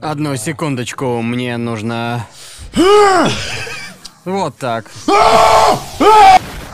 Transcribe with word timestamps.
Одну 0.00 0.34
секундочку, 0.36 1.22
мне 1.22 1.56
нужно... 1.56 2.26
Вот 4.24 4.56
так. 4.56 4.90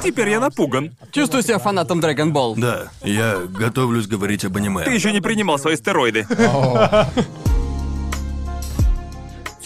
Теперь 0.03 0.31
я 0.31 0.41
напуган. 0.41 0.97
Чувствую 1.13 1.43
себя 1.43 1.59
фанатом 1.59 2.01
Dragon 2.01 2.33
Ball. 2.33 2.55
Да, 2.57 2.89
я 3.03 3.37
готовлюсь 3.47 4.07
говорить 4.07 4.47
об 4.47 4.57
аниме. 4.57 4.85
Ты 4.85 4.93
еще 4.93 5.13
не 5.13 5.21
принимал 5.21 5.59
свои 5.59 5.77
стероиды. 5.77 6.27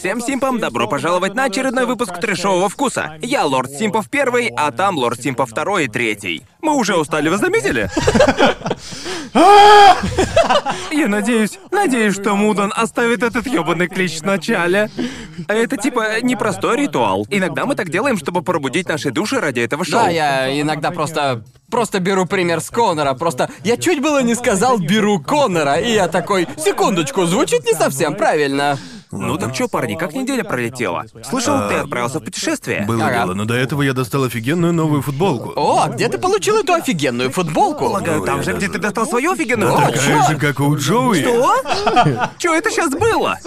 Всем 0.05 0.21
симпам 0.21 0.59
добро 0.59 0.87
пожаловать 0.87 1.35
на 1.35 1.45
очередной 1.45 1.87
выпуск 1.87 2.21
трешового 2.21 2.69
вкуса. 2.69 3.17
Я 3.23 3.47
Лорд 3.47 3.71
Симпов 3.71 4.11
первый, 4.11 4.53
а 4.55 4.71
там 4.71 4.99
Лорд 4.99 5.23
Симпов 5.23 5.49
второй 5.49 5.87
и 5.87 5.89
третий. 5.89 6.45
Мы 6.61 6.77
уже 6.77 6.95
устали, 6.95 7.31
вы 7.31 7.39
заметили? 7.39 7.89
Я 10.93 11.09
надеюсь, 11.09 11.59
надеюсь, 11.71 12.13
что 12.13 12.37
Мудан 12.37 12.71
оставит 12.77 13.23
этот 13.23 13.47
ёбаный 13.47 13.89
клич 13.89 14.21
в 14.21 14.25
начале. 14.25 14.91
Это 15.49 15.79
типа 15.79 16.21
непростой 16.21 16.83
ритуал. 16.83 17.27
Иногда 17.31 17.65
мы 17.65 17.75
так 17.75 17.89
делаем, 17.89 18.19
чтобы 18.19 18.43
пробудить 18.43 18.87
наши 18.87 19.11
души 19.11 19.41
ради 19.41 19.61
этого 19.61 19.87
шоу. 19.87 20.03
Да, 20.03 20.11
я 20.11 20.61
иногда 20.61 20.91
просто... 20.91 21.45
Просто 21.71 21.99
беру 21.99 22.27
пример 22.27 22.61
с 22.61 22.69
Конора. 22.69 23.15
Просто 23.15 23.49
я 23.65 23.79
чуть 23.79 24.03
было 24.03 24.23
не 24.23 24.35
сказал 24.35 24.79
«беру 24.79 25.19
Конора», 25.19 25.77
и 25.77 25.93
я 25.93 26.09
такой 26.09 26.47
«Секундочку, 26.59 27.25
звучит 27.25 27.65
не 27.65 27.73
совсем 27.73 28.15
правильно». 28.15 28.79
Ну 29.17 29.39
так 29.39 29.55
чё, 29.55 29.69
парни, 29.69 29.95
как 29.95 30.13
неделя 30.15 30.45
пролетела? 30.45 31.05
Слышал, 31.29 31.69
ты 31.69 31.75
отправился 31.75 32.19
в 32.19 32.25
путешествие? 32.25 32.85
Было 32.87 33.05
Ага. 33.07 33.19
дело, 33.21 33.35
но 33.35 33.45
до 33.45 33.55
этого 33.55 33.83
я 33.83 33.93
достал 33.93 34.25
офигенную 34.25 34.73
новую 34.73 35.03
футболку. 35.03 35.53
О, 35.57 35.83
а 35.85 35.89
где 35.89 36.09
ты 36.09 36.19
получил 36.19 36.59
эту 36.59 36.73
офигенную 36.75 37.31
футболку? 37.31 37.85
Полагаю, 37.85 38.23
там 38.23 38.43
же, 38.43 38.53
где 38.53 38.69
ты 38.69 38.79
достал 38.79 39.07
свою 39.07 39.33
офигенную 39.33 39.71
футболку. 39.73 39.99
Такая 39.99 40.29
же, 40.29 40.37
как 40.37 40.61
у 40.61 40.77
Джоуи. 40.77 41.21
Что? 41.21 41.57
Что 42.39 42.55
это 42.55 42.71
сейчас 42.71 42.91
было? 42.91 43.39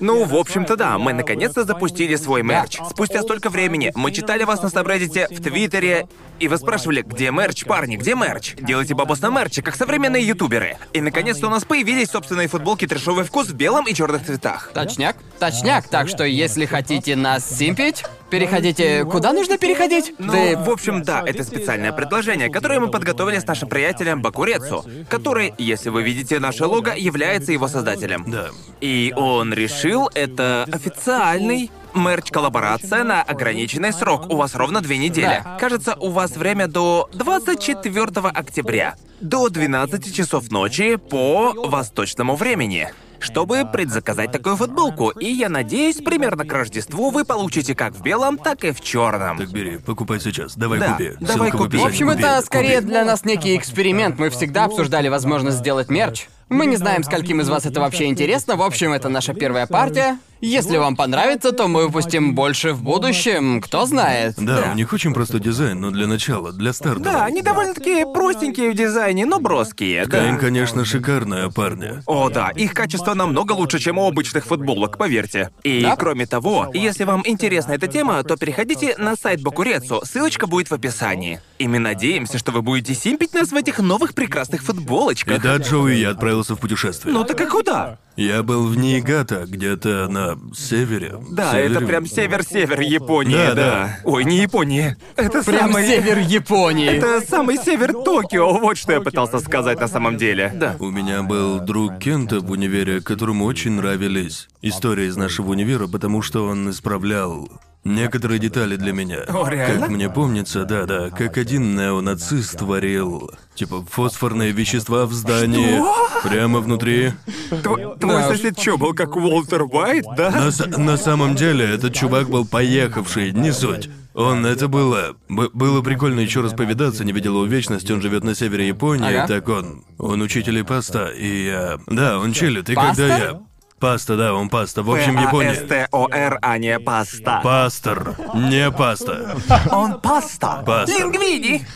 Ну, 0.00 0.24
в 0.24 0.34
общем-то, 0.34 0.76
да, 0.76 0.98
мы 0.98 1.12
наконец-то 1.12 1.64
запустили 1.64 2.16
свой 2.16 2.42
мерч. 2.42 2.78
Спустя 2.90 3.22
столько 3.22 3.48
времени 3.50 3.92
мы 3.94 4.12
читали 4.12 4.44
вас 4.44 4.62
на 4.62 4.68
Сабреддите, 4.68 5.26
в 5.30 5.42
Твиттере, 5.42 6.06
и 6.38 6.48
вы 6.48 6.58
спрашивали, 6.58 7.00
где 7.02 7.30
мерч, 7.30 7.64
парни, 7.64 7.96
где 7.96 8.14
мерч? 8.14 8.54
Делайте 8.60 8.94
бабос 8.94 9.20
на 9.22 9.30
мерче, 9.30 9.62
как 9.62 9.74
современные 9.74 10.26
ютуберы. 10.26 10.76
И 10.92 11.00
наконец-то 11.00 11.46
у 11.46 11.50
нас 11.50 11.64
появились 11.64 12.10
собственные 12.10 12.48
футболки 12.48 12.86
«Трешовый 12.86 13.24
вкус» 13.24 13.48
в 13.48 13.54
белом 13.54 13.86
и 13.86 13.94
черных 13.94 14.26
цветах. 14.26 14.70
Точняк? 14.86 15.16
Точняк, 15.38 15.88
так 15.88 16.08
что 16.08 16.24
если 16.24 16.66
хотите 16.66 17.16
нас 17.16 17.48
симпить, 17.48 18.04
переходите... 18.30 19.04
Куда 19.04 19.32
нужно 19.32 19.58
переходить? 19.58 20.14
Ну, 20.18 20.32
Ты... 20.32 20.56
в 20.56 20.70
общем, 20.70 21.02
да, 21.02 21.22
это 21.24 21.44
специальное 21.44 21.92
предложение, 21.92 22.48
которое 22.48 22.80
мы 22.80 22.90
подготовили 22.90 23.38
с 23.38 23.46
нашим 23.46 23.68
приятелем 23.68 24.22
Бакурецу, 24.22 24.84
который, 25.08 25.54
если 25.58 25.90
вы 25.90 26.02
видите 26.02 26.38
наше 26.38 26.66
лого, 26.66 26.94
является 26.96 27.52
его 27.52 27.68
создателем. 27.68 28.24
Да. 28.26 28.48
И 28.80 29.12
он 29.16 29.52
решил, 29.52 30.10
это 30.14 30.66
официальный 30.72 31.70
мерч-коллаборация 31.96 33.04
на 33.04 33.22
ограниченный 33.22 33.92
срок. 33.92 34.30
У 34.30 34.36
вас 34.36 34.54
ровно 34.54 34.80
две 34.80 34.98
недели. 34.98 35.42
Да. 35.44 35.56
Кажется, 35.58 35.96
у 35.98 36.10
вас 36.10 36.36
время 36.36 36.68
до 36.68 37.08
24 37.12 38.04
октября. 38.28 38.96
До 39.20 39.48
12 39.48 40.14
часов 40.14 40.50
ночи 40.50 40.96
по 40.96 41.54
восточному 41.54 42.36
времени. 42.36 42.92
Чтобы 43.20 43.64
предзаказать 43.70 44.30
такую 44.32 44.56
футболку. 44.56 45.10
И 45.10 45.26
я 45.26 45.48
надеюсь, 45.48 45.96
примерно 45.96 46.44
к 46.44 46.52
Рождеству 46.52 47.10
вы 47.10 47.24
получите 47.24 47.74
как 47.74 47.94
в 47.94 48.02
белом, 48.02 48.38
так 48.38 48.64
и 48.64 48.72
в 48.72 48.80
черном. 48.80 49.38
Так 49.38 49.50
бери, 49.50 49.78
покупай 49.78 50.20
сейчас. 50.20 50.56
Давай 50.56 50.78
Да, 50.78 50.92
купи. 50.92 51.12
давай 51.20 51.34
Ссылка 51.50 51.56
в 51.56 51.58
купи. 51.58 51.78
В 51.78 51.84
описании. 51.84 51.88
общем, 51.88 52.08
Купи, 52.10 52.22
это 52.22 52.42
скорее 52.46 52.76
купи. 52.76 52.86
для 52.88 53.04
нас 53.04 53.24
некий 53.24 53.56
эксперимент. 53.56 54.18
Мы 54.18 54.30
всегда 54.30 54.64
обсуждали 54.64 55.08
возможность 55.08 55.58
сделать 55.58 55.88
мерч. 55.88 56.28
Мы 56.48 56.66
не 56.66 56.76
знаем, 56.76 57.02
скольким 57.02 57.40
из 57.40 57.48
вас 57.48 57.66
это 57.66 57.80
вообще 57.80 58.04
интересно. 58.06 58.56
В 58.56 58.62
общем, 58.62 58.92
это 58.92 59.08
наша 59.08 59.34
первая 59.34 59.66
партия. 59.66 60.18
Если 60.40 60.76
вам 60.76 60.96
понравится, 60.96 61.52
то 61.52 61.66
мы 61.66 61.86
выпустим 61.86 62.34
больше 62.34 62.72
в 62.72 62.82
будущем. 62.82 63.60
Кто 63.60 63.86
знает. 63.86 64.34
Да, 64.36 64.70
у 64.72 64.74
них 64.74 64.92
очень 64.92 65.14
простой 65.14 65.40
дизайн, 65.40 65.80
но 65.80 65.90
для 65.90 66.06
начала, 66.06 66.52
для 66.52 66.72
старта. 66.72 67.00
Да, 67.00 67.24
они 67.24 67.42
довольно-таки 67.42 68.04
простенькие 68.12 68.70
в 68.70 68.74
дизайне, 68.74 69.24
но 69.26 69.40
броские, 69.40 70.04
Ткань, 70.04 70.34
да. 70.34 70.38
конечно, 70.38 70.84
шикарная, 70.84 71.48
парня. 71.48 72.02
О, 72.06 72.28
да, 72.28 72.50
их 72.50 72.74
качество 72.74 73.14
намного 73.14 73.52
лучше, 73.52 73.78
чем 73.78 73.98
у 73.98 74.06
обычных 74.06 74.44
футболок, 74.44 74.98
поверьте. 74.98 75.50
И 75.62 75.80
Да? 75.82 75.96
кроме 75.96 76.26
того, 76.26 76.70
если 76.74 77.04
вам 77.04 77.22
интересна 77.24 77.72
эта 77.72 77.86
тема, 77.86 78.22
то 78.22 78.36
переходите 78.36 78.94
на 78.98 79.16
сайт 79.16 79.42
Бакурецу, 79.42 80.02
ссылочка 80.04 80.46
будет 80.46 80.68
в 80.68 80.74
описании. 80.74 81.40
И 81.58 81.66
мы 81.66 81.78
надеемся, 81.78 82.38
что 82.38 82.52
вы 82.52 82.60
будете 82.62 82.94
симпить 82.94 83.32
нас 83.34 83.48
в 83.52 83.56
этих 83.56 83.78
новых 83.78 84.14
прекрасных 84.14 84.62
И 84.62 84.64
футболочках. 84.64 85.42
да, 85.42 85.56
Джоуи, 85.56 85.94
я 85.96 86.10
отправился 86.10 86.54
в 86.54 86.60
путешествие. 86.60 87.14
Ну 87.14 87.24
так 87.24 87.40
а 87.40 87.46
куда? 87.46 87.98
Я 88.16 88.42
был 88.42 88.66
в 88.66 88.76
Ниигата, 88.78 89.44
где-то 89.46 90.08
на 90.08 90.38
севере. 90.54 91.16
Да, 91.30 91.52
Севере. 91.52 91.74
это 91.76 91.86
прям 91.86 92.06
север-север 92.06 92.80
Японии, 92.80 93.34
Да, 93.34 93.54
да. 93.54 93.54
да. 93.54 93.98
Ой, 94.04 94.24
не 94.24 94.38
Япония. 94.38 94.96
Это 95.16 95.42
Прям 95.42 95.72
самый... 95.72 95.86
север 95.86 96.18
Японии. 96.18 96.86
Это 96.88 97.20
самый 97.20 97.58
север 97.58 97.92
Токио, 97.92 98.58
вот 98.58 98.78
что 98.78 98.92
я 98.92 99.00
пытался 99.02 99.38
сказать 99.38 99.78
на 99.80 99.88
самом 99.88 100.16
деле. 100.16 100.50
Да. 100.54 100.76
У 100.78 100.90
меня 100.90 101.22
был 101.22 101.60
друг 101.60 101.98
Кента 101.98 102.40
в 102.40 102.50
универе, 102.50 103.00
которому 103.02 103.44
очень 103.44 103.72
нравились 103.72 104.48
истории 104.62 105.06
из 105.08 105.16
нашего 105.16 105.50
универа, 105.50 105.86
потому 105.86 106.22
что 106.22 106.46
он 106.46 106.70
исправлял 106.70 107.48
некоторые 107.94 108.38
детали 108.38 108.76
для 108.76 108.92
меня. 108.92 109.18
О, 109.28 109.48
реально? 109.48 109.80
Как 109.82 109.90
мне 109.90 110.08
помнится, 110.10 110.64
да-да, 110.64 111.10
как 111.10 111.38
один 111.38 111.76
неонацист 111.76 112.58
творил, 112.58 113.30
типа, 113.54 113.84
фосфорные 113.90 114.52
вещества 114.52 115.06
в 115.06 115.12
здании. 115.12 115.80
Прямо 116.28 116.60
внутри. 116.60 117.12
Тво- 117.50 117.98
Твой 117.98 118.16
Да 118.16 118.28
сосед 118.28 118.58
что, 118.58 118.76
был 118.78 118.94
как 118.94 119.16
Уолтер 119.16 119.62
Уайт, 119.62 120.04
да? 120.16 120.30
На, 120.30 120.50
с- 120.50 120.66
на 120.66 120.96
самом 120.96 121.34
деле, 121.36 121.64
этот 121.64 121.94
чувак 121.94 122.28
был 122.28 122.46
поехавший, 122.46 123.32
не 123.32 123.52
суть. 123.52 123.88
Он, 124.14 124.46
это 124.46 124.66
было... 124.68 125.14
б- 125.28 125.50
было 125.52 125.82
прикольно 125.82 126.20
еще 126.20 126.40
раз 126.40 126.54
повидаться, 126.54 127.04
не 127.04 127.12
видел 127.12 127.34
его 127.34 127.44
вечность, 127.44 127.90
он 127.90 128.00
живет 128.00 128.24
на 128.24 128.34
севере 128.34 128.66
Японии, 128.66 129.14
Ага. 129.14 129.26
так 129.28 129.48
он... 129.48 129.84
Он 129.98 130.22
учитель 130.22 130.58
и 130.58 130.62
паста, 130.62 131.08
и 131.10 131.44
я... 131.46 131.78
Да, 131.86 132.18
он 132.18 132.32
чилит, 132.32 132.70
и 132.70 132.74
Паста? 132.74 132.88
когда 133.02 133.18
я... 133.18 133.40
Паста, 133.78 134.16
да, 134.16 134.32
он 134.32 134.48
паста. 134.48 134.82
В 134.82 134.90
общем, 134.90 135.18
Япония... 135.18 135.52
П-А-С-Т-О-Р, 135.52 136.38
а 136.40 136.58
не 136.58 136.78
паста. 136.80 137.40
Пастор, 137.42 138.16
не 138.34 138.70
паста. 138.70 139.36
Он 139.70 140.00
паста. 140.00 140.62
Пастор. 140.64 140.98
Лингвини. 140.98 141.66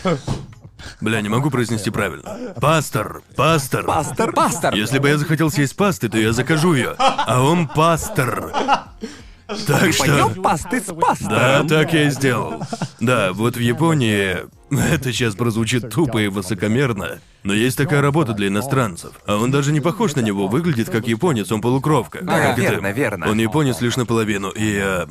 Бля, 1.03 1.21
не 1.21 1.29
могу 1.29 1.51
произнести 1.51 1.91
правильно. 1.91 2.55
Пастор, 2.59 3.23
пастор. 3.37 3.85
Пастор. 3.85 4.33
Пастор. 4.33 4.75
Если 4.75 4.99
бы 4.99 5.09
я 5.11 5.19
захотел 5.19 5.51
съесть 5.51 5.77
пасты, 5.77 6.09
то 6.09 6.17
я 6.17 6.33
закажу 6.33 6.73
ее. 6.73 6.95
А 6.99 7.43
он 7.43 7.69
пастор. 7.69 8.51
Так 9.67 9.93
что... 9.93 10.05
Поем 10.05 10.43
пасты 10.43 10.81
с 10.81 10.87
Да, 10.87 10.95
пастором. 10.95 11.69
так 11.69 11.93
я 11.93 12.05
и 12.05 12.11
сделал. 12.11 12.63
Да, 12.99 13.33
вот 13.33 13.57
в 13.57 13.61
Японии... 13.61 14.39
Это 14.71 15.13
сейчас 15.13 15.35
прозвучит 15.35 15.91
тупо 15.91 16.19
и 16.19 16.29
высокомерно, 16.29 17.21
но 17.43 17.53
есть 17.53 17.77
такая 17.77 18.01
работа 18.01 18.33
для 18.33 18.49
иностранцев. 18.49 19.13
А 19.27 19.37
он 19.37 19.51
даже 19.51 19.73
не 19.73 19.81
похож 19.81 20.15
на 20.15 20.21
него, 20.21 20.49
выглядит 20.49 20.91
как 20.91 21.07
японец, 21.09 21.51
он 21.51 21.61
полукровка. 21.61 22.21
Да, 22.23 22.49
как 22.49 22.59
верно, 22.59 22.93
верно. 22.93 23.29
Он 23.29 23.39
японец 23.39 23.81
лишь 23.81 23.97
наполовину, 23.97 24.51
и... 24.51 24.81
э, 24.83 25.07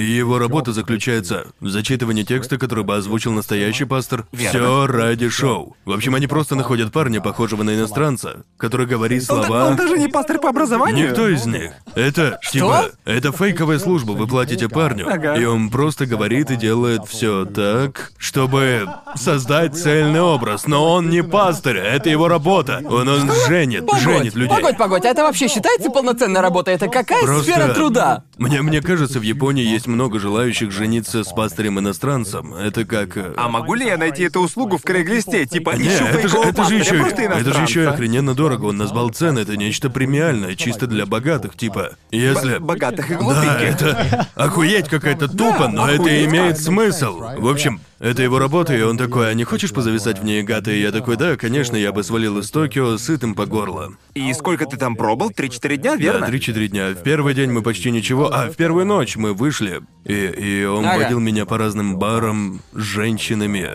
его 0.00 0.38
работа 0.38 0.72
заключается 0.72 1.46
в 1.60 1.68
зачитывании 1.68 2.22
текста, 2.24 2.58
который 2.58 2.84
бы 2.84 2.96
озвучил 2.96 3.32
настоящий 3.32 3.84
пастор. 3.84 4.26
Все 4.32 4.86
ради 4.86 5.28
шоу. 5.28 5.76
В 5.84 5.92
общем, 5.92 6.14
они 6.14 6.26
просто 6.26 6.54
находят 6.54 6.92
парня, 6.92 7.20
похожего 7.20 7.62
на 7.62 7.74
иностранца, 7.74 8.44
который 8.56 8.86
говорит 8.86 9.24
Он, 9.30 9.44
слова. 9.44 9.66
он 9.66 9.76
даже 9.76 9.98
не 9.98 10.08
пастор 10.08 10.38
по 10.38 10.48
образованию. 10.48 11.08
Никто 11.08 11.28
из 11.28 11.46
них. 11.46 11.72
Это 11.94 12.38
типа, 12.50 12.90
это 13.04 13.32
фейковая 13.32 13.78
служба. 13.78 14.12
Вы 14.12 14.26
платите 14.26 14.68
парню, 14.68 15.06
Ага. 15.08 15.34
и 15.36 15.44
он 15.44 15.70
просто 15.70 16.06
говорит 16.06 16.50
и 16.50 16.56
делает 16.56 17.02
все 17.06 17.44
так, 17.44 18.12
чтобы 18.18 18.88
создать 19.14 19.76
цельный 19.76 20.20
образ. 20.20 20.66
Но 20.66 20.92
он 20.92 21.10
не 21.10 21.22
пастырь, 21.22 21.76
это 21.78 22.08
его 22.10 22.28
работа. 22.28 22.82
Он, 22.84 23.08
он 23.08 23.30
женит, 23.48 23.86
Погодь, 23.86 24.02
женит 24.02 24.34
людей. 24.34 24.56
погодь, 24.56 24.76
погодь, 24.76 25.04
а 25.04 25.08
это 25.08 25.22
вообще 25.22 25.48
считается 25.48 25.90
полноценной 25.90 26.40
работой? 26.40 26.74
Это 26.74 26.88
какая 26.88 27.22
Просто- 27.22 27.44
сфера 27.52 27.72
труда? 27.74 28.24
Мне, 28.38 28.62
мне 28.62 28.80
кажется, 28.80 29.18
в 29.18 29.22
Японии 29.22 29.64
есть 29.64 29.83
много 29.86 30.18
желающих 30.18 30.70
жениться 30.72 31.24
с 31.24 31.32
пастырем-иностранцем. 31.32 32.54
Это 32.54 32.84
как... 32.84 33.16
э, 33.16 33.32
А 33.36 33.48
могу 33.48 33.74
ли 33.74 33.86
я 33.86 33.96
найти 33.96 34.22
эту 34.24 34.40
услугу 34.40 34.78
в 34.78 34.82
Крэглисте? 34.82 35.46
Типа, 35.46 35.70
Не, 35.76 35.88
ищу 35.88 36.04
это 36.04 36.12
же, 36.22 36.28
фейкового 36.28 36.44
это 36.48 36.64
же 36.64 36.78
пастыря, 36.78 36.78
еще, 36.80 36.94
просто 36.98 37.22
это 37.22 37.34
же 37.34 37.38
еще 37.40 37.54
и 37.54 37.60
иностранца. 37.60 37.90
охрененно 37.90 38.34
дорого. 38.34 38.64
Он 38.66 38.76
назвал 38.76 39.10
цены, 39.10 39.40
это 39.40 39.56
нечто 39.56 39.90
премиальное, 39.90 40.54
чисто 40.54 40.86
для 40.86 41.06
богатых, 41.06 41.56
типа. 41.56 41.92
Если... 42.10 42.58
Богатых 42.58 43.10
и 43.10 43.14
Да, 43.14 43.20
глупеньких. 43.20 43.60
это 43.80 44.28
охуеть 44.34 44.88
какая-то 44.88 45.28
тупо, 45.28 45.68
но 45.68 45.88
это 45.88 46.02
охуеть 46.02 46.28
имеет 46.28 46.58
смысл. 46.58 47.20
В 47.38 47.48
общем, 47.48 47.80
это 48.04 48.22
его 48.22 48.38
работа, 48.38 48.74
и 48.76 48.82
он 48.82 48.98
такой, 48.98 49.30
а 49.30 49.34
не 49.34 49.44
хочешь 49.44 49.72
позависать 49.72 50.18
в 50.18 50.24
ней, 50.24 50.42
гата? 50.42 50.70
И 50.70 50.80
я 50.80 50.92
такой, 50.92 51.16
да, 51.16 51.36
конечно, 51.36 51.74
я 51.74 51.90
бы 51.90 52.02
свалил 52.02 52.38
из 52.38 52.50
Токио 52.50 52.98
сытым 52.98 53.34
по 53.34 53.46
горло. 53.46 53.94
И 54.14 54.32
сколько 54.34 54.66
ты 54.66 54.76
там 54.76 54.94
пробыл? 54.94 55.30
Три-четыре 55.30 55.78
дня, 55.78 55.96
верно? 55.96 56.20
Да, 56.20 56.26
три-четыре 56.26 56.68
дня. 56.68 56.90
В 56.90 57.02
первый 57.02 57.32
день 57.32 57.50
мы 57.50 57.62
почти 57.62 57.90
ничего, 57.90 58.30
а 58.32 58.50
в 58.50 58.56
первую 58.56 58.84
ночь 58.84 59.16
мы 59.16 59.32
вышли, 59.32 59.80
и, 60.04 60.12
и 60.14 60.64
он 60.64 60.84
Ага. 60.84 60.98
водил 61.04 61.18
меня 61.18 61.46
по 61.46 61.56
разным 61.56 61.96
барам 61.96 62.60
с 62.72 62.78
женщинами. 62.80 63.70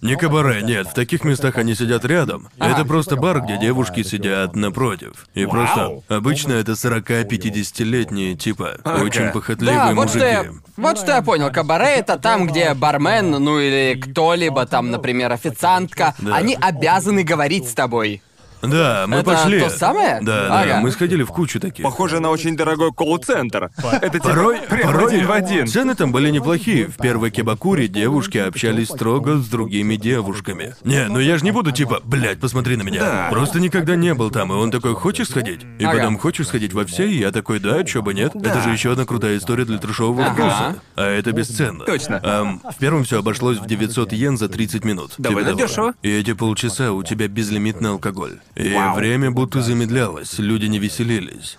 Не 0.00 0.16
кабаре, 0.16 0.62
нет, 0.62 0.86
в 0.86 0.94
таких 0.94 1.24
местах 1.24 1.56
они 1.58 1.74
сидят 1.74 2.04
рядом. 2.04 2.48
Это 2.58 2.84
просто 2.84 3.16
бар, 3.16 3.40
где 3.40 3.58
девушки 3.58 4.02
сидят 4.02 4.54
напротив. 4.54 5.26
И 5.34 5.44
просто 5.46 6.02
обычно 6.08 6.52
это 6.52 6.72
40-50-летние 6.72 8.36
типа, 8.36 8.78
очень 8.84 9.30
похотливые 9.32 9.76
Да, 9.76 9.86
вот 9.88 9.94
мужики. 10.06 10.18
что 10.18 10.26
я... 10.26 10.44
Вот 10.76 10.98
что 10.98 11.12
я 11.12 11.22
понял. 11.22 11.50
Кабаре— 11.50 11.94
это 11.96 12.18
там, 12.18 12.46
где 12.46 12.72
бармен, 12.74 13.30
ну 13.30 13.58
или 13.58 13.98
кто-либо 14.00 14.66
там, 14.66 14.90
например, 14.90 15.32
официантка, 15.32 16.14
Да. 16.18 16.36
они 16.36 16.56
обязаны 16.60 17.24
говорить 17.24 17.68
с 17.68 17.74
тобой. 17.74 18.22
Да, 18.62 19.04
мы 19.06 19.16
Это 19.18 19.24
пошли. 19.30 19.60
то 19.60 19.70
самое? 19.70 20.18
Да, 20.20 20.48
да, 20.48 20.60
Ага. 20.62 20.80
мы 20.80 20.90
сходили 20.90 21.22
в 21.22 21.28
кучу 21.28 21.60
таких. 21.60 21.84
Похоже 21.84 22.20
на 22.20 22.30
очень 22.30 22.56
дорогой 22.56 22.92
колл-центр. 22.92 23.70
Это 23.92 24.10
типа 24.18 24.28
Порой, 24.30 24.58
прям 24.68 24.92
порой 24.92 25.06
один 25.14 25.26
в 25.26 25.32
один. 25.32 25.66
цены 25.66 25.94
там 25.94 26.10
были 26.12 26.30
неплохие. 26.30 26.86
В 26.86 26.96
первой 26.96 27.30
кебакуре 27.30 27.88
девушки 27.88 28.38
общались 28.38 28.88
строго 28.88 29.36
с 29.38 29.46
другими 29.46 29.96
девушками. 29.96 30.74
Не, 30.84 31.06
ну 31.08 31.18
я 31.20 31.38
же 31.38 31.44
не 31.44 31.50
буду 31.52 31.70
типа, 31.72 32.00
блядь, 32.04 32.40
посмотри 32.40 32.76
на 32.76 32.82
меня. 32.82 33.00
Да. 33.00 33.28
Просто 33.30 33.60
никогда 33.60 33.96
не 33.96 34.14
был 34.14 34.30
там, 34.30 34.52
и 34.52 34.56
он 34.56 34.70
такой, 34.70 34.94
хочешь 34.94 35.28
сходить? 35.28 35.60
И 35.78 35.84
Ага. 35.84 35.98
потом, 35.98 36.18
хочешь 36.18 36.48
сходить 36.48 36.72
во 36.72 36.84
все? 36.84 37.06
И 37.08 37.18
я 37.18 37.30
такой, 37.30 37.60
да, 37.60 37.84
чё 37.84 38.02
бы 38.02 38.12
нет. 38.14 38.34
Это 38.34 38.60
же 38.62 38.70
еще 38.70 38.92
одна 38.92 39.04
крутая 39.04 39.38
история 39.38 39.64
для 39.64 39.78
трешового 39.78 40.24
Ага. 40.26 40.32
вкуса. 40.32 40.76
А 40.96 41.04
это 41.08 41.32
бесценно. 41.32 41.84
Точно. 41.84 42.20
Ам, 42.22 42.60
в 42.64 42.76
первом 42.78 43.04
все 43.04 43.18
обошлось 43.20 43.58
в 43.58 43.66
900 43.66 44.12
йен 44.12 44.36
за 44.36 44.48
30 44.48 44.84
минут. 44.84 45.12
Довольно 45.18 45.50
Типа 45.50 45.58
того. 45.58 45.68
дешево. 45.68 45.94
И 46.02 46.10
эти 46.10 46.32
полчаса 46.32 46.92
у 46.92 47.02
тебя 47.02 47.28
безлимитный 47.28 47.90
алкоголь. 47.90 48.38
И 48.58 48.74
Вау. 48.74 48.96
время 48.96 49.30
будто 49.30 49.62
замедлялось, 49.62 50.38
люди 50.38 50.66
не 50.66 50.80
веселились. 50.80 51.56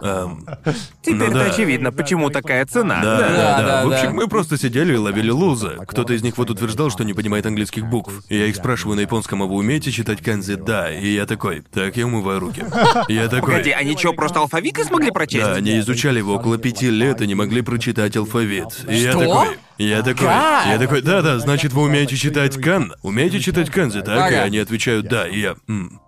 Ам, 0.00 0.44
Теперь-то 1.02 1.26
ну 1.26 1.32
да. 1.34 1.44
очевидно, 1.44 1.92
почему 1.92 2.30
такая 2.30 2.64
цена. 2.66 3.02
да, 3.02 3.18
да, 3.18 3.28
да, 3.28 3.62
да, 3.62 3.84
В 3.84 3.92
общем, 3.92 4.06
да. 4.08 4.12
мы 4.12 4.28
просто 4.28 4.56
сидели 4.56 4.94
и 4.94 4.96
ловили 4.96 5.30
лузы. 5.30 5.78
Кто-то 5.86 6.14
из 6.14 6.22
них 6.22 6.38
вот 6.38 6.50
утверждал, 6.50 6.90
что 6.90 7.04
не 7.04 7.12
понимает 7.12 7.44
английских 7.46 7.86
букв. 7.86 8.12
И 8.28 8.36
я 8.36 8.46
их 8.46 8.56
спрашиваю 8.56 8.96
на 8.96 9.00
японском, 9.00 9.42
а 9.42 9.46
вы 9.46 9.56
умеете 9.56 9.92
читать 9.92 10.22
канзи? 10.22 10.54
Да. 10.54 10.90
И 10.90 11.14
я 11.14 11.26
такой, 11.26 11.62
так, 11.70 11.96
я 11.96 12.06
умываю 12.06 12.40
руки. 12.40 12.64
Я 13.08 13.28
такой... 13.28 13.52
Погоди, 13.52 13.70
они 13.70 13.96
что, 13.96 14.12
просто 14.14 14.40
алфавит 14.40 14.78
не 14.78 14.84
смогли 14.84 15.10
прочесть? 15.10 15.44
Да, 15.44 15.54
они 15.54 15.78
изучали 15.78 16.18
его 16.18 16.34
около 16.34 16.56
пяти 16.58 16.90
лет 16.90 17.20
и 17.20 17.26
не 17.26 17.34
могли 17.34 17.60
прочитать 17.62 18.16
алфавит. 18.16 18.68
И 18.88 18.96
я 18.96 19.10
Что? 19.12 19.20
такой. 19.20 19.58
Я 19.78 20.02
такой, 20.02 20.26
Как? 20.26 20.66
я 20.66 20.78
такой, 20.78 21.02
да-да, 21.02 21.38
значит, 21.38 21.72
вы 21.72 21.82
умеете 21.82 22.16
читать 22.16 22.60
кан? 22.60 22.94
Умеете 23.02 23.40
читать 23.40 23.70
канзи, 23.70 24.02
так? 24.02 24.30
И 24.30 24.34
Ага. 24.34 24.42
они 24.44 24.58
отвечают, 24.58 25.08
да, 25.08 25.26
и 25.26 25.40
я, 25.40 25.56
«М, 25.68 26.00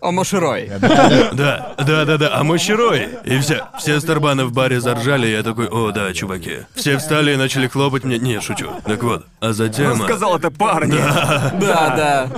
О, 0.00 0.10
Моширой. 0.10 0.70
да, 0.80 1.74
да, 1.78 2.04
да, 2.04 2.16
да, 2.16 2.30
а 2.38 2.44
мощерой. 2.44 3.08
И 3.24 3.38
все, 3.40 3.66
все 3.78 4.00
старбаны 4.00 4.44
в 4.46 4.52
баре 4.52 4.80
заржали, 4.80 5.26
и 5.26 5.32
я 5.32 5.42
такой, 5.42 5.66
о, 5.68 5.90
да, 5.90 6.12
чуваки. 6.14 6.60
Все 6.74 6.96
встали 6.98 7.32
и 7.32 7.36
начали 7.36 7.66
хлопать 7.68 8.04
мне. 8.04 8.18
Не, 8.18 8.40
шучу. 8.40 8.70
Так 8.86 9.02
вот, 9.02 9.26
а 9.40 9.52
затем... 9.52 9.92
Он 9.92 10.02
сказал 10.02 10.36
это 10.38 10.50
парни. 10.50 10.96
Да, 11.60 11.94
да. 11.96 12.30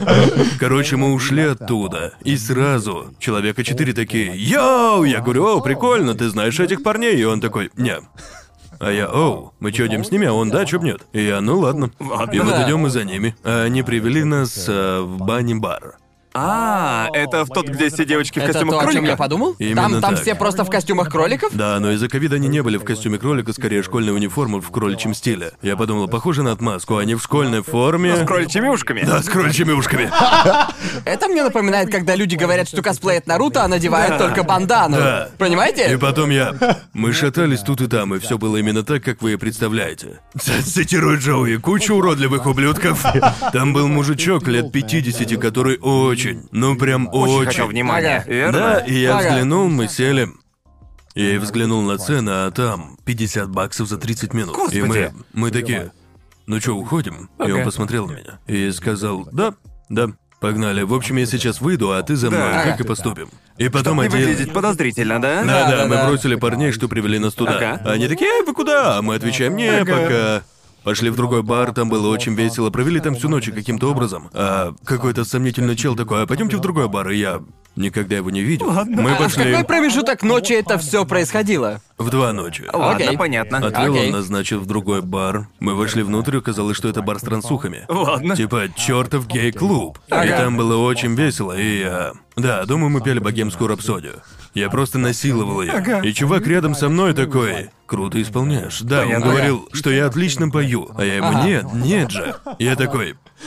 Короче, 0.59 0.97
мы 0.97 1.13
ушли 1.13 1.45
оттуда. 1.45 2.15
И 2.25 2.37
сразу 2.37 3.15
человека 3.21 3.63
четыре 3.63 3.93
такие, 3.93 4.33
йоу! 4.35 5.05
Я 5.05 5.21
говорю, 5.21 5.47
о, 5.47 5.61
прикольно, 5.61 6.15
ты 6.15 6.29
знаешь 6.29 6.59
этих 6.59 6.83
парней? 6.83 7.17
И 7.17 7.25
он 7.25 7.41
такой, 7.41 7.71
не. 7.77 7.97
А 8.79 8.91
я, 8.91 9.07
оу, 9.07 9.53
мы 9.61 9.73
чё, 9.73 9.87
идем 9.87 10.05
с 10.05 10.11
ними? 10.11 10.27
А 10.27 10.33
он, 10.33 10.51
да, 10.51 10.65
чё 10.67 10.79
б 10.79 10.85
нет? 10.87 11.07
И 11.13 11.23
я, 11.25 11.41
ну 11.41 11.59
ладно. 11.59 11.91
И 12.01 12.39
вот 12.41 12.55
идем 12.67 12.81
мы 12.81 12.91
за 12.91 13.05
ними. 13.05 13.35
А 13.45 13.65
они 13.65 13.83
привели 13.83 14.25
нас 14.25 14.67
э, 14.69 15.01
в 15.01 15.19
бане-бар. 15.19 15.97
А, 16.39 17.09
это 17.13 17.45
в 17.45 17.49
тот, 17.49 17.69
где 17.69 17.89
все 17.89 18.05
девочки 18.05 18.39
в 18.39 18.43
Это 18.43 18.53
костюмах 18.53 18.75
то, 18.75 18.81
о 18.81 18.83
чем 18.85 18.93
кролика? 18.93 19.11
я 19.11 19.17
подумал? 19.17 19.57
Именно 19.59 19.83
там 19.83 20.01
там 20.01 20.15
так. 20.15 20.23
все 20.23 20.35
просто 20.35 20.65
в 20.65 20.71
костюмах 20.71 21.11
кроликов? 21.11 21.55
Да, 21.55 21.79
но 21.81 21.93
из-за 21.93 22.09
ковида 22.09 22.37
они 22.37 22.49
не 22.49 22.63
были 22.63 22.77
в 22.77 22.85
костюме 22.85 23.19
кролика, 23.19 23.53
скорее 23.53 23.83
школьная 23.83 24.13
униформа 24.13 24.61
в 24.61 24.71
кроличьем 24.71 25.15
стиле. 25.15 25.53
Я 25.63 25.77
подумал, 25.77 26.09
похоже 26.09 26.43
на 26.43 26.53
отмазку, 26.53 26.97
они 26.99 27.15
в 27.15 27.23
школьной 27.23 27.63
форме. 27.63 28.17
С 28.17 28.27
кроличьими 28.27 28.69
ушками? 28.69 29.03
Да, 29.03 29.23
с 29.23 29.27
кроличьими 29.29 29.73
ушками. 29.73 30.11
Это 31.05 31.29
мне 31.29 31.43
напоминает, 31.43 31.91
когда 31.91 32.15
люди 32.15 32.37
говорят, 32.37 32.69
что 32.69 32.83
косплеят 32.83 33.27
Наруто, 33.27 33.65
а 33.65 33.69
надевают 33.69 34.19
только 34.19 34.43
бандану. 34.43 34.97
Да. 34.97 35.29
И 35.35 35.39
Понимаете? 35.39 35.99
потом 35.99 36.31
я... 36.31 36.55
Мы 36.93 37.13
шатались 37.13 37.61
тут 37.61 37.81
и 37.81 37.87
там, 37.87 38.15
и 38.15 38.19
все 38.19 38.39
было 38.39 38.57
именно 38.57 38.83
так, 38.83 39.03
как 39.03 39.23
вы 39.23 39.35
и 39.35 39.37
представляете. 39.37 40.21
Цитирую 40.39 41.19
Джоуи, 41.19 41.57
куча 41.57 41.93
уродливых 41.93 42.47
ублюдков. 42.47 43.05
Там 43.53 43.73
был 43.73 43.89
мужичок 43.89 44.47
лет 44.49 44.73
50, 44.73 45.41
который 45.41 45.79
очень, 45.79 46.26
ну 46.53 46.77
прям 46.77 47.09
Очень 47.13 47.49
очень... 47.49 47.65
внимания, 47.67 48.19
Ага. 48.19 48.31
верно? 48.33 48.59
Да, 48.59 48.79
и 48.81 48.95
я 48.95 49.19
Ага. 49.19 49.29
взглянул, 49.29 49.69
мы 49.69 49.89
сели. 49.89 50.29
Я 51.15 51.41
взглянул 51.41 51.81
на 51.83 51.97
цены, 51.97 52.31
а 52.31 52.51
там 52.51 52.99
50 53.07 53.49
баксов 53.49 53.89
за 53.89 53.97
30 53.97 54.35
минут. 54.35 54.57
И 54.73 54.83
мы, 54.83 54.87
Господи. 54.89 55.13
мы 55.33 55.51
такие, 55.51 55.93
ну 56.47 56.61
что, 56.61 56.77
уходим? 56.77 57.31
И 57.39 57.43
он 57.51 57.53
Ага. 57.53 57.65
посмотрел 57.65 58.07
на 58.07 58.13
меня 58.13 58.39
и 58.47 58.71
сказал, 58.71 59.27
да, 59.33 59.55
да, 59.89 60.09
погнали. 60.41 60.83
В 60.83 60.93
общем, 60.93 61.17
я 61.17 61.25
сейчас 61.25 61.63
выйду, 61.63 61.93
а 61.93 62.03
ты 62.03 62.17
за 62.17 62.29
мной, 62.29 62.41
Да. 62.53 62.65
как 62.65 62.81
и 62.81 62.85
поступим. 62.85 63.31
И 63.57 63.71
потом 63.71 63.99
Не 64.01 64.09
один... 64.09 64.21
выглядит 64.21 64.53
подозрительно, 64.53 65.21
да? 65.23 65.43
Да, 65.43 65.71
да, 65.71 65.85
мы 65.87 65.95
да. 65.97 66.07
бросили 66.07 66.35
парней, 66.35 66.73
что 66.73 66.87
привели 66.89 67.19
нас 67.19 67.33
туда. 67.33 67.57
Ага. 67.57 67.91
Они 67.91 68.09
такие, 68.09 68.29
эй, 68.31 68.45
вы 68.45 68.53
куда? 68.53 68.99
А 68.99 69.03
мы 69.03 69.15
отвечаем, 69.15 69.57
не, 69.57 69.85
пока. 69.87 70.43
Пошли 70.87 71.11
в 71.11 71.17
другой 71.17 71.43
бар, 71.43 71.73
там 71.73 71.89
было 71.89 72.07
очень 72.07 72.35
весело, 72.37 72.71
провели 72.71 73.01
там 73.01 73.17
всю 73.17 73.29
ночь 73.29 73.49
и 73.49 73.51
каким-то 73.51 73.91
образом. 73.91 74.31
А 74.33 74.73
какой-то 74.85 75.25
сомнительный 75.25 75.75
чел 75.75 75.97
такой, 75.97 76.23
а 76.23 76.27
пойдемте 76.29 76.59
в 76.59 76.61
другой 76.61 76.89
бар, 76.89 77.11
и 77.11 77.17
я 77.17 77.43
никогда 77.75 78.15
его 78.15 78.31
не 78.31 78.43
видел. 78.43 78.71
Мы 78.71 79.11
А 79.11 79.15
в 79.17 79.19
пошли 79.19 79.51
какой 79.51 79.65
промежуток 79.65 80.23
ночи 80.23 80.53
это 80.53 80.79
все 80.79 81.05
происходило? 81.05 81.81
в 81.99 82.11
два 82.11 82.33
ночи. 82.33 82.65
Ладно, 82.73 83.05
Окей. 83.07 83.17
понятно. 83.19 83.59
Отвел 83.59 83.95
Окей. 83.95 84.07
он 84.07 84.13
нас, 84.13 84.27
значит, 84.27 84.61
в 84.61 84.67
другой 84.67 85.01
бар. 85.03 85.49
Мы 85.61 85.75
вошли 85.75 86.03
внутрь, 86.03 86.37
оказалось, 86.39 86.77
что 86.77 86.89
это 86.89 87.01
бар 87.03 87.19
с 87.19 87.23
трансухами. 87.23 87.85
Ладно. 87.89 88.37
Типа 88.37 88.69
чертов 88.77 89.27
гей-клуб. 89.27 89.99
И 90.09 90.13
Ага. 90.13 90.37
там 90.37 90.57
было 90.57 90.77
очень 90.77 91.15
весело, 91.15 91.59
и 91.59 91.81
я... 91.81 92.13
Да, 92.37 92.65
думаю, 92.67 92.91
мы 92.91 93.01
пели 93.01 93.19
богемскую 93.19 93.67
рапсодию. 93.69 94.21
Я 94.53 94.69
просто 94.69 94.99
насиловал 94.99 95.63
ее. 95.63 95.73
Ага. 95.73 96.01
И 96.01 96.13
чувак 96.13 96.47
рядом 96.47 96.75
со 96.75 96.89
мной 96.91 97.13
такой... 97.15 97.71
Круто 97.87 98.21
исполняешь. 98.21 98.81
Да, 98.81 99.01
он 99.03 99.07
Понятно. 99.07 99.27
говорил, 99.31 99.69
что 99.73 99.91
я 99.91 100.07
отлично 100.07 100.51
пою. 100.51 100.91
А 100.97 101.05
я 101.05 101.17
ему, 101.17 101.29
Ага. 101.29 101.43
нет, 101.47 101.65
нет 101.75 102.11
же. 102.11 102.35
Я 102.59 102.75
такой, 102.77 103.15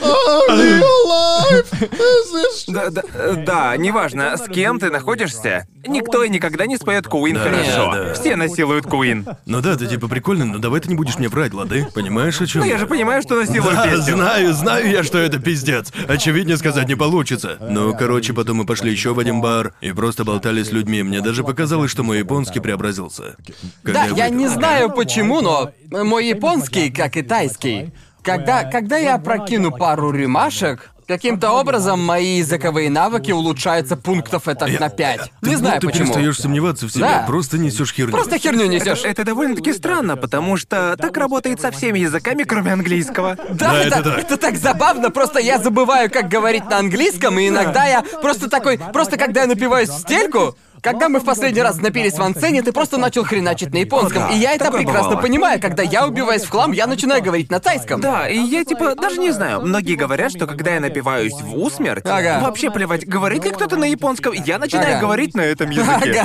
Да, 2.68 2.90
да, 2.90 3.02
э, 3.12 3.42
да, 3.44 3.76
неважно, 3.76 4.36
с 4.36 4.46
кем 4.48 4.78
ты 4.78 4.88
находишься, 4.90 5.66
никто 5.86 6.22
и 6.22 6.28
никогда 6.28 6.66
не 6.66 6.76
споет 6.76 7.06
Куин 7.08 7.34
Да, 7.34 7.40
хорошо. 7.42 7.92
да. 7.92 8.14
Все 8.14 8.36
насилуют 8.36 8.86
Куин. 8.86 9.26
ну 9.46 9.60
да, 9.60 9.76
ты 9.76 9.86
типа 9.88 10.06
прикольный, 10.08 10.46
но 10.46 10.58
давай 10.58 10.80
ты 10.80 10.88
не 10.88 10.94
будешь 10.94 11.18
мне 11.18 11.28
врать, 11.28 11.52
лады? 11.52 11.88
Понимаешь, 11.92 12.40
о 12.40 12.46
чем? 12.46 12.62
Ну 12.62 12.68
я 12.68 12.78
же 12.78 12.86
понимаю, 12.86 13.20
что 13.22 13.34
насилую 13.34 13.74
Да, 13.74 13.84
песню. 13.88 14.14
знаю, 14.14 14.54
знаю 14.54 14.88
я, 14.90 15.02
что 15.02 15.18
это 15.18 15.40
пиздец. 15.40 15.92
Очевиднее 16.06 16.56
сказать 16.56 16.86
не 16.88 16.94
получится. 16.94 17.58
Ну, 17.60 17.92
короче, 17.96 18.32
потом 18.32 18.58
мы 18.58 18.66
пошли 18.66 18.92
еще 18.92 19.12
в 19.12 19.18
один 19.18 19.40
бар 19.40 19.74
и 19.80 19.90
просто 19.92 20.24
болтали 20.24 20.62
с 20.62 20.70
людьми. 20.70 21.02
Мне 21.02 21.20
даже 21.20 21.42
показалось, 21.42 21.90
что 21.90 22.04
мой 22.04 22.18
японский 22.18 22.60
преобразился. 22.60 23.36
Да, 23.82 24.04
я. 24.06 24.29
Не 24.30 24.48
знаю 24.48 24.90
почему, 24.90 25.40
но 25.40 25.70
мой 25.90 26.26
японский, 26.28 26.90
как 26.90 27.16
и 27.16 27.22
тайский, 27.22 27.92
когда, 28.22 28.64
когда 28.64 28.96
я 28.96 29.18
прокину 29.18 29.70
пару 29.72 30.10
рюмашек, 30.12 30.90
каким-то 31.08 31.50
образом 31.50 31.98
мои 32.04 32.36
языковые 32.38 32.88
навыки 32.88 33.32
улучшаются 33.32 33.96
пунктов 33.96 34.46
это 34.46 34.68
на 34.68 34.90
пять. 34.90 35.32
Ты 35.42 35.48
Не 35.50 35.56
знаю 35.56 35.74
будто 35.80 35.88
почему. 35.88 36.04
перестаешь 36.06 36.38
сомневаться 36.38 36.86
в 36.86 36.90
себе, 36.92 37.00
Да. 37.02 37.24
просто 37.26 37.58
несешь 37.58 37.92
херню. 37.92 38.12
Просто 38.12 38.38
херню 38.38 38.66
несешь. 38.66 39.02
Это 39.02 39.24
довольно-таки 39.24 39.72
странно, 39.72 40.16
потому 40.16 40.56
что 40.56 40.94
так 40.96 41.16
работает 41.16 41.60
со 41.60 41.72
всеми 41.72 41.98
языками, 41.98 42.44
кроме 42.44 42.72
английского. 42.74 43.36
Да, 43.48 43.72
Да, 43.72 43.82
это, 43.82 43.98
это 43.98 44.02
так. 44.10 44.18
это 44.20 44.36
так 44.36 44.56
забавно, 44.56 45.10
просто 45.10 45.40
я 45.40 45.58
забываю, 45.58 46.08
как 46.12 46.28
говорить 46.28 46.70
на 46.70 46.78
английском, 46.78 47.40
и 47.40 47.48
иногда 47.48 47.86
я 47.86 48.02
просто 48.22 48.48
такой, 48.48 48.78
просто 48.78 49.16
когда 49.16 49.40
я 49.40 49.46
напиваюсь 49.48 49.88
в 49.88 49.98
стельку, 49.98 50.54
когда 50.82 51.08
мы 51.08 51.20
в 51.20 51.24
последний 51.24 51.62
раз 51.62 51.78
напились 51.80 52.14
в 52.14 52.22
ансене, 52.22 52.62
ты 52.62 52.72
просто 52.72 52.96
начал 52.98 53.24
хреначить 53.24 53.72
на 53.72 53.78
японском. 53.78 54.24
О, 54.24 54.28
да, 54.28 54.34
и 54.34 54.38
я 54.38 54.52
это 54.54 54.66
такое 54.66 54.80
прекрасно 54.80 55.08
бывало. 55.10 55.22
понимаю, 55.22 55.60
когда 55.60 55.82
я 55.82 56.06
убиваюсь 56.06 56.42
в 56.42 56.48
хлам, 56.50 56.72
я 56.72 56.86
начинаю 56.86 57.22
говорить 57.22 57.50
на 57.50 57.60
тайском. 57.60 58.00
Да, 58.00 58.28
и 58.28 58.38
я 58.38 58.64
типа 58.64 58.94
даже 58.94 59.18
не 59.18 59.30
знаю. 59.30 59.60
Многие 59.62 59.94
говорят, 59.96 60.30
что 60.32 60.46
когда 60.46 60.74
я 60.74 60.80
напиваюсь 60.80 61.32
в 61.34 61.56
усмерть, 61.58 62.04
Ага. 62.06 62.40
вообще 62.42 62.70
плевать, 62.70 63.06
говорит 63.06 63.44
ли 63.44 63.50
кто-то 63.50 63.76
на 63.76 63.84
японском, 63.84 64.32
я 64.32 64.58
начинаю 64.58 64.92
Ага. 64.96 65.00
говорить 65.00 65.34
на 65.34 65.42
этом 65.42 65.70
языке. 65.70 66.24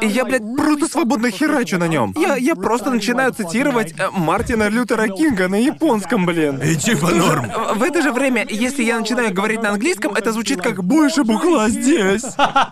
И 0.00 0.06
я, 0.06 0.24
блядь, 0.24 0.42
круто 0.56 0.86
свободно 0.88 1.30
херачу 1.30 1.78
на 1.78 1.88
нем. 1.88 2.14
Я, 2.18 2.36
я 2.36 2.54
просто 2.54 2.90
начинаю 2.90 3.32
цитировать 3.32 3.92
э, 3.98 4.08
Мартина 4.12 4.68
Лютера 4.68 5.08
Кинга 5.08 5.48
на 5.48 5.56
японском, 5.56 6.26
блин. 6.26 6.60
И 6.62 6.76
типа 6.76 7.10
норм. 7.10 7.50
В 7.74 7.82
это 7.82 8.02
же 8.02 8.12
время, 8.12 8.46
если 8.48 8.82
я 8.82 8.98
начинаю 8.98 9.32
говорить 9.34 9.62
на 9.62 9.70
английском, 9.70 10.14
это 10.14 10.32
звучит 10.32 10.60
как 10.62 10.82
«больше 10.84 11.24
бухла 11.24 11.68
здесь», 11.68 12.22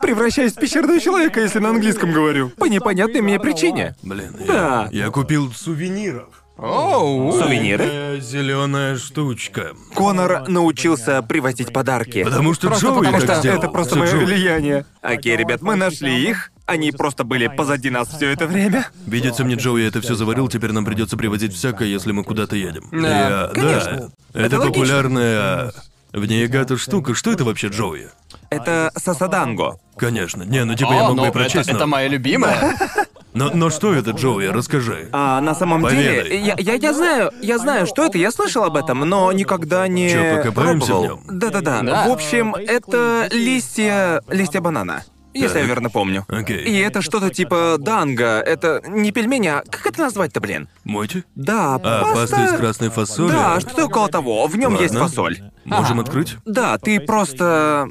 превращаясь 0.00 0.52
в 0.52 0.56
пещерного 0.60 1.00
человека, 1.00 1.23
если 1.40 1.58
на 1.58 1.70
английском 1.70 2.12
говорю. 2.12 2.50
По 2.50 2.66
непонятной 2.66 3.20
мне 3.20 3.38
причине. 3.40 3.94
Блин, 4.02 4.34
Да. 4.46 4.88
я, 4.92 5.04
я 5.06 5.10
купил 5.10 5.52
сувениров. 5.52 6.28
Оу. 6.56 7.32
Сувениры? 7.32 8.20
Зеленая 8.20 8.96
штучка. 8.96 9.72
Конор 9.94 10.48
научился 10.48 11.20
привозить 11.22 11.72
подарки. 11.72 12.22
Потому 12.22 12.54
что 12.54 12.68
Просто 12.68 12.86
Джоуи 12.86 12.96
потому 12.98 13.16
так 13.18 13.22
что 13.24 13.34
сделал. 13.40 13.58
Это 13.58 13.68
просто 13.68 13.96
мое 13.98 14.10
Джоуи. 14.12 14.24
влияние. 14.24 14.86
Окей, 15.02 15.36
ребят, 15.36 15.62
мы 15.62 15.74
нашли 15.74 16.28
их. 16.30 16.52
Они 16.66 16.92
просто 16.92 17.24
были 17.24 17.48
позади 17.48 17.90
нас 17.90 18.08
все 18.08 18.30
это 18.30 18.46
время. 18.46 18.86
Видится 19.04 19.44
мне, 19.44 19.56
Джоуи 19.56 19.84
это 19.84 20.00
все 20.00 20.14
заварил, 20.14 20.48
теперь 20.48 20.70
нам 20.72 20.84
придется 20.84 21.16
привозить 21.16 21.52
всякое, 21.52 21.88
если 21.88 22.12
мы 22.12 22.22
куда-то 22.24 22.54
едем. 22.56 22.84
Да. 22.92 23.08
Я- 23.48 23.50
Конечно. 23.52 23.96
да. 23.96 24.08
Это, 24.32 24.46
Это 24.46 24.58
логично. 24.60 24.72
популярная 24.80 25.72
в 26.14 26.24
Ниагата 26.26 26.76
штука. 26.78 27.14
Что 27.14 27.32
это 27.32 27.44
вообще, 27.44 27.68
Джоуи? 27.68 28.08
Это 28.50 28.92
сасаданго. 28.96 29.78
Конечно. 29.96 30.44
Не, 30.44 30.64
ну 30.64 30.74
типа 30.74 30.92
я 30.92 31.00
О, 31.00 31.02
могу 31.04 31.16
ну, 31.16 31.24
и 31.24 31.28
это, 31.28 31.38
прочесть. 31.38 31.70
но- 31.70 31.76
это 31.76 31.86
моя 31.86 32.08
любимая. 32.08 32.76
но... 33.34 33.50
но 33.52 33.68
что 33.70 33.92
это, 33.92 34.12
Джоуи? 34.12 34.46
Расскажи. 34.46 35.08
А 35.12 35.40
на 35.40 35.54
самом 35.54 35.82
Поведай. 35.82 36.02
деле, 36.24 36.40
я, 36.40 36.54
я, 36.58 36.74
я 36.74 36.92
знаю, 36.92 37.32
я 37.42 37.58
знаю, 37.58 37.86
что 37.86 38.04
это, 38.04 38.16
я 38.18 38.30
слышал 38.30 38.64
об 38.64 38.76
этом, 38.76 39.00
но 39.00 39.30
никогда 39.32 39.88
не 39.88 40.08
Чё, 40.10 40.36
покопаемся 40.36 40.86
в 40.86 40.88
пробовал. 41.00 41.04
нём? 41.26 41.38
Да-да-да. 41.38 41.82
Да. 41.82 42.08
В 42.08 42.12
общем, 42.12 42.54
это 42.54 43.28
листья, 43.32 44.22
листья 44.28 44.60
банана. 44.60 45.02
Если 45.34 45.48
Так. 45.54 45.62
я 45.62 45.66
верно 45.68 45.90
помню. 45.90 46.24
Окей. 46.28 46.58
И 46.64 46.78
это 46.78 47.02
что-то 47.02 47.28
типа 47.30 47.76
данго. 47.78 48.40
Это 48.40 48.80
не 48.88 49.10
пельмени, 49.12 49.48
а 49.48 49.62
как 49.68 49.86
это 49.86 50.00
назвать-то, 50.02 50.40
блин? 50.40 50.68
Моти? 50.84 51.24
Да, 51.34 51.74
А, 51.82 52.14
паста 52.14 52.44
из 52.46 52.52
красной 52.58 52.88
фасоли? 52.90 53.32
Да, 53.32 53.60
что-то 53.60 53.86
около 53.86 54.08
того. 54.08 54.46
В 54.46 54.56
нем 54.56 54.74
есть 54.80 54.94
Ладно. 54.94 55.08
фасоль. 55.08 55.38
Можем 55.64 56.00
открыть? 56.00 56.36
Да, 56.44 56.78
ты 56.78 57.00
просто... 57.00 57.88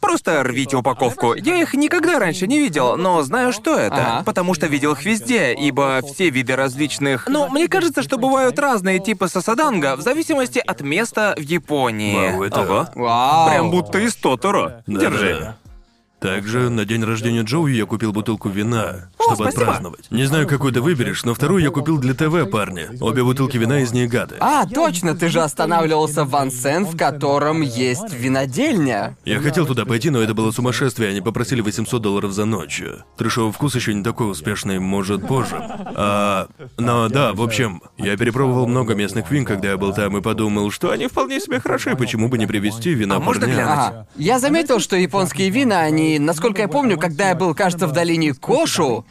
Просто 0.00 0.42
рвите 0.42 0.78
упаковку. 0.78 1.34
Я 1.34 1.60
их 1.60 1.74
никогда 1.74 2.18
раньше 2.18 2.46
не 2.46 2.58
видел, 2.58 2.96
но 2.96 3.20
знаю, 3.22 3.52
что 3.52 3.78
это. 3.78 3.96
Ага. 4.16 4.22
Потому 4.24 4.54
что 4.54 4.66
видел 4.66 4.92
их 4.92 5.04
везде, 5.04 5.52
ибо 5.52 6.00
все 6.02 6.30
виды 6.30 6.56
различных... 6.56 7.28
Ну, 7.28 7.50
мне 7.50 7.68
кажется, 7.68 8.02
что 8.02 8.16
бывают 8.16 8.58
разные 8.58 8.98
типы 8.98 9.28
сасаданга 9.28 9.96
в 9.96 10.00
зависимости 10.00 10.58
от 10.58 10.80
места 10.80 11.34
в 11.36 11.42
Японии. 11.42 12.30
Вау, 12.30 12.42
это- 12.44 12.60
Ого. 12.62 12.86
Вау. 12.94 13.50
Прям 13.50 13.70
будто 13.70 13.98
из 13.98 14.16
Тоторо. 14.16 14.82
Да, 14.86 15.00
Держи. 15.00 15.54
Также 16.20 16.68
на 16.68 16.84
день 16.84 17.02
рождения 17.02 17.42
Джоуи 17.42 17.72
я 17.72 17.86
купил 17.86 18.12
бутылку 18.12 18.48
вина, 18.50 19.08
чтобы 19.18 19.36
спасибо. 19.44 19.62
отпраздновать. 19.62 20.10
Не 20.10 20.24
знаю, 20.24 20.46
какой 20.46 20.70
ты 20.72 20.80
выберешь, 20.80 21.24
но 21.24 21.32
вторую 21.34 21.62
я 21.62 21.70
купил 21.70 21.98
для 21.98 22.12
ТВ, 22.14 22.50
парни. 22.50 22.88
Обе 23.00 23.24
бутылки 23.24 23.56
вина 23.56 23.80
из 23.80 23.92
Ниагаты. 23.92 24.36
А, 24.40 24.66
точно, 24.66 25.14
ты 25.16 25.28
же 25.28 25.40
останавливался 25.40 26.24
в 26.24 26.30
Вансен, 26.30 26.84
в 26.84 26.96
котором 26.96 27.62
есть 27.62 28.12
винодельня. 28.12 29.16
Я 29.24 29.40
хотел 29.40 29.66
туда 29.66 29.84
пойти, 29.86 30.10
но 30.10 30.20
это 30.20 30.34
было 30.34 30.50
сумасшествие, 30.50 31.10
они 31.10 31.20
попросили 31.20 31.60
800 31.62 32.02
долларов 32.02 32.32
за 32.32 32.44
ночь. 32.44 32.82
Трешовый 33.16 33.52
вкус 33.52 33.74
еще 33.74 33.94
не 33.94 34.02
такой 34.04 34.30
успешный, 34.30 34.78
может, 34.78 35.26
позже. 35.26 35.56
А, 35.58 36.48
но 36.78 37.08
да, 37.08 37.32
в 37.32 37.40
общем, 37.42 37.82
я 37.96 38.16
перепробовал 38.16 38.66
много 38.66 38.94
местных 38.94 39.30
вин, 39.30 39.44
когда 39.44 39.70
я 39.70 39.76
был 39.78 39.94
там, 39.94 40.16
и 40.18 40.20
подумал, 40.20 40.70
что 40.70 40.90
они 40.90 41.06
вполне 41.08 41.40
себе 41.40 41.60
хороши, 41.60 41.96
почему 41.96 42.28
бы 42.28 42.36
не 42.36 42.46
привезти 42.46 42.92
вина 42.92 43.16
А 43.16 43.20
можно 43.20 43.42
парням? 43.46 43.56
глянуть? 43.56 43.78
Ага. 43.78 44.06
Я 44.16 44.38
заметил, 44.38 44.80
что 44.80 44.96
японские 44.96 45.50
вина, 45.50 45.80
они, 45.80 46.09
насколько 46.18 46.62
я 46.62 46.68
помню, 46.68 46.98
когда 46.98 47.28
я 47.28 47.34
был, 47.34 47.54
кажется, 47.54 47.86
в 47.86 47.92
долине 47.92 48.34
Кошу, 48.34 49.06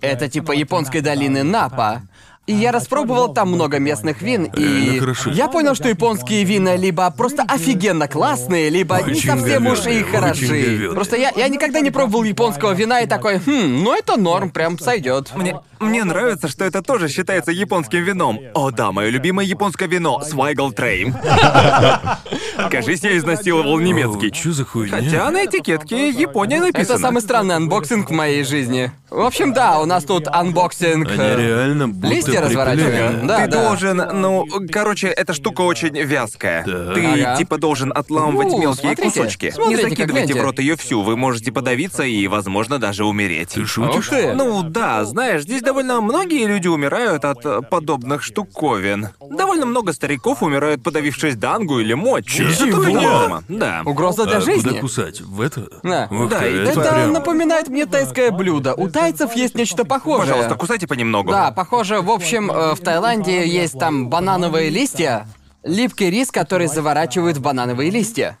это 0.00 0.28
типа 0.28 0.52
японской 0.52 1.00
долины 1.00 1.42
Напа, 1.42 2.02
и 2.46 2.52
я 2.52 2.70
распробовал 2.72 3.32
там 3.34 3.50
много 3.50 3.78
местных 3.78 4.22
вин, 4.22 4.44
и 4.44 4.60
Реально 4.62 5.00
хороши. 5.00 5.30
я 5.30 5.48
понял, 5.48 5.74
что 5.74 5.88
японские 5.88 6.44
вина 6.44 6.76
либо 6.76 7.10
просто 7.10 7.42
офигенно 7.42 8.06
классные, 8.08 8.70
либо 8.70 9.00
не 9.02 9.12
Очень 9.12 9.30
совсем 9.30 9.66
уж 9.66 9.80
и 9.80 9.82
говёные, 9.82 10.04
хороши. 10.04 10.46
говёные. 10.46 10.94
Просто 10.94 11.16
я, 11.16 11.30
я 11.34 11.48
никогда 11.48 11.80
не 11.80 11.90
пробовал 11.90 12.22
японского 12.24 12.72
вина 12.72 13.00
и 13.00 13.06
такой, 13.06 13.38
хм, 13.38 13.82
ну 13.82 13.94
это 13.94 14.16
норм, 14.16 14.50
прям 14.50 14.78
сойдет. 14.78 15.32
Мне, 15.34 15.58
мне 15.80 16.04
нравится, 16.04 16.48
что 16.48 16.64
это 16.64 16.82
тоже 16.82 17.08
считается 17.08 17.50
японским 17.50 18.04
вином. 18.04 18.38
О 18.54 18.70
да, 18.70 18.92
мое 18.92 19.08
любимое 19.10 19.44
японское 19.44 19.88
вино— 19.88 20.20
Свайгл 20.24 20.72
Трейм. 20.72 21.14
Кажись, 22.70 23.00
я 23.02 23.16
изнасиловал 23.16 23.78
немецкий. 23.80 24.30
Чё 24.30 24.52
за 24.52 24.64
хуйня? 24.64 24.96
Хотя 24.96 25.30
на 25.30 25.44
этикетке 25.44 26.10
Япония 26.10 26.60
написано. 26.60 26.94
Это 26.94 26.98
самый 27.02 27.22
странный 27.22 27.56
анбоксинг 27.56 28.08
в 28.10 28.12
моей 28.12 28.44
жизни. 28.44 28.92
В 29.10 29.20
общем, 29.20 29.52
да, 29.52 29.78
у 29.80 29.84
нас 29.86 30.04
тут 30.04 30.26
анбоксинг. 30.28 31.08
Они 31.10 31.18
э, 31.18 31.36
реально 31.36 31.88
будто 31.88 32.08
листья 32.14 32.35
разворачивают. 32.40 32.94
приклеены. 32.96 33.28
Да, 33.28 33.44
ты 33.46 33.50
да. 33.50 33.62
должен, 33.68 33.96
ну, 34.20 34.46
короче, 34.70 35.08
эта 35.08 35.32
штука 35.32 35.62
очень 35.62 35.96
вязкая. 36.00 36.64
Да. 36.64 36.94
Ты 36.94 37.06
Ага. 37.06 37.36
типа 37.36 37.58
должен 37.58 37.92
отламывать 37.94 38.48
У, 38.52 38.58
мелкие 38.58 38.94
смотрите, 38.96 39.02
кусочки. 39.20 39.50
смотрите, 39.50 39.82
Не 39.84 39.90
закидывайте 39.90 40.34
в 40.34 40.42
рот 40.42 40.58
ее 40.58 40.76
всю, 40.76 41.02
вы 41.02 41.16
можете 41.16 41.52
подавиться 41.52 42.02
и, 42.02 42.26
возможно, 42.28 42.78
даже 42.78 43.04
умереть. 43.04 43.50
Ты 43.50 43.64
шутишь? 43.66 44.08
Ты. 44.08 44.32
Ну 44.34 44.62
да, 44.62 45.04
знаешь, 45.04 45.42
здесь 45.42 45.62
довольно 45.62 46.00
многие 46.00 46.46
люди 46.46 46.68
умирают 46.68 47.24
от 47.24 47.44
э, 47.44 47.60
подобных 47.70 48.22
штуковин. 48.22 49.08
Довольно 49.20 49.66
много 49.66 49.92
стариков 49.92 50.42
умирают, 50.42 50.82
подавившись 50.82 51.36
дангу 51.36 51.78
или 51.80 51.94
мочи. 51.94 52.42
Норма. 52.86 53.44
Да. 53.48 53.82
Угроза 53.84 54.24
для 54.26 54.38
А 54.38 54.40
жизни. 54.40 54.68
куда 54.68 54.80
кусать? 54.80 55.20
В 55.20 55.40
это? 55.40 55.66
Да. 55.82 56.08
Ух 56.10 56.28
Да, 56.30 56.42
это, 56.42 56.70
Это 56.70 56.80
прям- 56.80 57.12
напоминает 57.12 57.68
мне 57.68 57.86
тайское 57.86 58.30
блюдо. 58.30 58.74
У 58.74 58.88
тайцев 58.88 59.34
есть 59.34 59.54
нечто 59.54 59.84
похожее. 59.84 60.26
Пожалуйста, 60.26 60.54
кусайте 60.54 60.86
понемногу. 60.86 61.30
Да, 61.30 61.50
похоже, 61.50 62.00
в 62.00 62.10
общем, 62.10 62.25
э, 62.34 62.74
в 62.74 62.80
Таиланде 62.80 63.46
есть 63.48 63.78
там 63.78 64.08
банановые 64.08 64.70
листья, 64.70 65.26
липкий 65.62 66.10
рис, 66.10 66.30
который 66.30 66.66
заворачивают 66.66 67.36
в 67.38 67.40
банановые 67.40 67.90
листья. 67.90 68.38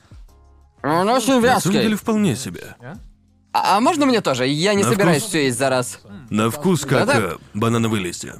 Он 0.82 1.08
очень 1.08 1.40
На 1.40 1.60
самом 1.60 1.72
деле 1.72 1.88
вязкий. 1.88 1.94
вполне 1.96 2.36
себе. 2.36 2.76
А, 3.52 3.76
а 3.76 3.80
можно 3.80 4.06
мне 4.06 4.20
тоже? 4.20 4.46
Я 4.46 4.74
не 4.74 4.82
На 4.84 4.90
собираюсь 4.90 5.22
вкус? 5.22 5.30
все 5.30 5.44
есть 5.46 5.58
за 5.58 5.70
раз. 5.70 5.98
На 6.30 6.50
вкус 6.50 6.82
как 6.84 7.06
Да-да. 7.06 7.18
э, 7.20 7.36
банановые 7.54 8.02
листья. 8.02 8.36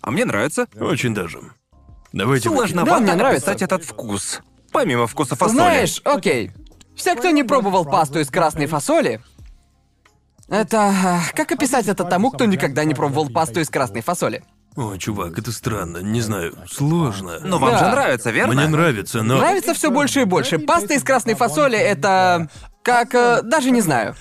А 0.00 0.10
мне 0.10 0.24
нравится. 0.24 0.66
Очень 0.80 1.14
даже. 1.14 1.38
Давайте 2.12 2.48
выпьем. 2.48 2.60
Сложновато 2.68 2.96
Да, 2.96 3.00
мне 3.00 3.14
нравится. 3.14 3.50
описать 3.52 3.62
этот 3.62 3.84
вкус. 3.84 4.40
Помимо 4.72 5.06
вкуса 5.06 5.36
фасоли. 5.36 5.54
Знаешь, 5.56 6.00
окей. 6.04 6.52
Все, 6.96 7.14
кто 7.14 7.30
не 7.30 7.44
пробовал 7.44 7.84
пасту 7.84 8.18
из 8.20 8.28
красной 8.30 8.66
фасоли, 8.66 9.20
это... 10.50 10.92
э, 11.32 11.36
Как 11.36 11.52
описать 11.52 11.86
это 11.88 12.04
тому, 12.04 12.30
кто 12.30 12.44
никогда 12.44 12.84
не 12.84 12.94
пробовал 12.94 13.28
пасту 13.30 13.60
из 13.60 13.70
красной 13.70 14.02
фасоли? 14.02 14.42
О, 14.76 14.96
чувак, 14.96 15.38
это 15.38 15.50
странно. 15.52 15.98
Не 15.98 16.20
знаю, 16.20 16.54
сложно. 16.70 17.40
Но 17.42 17.58
вам 17.58 17.70
Да. 17.72 17.78
же 17.78 17.84
нравится, 17.86 18.30
верно? 18.30 18.54
Мне 18.54 18.68
нравится, 18.68 19.22
но... 19.22 19.38
Нравится 19.38 19.74
все 19.74 19.90
больше 19.90 20.20
и 20.22 20.24
больше. 20.24 20.58
Паста 20.58 20.94
из 20.94 21.02
красной 21.02 21.34
фасоли 21.34 21.76
это... 21.78 22.48
Как... 22.82 23.14
э, 23.14 23.42
даже 23.42 23.70
не 23.72 23.80
знаю. 23.80 24.14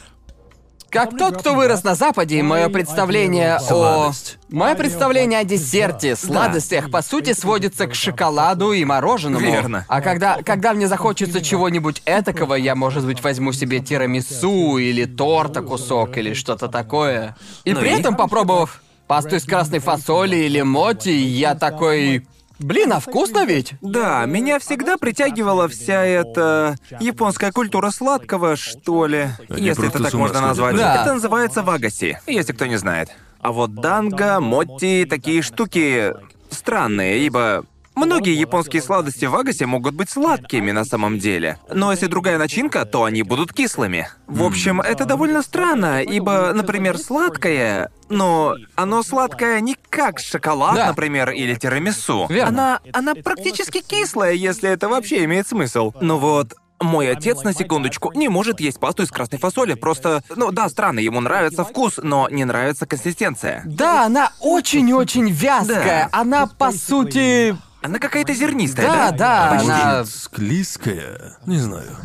Как 0.91 1.17
тот, 1.17 1.37
кто 1.37 1.53
вырос 1.53 1.83
на 1.83 1.95
Западе, 1.95 2.41
мое 2.41 2.69
представление 2.69 3.57
о... 3.69 4.11
Мое 4.49 4.75
представление 4.75 5.39
о 5.39 5.43
десерте, 5.43 6.15
сладостях, 6.15 6.89
по 6.89 7.01
сути, 7.01 7.33
сводится 7.33 7.85
к 7.87 7.93
шоколаду 7.93 8.71
и 8.73 8.83
мороженому. 8.83 9.45
Верно. 9.45 9.85
А 9.87 10.01
когда, 10.01 10.41
когда 10.43 10.73
мне 10.73 10.87
захочется 10.87 11.41
чего-нибудь 11.41 12.01
этакого, 12.05 12.55
я, 12.55 12.75
может 12.75 13.05
быть, 13.05 13.23
возьму 13.23 13.53
себе 13.53 13.79
тирамису 13.79 14.77
или 14.77 15.05
торта 15.05 15.61
кусок 15.61 16.17
или 16.17 16.33
что-то 16.33 16.67
такое. 16.67 17.35
И 17.63 17.73
Ну 17.73 17.79
при 17.79 17.89
и? 17.89 17.99
этом, 17.99 18.15
попробовав 18.15 18.81
пасту 19.07 19.35
из 19.35 19.43
красной 19.43 19.79
фасоли 19.79 20.37
или 20.37 20.61
моти, 20.61 21.09
я 21.09 21.55
такой... 21.55 22.25
Блин, 22.59 22.91
а 22.93 22.99
вкусно 22.99 23.45
ведь? 23.45 23.73
Да, 23.81 24.25
меня 24.25 24.59
всегда 24.59 24.97
притягивала 24.97 25.67
вся 25.67 26.03
эта 26.03 26.75
японская 26.99 27.51
культура 27.51 27.89
сладкого, 27.89 28.55
что 28.55 29.05
ли, 29.05 29.29
Они 29.49 29.63
если 29.63 29.87
это 29.87 30.03
так 30.03 30.13
можно 30.13 30.41
назвать. 30.41 30.75
да. 30.75 31.01
Это 31.03 31.13
называется 31.13 31.63
вагаси, 31.63 32.19
если 32.27 32.53
кто 32.53 32.65
не 32.65 32.77
знает. 32.77 33.09
А 33.41 33.51
вот 33.53 33.75
данго, 33.75 34.39
мотти, 34.41 35.05
такие 35.09 35.41
штуки 35.41 36.13
странные, 36.49 37.25
ибо 37.25 37.63
многие 37.99 38.35
японские 38.35 38.81
сладости 38.81 39.25
в 39.25 39.31
вагасе 39.31 39.65
могут 39.65 39.93
быть 39.93 40.09
сладкими 40.09 40.71
на 40.71 40.85
самом 40.85 41.19
деле. 41.19 41.59
Но 41.73 41.91
если 41.91 42.07
другая 42.07 42.37
начинка, 42.37 42.85
то 42.85 43.03
они 43.03 43.23
будут 43.23 43.53
кислыми. 43.53 44.09
В 44.27 44.43
общем, 44.43 44.81
это 44.81 45.05
довольно 45.05 45.41
странно, 45.41 46.01
ибо, 46.01 46.51
например, 46.53 46.97
сладкое, 46.97 47.91
но 48.09 48.55
оно 48.75 49.03
сладкое 49.03 49.59
не 49.59 49.75
как 49.89 50.19
шоколад, 50.19 50.75
Да. 50.75 50.87
например, 50.87 51.31
или 51.31 51.55
тирамису. 51.55 52.27
Верно. 52.29 52.49
Она, 52.49 53.13
она 53.13 53.15
практически 53.15 53.81
кислая, 53.81 54.33
если 54.33 54.69
это 54.69 54.89
вообще 54.89 55.23
имеет 55.25 55.47
смысл. 55.47 55.93
Ну 56.01 56.17
вот, 56.17 56.53
мой 56.81 57.11
отец, 57.11 57.43
на 57.43 57.53
секундочку, 57.53 58.11
не 58.13 58.29
может 58.29 58.59
есть 58.59 58.79
пасту 58.79 59.03
из 59.03 59.11
красной 59.11 59.37
фасоли. 59.39 59.73
Просто, 59.73 60.23
ну 60.35 60.51
да, 60.51 60.69
странно, 60.69 60.99
ему 60.99 61.19
нравится 61.19 61.63
вкус, 61.63 61.99
но 62.01 62.29
не 62.29 62.45
нравится 62.45 62.85
консистенция. 62.85 63.63
Да, 63.65 64.05
она 64.05 64.31
очень-очень 64.39 65.29
вязкая. 65.29 66.09
Да. 66.11 66.19
Она, 66.19 66.47
по 66.47 66.71
сути... 66.71 67.55
Она 67.81 67.97
какая-то 67.97 68.33
зернистая, 68.33 68.87
Да, 68.87 69.11
да? 69.11 69.17
да, 69.17 69.49
Почти. 69.55 69.71
она... 69.71 70.05
Склизкая? 70.05 71.37
Не 71.45 71.57
знаю. 71.59 71.95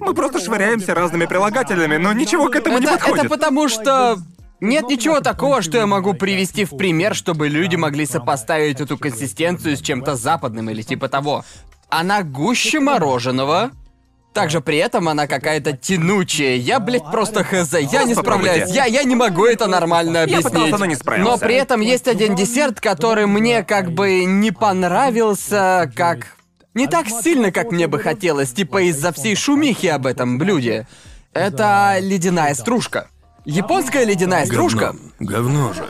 Мы 0.00 0.12
просто 0.14 0.40
швыряемся 0.40 0.94
разными 0.94 1.24
прилагательными, 1.26 1.96
но 1.96 2.12
ничего 2.12 2.48
к 2.48 2.56
этому 2.56 2.78
не 2.78 2.84
Это, 2.84 2.94
подходит. 2.94 3.24
это 3.24 3.28
потому 3.34 3.68
что... 3.68 4.18
Нет 4.60 4.88
ничего 4.90 5.20
такого, 5.20 5.62
что 5.62 5.78
я 5.78 5.86
могу 5.86 6.12
привести 6.12 6.66
в 6.66 6.76
пример, 6.76 7.14
чтобы 7.14 7.48
люди 7.48 7.76
могли 7.76 8.04
сопоставить 8.04 8.78
эту 8.82 8.98
консистенцию 8.98 9.78
с 9.78 9.80
чем-то 9.80 10.16
западным 10.16 10.68
или 10.68 10.82
типа 10.82 11.08
того. 11.08 11.46
Она 11.88 12.22
гуще 12.22 12.78
мороженого. 12.78 13.70
Также 14.32 14.60
при 14.60 14.76
этом 14.76 15.08
она 15.08 15.26
какая-то 15.26 15.72
тянучая. 15.76 16.54
Я, 16.56 16.78
блядь, 16.78 17.10
просто 17.10 17.42
хз. 17.42 17.72
Я 17.92 18.04
не 18.04 18.14
справляюсь. 18.14 18.70
Я, 18.70 18.84
я 18.84 19.02
не 19.02 19.16
могу 19.16 19.44
это 19.44 19.66
нормально 19.66 20.18
Я 20.18 20.22
объяснить. 20.24 20.44
пытался, 20.44 20.78
но 20.78 20.84
не 20.84 20.94
справился. 20.94 21.32
Но 21.32 21.38
при 21.38 21.54
этом 21.56 21.80
есть 21.80 22.06
один 22.06 22.36
десерт, 22.36 22.80
который 22.80 23.26
мне 23.26 23.64
как 23.64 23.90
бы 23.92 24.24
не 24.24 24.52
понравился, 24.52 25.90
как... 25.96 26.36
Не 26.74 26.86
так 26.86 27.08
сильно, 27.08 27.50
как 27.50 27.72
мне 27.72 27.88
бы 27.88 27.98
хотелось, 27.98 28.52
типа 28.52 28.82
из-за 28.88 29.12
всей 29.12 29.34
шумихи 29.34 29.88
об 29.88 30.06
этом 30.06 30.38
блюде. 30.38 30.86
Это 31.32 31.96
ледяная 32.00 32.54
стружка. 32.54 33.08
Японская 33.44 34.04
ледяная 34.04 34.44
стружка. 34.46 34.94
Говно. 35.18 35.70
Говно 35.70 35.72
же. 35.72 35.84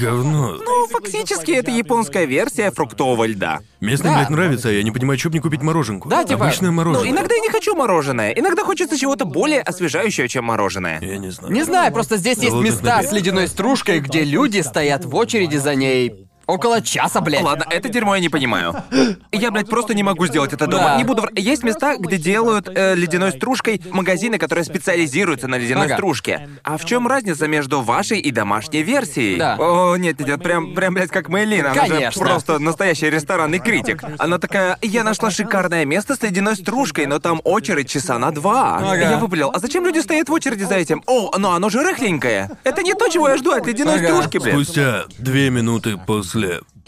Говно. 0.00 0.56
Ну, 0.64 0.86
фактически 0.88 1.52
это 1.52 1.70
японская 1.70 2.24
версия 2.24 2.70
фруктового 2.70 3.26
льда. 3.26 3.60
Местным, 3.80 4.12
Да. 4.12 4.18
блядь, 4.18 4.30
нравится, 4.30 4.68
а 4.68 4.72
я 4.72 4.82
не 4.82 4.90
понимаю, 4.90 5.18
что 5.18 5.28
мне 5.30 5.40
купить 5.40 5.62
мороженку. 5.62 6.08
Да, 6.08 6.24
типа, 6.24 6.44
Обычное 6.46 6.70
Ну, 6.70 6.76
мороженое. 6.76 7.10
иногда 7.10 7.34
я 7.34 7.40
не 7.40 7.50
хочу 7.50 7.74
мороженое. 7.74 8.30
Иногда 8.32 8.64
хочется 8.64 8.98
чего-то 8.98 9.24
более 9.24 9.60
освежающего, 9.62 10.28
чем 10.28 10.44
мороженое. 10.44 11.00
Я 11.00 11.18
не 11.18 11.30
знаю. 11.30 11.52
Не 11.52 11.62
знаю, 11.62 11.92
просто 11.92 12.16
здесь 12.16 12.38
есть 12.38 12.54
места 12.56 13.02
с 13.02 13.12
ледяной 13.12 13.48
стружкой, 13.48 14.00
где 14.00 14.24
люди 14.24 14.60
стоят 14.60 15.04
в 15.04 15.14
очереди 15.14 15.56
за 15.56 15.74
ней 15.74 16.28
около 16.46 16.80
часа, 16.82 17.20
блядь. 17.20 17.42
Ладно, 17.42 17.64
это 17.70 17.88
дерьмо 17.88 18.14
я 18.16 18.20
не 18.20 18.28
понимаю. 18.28 18.74
Я, 19.32 19.50
блядь, 19.50 19.68
просто 19.68 19.94
не 19.94 20.02
могу 20.02 20.26
сделать 20.26 20.52
это 20.52 20.66
дома. 20.66 20.84
Да. 20.84 20.96
Не 20.96 21.04
буду... 21.04 21.22
вр- 21.22 21.32
Есть 21.36 21.62
места, 21.64 21.96
где 21.96 22.16
делают 22.16 22.68
э, 22.68 22.94
ледяной 22.94 23.32
стружкой 23.32 23.80
магазины, 23.90 24.38
которые 24.38 24.64
специализируются 24.64 25.48
на 25.48 25.56
ледяной 25.56 25.86
Ага. 25.86 25.94
стружке. 25.96 26.48
А 26.62 26.76
в 26.78 26.84
чем 26.84 27.06
разница 27.08 27.46
между 27.48 27.80
вашей 27.80 28.20
и 28.20 28.30
домашней 28.30 28.82
версией? 28.82 29.38
Да. 29.38 29.56
О, 29.58 29.96
нет, 29.96 30.20
нет, 30.20 30.42
прям, 30.42 30.74
прям, 30.74 30.94
блядь, 30.94 31.10
как 31.10 31.28
Мэйлин. 31.28 31.66
Она 31.66 31.74
же 31.86 31.92
Конечно. 31.92 32.22
просто 32.24 32.58
настоящий 32.58 33.10
ресторанный 33.10 33.58
критик. 33.58 34.02
Она 34.18 34.38
такая, 34.38 34.78
я 34.82 35.04
нашла 35.04 35.30
шикарное 35.30 35.84
место 35.84 36.14
с 36.16 36.22
ледяной 36.22 36.56
стружкой, 36.56 37.06
но 37.06 37.18
там 37.18 37.40
очередь 37.44 37.88
часа 37.90 38.18
на 38.18 38.30
два. 38.30 38.76
Ага. 38.78 38.94
Я 39.10 39.16
выпалил, 39.18 39.50
а 39.54 39.58
зачем 39.58 39.84
люди 39.84 39.98
стоят 39.98 40.28
в 40.28 40.32
очереди 40.32 40.62
за 40.64 40.74
этим? 40.76 41.02
О, 41.06 41.36
но 41.38 41.52
оно 41.54 41.68
же 41.70 41.82
рыхленькое. 41.82 42.50
Это 42.64 42.82
не 42.82 42.94
то, 42.94 43.08
чего 43.08 43.28
я 43.28 43.36
жду 43.36 43.50
от 43.52 43.66
ледяной 43.66 43.96
Ага. 43.96 44.08
стружки, 44.08 44.38
блядь. 44.38 44.54
Спустя 44.54 45.04
две 45.18 45.50
минуты 45.50 45.96
после 45.96 46.33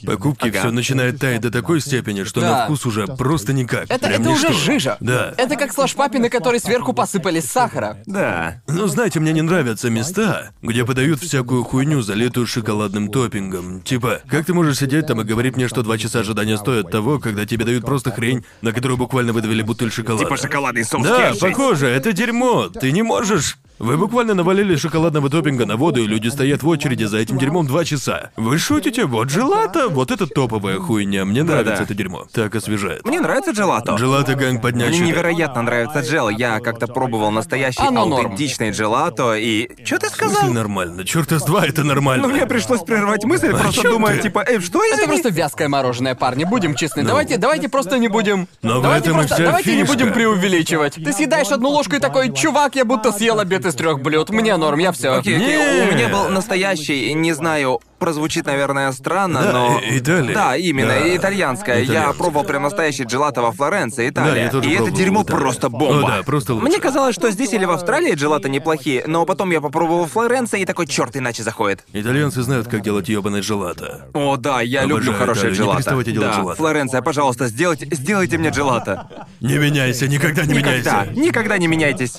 покупки 0.05 0.49
Ага. 0.49 0.59
все 0.59 0.71
начинает 0.71 1.19
таять 1.19 1.41
до 1.41 1.50
такой 1.50 1.81
степени, 1.81 2.25
что 2.25 2.41
Да. 2.41 2.50
на 2.50 2.65
вкус 2.65 2.85
уже 2.87 3.07
просто 3.07 3.53
никак. 3.53 3.85
Это, 3.88 4.07
Прям 4.09 4.21
это 4.23 4.31
уже 4.31 4.53
жижа. 4.53 4.97
Да. 5.00 5.33
Это 5.38 5.57
как 5.57 5.73
слэш-папины, 5.73 6.29
которые 6.29 6.61
сверху 6.61 6.93
посыпали 6.93 7.41
сахара. 7.41 7.99
Да. 8.07 8.61
Ну, 8.67 8.87
знаете, 8.88 9.21
мне 9.21 9.33
не 9.33 9.43
нравятся 9.43 9.88
места, 9.91 10.50
где 10.62 10.85
подают 10.85 11.21
всякую 11.21 11.65
хуйню, 11.65 12.03
залитую 12.03 12.47
шоколадным 12.47 13.11
топпингом. 13.11 13.81
Типа, 13.83 14.21
как 14.29 14.45
ты 14.47 14.53
можешь 14.55 14.79
сидеть 14.79 15.07
там 15.07 15.21
и 15.21 15.25
говорить 15.25 15.57
мне, 15.57 15.69
что 15.69 15.83
два 15.83 15.97
часа 15.99 16.21
ожидания 16.21 16.59
стоят 16.59 16.91
того, 16.91 17.19
когда 17.19 17.47
тебе 17.47 17.65
дают 17.65 17.85
просто 17.85 18.11
хрень, 18.11 18.45
на 18.61 18.73
которую 18.73 18.99
буквально 18.99 19.33
выдавили 19.33 19.62
бутыль 19.62 19.91
шоколада? 19.91 20.25
Типа 20.25 20.37
шоколадный 20.37 20.85
соус 20.85 21.07
Да, 21.07 21.33
кешью. 21.33 21.41
похоже, 21.50 21.87
это 21.88 22.12
дерьмо. 22.12 22.69
Ты 22.69 22.93
не 22.93 23.03
можешь. 23.03 23.57
Вы 23.78 23.99
буквально 23.99 24.33
навалили 24.35 24.75
шоколадного 24.76 25.28
топпинга 25.28 25.66
на 25.66 25.76
воду, 25.76 26.02
и 26.02 26.06
люди 26.06 26.28
стоят 26.28 26.62
в 26.62 26.68
очереди 26.68 27.04
за 27.04 27.18
этим 27.18 27.37
дерьмом 27.37 27.66
два 27.66 27.85
часа. 27.85 28.30
Вы 28.37 28.56
шутите? 28.59 29.04
Вот 29.04 29.28
желато, 29.28 29.88
вот 29.90 30.11
это 30.11 30.26
топовая 30.26 30.78
хуйня. 30.78 31.26
Мне 31.26 31.42
нравится 31.42 31.73
Да-да. 31.73 31.85
это 31.85 31.95
дерьмо. 31.95 32.26
Так 32.33 32.54
освежает. 32.54 33.04
Мне 33.04 33.21
нравится 33.21 33.50
джелато. 33.50 33.99
Желато 33.99 34.35
ганг 34.35 34.52
Мне 34.52 34.61
поднячий. 34.61 35.00
невероятно 35.00 35.61
нравится 35.62 36.00
джел. 36.00 36.30
Я 36.30 36.61
как-то 36.61 36.87
пробовал 36.87 37.30
настоящий 37.30 37.83
Оно 37.83 38.06
норм. 38.06 38.26
аутентичный 38.26 38.71
джелато 38.71 39.35
и... 39.35 39.68
Чё 39.85 39.99
ты 39.99 40.09
сказал? 40.09 40.50
нормально? 40.52 41.04
Чёрта 41.04 41.38
с 41.38 41.42
два, 41.45 41.66
это 41.66 41.85
нормально. 41.85 42.26
Ну, 42.26 42.33
мне 42.35 42.47
пришлось 42.47 42.80
прервать 42.80 43.25
мысль, 43.25 43.50
просто 43.50 43.83
чё 43.83 43.90
думая, 43.90 44.16
ты? 44.16 44.23
типа, 44.23 44.42
эй, 44.49 44.59
что 44.61 44.83
Это 44.83 44.95
извини? 45.02 45.06
просто 45.09 45.28
вязкое 45.28 45.68
мороженое, 45.68 46.14
парни, 46.14 46.45
будем 46.45 46.75
честны. 46.76 47.02
Давайте, 47.02 47.37
давайте 47.37 47.68
просто 47.68 47.99
не 47.99 48.09
будем. 48.09 48.49
Но 48.62 48.75
Ну, 48.75 48.80
в 48.80 48.83
давайте 48.85 49.11
этом 49.11 49.21
и 49.21 49.26
просто, 49.26 49.35
вся 49.35 49.45
давайте 49.45 49.75
не 49.76 49.83
фишка. 49.83 49.92
будем 49.99 50.12
преувеличивать. 50.14 50.95
Ты 50.95 51.12
съедаешь 51.12 51.49
одну 51.49 51.68
ложку 51.68 51.97
и 51.97 51.99
такой, 51.99 52.33
чувак, 52.33 52.75
я 52.76 52.85
будто 52.87 53.12
съел 53.12 53.38
обед 53.38 53.65
из 53.66 53.75
трех 53.75 54.00
блюд. 54.00 54.30
Мне 54.30 54.56
норм, 54.56 54.78
я 54.78 54.92
все. 54.92 55.11
Окей, 55.11 55.37
окей, 55.37 55.88
у 55.88 55.92
меня 55.92 56.08
был 56.08 56.28
настоящий, 56.28 57.12
не 57.14 57.32
знаю, 57.32 57.80
прозвучит, 57.99 58.47
наверное, 58.47 58.93
странно, 58.93 59.43
Да, 59.43 59.53
но... 59.53 59.81
и- 59.81 59.99
Италия. 59.99 60.35
Да, 60.35 60.57
именно, 60.57 60.88
Да. 60.95 61.17
итальянская. 61.17 61.79
Я 61.79 61.85
Итальянская. 61.85 62.15
пробовал 62.15 62.45
прям 62.47 62.62
настоящий 62.65 63.05
джелато 63.05 63.43
во 63.43 63.53
Флоренции, 63.53 64.09
Италия. 64.09 64.33
Да, 64.33 64.38
я 64.41 64.50
тоже 64.50 64.69
и 64.71 64.75
это 64.75 64.91
дерьмо 64.91 65.23
Италии. 65.23 65.38
просто 65.41 65.69
бомба. 65.69 66.05
О, 66.05 66.07
да, 66.09 66.23
просто 66.23 66.55
лучше. 66.55 66.67
Мне 66.67 66.79
казалось, 66.79 67.15
что 67.15 67.31
здесь 67.31 67.53
или 67.53 67.65
в 67.65 67.71
Австралии 67.71 68.15
джелато 68.15 68.49
неплохие, 68.49 69.05
но 69.07 69.25
потом 69.26 69.50
я 69.50 69.61
попробовал 69.61 70.07
Флоренции 70.07 70.61
и 70.61 70.65
такой, 70.65 70.87
черт, 70.87 71.17
иначе 71.17 71.43
заходит. 71.43 71.85
Итальянцы 71.93 72.43
знают, 72.43 72.69
как 72.69 72.83
делать 72.83 73.09
ёбаный 73.09 73.43
желато. 73.43 74.09
О, 74.15 74.37
да, 74.37 74.61
я 74.61 74.83
Обожаю 74.83 74.99
люблю 75.03 75.12
хорошее 75.19 75.33
Италию, 75.47 75.53
не 75.53 75.57
джелато. 75.59 75.76
переставайте 75.79 76.12
делать 76.12 76.31
да, 76.31 76.37
джелато. 76.37 76.57
Флоренция, 76.57 77.03
пожалуйста, 77.03 77.47
сделайте, 77.49 77.88
сделайте 77.91 78.38
мне 78.38 78.50
джелато. 78.50 79.09
Не 79.41 79.59
меняйся, 79.59 80.09
никогда 80.09 80.43
не 80.45 80.55
Никогда, 80.55 81.03
меняйся. 81.05 81.21
никогда 81.21 81.59
не 81.59 81.67
меняйтесь. 81.67 82.17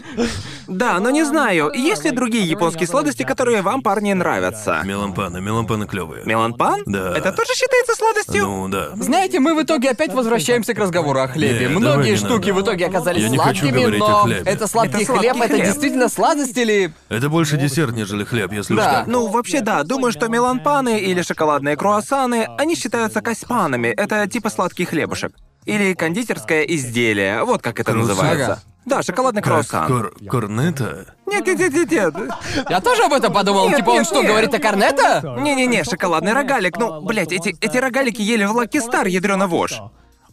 Да, 0.68 1.00
но 1.00 1.10
не 1.10 1.24
знаю, 1.24 1.72
есть 1.74 2.04
ли 2.04 2.12
другие 2.12 2.44
японские 2.46 2.88
сладости, 2.88 3.24
которые 3.24 3.62
вам, 3.62 3.82
парни, 3.82 4.14
нравятся? 4.14 4.82
Мелампаны, 4.84 5.40
мелампаны 5.68 5.88
клевые. 5.88 6.24
Меланпан? 6.26 6.82
Да. 6.86 7.14
Это 7.18 7.32
тоже 7.32 7.54
считается 7.54 7.96
сладостью? 7.96 8.46
Ну 8.46 8.68
да. 8.70 8.90
Знаете, 8.96 9.40
мы 9.40 9.54
в 9.56 9.64
итоге 9.64 9.90
опять 9.92 10.14
возвращаемся 10.14 10.74
к 10.74 10.78
разговору 10.80 11.20
о 11.20 11.28
хлебе. 11.28 11.54
Не, 11.68 11.76
давай 11.80 11.96
Многие 11.96 12.12
не 12.12 12.18
штуки 12.18 12.50
надо. 12.50 12.54
в 12.54 12.64
итоге 12.64 12.86
оказались 12.88 13.22
Я 13.24 13.30
не 13.30 13.38
хочу 13.38 13.60
сладкими, 13.62 13.80
говорить 13.82 14.02
о 14.02 14.08
но 14.08 14.24
хлебе. 14.24 14.42
это 14.52 14.68
сладкий 14.68 14.96
Это 14.98 15.06
сладкий 15.06 15.30
хлеб, 15.30 15.42
это 15.44 15.54
хлеб. 15.56 15.66
действительно 15.66 16.10
сладость 16.10 16.58
или... 16.58 16.94
Это 17.10 17.30
больше 17.30 17.58
десерт, 17.58 17.94
нежели 17.96 18.24
хлеб, 18.24 18.52
если 18.52 18.76
Да. 18.76 19.02
что. 19.04 19.12
Ну, 19.12 19.28
вообще 19.28 19.62
да, 19.62 19.84
думаю, 19.84 20.12
что 20.12 20.28
меланпаны 20.28 21.00
или 21.00 21.22
шоколадные 21.22 21.76
круассаны, 21.76 22.48
они 22.58 22.76
считаются 22.76 23.22
каспанами. 23.22 23.88
Это 23.90 24.28
типа 24.28 24.50
сладкий 24.50 24.86
хлебушек. 24.86 25.32
Или 25.66 25.94
кондитерское 25.94 26.64
изделие, 26.64 27.44
вот 27.44 27.62
как 27.62 27.80
это 27.80 27.94
называется. 27.94 28.54
Ага. 28.54 28.62
Да, 28.88 29.04
шоколадный 29.04 29.42
круассан. 29.42 29.86
кор... 29.86 30.14
корнета? 30.30 31.14
Нет, 31.26 31.46
нет, 31.46 31.60
нет, 31.60 31.74
нет, 31.74 31.92
нет. 31.92 32.16
Я 32.70 32.80
тоже 32.80 33.04
об 33.04 33.12
этом 33.12 33.34
подумал. 33.34 33.68
Нет, 33.68 33.80
типа, 33.80 33.90
он 33.90 33.98
нет, 33.98 34.06
что, 34.08 34.22
нет. 34.22 34.28
говорит 34.32 34.54
о 34.54 34.60
корнета? 34.60 35.36
Не-не-не, 35.40 35.84
шоколадный 35.84 36.32
рогалик. 36.32 36.78
Ну, 36.78 37.02
блядь, 37.02 37.34
эти, 37.34 37.54
эти 37.60 37.78
рогалики 37.78 38.22
ели 38.22 38.46
в 38.46 38.54
Лаки 38.54 38.80
Стар, 38.80 39.08
ядрёна 39.08 39.48
вошь. 39.48 39.82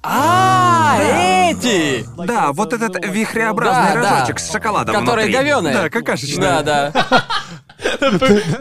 А, 0.05 0.99
эти! 1.01 2.07
Да, 2.27 2.53
вот 2.53 2.73
этот 2.73 3.05
вихреобразный 3.05 3.95
Да, 3.95 4.03
да. 4.03 4.11
рожочек 4.21 4.39
с 4.39 4.53
шоколадом 4.53 4.95
Которые 4.95 5.27
внутри. 5.27 5.33
говёные. 5.33 5.75
Да, 5.75 5.89
какашечные. 5.91 6.41
Да, 6.41 6.63
да. 6.63 6.93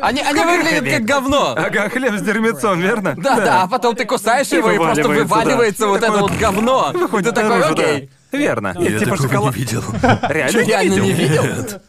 Они, 0.02 0.22
они 0.22 0.44
выглядят 0.44 0.90
как 0.90 1.04
говно. 1.04 1.54
Ага, 1.56 1.90
хлеб 1.90 2.16
с 2.16 2.22
дерьмецом, 2.22 2.80
верно? 2.80 3.14
Да, 3.18 3.36
да, 3.36 3.62
а 3.64 3.68
потом 3.68 3.96
ты 3.96 4.06
кусаешь 4.06 4.48
его, 4.48 4.72
и 4.72 4.78
просто 4.78 5.04
вываливается, 5.04 5.26
вываливается 5.36 5.82
да. 5.84 5.88
вот 5.90 6.04
это 6.04 6.12
вот 6.14 6.32
говно. 6.32 6.92
Выходит 6.94 7.36
Ты 7.36 7.42
такой, 7.42 7.60
наружу, 7.60 7.76
да. 7.76 7.84
окей. 7.84 8.10
Верно. 8.34 8.76
Я 8.80 8.90
Это 8.90 9.00
типа 9.06 9.12
такого 9.18 9.30
шоколад. 9.30 9.56
не 9.56 9.62
видел. 9.62 9.84
Реально 10.30 10.52
Чё, 10.52 10.62
реально 10.68 10.94
не 11.02 11.12
видел? 11.14 11.44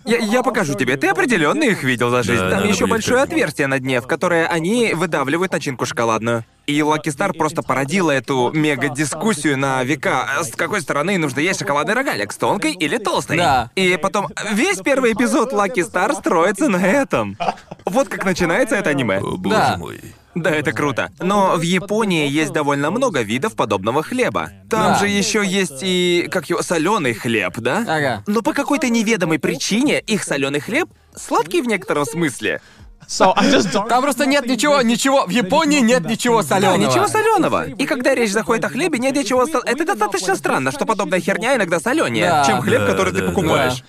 Я, 0.05 0.19
я 0.19 0.43
покажу 0.43 0.75
тебе. 0.75 0.97
Ты 0.97 1.09
определенно 1.09 1.63
их 1.65 1.83
видел 1.83 2.11
за 2.11 2.23
жизнь. 2.23 2.41
Да, 2.41 2.51
Там 2.51 2.61
надо 2.61 2.69
еще 2.69 2.81
будет 2.85 2.91
большое 2.91 3.19
как-нибудь. 3.21 3.43
отверстие 3.43 3.67
на 3.67 3.79
дне, 3.81 4.01
в 4.01 4.07
которое 4.07 4.47
они 4.47 4.93
выдавливают 4.95 5.53
начинку 5.53 5.87
шоколадную. 5.87 6.45
И 6.67 6.83
Лаки 6.83 7.11
Стар 7.11 7.33
просто 7.35 7.63
породила 7.63 8.11
эту 8.11 8.51
мега-дискуссию 8.55 9.59
на 9.59 9.83
века, 9.85 10.27
с 10.43 10.51
какой 10.55 10.81
стороны 10.81 11.19
нужно 11.19 11.41
есть 11.41 11.59
шоколадный 11.61 11.95
рогалик, 11.95 12.33
с 12.33 12.37
тонкой 12.37 12.73
или 12.73 12.97
толстой. 12.99 13.37
Да. 13.37 13.71
И 13.75 13.99
потом 14.01 14.29
весь 14.53 14.79
первый 14.79 15.13
эпизод 15.13 15.53
Лаки 15.53 15.83
Стар 15.83 16.15
строится 16.15 16.69
на 16.69 16.85
этом. 16.85 17.37
Вот 17.85 18.09
как 18.09 18.25
начинается 18.25 18.77
это 18.77 18.91
аниме. 18.91 19.19
О, 19.19 19.37
боже 19.37 19.57
Да. 19.57 19.77
мой. 19.79 20.01
Да, 20.35 20.51
это 20.51 20.73
круто. 20.73 21.11
Но 21.21 21.57
в 21.57 21.63
Японии 21.63 22.29
есть 22.29 22.53
довольно 22.53 22.91
много 22.91 23.23
видов 23.23 23.55
подобного 23.55 24.03
хлеба. 24.03 24.51
Там 24.69 24.93
Да. 24.95 24.99
же 24.99 25.09
еще 25.09 25.45
есть 25.47 25.81
и 25.83 26.29
как 26.31 26.51
его 26.51 26.63
соленый 26.63 27.15
хлеб, 27.15 27.55
да? 27.59 27.79
Ага. 27.89 28.23
Но 28.27 28.43
по 28.43 28.53
какой-то 28.53 28.89
неведомой 28.89 29.39
причине 29.39 30.01
их 30.01 30.25
соленый 30.25 30.61
хлеб 30.61 30.89
сладкий 31.17 31.63
в 31.63 31.67
некотором 31.67 32.05
смысле. 32.05 32.61
So 33.07 33.33
I 33.37 33.47
just 33.53 33.71
don't. 33.71 33.87
Там 33.89 34.03
просто 34.03 34.25
нет 34.25 34.47
ничего, 34.47 34.81
ничего. 34.81 35.27
В 35.27 35.29
Японии 35.31 35.81
нет 35.81 36.07
ничего 36.07 36.41
Да, 36.43 36.49
соленого. 36.49 36.77
ничего 36.77 37.07
соленого. 37.07 37.69
И 37.69 37.85
когда 37.85 38.15
речь 38.15 38.31
заходит 38.33 38.65
о 38.65 38.71
хлебе, 38.71 38.99
нет 38.99 39.15
ничего 39.15 39.45
Это 39.45 39.85
достаточно 39.85 40.35
странно, 40.37 40.73
что 40.73 40.87
подобная 40.87 41.21
херня 41.21 41.55
иногда 41.55 41.81
соленее, 41.81 42.25
Да. 42.29 42.45
чем 42.47 42.63
хлеб, 42.63 42.81
Да, 42.81 42.87
который 42.87 43.13
ты 43.13 43.21
да, 43.21 43.27
покупаешь. 43.29 43.85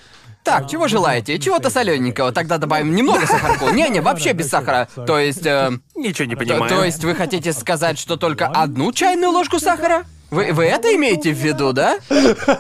Так, 0.45 0.69
чего 0.69 0.87
желаете? 0.87 1.39
Чего-то 1.39 1.71
солененького. 1.71 2.31
Тогда 2.31 2.59
добавим 2.59 2.95
немного 2.95 3.25
сахарку. 3.25 3.71
Не-не, 3.71 3.99
вообще 3.99 4.31
без 4.33 4.47
сахара. 4.47 4.87
То 5.07 5.17
есть, 5.17 5.43
э, 5.43 5.71
Ничего 5.95 6.27
не 6.27 6.35
то, 6.35 6.39
понимаю. 6.39 6.69
то 6.69 6.85
есть 6.85 7.03
вы 7.03 7.15
хотите 7.15 7.51
сказать, 7.51 7.97
что 7.97 8.15
только 8.15 8.45
одну 8.45 8.91
чайную 8.93 9.31
ложку 9.31 9.59
сахара? 9.59 10.03
Вы, 10.31 10.53
вы 10.53 10.65
это 10.65 10.93
имеете 10.95 11.33
в 11.33 11.37
виду, 11.37 11.71
да? 11.71 11.97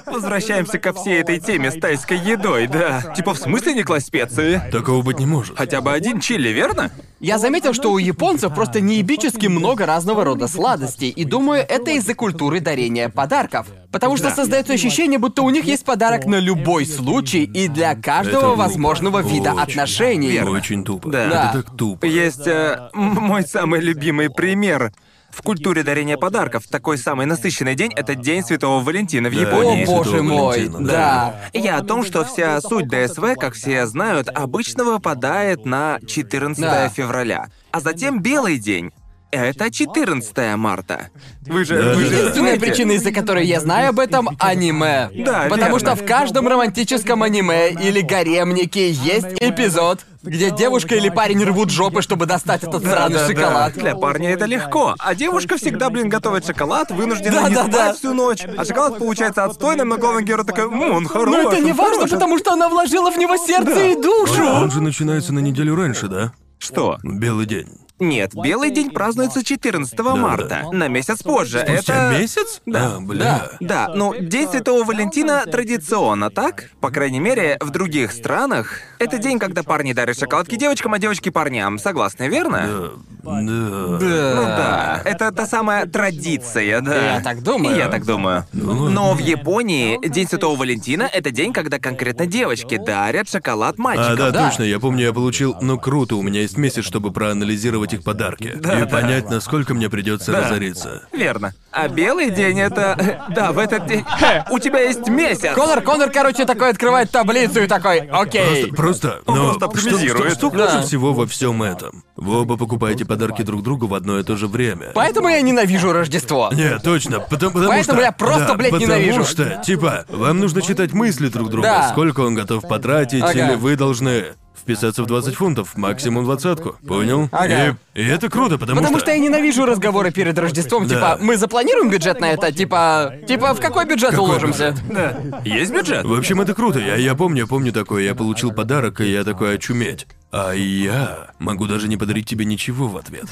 Возвращаемся 0.05 0.77
ко 0.77 0.93
всей 0.93 1.19
этой 1.21 1.39
теме 1.39 1.71
с 1.71 1.75
тайской 1.79 2.17
едой, 2.17 2.67
да. 2.67 3.13
Типа 3.15 3.33
в 3.33 3.37
смысле 3.37 3.73
не 3.73 3.83
класть 3.83 4.07
специи? 4.07 4.61
Такого 4.71 5.01
быть 5.01 5.19
не 5.19 5.25
может. 5.25 5.57
Хотя 5.57 5.81
бы 5.81 5.91
один 5.91 6.19
чили, 6.19 6.49
верно? 6.49 6.91
Я 7.19 7.39
заметил, 7.39 7.73
что 7.73 7.91
у 7.91 7.97
японцев 7.97 8.53
просто 8.53 8.81
неебически 8.81 9.47
много 9.47 9.85
разного 9.85 10.23
рода 10.23 10.47
сладостей, 10.47 11.09
и 11.09 11.23
думаю, 11.23 11.65
это 11.67 11.91
из-за 11.91 12.13
культуры 12.13 12.59
дарения 12.59 13.09
подарков. 13.09 13.67
Потому 13.91 14.17
что 14.17 14.29
создается 14.29 14.73
ощущение, 14.73 15.17
будто 15.17 15.41
у 15.41 15.49
них 15.49 15.65
есть 15.65 15.85
подарок 15.85 16.25
на 16.25 16.39
любой 16.39 16.85
случай 16.85 17.43
и 17.43 17.67
для 17.67 17.95
каждого 17.95 18.51
Это 18.51 18.55
возможного 18.55 19.19
вида 19.21 19.53
Очень. 19.53 19.61
отношений. 19.61 20.39
Очень 20.41 20.83
тупо. 20.83 21.09
Да. 21.09 21.29
Да. 21.29 21.49
Это 21.49 21.63
так 21.63 21.77
тупо. 21.77 22.05
Есть 22.05 22.45
э, 22.45 22.89
мой 22.93 23.43
самый 23.43 23.79
любимый 23.79 24.29
пример. 24.29 24.91
В 25.35 25.41
культуре 25.41 25.83
дарения 25.83 26.15
подарков 26.15 26.63
такой 26.65 26.97
самый 26.97 27.25
насыщенный 27.25 27.75
день— 27.75 27.91
это 27.95 28.15
День 28.15 28.41
Святого 28.41 28.81
Валентина 28.81 29.29
в 29.29 29.33
Да, 29.33 29.39
О, 29.39 29.41
Японии. 29.41 29.75
День 29.79 29.85
боже 29.85 30.09
Святого 30.11 30.27
мой, 30.29 30.47
Валентина, 30.59 30.87
да. 30.87 31.35
Я 31.51 31.77
о 31.77 31.83
том, 31.83 32.05
что 32.05 32.23
вся 32.23 32.61
суть 32.61 32.87
ДСВ, 32.87 33.35
как 33.37 33.53
все 33.53 33.85
знают, 33.85 34.29
обычно 34.33 34.85
выпадает 34.85 35.65
на 35.65 35.99
14 36.07 36.61
Да. 36.61 36.87
февраля. 36.89 37.47
А 37.71 37.81
затем 37.81 38.21
Белый 38.21 38.57
день. 38.59 38.93
Это 39.35 39.69
14 39.71 40.55
марта. 40.57 41.09
Вы 41.45 41.65
же, 41.65 41.75
Да, 41.81 41.93
вы 41.93 41.95
да, 41.95 41.99
же 42.01 42.09
да. 42.09 42.15
Единственная 42.17 42.55
знаете? 42.55 42.59
причина, 42.65 42.91
из-за 42.93 43.11
которой 43.11 43.45
я 43.45 43.59
знаю 43.59 43.89
об 43.89 43.99
этом, 43.99 44.29
аниме. 44.39 45.09
Да, 45.13 45.43
Потому 45.49 45.77
верно. 45.77 45.79
что 45.79 45.95
в 45.95 46.05
каждом 46.05 46.47
романтическом 46.47 47.21
аниме 47.23 47.69
или 47.71 48.01
гаремнике 48.01 48.89
есть 48.91 49.27
эпизод 49.39 50.05
где 50.23 50.49
девушка 50.49 50.95
или 50.95 51.09
парень 51.09 51.43
рвут 51.43 51.69
жопы, 51.69 52.01
чтобы 52.01 52.25
достать 52.25 52.63
этот 52.63 52.81
сраный 52.83 53.13
Да-да-да. 53.19 53.27
шоколад. 53.27 53.73
Для 53.73 53.95
парня 53.95 54.31
это 54.31 54.45
легко. 54.45 54.95
А 54.97 55.13
девушка 55.13 55.57
всегда, 55.57 55.91
блин, 55.91 56.09
готовит 56.09 56.47
шоколад, 56.47 56.89
вынуждена 56.89 57.47
не 57.47 57.53
Да-да-да. 57.53 57.83
спать 57.89 57.97
всю 57.99 58.13
ночь. 58.15 58.43
А 58.57 58.65
шоколад 58.65 58.97
получается 58.97 59.43
отстойным, 59.43 59.89
но 59.89 59.97
главный 59.97 60.23
герой 60.23 60.43
такой, 60.43 60.63
«М, 60.63 60.81
он 60.81 61.05
хороший. 61.07 61.43
Но 61.43 61.51
это 61.51 61.61
не 61.61 61.73
важно, 61.73 61.93
хороший». 61.97 62.13
потому 62.13 62.39
что 62.39 62.53
она 62.53 62.69
вложила 62.69 63.11
в 63.11 63.17
него 63.19 63.37
сердце 63.37 63.79
и 63.91 64.01
душу. 64.01 64.43
Он 64.43 64.71
же 64.71 64.81
начинается 64.81 65.31
на 65.31 65.39
неделю 65.39 65.75
раньше, 65.75 66.07
да? 66.07 66.31
Что? 66.57 66.97
Белый 67.03 67.45
день. 67.45 67.67
Нет, 67.99 68.31
Белый 68.35 68.71
день 68.71 68.91
празднуется 68.91 69.43
14 69.43 69.97
марта. 69.99 70.65
На 70.71 70.87
месяц 70.89 71.23
позже. 71.23 71.59
Спустя 71.65 72.09
это... 72.09 72.19
месяц? 72.19 72.61
Да. 72.65 72.95
А, 72.97 72.99
бля. 72.99 73.49
Да, 73.61 73.91
ну, 73.95 74.13
День 74.19 74.49
Святого 74.49 74.83
Валентина 74.83 75.45
традиционно, 75.45 76.29
так? 76.29 76.71
По 76.81 76.89
крайней 76.91 77.19
мере, 77.19 77.57
в 77.61 77.69
других 77.69 78.11
странах. 78.11 78.79
Это 78.99 79.17
день, 79.17 79.39
когда 79.39 79.63
парни 79.63 79.93
дарят 79.93 80.19
шоколадки 80.19 80.55
девочкам, 80.55 80.93
а 80.93 80.99
девочки 80.99 81.29
парням. 81.29 81.79
Согласны, 81.79 82.27
верно? 82.27 82.67
Да. 82.67 82.89
Да. 83.23 83.41
Ну 83.41 84.43
да, 84.43 85.01
это 85.03 85.31
та 85.31 85.47
самая 85.47 85.85
традиция, 85.87 86.81
да. 86.81 87.15
Я 87.15 87.21
так 87.21 87.41
думаю. 87.41 87.75
Я 87.75 87.87
так 87.87 88.05
думаю. 88.05 88.45
Ну, 88.53 88.89
Но 88.89 89.13
в 89.13 89.19
Японии 89.19 89.99
День 90.07 90.27
Святого 90.27 90.55
Валентина— 90.57 91.09
это 91.13 91.31
день, 91.31 91.51
когда 91.53 91.79
конкретно 91.79 92.27
девочки 92.27 92.77
дарят 92.77 93.29
шоколад 93.29 93.77
мальчикам. 93.79 94.13
А, 94.13 94.15
да, 94.15 94.31
Да. 94.31 94.49
точно, 94.49 94.63
я 94.63 94.79
помню, 94.79 95.05
я 95.05 95.13
получил, 95.13 95.55
ну 95.61 95.79
круто, 95.79 96.17
у 96.17 96.21
меня 96.21 96.41
есть 96.41 96.57
месяц, 96.57 96.83
чтобы 96.83 97.11
проанализировать 97.11 97.84
их 97.93 98.03
подарки. 98.03 98.53
и 98.55 98.59
да. 98.59 98.85
понять, 98.85 99.29
насколько 99.29 99.73
мне 99.73 99.89
придется 99.89 100.31
Да. 100.31 100.41
разориться. 100.41 101.03
Верно. 101.11 101.53
А 101.71 101.87
белый 101.87 102.29
день— 102.29 102.59
это... 102.61 103.25
Да, 103.35 103.51
в 103.51 103.59
этот 103.59 103.85
день... 103.87 104.05
У 104.49 104.59
тебя 104.59 104.79
есть 104.81 105.07
месяц! 105.09 105.53
Конор, 105.55 105.81
Конор, 105.81 106.09
короче, 106.09 106.45
такой 106.45 106.69
открывает 106.69 107.11
таблицу 107.11 107.63
и 107.63 107.67
такой, 107.67 108.07
окей. 108.11 108.71
Просто, 108.71 109.19
но 109.27 109.33
просто 109.35 109.65
оптимизирует. 109.65 110.17
Что, 110.17 110.29
что, 110.29 110.49
что 110.49 110.57
Да. 110.57 110.67
хуже 110.69 110.83
всего 110.87 111.13
во 111.13 111.27
всем 111.27 111.61
этом? 111.63 112.03
Вы 112.15 112.41
оба 112.41 112.55
покупаете 112.57 113.03
подарки 113.05 113.41
друг 113.41 113.61
другу 113.63 113.87
в 113.87 113.93
одно 113.93 114.19
и 114.19 114.23
то 114.23 114.37
же 114.37 114.47
время. 114.47 114.91
Поэтому 114.95 115.27
я 115.27 115.41
ненавижу 115.41 115.91
Рождество. 115.91 116.49
Не, 116.53 116.79
точно, 116.79 117.19
потому, 117.19 117.51
потому 117.51 117.67
Поэтому 117.71 117.97
что... 117.99 118.05
я 118.05 118.11
просто, 118.11 118.47
да, 118.47 118.53
блядь, 118.55 118.71
потому 118.71 118.91
ненавижу. 118.93 119.25
что, 119.25 119.61
типа, 119.65 120.05
вам 120.09 120.39
нужно 120.39 120.61
читать 120.61 120.93
мысли 120.93 121.27
друг 121.27 121.49
друга, 121.49 121.67
Да. 121.67 121.89
сколько 121.91 122.21
он 122.21 122.35
готов 122.35 122.67
потратить, 122.67 123.21
Ага. 123.21 123.31
или 123.33 123.55
вы 123.55 123.75
должны 123.75 124.27
вписаться 124.57 125.03
в 125.03 125.05
20 125.05 125.35
фунтов, 125.35 125.75
максимум 125.75 126.23
двадцатку. 126.25 126.75
Понял? 126.87 127.29
Ага. 127.31 127.77
И, 127.93 128.01
и 128.01 128.05
это 128.05 128.29
круто, 128.29 128.57
потому, 128.57 128.79
Потому 128.81 128.99
что 128.99 129.11
я 129.11 129.17
ненавижу 129.19 129.65
разговоры 129.65 130.11
перед 130.11 130.37
Рождеством, 130.37 130.87
Да. 130.87 130.95
типа, 130.95 131.17
мы 131.21 131.37
запланируем 131.37 131.89
бюджет 131.89 132.19
на 132.19 132.31
это, 132.31 132.51
типа, 132.51 133.13
типа, 133.27 133.53
в 133.53 133.59
какой 133.59 133.85
бюджет 133.85 134.11
Какой 134.11 134.25
уложимся? 134.25 134.75
Да. 134.89 135.17
Есть 135.43 135.73
бюджет? 135.73 136.05
В 136.05 136.13
общем, 136.13 136.41
это 136.41 136.53
круто. 136.53 136.79
Я, 136.79 136.95
я 136.95 137.15
помню, 137.15 137.41
я 137.41 137.47
помню 137.47 137.71
такое. 137.71 138.03
Я 138.03 138.15
получил 138.15 138.51
подарок, 138.51 139.01
и 139.01 139.11
я 139.11 139.23
такой 139.23 139.55
очуметь. 139.55 140.07
А 140.37 140.51
я 140.51 141.29
могу 141.39 141.65
даже 141.65 141.87
не 141.87 141.95
подарить 141.95 142.27
тебе 142.27 142.43
ничего 142.43 142.89
в 142.89 142.97
ответ, 142.97 143.23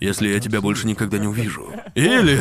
если 0.00 0.26
я 0.28 0.40
тебя 0.40 0.60
больше 0.60 0.88
никогда 0.88 1.16
не 1.16 1.28
увижу. 1.28 1.70
Или 1.94 2.40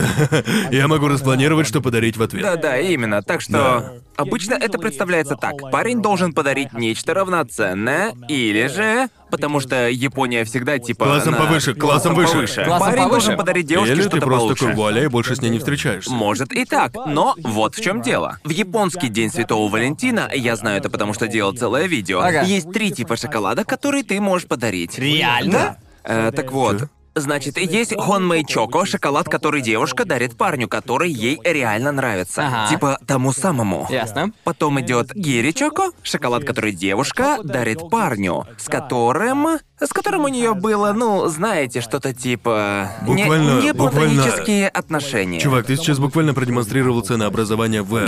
я 0.71 0.87
могу 0.87 1.07
распланировать, 1.07 1.67
что 1.67 1.81
подарить 1.81 2.17
в 2.17 2.23
ответ. 2.23 2.41
Да-да, 2.41 2.79
именно. 2.79 3.21
Так 3.21 3.41
что 3.41 4.01
обычно 4.15 4.55
это 4.55 4.79
представляется 4.79 5.35
так. 5.35 5.53
Парень 5.71 6.01
должен 6.01 6.33
подарить 6.33 6.73
нечто 6.73 7.13
равноценное, 7.13 8.15
или 8.27 8.65
же... 8.65 9.09
Потому 9.29 9.59
что 9.59 9.89
Япония 9.89 10.43
всегда 10.45 10.79
типа... 10.79 11.05
Классом 11.05 11.33
на- 11.33 11.39
повыше, 11.39 11.73
классом 11.75 12.15
выше. 12.15 12.47
Классом 12.63 12.79
Парень 12.79 13.03
повыше. 13.03 13.09
должен 13.09 13.37
подарить 13.37 13.65
девушке 13.67 13.91
Или 13.93 14.01
ты 14.03 14.07
что-то 14.09 14.25
просто 14.25 14.39
получше. 14.45 14.59
такой 14.65 14.75
вуаля 14.75 15.03
и 15.03 15.07
больше 15.07 15.35
с 15.35 15.41
ней 15.41 15.49
не 15.49 15.59
встречаешься. 15.59 16.11
Может 16.11 16.53
и 16.53 16.63
так, 16.65 16.93
но 17.05 17.35
вот 17.43 17.75
в 17.75 17.81
чем 17.81 18.01
дело. 18.01 18.39
В 18.43 18.49
японский 18.49 19.09
день 19.09 19.29
Святого 19.29 19.69
Валентина, 19.69 20.29
я 20.33 20.55
знаю 20.55 20.77
это 20.77 20.89
потому 20.89 21.13
что 21.13 21.27
делал 21.27 21.53
целое 21.53 21.87
видео, 21.87 22.19
Ага. 22.21 22.43
есть 22.43 22.71
три 22.71 22.91
типа 22.91 23.17
шоколада, 23.17 23.65
которые 23.65 24.03
ты 24.03 24.19
можешь 24.21 24.47
подарить. 24.47 24.97
Реально? 24.97 25.77
Э, 26.03 26.31
так 26.33 26.51
вот. 26.53 26.83
Значит, 27.19 27.57
есть 27.57 27.95
Хонмэй 27.97 28.45
Чоко, 28.45 28.85
шоколад, 28.85 29.27
который 29.27 29.61
девушка 29.61 30.05
дарит 30.05 30.37
парню, 30.37 30.67
который 30.67 31.11
ей 31.11 31.39
реально 31.43 31.91
нравится. 31.91 32.47
Ага. 32.47 32.69
Типа 32.69 32.99
тому 33.05 33.33
самому. 33.33 33.87
Ясно. 33.89 34.31
Потом 34.43 34.79
идет 34.81 35.13
Гири 35.13 35.51
Чоко, 35.51 35.91
шоколад, 36.03 36.43
который 36.45 36.71
девушка 36.73 37.39
дарит 37.43 37.89
парню, 37.89 38.45
с 38.57 38.65
которым... 38.65 39.59
С 39.79 39.89
которым 39.93 40.23
у 40.23 40.27
нее 40.27 40.55
было, 40.55 40.91
ну, 40.93 41.27
знаете, 41.27 41.81
что-то 41.81 42.11
типа... 42.11 42.89
не- 43.03 43.23
Буквально- 43.23 43.61
не, 43.61 43.73
буквально- 43.73 44.21
платонические 44.23 44.69
отношения. 44.69 45.39
Чувак, 45.39 45.67
ты 45.67 45.75
сейчас 45.75 45.99
буквально 45.99 46.33
продемонстрировал 46.33 47.01
ценообразование 47.01 47.83
в. 47.83 47.99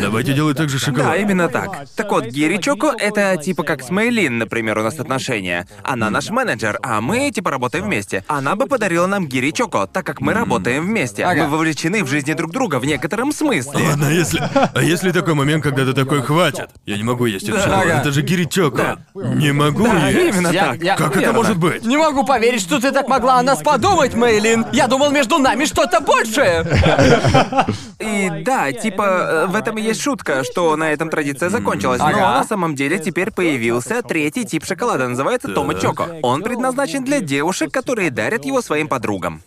Давайте 0.00 0.32
делать 0.34 0.56
так 0.56 0.68
же 0.68 0.78
Да, 0.80 0.84
шоколад. 0.84 1.20
именно 1.20 1.48
так. 1.48 1.86
Так 1.94 2.10
вот, 2.10 2.24
Гири 2.26 2.56
Чоко— 2.56 2.92
это 2.98 3.36
типа 3.36 3.62
как 3.62 3.84
с 3.84 3.90
Мэйлин, 3.90 4.38
например, 4.38 4.78
у 4.78 4.82
нас 4.82 4.98
отношения. 4.98 5.68
Она 5.84 6.10
наш 6.10 6.28
менеджер, 6.30 6.78
а 6.82 7.00
мы 7.00 7.30
типа 7.30 7.52
работаем 7.52 7.84
вместе. 7.84 8.24
Она 8.26 8.56
бы 8.56 8.66
подарила 8.66 9.06
нам 9.06 9.28
Гири 9.28 9.52
Чоко, 9.52 9.86
так 9.86 10.04
как 10.04 10.20
мы 10.20 10.32
работаем 10.34 10.84
вместе. 10.84 11.24
Ага. 11.24 11.44
Мы 11.44 11.50
вовлечены 11.50 12.02
в 12.02 12.08
жизни 12.08 12.32
друг 12.32 12.50
друга 12.50 12.80
в 12.80 12.84
некотором 12.84 13.30
смысле. 13.32 13.86
Ладно, 13.90 14.08
а 14.08 14.10
если... 14.10 14.42
А 14.74 14.82
если 14.82 15.12
такой 15.12 15.34
момент, 15.34 15.62
когда 15.62 15.84
ты 15.84 15.92
такой, 15.92 16.20
хватит, 16.22 16.68
я 16.84 16.96
не 16.96 17.04
могу 17.04 17.26
есть 17.26 17.48
этот 17.48 17.62
шоколад, 17.62 17.84
Ага. 17.86 18.00
это 18.00 18.10
же 18.10 18.22
гиричоко. 18.22 18.98
Не 19.14 19.52
могу 19.52 19.84
Да, 19.84 20.08
есть. 20.08 20.34
именно 20.36 20.52
так. 20.52 20.82
я- 20.82 20.96
Как 20.96 21.11
это 21.12 21.20
Верно. 21.20 21.38
может 21.38 21.56
быть? 21.58 21.84
Не 21.84 21.96
могу 21.96 22.24
поверить, 22.24 22.60
что 22.60 22.80
ты 22.80 22.90
так 22.92 23.08
могла 23.08 23.38
о 23.38 23.42
нас 23.42 23.62
подумать, 23.62 24.14
Мейлин. 24.14 24.66
Я 24.72 24.86
думал, 24.86 25.10
между 25.10 25.38
нами 25.38 25.64
что-то 25.64 26.00
большее. 26.00 26.64
И 27.98 28.42
да, 28.44 28.72
типа, 28.72 29.02
э, 29.02 29.46
в 29.46 29.54
этом 29.54 29.78
и 29.78 29.82
есть 29.82 30.00
шутка, 30.00 30.42
что 30.44 30.76
на 30.76 30.92
этом 30.92 31.08
традиция 31.08 31.50
закончилась. 31.50 32.00
Но 32.00 32.10
на 32.10 32.44
самом 32.44 32.74
деле 32.74 32.98
теперь 32.98 33.30
появился 33.30 34.02
третий 34.02 34.44
тип 34.44 34.64
шоколада, 34.64 35.08
называется 35.08 35.48
Тома 35.48 35.74
Чоко. 35.74 36.16
Он 36.22 36.42
предназначен 36.42 37.04
для 37.04 37.20
девушек, 37.20 37.72
которые 37.72 38.10
дарят 38.10 38.44
его 38.44 38.60
своим 38.60 38.88
подругам. 38.88 39.42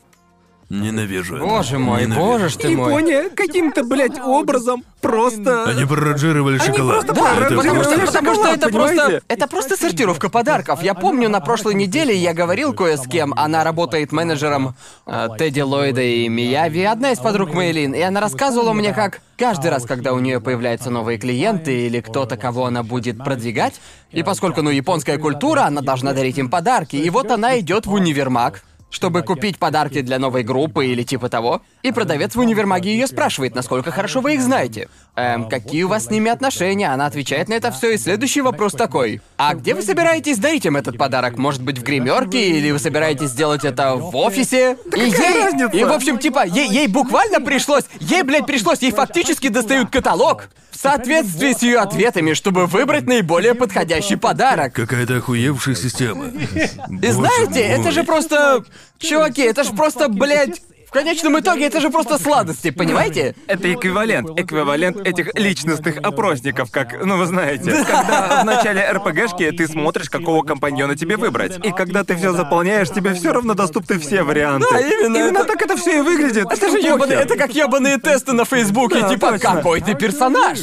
Ненавижу 0.69 1.35
это. 1.35 1.45
Боже 1.45 1.77
мой, 1.77 2.01
Ненавижу. 2.01 2.25
боже 2.25 2.49
ж 2.49 2.55
ты 2.55 2.69
мой. 2.75 2.87
Япония 2.89 3.29
каким-то, 3.29 3.83
блядь, 3.83 4.19
образом 4.19 4.83
просто... 4.99 5.65
Они 5.65 5.85
прораджировали 5.85 6.57
шоколад. 6.57 7.05
просто 7.05 7.13
Да, 7.13 7.45
Это 7.45 7.55
потому 7.55 7.83
что, 7.83 7.91
Шоколад, 7.93 8.13
потому 8.13 8.35
что 8.35 8.47
это 8.49 8.69
просто... 8.69 8.95
понимаете? 8.95 9.21
Это 9.27 9.47
просто 9.47 9.77
сортировка 9.77 10.29
подарков. 10.29 10.81
Я 10.81 10.95
помню, 10.95 11.29
на 11.29 11.39
прошлой 11.39 11.75
неделе 11.75 12.15
я 12.15 12.33
говорил 12.33 12.73
кое 12.73 12.97
с 12.97 13.07
кем. 13.07 13.33
Она 13.37 13.63
работает 13.63 14.11
менеджером 14.11 14.75
э, 15.05 15.27
Тедди 15.37 15.61
Ллойда 15.61 16.01
и 16.01 16.27
Мияви, 16.27 16.83
одна 16.83 17.11
из 17.11 17.19
подруг 17.19 17.53
Мейлин. 17.53 17.93
И 17.93 18.01
она 18.01 18.19
рассказывала 18.19 18.73
мне, 18.73 18.91
как 18.91 19.21
каждый 19.37 19.69
раз, 19.69 19.85
когда 19.85 20.13
у 20.13 20.19
нее 20.19 20.41
появляются 20.41 20.89
новые 20.89 21.19
клиенты 21.19 21.85
или 21.85 22.01
кто-то, 22.01 22.37
кого 22.37 22.65
она 22.65 22.81
будет 22.81 23.17
продвигать, 23.19 23.79
и 24.11 24.23
поскольку, 24.23 24.61
ну, 24.63 24.71
японская 24.71 25.17
культура, 25.19 25.65
она 25.65 25.81
должна 25.81 26.13
дарить 26.13 26.37
им 26.39 26.49
подарки. 26.49 26.95
И 26.95 27.09
вот 27.11 27.29
она 27.29 27.59
идет 27.59 27.85
в 27.85 27.93
универмаг, 27.93 28.63
чтобы 28.89 29.23
купить 29.23 29.59
подарки 29.59 30.01
для 30.01 30.19
новой 30.19 30.43
группы 30.43 30.85
или 30.87 31.03
типа 31.03 31.29
того. 31.29 31.61
И 31.83 31.91
продавец 31.91 32.35
в 32.35 32.39
универмаге 32.39 32.91
ее 32.91 33.07
спрашивает, 33.07 33.55
насколько 33.55 33.91
хорошо 33.91 34.21
вы 34.21 34.35
их 34.35 34.41
знаете. 34.41 34.87
Эм, 35.15 35.49
какие 35.49 35.83
у 35.83 35.89
вас 35.89 36.05
с 36.05 36.09
ними 36.09 36.29
отношения? 36.29 36.91
Она 36.93 37.05
отвечает 37.05 37.49
на 37.49 37.53
это 37.53 37.71
все, 37.71 37.93
и 37.93 37.97
следующий 37.97 38.41
вопрос 38.41 38.73
такой. 38.73 39.21
А 39.37 39.53
где 39.53 39.73
вы 39.73 39.81
собираетесь 39.81 40.37
дарить 40.37 40.65
им 40.65 40.77
этот 40.77 40.97
подарок? 40.97 41.37
Может 41.37 41.61
быть, 41.61 41.77
в 41.77 41.83
гримерке, 41.83 42.49
или 42.49 42.71
вы 42.71 42.79
собираетесь 42.79 43.29
сделать 43.29 43.65
это 43.65 43.95
в 43.95 44.15
офисе? 44.15 44.77
и 44.95 44.99
ей, 44.99 45.43
разница? 45.43 45.77
и 45.77 45.83
в 45.83 45.91
общем, 45.91 46.17
типа, 46.17 46.45
ей, 46.45 46.67
ей 46.69 46.87
буквально 46.87 47.39
пришлось, 47.41 47.85
ей, 47.99 48.23
блядь, 48.23 48.45
пришлось, 48.45 48.81
ей 48.81 48.91
фактически 48.91 49.49
достают 49.49 49.89
каталог 49.89 50.49
в 50.75 50.77
соответствии 50.77 51.53
с 51.53 51.61
ее 51.61 51.79
ответами, 51.79 52.33
чтобы 52.33 52.65
выбрать 52.65 53.07
наиболее 53.07 53.55
подходящий 53.55 54.17
подарок. 54.17 54.73
Какая-то 54.73 55.17
охуевшая 55.17 55.75
система. 55.75 56.25
И 56.25 57.07
знаете, 57.07 57.61
это 57.61 57.91
же 57.91 58.03
просто... 58.03 58.65
Чуваки, 58.99 59.41
это 59.41 59.63
же 59.63 59.71
просто, 59.73 60.09
блядь... 60.09 60.61
В 60.87 60.91
конечном 60.95 61.37
итоге 61.37 61.65
это 61.65 61.81
же 61.81 61.89
просто 61.89 62.17
сладости, 62.17 62.69
понимаете? 62.69 63.35
Это 63.47 63.73
эквивалент, 63.73 64.29
эквивалент 64.39 65.05
этих 65.05 65.35
личностных 65.37 65.97
опросников, 65.97 66.71
как, 66.71 67.03
ну 67.03 67.17
вы 67.17 67.25
знаете. 67.25 67.83
Когда 67.85 68.41
в 68.43 68.45
начале 68.45 68.89
РПГшки 68.91 69.51
ты 69.51 69.67
смотришь, 69.67 70.09
какого 70.09 70.43
компаньона 70.43 70.95
тебе 70.95 71.17
выбрать. 71.17 71.57
И 71.65 71.71
когда 71.73 72.05
ты 72.05 72.15
все 72.15 72.31
заполняешь, 72.31 72.89
тебе 72.89 73.13
все 73.13 73.33
равно 73.33 73.55
доступны 73.55 73.99
все 73.99 74.23
варианты. 74.23 74.67
Да, 74.71 74.79
именно, 74.79 75.17
Именно 75.17 75.39
это- 75.39 75.47
так 75.47 75.61
это 75.63 75.75
все 75.75 75.97
и 75.97 76.01
выглядит. 76.01 76.45
Это 76.49 76.69
же 76.71 76.79
ёбаные, 76.79 77.17
это 77.19 77.35
как 77.35 77.53
ёбаные 77.53 77.97
тесты 77.99 78.31
на 78.31 78.45
Фейсбуке, 78.45 79.01
Да, 79.01 79.09
типа, 79.09 79.31
точно. 79.33 79.55
какой 79.55 79.81
ты 79.81 79.95
персонаж? 79.95 80.59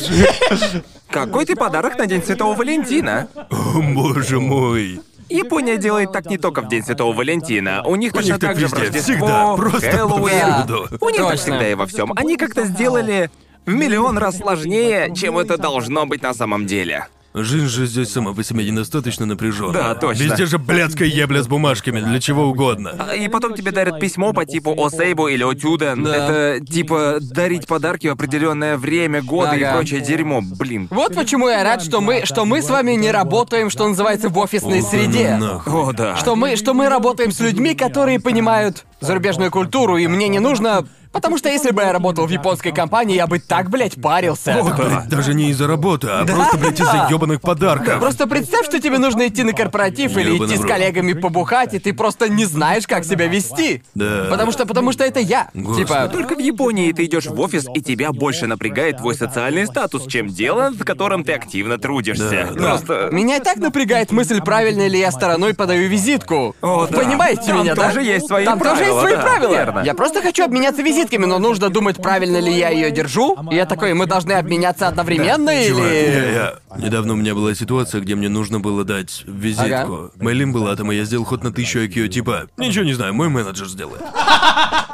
Какой 1.10 1.44
ты 1.44 1.54
подарок 1.56 1.98
на 1.98 2.06
День 2.06 2.22
Святого 2.24 2.54
Валентина? 2.54 3.28
О, 3.50 3.82
боже 3.82 4.40
мой. 4.40 5.00
Япония 5.32 5.76
делает 5.76 6.12
так 6.12 6.26
не 6.26 6.38
только 6.38 6.62
в 6.62 6.68
День 6.68 6.84
Святого 6.84 7.12
Валентина. 7.14 7.82
У 7.84 7.96
них 7.96 8.12
У 8.12 8.16
точно 8.16 8.32
них 8.32 8.40
так 8.40 8.58
же 8.58 8.68
в 8.68 8.72
Рождество, 8.72 9.14
всегда, 9.14 9.54
просто 9.56 9.90
Хэллоуин. 9.90 10.40
повсюду. 10.40 10.88
У 11.00 11.08
них 11.08 11.16
так 11.18 11.30
Точно. 11.30 11.36
всегда 11.36 11.68
и 11.68 11.74
во 11.74 11.86
всем. 11.86 12.12
Они 12.16 12.36
как-то 12.36 12.64
сделали 12.64 13.30
в 13.66 13.72
миллион 13.72 14.18
раз 14.18 14.38
сложнее, 14.38 15.12
чем 15.14 15.38
это 15.38 15.56
должно 15.58 16.06
быть 16.06 16.22
на 16.22 16.34
самом 16.34 16.66
деле. 16.66 17.06
Жизнь 17.34 17.66
же 17.66 17.86
здесь 17.86 18.10
сама 18.12 18.34
по 18.34 18.44
себе 18.44 18.68
недостаточно 18.70 19.24
напряженная. 19.24 19.72
Да, 19.72 19.94
точно. 19.94 20.22
Везде 20.24 20.44
же 20.44 20.58
блядская 20.58 21.08
ебля 21.08 21.42
с 21.42 21.48
бумажками, 21.48 22.00
для 22.00 22.20
чего 22.20 22.44
угодно. 22.44 22.94
А, 22.98 23.14
И 23.14 23.26
потом 23.28 23.54
тебе 23.54 23.72
дарят 23.72 23.98
письмо 24.00 24.34
по 24.34 24.44
типу 24.44 24.74
«О 24.76 24.90
Сейбу» 24.90 25.28
или 25.28 25.42
«О 25.42 25.54
Тюден». 25.54 26.04
Да. 26.04 26.14
Это 26.56 26.66
типа 26.66 27.18
дарить 27.20 27.66
подарки 27.66 28.06
в 28.08 28.12
определенное 28.12 28.76
время 28.76 29.22
года 29.22 29.54
и 29.56 29.62
Ага. 29.62 29.76
прочее 29.76 30.00
дерьмо. 30.02 30.42
Блин. 30.42 30.88
Вот 30.90 31.14
почему 31.14 31.48
я 31.48 31.64
рад, 31.64 31.82
что 31.82 32.02
мы, 32.02 32.26
что 32.26 32.44
мы 32.44 32.60
с 32.60 32.68
вами 32.68 32.92
не 32.92 33.10
работаем, 33.10 33.70
что 33.70 33.88
называется, 33.88 34.28
в 34.28 34.36
офисной 34.38 34.82
среде. 34.82 35.36
нахуй. 35.36 35.72
О, 35.72 35.92
да. 35.92 36.16
Что 36.16 36.36
мы, 36.36 36.56
что 36.56 36.74
мы 36.74 36.90
работаем 36.90 37.32
с 37.32 37.40
людьми, 37.40 37.74
которые 37.74 38.20
понимают 38.20 38.84
зарубежную 39.00 39.50
культуру, 39.50 39.96
и 39.96 40.06
мне 40.06 40.28
не 40.28 40.38
нужно... 40.38 40.86
Потому 41.12 41.36
что 41.38 41.48
если 41.48 41.70
бы 41.70 41.82
я 41.82 41.92
работал 41.92 42.26
в 42.26 42.30
японской 42.30 42.72
компании, 42.72 43.16
я 43.16 43.26
бы 43.26 43.38
так, 43.38 43.68
блядь, 43.70 44.00
парился. 44.00 44.58
Блядь, 44.62 45.08
даже 45.08 45.34
не 45.34 45.50
из-за 45.50 45.66
работы, 45.66 46.08
а 46.08 46.24
просто, 46.24 46.56
блядь, 46.56 46.80
из-за 46.80 47.06
ебаных 47.10 47.40
подарков. 47.40 48.00
Просто 48.00 48.26
представь, 48.26 48.64
что 48.66 48.80
тебе 48.80 48.98
нужно 48.98 49.28
идти 49.28 49.42
на 49.42 49.52
корпоратив 49.52 50.16
или 50.16 50.32
Ёбаный 50.32 50.54
идти 50.54 50.62
с 50.62 50.66
коллегами 50.66 51.12
побухать, 51.12 51.74
и 51.74 51.78
ты 51.78 51.92
просто 51.92 52.28
не 52.28 52.46
знаешь, 52.46 52.86
как 52.86 53.04
себя 53.04 53.26
вести. 53.26 53.82
Да. 53.94 54.26
Потому 54.30 54.52
что, 54.52 54.64
потому 54.66 54.92
что 54.92 55.04
это 55.04 55.20
я. 55.20 55.50
Господи. 55.54 55.86
Типа, 55.86 56.08
Только 56.12 56.34
в 56.34 56.38
Японии 56.38 56.92
ты 56.92 57.04
идешь 57.04 57.26
в 57.26 57.38
офис, 57.38 57.66
и 57.74 57.82
тебя 57.82 58.12
больше 58.12 58.46
напрягает 58.46 58.98
твой 58.98 59.14
социальный 59.14 59.66
статус, 59.66 60.06
чем 60.06 60.28
дело, 60.28 60.70
в 60.70 60.84
котором 60.84 61.24
ты 61.24 61.32
активно 61.32 61.78
трудишься. 61.78 62.48
Да, 62.50 62.54
да. 62.54 62.68
Просто... 62.70 63.08
Меня 63.12 63.36
и 63.36 63.40
так 63.40 63.58
напрягает 63.58 64.12
мысль, 64.12 64.40
правильно 64.40 64.86
ли 64.86 64.98
я 64.98 65.10
стороной 65.10 65.54
подаю 65.54 65.88
визитку. 65.88 66.56
О, 66.62 66.86
да. 66.86 66.96
Понимаете 66.96 67.42
Там 67.48 67.60
меня, 67.60 67.74
да? 67.74 67.88
тоже 67.88 68.02
есть 68.02 68.26
свои 68.26 68.44
Там 68.44 68.58
тоже 68.58 68.84
есть 68.84 68.92
правила, 68.92 69.00
свои 69.00 69.14
да, 69.16 69.22
правила. 69.22 69.52
верно. 69.52 69.82
Я 69.84 69.94
просто 69.94 70.22
хочу 70.22 70.44
обменяться 70.44 70.80
визитками, 70.82 71.01
но 71.10 71.38
нужно 71.38 71.68
думать, 71.68 71.96
правильно 71.96 72.38
ли 72.38 72.52
я 72.52 72.68
ее 72.70 72.90
держу. 72.90 73.36
И 73.50 73.54
я 73.54 73.66
такой, 73.66 73.94
мы 73.94 74.06
должны 74.06 74.32
обменяться 74.32 74.88
одновременно 74.88 75.52
Чувак, 75.66 75.84
я, 75.92 76.02
или... 76.02 76.34
я- 76.34 76.54
Недавно 76.78 77.12
у 77.12 77.16
меня 77.16 77.34
была 77.34 77.54
ситуация, 77.54 78.00
где 78.00 78.14
мне 78.14 78.28
нужно 78.28 78.58
было 78.60 78.84
дать 78.84 79.24
визитку. 79.26 79.64
Ага. 79.94 80.10
Мэйлин 80.16 80.52
была 80.52 80.74
там, 80.76 80.90
и 80.92 80.96
я 80.96 81.04
сделал 81.04 81.24
ход 81.24 81.44
на 81.44 81.52
тысячу 81.52 81.80
IQ, 81.80 82.08
типа, 82.08 82.46
ничего 82.56 82.84
не 82.84 82.94
знаю, 82.94 83.12
мой 83.14 83.28
менеджер 83.28 83.66
сделает. 83.66 84.00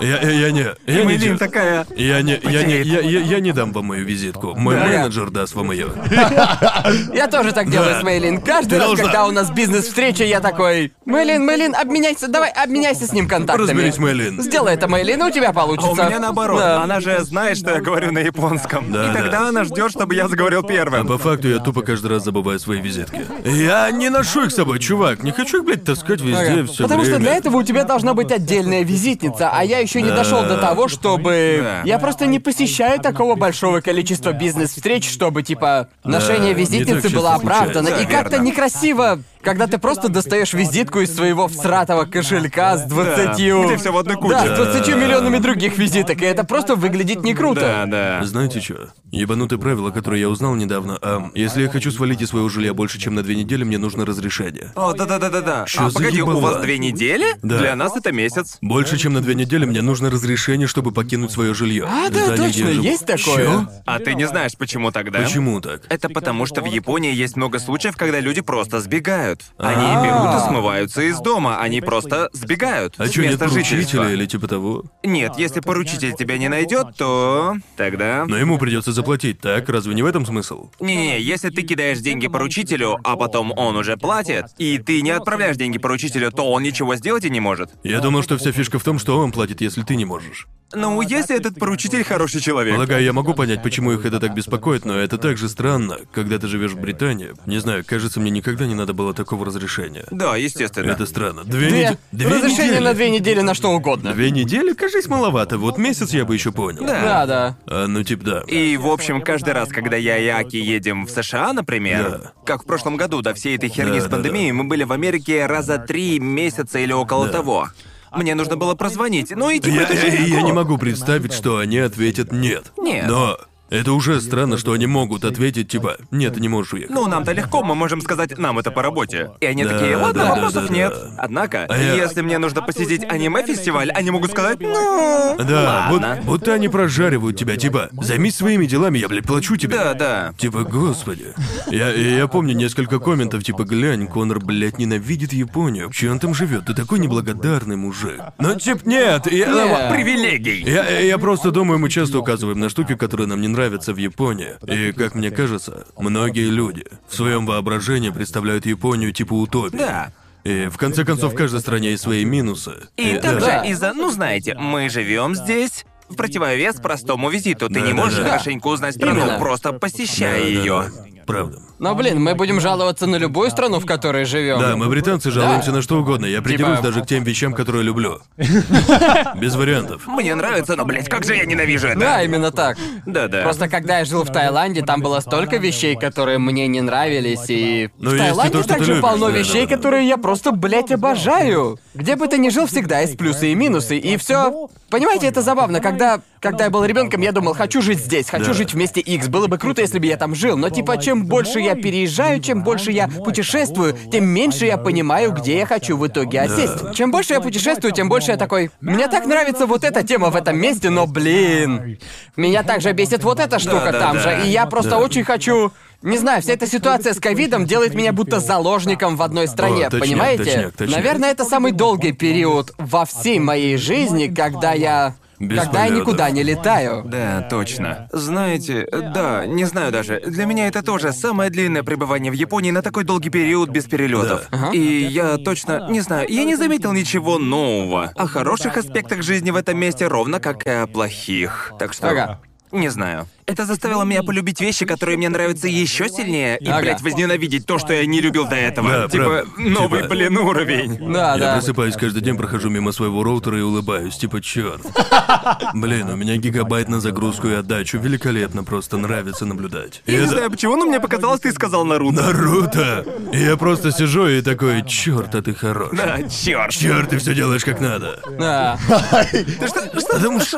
Я, 0.01 0.21
я, 0.21 0.31
я 0.31 0.51
не, 0.53 0.61
я 0.87 0.99
не, 0.99 1.03
Мэйлин 1.05 1.39
такая... 1.39 1.85
я 1.97 2.23
не, 2.23 2.39
я 2.45 2.63
не, 2.63 2.83
я, 2.83 3.01
я, 3.01 3.21
я 3.21 3.41
не 3.41 3.51
дам 3.53 3.73
вам 3.73 3.87
мою 3.87 4.05
визитку. 4.05 4.55
Мой 4.55 4.77
Да. 4.77 4.87
менеджер 4.87 5.31
даст 5.31 5.55
вам 5.57 5.73
ее. 5.73 5.89
Я 7.13 7.27
тоже 7.27 7.51
так 7.53 7.69
делаю 7.69 7.95
Да. 7.95 8.01
с 8.01 8.03
Мэйлин. 8.05 8.41
Каждый 8.41 8.71
Ты 8.71 8.79
раз, 8.79 8.87
должна. 8.87 9.05
когда 9.05 9.27
у 9.27 9.33
нас 9.33 9.51
бизнес-встреча, 9.51 10.23
я 10.23 10.39
такой... 10.41 10.93
Мэйлин, 11.05 11.45
Мэйлин, 11.45 11.75
обменяйся, 11.75 12.29
давай, 12.29 12.51
обменяйся 12.51 13.07
с 13.09 13.13
ним 13.13 13.27
контактами. 13.27 13.67
Разберись, 13.71 13.99
Мэйлин. 13.99 14.41
Сделай 14.41 14.75
это, 14.75 14.87
Мэйлин, 14.87 15.21
у 15.23 15.31
тебя 15.33 15.49
А 15.49 15.53
получится. 15.99 16.03
у 16.07 16.09
меня 16.09 16.21
наоборот. 16.21 16.61
Да. 16.61 16.83
Она 16.83 17.01
же 17.01 17.19
знает, 17.21 17.59
что 17.59 17.71
я 17.71 17.81
говорю 17.81 18.13
на 18.13 18.19
японском. 18.21 18.93
Да, 18.93 19.11
и 19.11 19.15
тогда 19.15 19.41
да. 19.41 19.49
она 19.49 19.65
ждет, 19.65 19.91
чтобы 19.91 20.15
я 20.15 20.29
заговорил 20.29 20.61
А 20.61 20.69
первым. 20.69 21.07
по 21.07 21.19
факту 21.19 21.49
я 21.49 21.59
тупо 21.59 21.83
каждый 21.83 22.09
раз 22.13 22.25
забываю 22.25 22.59
свои 22.59 22.81
визитки. 22.81 23.27
Я 23.45 23.91
не 23.91 24.09
ношу 24.09 24.45
их 24.45 24.51
с 24.53 24.55
собой, 24.57 24.79
чувак. 24.79 25.23
Не 25.23 25.33
хочу 25.33 25.59
их, 25.59 25.65
блядь, 25.65 25.85
таскать 25.85 26.21
везде 26.21 26.61
Ага. 26.61 26.67
все 26.67 26.83
Потому 26.85 27.03
время. 27.03 27.15
что 27.17 27.23
для 27.23 27.37
этого 27.37 27.57
у 27.59 27.63
тебя 27.63 27.85
должна 27.85 28.15
быть 28.15 28.33
отдельная 28.33 28.83
визитница, 28.83 29.51
а 29.53 29.63
я 29.65 29.79
еще 29.79 30.03
не 30.03 30.11
дошел 30.11 30.43
до 30.45 30.57
того, 30.59 30.89
чтобы. 30.89 31.61
Да. 31.63 31.83
Я 31.85 31.99
просто 31.99 32.27
не 32.27 32.39
посещаю 32.39 33.01
такого 33.01 33.35
большого 33.35 33.81
количества 33.81 34.33
бизнес-встреч, 34.33 35.09
чтобы 35.11 35.43
типа 35.43 35.89
ношение 36.05 36.55
не 36.55 36.55
визитницы 36.55 37.09
было 37.11 37.35
оправдано. 37.35 37.89
И 37.89 38.07
как-то 38.07 38.39
некрасиво, 38.39 39.21
когда 39.43 39.67
ты 39.67 39.79
просто 39.79 40.09
достаешь 40.09 40.53
визитку 40.53 41.01
из 41.01 41.15
своего 41.15 41.49
всратого 41.49 42.05
кошелька 42.05 42.77
с 42.77 42.85
20. 42.85 43.35
где 43.35 43.77
всё 43.77 43.93
в 43.93 43.99
одной 43.99 44.17
куче. 44.17 44.35
Да, 44.35 44.55
с 44.55 44.73
20 44.75 44.97
миллионами 44.97 45.39
других 45.39 45.79
визиток, 45.79 46.21
и 46.23 46.25
это 46.25 46.45
просто 46.45 46.75
выглядит 46.75 47.23
не 47.23 47.35
круто. 47.35 47.61
Да, 47.61 47.87
да. 47.87 48.25
Знаете 48.25 48.61
что? 48.61 48.91
Ебанутое 49.11 49.59
правило, 49.59 49.91
которое 49.91 50.21
я 50.21 50.29
узнал 50.29 50.55
недавно. 50.55 50.99
А, 51.01 51.31
если 51.35 51.63
я 51.63 51.69
хочу 51.69 51.91
свалить 51.91 52.21
из 52.21 52.29
своего 52.29 52.49
жилья 52.49 52.75
больше, 52.75 52.99
чем 52.99 53.15
на 53.15 53.23
две 53.23 53.35
недели, 53.37 53.65
мне 53.65 53.79
нужно 53.79 54.05
разрешение. 54.05 54.73
О, 54.75 54.93
да-да-да-да-да. 54.93 55.67
А, 55.77 55.91
погоди, 55.91 56.23
у 56.23 56.27
заебало? 56.27 56.41
вас 56.41 56.63
две 56.63 56.79
недели? 56.79 57.27
Да. 57.43 57.59
Для 57.59 57.77
нас 57.77 57.97
это 57.97 58.13
месяц. 58.13 58.59
Больше, 58.61 58.99
чем 58.99 59.15
на 59.15 59.21
две 59.21 59.35
недели, 59.35 59.65
мне 59.65 59.83
нужно 59.83 60.11
разрешение, 60.11 60.67
чтобы 60.67 60.93
покинуть 60.93 61.33
свое 61.33 61.55
жилье. 61.55 61.87
А, 61.89 62.11
да, 62.11 62.27
Здание, 62.27 62.37
точно, 62.37 62.69
есть 62.69 63.07
такое. 63.07 63.37
Чё? 63.37 63.69
А 63.87 63.99
ты 63.99 64.15
не 64.15 64.27
знаешь, 64.27 64.53
почему 64.59 64.91
тогда? 64.91 65.21
Почему 65.21 65.61
так? 65.61 65.83
Это 65.89 66.09
потому, 66.09 66.47
что 66.47 66.61
в 66.61 66.67
Японии 66.67 67.15
есть 67.15 67.37
много 67.37 67.59
случаев, 67.59 67.97
когда 67.97 68.21
люди 68.21 68.41
просто 68.41 68.81
сбегают. 68.81 69.28
Они 69.59 69.85
А. 69.85 70.03
берут 70.05 70.43
и 70.43 70.49
смываются 70.49 71.03
из 71.03 71.19
дома, 71.21 71.61
они 71.61 71.81
просто 71.81 72.29
сбегают 72.33 72.95
А 72.99 73.07
с 73.07 73.11
что, 73.11 73.23
нет 73.23 73.33
места 73.33 73.49
жительства. 73.49 73.75
поручителя 73.99 74.09
или 74.15 74.27
типа 74.27 74.49
того? 74.49 74.85
Нет, 75.03 75.33
если 75.39 75.61
поручитель 75.61 76.15
тебя 76.15 76.39
не 76.39 76.49
найдет, 76.49 76.97
то 76.97 77.55
тогда. 77.77 78.25
Но 78.27 78.37
ему 78.37 78.59
придется 78.59 78.93
заплатить, 78.93 79.41
так? 79.41 79.69
Разве 79.69 79.95
не 79.95 80.03
в 80.03 80.07
этом 80.07 80.25
смысл? 80.27 80.71
Не-не, 80.81 81.21
если 81.21 81.51
ты 81.51 81.63
кидаешь 81.63 81.99
деньги 81.99 82.29
поручителю, 82.29 82.99
а 83.05 83.17
потом 83.17 83.53
он 83.57 83.77
уже 83.77 83.97
платит, 83.97 84.47
и 84.59 84.79
ты 84.79 85.03
не 85.03 85.11
отправляешь 85.11 85.57
деньги 85.57 85.79
поручителю, 85.79 86.31
то 86.31 86.51
он 86.51 86.63
ничего 86.63 86.95
сделать 86.97 87.25
и 87.25 87.31
не 87.31 87.41
может. 87.41 87.71
Я 87.85 88.01
думал, 88.01 88.23
что 88.23 88.37
вся 88.39 88.53
фишка 88.53 88.79
в 88.79 88.85
том, 88.85 88.99
что 88.99 89.19
он 89.19 89.33
платит, 89.33 89.61
если 89.61 89.83
ты 89.83 89.97
не 89.97 90.05
можешь. 90.05 90.47
Ну, 90.75 91.01
если 91.01 91.35
этот 91.35 91.59
поручитель 91.59 92.05
хороший 92.05 92.43
человек. 92.43 92.75
Полагаю, 92.75 93.03
я 93.03 93.15
могу 93.15 93.33
понять, 93.33 93.63
почему 93.63 93.93
их 93.93 94.05
это 94.05 94.21
так 94.21 94.35
беспокоит, 94.35 94.85
но 94.85 94.99
это 94.99 95.17
также 95.17 95.49
странно, 95.49 95.97
когда 96.13 96.39
ты 96.39 96.47
живешь 96.47 96.73
в 96.73 96.79
Британии. 96.81 97.31
Не 97.47 97.59
знаю, 97.59 97.85
кажется, 97.87 98.21
мне 98.21 98.31
никогда 98.31 98.67
не 98.67 98.75
надо 98.75 98.93
было 98.93 99.15
такого 99.19 99.45
разрешения. 99.45 100.07
Да, 100.11 100.37
естественно. 100.37 100.91
Это 100.93 101.05
странно. 101.07 101.45
Две, 101.45 101.69
Две. 101.69 101.71
неде- 101.83 101.99
две 102.13 102.29
Разрешение 102.29 102.67
недели. 102.73 102.85
на 102.85 102.95
две 102.95 103.11
недели 103.11 103.41
на 103.43 103.55
что 103.55 103.71
угодно. 103.73 104.13
Две 104.15 104.31
недели, 104.31 104.73
кажись, 104.73 105.07
маловато. 105.07 105.59
Вот 105.59 105.77
месяц 105.77 106.11
я 106.15 106.25
бы 106.25 106.33
еще 106.35 106.51
понял. 106.53 106.87
Да. 106.87 107.03
Да, 107.03 107.27
да. 107.27 107.57
А, 107.67 107.87
ну 107.87 108.03
типа 108.03 108.25
да. 108.25 108.41
И, 108.47 108.77
в 108.79 108.87
общем, 108.87 109.21
каждый 109.21 109.53
раз, 109.53 109.69
когда 109.69 109.97
я 109.97 110.17
и 110.17 110.27
Аки 110.29 110.57
едем 110.57 111.07
в 111.07 111.11
США, 111.11 111.53
например, 111.53 112.11
Да. 112.23 112.33
как 112.47 112.63
в 112.63 112.67
прошлом 112.67 112.97
году, 112.97 113.21
до 113.21 113.35
всей 113.35 113.57
этой 113.57 113.69
херни 113.69 113.99
Да, 113.99 114.01
с 114.01 114.05
да, 114.05 114.11
пандемией, 114.11 114.53
мы 114.53 114.65
были 114.65 114.85
в 114.85 114.93
Америке 114.93 115.45
раза 115.47 115.77
три 115.79 116.19
месяца 116.19 116.79
или 116.79 116.93
около 116.93 117.27
Да. 117.27 117.33
того. 117.33 117.69
Мне 118.17 118.35
нужно 118.35 118.57
было 118.57 118.75
прозвонить. 118.75 119.33
Ну 119.37 119.51
и 119.51 119.59
типа 119.59 119.75
Я, 119.75 119.83
это 119.83 119.95
же 119.97 120.07
я- 120.07 120.37
я 120.39 120.43
не 120.43 120.53
могу 120.53 120.79
представить, 120.79 121.35
что 121.35 121.59
они 121.59 121.77
ответят 121.79 122.33
нет. 122.33 122.73
Нет. 122.79 123.05
Но 123.07 123.37
это 123.71 123.93
уже 123.93 124.21
странно, 124.21 124.59
что 124.59 124.73
они 124.73 124.87
могут 124.87 125.25
ответить 125.25 125.69
типа 125.69 125.97
нет, 126.11 126.35
ты 126.35 126.41
не 126.41 126.49
можешь 126.49 126.73
уехать. 126.73 126.95
Ну, 126.95 127.07
нам-то 127.07 127.33
легко, 127.33 127.63
мы 127.63 127.75
можем 127.75 128.01
сказать, 128.01 128.37
нам 128.39 128.59
это 128.59 128.71
по 128.71 128.83
работе. 128.83 129.31
И 129.41 129.47
они 129.47 129.65
Да, 129.65 129.79
такие, 129.79 129.97
ладно, 129.97 130.25
да, 130.25 130.31
вопросов 130.35 130.69
да, 130.69 130.75
нет. 130.75 130.93
да. 130.93 131.15
Однако, 131.19 131.67
А 131.69 131.77
я- 131.77 131.95
если 131.95 132.23
мне 132.23 132.39
нужно 132.39 132.63
посетить 132.63 133.05
аниме-фестиваль, 133.05 133.91
они 133.91 134.11
могут 134.11 134.31
сказать, 134.31 134.59
ну... 134.61 135.37
Да, 135.39 135.89
ладно. 135.91 136.17
вот, 136.23 136.25
будто 136.25 136.55
они 136.55 136.69
прожаривают 136.69 137.37
тебя, 137.37 137.57
типа, 137.57 137.89
займись 138.01 138.37
своими 138.37 138.67
делами, 138.67 138.99
я, 138.99 139.09
блядь, 139.09 139.25
плачу 139.27 139.57
тебе. 139.57 139.77
Да, 139.77 139.95
да. 139.95 140.33
Типа, 140.39 140.63
господи. 140.65 141.35
Я, 141.71 141.91
я 141.93 142.27
помню 142.29 142.55
несколько 142.55 142.99
комментов, 142.99 143.45
типа, 143.45 143.65
глянь, 143.65 144.07
Конор, 144.07 144.41
блядь, 144.41 144.79
ненавидит 144.79 145.33
Японию. 145.33 145.91
Че 145.91 146.11
он 146.11 146.19
там 146.19 146.35
живет? 146.35 146.67
Ты 146.67 146.75
такой 146.75 146.99
неблагодарный 146.99 147.77
мужик. 147.77 148.21
Но, 148.39 148.55
типа, 148.55 148.81
нет, 148.85 149.31
я. 149.31 149.91
Привилегий. 149.93 150.63
я, 150.65 151.01
я 151.01 151.19
просто 151.19 151.51
думаю, 151.51 151.79
мы 151.79 151.91
часто 151.91 152.19
указываем 152.19 152.59
на 152.61 152.69
штуки, 152.69 152.95
которые 152.95 153.27
нам 153.27 153.41
не 153.41 153.49
нравятся 153.59 153.93
в 153.93 153.97
Японии. 153.97 154.55
И, 154.67 154.93
как 154.93 155.15
мне 155.17 155.31
кажется, 155.33 155.87
многие 155.99 156.49
люди 156.49 156.85
в 157.09 157.15
своем 157.15 157.45
воображении 157.45 158.11
представляют 158.11 158.67
Японию 158.67 159.13
типа 159.13 159.35
утопию. 159.35 159.81
Да. 159.83 160.13
И 160.45 160.69
в 160.69 160.77
конце 160.79 161.05
концов, 161.05 161.33
в 161.33 161.37
каждой 161.37 161.61
стране 161.61 161.91
есть 161.91 162.05
свои 162.05 162.25
минусы. 162.25 162.75
И 162.97 163.15
да. 163.15 163.21
также 163.21 163.47
Да. 163.47 163.63
из-за, 163.65 163.93
ну 163.95 164.11
знаете, 164.13 164.55
мы 164.55 164.89
живем 164.89 165.35
здесь. 165.35 165.85
В 166.09 166.17
противовес 166.17 166.77
простому 166.77 167.29
визиту. 167.29 167.69
Ты 167.69 167.75
Да, 167.75 167.81
не 167.81 167.91
да, 167.91 167.95
можешь 167.97 168.19
да. 168.21 168.31
хорошенько 168.31 168.69
узнать 168.69 168.95
страну, 168.95 169.21
Именно. 169.27 169.39
просто 169.41 169.75
посещая 169.75 170.39
Да, 170.39 170.45
да, 170.45 170.49
ее. 170.49 170.83
да. 170.95 171.08
Правда. 171.29 171.59
Но, 171.79 171.95
блин, 171.95 172.23
мы 172.23 172.35
будем 172.35 172.59
жаловаться 172.59 173.07
на 173.07 173.17
любую 173.17 173.51
страну, 173.51 173.81
в 173.81 173.85
которой 173.85 174.25
живем. 174.25 174.59
Да, 174.61 174.77
мы 174.77 174.89
британцы 174.89 175.31
жалуемся 175.31 175.73
на 175.73 175.83
что 175.83 175.99
угодно. 176.01 176.25
Я 176.25 176.41
придерусь 176.41 176.79
Типа- 176.79 176.89
даже 176.89 177.03
к 177.03 177.07
тем 177.07 177.23
вещам, 177.23 177.53
которые 177.53 177.85
люблю. 177.85 178.21
Без 179.35 179.55
вариантов. 179.55 180.07
Мне 180.07 180.35
нравится, 180.35 180.75
но, 180.75 180.87
блядь, 180.87 181.07
как 181.11 181.25
же 181.25 181.37
я 181.37 181.45
ненавижу 181.45 181.89
это. 181.89 182.01
Да, 182.01 182.23
именно 182.23 182.51
так. 182.51 182.79
Да-да. 183.05 183.43
Просто 183.43 183.69
когда 183.69 183.99
я 183.99 184.07
жил 184.07 184.25
в 184.25 184.33
Таиланде, 184.33 184.81
там 184.81 185.03
было 185.03 185.21
столько 185.21 185.59
вещей, 185.59 185.97
которые 185.97 186.39
мне 186.39 186.67
не 186.67 186.81
нравились, 186.81 187.45
и... 187.49 187.91
Ну, 187.99 188.11
в 188.11 188.15
и 188.15 188.19
Таиланде 188.19 188.63
то, 188.63 188.67
также 188.67 188.93
любишь, 188.93 189.03
полно 189.03 189.27
да, 189.27 189.33
вещей, 189.37 189.67
да, 189.67 189.69
да. 189.69 189.77
которые 189.77 190.09
я 190.09 190.17
просто, 190.17 190.53
блядь, 190.53 190.91
обожаю. 190.91 191.79
Где 191.93 192.17
бы 192.17 192.27
ты 192.27 192.39
ни 192.39 192.49
жил, 192.49 192.67
всегда 192.67 193.01
есть 193.01 193.19
плюсы 193.19 193.53
и 193.53 193.55
минусы, 193.55 193.99
и 193.99 194.17
все. 194.17 194.71
Понимаете, 194.91 195.27
это 195.27 195.43
забавно, 195.43 195.81
когда... 195.81 196.21
Когда 196.41 196.65
я 196.67 196.71
был 196.71 196.85
ребенком, 196.85 197.21
я 197.21 197.33
думал, 197.33 197.53
хочу 197.53 197.83
жить 197.83 197.99
здесь, 197.99 198.31
хочу 198.31 198.47
Да. 198.47 198.53
жить 198.53 198.73
вместе 198.73 199.01
X. 199.01 199.27
Было 199.27 199.49
бы 199.49 199.59
круто, 199.59 199.81
если 199.81 199.99
бы 199.99 200.07
я 200.07 200.17
там 200.17 200.37
жил. 200.37 200.57
Но 200.57 200.71
типа, 200.71 200.97
чем 200.99 201.27
больше 201.27 201.59
я 201.59 201.75
переезжаю, 201.75 202.41
чем 202.41 202.63
больше 202.63 202.93
я 202.93 203.09
путешествую, 203.09 203.97
тем 204.13 204.25
меньше 204.27 204.65
я 204.65 204.79
понимаю, 204.79 205.33
где 205.33 205.59
я 205.59 205.67
хочу 205.67 205.97
в 205.97 206.07
итоге 206.07 206.43
осесть. 206.43 206.95
Чем 206.95 207.11
больше 207.11 207.33
я 207.33 207.41
путешествую, 207.41 207.93
тем 207.93 208.09
больше 208.09 208.31
я 208.31 208.37
такой. 208.37 208.71
Мне 208.81 209.09
так 209.09 209.27
нравится 209.27 209.67
вот 209.67 209.83
эта 209.83 210.05
тема 210.05 210.31
в 210.31 210.37
этом 210.37 210.57
месте, 210.57 210.91
но 210.91 211.09
блин. 211.09 211.99
Меня 212.37 212.63
также 212.63 212.93
бесит 212.93 213.25
вот 213.25 213.41
эта 213.41 213.59
штука 213.59 213.91
да, 213.91 213.99
там 213.99 214.15
да. 214.15 214.23
же. 214.23 214.47
И 214.47 214.51
я 214.51 214.67
просто 214.67 214.91
Да. 214.91 214.99
очень 214.99 215.25
хочу. 215.25 215.73
Не 216.03 216.17
знаю, 216.17 216.43
вся 216.43 216.53
эта 216.53 216.67
ситуация 216.67 217.13
с 217.13 217.19
ковидом 217.21 217.67
делает 217.67 217.95
меня 217.95 218.13
будто 218.13 218.39
заложником 218.39 219.17
в 219.17 219.23
одной 219.23 219.49
стране, 219.49 219.89
О, 219.89 219.91
точняк, 219.91 220.01
понимаете? 220.09 220.45
точняк, 220.45 220.73
точняк. 220.77 220.97
Наверное, 220.97 221.31
это 221.31 221.45
самый 221.45 221.73
долгий 221.73 222.13
период 222.13 222.73
во 222.79 223.05
всей 223.05 223.41
моей 223.41 223.77
жизни, 223.77 224.29
когда 224.29 224.75
я 224.75 225.17
Без 225.41 225.65
когда 225.65 225.81
я 225.83 225.89
полета. 225.89 226.01
никуда 226.01 226.31
не 226.31 226.45
летаю. 226.45 227.03
Да, 227.05 227.43
точно. 227.51 228.09
Знаете, 228.13 228.87
да, 228.93 229.45
не 229.45 229.65
знаю 229.65 229.91
даже. 229.91 230.21
Для 230.25 230.47
меня 230.47 230.69
это 230.69 230.85
тоже 230.85 231.13
самое 231.13 231.51
длинное 231.51 231.83
пребывание 231.83 232.31
в 232.31 232.35
Японии 232.37 232.71
на 232.71 232.83
такой 232.83 233.03
долгий 233.03 233.31
период 233.31 233.71
без 233.71 233.87
перелетов. 233.87 234.47
Ага. 234.53 234.71
И 234.73 235.03
я 235.05 235.37
точно 235.37 235.89
не 235.91 236.01
знаю, 236.01 236.29
я 236.29 236.45
не 236.45 236.55
заметил 236.55 236.93
ничего 236.93 237.39
нового 237.39 238.13
о 238.15 238.27
хороших 238.29 238.77
аспектах 238.77 239.23
жизни 239.23 239.51
в 239.51 239.57
этом 239.57 239.77
месте, 239.77 240.07
ровно 240.07 240.39
как 240.39 240.65
и 240.65 240.71
о 240.71 240.87
плохих. 240.87 241.73
Так 241.81 241.93
что. 241.93 242.09
Ага. 242.11 242.41
Не 242.71 242.89
знаю. 242.89 243.27
Это 243.49 243.65
заставило 243.65 244.03
меня 244.05 244.23
полюбить 244.23 244.61
вещи, 244.61 244.85
которые 244.85 245.17
мне 245.17 245.31
нравятся 245.31 245.69
еще 245.69 246.11
сильнее, 246.11 246.59
и, 246.61 246.69
Ага. 246.69 246.83
блядь, 246.83 247.01
возненавидеть 247.01 247.65
то, 247.65 247.79
что 247.79 247.95
я 247.95 248.05
не 248.05 248.21
любил 248.21 248.47
до 248.47 248.57
этого. 248.57 248.91
Да, 248.91 249.09
типа, 249.09 249.25
правда. 249.25 249.51
новый, 249.57 250.03
Типа- 250.03 250.11
блин, 250.15 250.37
уровень. 250.37 251.13
Да, 251.13 251.33
Я 251.33 251.39
да. 251.39 251.53
просыпаюсь 251.55 251.95
каждый 251.97 252.21
день, 252.21 252.37
прохожу 252.37 252.69
мимо 252.69 252.93
своего 252.93 253.23
роутера 253.25 253.59
и 253.59 253.63
улыбаюсь, 253.63 254.19
типа, 254.19 254.43
черт. 254.43 254.83
Блин, 255.75 256.11
у 256.11 256.17
меня 256.17 256.37
гигабайт 256.37 256.89
на 256.91 257.01
загрузку 257.01 257.49
и 257.49 257.55
отдачу. 257.55 257.99
Великолепно, 257.99 258.65
просто 258.65 258.99
нравится 258.99 259.47
наблюдать. 259.47 260.03
И 260.05 260.13
Я 260.13 260.19
не 260.19 260.25
это- 260.25 260.35
знаю 260.35 260.51
почему, 260.51 260.77
но 260.77 260.85
мне 260.85 261.01
показалось, 261.01 261.41
ты 261.41 261.51
сказал 261.53 261.87
Наруто. 261.87 262.23
Наруто! 262.23 263.07
Я 263.33 263.57
просто 263.57 263.93
сижу 263.93 264.29
и 264.29 264.43
такой, 264.43 264.85
черт, 264.87 265.35
а 265.35 265.41
ты 265.41 265.55
хорош. 265.55 265.89
Да, 265.97 266.19
черт. 266.29 266.71
Черт, 266.71 267.09
ты 267.09 267.17
все 267.19 267.35
делаешь 267.35 267.65
как 267.65 267.81
надо. 267.81 268.21
Да. 268.39 268.79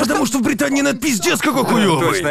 Потому 0.00 0.26
что, 0.26 0.38
в 0.38 0.42
Британии 0.42 0.82
над 0.82 1.00
пиздец 1.00 1.38
какой 1.40 1.64
хуёвый. 1.64 2.08
Точно. 2.20 2.28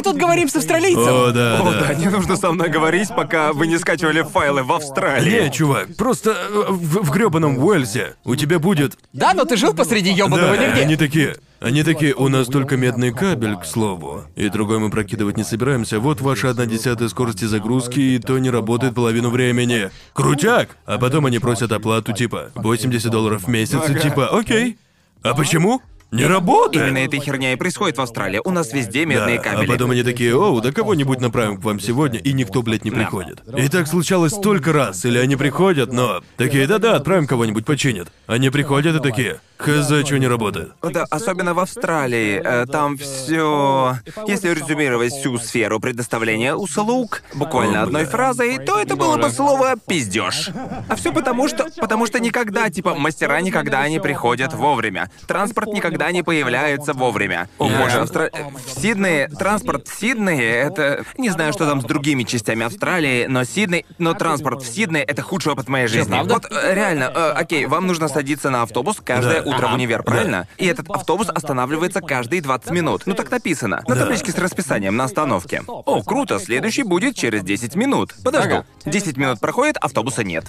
Мы 0.00 0.04
тут 0.04 0.16
говорим 0.16 0.48
с 0.48 0.56
австралийцем. 0.56 1.02
О, 1.02 1.30
да, 1.30 1.60
О, 1.60 1.72
да. 1.72 1.88
да, 1.88 1.94
не 1.94 2.06
нужно 2.06 2.34
со 2.36 2.50
мной 2.52 2.70
говорить, 2.70 3.10
пока 3.14 3.52
вы 3.52 3.66
не 3.66 3.76
скачивали 3.78 4.22
файлы 4.22 4.62
в 4.62 4.72
Австралии. 4.72 5.42
Не, 5.42 5.52
чувак, 5.52 5.94
просто 5.94 6.30
э, 6.30 6.64
в, 6.70 7.04
в 7.04 7.10
грёбаном 7.10 7.58
Уэльсе 7.58 8.14
у 8.24 8.34
тебя 8.34 8.58
будет... 8.58 8.96
Да, 9.12 9.34
но 9.34 9.44
ты 9.44 9.58
жил 9.58 9.74
посреди 9.74 10.10
ёбаного 10.10 10.56
Да, 10.56 10.68
нигде. 10.68 10.80
они 10.80 10.96
такие... 10.96 11.36
Они 11.60 11.82
такие, 11.82 12.14
у 12.14 12.28
нас 12.28 12.46
только 12.46 12.78
медный 12.78 13.12
кабель, 13.12 13.56
к 13.56 13.66
слову. 13.66 14.22
И 14.36 14.48
другой 14.48 14.78
мы 14.78 14.88
прокидывать 14.88 15.36
не 15.36 15.44
собираемся. 15.44 16.00
Вот 16.00 16.22
ваша 16.22 16.48
одна 16.48 16.64
десятая 16.64 17.10
скорости 17.10 17.44
загрузки, 17.44 18.00
и 18.00 18.18
то 18.18 18.38
не 18.38 18.48
работает 18.48 18.94
половину 18.94 19.28
времени. 19.28 19.90
Крутяк! 20.14 20.78
А 20.86 20.96
потом 20.96 21.26
они 21.26 21.38
просят 21.40 21.72
оплату 21.72 22.14
типа 22.14 22.52
80 22.54 23.10
долларов 23.10 23.42
в 23.44 23.48
месяц, 23.48 23.86
и 23.86 23.94
типа, 24.00 24.28
окей. 24.28 24.78
А 25.22 25.34
почему? 25.34 25.82
Не 26.12 26.26
работает! 26.26 26.86
Именно 26.88 26.98
эта 27.04 27.16
херня 27.18 27.52
и 27.52 27.56
происходит 27.56 27.96
в 27.98 28.00
Австралии. 28.00 28.40
У 28.44 28.50
нас 28.50 28.72
везде 28.72 29.06
медные 29.06 29.36
Да, 29.38 29.42
кабели. 29.42 29.66
А 29.66 29.72
потом 29.72 29.90
они 29.92 30.02
такие, 30.02 30.34
оу, 30.36 30.60
да 30.60 30.72
кого-нибудь 30.72 31.20
направим 31.20 31.60
к 31.60 31.64
вам 31.64 31.78
сегодня, 31.78 32.18
и 32.18 32.32
никто, 32.32 32.62
блядь, 32.62 32.84
не 32.84 32.90
приходит. 32.90 33.42
И 33.56 33.68
так 33.68 33.86
случалось 33.86 34.32
столько 34.32 34.72
раз, 34.72 35.04
или 35.04 35.18
они 35.18 35.36
приходят, 35.36 35.92
но... 35.92 36.20
Такие, 36.36 36.66
да-да, 36.66 36.96
отправим 36.96 37.26
кого-нибудь, 37.26 37.64
починят. 37.64 38.08
Они 38.26 38.50
приходят 38.50 38.96
и 38.96 39.00
такие, 39.00 39.40
хз, 39.58 39.86
что 40.06 40.18
не 40.18 40.26
работает. 40.26 40.72
Да, 40.82 41.04
особенно 41.10 41.54
в 41.54 41.60
Австралии. 41.60 42.40
э, 42.44 42.66
Там 42.66 42.96
все. 42.96 43.96
Если 44.26 44.48
резюмировать 44.48 45.12
всю 45.12 45.38
сферу 45.38 45.80
предоставления 45.80 46.54
услуг 46.54 47.22
буквально 47.34 47.80
О, 47.80 47.84
одной 47.84 48.02
бля. 48.02 48.10
фразой, 48.10 48.58
то 48.58 48.80
это 48.80 48.96
было 48.96 49.16
бы 49.16 49.30
слово 49.30 49.74
пиздеж. 49.76 50.50
А 50.88 50.96
все 50.96 51.12
потому, 51.12 51.46
что 51.48 51.68
потому 51.76 52.06
что 52.06 52.18
никогда, 52.20 52.70
типа, 52.70 52.94
мастера 52.94 53.40
никогда 53.40 53.88
не 53.88 54.00
приходят 54.00 54.54
вовремя. 54.54 55.10
Транспорт 55.26 55.68
никогда 55.68 55.99
не 56.10 56.22
появляется 56.22 56.92
вовремя. 56.94 57.48
О 57.58 57.68
Да. 57.68 57.78
боже, 57.78 57.98
Австра... 58.00 58.30
э, 58.32 58.44
в 58.66 58.80
Сиднее 58.80 59.28
транспорт 59.28 59.88
в 59.88 59.98
Сиднее 60.00 60.52
это. 60.54 61.04
Не 61.18 61.30
знаю, 61.30 61.52
что 61.52 61.66
там 61.66 61.80
с 61.80 61.84
другими 61.84 62.22
частями 62.22 62.64
Австралии, 62.64 63.26
но 63.26 63.44
Сидней. 63.44 63.84
Но 63.98 64.14
транспорт 64.14 64.62
в 64.62 64.66
Сиднее 64.74 65.04
это 65.04 65.22
худший 65.22 65.52
опыт 65.52 65.68
моей 65.68 65.86
жизни. 65.86 66.10
правда? 66.10 66.34
Вот 66.34 66.46
э, 66.50 66.74
реально, 66.74 67.12
э, 67.14 67.32
окей, 67.32 67.66
вам 67.66 67.86
нужно 67.86 68.08
садиться 68.08 68.50
на 68.50 68.62
автобус 68.62 68.96
каждое 69.04 69.42
Да. 69.42 69.50
утро 69.50 69.68
в 69.68 69.74
универ, 69.74 70.02
правильно? 70.02 70.48
И 70.56 70.66
этот 70.66 70.88
автобус 70.90 71.28
останавливается 71.28 72.00
каждые 72.00 72.40
20 72.42 72.70
минут. 72.70 73.02
Ну 73.06 73.14
так 73.14 73.30
написано. 73.30 73.82
На 73.86 73.94
Да. 73.94 74.02
табличке 74.02 74.32
с 74.32 74.38
расписанием 74.38 74.96
на 74.96 75.04
остановке. 75.04 75.62
О, 75.66 76.02
круто, 76.02 76.38
следующий 76.38 76.82
будет 76.82 77.14
через 77.16 77.42
10 77.42 77.74
минут. 77.74 78.14
Подожду. 78.24 78.56
Ага. 78.56 78.64
10 78.86 79.16
минут 79.16 79.40
проходит, 79.40 79.76
автобуса 79.76 80.24
нет. 80.24 80.46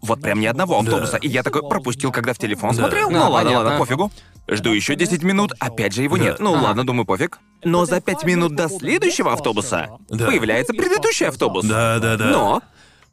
Вот 0.00 0.20
прям 0.20 0.40
ни 0.40 0.46
одного 0.46 0.78
автобуса. 0.80 1.16
И 1.16 1.28
я 1.28 1.42
такой 1.44 1.62
пропустил, 1.68 2.10
когда 2.10 2.32
в 2.34 2.38
телефон 2.38 2.74
смотрел. 2.74 3.08
Да, 3.08 3.14
Ну 3.26 3.30
ладно, 3.30 3.50
понятно. 3.50 3.64
ладно, 3.70 3.78
пофигу. 3.78 4.10
Жду 4.48 4.72
еще 4.72 4.94
10 4.96 5.22
минут, 5.22 5.52
опять 5.60 5.94
же 5.94 6.02
его 6.02 6.16
Да. 6.16 6.24
нет. 6.24 6.36
Ну 6.40 6.52
ладно, 6.52 6.84
думаю, 6.84 7.04
пофиг. 7.06 7.38
Но 7.64 7.84
за 7.86 8.00
5 8.00 8.24
минут 8.24 8.54
до 8.56 8.68
следующего 8.68 9.32
автобуса 9.32 9.90
Да. 10.08 10.26
появляется 10.26 10.72
предыдущий 10.72 11.26
автобус. 11.26 11.64
Да-да-да. 11.64 12.26
Но 12.30 12.62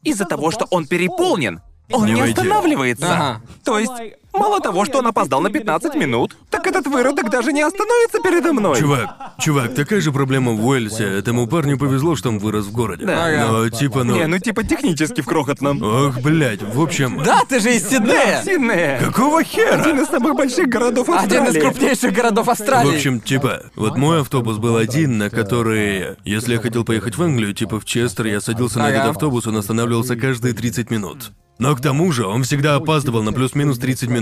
из-за 0.02 0.24
того, 0.24 0.50
что 0.50 0.66
он 0.70 0.86
переполнен, 0.86 1.60
он 1.92 2.06
Не 2.06 2.12
не, 2.14 2.20
останавливается. 2.22 3.12
Ага. 3.12 3.42
То 3.64 3.78
есть, 3.78 3.92
мало 4.32 4.60
того, 4.60 4.84
что 4.84 4.98
он 4.98 5.06
опоздал 5.06 5.40
на 5.40 5.50
15 5.50 5.94
минут, 5.94 6.36
так 6.50 6.66
этот 6.66 6.86
выродок 6.86 7.30
даже 7.30 7.52
не 7.52 7.62
остановится 7.62 8.20
передо 8.20 8.52
мной. 8.52 8.78
Чувак, 8.78 9.34
чувак, 9.38 9.74
такая 9.74 10.00
же 10.00 10.12
проблема 10.12 10.52
в 10.52 10.66
Уэльсе. 10.66 11.04
Этому 11.04 11.46
парню 11.46 11.78
повезло, 11.78 12.16
что 12.16 12.28
он 12.28 12.38
вырос 12.38 12.66
в 12.66 12.72
городе. 12.72 13.04
Да. 13.06 13.48
Но 13.50 13.68
типа, 13.68 14.04
ну... 14.04 14.16
Не, 14.16 14.26
ну 14.26 14.38
типа 14.38 14.64
технически 14.64 15.20
в 15.20 15.26
крохотном. 15.26 15.82
Ох, 15.82 16.20
блядь, 16.20 16.62
в 16.62 16.80
общем... 16.80 17.22
Да, 17.24 17.42
ты 17.48 17.60
же 17.60 17.74
из 17.74 17.88
Сиднея. 17.88 18.42
Сиднее. 18.44 18.98
Какого 19.04 19.42
хера? 19.42 19.80
Один 19.80 20.00
из 20.00 20.08
самых 20.08 20.34
больших 20.36 20.68
городов 20.68 21.08
Один 21.08 21.42
Австралии. 21.42 21.58
из 21.58 21.62
крупнейших 21.62 22.12
городов 22.12 22.48
Австралии. 22.48 22.90
В 22.90 22.94
общем, 22.94 23.20
типа, 23.20 23.62
вот 23.76 23.96
мой 23.96 24.20
автобус 24.20 24.58
был 24.58 24.76
один, 24.76 25.18
на 25.18 25.30
который... 25.30 26.16
Если 26.24 26.54
я 26.54 26.60
хотел 26.60 26.84
поехать 26.84 27.16
в 27.16 27.22
Англию, 27.22 27.54
типа 27.54 27.80
в 27.80 27.84
Честер, 27.84 28.26
я 28.26 28.40
садился 28.40 28.78
на 28.78 28.86
Ага. 28.86 28.96
этот 28.96 29.10
автобус, 29.10 29.46
он 29.46 29.56
останавливался 29.56 30.16
каждые 30.16 30.54
30 30.54 30.90
минут. 30.90 31.32
Но 31.58 31.76
к 31.76 31.82
тому 31.82 32.10
же 32.10 32.26
он 32.26 32.42
всегда 32.44 32.76
опаздывал 32.76 33.22
на 33.22 33.32
плюс-минус 33.34 33.78
30 33.78 34.08
минут. 34.08 34.19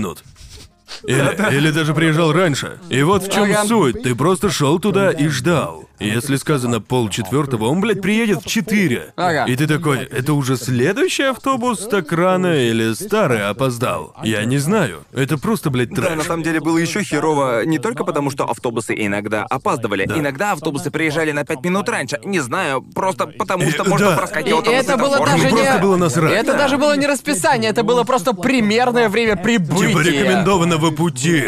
Или, 1.03 1.55
или 1.55 1.71
даже 1.71 1.93
приезжал 1.93 2.31
раньше. 2.31 2.79
И 2.89 3.01
вот 3.03 3.23
в 3.23 3.31
чем 3.31 3.53
суть. 3.67 4.03
Ты 4.03 4.15
просто 4.15 4.49
шел 4.49 4.79
туда 4.79 5.11
и 5.11 5.27
ждал. 5.27 5.88
И 5.99 6.07
Если 6.07 6.37
сказано 6.37 6.79
пол 6.81 7.09
четвертого, 7.09 7.65
он, 7.65 7.81
блядь, 7.81 8.01
приедет 8.01 8.41
в 8.43 8.47
4. 8.47 9.13
Ага. 9.15 9.45
И 9.45 9.55
ты 9.55 9.67
такой, 9.67 9.99
это 10.05 10.33
уже 10.33 10.55
следующий 10.57 11.23
автобус 11.23 11.79
так 11.87 12.11
рано 12.11 12.53
или 12.69 12.93
старый 12.93 13.45
опоздал? 13.47 14.15
Я 14.23 14.45
не 14.45 14.57
знаю. 14.59 15.03
Это 15.13 15.37
просто, 15.37 15.69
блядь, 15.69 15.89
Да, 15.89 16.01
трэш. 16.03 16.17
на 16.17 16.23
самом 16.23 16.43
деле 16.43 16.59
было 16.61 16.77
еще 16.77 17.03
херово 17.03 17.65
не 17.65 17.79
только 17.79 18.03
потому, 18.05 18.31
что 18.31 18.45
автобусы 18.49 18.95
иногда 18.97 19.43
опаздывали. 19.49 20.05
Да. 20.05 20.17
Иногда 20.17 20.53
автобусы 20.53 20.89
приезжали 20.89 21.31
на 21.31 21.43
5 21.43 21.63
минут 21.63 21.89
раньше. 21.89 22.19
Не 22.23 22.39
знаю, 22.39 22.81
просто 22.81 23.27
потому 23.27 23.63
Э, 23.65 23.71
что 23.71 23.83
можно 23.83 24.07
да. 24.07 24.13
И 24.13 24.17
проскакивать 24.17 24.65
там 24.65 24.73
это 24.73 24.97
было 24.97 25.17
даже 25.25 25.47
Ему 25.47 25.55
просто 25.57 25.73
не... 25.75 25.79
было 25.81 25.95
насрать. 25.97 26.31
Это 26.33 26.53
даже 26.57 26.77
было 26.77 26.95
не 26.95 27.07
расписание, 27.07 27.69
это 27.71 27.83
было 27.83 28.03
просто 28.03 28.33
примерное 28.33 29.09
время 29.09 29.35
прибытия. 29.35 29.87
Типа 29.89 29.99
рекомендованного 29.99 30.91
пути. 30.91 31.43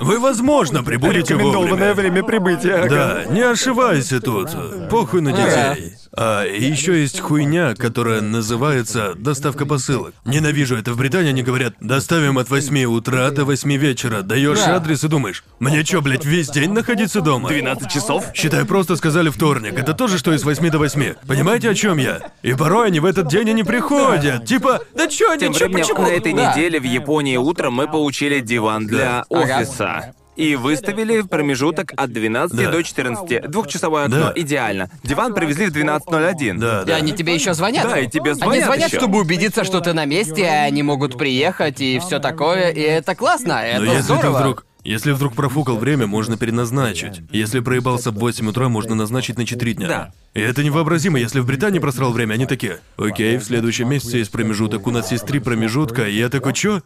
Вы, 0.00 0.18
возможно, 0.18 0.82
прибудете 0.84 1.34
Рекомендованное 1.34 1.94
вовремя. 1.94 1.94
время 1.94 2.22
прибытия. 2.24 2.74
ага. 2.84 2.88
Да, 2.88 3.24
не 3.32 3.40
ошибайся 3.40 4.20
тут. 4.20 4.50
Похуй 4.90 5.20
на 5.20 5.32
детей. 5.32 5.94
А 6.18 6.44
еще 6.44 6.98
есть 7.00 7.20
хуйня, 7.20 7.74
которая 7.74 8.22
называется 8.22 9.12
доставка 9.16 9.66
посылок. 9.66 10.14
Ненавижу 10.24 10.76
это. 10.76 10.92
В 10.94 10.96
Британии 10.96 11.28
они 11.28 11.42
говорят, 11.42 11.74
доставим 11.80 12.38
от 12.38 12.48
8 12.48 12.84
утра 12.84 13.30
до 13.30 13.44
8 13.44 13.76
вечера. 13.76 14.22
Даешь 14.22 14.58
Да. 14.58 14.76
адрес 14.76 15.04
и 15.04 15.08
думаешь, 15.08 15.44
мне 15.58 15.84
чё, 15.84 16.00
блядь, 16.00 16.24
весь 16.24 16.48
день 16.48 16.72
находиться 16.72 17.20
дома? 17.20 17.48
12 17.50 17.90
часов? 17.90 18.24
Считай, 18.34 18.64
просто 18.64 18.96
сказали 18.96 19.28
вторник. 19.28 19.74
Это 19.78 19.92
то 19.92 20.06
же, 20.06 20.16
что 20.16 20.32
и 20.32 20.38
с 20.38 20.44
8 20.44 20.70
до 20.70 20.78
8. 20.78 21.14
Понимаете, 21.26 21.68
о 21.70 21.74
чем 21.74 21.98
я? 21.98 22.20
И 22.42 22.54
порой 22.54 22.86
они 22.86 23.00
в 23.00 23.04
этот 23.04 23.28
день 23.28 23.48
и 23.50 23.52
не 23.52 23.62
приходят. 23.64 24.46
Типа, 24.46 24.80
да 24.94 25.08
чё 25.08 25.30
они, 25.32 25.40
Тем 25.40 25.52
чё, 25.52 25.66
временем, 25.66 25.80
почему? 25.82 26.02
на 26.02 26.08
этой 26.08 26.32
Да. 26.32 26.50
неделе 26.54 26.80
в 26.80 26.84
Японии 26.84 27.36
утром 27.36 27.74
мы 27.74 27.88
получили 27.88 28.40
диван 28.40 28.86
для 28.86 29.24
офиса. 29.28 30.14
И 30.36 30.54
выставили 30.54 31.20
в 31.20 31.28
промежуток 31.28 31.92
от 31.96 32.12
12 32.12 32.56
Да. 32.56 32.70
до 32.70 32.82
14. 32.82 33.48
Двухчасовое 33.50 34.04
окно. 34.04 34.16
Да. 34.18 34.32
Идеально. 34.36 34.90
Диван 35.02 35.34
привезли 35.34 35.66
в 35.66 35.72
12.01. 35.72 36.58
Да, 36.58 36.82
И 36.82 36.86
да. 36.86 36.96
они 36.96 37.12
тебе 37.12 37.34
еще 37.34 37.54
звонят. 37.54 37.88
Да, 37.88 37.98
и 37.98 38.06
тебе 38.08 38.32
Они 38.32 38.40
звонят 38.40 38.64
звонят, 38.66 38.88
ещё. 38.88 38.98
чтобы 39.00 39.18
убедиться, 39.20 39.64
что 39.64 39.80
ты 39.80 39.92
на 39.94 40.04
месте, 40.04 40.42
и 40.42 40.44
они 40.44 40.82
могут 40.82 41.16
приехать 41.16 41.80
и 41.80 41.98
все 42.00 42.18
такое. 42.18 42.70
И 42.70 42.80
это 42.80 43.14
классно, 43.14 43.62
это 43.64 43.80
Но 43.82 43.92
если 43.92 44.02
здорово. 44.04 44.22
ты 44.22 44.30
вдруг... 44.40 44.66
Если 44.84 45.10
вдруг 45.10 45.34
профукал 45.34 45.78
время, 45.78 46.06
можно 46.06 46.36
переназначить. 46.36 47.20
Если 47.32 47.58
проебался 47.58 48.12
в 48.12 48.18
8 48.18 48.46
утра, 48.48 48.68
можно 48.68 48.94
назначить 48.94 49.36
на 49.36 49.44
4 49.44 49.72
дня. 49.74 49.88
Да. 49.88 50.12
И 50.34 50.40
это 50.40 50.62
невообразимо, 50.62 51.18
если 51.18 51.40
в 51.40 51.46
Британии 51.46 51.80
просрал 51.80 52.12
время, 52.12 52.34
они 52.34 52.46
такие, 52.46 52.78
окей, 52.96 53.36
в 53.38 53.42
следующем 53.42 53.88
месяце 53.88 54.18
есть 54.18 54.30
промежуток, 54.30 54.86
у 54.86 54.92
нас 54.92 55.10
есть 55.10 55.26
три 55.26 55.40
промежутка, 55.40 56.06
и 56.06 56.16
я 56.16 56.28
такой, 56.28 56.52
чё? 56.52 56.82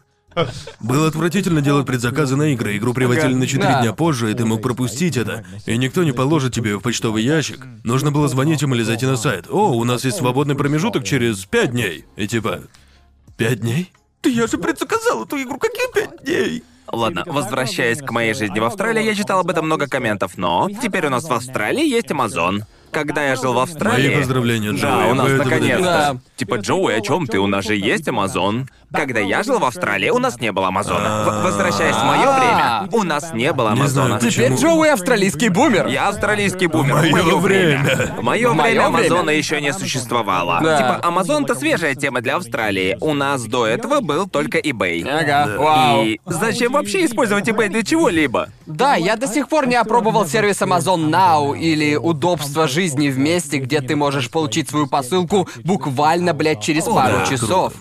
Было 0.79 1.07
отвратительно 1.07 1.61
делать 1.61 1.85
предзаказы 1.85 2.35
на 2.35 2.53
игры. 2.53 2.77
Игру 2.77 2.93
приводили 2.93 3.33
на 3.33 3.47
4 3.47 3.63
Да. 3.73 3.81
дня 3.81 3.93
позже, 3.93 4.31
и 4.31 4.33
ты 4.33 4.45
мог 4.45 4.61
пропустить 4.61 5.17
это. 5.17 5.45
И 5.65 5.77
никто 5.77 6.03
не 6.03 6.11
положит 6.11 6.53
тебе 6.53 6.77
в 6.77 6.81
почтовый 6.81 7.23
ящик. 7.23 7.65
Нужно 7.83 8.11
было 8.11 8.27
звонить 8.27 8.61
им 8.63 8.73
или 8.73 8.83
зайти 8.83 9.05
на 9.05 9.17
сайт. 9.17 9.45
О, 9.49 9.71
у 9.73 9.83
нас 9.83 10.05
есть 10.05 10.17
свободный 10.17 10.55
промежуток 10.55 11.03
через 11.03 11.45
5 11.45 11.71
дней. 11.71 12.05
И 12.15 12.27
типа, 12.27 12.61
5 13.37 13.59
дней? 13.61 13.91
Да 14.23 14.29
я 14.29 14.47
же 14.47 14.57
предзаказал 14.57 15.25
эту 15.25 15.41
игру, 15.41 15.57
какие 15.57 15.91
5 15.93 16.23
дней? 16.23 16.63
Ладно, 16.91 17.23
возвращаясь 17.25 17.99
к 17.99 18.11
моей 18.11 18.33
жизни 18.33 18.59
в 18.59 18.65
Австралии, 18.65 19.03
я 19.03 19.15
читал 19.15 19.39
об 19.39 19.49
этом 19.49 19.65
много 19.65 19.87
комментов, 19.87 20.37
но 20.37 20.69
теперь 20.81 21.05
у 21.07 21.09
нас 21.09 21.23
в 21.23 21.31
Австралии 21.31 21.87
есть 21.87 22.07
Amazon. 22.07 22.63
Когда 22.91 23.23
я 23.27 23.35
жил 23.35 23.53
в 23.53 23.59
Австралии... 23.59 24.07
Мои 24.09 24.17
поздравления, 24.17 24.71
Да, 24.73 24.77
Джоуи, 24.77 25.11
у 25.11 25.13
нас 25.15 25.31
наконец-то. 25.31 25.83
Да. 25.83 26.15
Типа, 26.35 26.55
Джоуи, 26.55 26.93
о 26.93 27.01
чем 27.01 27.27
ты? 27.27 27.39
У 27.39 27.47
нас 27.47 27.65
же 27.65 27.75
есть 27.75 28.07
Амазон. 28.07 28.67
Когда 28.93 29.21
я 29.21 29.41
жил 29.43 29.59
в 29.59 29.63
Австралии, 29.63 30.09
у 30.09 30.17
нас 30.19 30.39
не 30.41 30.51
было 30.51 30.67
Амазона. 30.67 31.23
В- 31.25 31.43
возвращаясь 31.45 31.95
в 31.95 32.03
мое 32.03 32.29
время, 32.37 32.89
у 32.91 33.03
нас 33.03 33.31
не 33.33 33.53
было 33.53 33.69
Не 33.73 33.87
знаю, 33.87 34.07
Амазона. 34.07 34.15
почему. 34.19 34.31
Теперь 34.31 34.53
Джоуи 34.59 34.89
австралийский 34.89 35.47
бумер. 35.47 35.87
Я 35.87 36.09
австралийский 36.09 36.67
бумер. 36.67 36.95
В 36.97 37.09
моё 37.11 37.37
В 37.37 37.41
время. 37.41 38.13
В 38.17 38.21
мое 38.21 38.51
моё 38.53 38.53
время 38.53 38.89
время. 38.89 39.07
Амазона 39.13 39.29
еще 39.29 39.61
не 39.61 39.71
существовало. 39.71 40.59
Да. 40.61 40.77
Типа, 40.77 40.99
Амазон 41.07 41.45
это 41.45 41.55
свежая 41.55 41.95
тема 41.95 42.19
для 42.21 42.35
Австралии. 42.35 42.97
У 42.99 43.13
нас 43.13 43.43
до 43.43 43.65
этого 43.65 44.01
был 44.01 44.27
только 44.27 44.57
eBay. 44.59 45.07
Ага, 45.07 45.55
вау. 45.57 46.03
И 46.03 46.19
зачем 46.25 46.73
вообще 46.73 47.05
использовать 47.05 47.47
eBay 47.47 47.69
для 47.69 47.83
чего-либо? 47.83 48.49
Да, 48.65 48.95
я 48.95 49.15
до 49.15 49.27
сих 49.27 49.47
пор 49.47 49.67
не 49.67 49.75
опробовал 49.75 50.25
сервис 50.27 50.61
Amazon 50.61 51.09
Now 51.09 51.57
или 51.57 51.95
удобство 51.95 52.67
жизни 52.67 52.80
в 52.89 53.17
месте, 53.17 53.57
где 53.57 53.81
ты 53.81 53.95
можешь 53.95 54.29
получить 54.29 54.69
свою 54.69 54.87
посылку 54.87 55.47
буквально, 55.63 56.33
блядь, 56.33 56.61
через 56.61 56.85
пару 56.85 57.19
да, 57.19 57.25
часов. 57.25 57.73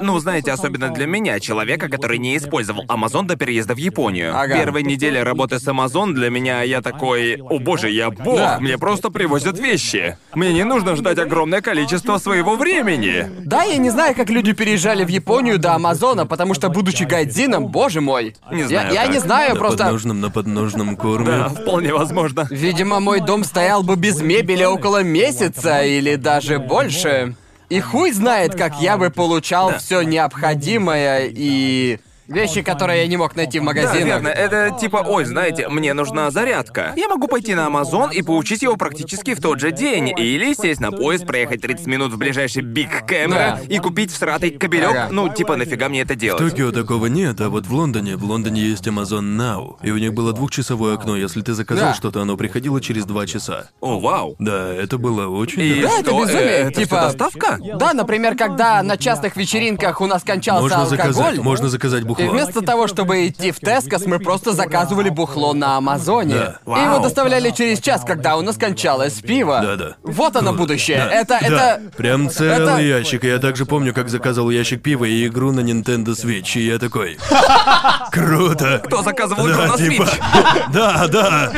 Ну, 0.00 0.18
знаете, 0.18 0.52
особенно 0.52 0.90
для 0.90 1.06
меня, 1.06 1.40
человека, 1.40 1.88
который 1.88 2.18
не 2.18 2.36
использовал 2.36 2.84
Amazon 2.86 3.26
до 3.26 3.36
переезда 3.36 3.74
в 3.74 3.78
Японию. 3.78 4.36
Ага. 4.36 4.54
Первая 4.56 4.82
неделя 4.82 5.24
работы 5.24 5.58
с 5.58 5.66
Amazon 5.66 6.12
для 6.12 6.30
меня 6.30 6.62
я 6.62 6.80
такой, 6.82 7.36
о 7.40 7.58
боже, 7.58 7.90
я 7.90 8.10
бог, 8.10 8.36
Да. 8.36 8.58
мне 8.60 8.78
просто 8.78 9.10
привозят 9.10 9.58
вещи. 9.58 10.16
Мне 10.34 10.52
не 10.52 10.64
нужно 10.64 10.96
ждать 10.96 11.18
огромное 11.18 11.60
количество 11.60 12.18
своего 12.18 12.56
времени. 12.56 13.26
Да, 13.44 13.62
я 13.62 13.76
не 13.76 13.90
знаю, 13.90 14.14
как 14.14 14.30
люди 14.30 14.52
переезжали 14.52 15.04
в 15.04 15.08
Японию 15.08 15.58
до 15.58 15.74
Амазона, 15.74 16.26
потому 16.26 16.54
что, 16.54 16.68
будучи 16.68 17.04
гайдзином, 17.04 17.68
боже 17.68 18.00
мой. 18.00 18.34
Не 18.50 18.62
я, 18.62 18.68
знаю 18.68 18.92
я 18.94 19.02
как. 19.04 19.12
не 19.12 19.18
знаю, 19.20 19.54
На 19.54 19.58
просто... 19.60 19.84
подножном, 19.84 20.20
на 20.20 20.30
подножном 20.30 20.96
корме. 20.96 21.26
Да, 21.26 21.48
вполне 21.48 21.92
возможно. 21.92 22.46
Видимо, 22.50 23.00
мой 23.00 23.20
дом 23.20 23.44
стоял 23.44 23.82
бы 23.82 23.96
без 23.96 24.20
мебели 24.32 24.64
около 24.64 25.02
месяца 25.02 25.82
или 25.82 26.16
даже 26.16 26.58
больше. 26.58 27.36
И 27.68 27.80
хуй 27.80 28.12
знает, 28.12 28.54
как 28.54 28.80
я 28.80 28.96
бы 28.96 29.10
получал 29.10 29.78
все 29.78 30.02
необходимое 30.02 31.30
и 31.30 31.98
вещи, 32.32 32.62
которые 32.62 33.02
я 33.02 33.06
не 33.06 33.16
мог 33.16 33.36
найти 33.36 33.58
в 33.58 33.62
Да, 33.62 33.66
магазинах. 33.66 34.04
верно. 34.04 34.28
Это 34.28 34.76
типа, 34.78 35.04
ой, 35.06 35.24
знаете, 35.24 35.68
мне 35.68 35.92
нужна 35.94 36.30
зарядка. 36.30 36.92
Я 36.96 37.08
могу 37.08 37.28
пойти 37.28 37.54
на 37.54 37.66
Amazon 37.68 38.12
и 38.12 38.22
получить 38.22 38.62
его 38.62 38.76
практически 38.76 39.34
в 39.34 39.40
тот 39.40 39.60
же 39.60 39.70
день. 39.72 40.12
Или 40.16 40.54
сесть 40.54 40.80
на 40.80 40.90
поезд, 40.92 41.26
проехать 41.26 41.60
30 41.62 41.86
минут 41.86 42.12
в 42.12 42.18
ближайший 42.18 42.62
Биг 42.62 43.06
Камера 43.06 43.58
Да. 43.60 43.74
и 43.74 43.78
купить 43.78 44.10
всратый 44.12 44.50
кабелек. 44.50 44.90
Ага. 44.90 45.08
Ну, 45.10 45.28
типа, 45.28 45.56
нафига 45.56 45.88
мне 45.88 46.00
это 46.02 46.14
В 46.14 46.18
делать? 46.18 46.38
Токио 46.50 46.72
такого 46.72 47.06
нет, 47.06 47.40
а 47.40 47.48
вот 47.48 47.66
в 47.66 47.72
Лондоне, 47.74 48.16
в 48.16 48.24
Лондоне 48.24 48.62
есть 48.62 48.86
Amazon 48.86 49.36
Now, 49.36 49.76
и 49.82 49.90
у 49.90 49.98
них 49.98 50.12
было 50.14 50.32
двухчасовое 50.32 50.94
окно, 50.94 51.16
если 51.16 51.40
ты 51.42 51.52
заказал 51.54 51.90
Да. 51.90 51.94
что-то, 51.94 52.22
оно 52.22 52.36
приходило 52.36 52.80
через 52.80 53.04
два 53.04 53.26
часа. 53.26 53.66
О, 53.80 53.98
вау. 54.00 54.36
Да, 54.38 54.72
это 54.72 54.98
было 54.98 55.26
очень... 55.28 55.60
И 55.62 55.82
Да, 55.82 55.88
это 55.98 56.10
что, 56.10 56.20
безумие, 56.20 56.42
э, 56.46 56.68
это 56.68 56.80
типа- 56.82 56.96
всё 56.96 57.06
доставка? 57.18 57.58
Да, 57.78 57.92
например, 57.94 58.36
когда 58.36 58.82
на 58.82 58.96
частных 58.96 59.36
вечеринках 59.36 60.00
у 60.00 60.06
нас 60.06 60.22
кончался 60.22 60.62
Можно 60.62 60.82
алкоголь, 60.82 60.98
заказать, 61.12 61.38
можно 61.38 61.68
заказать 61.68 62.04
и 62.24 62.28
вместо 62.28 62.62
того, 62.62 62.86
чтобы 62.86 63.28
идти 63.28 63.50
в 63.50 63.58
Тескос, 63.60 64.06
мы 64.06 64.18
просто 64.18 64.52
заказывали 64.52 65.08
бухло 65.08 65.52
на 65.52 65.76
Амазоне. 65.76 66.34
Да. 66.34 66.78
И 66.78 66.84
его 66.84 66.98
доставляли 66.98 67.50
через 67.50 67.80
час, 67.80 68.02
когда 68.06 68.36
у 68.36 68.42
нас 68.42 68.56
кончалось 68.56 69.14
пиво. 69.14 69.60
Да-да. 69.62 69.96
Вот 70.02 70.36
оно 70.36 70.52
будущее. 70.52 70.98
Да, 70.98 71.10
Это, 71.10 71.38
да, 71.40 71.46
это... 71.46 71.82
Прям 71.96 72.30
целый 72.30 72.54
это- 72.56 72.78
ящик. 72.78 73.24
Я 73.24 73.38
также 73.38 73.66
помню, 73.66 73.92
как 73.94 74.08
заказывал 74.08 74.50
ящик 74.50 74.82
пива 74.82 75.04
и 75.04 75.26
игру 75.26 75.52
на 75.52 75.60
Nintendo 75.60 76.08
Switch, 76.08 76.58
и 76.58 76.66
я 76.66 76.78
такой... 76.78 77.18
Круто! 78.10 78.80
Кто 78.84 79.02
заказывал 79.02 79.48
игру 79.48 79.62
на 79.62 79.76
типа... 79.76 80.02
Switch? 80.02 80.22
Да, 80.72 81.06
да. 81.08 81.52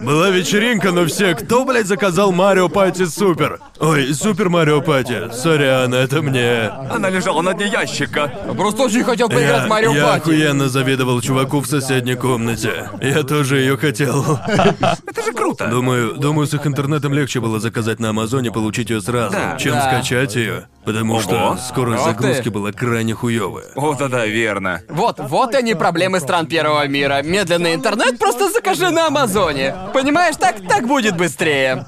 Была 0.00 0.30
вечеринка, 0.30 0.90
но 0.90 1.06
все, 1.06 1.34
кто, 1.34 1.64
блядь, 1.64 1.86
заказал 1.86 2.32
Марио 2.32 2.68
Пати 2.68 3.04
Супер? 3.06 3.60
Ой, 3.78 4.12
Супер 4.14 4.48
Марио 4.48 4.80
Пати. 4.80 5.30
Сорян, 5.32 5.94
это 5.94 6.22
мне. 6.22 6.68
Она 6.90 7.08
лежала 7.10 7.42
на 7.42 7.54
дне 7.54 7.68
ящика. 7.68 8.30
Просто 8.56 8.82
очень 8.82 9.04
хотел 9.04 9.28
поиграть 9.28 9.55
Я, 9.56 9.66
в 9.66 9.68
Марио 9.68 9.92
я 9.94 10.04
Пати. 10.06 10.18
охуенно 10.20 10.68
завидовал 10.68 11.20
чуваку 11.20 11.60
в 11.60 11.66
соседней 11.66 12.14
комнате. 12.14 12.90
Я 13.00 13.22
тоже 13.22 13.58
ее 13.58 13.76
хотел. 13.76 14.24
Это 14.48 15.22
же 15.24 15.32
круто. 15.32 15.66
Думаю, 15.68 16.14
думаю, 16.16 16.46
с 16.46 16.54
их 16.54 16.66
интернетом 16.66 17.12
легче 17.12 17.40
было 17.40 17.60
заказать 17.60 17.98
на 18.00 18.10
Амазоне, 18.10 18.50
получить 18.50 18.90
ее 18.90 19.00
сразу, 19.00 19.32
Да. 19.36 19.56
чем 19.56 19.72
Да. 19.74 19.82
скачать 19.88 20.34
ее. 20.36 20.68
Потому 20.84 21.20
что 21.20 21.58
скорость 21.68 22.02
Ох 22.02 22.08
загрузки 22.10 22.48
была 22.48 22.70
крайне 22.70 23.12
хуевая. 23.12 23.66
О, 23.74 23.94
да-да, 23.94 24.24
верно. 24.26 24.82
Вот, 24.88 25.16
вот 25.18 25.54
они 25.56 25.74
проблемы 25.74 26.20
стран 26.20 26.46
первого 26.46 26.86
мира. 26.86 27.22
Медленный 27.24 27.74
интернет 27.74 28.18
просто 28.20 28.50
закажи 28.50 28.90
на 28.90 29.08
Амазоне. 29.08 29.74
Понимаешь, 29.92 30.36
так, 30.36 30.56
так 30.68 30.86
будет 30.86 31.16
быстрее. 31.16 31.84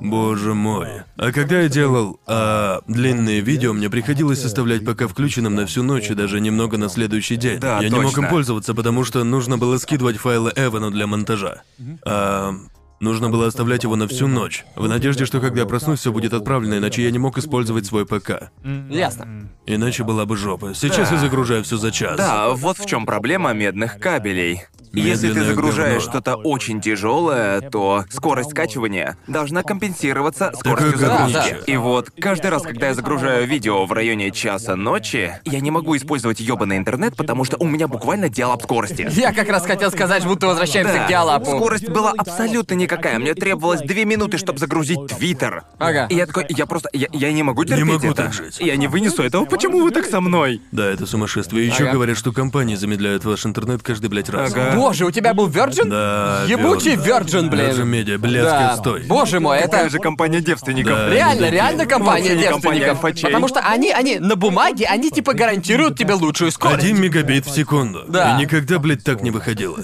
Боже 0.00 0.54
мой. 0.54 1.02
А 1.16 1.30
когда 1.32 1.60
я 1.60 1.68
делал 1.68 2.20
а, 2.26 2.80
длинные 2.88 3.40
видео, 3.40 3.72
мне 3.72 3.90
приходилось 3.90 4.44
оставлять 4.44 4.84
пока 4.84 5.06
включенным 5.06 5.54
на 5.54 5.66
всю 5.66 5.82
ночь 5.82 6.10
и 6.10 6.14
даже 6.14 6.40
немного 6.44 6.78
на 6.78 6.88
следующий 6.88 7.36
день. 7.36 7.58
Да, 7.58 7.80
я 7.80 7.88
не 7.88 7.98
мог 7.98 8.16
им 8.16 8.28
пользоваться, 8.28 8.74
потому 8.74 9.04
что 9.04 9.24
нужно 9.24 9.58
было 9.58 9.78
скидывать 9.78 10.16
файлы 10.18 10.52
Эвану 10.54 10.90
для 10.90 11.06
монтажа. 11.08 11.62
А, 12.04 12.54
нужно 13.00 13.30
было 13.30 13.46
оставлять 13.46 13.82
его 13.82 13.96
на 13.96 14.06
всю 14.06 14.28
ночь, 14.28 14.64
в 14.76 14.86
надежде, 14.88 15.24
что 15.24 15.40
когда 15.40 15.60
я 15.60 15.66
проснусь, 15.66 16.00
все 16.00 16.12
будет 16.12 16.32
отправлено, 16.32 16.78
иначе 16.78 17.02
я 17.02 17.10
не 17.10 17.18
мог 17.18 17.38
использовать 17.38 17.86
свой 17.86 18.06
ПК. 18.06 18.50
Ясно. 18.90 19.48
Иначе 19.66 20.04
была 20.04 20.26
бы 20.26 20.36
жопа. 20.36 20.74
Сейчас 20.74 21.10
я 21.10 21.18
загружаю 21.18 21.64
все 21.64 21.76
за 21.76 21.90
час. 21.90 22.16
Да, 22.16 22.50
вот 22.50 22.78
в 22.78 22.86
чем 22.86 23.06
проблема 23.06 23.52
медных 23.52 23.98
кабелей. 23.98 24.62
Если 24.94 25.32
ты 25.32 25.44
загружаешь 25.44 26.04
говно. 26.04 26.10
что-то 26.10 26.36
очень 26.36 26.80
тяжелое, 26.80 27.60
то 27.60 28.04
скорость 28.10 28.50
скачивания 28.50 29.16
должна 29.26 29.62
компенсироваться 29.62 30.52
скоростью 30.58 30.98
загрузки. 30.98 31.56
И 31.66 31.76
вот 31.76 32.10
каждый 32.20 32.50
раз, 32.50 32.62
когда 32.62 32.88
я 32.88 32.94
загружаю 32.94 33.46
видео 33.46 33.84
в 33.86 33.92
районе 33.92 34.30
часа 34.30 34.76
ночи, 34.76 35.32
я 35.44 35.60
не 35.60 35.70
могу 35.70 35.96
использовать 35.96 36.40
ёбаный 36.40 36.76
интернет, 36.76 37.16
потому 37.16 37.44
что 37.44 37.56
у 37.58 37.66
меня 37.66 37.88
буквально 37.88 38.28
диалап 38.28 38.62
скорости. 38.62 39.08
Я 39.12 39.32
как 39.32 39.48
раз 39.48 39.64
хотел 39.66 39.90
сказать, 39.90 40.24
будто 40.24 40.46
возвращаемся 40.46 40.94
Да, 40.94 41.04
к 41.04 41.08
диалапу. 41.08 41.46
скорость 41.46 41.88
была 41.88 42.12
абсолютно 42.16 42.74
никакая. 42.74 43.18
Мне 43.18 43.34
требовалось 43.34 43.80
две 43.80 44.04
минуты, 44.04 44.38
чтобы 44.38 44.58
загрузить 44.58 44.98
Твиттер. 45.08 45.64
Ага. 45.78 46.06
И 46.10 46.14
я 46.14 46.26
такой, 46.26 46.46
я 46.48 46.66
просто, 46.66 46.88
я, 46.92 47.08
я 47.12 47.32
не 47.32 47.42
могу 47.42 47.64
терпеть 47.64 47.84
могу 47.84 48.06
это. 48.06 48.14
так 48.24 48.32
жить. 48.32 48.58
Я 48.60 48.76
не 48.76 48.86
вынесу 48.88 49.22
этого. 49.22 49.44
Почему 49.44 49.82
вы 49.82 49.90
так 49.90 50.06
со 50.06 50.20
мной? 50.20 50.60
Да, 50.72 50.86
это 50.86 51.06
сумасшествие. 51.06 51.66
Еще 51.66 51.84
Ага. 51.84 51.92
говорят, 51.92 52.16
что 52.16 52.32
компании 52.32 52.74
замедляют 52.74 53.24
ваш 53.24 53.44
интернет 53.46 53.82
каждый, 53.82 54.08
блядь, 54.08 54.28
раз. 54.28 54.52
Ага. 54.52 54.72
Боже, 54.84 55.06
у 55.06 55.10
тебя 55.10 55.32
был 55.32 55.48
Virgin? 55.48 55.88
Да, 55.88 56.44
Ебучий 56.46 56.94
Virgin, 56.94 57.48
блин. 57.48 57.70
Virgin 57.70 57.84
Media, 57.86 58.18
блядский 58.18 58.50
Да. 58.58 58.72
отстой. 58.74 59.02
Боже 59.04 59.40
мой, 59.40 59.60
Какая 59.62 59.82
это... 59.84 59.90
же 59.92 59.98
компания 59.98 60.40
девственников? 60.42 60.92
Да. 60.94 61.08
Реально, 61.08 61.48
реально 61.48 61.86
компания 61.86 62.28
Вообще 62.30 62.36
не 62.36 62.42
компания 62.50 62.78
девственников. 62.80 63.04
альфачей. 63.04 63.28
Потому 63.28 63.48
что 63.48 63.60
они, 63.60 63.90
они 63.92 64.18
на 64.18 64.36
бумаге, 64.36 64.84
они 64.86 65.10
типа 65.10 65.32
гарантируют 65.32 65.98
тебе 65.98 66.12
лучшую 66.14 66.50
скорость. 66.50 66.80
Один 66.84 67.00
мегабит 67.00 67.46
в 67.46 67.54
секунду. 67.54 68.04
Да. 68.08 68.36
И 68.36 68.42
никогда, 68.42 68.78
блядь, 68.78 69.02
так 69.02 69.22
не 69.22 69.30
выходило. 69.30 69.78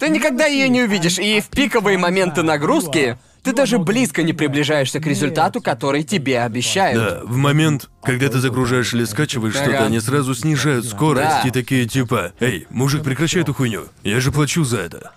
Ты 0.00 0.08
никогда 0.08 0.46
ее 0.46 0.70
не 0.70 0.82
увидишь, 0.84 1.18
и 1.18 1.40
в 1.40 1.48
пиковые 1.48 1.98
моменты 1.98 2.42
нагрузки 2.42 3.18
ты 3.46 3.52
даже 3.52 3.78
близко 3.78 4.22
не 4.24 4.32
приближаешься 4.32 4.98
к 5.00 5.06
результату, 5.06 5.60
который 5.62 6.02
тебе 6.02 6.40
обещают. 6.42 6.98
Да, 6.98 7.20
в 7.24 7.36
момент, 7.36 7.88
когда 8.02 8.28
ты 8.28 8.40
загружаешь 8.40 8.92
или 8.92 9.04
скачиваешь 9.04 9.54
Ага. 9.54 9.64
что-то, 9.64 9.84
они 9.86 10.00
сразу 10.00 10.34
снижают 10.34 10.84
скорость 10.84 11.42
Да. 11.42 11.48
и 11.48 11.50
такие 11.50 11.86
типа, 11.86 12.32
эй, 12.40 12.66
мужик, 12.70 13.04
прекращай 13.04 13.42
эту 13.42 13.54
хуйню. 13.54 13.84
Я 14.02 14.18
же 14.20 14.32
плачу 14.32 14.64
за 14.64 14.78
это. 14.78 15.12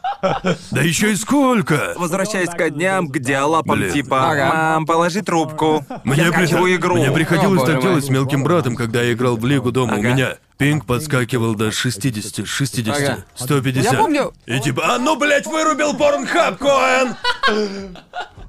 Да 0.72 0.82
еще 0.82 1.12
и 1.12 1.16
сколько? 1.16 1.94
Возвращаясь 1.98 2.50
к 2.50 2.70
дням, 2.70 3.08
к 3.08 3.18
диалапам 3.20 3.78
Блин. 3.80 3.92
типа 3.94 4.30
Ага. 4.32 4.54
«Мам, 4.54 4.86
положи 4.86 5.22
трубку, 5.22 5.86
Мне, 6.04 6.24
я 6.24 6.32
при- 6.32 6.46
скачиваю 6.46 6.76
игру». 6.76 6.98
Мне 6.98 7.12
приходилось 7.12 7.64
О, 7.64 7.66
так 7.66 7.82
делать 7.82 8.06
с 8.06 8.10
мелким 8.10 8.44
братом, 8.44 8.76
когда 8.76 9.02
я 9.02 9.14
играл 9.14 9.38
в 9.38 9.46
Лигу 9.46 9.72
дома. 9.72 9.96
У 9.96 10.02
меня 10.02 10.36
пинг 10.60 10.86
подскакивал 10.86 11.55
до 11.55 11.72
60, 11.72 12.45
60, 12.45 12.88
Ага. 12.95 13.24
150. 13.36 13.93
Я 13.93 13.97
помню- 13.97 14.34
И 14.45 14.60
типа, 14.60 14.93
а 14.93 14.99
ну, 14.99 15.16
блядь, 15.16 15.47
вырубил 15.47 15.93
порнхаб, 15.95 16.57
Коэн! 16.60 17.16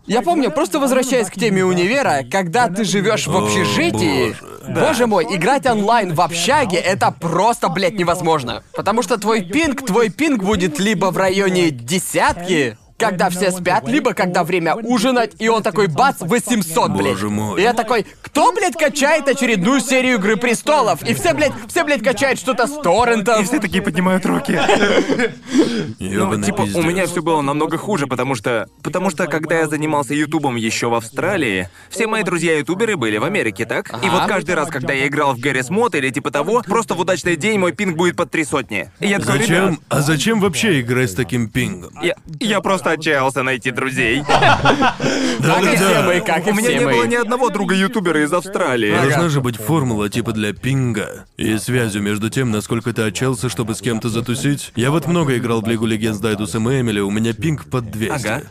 Я 0.07 0.23
помню, 0.23 0.51
просто 0.51 0.81
возвращаясь 0.81 1.29
к 1.29 1.35
теме 1.35 1.65
универа, 1.65 2.25
когда 2.29 2.69
ты 2.69 2.85
живешь 2.85 3.29
в 3.29 3.37
общежитии, 3.37 4.35
боже. 4.69 5.07
мой, 5.07 5.25
играть 5.37 5.67
онлайн 5.67 6.13
в 6.15 6.21
общаге 6.21 6.79
это 6.79 7.13
просто, 7.13 7.69
блядь, 7.69 7.95
невозможно. 7.95 8.65
Потому 8.75 9.03
что 9.05 9.17
твой 9.17 9.43
пинг, 9.43 9.87
твой 9.87 10.11
пинг 10.11 10.43
будет 10.43 10.81
либо 10.81 11.07
в 11.13 11.17
районе 11.17 11.71
десятки, 11.71 12.77
когда 13.01 13.31
все 13.31 13.51
спят, 13.51 13.89
либо 13.89 14.13
когда 14.13 14.45
время 14.45 14.77
ужинать, 14.77 15.33
и 15.39 15.49
он 15.49 15.63
такой 15.63 15.89
бац, 15.89 16.17
800, 16.21 16.91
блядь. 16.93 17.15
Боже 17.15 17.31
мой. 17.31 17.59
И 17.59 17.63
я 17.63 17.73
такой, 17.73 18.07
кто, 18.23 18.53
блядь, 18.53 18.77
качает 18.77 19.27
очередную 19.27 19.81
серию 19.81 20.17
Игры 20.17 20.37
Престолов? 20.37 21.03
И 21.03 21.15
все, 21.15 21.33
блядь, 21.35 21.53
все, 21.69 21.85
блядь, 21.85 22.03
качают 22.03 22.39
что-то 22.39 22.67
с 22.67 22.81
торрентов. 22.81 23.41
И 23.41 23.45
все 23.45 23.59
такие 23.59 23.83
поднимают 23.83 24.25
руки. 24.27 24.59
Ну, 25.99 26.43
типа, 26.43 26.63
у 26.63 26.83
меня 26.83 27.07
все 27.07 27.23
было 27.23 27.41
намного 27.41 27.79
хуже, 27.79 28.07
потому 28.07 28.35
что... 28.35 28.69
Потому 28.83 29.11
что, 29.11 29.27
когда 29.27 29.59
я 29.59 29.69
занимался 29.69 30.15
Ютубом 30.15 30.57
еще 30.57 30.89
в 30.89 30.95
Австралии, 30.95 31.69
все 31.89 32.07
мои 32.07 32.23
друзья-ютуберы 32.23 32.97
были 32.97 33.17
в 33.17 33.25
Америке, 33.25 33.65
так? 33.65 33.89
И 34.05 34.09
вот 34.09 34.27
каждый 34.27 34.55
раз, 34.55 34.69
когда 34.69 34.93
я 34.93 35.07
играл 35.07 35.35
в 35.35 35.41
Гаррис 35.41 35.71
Мод 35.71 35.95
или 35.95 36.11
типа 36.11 36.31
того, 36.31 36.63
просто 36.67 36.95
в 36.95 37.01
удачный 37.01 37.37
день 37.37 37.59
мой 37.59 37.73
пинг 37.73 37.97
будет 37.97 38.17
под 38.17 38.31
три 38.31 38.45
сотни. 38.45 38.91
И 39.01 39.07
я 39.07 39.19
такой, 39.19 39.39
Зачем? 39.39 39.67
«Ребят, 39.67 39.81
А 39.89 40.01
зачем 40.03 40.41
вообще 40.41 40.81
играть 40.81 41.11
с 41.11 41.15
таким 41.15 41.49
пингом? 41.49 41.93
Я, 42.03 42.15
я 42.41 42.61
просто 42.61 42.90
просто 42.91 43.11
отчаялся 43.11 43.43
найти 43.43 43.71
друзей. 43.71 44.23
Как 44.29 45.63
и 45.63 45.77
все 45.77 46.03
мы, 46.03 46.21
как 46.21 46.47
и 46.47 46.51
У 46.51 46.55
меня 46.55 46.69
все 46.69 46.79
не 46.79 46.85
было 46.85 47.03
мы. 47.03 47.09
ни 47.09 47.15
одного 47.15 47.51
друга-ютубера 47.51 48.23
из 48.23 48.33
Австралии. 48.33 48.93
Должна 48.93 49.29
же 49.29 49.41
быть 49.41 49.57
формула 49.57 50.09
типа 50.09 50.33
для 50.33 50.53
пинга 50.53 51.25
и 51.37 51.57
связью 51.59 52.03
между 52.03 52.31
тем, 52.31 52.51
насколько 52.51 52.93
ты 52.93 53.03
отчался, 53.03 53.49
чтобы 53.49 53.75
с 53.75 53.81
кем-то 53.81 54.09
затусить. 54.09 54.73
Я 54.77 54.91
вот 54.91 55.07
много 55.07 55.37
играл 55.37 55.63
в 55.63 55.69
Лигу 55.69 55.87
Легенд 55.87 56.17
с 56.17 56.21
Дайдусом 56.21 56.69
и 56.71 56.81
Эмили, 56.81 57.01
у 57.01 57.11
меня 57.11 57.33
пинг 57.33 57.67
под 57.67 57.91
200. 57.91 58.13
Ага. 58.13 58.43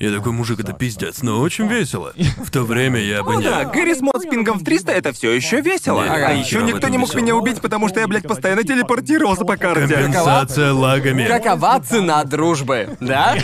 Я 0.00 0.12
такой, 0.12 0.32
мужик, 0.32 0.58
это 0.58 0.72
пиздец, 0.72 1.22
но 1.22 1.40
очень 1.40 1.66
весело. 1.68 2.12
В 2.42 2.50
то 2.50 2.62
время 2.62 2.98
я 3.00 3.22
бы 3.22 3.34
Ну 3.34 3.40
не... 3.40 3.44
да, 3.46 3.64
Гэри 3.64 3.94
с 3.94 4.00
пингом 4.28 4.58
в 4.58 4.64
300 4.64 4.92
это 4.92 5.12
все 5.12 5.30
еще 5.30 5.60
весело. 5.60 6.02
Не, 6.02 6.08
а 6.10 6.32
еще 6.32 6.62
никто 6.62 6.88
не 6.88 6.98
мог 6.98 7.08
весело. 7.08 7.22
меня 7.22 7.36
убить, 7.36 7.60
потому 7.60 7.88
что 7.88 8.00
я, 8.00 8.08
блядь, 8.08 8.26
постоянно 8.26 8.64
телепортировался 8.64 9.44
по 9.44 9.56
карте. 9.56 9.86
Компенсация 9.86 10.72
лагами. 10.72 11.26
Какова 11.26 11.80
цена 11.80 12.24
дружбы, 12.24 12.96
да? 13.00 13.36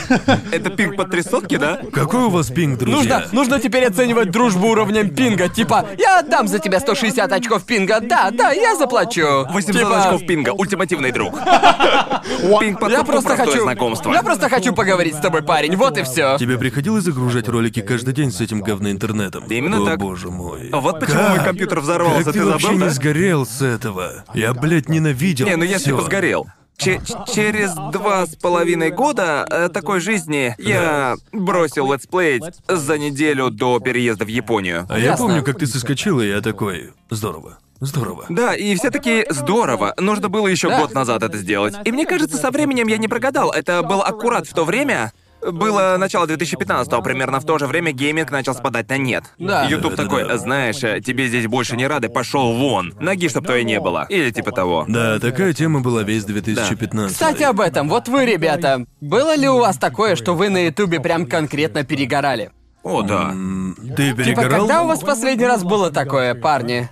Это 0.50 0.70
пинг 0.70 0.96
под 0.96 1.10
три 1.10 1.22
сотки, 1.22 1.56
да? 1.56 1.80
Какой 1.92 2.24
у 2.24 2.30
вас 2.30 2.48
пинг, 2.48 2.78
друзья? 2.78 3.20
Нужно, 3.20 3.28
нужно 3.32 3.60
теперь 3.60 3.84
оценивать 3.86 4.30
дружбу 4.30 4.68
уровнем 4.68 5.10
пинга. 5.10 5.48
Типа, 5.48 5.86
я 5.98 6.18
отдам 6.20 6.48
за 6.48 6.58
тебя 6.58 6.80
160 6.80 7.30
очков 7.32 7.64
пинга. 7.64 8.00
Да, 8.00 8.30
да, 8.32 8.50
я 8.50 8.76
заплачу. 8.76 9.46
800 9.50 9.76
Типа, 9.76 10.02
очков 10.02 10.26
пинга, 10.26 10.50
ультимативный 10.50 11.12
друг. 11.12 11.34
Пинг 12.60 12.80
под 12.80 12.90
Я 12.90 13.04
просто 13.04 13.36
хочу. 13.36 13.62
знакомство. 13.62 14.12
Я 14.12 14.22
просто 14.22 14.48
хочу 14.48 14.74
поговорить 14.74 15.14
с 15.14 15.20
тобой, 15.20 15.42
парень. 15.42 15.76
Вот 15.76 15.96
и 15.96 16.02
все. 16.02 16.36
Тебе 16.40 16.56
приходилось 16.56 17.04
загружать 17.04 17.48
ролики 17.48 17.82
каждый 17.82 18.14
день 18.14 18.32
с 18.32 18.40
этим 18.40 18.62
говноинтернетом? 18.62 19.44
Именно 19.50 19.82
О, 19.82 19.84
так. 19.84 19.98
боже 19.98 20.30
мой. 20.30 20.70
Вот 20.72 20.98
почему 20.98 21.18
Как? 21.18 21.36
мой 21.36 21.44
компьютер 21.44 21.80
взорвался, 21.80 22.24
Как 22.24 22.32
ты 22.32 22.38
ты 22.40 22.46
вообще 22.46 22.66
забыл, 22.68 22.78
не 22.80 22.84
да? 22.86 22.90
сгорел 22.94 23.44
с 23.44 23.60
этого? 23.60 24.24
Я, 24.32 24.54
блядь, 24.54 24.88
ненавидел. 24.88 25.44
Не, 25.44 25.56
ну 25.56 25.64
я 25.64 25.78
типа 25.78 26.00
сгорел. 26.00 26.46
Че- 26.78 27.02
через 27.30 27.74
два 27.92 28.24
с 28.24 28.36
половиной 28.36 28.90
года 28.90 29.46
э, 29.50 29.68
такой 29.68 30.00
жизни 30.00 30.54
я 30.56 31.16
бросил 31.30 31.92
летсплеить 31.92 32.42
за 32.66 32.96
неделю 32.96 33.50
до 33.50 33.78
переезда 33.78 34.24
в 34.24 34.28
Японию. 34.28 34.86
А 34.88 34.98
я 34.98 35.10
Ясно. 35.10 35.26
помню, 35.26 35.42
как 35.44 35.58
ты 35.58 35.66
соскочил, 35.66 36.22
и 36.22 36.28
я 36.28 36.40
такой... 36.40 36.92
Здорово. 37.10 37.58
Здорово. 37.80 38.24
Да, 38.30 38.54
и 38.54 38.74
все 38.76 38.90
таки 38.90 39.26
здорово. 39.28 39.92
Нужно 39.98 40.30
было 40.30 40.46
еще 40.48 40.70
Да. 40.70 40.80
год 40.80 40.94
назад 40.94 41.22
это 41.22 41.36
сделать. 41.36 41.74
И 41.84 41.92
мне 41.92 42.06
кажется, 42.06 42.38
со 42.38 42.50
временем 42.50 42.86
я 42.88 42.96
не 42.96 43.08
прогадал. 43.08 43.50
Это 43.52 43.82
был 43.82 44.00
аккурат 44.00 44.46
в 44.48 44.54
то 44.54 44.64
время. 44.64 45.12
Было 45.42 45.96
начало 45.98 46.26
2015-го, 46.26 47.02
примерно 47.02 47.40
в 47.40 47.44
то 47.44 47.58
же 47.58 47.66
время 47.66 47.92
гейминг 47.92 48.30
начал 48.30 48.54
спадать 48.54 48.88
на 48.88 48.98
нет. 48.98 49.24
Да. 49.38 49.64
Ютуб 49.64 49.96
Да-да-да. 49.96 50.02
такой, 50.24 50.38
знаешь, 50.38 50.82
э, 50.84 51.00
тебе 51.00 51.28
здесь 51.28 51.46
больше 51.46 51.76
не 51.76 51.86
рады, 51.86 52.08
пошел 52.08 52.52
вон. 52.54 52.94
Ноги, 53.00 53.28
чтоб 53.28 53.44
твоей 53.46 53.64
не 53.64 53.80
было. 53.80 54.06
Или 54.08 54.30
типа 54.30 54.52
того. 54.52 54.84
Да, 54.88 55.18
такая 55.18 55.52
тема 55.54 55.80
была 55.80 56.02
весь 56.02 56.24
2015. 56.24 57.12
Кстати, 57.14 57.42
об 57.42 57.60
этом. 57.60 57.88
Вот 57.88 58.08
вы, 58.08 58.26
ребята, 58.26 58.84
было 59.00 59.34
ли 59.34 59.48
у 59.48 59.58
вас 59.58 59.76
такое, 59.78 60.14
что 60.16 60.34
вы 60.34 60.48
на 60.50 60.66
Ютубе 60.66 61.00
прям 61.00 61.26
конкретно 61.26 61.84
перегорали? 61.84 62.50
О, 62.82 63.02
да. 63.02 63.30
М, 63.30 63.76
Ты 63.96 64.10
Типа, 64.10 64.22
перегорал? 64.22 64.50
когда 64.60 64.82
у 64.82 64.86
вас 64.86 65.00
последний 65.00 65.44
раз 65.46 65.64
было 65.64 65.90
такое, 65.90 66.34
парни? 66.34 66.88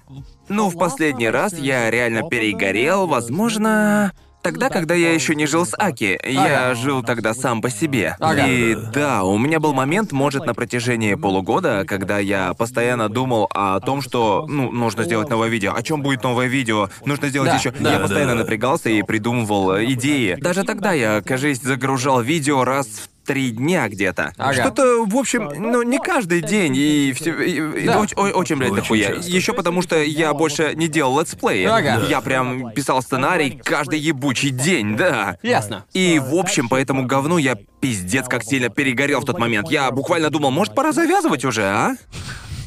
Ну, 0.48 0.68
в 0.70 0.78
последний 0.78 1.28
раз 1.28 1.52
я 1.54 1.90
реально 1.90 2.28
перегорел, 2.28 3.06
возможно, 3.06 4.12
тогда, 4.42 4.68
когда 4.68 4.94
я 4.94 5.12
еще 5.12 5.34
не 5.34 5.46
жил 5.46 5.66
с 5.66 5.74
Аки. 5.78 6.18
Я 6.24 6.74
жил 6.74 7.02
тогда 7.02 7.34
сам 7.34 7.60
по 7.60 7.70
себе. 7.70 8.16
Ага. 8.20 8.46
И 8.46 8.76
да, 8.92 9.24
у 9.24 9.38
меня 9.38 9.60
был 9.60 9.72
момент, 9.72 10.12
может, 10.12 10.46
на 10.46 10.54
протяжении 10.54 11.14
полугода, 11.14 11.84
когда 11.86 12.18
я 12.18 12.54
постоянно 12.54 13.08
думал 13.08 13.48
о 13.52 13.78
том, 13.80 14.00
что, 14.02 14.46
ну, 14.48 14.70
нужно 14.70 15.04
сделать 15.04 15.28
новое 15.28 15.48
видео. 15.48 15.74
О 15.74 15.82
чем 15.82 16.02
будет 16.02 16.22
новое 16.22 16.46
видео? 16.46 16.88
Нужно 17.04 17.28
сделать 17.28 17.50
Да, 17.50 17.56
еще. 17.56 17.70
да, 17.72 17.94
я 17.94 17.98
постоянно 18.00 18.34
да. 18.34 18.40
напрягался 18.40 18.88
и 18.90 19.02
придумывал 19.02 19.82
идеи. 19.84 20.36
Даже 20.40 20.64
тогда 20.64 20.92
я, 20.92 21.20
кажется, 21.22 21.66
загружал 21.68 22.20
видео 22.20 22.64
раз 22.64 22.86
в 22.86 23.17
три 23.28 23.50
дня 23.50 23.88
где-то. 23.90 24.32
Ага. 24.38 24.54
Что-то, 24.54 25.04
в 25.04 25.14
общем, 25.16 25.50
ну, 25.54 25.82
не 25.82 25.98
каждый 25.98 26.40
день, 26.40 26.74
и 26.74 27.12
все. 27.14 27.32
и- 27.40 27.82
и 27.82 27.86
Да. 27.86 27.98
оч- 28.02 28.14
о- 28.16 28.36
очень, 28.38 28.56
блядь, 28.56 28.70
Очень 28.72 28.82
дохуя. 28.82 29.10
Еще 29.20 29.52
потому, 29.52 29.82
что 29.82 30.02
я 30.02 30.32
больше 30.32 30.72
не 30.74 30.88
делал 30.88 31.20
летсплеи. 31.20 31.64
Ага. 31.64 32.00
Я 32.08 32.22
прям 32.22 32.72
писал 32.72 33.02
сценарий 33.02 33.60
каждый 33.62 33.98
ебучий 33.98 34.48
день, 34.50 34.96
да. 34.96 35.36
Ясно. 35.42 35.84
И, 35.92 36.18
в 36.18 36.34
общем, 36.34 36.70
по 36.70 36.76
этому 36.76 37.04
говну 37.06 37.36
я 37.36 37.54
пиздец 37.80 38.26
как 38.28 38.42
сильно 38.44 38.70
перегорел 38.70 39.20
в 39.20 39.26
тот 39.26 39.38
момент. 39.38 39.70
Я 39.70 39.90
буквально 39.90 40.30
думал, 40.30 40.50
может, 40.50 40.74
пора 40.74 40.92
завязывать 40.92 41.44
уже, 41.44 41.64
а? 41.64 41.96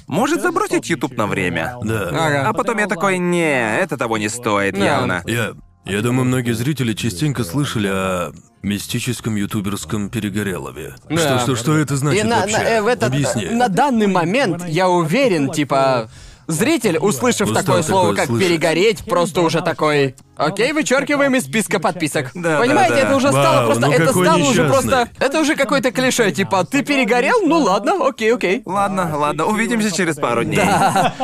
Может, 0.08 0.42
забросить 0.42 0.90
YouTube 0.90 1.18
на 1.18 1.26
время? 1.26 1.76
Да. 1.84 2.10
Ага. 2.12 2.50
А 2.50 2.54
потом 2.54 2.78
я 2.78 2.86
такой, 2.88 3.18
не, 3.18 3.80
это 3.80 3.98
того 3.98 4.18
не 4.18 4.30
стоит, 4.30 4.76
Да. 4.78 4.86
явно. 4.86 5.24
Я... 5.26 5.54
Я 5.86 6.02
думаю, 6.02 6.26
многие 6.26 6.54
зрители 6.54 6.94
частенько 6.94 7.44
слышали 7.44 7.88
о 7.88 8.32
мистическом 8.62 9.36
ютуберском 9.36 10.10
перегорелове. 10.10 10.96
Да. 11.10 11.18
Что, 11.18 11.40
что, 11.40 11.56
что 11.56 11.78
это 11.78 11.98
значит 11.98 12.24
И 12.24 12.28
на, 12.28 12.42
вообще? 12.42 12.58
на- 12.58 12.64
э, 12.64 12.82
в 12.82 12.88
этот- 12.88 13.10
Объясни. 13.10 13.46
на 13.46 13.68
данный 13.68 14.08
момент 14.08 14.64
я 14.68 14.88
уверен, 14.90 15.52
типа, 15.52 16.10
зритель, 16.48 16.98
услышав 17.00 17.50
Устал 17.50 17.64
такое 17.64 17.82
слово, 17.84 18.10
такое 18.10 18.16
как 18.18 18.26
слышать. 18.28 18.48
перегореть, 18.48 19.06
просто 19.06 19.42
уже 19.42 19.62
такой. 19.62 20.16
Окей, 20.42 20.74
вычеркиваем 20.74 21.36
из 21.36 21.44
списка 21.46 21.80
подписок. 21.80 22.32
Да, 22.34 22.60
Понимаете, 22.60 22.96
да, 22.96 23.02
да. 23.02 23.08
это 23.08 23.16
уже 23.16 23.28
стало 23.30 23.58
Вау, 23.58 23.66
просто. 23.66 23.86
ну 23.88 23.94
это 23.94 24.06
какой 24.08 24.26
стало 24.26 24.40
уже 24.40 24.50
несчастный. 24.64 24.70
просто. 24.70 25.10
Это 25.20 25.40
уже 25.40 25.56
какое-то 25.56 25.92
клише, 25.92 26.32
типа, 26.32 26.64
ты 26.66 26.84
перегорел? 26.84 27.42
Ну 27.46 27.60
ладно, 27.60 28.08
окей, 28.08 28.34
окей. 28.34 28.62
Ладно, 28.66 29.12
ладно, 29.18 29.46
увидимся 29.46 29.96
через 29.96 30.16
пару 30.16 30.44
дней. 30.44 30.62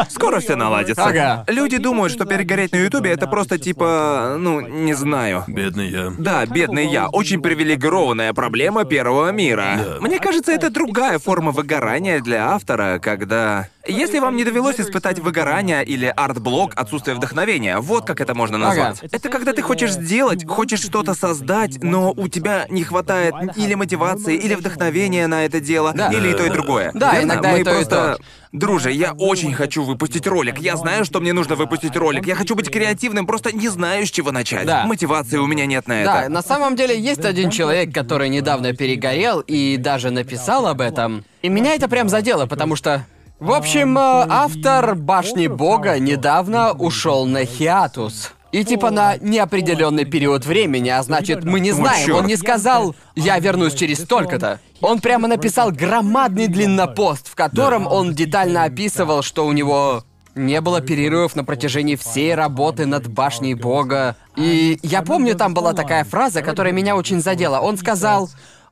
Скоро 0.10 0.40
все 0.40 0.56
наладится. 0.56 1.04
Ага. 1.04 1.44
Люди 1.48 1.78
думают, 1.78 2.14
что 2.14 2.26
перегореть 2.26 2.72
на 2.74 2.78
Ютубе 2.78 3.12
это 3.12 3.28
просто 3.28 3.58
типа, 3.58 4.36
ну, 4.38 4.62
не 4.62 4.94
знаю. 4.94 5.44
Бедный 5.48 5.90
я. 5.90 6.14
Да, 6.18 6.46
бедный 6.46 6.88
я. 6.88 7.08
Очень 7.08 7.42
привилегированная 7.42 8.34
проблема 8.34 8.86
первого 8.86 9.32
мира. 9.32 9.80
Да. 9.84 9.98
Мне 10.02 10.20
кажется, 10.20 10.52
это 10.52 10.70
другая 10.70 11.20
форма 11.20 11.52
выгорания 11.52 12.20
для 12.20 12.50
автора, 12.52 13.00
когда... 13.00 13.68
Если 13.88 14.20
вам 14.20 14.36
не 14.36 14.44
довелось 14.44 14.82
испытать 14.82 15.20
выгорание 15.20 15.82
или 15.84 16.12
арт-блок, 16.14 16.74
отсутствие 16.76 17.16
вдохновения, 17.16 17.80
вот 17.80 18.06
как 18.06 18.20
это 18.20 18.36
можно 18.36 18.58
назвать. 18.58 19.02
Это 19.12 19.30
когда 19.30 19.54
ты 19.54 19.62
хочешь 19.62 19.92
сделать, 19.92 20.46
хочешь 20.48 20.82
что-то 20.82 21.14
создать, 21.14 21.82
но 21.84 22.12
у 22.16 22.28
тебя 22.28 22.66
не 22.70 22.84
хватает 22.84 23.34
или 23.56 23.74
мотивации, 23.74 24.36
или 24.36 24.56
вдохновения 24.56 25.28
на 25.28 25.46
это 25.46 25.60
дело, 25.60 25.94
Да. 25.96 26.12
или 26.12 26.30
и 26.30 26.34
то, 26.34 26.46
и 26.46 26.50
другое. 26.50 26.92
Да, 26.94 27.14
Верно? 27.14 27.34
иногда 27.34 27.52
Мы 27.52 27.60
и 27.62 27.64
то, 27.64 27.72
и 27.72 27.74
просто... 27.76 28.18
то. 28.18 28.24
Друже, 28.54 28.92
я 28.92 29.12
очень 29.14 29.54
хочу 29.54 29.84
выпустить 29.84 30.26
ролик. 30.26 30.58
Я 30.60 30.78
знаю, 30.78 31.06
что 31.06 31.20
мне 31.20 31.34
нужно 31.34 31.56
выпустить 31.56 31.96
ролик. 31.96 32.26
Я 32.26 32.36
хочу 32.36 32.56
быть 32.56 32.72
креативным, 32.72 33.28
просто 33.28 33.52
не 33.52 33.68
знаю, 33.70 34.06
с 34.08 34.10
чего 34.10 34.32
начать. 34.32 34.66
Да. 34.66 34.86
Мотивации 34.86 35.38
у 35.38 35.46
меня 35.48 35.66
нет 35.66 35.88
на 35.88 36.02
это. 36.02 36.12
Да, 36.24 36.30
на 36.30 36.42
самом 36.42 36.76
деле 36.76 37.00
есть 37.00 37.26
один 37.26 37.50
человек, 37.52 37.94
который 37.94 38.30
недавно 38.30 38.74
перегорел 38.74 39.42
и 39.42 39.78
даже 39.78 40.12
написал 40.12 40.66
об 40.68 40.82
этом. 40.82 41.24
И 41.42 41.50
меня 41.50 41.76
это 41.76 41.88
прям 41.88 42.10
задело, 42.10 42.46
потому 42.46 42.76
что. 42.76 43.06
В 43.40 43.52
общем, 43.52 43.96
э, 43.98 44.02
автор 44.02 44.96
Башни 44.96 45.46
Бога 45.46 46.00
недавно 46.00 46.72
ушел 46.72 47.28
на 47.28 47.46
хиатус. 47.46 48.34
И 48.58 48.64
типа 48.64 48.90
на 48.90 49.18
неопределенный 49.18 50.06
период 50.06 50.44
времени, 50.44 50.90
а 50.90 51.04
значит, 51.04 51.44
мы 51.44 51.60
не 51.60 51.72
знаем. 51.72 52.16
Он 52.16 52.26
не 52.26 52.36
сказал, 52.36 52.96
я 53.16 53.38
вернусь 53.38 53.76
через 53.76 54.00
столько-то. 54.00 54.60
Он 54.82 55.00
прямо 55.00 55.28
написал 55.28 55.72
громадный 55.72 56.48
длиннопост, 56.48 57.28
в 57.28 57.36
котором 57.36 57.86
он 57.86 58.16
детально 58.16 58.64
описывал, 58.64 59.22
что 59.22 59.46
у 59.46 59.52
него 59.52 60.04
не 60.34 60.60
было 60.60 60.82
перерывов 60.82 61.36
на 61.36 61.44
протяжении 61.44 61.96
всей 61.96 62.34
работы 62.34 62.88
над 62.88 63.08
башней 63.08 63.54
Бога. 63.54 64.16
И 64.36 64.80
я 64.82 65.04
помню, 65.04 65.36
там 65.36 65.54
была 65.54 65.74
такая 65.74 66.04
фраза, 66.04 66.42
которая 66.42 66.74
меня 66.74 66.96
очень 66.96 67.22
задела. 67.22 67.60
Он 67.60 67.78
сказал. 67.78 68.28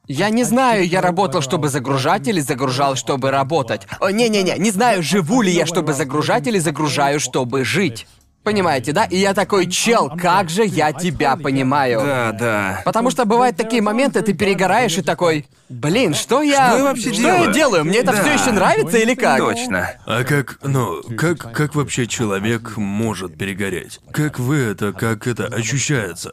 Я 0.07 0.29
не 0.29 0.43
знаю, 0.43 0.87
я 0.87 1.01
работал, 1.01 1.41
чтобы 1.41 1.67
загружать 1.67 2.27
или 2.27 2.39
загружал, 2.39 2.95
чтобы 2.95 3.31
работать. 3.31 3.87
О, 3.99 4.11
не-не-не, 4.11 4.55
не 4.59 4.69
знаю, 4.69 5.01
живу 5.01 5.41
ли 5.41 5.51
я, 5.51 5.65
чтобы 5.65 5.93
загружать 5.93 6.45
или 6.45 6.59
загружаю, 6.59 7.19
чтобы 7.19 7.65
жить. 7.65 8.05
Понимаете, 8.45 8.91
да? 8.91 9.05
И 9.05 9.17
я 9.17 9.33
такой, 9.33 9.65
чел, 9.65 10.07
как 10.15 10.51
же 10.51 10.63
я 10.63 10.93
тебя 10.93 11.35
понимаю. 11.35 11.99
Да, 11.99 12.31
да. 12.31 12.81
Потому 12.85 13.09
что 13.09 13.25
бывают 13.25 13.57
такие 13.57 13.81
моменты, 13.81 14.21
ты 14.21 14.33
перегораешь 14.33 14.95
и 14.99 15.01
такой, 15.01 15.47
блин, 15.67 16.13
что 16.13 16.43
я... 16.43 16.67
Что 16.69 16.77
я 16.77 16.83
вообще 16.83 17.11
что 17.11 17.21
делаю?» 17.23 17.43
я 17.47 17.51
делаю? 17.51 17.85
Мне 17.85 17.97
это 17.97 18.11
Да. 18.11 18.21
все 18.21 18.33
еще 18.33 18.51
нравится 18.51 18.99
или 18.99 19.15
как? 19.15 19.39
Точно. 19.39 19.93
А 20.05 20.23
как, 20.23 20.59
ну, 20.61 21.01
как, 21.17 21.51
как 21.53 21.73
вообще 21.73 22.05
человек 22.05 22.77
может 22.77 23.35
перегореть? 23.35 23.99
Как 24.11 24.37
вы 24.37 24.57
это, 24.57 24.93
как 24.93 25.25
это 25.25 25.47
ощущается? 25.47 26.31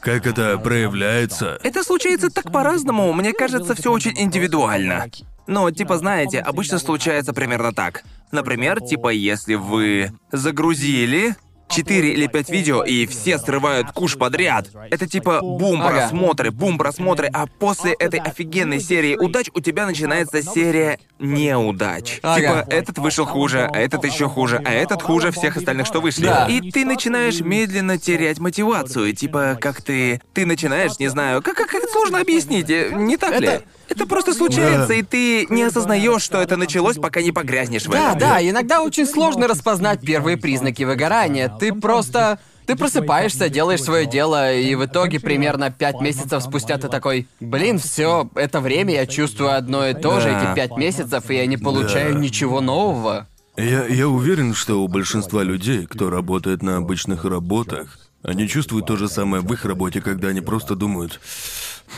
Как 0.00 0.26
это 0.26 0.58
проявляется? 0.58 1.60
Это 1.62 1.84
случается 1.84 2.28
так 2.28 2.50
по-разному. 2.50 3.12
Мне 3.12 3.32
кажется, 3.32 3.76
все 3.76 3.92
очень 3.92 4.18
индивидуально. 4.20 5.06
Но, 5.46 5.70
типа, 5.70 5.96
знаете, 5.98 6.40
обычно 6.40 6.80
случается 6.80 7.32
примерно 7.32 7.72
так. 7.72 8.02
Например, 8.32 8.80
типа, 8.80 9.10
если 9.10 9.54
вы 9.54 10.12
загрузили 10.32 11.36
4 11.72 12.12
или 12.12 12.26
5 12.26 12.50
видео, 12.50 12.82
и 12.82 13.06
все 13.06 13.38
срывают 13.38 13.92
куш 13.92 14.16
подряд. 14.16 14.68
Это 14.90 15.06
типа 15.08 15.40
бум 15.40 15.80
Ага. 15.82 15.90
просмотры, 15.90 16.50
бум 16.50 16.78
просмотры, 16.78 17.28
а 17.32 17.46
после 17.46 17.92
этой 17.92 18.20
офигенной 18.20 18.80
серии 18.80 19.16
удач 19.16 19.48
у 19.54 19.60
тебя 19.60 19.86
начинается 19.86 20.42
серия 20.42 20.98
неудач. 21.22 22.18
Ага. 22.22 22.40
Типа, 22.40 22.66
этот 22.68 22.98
вышел 22.98 23.24
хуже, 23.24 23.70
а 23.72 23.78
этот 23.78 24.04
еще 24.04 24.28
хуже, 24.28 24.60
а 24.64 24.70
этот 24.72 25.02
хуже 25.02 25.30
всех 25.30 25.56
остальных, 25.56 25.86
что 25.86 26.00
вышли. 26.00 26.24
Да. 26.26 26.46
И 26.48 26.70
ты 26.70 26.84
начинаешь 26.84 27.40
медленно 27.40 27.98
терять 27.98 28.38
мотивацию. 28.38 29.14
Типа, 29.14 29.56
как 29.60 29.80
ты. 29.82 30.20
Ты 30.34 30.44
начинаешь, 30.46 30.98
не 30.98 31.08
знаю, 31.08 31.42
как, 31.42 31.56
как, 31.56 31.68
как 31.68 31.82
это 31.82 31.92
сложно 31.92 32.20
объяснить, 32.20 32.68
э, 32.70 32.90
не 32.92 33.16
так 33.16 33.40
ли? 33.40 33.46
Это- 33.46 33.62
Это 33.88 34.06
просто 34.06 34.32
случается, 34.32 34.88
Да. 34.88 34.94
и 34.94 35.02
ты 35.02 35.46
не 35.50 35.62
осознаешь, 35.64 36.22
что 36.22 36.40
это 36.40 36.56
началось, 36.56 36.96
пока 36.96 37.20
не 37.20 37.30
погрязнешь 37.30 37.84
в 37.84 37.90
Да, 37.90 38.08
этом. 38.10 38.18
да, 38.20 38.48
иногда 38.48 38.80
очень 38.82 39.06
сложно 39.06 39.46
распознать 39.48 40.00
первые 40.00 40.38
признаки 40.38 40.82
выгорания. 40.84 41.50
Ты 41.60 41.74
просто... 41.74 42.38
Ты 42.66 42.76
просыпаешься, 42.76 43.48
делаешь 43.48 43.82
свое 43.82 44.06
дело, 44.06 44.52
и 44.54 44.74
в 44.74 44.84
итоге 44.84 45.18
примерно 45.20 45.70
пять 45.70 46.00
месяцев 46.00 46.42
спустя 46.42 46.78
ты 46.78 46.88
такой, 46.88 47.28
блин, 47.40 47.78
все, 47.78 48.30
это 48.34 48.60
время 48.60 48.94
я 48.94 49.06
чувствую 49.06 49.56
одно 49.56 49.86
и 49.86 49.94
то 49.94 50.20
же 50.20 50.30
эти 50.30 50.54
пять 50.54 50.76
месяцев, 50.76 51.28
и 51.30 51.34
я 51.34 51.46
не 51.46 51.56
получаю 51.56 52.14
Да. 52.14 52.20
ничего 52.20 52.60
нового. 52.60 53.28
Я, 53.56 53.86
я 53.86 54.08
уверен, 54.08 54.54
что 54.54 54.82
у 54.82 54.88
большинства 54.88 55.42
людей, 55.42 55.86
кто 55.86 56.08
работает 56.08 56.62
на 56.62 56.78
обычных 56.78 57.24
работах, 57.24 57.98
они 58.22 58.48
чувствуют 58.48 58.86
то 58.86 58.96
же 58.96 59.08
самое 59.08 59.42
в 59.42 59.52
их 59.52 59.64
работе, 59.64 60.00
когда 60.00 60.28
они 60.28 60.40
просто 60.40 60.74
думают, 60.76 61.20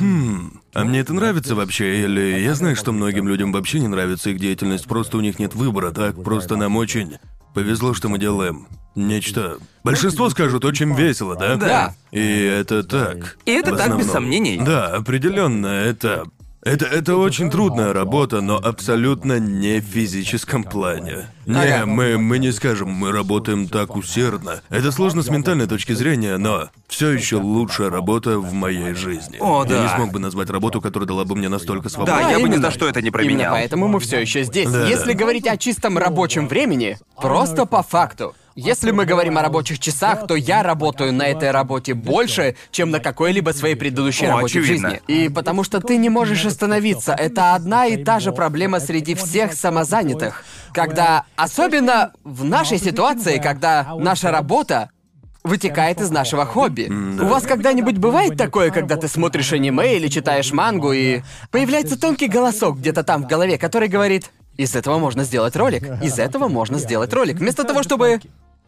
хм, 0.00 0.60
а 0.72 0.84
мне 0.84 1.00
это 1.00 1.12
нравится 1.12 1.54
вообще, 1.54 2.02
или 2.04 2.40
я 2.40 2.54
знаю, 2.54 2.74
что 2.74 2.92
многим 2.92 3.28
людям 3.28 3.52
вообще 3.52 3.78
не 3.80 3.88
нравится 3.88 4.30
их 4.30 4.40
деятельность, 4.40 4.86
просто 4.86 5.18
у 5.18 5.20
них 5.20 5.38
нет 5.38 5.54
выбора, 5.54 5.92
так, 5.92 6.22
просто 6.24 6.56
нам 6.56 6.76
очень 6.76 7.18
повезло, 7.52 7.94
что 7.94 8.08
мы 8.08 8.18
делаем 8.18 8.66
нечто. 8.94 9.58
Большинство 9.82 10.30
скажут, 10.30 10.64
очень 10.64 10.94
весело, 10.94 11.36
да? 11.36 11.56
Да. 11.56 11.94
И 12.10 12.20
это 12.44 12.82
так. 12.82 13.36
И 13.44 13.52
это 13.52 13.74
в 13.74 13.76
так, 13.76 13.98
без 13.98 14.10
сомнений. 14.10 14.58
Да, 14.64 14.86
определенно, 14.88 15.66
это. 15.66 16.24
Это, 16.62 16.86
это 16.86 17.16
очень 17.16 17.50
трудная 17.50 17.92
работа, 17.92 18.40
но 18.40 18.56
абсолютно 18.56 19.38
не 19.38 19.80
в 19.80 19.84
физическом 19.84 20.64
плане. 20.64 21.26
Не, 21.44 21.58
Ага. 21.58 21.84
мы, 21.84 22.16
мы 22.16 22.38
не 22.38 22.52
скажем, 22.52 22.88
мы 22.88 23.12
работаем 23.12 23.68
так 23.68 23.94
усердно. 23.94 24.62
Это 24.70 24.90
сложно 24.90 25.22
с 25.22 25.28
ментальной 25.28 25.66
точки 25.66 25.92
зрения, 25.92 26.38
но 26.38 26.70
все 26.88 27.10
еще 27.10 27.36
лучшая 27.36 27.90
работа 27.90 28.38
в 28.38 28.54
моей 28.54 28.94
жизни. 28.94 29.36
О, 29.40 29.64
Я 29.64 29.68
да. 29.68 29.82
не 29.82 29.88
смог 29.94 30.10
бы 30.10 30.18
назвать 30.20 30.48
работу, 30.48 30.80
которая 30.80 31.06
дала 31.06 31.26
бы 31.26 31.36
мне 31.36 31.50
настолько 31.50 31.90
свободы. 31.90 32.12
Да, 32.12 32.30
я 32.30 32.36
бы 32.38 32.44
ни 32.44 32.54
именно. 32.54 32.62
за 32.62 32.70
что 32.70 32.88
это 32.88 33.02
не 33.02 33.08
Именно 33.08 33.12
променял. 33.18 33.52
поэтому 33.52 33.86
мы 33.88 34.00
все 34.00 34.18
еще 34.22 34.42
здесь. 34.44 34.70
Да, 34.70 34.86
Если 34.88 35.12
говорить 35.12 35.46
о 35.46 35.58
чистом 35.58 35.98
рабочем 35.98 36.48
времени, 36.48 36.96
просто 37.20 37.66
по 37.66 37.82
факту. 37.82 38.34
Если 38.56 38.92
мы 38.92 39.04
говорим 39.04 39.36
о 39.36 39.42
рабочих 39.42 39.80
часах, 39.80 40.28
то 40.28 40.36
я 40.36 40.62
работаю 40.62 41.12
на 41.12 41.26
этой 41.26 41.50
работе 41.50 41.94
больше, 41.94 42.54
чем 42.70 42.90
на 42.90 43.00
какой-либо 43.00 43.50
своей 43.50 43.74
предыдущей 43.74 44.26
О, 44.26 44.36
работе 44.36 44.60
очевидно. 44.60 44.88
в 44.88 44.92
жизни. 44.92 45.02
И 45.08 45.28
потому 45.28 45.64
что 45.64 45.80
ты 45.80 45.96
не 45.96 46.08
можешь 46.08 46.44
остановиться. 46.44 47.14
Это 47.14 47.54
одна 47.54 47.86
и 47.86 48.04
та 48.04 48.20
же 48.20 48.30
проблема 48.30 48.78
среди 48.78 49.16
всех 49.16 49.54
самозанятых. 49.54 50.44
Когда, 50.72 51.24
особенно 51.34 52.12
в 52.22 52.44
нашей 52.44 52.78
ситуации, 52.78 53.38
когда 53.38 53.96
наша 53.98 54.30
работа 54.30 54.90
вытекает 55.42 56.00
из 56.00 56.10
нашего 56.10 56.46
хобби. 56.46 56.88
У 57.20 57.26
вас 57.26 57.42
когда-нибудь 57.44 57.98
бывает 57.98 58.38
такое, 58.38 58.70
когда 58.70 58.96
ты 58.96 59.08
смотришь 59.08 59.52
аниме 59.52 59.96
или 59.96 60.08
читаешь 60.08 60.52
мангу, 60.52 60.92
и 60.92 61.22
появляется 61.50 62.00
тонкий 62.00 62.28
голосок 62.28 62.78
где-то 62.78 63.02
там 63.02 63.24
в 63.24 63.26
голове, 63.26 63.58
который 63.58 63.88
говорит, 63.88 64.30
из 64.56 64.74
этого 64.74 64.98
можно 64.98 65.24
сделать 65.24 65.56
ролик, 65.56 66.02
из 66.02 66.18
этого 66.18 66.48
можно 66.48 66.78
сделать 66.78 67.12
ролик, 67.12 67.36
вместо 67.36 67.64
того, 67.64 67.82
чтобы 67.82 68.20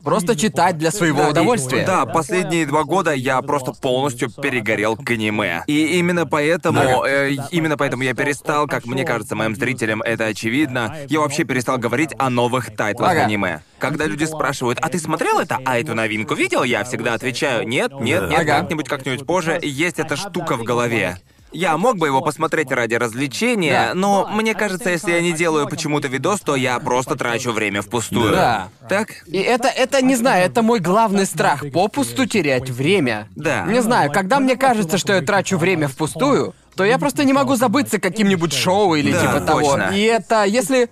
просто 0.03 0.37
читать 0.37 0.79
для 0.79 0.91
своего 0.91 1.19
Да, 1.23 1.27
и- 1.29 1.31
удовольствия. 1.31 1.85
да, 1.85 2.07
последние 2.07 2.67
два 2.67 2.85
года 2.85 3.13
я 3.13 3.41
просто 3.43 3.73
полностью 3.73 4.31
перегорел 4.31 4.97
к 4.97 5.11
аниме. 5.11 5.65
И 5.67 5.99
именно 5.99 6.27
поэтому, 6.27 7.05
э, 7.05 7.33
именно 7.51 7.77
поэтому 7.77 8.03
я 8.05 8.15
перестал, 8.15 8.67
как 8.67 8.87
мне 8.87 9.05
кажется, 9.05 9.35
моим 9.35 9.55
зрителям 9.57 10.03
это 10.03 10.27
очевидно, 10.27 10.97
я 11.09 11.21
вообще 11.21 11.45
перестал 11.45 11.79
говорить 11.79 12.11
о 12.19 12.31
новых 12.31 12.75
тайтлах 12.77 13.11
Ага. 13.11 13.25
аниме. 13.25 13.63
Когда 13.79 14.07
люди 14.07 14.25
спрашивают, 14.25 14.79
а 14.81 14.89
ты 14.89 14.99
смотрел 14.99 15.39
это, 15.39 15.59
а 15.65 15.79
эту 15.79 15.95
новинку 15.95 16.35
видел, 16.35 16.63
я 16.63 16.85
всегда 16.85 17.15
отвечаю, 17.15 17.67
нет, 17.67 17.93
нет, 18.01 18.31
нет, 18.31 18.41
Ага. 18.41 18.61
как-нибудь, 18.61 18.89
как-нибудь 18.89 19.27
позже, 19.27 19.59
есть 19.63 19.99
эта 19.99 20.17
штука 20.17 20.57
в 20.57 20.63
голове. 20.63 21.19
Я 21.57 21.77
мог 21.79 21.97
бы 21.97 22.07
его 22.07 22.21
посмотреть 22.21 22.71
ради 22.71 22.95
развлечения, 22.95 23.89
Да. 23.89 23.95
но 23.95 24.29
мне 24.33 24.55
кажется, 24.55 24.91
если 24.91 25.13
я 25.13 25.21
не 25.21 25.33
делаю 25.33 25.67
почему-то 25.69 26.07
видос, 26.09 26.41
то 26.41 26.55
я 26.55 26.79
просто 26.79 27.17
трачу 27.17 27.53
время 27.53 27.81
впустую. 27.83 28.33
Да. 28.33 28.69
Так? 28.89 29.09
И 29.27 29.39
это, 29.39 29.69
это, 29.69 30.03
не 30.03 30.17
знаю, 30.17 30.45
это 30.47 30.63
мой 30.63 30.81
главный 30.81 31.25
страх, 31.27 31.65
попусту 31.73 32.27
терять 32.27 32.69
время. 32.71 33.29
Да. 33.35 33.65
Не 33.67 33.81
знаю, 33.81 34.13
когда 34.13 34.39
мне 34.39 34.57
кажется, 34.57 34.99
что 34.99 35.15
я 35.15 35.23
трачу 35.23 35.57
время 35.57 35.89
впустую, 35.89 36.55
то 36.77 36.85
я 36.85 36.99
просто 36.99 37.25
не 37.25 37.33
могу 37.33 37.57
забыться 37.57 37.99
каким-нибудь 37.99 38.53
шоу 38.53 38.95
или 38.95 39.11
Да, 39.11 39.21
типа 39.23 39.41
того. 39.41 39.61
точно. 39.63 39.93
И 39.95 40.03
это, 40.03 40.45
если... 40.45 40.91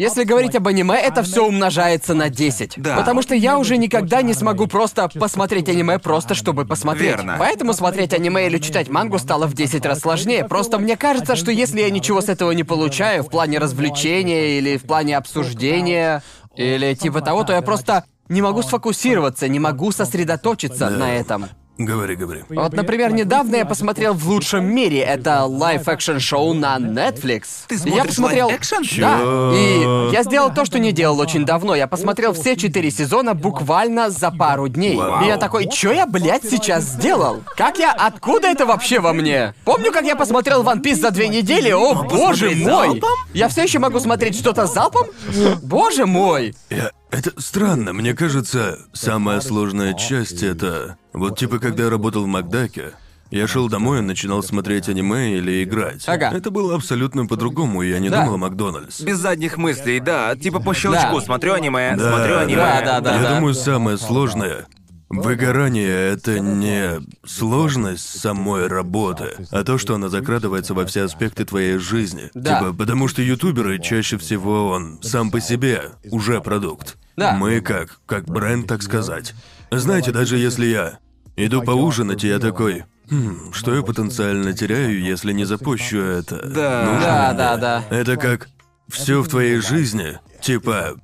Если 0.00 0.24
говорить 0.24 0.54
об 0.54 0.66
аниме, 0.66 0.94
это 0.94 1.22
все 1.22 1.46
умножается 1.46 2.14
на 2.14 2.30
10. 2.30 2.76
Да. 2.78 2.96
Потому 2.96 3.20
что 3.20 3.34
я 3.34 3.58
уже 3.58 3.76
никогда 3.76 4.22
не 4.22 4.32
смогу 4.32 4.66
просто 4.66 5.10
посмотреть 5.10 5.68
аниме 5.68 5.98
просто 5.98 6.34
чтобы 6.34 6.64
посмотреть. 6.64 7.16
Верно. 7.16 7.36
Поэтому 7.38 7.74
смотреть 7.74 8.14
аниме 8.14 8.46
или 8.46 8.56
читать 8.56 8.88
мангу 8.88 9.18
стало 9.18 9.46
в 9.46 9.52
10 9.52 9.84
раз 9.84 10.00
сложнее. 10.00 10.46
Просто 10.46 10.78
мне 10.78 10.96
кажется, 10.96 11.36
что 11.36 11.50
если 11.50 11.82
я 11.82 11.90
ничего 11.90 12.22
с 12.22 12.30
этого 12.30 12.52
не 12.52 12.64
получаю 12.64 13.22
в 13.24 13.28
плане 13.28 13.58
развлечения 13.58 14.56
или 14.56 14.78
в 14.78 14.84
плане 14.84 15.18
обсуждения 15.18 16.22
или 16.56 16.94
типа 16.94 17.20
того, 17.20 17.44
то 17.44 17.52
я 17.52 17.60
просто 17.60 18.04
не 18.30 18.40
могу 18.40 18.62
сфокусироваться, 18.62 19.48
не 19.48 19.58
могу 19.58 19.92
сосредоточиться 19.92 20.88
на 20.88 21.14
этом. 21.14 21.50
Говори, 21.80 22.14
говори. 22.14 22.42
Вот, 22.50 22.74
например, 22.74 23.10
недавно 23.14 23.56
я 23.56 23.64
посмотрел 23.64 24.12
в 24.12 24.28
лучшем 24.28 24.66
мире 24.66 24.98
это 24.98 25.44
live-action 25.46 26.18
шоу 26.18 26.52
на 26.52 26.76
Netflix. 26.76 27.44
Ты 27.68 27.76
я 27.76 27.80
смотришь 27.80 28.06
посмотрел. 28.08 28.48
live-action? 28.48 29.00
Да. 29.00 29.18
Чё? 29.18 29.52
И 29.54 30.12
я 30.12 30.22
сделал 30.22 30.52
то, 30.52 30.66
что 30.66 30.78
не 30.78 30.92
делал 30.92 31.18
очень 31.18 31.46
давно. 31.46 31.74
Я 31.74 31.86
посмотрел 31.86 32.34
все 32.34 32.54
четыре 32.54 32.90
сезона 32.90 33.32
буквально 33.32 34.10
за 34.10 34.30
пару 34.30 34.68
дней. 34.68 34.96
Вау. 34.96 35.24
И 35.24 35.26
я 35.28 35.38
такой, 35.38 35.70
что 35.70 35.92
я, 35.92 36.06
блядь, 36.06 36.44
сейчас 36.44 36.84
сделал? 36.84 37.42
Как 37.56 37.78
я, 37.78 37.92
откуда 37.92 38.48
это 38.48 38.66
вообще 38.66 39.00
во 39.00 39.14
мне? 39.14 39.54
Помню, 39.64 39.90
как 39.90 40.04
я 40.04 40.16
посмотрел 40.16 40.62
One 40.62 40.82
Piece 40.82 40.96
за 40.96 41.10
две 41.10 41.28
недели. 41.28 41.70
О, 41.70 41.94
боже 41.94 42.50
посмотреть 42.50 42.66
мой! 42.66 43.02
Я 43.32 43.48
все 43.48 43.62
еще 43.62 43.78
могу 43.78 44.00
смотреть 44.00 44.36
что-то 44.36 44.66
залпом? 44.66 45.06
Боже 45.62 46.04
мой! 46.04 46.54
Я... 46.68 46.90
Это 47.10 47.32
странно, 47.40 47.92
мне 47.92 48.14
кажется, 48.14 48.78
самая 48.92 49.40
сложная 49.40 49.94
часть 49.94 50.42
это... 50.42 50.96
Вот 51.12 51.38
типа, 51.38 51.58
когда 51.58 51.84
я 51.84 51.90
работал 51.90 52.24
в 52.24 52.28
Макдаке, 52.28 52.92
я 53.32 53.46
шел 53.48 53.68
домой 53.68 53.98
и 53.98 54.02
начинал 54.02 54.42
смотреть 54.42 54.88
аниме 54.88 55.36
или 55.36 55.64
играть. 55.64 56.04
Ага. 56.08 56.30
Это 56.32 56.50
было 56.50 56.74
абсолютно 56.76 57.26
по-другому, 57.26 57.82
я 57.82 57.98
не 57.98 58.10
Да. 58.10 58.20
думал 58.20 58.34
о 58.34 58.38
Макдональдс. 58.38 59.00
Без 59.00 59.18
задних 59.18 59.56
мыслей, 59.56 59.98
да. 60.00 60.36
Типа 60.36 60.60
по 60.60 60.72
щелчку. 60.72 61.18
Да. 61.18 61.24
Смотрю 61.24 61.54
аниме, 61.54 61.94
Да, 61.96 62.08
смотрю 62.08 62.34
да. 62.34 62.40
аниме. 62.40 62.56
Да, 62.56 62.82
да, 62.84 63.00
да. 63.00 63.20
Я 63.22 63.34
думаю, 63.36 63.54
самое 63.54 63.98
сложное 63.98 64.66
Выгорание— 65.12 66.12
это 66.12 66.38
не 66.38 67.00
сложность 67.26 68.20
самой 68.20 68.68
работы, 68.68 69.44
а 69.50 69.64
то, 69.64 69.76
что 69.76 69.96
она 69.96 70.08
закрадывается 70.08 70.72
во 70.72 70.86
все 70.86 71.02
аспекты 71.02 71.44
твоей 71.44 71.78
жизни. 71.78 72.30
Да. 72.32 72.60
Типа, 72.60 72.72
потому 72.72 73.08
что 73.08 73.20
ютуберы 73.20 73.80
чаще 73.80 74.18
всего 74.18 74.68
он 74.68 75.00
сам 75.02 75.32
по 75.32 75.40
себе 75.40 75.90
уже 76.12 76.40
продукт. 76.40 76.96
Да. 77.16 77.32
Мы 77.32 77.60
как, 77.60 78.00
как 78.06 78.24
бренд, 78.26 78.66
так 78.66 78.82
сказать. 78.82 79.34
Знаете, 79.70 80.10
даже 80.12 80.36
если 80.38 80.66
я 80.66 80.98
иду 81.36 81.62
поужинать, 81.62 82.24
и 82.24 82.28
я 82.28 82.38
такой, 82.38 82.84
«Хм, 83.10 83.52
что 83.52 83.74
я 83.74 83.82
потенциально 83.82 84.52
теряю, 84.52 85.00
если 85.02 85.32
не 85.32 85.44
запущу 85.44 85.98
это? 86.00 86.36
Да. 86.46 86.84
Нужно 86.84 87.00
Да, 87.00 87.28
мне?» 87.28 87.38
да, 87.38 87.56
да. 87.56 87.84
Это 87.90 88.16
как 88.16 88.48
все 88.88 89.20
в 89.22 89.28
твоей 89.28 89.58
жизни, 89.58 90.18
типа, 90.40 90.94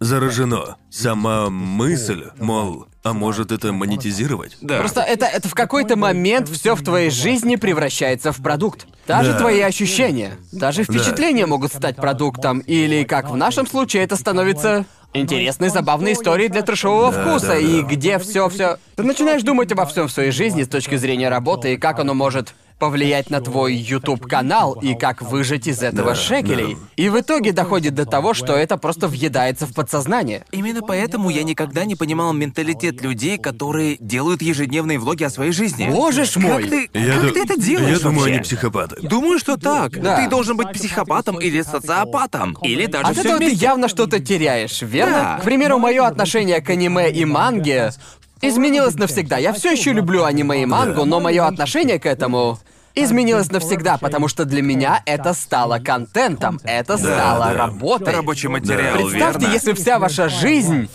заражено. 0.00 0.76
Сама 0.90 1.48
мысль, 1.50 2.24
мол, 2.38 2.86
а 3.02 3.12
может 3.12 3.52
это 3.52 3.72
монетизировать? 3.72 4.56
Да. 4.60 4.78
Просто 4.78 5.00
это, 5.00 5.26
это 5.26 5.48
в 5.48 5.54
какой-то 5.54 5.96
момент 5.96 6.48
все 6.48 6.74
в 6.74 6.82
твоей 6.82 7.10
жизни 7.10 7.56
превращается 7.56 8.32
в 8.32 8.38
продукт. 8.42 8.86
Даже 9.06 9.32
Да. 9.32 9.38
твои 9.38 9.60
ощущения, 9.60 10.36
даже 10.52 10.84
впечатления 10.84 11.46
могут 11.46 11.72
стать 11.72 11.96
продуктом. 11.96 12.58
Или, 12.60 13.04
как 13.04 13.30
в 13.30 13.36
нашем 13.36 13.66
случае, 13.66 14.02
это 14.04 14.16
становится 14.16 14.86
интересной, 15.14 15.68
забавной 15.70 16.12
историей 16.12 16.48
для 16.48 16.62
трешового 16.62 17.12
Да, 17.12 17.22
вкуса. 17.22 17.46
да, 17.48 17.56
И 17.58 17.80
да. 17.80 17.88
где 17.88 18.18
все, 18.18 18.48
все. 18.48 18.78
Ты 18.96 19.02
начинаешь 19.04 19.42
думать 19.42 19.72
обо 19.72 19.86
всем 19.86 20.08
в 20.08 20.12
своей 20.12 20.30
жизни 20.32 20.62
с 20.64 20.68
точки 20.68 20.96
зрения 20.96 21.28
работы 21.28 21.74
и 21.74 21.76
как 21.76 21.98
оно 22.00 22.14
может 22.14 22.54
повлиять 22.84 23.30
на 23.30 23.40
твой 23.40 23.74
YouTube 23.74 24.26
канал 24.26 24.74
и 24.74 24.94
как 24.94 25.22
выжать 25.22 25.66
из 25.66 25.82
этого 25.82 26.10
Да, 26.10 26.14
шекелей. 26.14 26.76
И 26.96 27.08
в 27.08 27.18
итоге 27.18 27.52
доходит 27.52 27.94
до 27.94 28.04
того, 28.04 28.34
что 28.34 28.52
это 28.52 28.76
просто 28.76 29.08
въедается 29.08 29.66
в 29.66 29.72
подсознание. 29.72 30.44
Именно 30.52 30.82
поэтому 30.82 31.30
я 31.30 31.44
никогда 31.44 31.86
не 31.86 31.96
понимал 31.96 32.34
менталитет 32.34 33.00
людей, 33.00 33.38
которые 33.38 33.96
делают 34.00 34.42
ежедневные 34.42 34.98
влоги 34.98 35.24
о 35.24 35.30
своей 35.30 35.52
жизни. 35.52 35.88
Боже 35.90 36.26
ж 36.26 36.36
мой! 36.36 36.62
Как 36.62 36.70
ты, 36.70 36.90
Я 36.92 37.14
как 37.14 37.22
ду- 37.22 37.30
ты 37.30 37.42
это 37.42 37.58
делаешь 37.58 37.96
Я 37.96 37.98
думаю, 38.02 38.18
вообще? 38.18 38.34
они 38.34 38.42
психопаты. 38.42 38.96
Думаю, 39.00 39.38
что 39.38 39.56
так. 39.56 39.98
Да. 40.02 40.16
Ты 40.22 40.28
должен 40.28 40.58
быть 40.58 40.70
психопатом 40.72 41.40
или 41.40 41.62
социопатом. 41.62 42.54
Или 42.62 42.84
даже 42.84 43.06
От 43.06 43.12
все 43.16 43.22
этого 43.28 43.38
ты 43.38 43.50
явно 43.54 43.88
что-то 43.88 44.20
теряешь, 44.20 44.82
верно? 44.82 45.12
Да. 45.14 45.38
К 45.40 45.44
примеру, 45.44 45.78
мое 45.78 46.04
отношение 46.06 46.60
к 46.60 46.68
аниме 46.68 47.10
и 47.10 47.24
манге 47.24 47.92
изменилось 48.42 48.96
навсегда. 48.96 49.38
Я 49.38 49.54
все 49.54 49.72
еще 49.72 49.92
люблю 49.94 50.24
аниме 50.24 50.62
и 50.62 50.66
мангу, 50.66 51.06
но 51.06 51.18
мое 51.18 51.46
отношение 51.46 51.98
к 51.98 52.04
этому 52.04 52.58
изменилось 52.94 53.50
навсегда, 53.50 53.98
потому 53.98 54.28
что 54.28 54.44
для 54.44 54.62
меня 54.62 55.02
это 55.06 55.32
стало 55.34 55.78
контентом, 55.78 56.60
это 56.64 56.96
стало 56.96 57.46
да. 57.46 57.52
работой. 57.54 58.14
Рабочий 58.14 58.48
материал, 58.48 58.96
Представьте, 58.96 59.40
верно? 59.40 59.52
если 59.52 59.72
вся 59.72 59.98
ваша 59.98 60.28
жизнь 60.28 60.88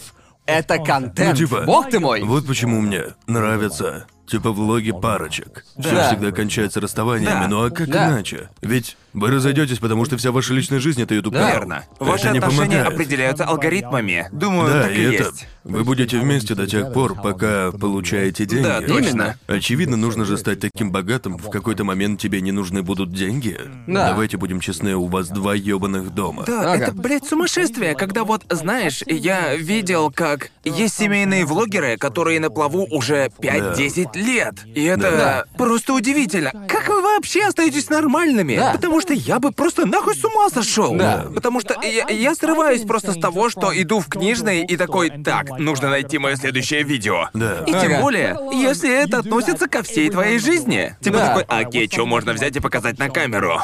это 0.45 0.78
контент. 0.80 1.30
Ну, 1.32 1.36
типа, 1.36 1.62
Бог 1.66 1.89
ты 1.89 2.00
мой. 2.00 2.24
Вот 2.24 2.47
почему 2.47 2.82
мне 2.82 3.04
нравятся, 3.28 4.06
типа, 4.26 4.52
влоги 4.52 4.91
парочек. 4.91 5.64
Все 5.80 5.91
Да. 5.93 6.08
всегда 6.08 6.32
кончается 6.32 6.82
расставаниями, 6.82 7.41
Да. 7.43 7.47
ну 7.47 7.66
а 7.66 7.70
как 7.70 7.88
Да. 7.89 8.08
иначе? 8.10 8.50
Ведь 8.62 8.97
вы 9.14 9.30
разойдетесь, 9.30 9.78
потому 9.78 10.06
что 10.06 10.18
вся 10.18 10.32
ваша 10.32 10.54
личная 10.56 10.80
жизнь 10.80 11.02
это 11.04 11.14
YouTube 11.14 11.34
Да. 11.36 11.52
Верно. 11.52 11.84
Ваши 12.00 12.24
это 12.26 12.32
не 12.34 12.39
отношения 12.39 12.78
помогает. 12.78 12.93
определяются 12.93 13.45
алгоритмами. 13.45 14.28
Думаю, 14.32 14.74
Да, 14.74 14.82
так 14.84 14.91
и 14.91 14.95
и 14.95 15.04
это. 15.14 15.24
есть. 15.26 15.47
Вы 15.70 15.84
будете 15.84 16.17
вместе 16.20 16.55
до 16.55 16.65
тех 16.67 16.91
пор, 16.93 17.15
пока 17.15 17.72
получаете 17.72 18.45
деньги. 18.45 18.63
Да, 18.65 18.82
точно. 18.82 19.09
Именно. 19.09 19.36
Очевидно, 19.47 19.97
нужно 19.97 20.26
же 20.26 20.38
стать 20.38 20.59
таким 20.59 20.91
богатым, 20.91 21.38
в 21.38 21.49
какой-то 21.49 21.84
момент 21.84 22.20
тебе 22.20 22.41
не 22.41 22.51
нужны 22.51 22.82
будут 22.82 23.13
деньги. 23.13 23.57
Да. 23.88 24.09
Давайте 24.09 24.38
будем 24.38 24.59
честны, 24.59 24.95
у 24.95 25.05
вас 25.07 25.30
два 25.30 25.53
ёбаных 25.53 26.13
дома. 26.13 26.43
Да, 26.47 26.74
Ага. 26.74 26.86
это, 26.86 26.93
блядь, 26.93 27.26
сумасшествие, 27.26 27.95
когда 27.95 28.24
вот, 28.24 28.43
знаешь, 28.49 29.03
я 29.05 29.55
видел, 29.55 30.11
как 30.11 30.49
есть 30.63 30.95
семейные 30.97 31.45
влогеры, 31.45 31.97
которые 31.97 32.39
на 32.39 32.49
плаву 32.49 32.88
уже 32.89 33.30
5-10 33.39 34.15
лет. 34.15 34.55
И 34.76 34.84
это 34.84 35.11
Да. 35.11 35.43
просто 35.57 35.93
удивительно. 35.93 36.51
Как 36.67 36.88
вы 36.88 37.01
вообще 37.20 37.45
остаетесь 37.45 37.89
нормальными? 37.89 38.55
Да. 38.55 38.72
Потому 38.72 39.01
что 39.01 39.13
я 39.13 39.39
бы 39.39 39.51
просто 39.51 39.86
нахуй 39.86 40.15
с 40.15 40.24
ума 40.24 40.49
сошел. 40.49 40.95
Да. 40.95 41.28
Потому 41.36 41.59
что 41.59 41.76
я, 41.84 42.07
я 42.09 42.34
срываюсь 42.34 42.82
просто 42.84 43.11
с 43.11 43.17
того, 43.20 43.49
что 43.49 43.72
иду 43.80 43.99
в 43.99 44.07
книжный 44.07 44.63
и 44.65 44.78
такой, 44.78 45.09
так, 45.24 45.59
нужно 45.59 45.89
найти 45.89 46.17
мое 46.17 46.36
следующее 46.38 46.84
видео. 46.84 47.28
Да. 47.34 47.63
И 47.67 47.72
тем 47.72 47.91
Ага. 47.93 48.01
более, 48.01 48.38
если 48.53 48.89
это 49.03 49.20
относится 49.20 49.67
ко 49.67 49.84
всей 49.84 50.09
твоей 50.09 50.39
жизни. 50.39 50.95
Типа 51.01 51.17
Да. 51.17 51.28
такой, 51.28 51.43
окей, 51.43 51.89
что 51.91 52.05
можно 52.05 52.32
взять 52.34 52.55
и 52.55 52.59
показать 52.61 52.97
на 52.99 53.09
камеру? 53.09 53.59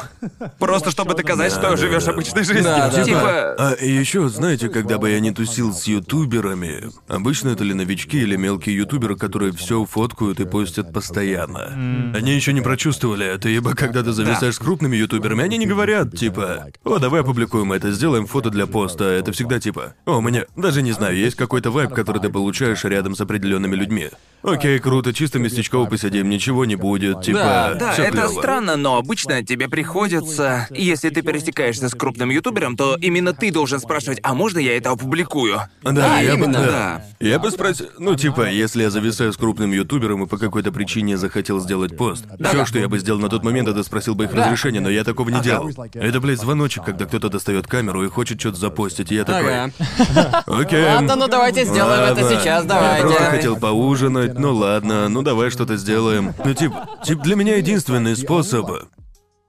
Просто 0.58 0.90
чтобы 0.90 1.14
доказать, 1.14 1.52
что 1.52 1.76
живешь 1.76 2.06
обычной 2.08 2.44
жизнью. 2.44 2.64
Да, 2.64 2.90
да, 2.90 3.04
типа. 3.04 3.54
А 3.58 3.72
и 3.80 3.90
еще, 3.90 4.28
знаете, 4.28 4.68
когда 4.68 4.98
бы 4.98 5.10
я 5.10 5.20
не 5.20 5.30
тусил 5.30 5.72
с 5.72 5.84
ютуберами, 5.84 6.90
обычно 7.08 7.48
это 7.50 7.64
ли 7.64 7.72
новички 7.74 8.18
или 8.18 8.36
мелкие 8.36 8.76
ютуберы, 8.76 9.16
которые 9.16 9.52
все 9.52 9.84
фоткают 9.84 10.40
и 10.40 10.44
постят 10.44 10.92
постоянно. 10.92 12.12
Они 12.14 12.32
еще 12.34 12.52
не 12.52 12.60
прочувствовали 12.60 13.24
это, 13.26 13.45
ибо 13.48 13.74
когда 13.74 14.02
ты 14.02 14.12
зависаешь 14.12 14.54
с 14.54 14.58
крупными 14.58 14.96
ютуберами, 14.96 15.44
они 15.44 15.58
не 15.58 15.66
говорят, 15.66 16.16
типа, 16.16 16.66
о, 16.84 16.98
давай 16.98 17.20
опубликуем 17.22 17.72
это, 17.72 17.90
сделаем 17.92 18.26
фото 18.26 18.50
для 18.50 18.66
поста. 18.66 19.04
Это 19.04 19.32
всегда 19.32 19.60
типа, 19.60 19.94
о, 20.04 20.20
меня, 20.20 20.44
даже 20.56 20.82
не 20.82 20.92
знаю, 20.92 21.16
есть 21.16 21.36
какой-то 21.36 21.70
вайб, 21.70 21.92
который 21.92 22.20
ты 22.20 22.28
получаешь 22.28 22.84
рядом 22.84 23.14
с 23.14 23.20
определенными 23.20 23.74
людьми. 23.74 24.08
Окей, 24.42 24.78
круто, 24.78 25.12
чисто 25.12 25.38
местечково 25.40 25.86
посидим, 25.86 26.28
ничего 26.28 26.64
не 26.64 26.76
будет, 26.76 27.22
типа, 27.22 27.38
Да, 27.38 27.74
Да, 27.74 27.94
это 27.94 28.12
клёво. 28.12 28.40
странно, 28.40 28.76
но 28.76 28.96
обычно 28.96 29.42
тебе 29.44 29.68
приходится, 29.68 30.68
если 30.70 31.10
ты 31.10 31.22
пересекаешься 31.22 31.88
с 31.88 31.94
крупным 31.94 32.30
ютубером, 32.30 32.76
то 32.76 32.96
именно 33.00 33.32
ты 33.32 33.50
должен 33.50 33.80
спрашивать, 33.80 34.20
а 34.22 34.34
можно 34.34 34.58
я 34.58 34.76
это 34.76 34.90
опубликую? 34.90 35.56
Да, 35.82 35.90
Да, 35.92 36.20
я 36.20 36.34
именно. 36.34 36.58
бы, 36.60 36.64
Да. 36.66 37.04
Я 37.18 37.38
бы 37.38 37.50
спросил, 37.50 37.86
ну 37.98 38.14
типа, 38.14 38.48
если 38.50 38.82
я 38.82 38.90
зависаю 38.90 39.32
с 39.32 39.36
крупным 39.36 39.72
ютубером 39.72 40.22
и 40.24 40.26
по 40.26 40.38
какой-то 40.38 40.70
причине 40.70 41.16
захотел 41.16 41.58
сделать 41.60 41.96
пост, 41.96 42.24
все, 42.40 42.66
что 42.66 42.78
я 42.78 42.88
бы 42.88 42.98
сделал 42.98 43.20
на 43.26 43.30
тот 43.30 43.42
момент, 43.42 43.68
это 43.68 43.82
спросил 43.82 44.14
бы 44.14 44.24
их 44.24 44.32
разрешения, 44.32 44.80
но 44.80 44.88
я 44.88 45.02
такого 45.04 45.28
не 45.30 45.40
делал. 45.40 45.68
Это, 45.94 46.20
блядь, 46.20 46.40
звоночек, 46.40 46.84
когда 46.84 47.06
кто-то 47.06 47.28
достает 47.28 47.66
камеру 47.66 48.04
и 48.04 48.08
хочет 48.08 48.40
что-то 48.40 48.56
запостить, 48.56 49.10
и 49.10 49.16
я 49.16 49.24
такой, 49.24 49.72
окей. 50.46 50.84
Ладно, 50.94 51.16
ну 51.16 51.28
давайте 51.28 51.64
сделаем 51.64 52.12
это 52.12 52.28
сейчас, 52.28 52.62
Я 52.62 52.68
давайте. 52.68 53.02
просто 53.02 53.24
хотел 53.24 53.56
поужинать, 53.56 54.38
ну 54.38 54.54
ладно, 54.54 55.08
ну 55.08 55.22
давай 55.22 55.50
что-то 55.50 55.76
сделаем. 55.76 56.34
Ну 56.44 56.54
тип, 56.54 56.72
тип 57.04 57.20
для 57.20 57.34
меня 57.34 57.56
единственный 57.56 58.16
способ 58.16 58.70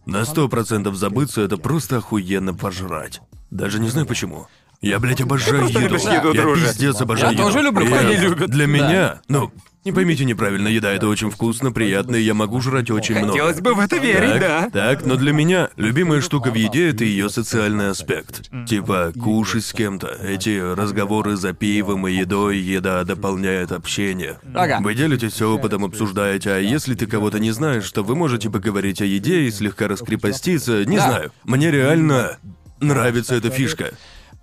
на 0.05 0.25
сто 0.25 0.47
процентов 0.47 0.95
забыться 0.95 1.41
это 1.41 1.57
просто 1.57 1.97
охуенно 1.97 2.53
пожрать. 2.53 3.21
Даже 3.51 3.79
не 3.79 3.89
знаю 3.89 4.07
почему. 4.07 4.47
Я, 4.81 4.99
блядь, 4.99 5.21
обожаю 5.21 5.67
еду. 5.67 5.79
любишь 5.79 6.01
еду, 6.01 6.33
я 6.33 6.41
друже. 6.43 6.65
пиздец 6.67 7.01
обожаю 7.01 7.31
Я 7.31 7.33
еду. 7.33 7.43
тоже 7.43 7.61
люблю, 7.65 7.85
И 7.85 7.89
парни 7.89 8.15
любят. 8.15 8.49
Для 8.51 8.67
меня, 8.67 9.21
ну, 9.27 9.51
не 9.83 9.91
поймите 9.91 10.23
неправильно, 10.23 10.67
еда 10.67 10.91
это 10.91 11.07
очень 11.07 11.31
вкусно, 11.31 11.71
приятно, 11.71 12.15
и 12.15 12.21
я 12.21 12.35
могу 12.35 12.61
жрать 12.61 12.91
очень 12.91 13.15
много. 13.15 13.31
Хотелось 13.31 13.59
бы 13.61 13.73
в 13.73 13.79
это 13.79 13.97
верить, 13.97 14.33
Так, 14.33 14.39
да. 14.41 14.69
Так, 14.71 15.05
но 15.05 15.15
для 15.15 15.31
меня 15.33 15.69
любимая 15.77 16.21
штука 16.21 16.51
в 16.51 16.55
еде 16.55 16.89
это 16.89 17.05
ее 17.05 17.29
социальный 17.29 17.89
аспект. 17.89 18.51
Типа 18.67 19.11
кушать 19.19 19.65
с 19.65 19.73
кем-то. 19.73 20.09
Эти 20.23 20.59
разговоры 20.75 21.37
за 21.37 21.53
пивом 21.53 22.07
и 22.07 22.13
едой, 22.13 22.57
еда 22.59 23.03
дополняет 23.03 23.71
общение. 23.71 24.37
Ага. 24.53 24.79
Вы 24.81 24.93
делитесь 24.93 25.41
опытом, 25.41 25.85
обсуждаете, 25.85 26.51
а 26.51 26.59
если 26.59 26.93
ты 26.93 27.07
кого-то 27.07 27.39
не 27.39 27.49
знаешь, 27.51 27.89
то 27.91 28.03
вы 28.03 28.15
можете 28.15 28.49
поговорить 28.51 29.01
о 29.01 29.05
еде 29.05 29.41
и 29.43 29.51
слегка 29.51 29.87
раскрепоститься. 29.87 30.85
Не 30.85 30.97
Да. 30.97 31.03
знаю. 31.07 31.31
Мне 31.45 31.71
реально 31.71 32.37
нравится 32.79 33.33
эта 33.35 33.49
фишка. 33.49 33.91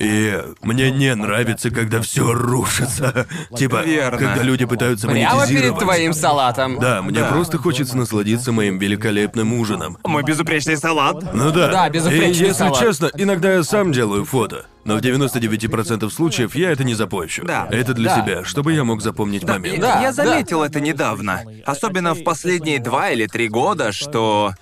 И 0.01 0.43
мне 0.63 0.91
не 0.91 1.15
нравится, 1.15 1.71
когда 1.71 2.01
все 2.01 2.33
рушится. 2.33 3.27
Типа, 3.57 3.83
Верно. 3.85 4.19
когда 4.19 4.43
люди 4.43 4.65
пытаются 4.65 5.07
Прямо 5.07 5.31
перед 5.47 5.51
монетизировать. 5.51 5.83
твоим 5.83 6.13
салатом. 6.13 6.79
Да, 6.81 7.01
мне 7.03 7.23
просто 7.25 7.59
хочется 7.59 7.97
насладиться 7.97 8.51
моим 8.53 8.79
великолепным 8.79 9.53
ужином. 9.55 9.97
Мой 10.05 10.25
безупречный 10.25 10.77
салат. 10.77 11.23
Ну 11.33 11.53
да. 11.53 11.69
Да, 11.69 11.89
безупречный 11.91 12.47
И 12.47 12.49
если 12.49 12.53
салат. 12.65 12.81
честно, 12.81 13.11
иногда 13.17 13.53
я 13.55 13.63
сам 13.63 13.93
делаю 13.93 14.25
фото. 14.25 14.67
Но 14.85 14.97
в 14.97 15.01
99% 15.01 16.11
случаев 16.11 16.55
я 16.57 16.73
это 16.73 16.85
не 16.85 16.95
запощу. 16.95 17.45
Да. 17.45 17.69
Это 17.71 17.95
для 17.95 18.15
Да. 18.15 18.23
себя, 18.23 18.45
чтобы 18.45 18.73
я 18.73 18.85
мог 18.85 19.01
запомнить 19.01 19.45
момент. 19.45 19.81
Да, 19.81 20.01
я 20.01 20.13
да. 20.13 20.13
заметил 20.13 20.63
это 20.63 20.81
недавно. 20.81 21.43
Особенно 21.65 22.15
в 22.15 22.23
последние 22.25 22.81
два 22.81 23.11
или 23.11 23.27
три 23.27 23.49
года, 23.49 23.93
что 23.93 24.53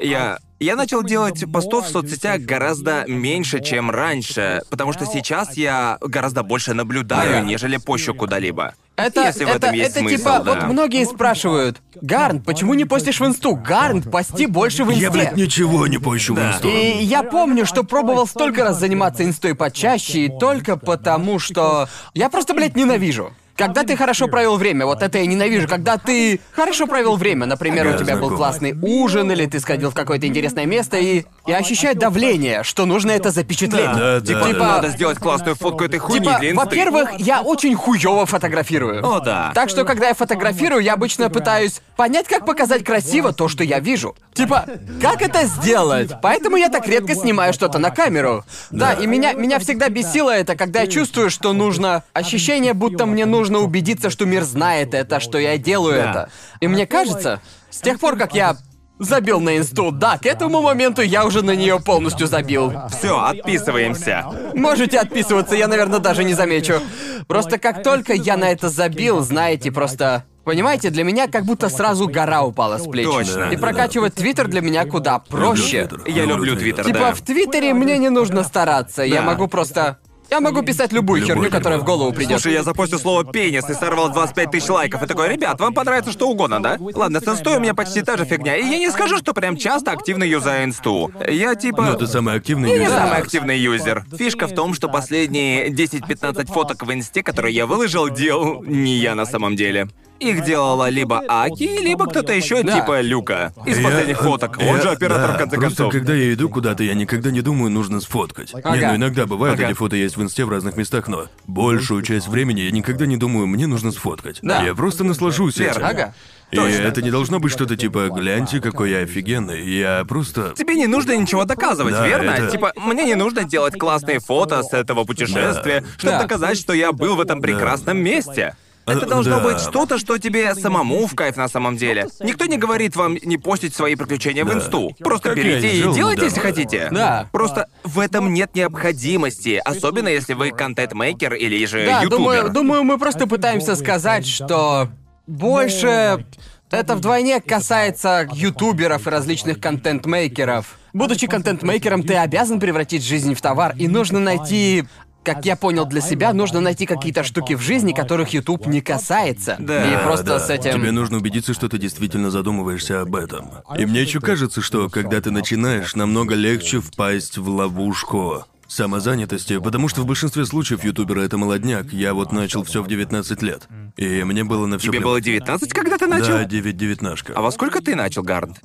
я. 0.00 0.38
Я 0.58 0.74
начал 0.74 1.02
делать 1.02 1.44
постов 1.52 1.84
в 1.84 1.90
соцсетях 1.90 2.40
гораздо 2.40 3.04
меньше, 3.06 3.62
чем 3.62 3.90
раньше, 3.90 4.62
потому 4.70 4.94
что 4.94 5.04
сейчас 5.04 5.54
я 5.54 5.98
гораздо 6.00 6.42
больше 6.42 6.72
наблюдаю, 6.72 7.30
Да. 7.30 7.40
нежели 7.42 7.76
пощу 7.76 8.14
куда-либо. 8.14 8.72
Это, 8.96 9.24
Если 9.26 9.44
в 9.44 9.48
это, 9.48 9.66
этом 9.66 9.74
есть 9.74 9.90
это 9.90 9.98
смысл, 10.00 10.16
типа, 10.16 10.40
да. 10.42 10.54
вот 10.54 10.62
многие 10.72 11.04
спрашивают, 11.04 11.82
Гарн, 12.00 12.40
почему 12.40 12.72
не 12.72 12.86
постишь 12.86 13.20
в 13.20 13.26
инсту? 13.26 13.54
Гарн, 13.54 14.00
пости 14.02 14.46
больше 14.46 14.84
в 14.84 14.88
инсте. 14.90 15.02
Я, 15.02 15.10
блядь, 15.10 15.36
ничего 15.36 15.86
не 15.86 15.98
пощу 15.98 16.32
в 16.32 16.36
Да. 16.38 16.52
инсту. 16.52 16.68
И 16.68 17.02
я 17.04 17.22
помню, 17.22 17.66
что 17.66 17.84
пробовал 17.84 18.26
столько 18.26 18.64
раз 18.64 18.78
заниматься 18.80 19.24
инстой 19.24 19.54
почаще, 19.54 20.20
и 20.20 20.28
только 20.30 20.78
потому, 20.78 21.38
что 21.38 21.86
я 22.14 22.30
просто, 22.30 22.54
блядь, 22.54 22.76
ненавижу. 22.76 23.34
Когда 23.56 23.84
ты 23.84 23.96
хорошо 23.96 24.28
провел 24.28 24.58
время, 24.58 24.84
вот 24.84 25.02
это 25.02 25.18
я 25.18 25.26
ненавижу. 25.26 25.66
Когда 25.66 25.96
ты 25.96 26.40
хорошо 26.52 26.86
провел 26.86 27.16
время, 27.16 27.46
например, 27.46 27.86
у 27.86 27.98
тебя 27.98 28.16
был 28.16 28.36
классный 28.36 28.76
ужин, 28.80 29.32
или 29.32 29.46
ты 29.46 29.60
сходил 29.60 29.90
в 29.90 29.94
какое-то 29.94 30.26
интересное 30.26 30.66
место, 30.66 30.98
и 30.98 31.24
я 31.46 31.56
ощущаю 31.58 31.96
давление, 31.96 32.62
что 32.62 32.86
нужно 32.86 33.10
это 33.12 33.30
запечатлеть. 33.30 33.86
Да, 33.86 34.18
да, 34.18 34.20
Типа, 34.20 34.40
да. 34.40 34.46
Типа- 34.48 34.58
надо 34.58 34.88
сделать 34.88 35.18
классную 35.18 35.56
фотку 35.56 35.84
этой 35.84 35.98
хуйни 35.98 36.20
Типа, 36.26 36.38
для 36.38 36.50
инсты. 36.50 36.64
во-первых, 36.64 37.10
я 37.18 37.42
очень 37.42 37.74
хуёво 37.74 38.26
фотографирую. 38.26 39.04
О, 39.06 39.20
да. 39.20 39.52
Так 39.54 39.68
что, 39.70 39.84
когда 39.84 40.08
я 40.08 40.14
фотографирую, 40.14 40.82
я 40.82 40.94
обычно 40.94 41.30
пытаюсь 41.30 41.80
понять, 41.96 42.26
как 42.28 42.44
показать 42.46 42.84
красиво 42.84 43.32
то, 43.32 43.48
что 43.48 43.64
я 43.64 43.80
вижу. 43.80 44.16
Типа, 44.34 44.66
как 45.00 45.22
это 45.22 45.44
сделать? 45.46 46.12
Поэтому 46.22 46.56
я 46.56 46.68
так 46.68 46.86
редко 46.88 47.14
снимаю 47.14 47.52
что-то 47.52 47.78
на 47.78 47.90
камеру. 47.90 48.44
Да, 48.70 48.92
и 48.92 49.06
меня, 49.06 49.32
меня 49.32 49.58
всегда 49.58 49.88
бесило 49.88 50.30
это, 50.30 50.56
когда 50.56 50.80
я 50.82 50.86
чувствую, 50.86 51.30
что 51.30 51.52
нужно... 51.52 52.02
Ощущение, 52.12 52.72
будто 52.74 53.06
мне 53.06 53.24
нужно 53.24 53.58
убедиться, 53.60 54.10
что 54.10 54.26
мир 54.26 54.42
знает 54.44 54.94
это, 54.94 55.20
что 55.20 55.38
я 55.38 55.56
делаю 55.58 55.96
Да. 56.02 56.10
это. 56.10 56.30
И 56.60 56.68
мне 56.68 56.86
кажется, 56.86 57.40
с 57.70 57.80
тех 57.80 57.98
пор, 58.00 58.16
как 58.16 58.34
я 58.34 58.56
забил 58.98 59.40
на 59.40 59.58
инсту, 59.58 59.90
да, 59.90 60.18
к 60.18 60.26
этому 60.26 60.62
моменту 60.62 61.02
я 61.02 61.24
уже 61.24 61.42
на 61.42 61.54
нее 61.54 61.80
полностью 61.80 62.26
забил. 62.26 62.72
Все, 62.90 63.18
отписываемся. 63.18 64.24
Можете 64.54 64.98
отписываться, 64.98 65.54
я, 65.54 65.68
наверное, 65.68 65.98
даже 65.98 66.24
не 66.24 66.34
замечу. 66.34 66.80
Просто 67.26 67.58
как 67.58 67.82
только 67.82 68.12
я 68.14 68.36
на 68.36 68.50
это 68.50 68.68
забил, 68.68 69.20
знаете, 69.20 69.72
просто... 69.72 70.24
Понимаете, 70.44 70.90
для 70.90 71.02
меня 71.02 71.26
как 71.26 71.44
будто 71.44 71.68
сразу 71.68 72.06
гора 72.06 72.44
упала 72.44 72.78
с 72.78 72.86
плеч. 72.86 73.04
Точно. 73.04 73.50
И 73.50 73.56
прокачивать 73.56 74.14
Твиттер 74.14 74.46
для 74.46 74.60
меня 74.60 74.84
куда 74.84 75.18
проще. 75.18 75.88
Я 76.06 76.24
люблю 76.24 76.54
Твиттер, 76.54 76.84
Типа 76.84 76.98
да. 76.98 77.14
в 77.14 77.20
Твиттере 77.20 77.74
мне 77.74 77.98
не 77.98 78.10
нужно 78.10 78.44
стараться, 78.44 79.02
я 79.02 79.22
могу 79.22 79.48
просто... 79.48 79.98
Я 80.30 80.40
могу 80.40 80.62
писать 80.62 80.92
любую 80.92 81.20
Любой 81.20 81.34
херню, 81.34 81.50
которая 81.50 81.78
в 81.78 81.84
голову 81.84 82.12
придет. 82.12 82.40
Слушай, 82.40 82.54
я 82.54 82.62
запостил 82.62 82.98
слово 82.98 83.24
«пенис» 83.24 83.68
и 83.70 83.74
сорвал 83.74 84.12
25 84.12 84.50
тысяч 84.50 84.68
лайков. 84.68 85.02
И 85.02 85.06
такой, 85.06 85.28
ребят, 85.28 85.60
вам 85.60 85.72
понравится 85.72 86.10
что 86.12 86.28
угодно, 86.28 86.62
да? 86.62 86.76
Ладно, 86.80 87.20
с 87.20 87.28
инстой 87.28 87.56
у 87.56 87.60
меня 87.60 87.74
почти 87.74 88.02
та 88.02 88.16
же 88.16 88.24
фигня. 88.24 88.56
И 88.56 88.64
я 88.64 88.78
не 88.78 88.90
скажу, 88.90 89.18
что 89.18 89.32
прям 89.34 89.56
часто 89.56 89.92
активно 89.92 90.24
юзаю 90.24 90.64
инсту. 90.64 91.12
Я 91.28 91.54
типа... 91.54 91.82
Ну, 91.82 91.96
ты 91.96 92.06
самый 92.06 92.34
активный 92.34 92.70
Я 92.70 92.78
не 92.78 92.84
юзер. 92.84 92.98
самый 92.98 93.18
активный 93.18 93.58
юзер. 93.58 94.04
Фишка 94.18 94.46
в 94.46 94.54
том, 94.54 94.74
что 94.74 94.88
последние 94.88 95.68
10-15 95.68 96.46
фоток 96.52 96.82
в 96.82 96.92
инсте, 96.92 97.22
которые 97.22 97.54
я 97.54 97.66
выложил, 97.66 98.08
делал 98.08 98.62
не 98.64 98.96
я 98.96 99.14
на 99.14 99.26
самом 99.26 99.54
деле. 99.56 99.88
Их 100.20 100.44
делала 100.44 100.88
либо 100.88 101.22
Аки, 101.28 101.80
либо 101.82 102.06
кто-то 102.06 102.32
еще 102.32 102.62
Да. 102.62 102.80
типа 102.80 103.00
Люка. 103.00 103.52
Из 103.66 103.78
Я- 103.78 103.84
последних 103.84 104.18
фоток. 104.20 104.56
Он 104.58 104.76
я- 104.76 104.82
же 104.82 104.90
оператор, 104.90 105.28
да, 105.28 105.34
в 105.34 105.38
конце 105.38 105.56
просто 105.56 105.76
концов. 105.84 105.92
когда 105.92 106.14
я 106.14 106.32
иду 106.32 106.48
куда-то, 106.48 106.82
я 106.82 106.94
никогда 106.94 107.30
не 107.30 107.40
думаю, 107.42 107.70
нужно 107.70 108.00
сфоткать. 108.00 108.52
Не, 108.54 108.60
Ага. 108.60 108.88
ну 108.90 108.96
иногда 108.96 109.26
бывает, 109.26 109.54
Ага. 109.58 109.68
эти 109.68 109.74
фото 109.74 109.96
есть 109.96 110.16
в 110.16 110.22
инсте 110.22 110.44
в 110.44 110.50
разных 110.50 110.76
местах, 110.76 111.08
но 111.08 111.26
большую 111.46 112.02
часть 112.02 112.28
времени 112.28 112.60
я 112.60 112.70
никогда 112.70 113.06
не 113.06 113.16
думаю, 113.16 113.46
мне 113.46 113.66
нужно 113.66 113.92
сфоткать. 113.92 114.38
Да. 114.42 114.62
Я 114.62 114.74
просто 114.74 115.04
наслажусь 115.04 115.56
Верно. 115.56 115.78
этим. 115.78 115.86
Ага. 115.86 116.14
И 116.52 116.56
Точно. 116.56 116.82
это 116.82 117.02
не 117.02 117.10
должно 117.10 117.40
быть 117.40 117.50
что-то 117.50 117.76
типа 117.76 118.08
«гляньте, 118.08 118.60
какой 118.60 118.92
я 118.92 118.98
офигенный». 119.00 119.68
Я 119.68 120.04
просто... 120.06 120.54
Тебе 120.56 120.76
не 120.76 120.86
нужно 120.86 121.16
ничего 121.16 121.44
доказывать, 121.44 121.92
Да, 121.94 122.06
верно? 122.06 122.30
это- 122.30 122.50
Типа, 122.52 122.72
мне 122.76 123.04
не 123.04 123.16
нужно 123.16 123.42
делать 123.42 123.76
классные 123.76 124.20
фото 124.20 124.62
с 124.62 124.72
этого 124.72 125.02
путешествия, 125.02 125.80
Да. 125.80 125.86
чтобы 125.98 126.12
Да. 126.12 126.22
доказать, 126.22 126.56
что 126.56 126.72
я 126.72 126.92
был 126.92 127.16
в 127.16 127.20
этом 127.20 127.40
прекрасном 127.42 127.98
месте. 127.98 128.54
Это 128.86 129.04
А, 129.04 129.08
должно 129.08 129.38
да. 129.40 129.44
быть 129.44 129.58
что-то, 129.58 129.98
что 129.98 130.16
тебе 130.18 130.54
самому 130.54 131.06
в 131.06 131.14
кайф 131.16 131.36
на 131.36 131.48
самом 131.48 131.76
деле. 131.76 132.06
Никто 132.20 132.46
не 132.46 132.56
говорит 132.56 132.94
вам 132.94 133.16
не 133.22 133.36
постить 133.36 133.74
свои 133.74 133.96
приключения 133.96 134.44
в 134.44 134.48
Да. 134.48 134.54
инсту. 134.54 134.94
Просто 135.00 135.30
Как 135.30 135.38
берите 135.38 135.68
и 135.78 135.82
делайте, 135.92 136.24
если 136.24 136.38
недавно. 136.38 136.54
хотите. 136.54 136.88
Да. 136.92 137.28
Просто 137.32 137.66
в 137.82 137.98
этом 137.98 138.32
нет 138.32 138.54
необходимости, 138.54 139.60
особенно 139.64 140.08
если 140.08 140.34
вы 140.34 140.50
контент-мейкер 140.52 141.34
или 141.34 141.64
же 141.66 141.84
Да, 141.84 142.02
ютубер. 142.02 142.18
думаю, 142.18 142.50
думаю, 142.50 142.84
мы 142.84 142.98
просто 142.98 143.26
пытаемся 143.26 143.74
сказать, 143.74 144.26
что 144.26 144.88
больше 145.26 146.24
это 146.70 146.94
вдвойне 146.96 147.40
касается 147.40 148.28
ютуберов 148.32 149.06
и 149.06 149.10
различных 149.10 149.60
контент-мейкеров. 149.60 150.78
Будучи 150.92 151.26
контент-мейкером, 151.26 152.02
ты 152.04 152.14
обязан 152.16 152.58
превратить 152.60 153.04
жизнь 153.04 153.34
в 153.34 153.40
товар, 153.42 153.74
и 153.76 153.86
нужно 153.88 154.18
найти 154.20 154.84
как 155.26 155.44
я 155.44 155.56
понял 155.56 155.84
для 155.86 156.00
себя, 156.00 156.32
нужно 156.32 156.60
найти 156.60 156.86
какие-то 156.86 157.24
штуки 157.24 157.54
в 157.54 157.60
жизни, 157.60 157.92
которых 157.92 158.30
YouTube 158.30 158.66
не 158.66 158.80
касается. 158.80 159.56
Да, 159.58 159.84
и 159.84 160.04
просто 160.04 160.24
Да, 160.24 160.40
с 160.40 160.48
этим. 160.48 160.72
Тебе 160.72 160.92
нужно 160.92 161.16
убедиться, 161.16 161.52
что 161.52 161.68
ты 161.68 161.78
действительно 161.78 162.30
задумываешься 162.30 163.00
об 163.00 163.16
этом. 163.16 163.50
И 163.76 163.84
мне 163.84 164.02
еще 164.02 164.20
кажется, 164.20 164.62
что 164.62 164.88
когда 164.88 165.20
ты 165.20 165.32
начинаешь, 165.32 165.96
намного 165.96 166.34
легче 166.34 166.80
впасть 166.80 167.38
в 167.38 167.48
ловушку 167.48 168.44
самозанятости, 168.68 169.58
потому 169.58 169.88
что 169.88 170.02
в 170.02 170.06
большинстве 170.06 170.44
случаев 170.44 170.84
ютуберы 170.84 171.22
это 171.22 171.38
молодняк. 171.38 171.92
Я 171.92 172.14
вот 172.14 172.32
начал 172.32 172.62
все 172.62 172.82
в 172.82 172.88
19 172.88 173.42
лет. 173.42 173.68
И 173.96 174.22
мне 174.22 174.44
было 174.44 174.66
на 174.66 174.78
все 174.78 174.90
Тебе 174.90 175.00
было 175.00 175.20
19, 175.20 175.72
когда 175.72 175.98
ты 175.98 176.06
начал? 176.06 176.34
Да, 176.34 176.44
9 176.44 176.76
девятнашка. 176.76 177.32
А 177.34 177.42
во 177.42 177.50
сколько 177.50 177.80
ты 177.80 177.94
начал, 177.94 178.22
Гарнт? 178.22 178.60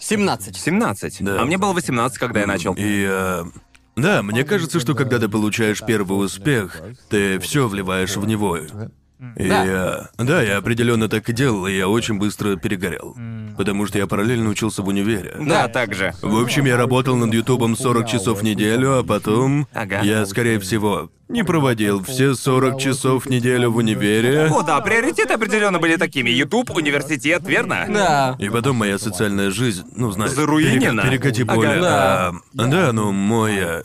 17. 0.00 0.56
17. 0.56 1.16
Да. 1.20 1.42
А 1.42 1.44
мне 1.44 1.58
было 1.58 1.72
18, 1.72 2.18
когда 2.18 2.40
я 2.40 2.46
начал. 2.46 2.74
И 2.76 3.06
э, 3.08 3.44
да, 3.96 4.22
мне 4.22 4.44
кажется, 4.44 4.80
что 4.80 4.94
когда 4.94 5.18
ты 5.18 5.28
получаешь 5.28 5.82
первый 5.86 6.24
успех, 6.24 6.80
ты 7.08 7.38
все 7.38 7.68
вливаешь 7.68 8.16
в 8.16 8.26
него. 8.26 8.58
И 9.36 9.48
Да. 9.48 10.08
э, 10.18 10.24
да, 10.24 10.42
я 10.42 10.56
определенно 10.58 11.08
так 11.08 11.28
и 11.28 11.32
делал, 11.32 11.66
и 11.66 11.72
я 11.76 11.88
очень 11.88 12.18
быстро 12.18 12.56
перегорел. 12.56 13.14
Потому 13.56 13.86
что 13.86 13.98
я 13.98 14.06
параллельно 14.06 14.48
учился 14.48 14.82
в 14.82 14.88
универе. 14.88 15.34
Да, 15.38 15.68
так 15.68 15.94
же. 15.94 16.14
В 16.22 16.40
общем, 16.40 16.64
я 16.64 16.76
работал 16.78 17.16
над 17.16 17.34
Ютубом 17.34 17.76
40 17.76 18.06
часов 18.08 18.40
в 18.40 18.42
неделю, 18.44 18.98
а 18.98 19.02
потом 19.04 19.68
Ага. 19.74 20.00
я, 20.02 20.24
скорее 20.24 20.58
всего, 20.58 21.10
не 21.28 21.42
проводил 21.44 22.02
все 22.02 22.34
40 22.34 22.80
часов 22.80 23.26
в 23.26 23.30
неделю 23.30 23.70
в 23.70 23.76
универе. 23.76 24.46
О, 24.50 24.62
да, 24.62 24.80
приоритеты 24.80 25.34
определенно 25.34 25.78
были 25.78 25.96
такими. 25.96 26.30
Ютуб, 26.30 26.70
университет, 26.70 27.42
верно? 27.46 27.84
Да. 27.88 28.36
И 28.38 28.48
потом 28.48 28.76
моя 28.76 28.98
социальная 28.98 29.50
жизнь, 29.50 29.84
ну, 29.94 30.10
знаешь, 30.12 30.32
Заруинена. 30.32 31.02
перека- 31.02 31.10
перекати 31.10 31.42
Ага. 31.42 31.54
поле. 31.54 31.78
Да. 31.80 32.28
А, 32.28 32.32
да, 32.66 32.92
ну, 32.92 33.12
мой... 33.12 33.56
э, 33.58 33.82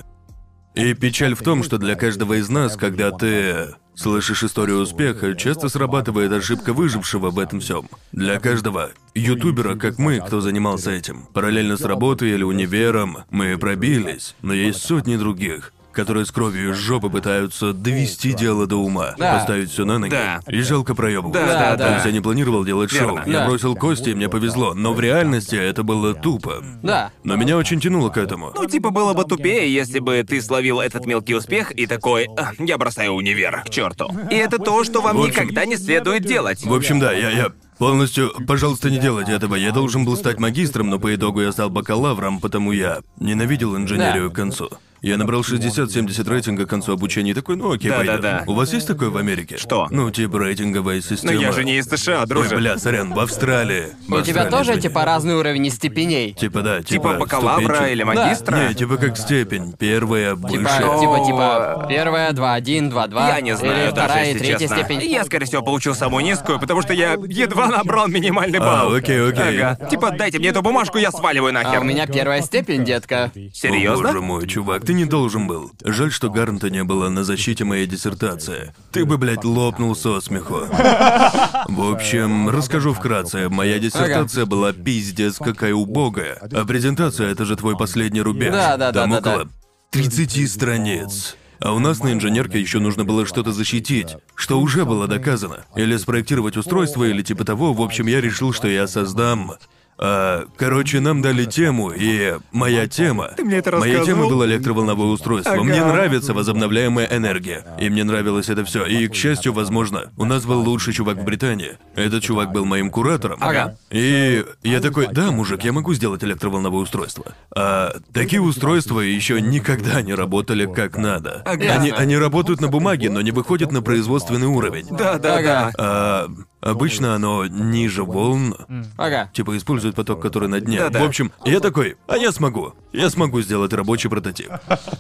И 0.76 0.94
печаль 0.94 1.36
в 1.36 1.42
том, 1.42 1.64
что 1.64 1.78
для 1.78 1.96
каждого 1.96 2.34
из 2.36 2.50
нас, 2.50 2.76
когда 2.78 3.12
ты 3.12 3.76
слышишь 3.96 4.44
историю 4.44 4.80
успеха, 4.80 5.36
часто 5.36 5.70
срабатывает 5.70 6.32
ошибка 6.32 6.74
выжившего 6.74 7.32
в 7.32 7.40
этом 7.40 7.60
всем. 7.60 7.90
Для 8.12 8.40
каждого 8.40 8.92
ютубера, 9.14 9.76
как 9.76 9.98
мы, 9.98 10.20
кто 10.20 10.42
занимался 10.42 10.92
этим, 10.92 11.28
параллельно 11.34 11.78
с 11.78 11.82
работой 11.82 12.32
или 12.32 12.44
универом, 12.44 13.20
мы 13.30 13.58
пробились, 13.58 14.36
но 14.42 14.54
есть 14.54 14.82
сотни 14.82 15.16
других, 15.16 15.74
которые 15.96 16.26
с 16.26 16.32
кровью 16.32 16.72
из 16.72 16.78
жопы 16.78 17.10
пытаются 17.10 17.74
довести 17.74 18.34
дело 18.34 18.68
до 18.68 18.76
ума, 18.78 19.16
Да. 19.18 19.34
поставить 19.40 19.72
все 19.72 19.86
на 19.86 19.98
ноги. 19.98 20.12
Да. 20.12 20.42
И 20.48 20.62
жалко 20.62 20.94
проебываться. 20.94 21.42
Да, 21.46 21.48
да, 21.48 21.72
То 21.72 21.78
да. 21.78 21.94
есть 21.96 22.06
я 22.06 22.12
не 22.12 22.20
планировал 22.22 22.64
делать 22.66 22.92
шоу. 22.92 23.16
Верно. 23.16 23.24
Я 23.32 23.40
Да. 23.40 23.48
бросил 23.48 23.76
кости, 23.76 24.10
и 24.10 24.14
мне 24.14 24.30
повезло. 24.30 24.74
Но 24.74 24.94
в 24.94 25.00
реальности 25.00 25.56
это 25.56 25.84
было 25.84 26.14
тупо. 26.14 26.64
Да. 26.84 27.12
Но 27.24 27.36
меня 27.36 27.58
очень 27.58 27.80
тянуло 27.80 28.10
к 28.10 28.18
этому. 28.18 28.52
Ну, 28.56 28.66
типа, 28.68 28.90
было 28.92 29.14
бы 29.14 29.24
тупее, 29.24 29.74
если 29.74 30.00
бы 30.00 30.24
ты 30.28 30.42
словил 30.42 30.80
этот 30.82 31.06
мелкий 31.06 31.34
успех 31.36 31.72
и 31.72 31.88
такой, 31.88 32.28
«А, 32.38 32.52
я 32.60 32.78
бросаю 32.78 33.14
универ, 33.14 33.64
к 33.66 33.70
черту. 33.70 34.12
И 34.30 34.36
это 34.36 34.60
то, 34.60 34.84
что 34.84 35.02
вам 35.02 35.18
В 35.18 35.22
общем- 35.22 35.32
никогда 35.44 35.66
не 35.66 35.78
следует 35.78 36.26
делать. 36.26 36.64
В 36.66 36.74
общем, 36.74 37.00
да, 37.00 37.14
я, 37.14 37.30
я 37.32 37.48
полностью... 37.78 38.32
Пожалуйста, 38.48 38.90
не 38.90 39.00
делайте 39.00 39.32
этого. 39.32 39.56
Я 39.56 39.72
должен 39.72 40.06
был 40.06 40.16
стать 40.18 40.40
магистром, 40.40 40.90
но 40.90 41.00
по 41.00 41.14
итогу 41.16 41.42
я 41.42 41.52
стал 41.52 41.70
бакалавром, 41.70 42.40
потому 42.40 42.72
я 42.72 43.00
ненавидел 43.20 43.76
инженерию 43.78 44.30
Да. 44.30 44.34
к 44.34 44.36
концу. 44.36 44.70
Я 45.06 45.18
набрал 45.18 45.42
60-70 45.42 46.28
рейтинга 46.30 46.66
к 46.66 46.70
концу 46.70 46.94
обучения 46.94 47.32
и 47.32 47.34
такой, 47.36 47.56
ну 47.58 47.72
окей, 47.72 47.92
пойдёт. 47.92 48.22
Да-да-да. 48.22 48.44
У 48.52 48.56
вас 48.56 48.74
есть 48.74 48.88
такое 48.88 49.10
в 49.10 49.18
Америке? 49.18 49.58
Что? 49.58 49.88
Ну, 49.92 50.10
типа 50.10 50.40
рейтинговая 50.40 50.96
Но 50.96 51.02
система. 51.02 51.34
я 51.40 51.52
же 51.52 51.64
не 51.64 51.78
из 51.78 51.86
США, 51.86 52.22
Ой, 52.22 52.28
друже. 52.28 52.56
бля, 52.56 52.78
сорян, 52.80 53.14
в 53.14 53.20
Австралии. 53.20 53.90
В 54.08 54.14
У 54.14 54.22
тебя 54.22 54.42
Австралии, 54.42 54.50
тоже 54.52 54.72
извини. 54.72 54.82
типа 54.82 55.06
разный 55.06 55.36
уровень 55.36 55.70
степеней. 55.70 56.34
Типа, 56.34 56.62
да, 56.64 56.82
типа... 56.82 57.10
Типа 57.10 57.20
бакалавра 57.20 57.64
ступенчик. 57.66 57.92
или 57.92 58.04
магистра? 58.04 58.56
Не, 58.68 58.74
типа 58.74 58.98
как 58.98 59.18
степень. 59.18 59.74
Первая, 59.78 60.36
Типа, 60.36 60.48
выше. 60.48 61.00
типа, 61.00 61.24
типа, 61.26 61.86
первая, 61.88 62.32
два, 62.32 62.54
один, 62.56 62.90
два, 62.90 63.06
два. 63.08 63.28
Я 63.30 63.42
не 63.42 63.56
знаю 63.56 63.74
Или 63.74 63.92
даже, 63.92 64.08
вторая 64.08 64.26
и 64.26 64.28
если 64.34 64.40
третья 64.40 64.60
честно. 64.68 64.78
степень. 64.84 65.02
Я, 65.12 65.24
скорее 65.26 65.46
всего, 65.46 65.62
получил 65.62 65.94
самую 65.94 66.24
низкую, 66.26 66.60
потому 66.60 66.82
что 66.82 66.94
я 66.94 67.14
едва 67.14 67.68
набрал 67.68 68.08
минимальный 68.08 68.58
балл. 68.58 68.92
А, 68.94 68.98
окей, 68.98 69.22
окей. 69.30 69.62
Ага. 69.62 69.88
Типа, 69.88 70.10
дайте 70.12 70.40
мне 70.40 70.50
эту 70.50 70.64
бумажку, 70.64 70.98
я 70.98 71.12
сваливаю 71.12 71.54
нахер. 71.54 71.78
А 71.78 71.82
у 71.82 71.84
меня 71.84 72.08
первая 72.08 72.42
степень, 72.42 72.84
детка. 72.84 73.32
Серьезно? 73.54 74.10
О, 74.10 74.14
боже 74.14 74.22
мой, 74.26 74.48
чувак, 74.48 74.84
ты 74.84 74.95
не 74.96 75.06
должен 75.06 75.48
был. 75.48 75.72
Жаль, 75.84 76.12
что 76.12 76.30
Гарнта 76.30 76.70
не 76.70 76.84
было 76.84 77.10
на 77.10 77.24
защите 77.24 77.64
моей 77.64 77.86
диссертации. 77.88 78.74
Ты 78.92 79.06
бы, 79.06 79.18
блядь, 79.18 79.44
лопнул 79.44 79.96
со 79.96 80.20
смеху. 80.22 80.62
В 80.70 81.92
общем, 81.92 82.50
расскажу 82.50 82.94
вкратце. 82.94 83.50
Моя 83.50 83.80
диссертация 83.80 84.46
была 84.46 84.74
пиздец 84.74 85.38
какая 85.38 85.74
убогая. 85.74 86.40
А 86.54 86.66
презентация— 86.66 87.28
это 87.32 87.46
же 87.46 87.56
твой 87.56 87.78
последний 87.78 88.22
рубеж. 88.22 88.52
Да, 88.52 88.78
да, 88.78 88.92
да, 88.92 89.02
Там 89.02 89.12
да, 89.12 89.18
около 89.20 89.46
да. 89.46 89.52
30 89.92 90.52
страниц. 90.52 91.36
А 91.60 91.74
у 91.74 91.80
нас 91.80 92.00
на 92.00 92.12
инженерке 92.12 92.60
еще 92.60 92.80
нужно 92.80 93.06
было 93.06 93.26
что-то 93.26 93.52
защитить, 93.52 94.16
что 94.36 94.60
уже 94.60 94.86
было 94.86 95.08
доказано. 95.08 95.66
Или 95.76 95.98
спроектировать 95.98 96.58
устройство, 96.58 97.04
или 97.04 97.22
типа 97.22 97.46
того. 97.46 97.74
В 97.74 97.82
общем, 97.82 98.08
я 98.08 98.22
решил, 98.22 98.54
что 98.54 98.68
я 98.68 98.88
создам... 98.88 99.54
а, 99.98 100.46
короче, 100.58 101.00
нам 101.00 101.22
дали 101.22 101.46
тему, 101.46 101.92
и 101.92 102.36
моя 102.52 102.88
тема... 102.88 103.30
Ты 103.38 103.44
мне 103.46 103.58
это 103.58 103.72
Моя 103.78 103.94
тема 103.94 104.00
рассказывал? 104.00 104.30
была 104.30 104.46
электроволновое 104.48 105.08
устройство. 105.08 105.54
Ага. 105.54 105.64
Мне 105.64 105.84
нравится 105.84 106.34
возобновляемая 106.34 107.08
энергия. 107.12 107.66
И 107.80 107.90
мне 107.90 108.04
нравилось 108.04 108.50
это 108.50 108.66
все. 108.66 108.86
И, 108.86 109.08
к 109.08 109.16
счастью, 109.16 109.54
возможно, 109.54 110.12
у 110.18 110.26
нас 110.26 110.46
был 110.46 110.62
лучший 110.62 110.94
чувак 110.94 111.18
в 111.18 111.24
Британии. 111.24 111.78
Этот 111.96 112.24
чувак 112.24 112.52
был 112.52 112.66
моим 112.66 112.90
куратором. 112.90 113.38
Ага. 113.42 113.78
И 113.90 114.44
я 114.64 114.82
такой, 114.82 115.08
да, 115.08 115.32
мужик, 115.32 115.64
я 115.64 115.72
могу 115.72 115.94
сделать 115.94 116.24
электроволновое 116.24 116.82
устройство. 116.82 117.26
А 117.56 117.96
такие 118.14 118.42
устройства 118.42 119.00
еще 119.00 119.40
никогда 119.42 120.02
не 120.02 120.14
работали 120.14 120.66
как 120.66 120.98
надо. 120.98 121.42
Ага. 121.46 121.74
Они, 121.74 121.92
они 121.92 122.18
работают 122.18 122.60
на 122.60 122.68
бумаге, 122.68 123.10
но 123.10 123.22
не 123.22 123.32
выходят 123.32 123.72
на 123.72 123.82
производственный 123.82 124.48
уровень. 124.48 124.88
Да, 124.92 125.18
да, 125.18 125.38
Ага. 125.38 125.44
да. 125.44 125.72
А, 125.78 126.28
обычно 126.66 127.16
оно 127.16 127.46
ниже 127.46 128.04
волн, 128.04 128.56
Ага. 128.98 129.30
Типа 129.34 129.56
используют 129.58 129.96
поток, 129.96 130.22
который 130.22 130.50
на 130.50 130.60
дне. 130.60 130.80
Да-да. 130.80 131.00
В 131.02 131.04
общем, 131.06 131.32
я 131.46 131.60
такой, 131.60 131.96
а 132.08 132.18
я 132.18 132.32
смогу. 132.32 132.74
Я 132.92 133.10
смогу 133.10 133.42
сделать 133.42 133.74
рабочий 133.74 134.10
прототип. 134.10 134.50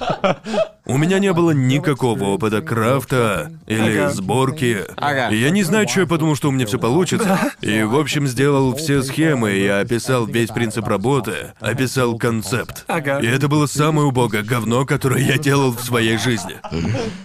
У 0.85 0.97
меня 0.97 1.17
не 1.19 1.33
было 1.33 1.51
никакого 1.51 2.25
опыта 2.25 2.61
крафта 2.61 3.51
или 3.65 3.97
Ага. 3.97 4.09
сборки. 4.11 4.83
Ага. 4.97 5.29
Я 5.29 5.49
не 5.49 5.63
знаю, 5.63 5.87
что 5.87 6.01
я 6.01 6.05
подумал, 6.07 6.35
что 6.35 6.49
у 6.49 6.51
меня 6.51 6.65
все 6.67 6.77
получится. 6.77 7.39
И, 7.61 7.81
в 7.83 7.97
общем, 7.97 8.27
сделал 8.27 8.75
все 8.75 9.01
схемы, 9.01 9.51
я 9.53 9.79
описал 9.79 10.25
весь 10.27 10.49
принцип 10.51 10.87
работы, 10.87 11.53
описал 11.59 12.17
концепт. 12.17 12.83
Ага. 12.87 13.19
И 13.19 13.25
это 13.25 13.47
было 13.47 13.65
самое 13.65 14.07
убогое 14.07 14.43
говно, 14.43 14.85
которое 14.85 15.23
я 15.23 15.37
делал 15.39 15.71
в 15.71 15.81
своей 15.81 16.17
жизни. 16.17 16.55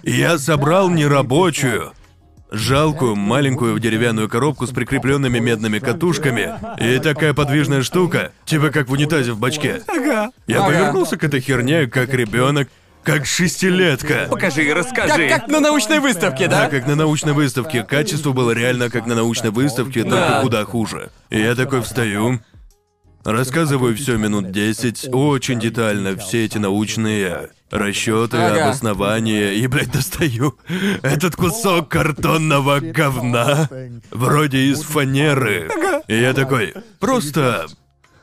Я 0.03 0.39
собрал 0.39 0.89
нерабочую, 0.89 1.93
жалкую 2.51 3.17
маленькую 3.17 3.79
деревянную 3.79 4.29
коробку 4.29 4.67
с 4.67 4.71
прикрепленными 4.71 5.39
медными 5.39 5.79
катушками 5.79 6.53
и 6.79 6.99
такая 6.99 7.33
подвижная 7.35 7.83
штука, 7.83 8.33
типа 8.45 8.71
как 8.71 8.89
в 8.89 8.93
унитазе 8.93 9.33
в 9.33 9.39
бачке. 9.39 9.83
Ага. 9.87 10.31
Я 10.47 10.59
Ага. 10.59 10.67
повернулся 10.67 11.17
к 11.17 11.25
этой 11.25 11.41
херне, 11.41 11.87
как 11.87 12.13
ребенок, 12.13 12.69
как 13.03 13.25
шестилетка. 13.27 14.27
Покажи 14.29 14.65
и 14.65 14.73
расскажи. 14.73 15.29
Как, 15.29 15.41
как 15.43 15.49
на 15.49 15.61
научной 15.61 16.01
выставке, 16.01 16.49
Да, 16.49 16.65
да? 16.65 16.69
как 16.71 16.87
на 16.87 16.97
научной 16.97 17.33
выставке. 17.33 17.83
Качество 17.83 18.33
было 18.33 18.51
реально 18.51 18.91
как 18.91 19.07
на 19.07 19.15
научной 19.15 19.51
выставке, 19.51 20.03
только 20.03 20.17
Да. 20.17 20.41
куда 20.43 20.65
хуже. 20.65 21.11
И 21.31 21.39
я 21.41 21.55
такой 21.55 21.81
встаю, 21.83 22.41
рассказываю 23.25 23.97
все 23.97 24.17
минут 24.17 24.51
10, 24.51 25.09
очень 25.13 25.59
детально, 25.61 26.17
все 26.17 26.45
эти 26.45 26.59
научные 26.59 27.51
расчеты, 27.71 28.37
Ага. 28.37 28.65
обоснования, 28.65 29.53
и, 29.53 29.67
блядь, 29.67 29.93
достаю 29.93 30.57
этот 31.03 31.37
кусок 31.37 31.89
картонного 31.89 32.81
говна, 32.81 33.69
вроде 34.11 34.59
из 34.71 34.83
фанеры. 34.83 35.69
И 36.09 36.17
я 36.21 36.33
такой, 36.35 36.75
просто 36.99 37.67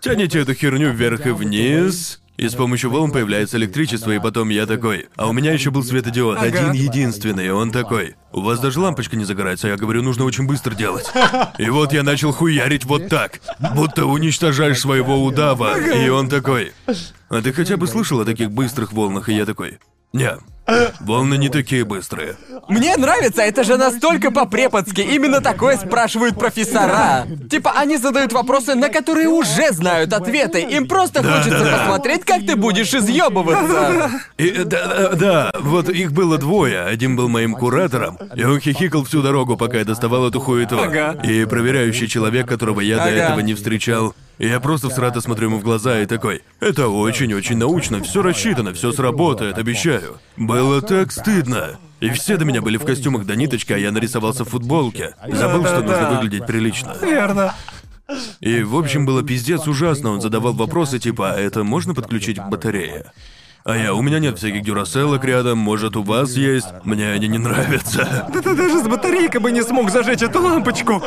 тяните 0.01 0.39
эту 0.39 0.53
херню 0.53 0.91
вверх 0.91 1.25
и 1.25 1.31
вниз, 1.31 2.21
и 2.38 2.47
с 2.47 2.53
помощью 2.53 2.91
волн 2.91 3.11
появляется 3.11 3.57
электричество, 3.57 4.11
и 4.11 4.19
потом 4.19 4.49
я 4.49 4.65
такой, 4.65 5.07
а 5.15 5.27
у 5.27 5.33
меня 5.33 5.51
еще 5.51 5.71
был 5.71 5.83
светодиод, 5.83 6.38
один 6.38 6.71
единственный, 6.71 7.47
и 7.47 7.49
он 7.49 7.71
такой, 7.71 8.15
у 8.31 8.41
вас 8.41 8.59
даже 8.59 8.79
лампочка 8.79 9.15
не 9.15 9.25
загорается, 9.25 9.67
я 9.67 9.75
говорю, 9.75 10.03
нужно 10.03 10.23
очень 10.23 10.45
быстро 10.45 10.75
делать. 10.75 11.11
И 11.57 11.69
вот 11.69 11.93
я 11.93 12.03
начал 12.03 12.31
хуярить 12.31 12.85
вот 12.85 13.09
так, 13.09 13.41
будто 13.73 14.05
уничтожаешь 14.05 14.79
своего 14.79 15.23
удава, 15.23 15.79
и 15.79 16.07
он 16.09 16.29
такой, 16.29 16.73
а 17.29 17.41
ты 17.41 17.51
хотя 17.51 17.77
бы 17.77 17.88
слышал 17.88 18.19
о 18.21 18.25
таких 18.25 18.51
быстрых 18.51 18.93
волнах, 18.93 19.29
и 19.29 19.33
я 19.33 19.45
такой, 19.45 19.79
не, 20.13 20.31
волны 20.99 21.38
не 21.38 21.49
такие 21.49 21.86
быстрые. 21.86 22.36
Мне 22.68 22.95
нравится, 22.97 23.41
это 23.41 23.63
же 23.63 23.78
настолько 23.78 24.32
по-преподски. 24.32 25.01
Именно 25.01 25.41
такое 25.41 25.78
спрашивают 25.78 26.38
профессора. 26.38 27.26
Типа, 27.49 27.74
они 27.76 27.97
задают 27.97 28.34
вопросы, 28.34 28.76
на 28.76 28.89
которые 28.89 29.28
уже 29.30 29.72
знают 29.72 30.13
ответы. 30.13 30.61
Им 30.61 30.88
просто 30.88 31.22
Да, 31.24 31.38
хочется 31.38 31.59
да, 31.59 31.72
да. 31.72 31.78
посмотреть, 31.78 32.26
как 32.26 32.45
ты 32.45 32.55
будешь 32.55 32.93
изъебываться. 32.93 34.11
И, 34.38 34.47
э, 34.47 34.63
да, 34.65 34.88
да, 34.88 35.09
да, 35.15 35.51
вот 35.59 35.89
их 35.89 36.11
было 36.11 36.38
двое. 36.38 36.82
Один 36.84 37.15
был 37.15 37.30
моим 37.30 37.53
куратором, 37.53 38.18
и 38.36 38.43
он 38.43 38.59
хихикал 38.59 39.03
всю 39.05 39.22
дорогу, 39.22 39.57
пока 39.57 39.78
я 39.78 39.86
доставал 39.86 40.28
эту 40.28 40.39
хуету. 40.39 40.80
Ага. 40.80 41.15
И 41.24 41.45
проверяющий 41.45 42.07
человек, 42.07 42.47
которого 42.47 42.82
я 42.82 42.97
до 42.97 43.03
Ага. 43.03 43.11
этого 43.11 43.39
не 43.39 43.53
встречал. 43.53 44.13
И 44.38 44.47
я 44.47 44.59
просто 44.59 44.89
всрато 44.89 45.19
смотрю 45.21 45.47
ему 45.47 45.57
в 45.57 45.63
глаза 45.63 45.99
и 45.99 46.05
такой, 46.05 46.43
это 46.59 46.89
очень-очень 46.89 47.57
научно, 47.57 48.03
все 48.03 48.21
рассчитано, 48.21 48.73
все 48.73 48.91
сработает, 48.91 49.57
обещаю. 49.57 50.19
Было 50.35 50.81
так 50.81 51.11
стыдно. 51.11 51.79
И 51.99 52.09
все 52.11 52.38
до 52.38 52.45
меня 52.45 52.61
были 52.61 52.77
в 52.77 52.85
костюмах 52.85 53.25
до 53.25 53.35
ниточки, 53.35 53.73
а 53.73 53.77
я 53.77 53.91
нарисовался 53.91 54.45
в 54.45 54.49
футболке. 54.49 55.15
Забыл, 55.27 55.65
что 55.65 55.81
нужно 55.81 56.11
выглядеть 56.11 56.45
прилично. 56.45 56.95
Верно. 57.01 57.55
И, 58.39 58.61
в 58.61 58.77
общем, 58.77 59.05
было 59.05 59.23
пиздец 59.23 59.67
ужасно. 59.67 60.11
Он 60.11 60.21
задавал 60.21 60.53
вопросы 60.53 60.99
типа, 60.99 61.31
а 61.31 61.39
это 61.39 61.63
можно 61.63 61.93
подключить 61.93 62.38
к 62.38 62.47
батарее? 62.47 63.11
А 63.70 63.76
я, 63.76 63.93
у 63.93 64.01
меня 64.01 64.20
нет 64.20 64.38
всяких 64.38 64.63
дюраселок 64.63 65.26
рядом, 65.26 65.57
может, 65.57 65.97
у 65.97 66.01
вас 66.03 66.32
есть? 66.32 66.68
Мне 66.86 67.11
они 67.11 67.28
не 67.28 67.38
нравятся. 67.38 68.26
Да 68.34 68.41
ты 68.41 68.55
даже 68.55 68.80
с 68.80 68.88
батарейкой 68.88 69.41
бы 69.41 69.51
не 69.51 69.61
смог 69.61 69.89
зажечь 69.91 70.22
эту 70.22 70.41
лампочку. 70.41 71.03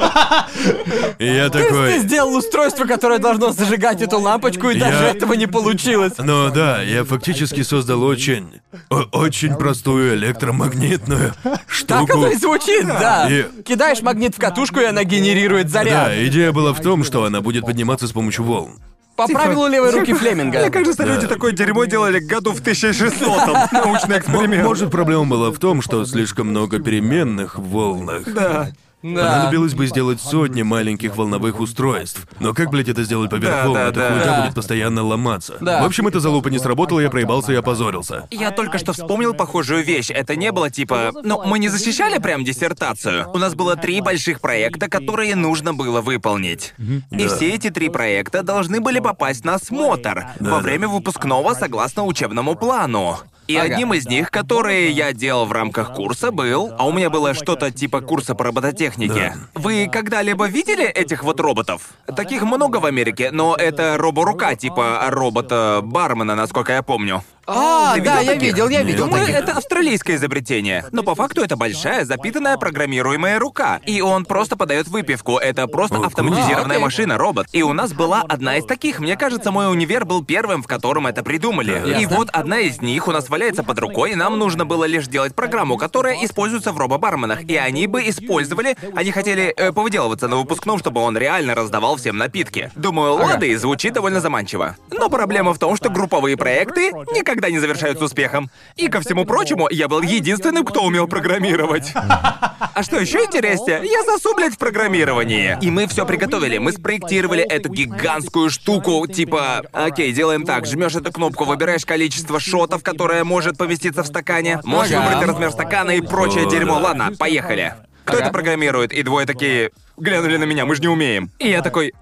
И 1.19 1.25
я 1.25 1.49
Ты 1.49 1.63
такой... 1.65 1.99
сделал 2.01 2.35
устройство, 2.37 2.85
которое 2.85 3.19
должно 3.19 3.53
зажигать 3.53 4.03
эту 4.03 4.19
лампочку, 4.21 4.69
и 4.69 4.79
даже 4.79 5.05
этого 5.05 5.33
не 5.33 5.47
получилось. 5.47 6.13
Ну 6.19 6.51
да, 6.51 6.83
я 6.83 7.05
фактически 7.05 7.63
создал 7.63 8.03
очень... 8.03 8.61
о- 8.91 9.09
очень 9.13 9.55
простую 9.55 10.15
электромагнитную 10.17 11.33
Так 11.43 11.61
штуку. 11.67 12.13
оно 12.13 12.29
и 12.29 12.37
звучит, 12.37 12.87
да. 12.87 13.27
И- 13.31 13.47
Кидаешь 13.63 14.03
магнит 14.03 14.35
в 14.35 14.39
катушку, 14.39 14.81
и 14.81 14.85
она 14.85 15.05
генерирует 15.05 15.71
заряд. 15.71 16.09
Да, 16.09 16.27
идея 16.27 16.53
была 16.53 16.75
в 16.75 16.81
том, 16.83 17.05
что 17.05 17.25
она 17.25 17.41
будет 17.41 17.65
подниматься 17.65 18.07
с 18.07 18.13
помощью 18.13 18.45
волн. 18.45 18.79
По 19.27 19.33
правилу 19.33 19.67
левой 19.69 19.91
руки 19.91 20.13
Флеминга. 20.13 20.61
Мне 20.61 20.71
кажется, 20.71 21.05
Да. 21.05 21.15
люди 21.15 21.27
такое 21.27 21.53
дерьмо 21.53 21.85
делали 21.85 22.19
году 22.21 22.53
в 22.53 22.61
1600 22.61 23.21
Научный 23.73 24.19
эксперимент. 24.19 24.65
Может, 24.65 24.91
проблема 24.91 25.27
была 25.27 25.51
в 25.51 25.59
том, 25.59 25.83
что 25.83 26.05
слишком 26.07 26.49
много 26.49 26.79
переменных 26.79 27.59
в 27.59 27.71
волнах. 27.71 28.23
Да. 28.27 28.71
Да. 29.03 29.23
Понадобилось 29.29 29.75
бы 29.75 29.87
сделать 29.87 30.21
сотни 30.21 30.63
маленьких 30.63 31.17
волновых 31.17 31.59
устройств. 31.61 32.27
Но 32.39 32.53
как, 32.53 32.71
блядь, 32.71 32.89
это 32.89 33.03
сделать 33.05 33.31
поверх 33.31 33.51
Да, 33.55 33.73
да, 33.73 33.89
Эта 33.89 33.93
да. 34.01 34.09
хуйня 34.11 34.25
Да. 34.25 34.43
будет 34.43 34.55
постоянно 34.55 35.03
ломаться. 35.03 35.57
Да. 35.61 35.83
В 35.83 35.87
общем, 35.87 36.07
эта 36.07 36.21
залупа 36.21 36.49
не 36.49 36.59
сработала, 36.59 37.01
я 37.01 37.09
проебался 37.11 37.53
и 37.53 37.57
опозорился. 37.57 38.29
Я 38.31 38.51
только 38.51 38.79
что 38.79 38.93
вспомнил 38.93 39.33
похожую 39.35 39.83
вещь. 39.85 40.11
Это 40.11 40.37
не 40.37 40.53
было 40.53 40.71
типа... 40.71 41.13
Ну, 41.23 41.43
мы 41.47 41.59
не 41.59 41.69
защищали 41.69 42.19
прям 42.19 42.45
диссертацию. 42.45 43.31
У 43.33 43.39
нас 43.39 43.55
было 43.55 43.77
три 43.77 44.01
больших 44.01 44.41
проекта, 44.41 44.89
которые 44.89 45.35
нужно 45.35 45.73
было 45.75 46.01
выполнить. 46.01 46.75
И 47.11 47.27
все 47.27 47.51
эти 47.55 47.71
три 47.71 47.89
проекта 47.89 48.43
должны 48.43 48.81
были 48.81 49.01
попасть 49.01 49.45
на 49.45 49.55
осмотр 49.55 50.27
Да, 50.41 50.51
во 50.51 50.57
да. 50.57 50.63
время 50.63 50.89
выпускного 50.89 51.55
согласно 51.55 52.05
учебному 52.05 52.55
плану. 52.55 53.19
И 53.51 53.57
Ага. 53.57 53.75
одним 53.75 53.95
из 53.95 54.07
них, 54.07 54.31
которые 54.31 54.91
я 54.91 55.13
делал 55.13 55.45
в 55.45 55.51
рамках 55.51 55.93
курса, 55.93 56.31
был... 56.31 56.73
А 56.79 56.87
у 56.87 56.93
меня 56.93 57.11
было 57.11 57.35
что-то 57.35 57.73
типа 57.73 58.01
курса 58.01 58.37
по 58.37 58.45
робототехнике. 58.45 59.35
Вы 59.55 59.89
когда-либо 59.91 60.47
видели 60.47 60.85
этих 60.85 61.25
вот 61.25 61.41
роботов? 61.41 61.89
Таких 62.15 62.43
много 62.43 62.77
в 62.77 62.87
Америке, 62.87 63.31
но 63.33 63.57
это 63.57 63.97
роборука, 63.99 64.55
типа 64.55 65.01
робота-бармена, 65.09 66.37
насколько 66.37 66.73
я 66.73 66.83
помню. 66.85 67.25
А, 67.53 67.95
Ты 67.95 68.03
да, 68.03 68.21
видел 68.21 68.23
я 68.23 68.35
таких? 68.35 68.43
видел, 68.43 68.69
я 68.69 68.83
видел 68.83 69.05
Думаю, 69.07 69.27
таких. 69.27 69.41
это 69.41 69.53
австралийское 69.53 70.17
изобретение. 70.17 70.85
Но 70.93 71.03
по 71.03 71.15
факту 71.15 71.43
это 71.43 71.57
большая, 71.57 72.05
запитанная, 72.05 72.57
программируемая 72.57 73.39
рука. 73.39 73.81
И 73.87 74.01
он 74.01 74.25
просто 74.25 74.57
подает 74.57 74.89
выпивку. 74.89 75.39
Это 75.39 75.67
просто 75.67 75.99
О, 75.99 76.05
автоматизированная 76.07 76.79
машина, 76.79 77.19
робот. 77.19 77.49
И 77.53 77.63
у 77.63 77.73
нас 77.73 77.93
была 77.93 78.23
одна 78.29 78.57
из 78.57 78.65
таких. 78.65 79.01
Мне 79.01 79.17
кажется, 79.17 79.51
мой 79.51 79.71
универ 79.71 80.05
был 80.05 80.25
первым, 80.25 80.63
в 80.63 80.67
котором 80.67 81.07
это 81.07 81.23
придумали. 81.23 81.83
Да. 81.85 81.99
И 81.99 82.07
вот 82.07 82.31
одна 82.31 82.61
из 82.61 82.81
них 82.81 83.09
у 83.09 83.13
нас 83.13 83.29
валяется 83.29 83.63
под 83.63 83.79
рукой, 83.81 84.13
и 84.13 84.15
нам 84.15 84.39
нужно 84.39 84.65
было 84.65 84.85
лишь 84.85 85.07
делать 85.09 85.35
программу, 85.35 85.77
которая 85.77 86.25
используется 86.25 86.73
в 86.73 86.79
робобарменах. 86.79 87.43
И 87.45 87.57
они 87.57 87.87
бы 87.87 88.09
использовали... 88.09 88.77
Они 88.95 89.11
хотели 89.11 89.53
э, 89.57 89.73
повыделываться 89.73 90.29
на 90.29 90.37
выпускном, 90.37 90.79
чтобы 90.79 91.01
он 91.01 91.17
реально 91.17 91.55
раздавал 91.55 91.97
всем 91.97 92.17
напитки. 92.17 92.71
Думаю, 92.77 93.15
Ага. 93.17 93.25
лады, 93.33 93.57
звучит 93.59 93.95
довольно 93.95 94.21
заманчиво. 94.21 94.77
Но 94.91 95.09
проблема 95.09 95.53
в 95.55 95.59
том, 95.59 95.77
что 95.77 95.89
групповые 95.89 96.37
проекты 96.37 96.93
никогда 97.15 97.40
не 97.49 97.59
завершаются 97.59 98.05
успехом. 98.05 98.51
И 98.77 98.89
ко 98.89 99.01
всему 99.01 99.25
прочему, 99.25 99.69
я 99.71 99.89
был 99.89 100.03
единственным, 100.03 100.65
кто 100.65 100.83
умел 100.83 101.07
программировать. 101.09 101.93
А 101.95 102.83
что 102.83 102.99
еще 102.99 103.25
интереснее, 103.25 103.81
я 103.85 104.03
засу, 104.05 104.35
блядь, 104.35 104.55
в 104.55 104.59
программировании. 104.59 105.57
И 105.61 105.71
мы 105.71 105.87
все 105.87 106.05
приготовили. 106.07 106.59
Мы 106.59 106.73
спроектировали 106.73 107.43
эту 107.43 107.69
гигантскую 107.71 108.51
штуку, 108.51 109.07
типа, 109.07 109.63
окей, 109.73 110.13
делаем 110.13 110.45
так, 110.45 110.67
жмешь 110.67 110.95
эту 110.95 111.13
кнопку, 111.13 111.45
выбираешь 111.45 111.85
количество 111.87 112.39
шотов, 112.41 112.83
которое 112.83 113.25
может 113.25 113.57
поместиться 113.57 114.03
в 114.03 114.07
стакане, 114.07 114.61
можешь 114.65 114.93
Ага. 114.95 115.09
выбрать 115.09 115.29
размер 115.29 115.51
стакана 115.53 115.91
и 115.93 116.01
прочее 116.01 116.49
дерьмо. 116.49 116.79
Ладно, 116.79 117.13
поехали. 117.19 117.75
Кто 118.05 118.17
Ага. 118.17 118.25
это 118.25 118.33
программирует? 118.33 118.93
И 118.93 119.03
двое 119.03 119.27
такие 119.27 119.71
глянули 119.97 120.37
на 120.37 120.45
меня, 120.45 120.65
мы 120.67 120.75
же 120.75 120.81
не 120.81 120.89
умеем. 120.89 121.31
И 121.39 121.49
я 121.49 121.63
такой. 121.63 121.93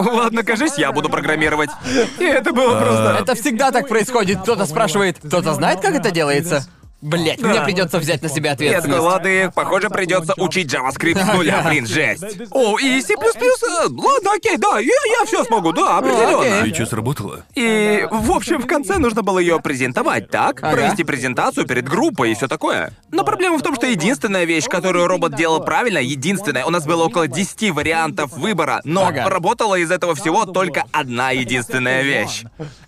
Ладно, 0.00 0.42
кажись, 0.42 0.78
я 0.78 0.92
буду 0.92 1.08
программировать. 1.08 1.70
И 2.18 2.24
это 2.24 2.52
было 2.52 2.78
просто. 2.78 3.18
Это 3.20 3.34
всегда 3.34 3.70
так 3.70 3.88
происходит. 3.88 4.40
Кто-то 4.42 4.66
спрашивает, 4.66 5.18
кто-то 5.18 5.54
знает, 5.54 5.80
как 5.80 5.94
это 5.94 6.10
делается? 6.10 6.66
Блять, 7.02 7.40
мне 7.40 7.54
Да. 7.54 7.64
придется 7.64 7.98
взять 7.98 8.20
на 8.22 8.28
себя 8.28 8.50
Я 8.50 8.56
такой, 8.56 8.66
ответственность. 8.68 9.02
лады, 9.04 9.50
похоже, 9.54 9.88
придется 9.88 10.34
учить 10.36 10.72
JavaScript 10.72 11.24
с 11.24 11.34
нуля, 11.34 11.62
блин, 11.66 11.86
жесть. 11.86 12.22
О, 12.50 12.78
и 12.78 13.00
C++, 13.00 13.14
э, 13.14 13.16
ладно, 13.88 14.32
окей, 14.36 14.56
да, 14.58 14.78
я, 14.78 14.92
я 15.20 15.24
все 15.26 15.42
смогу, 15.44 15.72
да, 15.72 15.96
определенно. 15.98 16.64
И 16.66 16.74
что, 16.74 16.84
сработало? 16.86 17.44
И, 17.54 18.06
в 18.10 18.30
общем, 18.32 18.60
в 18.60 18.66
конце 18.66 18.98
нужно 18.98 19.22
было 19.22 19.38
ее 19.38 19.60
презентовать, 19.60 20.30
так? 20.30 20.62
Ага. 20.62 20.72
Провести 20.76 21.04
презентацию 21.04 21.66
перед 21.66 21.88
группой 21.88 22.32
и 22.32 22.34
все 22.34 22.48
такое. 22.48 22.92
Но 23.10 23.24
проблема 23.24 23.56
в 23.58 23.62
том, 23.62 23.74
что 23.76 23.86
единственная 23.86 24.44
вещь, 24.44 24.66
которую 24.66 25.06
робот 25.06 25.34
делал 25.34 25.60
правильно, 25.64 25.98
единственная, 25.98 26.66
у 26.66 26.70
нас 26.70 26.84
было 26.84 27.04
около 27.04 27.26
10 27.28 27.70
вариантов 27.70 28.32
выбора, 28.36 28.82
но 28.84 29.06
Ага. 29.06 29.28
работала 29.28 29.76
из 29.76 29.90
этого 29.90 30.14
всего 30.14 30.44
только 30.44 30.84
одна 30.92 31.30
единственная 31.30 32.02
вещь. 32.02 32.42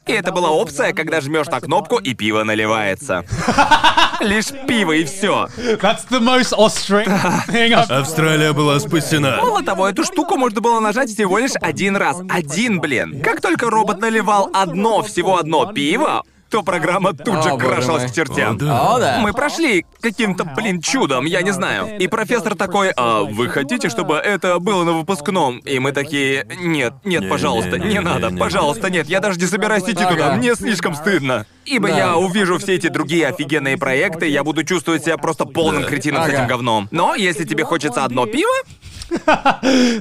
И 0.07 0.13
это 0.13 0.33
была 0.33 0.51
опция, 0.51 0.93
когда 0.93 1.21
жмешь 1.23 1.47
на 1.47 1.61
кнопку 1.61 1.97
и 1.97 2.13
пиво 2.15 2.45
наливается. 2.45 3.25
Лишь 4.21 4.51
пиво 4.67 4.93
и 4.93 5.05
все. 5.05 5.49
That's 5.57 6.07
the 6.11 6.21
most 6.21 6.53
Austrian 6.53 7.07
thing 7.49 7.73
I've 7.73 7.91
Австралия 7.91 8.53
была 8.53 8.79
спасена. 8.81 9.39
Мало 9.41 9.63
того, 9.63 9.89
эту 9.89 10.05
штуку 10.05 10.37
можно 10.37 10.61
было 10.61 10.81
нажать 10.81 11.11
всего 11.11 11.39
лишь 11.39 11.53
один 11.61 11.97
раз. 11.97 12.21
Один, 12.29 12.81
блин. 12.81 13.21
Как 13.23 13.41
только 13.41 13.71
робот 13.71 14.01
наливал 14.01 14.51
одно, 14.53 15.03
всего 15.03 15.39
одно 15.39 15.73
пиво, 15.73 16.23
то 16.53 16.63
программа 16.63 17.15
тут 17.15 17.43
же 17.43 17.49
О, 17.51 17.57
мой. 17.57 18.09
к 18.09 18.13
чертям. 18.13 18.57
О, 18.57 18.59
да. 18.59 18.95
О, 18.95 18.99
да. 19.01 19.19
Мы 19.21 19.33
прошли 19.33 19.87
каким-то, 20.03 20.45
блин, 20.45 20.83
чудом, 20.83 21.25
я 21.25 21.41
не 21.41 21.51
знаю. 21.51 21.99
И 21.99 22.07
профессор 22.09 22.55
такой, 22.55 22.91
а 22.95 23.23
вы 23.23 23.49
хотите, 23.49 23.89
чтобы 23.89 24.17
это 24.17 24.59
было 24.59 24.85
на 24.85 24.93
выпускном? 24.93 25.59
И 25.61 25.79
мы 25.79 25.93
такие, 25.93 26.47
нет, 26.61 26.93
нет, 27.05 27.23
Не, 27.23 27.29
пожалуйста, 27.29 27.79
не, 27.79 27.87
не 27.87 27.93
не, 27.95 28.01
надо, 28.01 28.31
не, 28.31 28.39
пожалуйста, 28.39 28.91
нет, 28.91 29.09
я 29.09 29.21
даже 29.21 29.41
не 29.41 29.47
собираюсь 29.47 29.85
идти 29.85 30.05
туда, 30.05 30.35
мне 30.35 30.55
слишком 30.55 30.95
студно. 30.95 31.47
Ибо 31.65 31.89
Да. 31.89 31.97
я 31.97 32.17
увижу 32.17 32.59
все 32.59 32.75
эти 32.75 32.89
другие 32.89 33.29
офигенные 33.29 33.79
проекты, 33.79 34.27
я 34.29 34.45
буду 34.45 34.63
чувствовать 34.63 35.05
себя 35.05 35.17
просто 35.17 35.47
полным 35.47 35.83
Да. 35.83 35.89
кретином 35.89 36.23
с 36.23 36.27
Ага. 36.27 36.35
этим 36.37 36.47
говном. 36.49 36.89
Но 36.91 37.15
если 37.15 37.45
тебе 37.45 37.65
хочется 37.65 38.05
одно 38.05 38.27
пиво, 38.27 38.53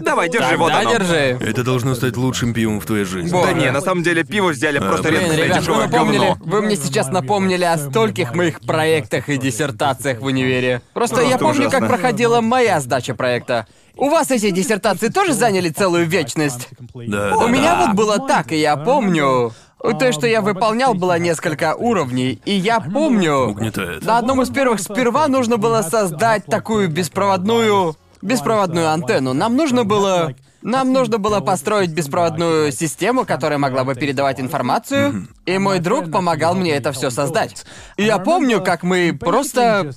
давай, 0.02 0.30
держи, 0.30 0.58
вот 0.58 0.72
оно. 0.72 0.92
держи. 0.92 1.38
Это 1.42 1.64
должно 1.64 1.96
стать 1.96 2.18
лучшим 2.18 2.54
пивом 2.54 2.80
в 2.80 2.86
твоей 2.86 3.06
жизни. 3.06 3.30
Да 3.32 3.54
не, 3.54 3.72
на 3.72 3.82
самом 3.82 4.04
деле 4.04 4.24
пиво 4.24 4.50
взяли 4.50 4.80
просто 4.80 5.10
блин, 5.10 5.32
ребят, 5.32 5.58
вы 5.58 5.62
дешевое 5.62 5.88
напомнили, 5.88 6.18
говно. 6.18 6.38
вы 6.46 6.62
мне 6.62 6.76
сейчас 6.76 7.08
напомнили 7.10 7.64
о 7.64 7.78
стольких 7.78 8.34
моих 8.36 8.62
проектах 8.62 9.30
и 9.30 9.38
диссертациях 9.38 10.20
в 10.20 10.26
универе. 10.26 10.82
Просто, 10.94 11.22
я 11.22 11.38
Просто 11.38 11.46
помню, 11.46 11.70
как 11.70 11.88
проходила 11.88 12.42
моя 12.42 12.80
сдача 12.80 13.14
проекта. 13.14 13.68
У 13.98 14.10
вас 14.10 14.32
эти 14.32 14.50
диссертации 14.52 15.10
тоже 15.10 15.34
заняли 15.34 15.70
целую 15.70 16.06
вечность? 16.06 16.70
Да, 16.94 17.36
У 17.36 17.42
да, 17.42 17.48
меня 17.48 17.86
вот 17.86 17.96
было 17.96 18.20
так, 18.26 18.52
и 18.52 18.58
я 18.58 18.78
помню... 18.78 19.54
То, 20.00 20.12
что 20.12 20.28
я 20.28 20.42
выполнял, 20.42 20.94
было 20.94 21.18
несколько 21.18 21.74
уровней, 21.76 22.40
и 22.46 22.54
я 22.54 22.80
помню... 22.80 23.50
Угнетает. 23.50 24.06
На 24.06 24.20
одном 24.20 24.44
из 24.44 24.50
первых 24.50 24.80
сперва 24.80 25.28
нужно 25.28 25.58
было 25.58 25.82
создать 25.82 26.46
такую 26.46 26.88
беспроводную... 26.88 27.96
беспроводную 28.22 28.90
антенну. 28.90 29.34
Нам 29.34 29.56
нужно 29.56 29.84
было... 29.84 30.34
Нам 30.64 30.94
нужно 30.94 31.18
было 31.18 31.40
построить 31.40 31.90
беспроводную 31.90 32.72
систему, 32.72 33.26
которая 33.26 33.58
могла 33.58 33.84
бы 33.84 33.96
передавать 33.96 34.40
информацию, 34.40 35.28
и 35.48 35.58
мой 35.58 35.80
друг 35.80 36.12
помогал 36.12 36.54
мне 36.54 36.74
это 36.74 36.92
все 36.92 37.10
создать. 37.10 37.66
И 37.98 38.04
я 38.04 38.20
помню, 38.20 38.62
как 38.62 38.84
мы 38.84 39.18
просто... 39.20 39.92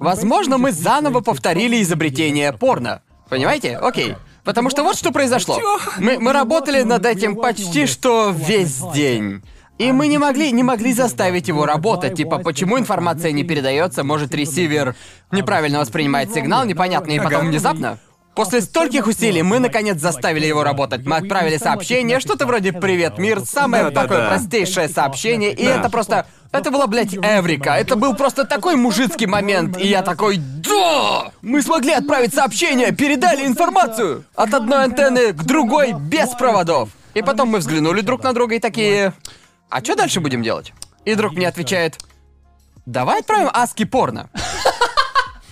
Возможно, 0.00 0.58
мы 0.58 0.72
заново 0.72 1.20
повторили 1.20 1.80
изобретение 1.80 2.52
порно. 2.52 3.02
Понимаете? 3.28 3.76
Окей. 3.76 4.16
Потому 4.44 4.70
что 4.70 4.82
вот 4.82 4.96
что 4.96 5.12
произошло. 5.12 5.60
Мы, 5.98 6.18
мы 6.18 6.32
работали 6.32 6.82
над 6.82 7.06
этим 7.06 7.36
почти 7.36 7.86
что 7.86 8.34
весь 8.34 8.78
день. 8.94 9.42
И 9.80 9.92
мы 9.92 10.08
не 10.08 10.18
могли, 10.18 10.52
не 10.52 10.62
могли 10.62 10.92
заставить 10.92 11.48
его 11.48 11.64
работать. 11.64 12.14
Типа, 12.14 12.36
почему 12.36 12.78
информация 12.78 13.32
не 13.32 13.44
передается, 13.44 14.04
может, 14.04 14.34
ресивер 14.34 14.94
неправильно 15.32 15.78
воспринимает 15.78 16.34
сигнал, 16.34 16.66
непонятно, 16.66 17.12
и 17.12 17.18
потом 17.18 17.48
внезапно. 17.48 17.98
После 18.34 18.60
стольких 18.60 19.06
усилий 19.06 19.42
мы 19.42 19.58
наконец 19.58 19.98
заставили 19.98 20.44
его 20.44 20.64
работать. 20.64 21.06
Мы 21.06 21.16
отправили 21.16 21.56
сообщение, 21.56 22.20
что-то 22.20 22.44
вроде 22.44 22.74
«Привет, 22.74 23.16
мир», 23.16 23.40
самое 23.40 23.84
Да-да-да. 23.84 24.02
такое 24.02 24.28
простейшее 24.28 24.88
сообщение, 24.88 25.54
и 25.54 25.64
это 25.64 25.88
просто... 25.88 26.26
Это 26.52 26.70
было, 26.70 26.86
блядь, 26.86 27.14
Эврика. 27.14 27.70
Это 27.70 27.96
был 27.96 28.14
просто 28.14 28.44
такой 28.44 28.76
мужицкий 28.76 29.26
момент, 29.26 29.78
и 29.78 29.86
я 29.86 30.02
такой 30.02 30.36
«Да! 30.36 31.32
Мы 31.40 31.62
смогли 31.62 31.92
отправить 31.92 32.34
сообщение, 32.34 32.92
передали 32.92 33.46
информацию! 33.46 34.24
От 34.34 34.52
одной 34.52 34.84
антенны 34.84 35.32
к 35.32 35.42
другой 35.42 35.92
без 35.92 36.28
проводов!» 36.30 36.90
И 37.14 37.22
потом 37.22 37.48
мы 37.48 37.60
взглянули 37.60 38.02
друг 38.02 38.22
на 38.22 38.34
друга 38.34 38.56
и 38.56 38.58
такие... 38.58 39.14
«А 39.70 39.82
что 39.82 39.94
дальше 39.94 40.20
будем 40.20 40.42
делать?» 40.42 40.72
И 41.04 41.14
друг 41.14 41.32
мне 41.32 41.48
отвечает... 41.48 41.98
«Давай 42.86 43.20
отправим 43.20 43.50
Аски 43.52 43.84
порно». 43.84 44.28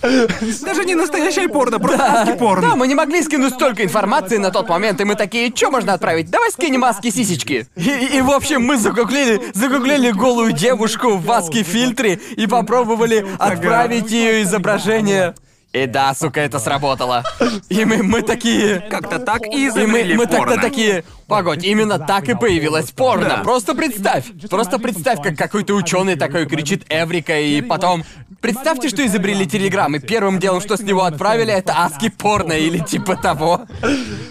Даже 0.01 0.85
не 0.85 0.95
настоящее 0.95 1.49
порно, 1.49 1.79
просто 1.79 2.05
адский 2.05 2.37
порно. 2.37 2.71
Да, 2.71 2.77
мы 2.77 2.87
не 2.87 2.95
могли 2.95 3.23
скинуть 3.23 3.55
столько 3.55 3.85
информации 3.85 4.37
на 4.37 4.51
тот 4.51 4.69
момент, 4.69 5.01
и 5.01 5.05
мы 5.05 5.17
такие, 5.17 5.53
что 5.55 5.71
можно 5.71 5.93
отправить? 5.93 6.31
Давай 6.31 6.53
скинем 6.53 6.85
аски 6.85 7.11
сисечки. 7.11 7.67
И, 7.75 8.17
и, 8.17 8.21
в 8.21 8.31
общем, 8.31 8.63
мы 8.63 8.77
загуглили, 8.77 9.41
загуглили 9.55 10.13
голую 10.13 10.53
девушку 10.53 11.17
в 11.17 11.31
аски 11.33 11.65
фильтре 11.65 12.21
и 12.37 12.47
попробовали 12.47 13.27
отправить 13.39 14.11
ее 14.13 14.43
изображение. 14.43 15.35
И 15.73 15.87
да, 15.87 16.15
сука, 16.15 16.41
это 16.41 16.59
сработало. 16.59 17.25
И 17.69 17.85
мы, 17.85 18.03
мы 18.03 18.23
такие... 18.23 18.81
Как-то 18.81 19.19
так 19.19 19.47
и 19.47 19.67
И 19.67 19.69
мы, 19.69 19.69
изобрели 19.69 20.15
мы 20.17 20.27
порно. 20.27 20.55
тогда 20.55 20.63
такие, 20.63 21.05
погодь, 21.27 21.63
именно 21.63 21.99
так 21.99 22.29
и 22.29 22.35
появилась 22.35 22.91
порно. 22.91 23.29
Да. 23.29 23.37
Просто 23.43 23.75
представь, 23.75 24.25
просто 24.49 24.79
представь, 24.79 25.23
как 25.23 25.37
какой-то 25.37 25.75
ученый 25.75 26.17
такой 26.17 26.47
кричит 26.47 26.87
Эврика, 26.89 27.39
и 27.39 27.61
потом... 27.61 28.05
Представьте, 28.41 28.89
что 28.89 29.05
изобрели 29.05 29.47
Телеграм, 29.47 29.95
и 29.97 29.99
первым 29.99 30.39
делом, 30.39 30.61
что 30.61 30.77
с 30.77 30.81
него 30.81 31.03
отправили, 31.03 31.53
это 31.53 31.85
аски 31.85 32.09
порно 32.09 32.53
или 32.53 32.79
типа 32.79 33.17
того. 33.17 33.63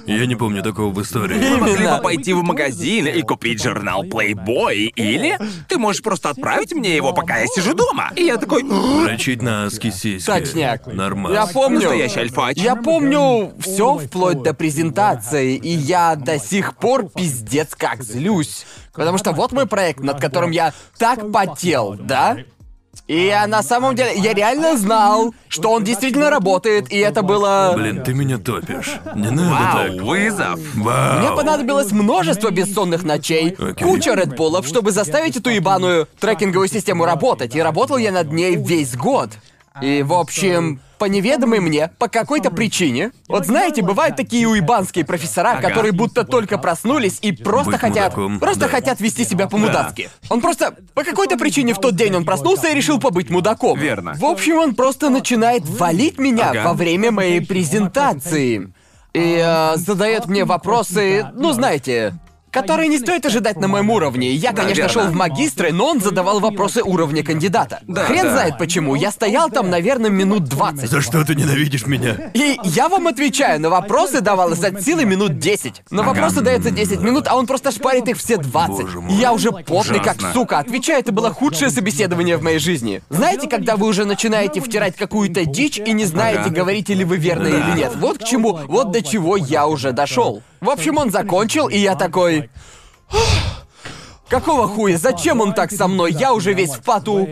Я 0.06 0.26
не 0.26 0.36
помню 0.36 0.64
такого 0.64 0.94
в 0.94 1.02
истории. 1.02 1.38
Вы 1.38 1.58
могли 1.58 1.88
бы 1.88 2.00
пойти 2.02 2.34
в 2.34 2.42
магазин 2.42 3.08
и 3.08 3.22
купить 3.22 3.62
журнал 3.62 4.06
Playboy, 4.06 4.92
или 4.96 5.38
ты 5.68 5.78
можешь 5.78 6.02
просто 6.02 6.30
отправить 6.30 6.74
мне 6.74 6.96
его, 6.96 7.12
пока 7.12 7.40
я 7.40 7.48
сижу 7.48 7.74
дома. 7.74 8.12
И 8.16 8.24
я 8.24 8.38
такой, 8.38 8.64
Дрочить 8.64 9.42
на 9.42 9.66
аски 9.66 9.92
сиськи. 9.92 10.26
Точняк. 10.26 10.88
Нормально. 10.88 11.36
Я 11.36 11.46
помню. 11.48 11.82
Настоящий 11.82 12.20
альфач. 12.22 12.58
Я 12.58 12.76
помню 12.78 13.54
все 13.60 13.98
вплоть 13.98 14.42
до 14.42 14.54
презентации, 14.54 15.56
и 15.56 15.70
я 15.70 16.16
до 16.16 16.40
сих 16.40 16.78
пор 16.78 17.10
пиздец 17.10 17.76
как 17.76 18.04
злюсь. 18.04 18.66
Потому 18.94 19.18
что 19.18 19.34
вот 19.34 19.52
мой 19.52 19.68
проект, 19.68 20.00
над 20.00 20.22
которым 20.22 20.52
я 20.52 20.74
так 20.98 21.32
потел, 21.32 21.96
да? 22.00 22.38
И 23.08 23.28
я 23.28 23.48
на 23.48 23.64
самом 23.64 23.96
деле, 23.96 24.12
я 24.20 24.34
реально 24.34 24.78
знал, 24.78 25.34
что 25.48 25.72
он 25.72 25.86
действительно 25.86 26.30
работает, 26.30 26.92
и 26.92 26.98
это 26.98 27.22
было... 27.22 27.74
Блин, 27.74 28.04
ты 28.04 28.14
меня 28.14 28.38
топишь. 28.38 29.00
Не 29.16 29.30
надо 29.30 29.50
вау, 29.50 29.96
так. 29.96 30.06
вызов. 30.06 30.60
Вау. 30.76 31.20
Мне 31.20 31.32
понадобилось 31.32 31.92
множество 31.94 32.52
бессонных 32.52 33.04
ночей, 33.04 33.56
Окей. 33.58 33.88
куча 33.88 34.14
редбулов, 34.14 34.68
чтобы 34.68 34.92
заставить 34.92 35.38
эту 35.38 35.50
ебаную 35.50 36.10
трекинговую 36.20 36.68
систему 36.68 37.06
работать. 37.06 37.56
И 37.56 37.62
работал 37.62 37.96
я 37.98 38.12
над 38.12 38.34
ней 38.34 38.58
весь 38.58 38.98
год. 38.98 39.30
И, 39.82 40.04
в 40.04 40.14
общем, 40.14 40.82
по 40.98 41.06
неведомой 41.06 41.60
мне, 41.60 41.92
по 41.98 42.08
какой-то 42.08 42.52
причине... 42.52 43.12
Вот 43.28 43.46
знаете, 43.46 43.82
бывают 43.82 44.16
такие 44.16 44.48
уебанские 44.48 45.06
профессора, 45.06 45.62
которые 45.62 45.92
будто 45.92 46.24
только 46.24 46.58
проснулись 46.58 47.20
и 47.22 47.32
просто 47.32 47.72
Быть 47.72 47.80
хотят... 47.82 48.16
мудаком, 48.16 48.40
Просто 48.40 48.62
да. 48.62 48.68
хотят 48.70 49.00
вести 49.00 49.26
себя 49.26 49.48
по-мудацки. 49.48 50.10
Он 50.30 50.42
просто... 50.42 50.76
По 50.94 51.04
какой-то 51.04 51.38
причине 51.38 51.74
в 51.74 51.80
тот 51.80 51.96
день 51.96 52.16
он 52.16 52.26
проснулся 52.26 52.70
и 52.70 52.74
решил 52.76 53.00
побыть 53.00 53.30
мудаком. 53.30 53.78
Верно. 53.80 54.14
В 54.18 54.26
общем, 54.26 54.58
он 54.58 54.76
просто 54.76 55.10
начинает 55.10 55.64
валить 55.66 56.18
меня 56.18 56.50
Ага. 56.52 56.64
во 56.66 56.74
время 56.74 57.12
моей 57.12 57.42
презентации. 57.42 58.72
И 59.14 59.42
э, 59.44 59.76
задает 59.78 60.28
мне 60.28 60.46
вопросы, 60.46 61.28
ну 61.34 61.52
знаете, 61.52 62.14
которые 62.52 62.88
не 62.88 62.98
стоит 62.98 63.26
ожидать 63.26 63.58
на 63.58 63.68
моем 63.68 63.90
уровне. 63.90 64.32
Я, 64.32 64.54
конечно, 64.54 64.82
верно. 64.82 64.90
шел 64.94 65.04
в 65.08 65.14
магистры, 65.14 65.72
но 65.72 65.88
он 65.88 66.02
задавал 66.02 66.40
вопросы 66.40 66.82
уровня 66.84 67.24
кандидата. 67.24 67.80
Да, 67.88 68.06
Хрен 68.06 68.24
да. 68.24 68.32
знает 68.32 68.58
почему. 68.58 68.96
Я 68.96 69.12
стоял 69.12 69.50
там, 69.50 69.70
наверное, 69.70 70.10
минут 70.10 70.46
20. 70.46 70.90
За 70.90 71.02
что 71.02 71.24
ты 71.24 71.36
ненавидишь 71.36 71.86
меня? 71.86 72.32
И 72.34 72.58
я 72.64 72.90
вам 72.90 73.08
отвечаю, 73.08 73.60
на 73.62 73.70
вопросы 73.70 74.22
давалось 74.22 74.64
от 74.64 74.82
силы 74.82 75.06
минут 75.06 75.40
10. 75.40 75.84
На 75.92 76.04
вопросы 76.04 76.42
дается 76.42 76.72
10 76.72 77.02
минут, 77.02 77.28
а 77.28 77.36
он 77.36 77.48
просто 77.48 77.72
шпарит 77.72 78.08
их 78.08 78.18
все 78.18 78.38
20. 78.38 78.86
Боже 78.86 79.02
мой. 79.02 79.14
Я 79.16 79.34
уже 79.34 79.52
потный 79.52 80.00
как 80.00 80.18
Ужасно. 80.18 80.34
сука. 80.34 80.60
Отвечаю, 80.60 81.00
это 81.00 81.12
было 81.12 81.32
худшее 81.32 81.70
собеседование 81.70 82.38
в 82.38 82.44
моей 82.44 82.60
жизни. 82.60 83.02
Знаете, 83.10 83.48
когда 83.48 83.76
вы 83.76 83.88
уже 83.88 84.06
начинаете 84.06 84.62
втирать 84.62 84.96
какую-то 84.96 85.46
дичь 85.46 85.78
и 85.80 85.92
не 85.94 86.06
знаете, 86.06 86.42
Ага. 86.42 86.50
говорите 86.50 86.94
ли 86.94 87.04
вы 87.04 87.18
верно 87.18 87.48
или 87.48 87.78
нет. 87.78 87.94
Вот 87.96 88.18
к 88.20 88.24
чему, 88.24 88.60
вот 88.68 88.92
до 88.92 89.02
чего 89.02 89.38
я 89.38 89.68
уже 89.68 89.92
дошел. 89.92 90.42
В 90.62 90.70
общем, 90.70 90.98
он 90.98 91.12
закончил, 91.12 91.68
и 91.68 91.78
я 91.78 91.96
такой... 91.96 92.50
Какого 94.30 94.68
хуя? 94.68 94.98
Зачем 94.98 95.40
он 95.40 95.54
так 95.54 95.72
со 95.72 95.88
мной? 95.88 96.12
Я 96.12 96.34
уже 96.34 96.54
весь 96.54 96.72
в 96.72 96.82
поту. 96.82 97.28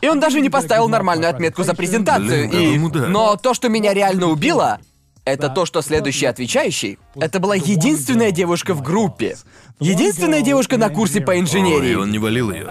И 0.00 0.08
он 0.08 0.18
даже 0.18 0.40
не 0.40 0.50
поставил 0.50 0.88
нормальную 0.88 1.30
отметку 1.30 1.62
за 1.62 1.74
презентацию. 1.74 2.48
Блин, 2.48 2.74
и... 2.74 2.78
ну 2.78 2.88
да. 2.90 3.06
Но 3.06 3.36
то, 3.36 3.54
что 3.54 3.68
меня 3.68 3.94
реально 3.94 4.26
убило, 4.26 4.80
это 5.24 5.48
то, 5.48 5.64
что 5.64 5.80
следующий 5.80 6.26
отвечающий, 6.26 6.98
это 7.14 7.38
была 7.38 7.54
единственная 7.54 8.32
девушка 8.32 8.74
в 8.74 8.82
группе. 8.82 9.36
Единственная 9.78 10.42
девушка 10.42 10.76
на 10.76 10.88
курсе 10.88 11.20
по 11.20 11.30
Ой, 11.30 11.40
инженерии. 11.40 11.94
он 11.94 12.10
не 12.10 12.18
валил 12.18 12.50
ее. 12.50 12.70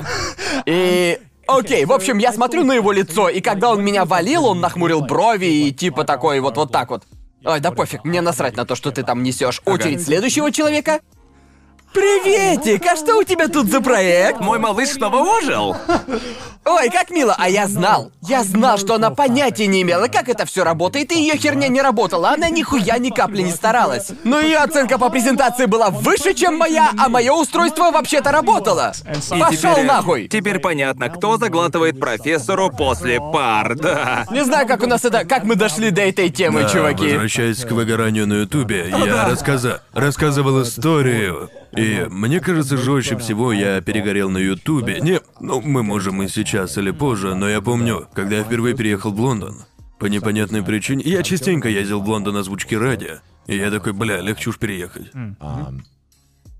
И... 0.65 1.19
Окей, 1.47 1.85
в 1.85 1.91
общем, 1.91 2.19
я 2.19 2.31
смотрю 2.31 2.63
на 2.63 2.73
его 2.73 2.91
лицо, 2.91 3.27
и 3.27 3.41
когда 3.41 3.71
он 3.71 3.83
меня 3.83 4.05
валил, 4.05 4.45
он 4.45 4.59
нахмурил 4.59 5.01
брови 5.01 5.47
и 5.47 5.71
типа 5.71 6.03
такой 6.03 6.41
вот 6.41 6.57
вот 6.57 6.71
так 6.71 6.91
вот. 6.91 7.03
Ой, 7.45 7.59
да 7.59 7.71
пофиг, 7.71 8.03
мне 8.03 8.21
насрать 8.21 8.57
на 8.57 8.65
то, 8.65 8.75
что 8.75 8.91
ты 8.91 9.03
там 9.03 9.23
несешь. 9.23 9.61
Очередь 9.65 10.03
следующего 10.03 10.51
человека. 10.51 10.99
Приветик, 11.93 12.85
а 12.85 12.95
что 12.95 13.17
у 13.17 13.23
тебя 13.23 13.47
тут 13.47 13.67
за 13.67 13.81
проект? 13.81 14.39
Мой 14.41 14.59
малыш 14.59 14.89
снова 14.89 15.17
ожил. 15.37 15.75
Ой, 16.65 16.89
как 16.89 17.09
мило, 17.09 17.35
а 17.37 17.49
я 17.49 17.67
знал. 17.67 18.11
Я 18.21 18.43
знал, 18.43 18.77
что 18.77 18.95
она 18.95 19.09
понятия 19.09 19.65
не 19.65 19.81
имела, 19.81 20.07
как 20.07 20.29
это 20.29 20.45
все 20.45 20.63
работает, 20.63 21.11
и 21.11 21.19
ее 21.19 21.35
херня 21.35 21.67
не 21.67 21.81
работала. 21.81 22.29
Она 22.29 22.49
нихуя 22.49 22.97
ни 22.99 23.09
капли 23.09 23.41
не 23.41 23.51
старалась. 23.51 24.09
Но 24.23 24.39
ее 24.39 24.57
оценка 24.57 24.99
по 24.99 25.09
презентации 25.09 25.65
была 25.65 25.89
выше, 25.89 26.33
чем 26.35 26.57
моя, 26.57 26.91
а 26.97 27.09
мое 27.09 27.31
устройство 27.33 27.89
вообще-то 27.91 28.31
работало. 28.31 28.93
И 29.35 29.39
Пошел 29.39 29.73
теперь- 29.73 29.85
нахуй. 29.85 30.27
Теперь 30.27 30.59
понятно, 30.59 31.09
кто 31.09 31.37
заглатывает 31.37 31.99
профессору 31.99 32.69
после 32.69 33.19
пар, 33.19 33.75
да. 33.75 34.25
Не 34.29 34.43
знаю, 34.43 34.67
как 34.67 34.83
у 34.83 34.87
нас 34.87 35.03
это, 35.05 35.25
как 35.25 35.43
мы 35.43 35.55
дошли 35.55 35.89
до 35.89 36.01
этой 36.01 36.29
темы, 36.29 36.63
Да, 36.63 36.69
чуваки. 36.69 37.07
Возвращаясь 37.13 37.65
к 37.65 37.71
выгоранию 37.71 38.27
на 38.27 38.41
Ютубе, 38.41 38.93
я 39.05 39.27
рассказа... 39.27 39.81
рассказывал 39.93 40.61
историю. 40.61 41.49
И 41.75 42.07
мне 42.09 42.39
кажется, 42.39 42.77
жестче 42.77 43.17
всего 43.17 43.53
я 43.53 43.81
перегорел 43.81 44.29
на 44.29 44.37
Ютубе. 44.37 44.99
Не, 45.01 45.21
ну, 45.39 45.61
мы 45.61 45.83
можем 45.83 46.21
и 46.23 46.27
сейчас 46.27 46.77
или 46.77 46.91
позже, 46.91 47.35
но 47.35 47.47
я 47.47 47.61
помню, 47.61 48.07
когда 48.13 48.37
я 48.37 48.43
впервые 48.43 48.75
переехал 48.75 49.11
в 49.11 49.19
Лондон. 49.19 49.65
По 49.99 50.05
непонятной 50.05 50.63
причине. 50.63 51.03
Я 51.05 51.23
частенько 51.23 51.67
ездил 51.67 52.01
в 52.01 52.07
Лондон 52.07 52.37
озвучки 52.37 52.73
ради. 52.73 53.19
И 53.47 53.57
я 53.57 53.69
такой, 53.69 53.93
бля, 53.93 54.21
легче 54.21 54.49
уж 54.49 54.57
переехать. 54.57 55.11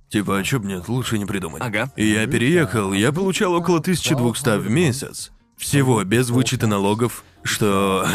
Типа, 0.09 0.39
а 0.39 0.43
чё 0.43 0.59
б 0.59 0.67
нет, 0.67 0.89
лучше 0.89 1.17
не 1.19 1.25
придумать. 1.25 1.61
Ага. 1.61 1.91
И 1.95 2.05
я 2.05 2.25
переехал, 2.25 2.93
я 2.93 3.11
получал 3.11 3.53
около 3.53 3.77
1200 3.77 4.57
в 4.57 4.69
месяц. 4.69 5.31
Всего, 5.55 6.03
без 6.03 6.29
вычета 6.29 6.67
налогов, 6.67 7.23
что... 7.43 8.07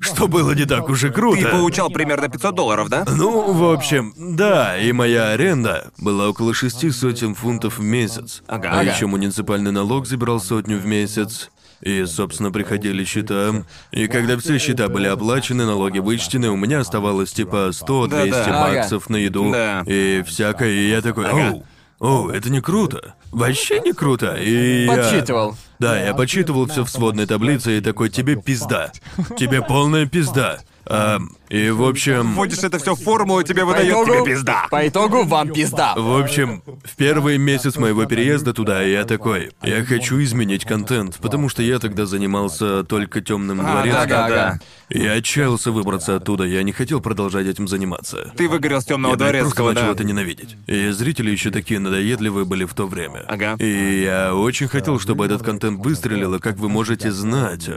Что 0.00 0.28
было 0.28 0.52
не 0.52 0.64
так 0.66 0.88
уж 0.88 1.04
и 1.04 1.10
круто. 1.10 1.40
Ты 1.42 1.48
получал 1.48 1.88
примерно 1.90 2.28
500 2.28 2.54
долларов, 2.54 2.88
да? 2.88 3.04
Ну, 3.08 3.52
в 3.52 3.72
общем, 3.72 4.12
да, 4.16 4.76
и 4.78 4.92
моя 4.92 5.30
аренда 5.30 5.90
была 5.98 6.28
около 6.28 6.52
шести 6.52 6.90
сотен 6.90 7.34
фунтов 7.34 7.78
в 7.78 7.82
месяц. 7.82 8.42
Ага. 8.46 8.68
А 8.72 8.80
Ага. 8.80 8.90
еще 8.92 9.06
муниципальный 9.06 9.72
налог 9.72 10.06
забирал 10.06 10.40
сотню 10.40 10.78
в 10.78 10.86
месяц. 10.86 11.50
И, 11.80 12.04
собственно, 12.06 12.50
приходили 12.50 13.04
счета. 13.04 13.64
И 13.92 14.06
когда 14.06 14.38
все 14.38 14.58
счета 14.58 14.88
были 14.88 15.06
оплачены, 15.06 15.66
налоги 15.66 15.98
вычтены, 15.98 16.48
у 16.50 16.56
меня 16.56 16.80
оставалось 16.80 17.32
типа 17.32 17.70
100-200 17.72 18.08
Да-да. 18.30 18.44
Ага. 18.44 18.74
баксов 18.80 19.10
на 19.10 19.16
еду 19.16 19.50
Да. 19.52 19.82
и 19.86 20.22
всякое. 20.26 20.70
И 20.70 20.88
я 20.88 21.02
такой, 21.02 21.26
Ага. 21.26 21.62
оу, 22.00 22.26
о, 22.26 22.30
это 22.30 22.50
не 22.50 22.60
круто. 22.62 23.14
Вообще 23.32 23.80
не 23.80 23.92
круто. 23.92 24.34
И 24.36 24.84
я- 24.86 24.94
Подсчитывал. 24.96 25.56
Да, 25.84 26.00
я 26.00 26.14
подсчитывал 26.14 26.66
все 26.66 26.82
в 26.82 26.88
сводной 26.88 27.26
таблице 27.26 27.76
и 27.76 27.80
такой, 27.82 28.08
тебе 28.08 28.36
пизда. 28.36 28.90
Тебе 29.38 29.60
полная 29.60 30.06
пизда. 30.06 30.60
А, 30.86 31.18
и 31.48 31.70
в 31.70 31.82
общем... 31.82 32.34
Вводишь 32.34 32.58
это 32.58 32.78
все 32.78 32.94
в 32.94 33.00
формулу, 33.00 33.40
и 33.40 33.44
тебе 33.44 33.64
выдает 33.64 33.90
итогу, 33.90 34.12
тебе 34.12 34.34
пизда. 34.34 34.66
по 34.70 34.86
итогу 34.86 35.24
вам 35.24 35.52
пизда. 35.52 35.94
В 35.96 36.20
общем, 36.20 36.62
в 36.84 36.96
первый 36.96 37.38
месяц 37.38 37.76
моего 37.76 38.04
переезда 38.06 38.52
туда 38.52 38.82
я 38.82 39.04
такой, 39.04 39.52
я 39.62 39.84
хочу 39.84 40.22
изменить 40.22 40.64
контент, 40.64 41.16
потому 41.18 41.48
что 41.48 41.62
я 41.62 41.78
тогда 41.78 42.06
занимался 42.06 42.84
только 42.84 43.20
темным 43.20 43.58
дворецким. 43.58 43.92
да, 43.92 44.06
да, 44.06 44.28
да. 44.28 44.60
Я 44.90 45.12
отчаялся 45.12 45.70
выбраться 45.72 46.16
оттуда, 46.16 46.44
я 46.44 46.62
не 46.62 46.72
хотел 46.72 47.00
продолжать 47.00 47.46
этим 47.46 47.66
заниматься. 47.68 48.32
Ты 48.36 48.48
выгорел 48.48 48.80
с 48.80 48.84
темного 48.84 49.12
Я, 49.12 49.16
блядь, 49.16 49.40
просто 49.40 49.56
дворецкого, 49.56 49.72
начал 49.72 49.86
да. 49.86 49.92
это 49.92 50.04
ненавидеть. 50.04 50.56
И 50.66 50.90
зрители 50.90 51.30
еще 51.30 51.50
такие 51.50 51.80
надоедливые 51.80 52.44
были 52.44 52.64
в 52.64 52.74
то 52.74 52.86
время. 52.86 53.24
Ага. 53.28 53.56
И 53.58 54.02
я 54.02 54.34
очень 54.34 54.68
хотел, 54.68 55.00
чтобы 55.00 55.24
этот 55.24 55.42
контент 55.42 55.84
выстрелил, 55.84 56.34
и 56.34 56.38
как 56.38 56.56
вы 56.56 56.68
можете 56.68 57.10
знать, 57.10 57.68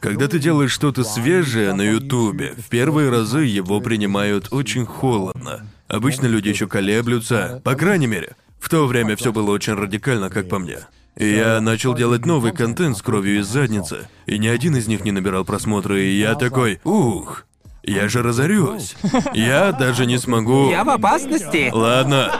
когда 0.00 0.28
ты 0.28 0.38
делаешь 0.38 0.72
что-то 0.72 1.04
свежее 1.04 1.72
на 1.72 1.82
Ютубе, 1.82 2.54
в 2.56 2.68
первые 2.68 3.10
разы 3.10 3.40
его 3.40 3.80
принимают 3.80 4.52
очень 4.52 4.86
холодно. 4.86 5.66
Обычно 5.88 6.26
люди 6.26 6.48
еще 6.48 6.66
колеблются, 6.66 7.60
по 7.64 7.74
крайней 7.74 8.06
мере. 8.06 8.36
В 8.58 8.68
то 8.68 8.86
время 8.86 9.16
все 9.16 9.32
было 9.32 9.50
очень 9.50 9.74
радикально, 9.74 10.30
как 10.30 10.48
по 10.48 10.58
мне. 10.58 10.78
И 11.16 11.26
я 11.26 11.60
начал 11.62 11.94
делать 11.94 12.26
новый 12.26 12.52
контент 12.52 12.98
с 12.98 13.02
кровью 13.02 13.40
из 13.40 13.46
задницы, 13.46 14.08
и 14.26 14.38
ни 14.38 14.48
один 14.48 14.76
из 14.76 14.86
них 14.86 15.02
не 15.04 15.12
набирал 15.12 15.46
просмотры, 15.46 16.04
и 16.04 16.18
я 16.18 16.34
такой, 16.34 16.78
ух, 16.84 17.45
я 17.86 18.08
же 18.08 18.22
разорюсь. 18.22 18.96
Я 19.32 19.72
даже 19.72 20.06
не 20.06 20.18
смогу... 20.18 20.70
Я 20.70 20.84
в 20.84 20.90
опасности. 20.90 21.70
Ладно. 21.72 22.32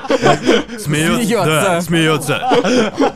Смеется. 0.79 1.45
Да, 1.45 1.81
смеется. 1.81 2.43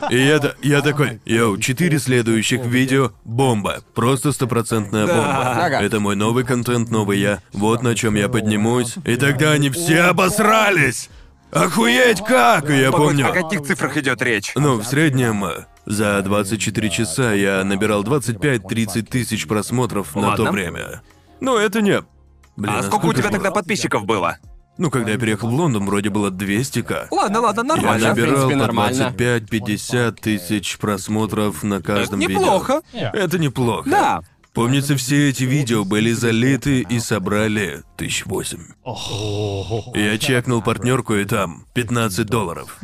И 0.09 0.17
я, 0.17 0.39
я 0.61 0.81
такой, 0.81 1.19
йоу, 1.25 1.57
четыре 1.57 1.99
следующих 1.99 2.65
видео— 2.65 3.11
бомба. 3.25 3.79
Просто 3.93 4.31
стопроцентная 4.31 5.07
бомба. 5.07 5.65
Ага. 5.65 5.81
Это 5.81 5.99
мой 5.99 6.15
новый 6.15 6.43
контент, 6.43 6.89
новый 6.89 7.19
я. 7.19 7.39
Вот 7.53 7.83
на 7.83 7.95
чем 7.95 8.15
я 8.15 8.29
поднимусь. 8.29 8.95
И 9.05 9.15
тогда 9.15 9.51
они 9.51 9.69
все 9.69 10.01
обосрались. 10.01 11.09
Охуеть 11.51 12.23
как! 12.23 12.69
И 12.69 12.79
я 12.79 12.91
Погодь, 12.91 13.09
помню. 13.09 13.29
о 13.29 13.33
каких 13.33 13.61
цифрах 13.63 13.97
идет 13.97 14.21
речь? 14.21 14.53
Ну, 14.55 14.77
в 14.77 14.85
среднем 14.85 15.43
э, 15.43 15.65
за 15.85 16.21
24 16.21 16.89
часа 16.89 17.33
я 17.33 17.61
набирал 17.65 18.03
25-30 18.05 19.01
тысяч 19.03 19.47
просмотров 19.47 20.15
на 20.15 20.35
то 20.37 20.43
Ладно. 20.43 20.51
время. 20.51 21.01
Ну, 21.41 21.57
это 21.57 21.81
не... 21.81 22.01
Блин, 22.57 22.73
А 22.77 22.83
сколько 22.83 23.05
у 23.05 23.13
тебя 23.13 23.29
тогда 23.29 23.51
подписчиков 23.51 24.05
было? 24.05 24.37
Ну, 24.77 24.89
когда 24.89 25.11
я 25.11 25.17
переехал 25.17 25.49
в 25.49 25.53
Лондон, 25.53 25.85
вроде 25.85 26.09
было 26.09 26.31
200к. 26.31 27.07
Ладно, 27.11 27.41
ладно, 27.41 27.61
Я 27.61 27.75
нормально. 27.75 28.07
набирал 28.09 28.31
принципе, 28.31 28.53
по 28.53 28.59
нормально. 28.59 29.13
25-50 29.17 30.11
тысяч 30.21 30.77
просмотров 30.77 31.63
на 31.63 31.81
каждом 31.81 32.19
видео. 32.19 32.39
Неплохо. 32.39 32.81
Это 32.93 33.37
неплохо. 33.37 33.89
Да. 33.89 34.21
Помнится, 34.53 34.97
все 34.97 35.29
эти 35.29 35.43
видео 35.43 35.85
были 35.85 36.11
залиты 36.11 36.81
и 36.81 36.99
собрали 36.99 37.83
тысяч 37.95 38.25
восемь. 38.25 38.63
Я 39.93 40.17
чекнул 40.17 40.61
партнерку 40.61 41.15
и 41.15 41.25
там 41.25 41.65
15 41.73 42.25
долларов. 42.25 42.77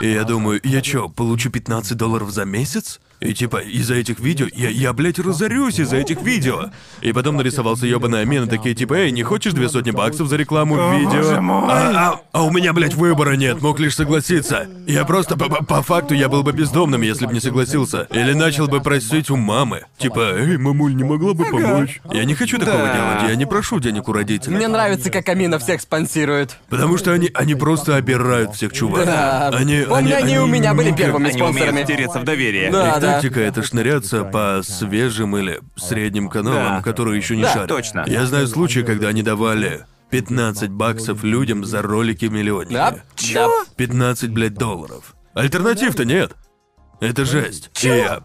И 0.00 0.10
я 0.10 0.24
думаю, 0.24 0.60
я 0.62 0.80
чё, 0.80 1.08
получу 1.08 1.50
15 1.50 1.96
долларов 1.96 2.30
за 2.30 2.44
месяц? 2.44 3.00
И 3.20 3.34
типа, 3.34 3.56
из-за 3.58 3.94
этих 3.96 4.20
видео, 4.20 4.46
я, 4.54 4.68
я, 4.68 4.92
блядь, 4.92 5.18
разорюсь 5.18 5.80
из-за 5.80 5.96
этих 5.96 6.22
видео. 6.22 6.66
И 7.00 7.12
потом 7.12 7.36
нарисовался 7.36 7.86
ёбаный 7.86 8.20
Амин, 8.22 8.44
и 8.44 8.48
такие 8.48 8.74
типа, 8.76 8.94
эй, 8.94 9.10
не 9.10 9.22
хочешь 9.24 9.52
две 9.54 9.68
сотни 9.68 9.90
баксов 9.90 10.28
за 10.28 10.36
рекламу 10.36 10.76
в 10.76 10.94
видео? 10.98 11.36
А, 11.68 12.12
а- 12.14 12.20
а 12.32 12.42
у 12.44 12.50
меня, 12.50 12.72
блядь, 12.72 12.94
выбора 12.94 13.32
нет, 13.32 13.60
мог 13.60 13.80
лишь 13.80 13.96
согласиться. 13.96 14.68
Я 14.86 15.04
просто, 15.04 15.36
по, 15.36 15.48
по- 15.48 15.64
по 15.64 15.82
факту, 15.82 16.14
я 16.14 16.28
был 16.28 16.42
бы 16.44 16.52
бездомным, 16.52 17.02
если 17.02 17.26
бы 17.26 17.32
не 17.34 17.40
согласился. 17.40 18.06
Или 18.12 18.34
начал 18.34 18.68
бы 18.68 18.80
просить 18.80 19.30
у 19.30 19.36
мамы. 19.36 19.82
Типа, 19.98 20.34
эй, 20.36 20.56
мамуль, 20.56 20.94
не 20.94 21.02
могла 21.04 21.34
бы 21.34 21.44
помочь? 21.44 22.00
Я 22.12 22.24
не 22.24 22.34
хочу 22.34 22.58
такого 22.58 22.78
Да. 22.86 22.94
делать, 22.94 23.30
я 23.30 23.34
не 23.36 23.46
прошу 23.46 23.80
денег 23.80 24.08
у 24.08 24.12
родителей. 24.12 24.54
Мне 24.56 24.68
нравится, 24.68 25.10
как 25.10 25.28
Амина 25.28 25.58
всех 25.58 25.80
спонсирует. 25.80 26.56
Потому 26.68 26.96
что 26.98 27.12
они, 27.12 27.30
они 27.34 27.54
просто 27.56 27.96
обирают 27.96 28.54
всех 28.54 28.72
чувак. 28.72 29.06
Да. 29.06 29.48
Они, 29.48 29.82
Помню, 29.88 30.16
они 30.16 30.38
у 30.38 30.46
меня 30.46 30.72
были 30.74 30.92
первыми 30.92 31.30
Они 31.30 31.42
умеют 31.42 31.56
спонсорами. 31.56 32.22
в 32.22 32.24
доверие. 32.24 32.70
Да. 32.70 32.88
Их 32.90 33.00
тактика 33.14 33.40
это 33.40 33.62
шныряться 33.62 34.24
по 34.24 34.60
свежим 34.62 35.36
или 35.36 35.60
средним 35.76 36.28
каналам, 36.28 36.76
Да. 36.78 36.82
которые 36.82 37.16
еще 37.18 37.36
не 37.36 37.42
Да, 37.42 37.52
шарят. 37.52 37.68
точно. 37.68 38.04
Я 38.06 38.26
знаю 38.26 38.46
случаи, 38.48 38.80
когда 38.80 39.08
они 39.08 39.22
давали 39.22 39.84
15 40.10 40.70
баксов 40.70 41.22
людям 41.24 41.64
за 41.64 41.82
ролики 41.82 42.24
миллионника. 42.26 42.72
Да? 42.74 43.02
Да. 43.34 43.48
15, 43.76 44.30
блядь, 44.30 44.54
долларов. 44.54 45.14
Альтернатив-то 45.34 46.04
нет. 46.04 46.32
Это 47.00 47.24
жесть. 47.24 47.70
И 47.82 47.86
я- 47.88 48.22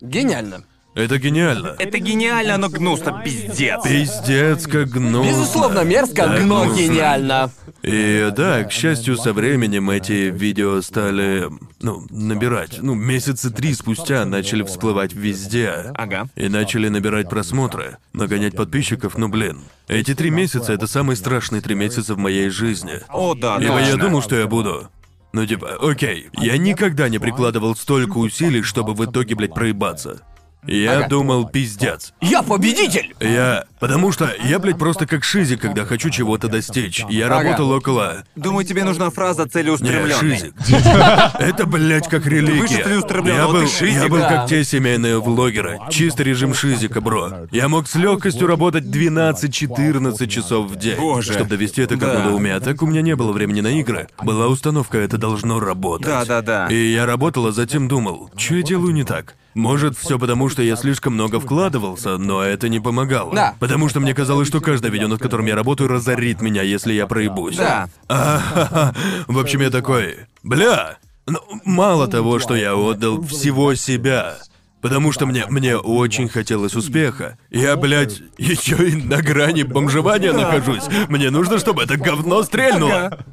Гениально. 0.00 0.64
Это 0.94 1.18
гениально. 1.18 1.74
Это 1.78 1.98
гениально, 1.98 2.56
но 2.56 2.68
гнусно, 2.68 3.20
пиздец. 3.24 3.82
Пиздец, 3.82 4.66
как 4.66 4.88
гнусно. 4.90 5.28
Безусловно, 5.28 5.80
мерзко, 5.80 6.26
Да, 6.28 6.38
но 6.40 6.64
гнусно. 6.64 6.80
гениально. 6.80 7.50
И 7.82 8.30
да, 8.34 8.62
к 8.64 8.70
счастью, 8.72 9.16
со 9.16 9.32
временем 9.32 9.90
эти 9.90 10.30
видео 10.30 10.80
стали, 10.82 11.48
ну, 11.80 12.06
набирать. 12.10 12.78
Ну, 12.80 12.94
месяца 12.94 13.50
три 13.50 13.74
спустя 13.74 14.24
начали 14.24 14.62
всплывать 14.62 15.12
везде. 15.14 15.92
Ага. 15.94 16.28
И 16.36 16.48
начали 16.48 16.88
набирать 16.88 17.28
просмотры, 17.28 17.98
нагонять 18.12 18.54
подписчиков, 18.56 19.18
ну 19.18 19.28
блин. 19.28 19.62
Эти 19.88 20.14
три 20.14 20.30
месяца— 20.30 20.72
это 20.74 20.86
самые 20.86 21.16
страшные 21.16 21.60
три 21.60 21.74
месяца 21.74 22.14
в 22.14 22.18
моей 22.18 22.48
жизни. 22.50 23.00
О, 23.08 23.34
да, 23.34 23.56
Ибо 23.60 23.80
я 23.80 23.90
точно. 23.92 23.98
думал, 23.98 24.22
что 24.22 24.36
я 24.36 24.46
буду. 24.46 24.88
Ну 25.32 25.44
типа, 25.44 25.76
окей, 25.82 26.28
я 26.34 26.56
никогда 26.56 27.08
не 27.08 27.18
прикладывал 27.18 27.74
столько 27.74 28.18
усилий, 28.18 28.62
чтобы 28.62 28.94
в 28.94 29.04
итоге, 29.04 29.34
блядь, 29.34 29.52
проебаться. 29.52 30.20
Я 30.66 30.98
Ага. 30.98 31.08
думал, 31.08 31.48
пиздец. 31.48 32.12
Я 32.20 32.42
победитель! 32.42 33.14
Я... 33.20 33.64
Потому 33.80 34.12
что 34.12 34.30
я, 34.42 34.58
блядь, 34.58 34.78
просто 34.78 35.06
как 35.06 35.24
шизик, 35.24 35.60
когда 35.60 35.84
хочу 35.84 36.08
чего-то 36.10 36.48
достичь. 36.48 37.04
Я 37.10 37.26
Ага. 37.26 37.42
работал 37.42 37.70
около... 37.70 38.24
Думаю, 38.34 38.64
тебе 38.64 38.84
нужна 38.84 39.10
фраза 39.10 39.46
целеустремленный. 39.46 40.14
шизик. 40.38 40.54
Это, 41.38 41.66
блядь, 41.66 42.08
как 42.08 42.26
религия. 42.26 42.78
Я 42.78 43.46
был, 43.48 43.62
я 43.86 44.08
был 44.08 44.18
да. 44.18 44.28
как 44.28 44.48
те 44.48 44.64
семейные 44.64 45.20
влогеры. 45.20 45.78
Чисто 45.90 46.22
режим 46.22 46.54
шизика, 46.54 47.00
бро. 47.00 47.46
Я 47.50 47.68
мог 47.68 47.86
с 47.88 47.94
легкостью 47.94 48.46
работать 48.46 48.84
12-14 48.84 50.26
часов 50.28 50.70
в 50.70 50.76
день. 50.76 50.96
Боже. 50.96 51.32
Чтобы 51.34 51.50
довести 51.50 51.82
это 51.82 51.96
как 51.96 52.12
Да. 52.12 52.18
надоумие. 52.20 52.54
А 52.54 52.60
так 52.60 52.82
у 52.82 52.86
меня 52.86 53.02
не 53.02 53.14
было 53.16 53.32
времени 53.32 53.60
на 53.60 53.78
игры. 53.80 54.08
Была 54.22 54.46
установка, 54.48 54.98
это 54.98 55.18
должно 55.18 55.60
работать. 55.60 56.06
Да-да-да. 56.06 56.68
И 56.68 56.92
я 56.92 57.06
работал, 57.06 57.46
а 57.46 57.52
затем 57.52 57.88
думал, 57.88 58.30
что 58.36 58.54
я 58.56 58.62
делаю 58.62 58.92
не 58.94 59.04
так? 59.04 59.34
Может, 59.54 59.96
все 59.96 60.18
потому, 60.18 60.48
что 60.48 60.62
я 60.62 60.76
слишком 60.76 61.14
много 61.14 61.38
вкладывался, 61.40 62.18
но 62.18 62.42
это 62.42 62.68
не 62.68 62.80
помогало. 62.80 63.34
Да. 63.34 63.54
Потому 63.60 63.88
что 63.88 64.00
мне 64.00 64.12
казалось, 64.14 64.48
что 64.48 64.60
каждое 64.60 64.90
видео, 64.90 65.08
над 65.08 65.20
которым 65.20 65.46
я 65.46 65.54
работаю, 65.54 65.88
разорит 65.88 66.40
меня, 66.42 66.62
если 66.62 66.92
я 66.92 67.06
проебусь. 67.06 67.56
Да. 67.56 67.88
А, 68.08 68.92
В 69.28 69.38
общем, 69.38 69.60
я 69.60 69.70
такой, 69.70 70.16
бля, 70.42 70.98
ну, 71.26 71.38
мало 71.64 72.08
того, 72.08 72.38
что 72.38 72.54
я 72.56 72.74
отдал 72.74 73.22
всего 73.22 73.74
себя, 73.74 74.36
потому 74.82 75.12
что 75.12 75.24
мне, 75.26 75.46
мне 75.48 75.76
очень 75.76 76.28
хотелось 76.28 76.74
успеха. 76.74 77.38
Я, 77.50 77.76
блядь, 77.76 78.22
еще 78.36 78.88
и 78.88 78.96
на 78.96 79.22
грани 79.22 79.62
бомжевания 79.62 80.32
нахожусь. 80.32 80.84
Мне 81.08 81.30
нужно, 81.30 81.58
чтобы 81.58 81.84
это 81.84 81.96
говно 81.96 82.42
стрельнуло. 82.42 83.24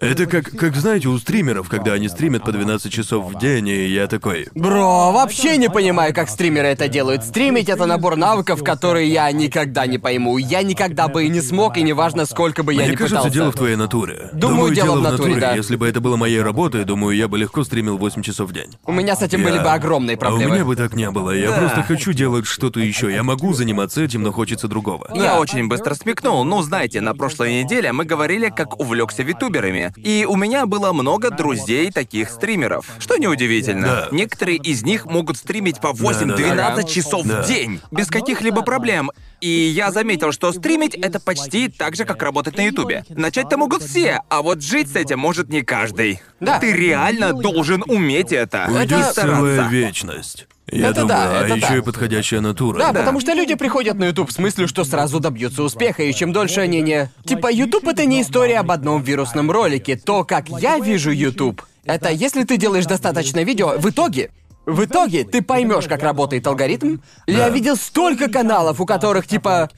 Это 0.00 0.26
как, 0.26 0.50
как, 0.52 0.76
знаете, 0.76 1.08
у 1.08 1.18
стримеров, 1.18 1.68
когда 1.68 1.94
они 1.94 2.08
стримят 2.08 2.44
по 2.44 2.52
12 2.52 2.92
часов 2.92 3.32
в 3.32 3.38
день, 3.38 3.66
и 3.68 3.86
я 3.88 4.06
такой... 4.06 4.46
Бро, 4.54 5.10
вообще 5.10 5.56
не 5.56 5.68
понимаю, 5.68 6.14
как 6.14 6.28
стримеры 6.28 6.68
это 6.68 6.86
делают. 6.86 7.24
Стримить 7.24 7.68
это 7.68 7.84
набор 7.84 8.14
навыков, 8.14 8.62
которые 8.62 9.08
я 9.08 9.30
никогда 9.32 9.86
не 9.86 9.98
пойму. 9.98 10.38
Я 10.38 10.62
никогда 10.62 11.08
бы 11.08 11.24
и 11.24 11.28
не 11.28 11.40
смог, 11.40 11.78
и 11.78 11.82
неважно, 11.82 12.26
сколько 12.26 12.62
бы 12.62 12.72
я 12.74 12.82
Мне 12.82 12.90
ни 12.92 12.94
кажется, 12.94 13.16
пытался. 13.16 13.34
дело 13.34 13.50
в 13.50 13.56
твоей 13.56 13.74
натуре. 13.74 14.30
Думаю, 14.32 14.72
дело 14.72 14.98
в 14.98 15.02
натуре, 15.02 15.34
да. 15.40 15.54
Если 15.56 15.74
бы 15.74 15.88
это 15.88 16.00
было 16.00 16.14
моей 16.16 16.42
работой, 16.42 16.84
думаю, 16.84 17.16
я 17.16 17.26
бы 17.26 17.36
легко 17.36 17.64
стримил 17.64 17.98
8 17.98 18.22
часов 18.22 18.50
в 18.50 18.52
день. 18.52 18.76
У 18.84 18.92
меня 18.92 19.16
с 19.16 19.22
этим 19.22 19.42
были 19.42 19.56
Я- 19.56 19.62
бы 19.62 19.70
огромные 19.72 20.14
А 20.14 20.18
у 20.18 20.20
проблемы. 20.20 20.54
меня 20.54 20.64
бы 20.64 20.76
так 20.76 20.94
не 20.94 21.10
было. 21.10 21.32
Я 21.32 21.50
Да. 21.50 21.58
просто 21.58 21.82
хочу 21.82 22.12
делать 22.12 22.46
что-то 22.46 22.78
еще. 22.78 23.12
Я 23.12 23.24
могу 23.24 23.52
заниматься 23.52 24.00
этим, 24.02 24.22
но 24.22 24.30
хочется 24.30 24.68
другого. 24.68 25.10
Я 25.16 25.40
очень 25.40 25.66
быстро 25.66 25.94
смекнул. 25.94 26.44
Ну, 26.44 26.62
знаете, 26.62 27.00
на 27.00 27.14
прошлой 27.16 27.64
неделе 27.64 27.90
мы 27.92 28.04
говорили, 28.04 28.48
как 28.48 28.78
увлекся 28.78 29.24
витуберами. 29.24 29.87
И 29.96 30.26
у 30.28 30.36
меня 30.36 30.66
было 30.66 30.92
много 30.92 31.30
друзей 31.30 31.90
таких 31.90 32.30
стримеров. 32.30 32.86
Что 32.98 33.16
неудивительно. 33.16 33.86
Да. 33.86 34.08
Некоторые 34.12 34.58
из 34.58 34.82
них 34.82 35.06
могут 35.06 35.36
стримить 35.38 35.80
по 35.80 35.88
8-12 35.88 36.36
Да-да-да. 36.54 36.82
часов 36.84 37.26
Да. 37.26 37.42
в 37.42 37.46
день. 37.46 37.80
Без 37.90 38.08
каких-либо 38.08 38.62
проблем. 38.62 39.10
И 39.40 39.48
я 39.48 39.92
заметил, 39.92 40.32
что 40.32 40.52
стримить 40.52 40.94
это 40.94 41.20
почти 41.20 41.68
так 41.68 41.96
же, 41.96 42.04
как 42.04 42.22
работать 42.22 42.56
на 42.56 42.62
Ютубе. 42.62 43.04
Начать-то 43.08 43.56
могут 43.56 43.82
все, 43.82 44.20
а 44.28 44.42
вот 44.42 44.62
жить 44.62 44.90
с 44.90 44.96
этим 44.96 45.18
может 45.18 45.48
не 45.48 45.62
каждый. 45.62 46.20
Да. 46.40 46.58
Ты 46.58 46.72
реально 46.72 47.32
должен 47.32 47.84
уметь 47.86 48.32
это. 48.32 48.68
Уйдет 48.68 49.10
и 49.10 49.12
целая 49.14 49.68
вечность. 49.68 50.46
Я 50.70 50.88
Это 50.88 51.00
думаю, 51.00 51.08
да, 51.08 51.40
а 51.40 51.44
это 51.44 51.54
еще 51.54 51.68
да. 51.68 51.76
и 51.76 51.80
подходящая 51.80 52.40
натура. 52.40 52.78
Да, 52.78 52.92
потому 52.92 53.20
что 53.20 53.32
люди 53.32 53.54
приходят 53.54 53.96
на 53.96 54.04
YouTube 54.04 54.30
с 54.30 54.38
мыслью, 54.38 54.68
что 54.68 54.84
сразу 54.84 55.18
добьются 55.18 55.62
успеха, 55.62 56.02
и 56.02 56.12
чем 56.12 56.32
дольше 56.32 56.60
они 56.60 56.82
не... 56.82 57.10
Типа, 57.24 57.50
YouTube— 57.50 57.88
это 57.88 58.04
не 58.04 58.20
история 58.20 58.58
об 58.58 58.70
одном 58.70 59.02
вирусном 59.02 59.50
ролике. 59.50 59.96
То, 59.96 60.24
как 60.24 60.48
я 60.48 60.78
вижу 60.78 61.10
YouTube, 61.10 61.62
Это 61.86 62.10
если 62.10 62.44
ты 62.44 62.58
делаешь 62.58 62.84
достаточно 62.84 63.42
видео, 63.44 63.78
в 63.78 63.88
итоге, 63.88 64.30
в 64.68 64.84
итоге 64.84 65.24
ты 65.24 65.42
поймешь, 65.42 65.86
как 65.86 66.02
работает 66.02 66.46
алгоритм. 66.46 66.98
Я 67.26 67.48
видел 67.48 67.76
столько 67.76 68.30
каналов, 68.30 68.80
у 68.80 68.86
которых 68.86 69.26
типа 69.26 69.70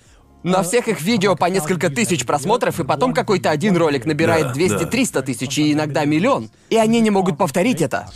на 0.43 0.63
всех 0.63 0.89
их 0.89 1.01
видео 1.01 1.37
по 1.37 1.47
несколько 1.47 1.91
тысяч 1.91 2.27
просмотров, 2.27 2.81
и 2.81 2.85
потом 2.85 3.15
какой-то 3.15 3.51
один 3.51 3.77
ролик 3.77 4.05
набирает 4.07 4.49
Да, 4.49 4.61
200-300 4.61 5.23
тысяч 5.23 5.59
и 5.59 5.73
иногда 5.73 6.05
миллион. 6.05 6.51
И 6.71 6.77
они 6.77 7.01
не 7.01 7.11
могут 7.11 7.39
повторить 7.39 7.83
это. 7.83 8.11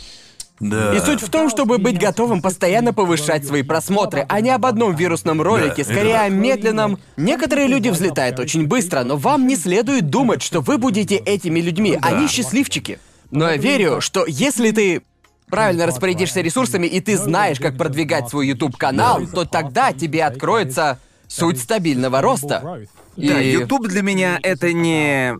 Да. 0.59 0.95
И 0.95 0.99
суть 0.99 1.21
в 1.21 1.29
том, 1.29 1.49
чтобы 1.49 1.77
быть 1.77 1.99
готовым 1.99 2.41
постоянно 2.41 2.93
повышать 2.93 3.45
свои 3.45 3.61
просмотры, 3.61 4.25
а 4.27 4.39
не 4.41 4.49
об 4.49 4.65
одном 4.65 4.95
вирусном 4.95 5.41
ролике, 5.41 5.83
Да, 5.83 5.91
скорее 5.91 6.19
о 6.19 6.29
медленном. 6.29 6.97
Некоторые 7.17 7.67
люди 7.67 7.89
взлетают 7.89 8.39
очень 8.39 8.65
быстро, 8.65 9.03
но 9.03 9.17
вам 9.17 9.47
не 9.47 9.55
следует 9.55 10.09
думать, 10.09 10.41
что 10.41 10.61
вы 10.61 10.77
будете 10.77 11.15
этими 11.15 11.59
людьми. 11.59 11.99
Они 12.01 12.27
счастливчики. 12.27 12.99
Но 13.31 13.49
я 13.49 13.57
верю, 13.57 13.99
что 14.01 14.25
если 14.25 14.71
ты 14.71 15.03
правильно 15.55 15.85
распорядишься 15.85 16.41
ресурсами 16.41 16.85
и 16.85 16.99
ты 16.99 17.17
знаешь, 17.17 17.59
как 17.59 17.77
продвигать 17.77 18.29
свой 18.29 18.47
YouTube 18.47 18.75
канал, 18.77 19.21
то 19.25 19.45
тогда 19.45 19.93
тебе 19.93 20.25
откроется 20.25 20.99
суть 21.27 21.59
стабильного 21.59 22.21
роста. 22.21 22.61
Да, 23.15 23.41
И- 23.41 23.51
YouTube 23.53 23.87
для 23.87 24.01
меня 24.01 24.37
это 24.43 24.73
не 24.73 25.37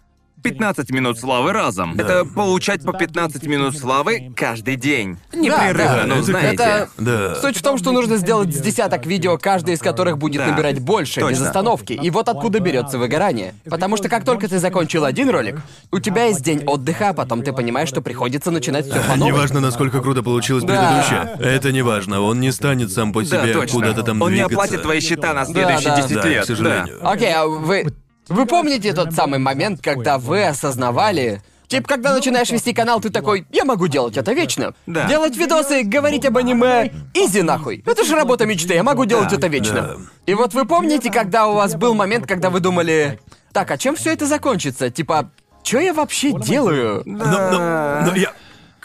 15 0.50 0.90
минут 0.92 1.20
славы 1.20 1.52
разом. 1.54 1.96
Это 2.00 2.24
получать 2.26 2.84
по 2.84 2.94
15 2.94 3.46
минут 3.48 3.78
славы 3.78 4.32
каждый 4.36 4.76
день. 4.76 5.18
Непрерывно, 5.34 5.74
да, 5.84 6.04
ну 6.06 6.16
это 6.16 6.24
знаете. 6.24 6.54
Это 6.64 6.90
Да. 6.98 7.36
Суть 7.36 7.58
в 7.58 7.62
том, 7.62 7.78
что 7.78 7.92
нужно 7.92 8.18
сделать 8.18 8.54
с 8.56 8.60
десяток 8.60 9.06
видео, 9.06 9.38
каждое 9.38 9.76
из 9.76 9.80
которых 9.80 10.18
будет 10.18 10.42
Да. 10.46 10.48
набирать 10.52 10.80
больше, 10.80 11.20
без 11.22 11.30
Точно. 11.30 11.48
остановки. 11.48 11.94
И 11.94 12.10
вот 12.10 12.30
откуда 12.30 12.60
берется 12.60 12.98
выгорание. 12.98 13.54
Потому 13.70 13.98
что 13.98 14.08
как 14.10 14.24
только 14.24 14.48
ты 14.48 14.60
закончил 14.60 15.04
один 15.06 15.30
ролик, 15.30 15.62
у 15.92 16.00
тебя 16.00 16.26
есть 16.26 16.42
день 16.44 16.64
отдыха, 16.66 17.10
а 17.10 17.14
потом 17.14 17.42
ты 17.44 17.52
понимаешь, 17.54 17.90
что 17.90 18.02
приходится 18.02 18.52
начинать 18.52 18.86
все 18.86 19.00
по 19.02 19.16
новой. 19.16 19.32
Неважно, 19.34 19.60
насколько 19.60 20.02
круто 20.02 20.22
получилось 20.24 20.64
Да. 20.64 21.04
предыдущее. 21.10 21.54
Это 21.54 21.72
не 21.72 21.82
важно. 21.82 22.22
Он 22.22 22.40
не 22.40 22.52
станет 22.52 22.92
сам 22.92 23.12
по 23.14 23.22
Да, 23.24 23.44
себе 23.44 23.54
точно. 23.54 23.80
куда-то 23.80 24.04
там 24.04 24.22
Он 24.22 24.30
не 24.32 24.36
двигаться. 24.38 24.56
оплатит 24.56 24.82
твои 24.84 25.00
счета 25.00 25.34
на 25.34 25.46
следующие 25.46 25.90
да. 25.90 25.96
10 26.02 26.16
Да, 26.22 26.28
лет. 26.28 26.44
к 26.44 26.48
сожалению. 26.48 27.00
Окей, 27.02 27.34
а 27.34 27.46
вы... 27.48 27.86
Вы 28.30 28.46
помните 28.46 28.94
тот 28.94 29.14
самый 29.14 29.40
момент, 29.40 29.82
когда 29.82 30.18
вы 30.18 30.46
осознавали... 30.46 31.42
Типа, 31.68 31.88
когда 31.90 32.14
начинаешь 32.14 32.52
вести 32.52 32.74
канал, 32.74 33.02
ты 33.02 33.10
такой, 33.10 33.48
я 33.52 33.66
могу 33.66 33.88
делать 33.88 34.16
это 34.18 34.34
вечно. 34.34 34.76
Да. 34.86 35.08
Делать 35.08 35.36
видосы, 35.36 35.82
говорить 35.82 36.24
об 36.24 36.38
аниме, 36.38 36.92
изи 37.16 37.42
нахуй. 37.42 37.84
Это 37.88 38.04
же 38.04 38.16
работа 38.16 38.46
мечты, 38.46 38.76
я 38.76 38.84
могу 38.84 39.06
делать 39.06 39.30
Да, 39.32 39.38
это 39.38 39.48
вечно. 39.48 39.74
да. 39.74 39.96
И 40.28 40.36
вот 40.36 40.54
вы 40.54 40.66
помните, 40.66 41.10
когда 41.12 41.48
у 41.48 41.56
вас 41.56 41.74
был 41.76 41.96
момент, 41.96 42.28
когда 42.28 42.52
вы 42.52 42.60
думали, 42.60 43.20
так, 43.52 43.72
а 43.72 43.80
чем 43.80 43.96
все 43.96 44.14
это 44.14 44.28
закончится? 44.28 44.92
Типа, 44.92 45.32
что 45.64 45.80
я 45.80 45.92
вообще 45.96 46.34
делаю? 46.34 47.02
Но, 47.06 47.26
но- 47.26 48.02
но 48.12 48.16
я... 48.16 48.32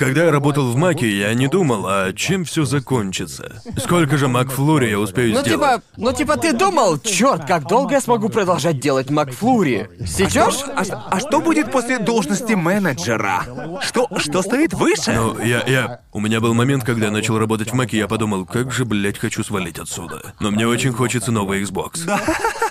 Когда 0.01 0.25
я 0.25 0.31
работал 0.33 0.65
в 0.73 0.77
Маке, 0.77 1.07
я 1.15 1.35
не 1.35 1.47
думал, 1.47 1.85
а 1.87 2.13
чем 2.15 2.47
все 2.47 2.65
закончится. 2.65 3.61
Сколько 3.77 4.17
же 4.17 4.29
Макфлури 4.29 4.89
я 4.89 4.99
успею 4.99 5.35
Ну 5.35 5.43
сделать? 5.43 5.61
типа, 5.61 5.83
ну 5.99 6.13
типа 6.15 6.39
ты 6.39 6.55
думал, 6.55 6.99
черт, 7.01 7.45
как 7.47 7.69
долго 7.69 7.93
я 7.97 8.01
смогу 8.01 8.31
продолжать 8.31 8.81
делать 8.81 9.11
Макфлури? 9.11 9.91
Сейчас? 10.07 10.65
А, 10.75 10.85
ш- 10.87 11.05
а 11.11 11.21
что 11.21 11.41
будет 11.43 11.71
после 11.71 11.99
должности 11.99 12.55
менеджера? 12.55 13.45
Что, 13.83 14.09
что 14.17 14.41
стоит 14.41 14.73
выше? 14.73 15.13
Ну, 15.13 15.39
я, 15.45 15.63
я... 15.67 16.01
У 16.15 16.21
меня 16.21 16.41
был 16.41 16.55
момент, 16.55 16.83
когда 16.83 17.07
я 17.07 17.13
начал 17.13 17.39
работать 17.39 17.71
в 17.71 17.75
Маке, 17.75 17.99
я 17.99 18.09
подумал, 18.09 18.47
как 18.47 18.73
же, 18.73 18.87
блядь, 18.87 19.19
хочу 19.19 19.45
свалить 19.45 19.79
отсюда. 19.79 20.33
Но 20.41 20.51
мне 20.51 20.67
очень 20.67 20.95
хочется 20.95 21.31
новый 21.31 21.63
Xbox. 21.63 22.11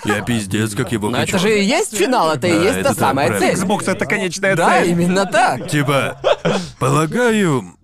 Я 0.04 0.20
пиздец, 0.22 0.74
как 0.74 0.90
его 0.92 1.10
Но 1.10 1.18
хочу. 1.18 1.36
это 1.36 1.38
же 1.46 1.58
и 1.60 1.62
есть 1.62 1.96
финал, 1.96 2.32
это 2.32 2.48
и 2.48 2.52
Да, 2.54 2.62
есть 2.64 2.78
это 2.78 2.82
та 2.82 2.88
так, 2.90 2.98
самая 2.98 3.28
правильно. 3.28 3.54
цель. 3.56 3.64
Xbox 3.64 3.90
это 3.92 4.06
конечная 4.06 4.56
Да, 4.56 4.80
цель. 4.80 4.90
именно 4.90 5.26
так. 5.26 5.68
Типа, 5.68 6.18
полагаю, 7.20 7.76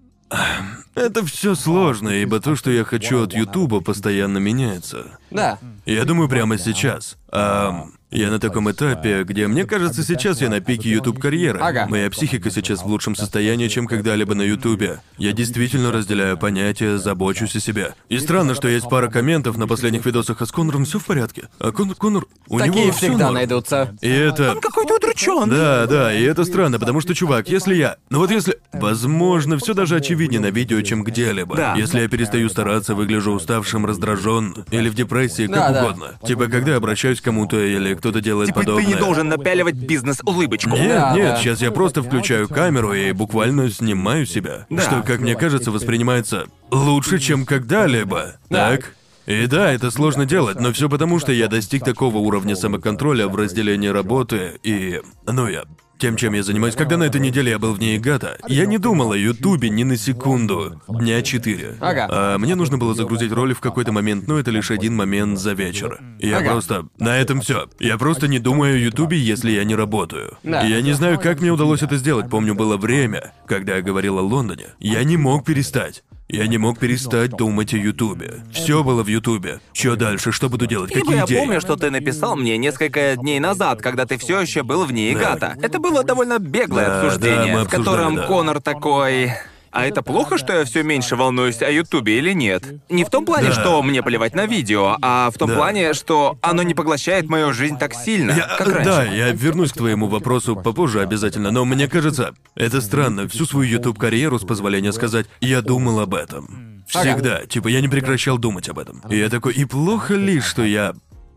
это 0.95 1.25
все 1.25 1.55
сложно, 1.55 2.09
ибо 2.09 2.41
то, 2.41 2.57
что 2.57 2.71
я 2.71 2.85
хочу 2.85 3.23
от 3.23 3.35
Ютуба, 3.35 3.81
постоянно 3.81 4.39
меняется. 4.39 5.19
Да. 5.31 5.59
Я 5.85 6.05
думаю, 6.05 6.29
прямо 6.29 6.59
сейчас. 6.59 7.17
Ам, 7.37 7.93
я 8.13 8.31
на 8.31 8.39
таком 8.39 8.71
этапе, 8.71 9.25
где, 9.25 9.47
мне 9.49 9.65
кажется, 9.65 10.03
сейчас 10.05 10.41
я 10.41 10.49
на 10.49 10.61
пике 10.61 10.89
YouTube 10.91 11.19
карьеры. 11.19 11.59
Ага. 11.61 11.87
Моя 11.91 12.09
психика 12.09 12.51
сейчас 12.51 12.83
в 12.83 12.87
лучшем 12.87 13.17
состоянии, 13.17 13.67
чем 13.69 13.87
когда-либо 13.89 14.35
на 14.35 14.43
Ютубе. 14.43 15.01
Я 15.19 15.33
действительно 15.33 15.91
разделяю 15.91 16.39
понятия, 16.39 16.99
забочусь 16.99 17.57
о 17.57 17.61
себе. 17.61 17.95
И 18.09 18.19
странно, 18.19 18.55
что 18.55 18.69
есть 18.69 18.89
пара 18.89 19.09
комментов 19.09 19.57
на 19.59 19.67
последних 19.67 20.07
видосах, 20.07 20.41
а 20.41 20.47
с 20.47 20.53
Конором 20.53 20.85
все 20.85 20.99
в 21.01 21.05
порядке. 21.05 21.49
А 21.59 21.73
Конор, 21.73 21.97
Конор, 21.97 22.27
у 22.49 22.59
Такие 22.59 22.85
него 22.85 22.93
всегда 22.93 23.25
норм. 23.25 23.35
найдутся. 23.35 23.97
И 24.01 24.09
это... 24.09 24.55
Какой-то 24.63 24.95
удручен. 24.97 25.51
Да, 25.51 25.87
да, 25.87 26.15
и 26.15 26.23
это 26.23 26.45
странно, 26.45 26.79
потому 26.79 27.01
что, 27.01 27.13
чувак, 27.15 27.49
если 27.49 27.75
я... 27.75 27.97
Ну 28.09 28.21
вот 28.21 28.31
если... 28.31 28.57
Возможно, 28.73 29.59
все 29.59 29.75
даже 29.75 29.97
очевиднее 29.97 30.41
на 30.41 30.51
видео, 30.51 30.81
чем 30.83 31.03
где-либо. 31.03 31.57
Да. 31.57 31.75
Если 31.75 32.01
я 32.01 32.09
перестаю 32.09 32.49
стараться, 32.49 32.95
выгляжу 32.95 33.33
уставшим, 33.33 33.85
раздражен 33.85 34.65
или 34.71 34.89
в 34.89 34.95
депрессии, 34.95 35.47
как 35.47 35.55
Да, 35.57 35.73
да. 35.73 35.85
угодно. 35.85 36.19
Типа, 36.27 36.47
когда 36.47 36.77
обращаюсь 36.77 37.21
к 37.21 37.25
кому-то 37.27 37.59
или 37.61 37.95
кто-то 37.95 38.21
делает 38.21 38.51
Теперь 38.51 38.65
подобное. 38.65 38.85
ты 38.87 38.93
не 38.93 38.99
должен 38.99 39.29
напяливать 39.29 39.75
бизнес-улыбочку. 39.75 40.71
Нет, 40.71 40.89
Да, 40.89 41.13
нет, 41.17 41.29
да. 41.35 41.37
сейчас 41.37 41.61
я 41.61 41.73
просто 41.73 42.03
включаю 42.05 42.49
камеру 42.49 42.95
и 42.95 43.11
буквально 43.11 43.69
снимаю 43.69 44.27
себя. 44.27 44.67
Да. 44.71 44.81
Что, 44.83 45.03
как 45.03 45.19
мне 45.21 45.35
кажется, 45.35 45.73
воспринимается 45.73 46.47
лучше, 46.71 47.19
чем 47.19 47.45
когда-либо. 47.45 48.37
Да. 48.49 48.71
Так? 48.71 48.95
И 49.27 49.47
да, 49.49 49.73
это 49.73 49.91
сложно 49.91 50.25
делать, 50.25 50.61
но 50.61 50.73
все 50.73 50.89
потому, 50.89 51.19
что 51.19 51.33
я 51.33 51.49
достиг 51.49 51.85
такого 51.85 52.19
уровня 52.19 52.55
самоконтроля 52.55 53.27
в 53.27 53.35
разделении 53.35 53.89
работы 53.89 54.53
и... 54.63 55.01
Ну, 55.27 55.49
я... 55.49 55.65
Тем, 55.99 56.17
чем 56.17 56.35
я 56.35 56.43
занимаюсь, 56.43 56.75
когда 56.75 56.99
на 56.99 57.05
этой 57.05 57.21
неделе 57.23 57.53
я 57.53 57.59
был 57.59 57.73
в 57.73 57.81
Ниигата, 57.81 58.37
я 58.49 58.67
не 58.67 58.77
думал 58.77 59.13
о 59.13 59.17
Ютубе 59.17 59.71
ни 59.71 59.83
на 59.83 59.97
секунду. 59.97 60.81
Дня 60.89 61.23
четыре. 61.23 61.77
Ага. 61.81 62.07
А 62.11 62.39
мне 62.39 62.55
нужно 62.55 62.77
было 62.77 62.95
загрузить 62.95 63.33
роли 63.33 63.55
в 63.55 63.61
какой-то 63.61 63.93
момент, 63.93 64.29
но 64.29 64.39
это 64.39 64.51
лишь 64.51 64.71
один 64.71 64.95
момент 64.95 65.39
за 65.39 65.55
вечер. 65.55 65.99
Я 66.19 66.39
Ага. 66.39 66.51
просто... 66.51 66.87
На 66.99 67.17
этом 67.17 67.41
все. 67.41 67.69
Я 67.81 67.97
просто 67.97 68.29
не 68.29 68.39
думаю 68.39 68.75
о 68.75 68.79
Ютубе, 68.79 69.19
если 69.19 69.53
я 69.53 69.65
не 69.65 69.75
работаю. 69.75 70.37
Да. 70.43 70.63
Я 70.63 70.83
не 70.83 70.93
знаю, 70.93 71.19
как 71.19 71.41
мне 71.41 71.51
удалось 71.51 71.83
это 71.83 71.97
сделать. 71.97 72.29
Помню, 72.29 72.55
было 72.55 72.77
время, 72.77 73.33
когда 73.47 73.77
я 73.77 73.83
говорил 73.83 74.19
о 74.19 74.23
Лондоне. 74.23 74.67
Я 74.79 75.03
не 75.03 75.17
мог 75.17 75.47
перестать. 75.47 76.05
Я 76.29 76.49
не 76.49 76.59
мог 76.59 76.81
перестать 76.81 77.31
думать 77.31 77.73
о 77.73 77.77
Ютубе. 77.77 78.43
Все 78.53 78.83
было 78.83 79.05
в 79.05 79.07
Ютубе. 79.07 79.61
Что 79.73 79.95
дальше? 79.95 80.33
Что 80.33 80.49
буду 80.49 80.67
делать? 80.67 80.91
Ибо 80.91 81.01
Какие 81.03 81.17
я 81.19 81.25
идеи? 81.25 81.39
помню, 81.39 81.61
что 81.61 81.77
ты 81.77 81.91
написал 81.91 82.35
мне 82.35 82.59
несколько 82.59 83.15
дней 83.17 83.39
назад, 83.39 83.81
когда 83.81 84.07
ты 84.07 84.19
все 84.19 84.41
еще 84.41 84.65
был 84.65 84.85
вне 84.87 85.13
Игата. 85.13 85.57
Это 85.63 85.79
было 85.79 86.03
довольно 86.03 86.41
беглое 86.41 86.87
Да, 86.87 87.03
обсуждение, 87.03 87.55
мы 87.55 87.65
в 87.65 87.69
котором 87.69 88.17
да. 88.17 88.27
Конор 88.27 88.61
такой. 88.61 89.31
А 89.77 89.85
это 89.87 90.03
плохо, 90.03 90.39
что 90.39 90.53
я 90.55 90.65
все 90.65 90.83
меньше 90.83 91.17
волнуюсь 91.17 91.61
о 91.63 91.71
Ютубе 91.71 92.19
или 92.19 92.33
нет? 92.33 92.65
Не 92.89 93.05
в 93.05 93.11
том 93.11 93.25
плане, 93.27 93.49
Да. 93.49 93.55
что 93.61 93.83
мне 93.83 94.03
плевать 94.03 94.35
на 94.35 94.47
видео, 94.47 94.97
а 95.03 95.31
в 95.31 95.39
том 95.39 95.51
Да. 95.51 95.57
плане, 95.57 95.93
что 95.95 96.39
оно 96.41 96.63
не 96.63 96.75
поглощает 96.75 97.29
мою 97.29 97.53
жизнь 97.53 97.79
так 97.79 97.95
сильно, 97.95 98.33
Я- 98.33 98.57
как 98.59 98.69
раньше. 98.69 98.85
Да, 98.91 99.05
я 99.05 99.31
вернусь 99.33 99.73
к 99.73 99.77
твоему 99.77 100.09
вопросу 100.09 100.57
попозже 100.57 101.01
обязательно, 101.03 101.51
но 101.51 101.65
мне 101.65 101.89
кажется, 101.89 102.35
это 102.55 102.81
странно. 102.81 103.29
Всю 103.29 103.45
свою 103.47 103.69
YouTube-карьеру, 103.71 104.39
с 104.39 104.45
позволения 104.45 104.93
сказать, 104.93 105.27
я 105.41 105.61
думал 105.63 106.01
об 106.01 106.15
этом. 106.15 106.83
Всегда. 106.89 107.45
Типа, 107.47 107.67
я 107.69 107.81
не 107.81 107.89
прекращал 107.89 108.39
думать 108.39 108.69
об 108.69 108.79
этом. 108.79 109.03
И 109.11 109.17
я 109.19 109.29
такой, 109.29 109.55
и 109.55 109.65
плохо 109.65 110.15
ли, 110.15 110.41
что 110.41 110.63
я 110.65 110.95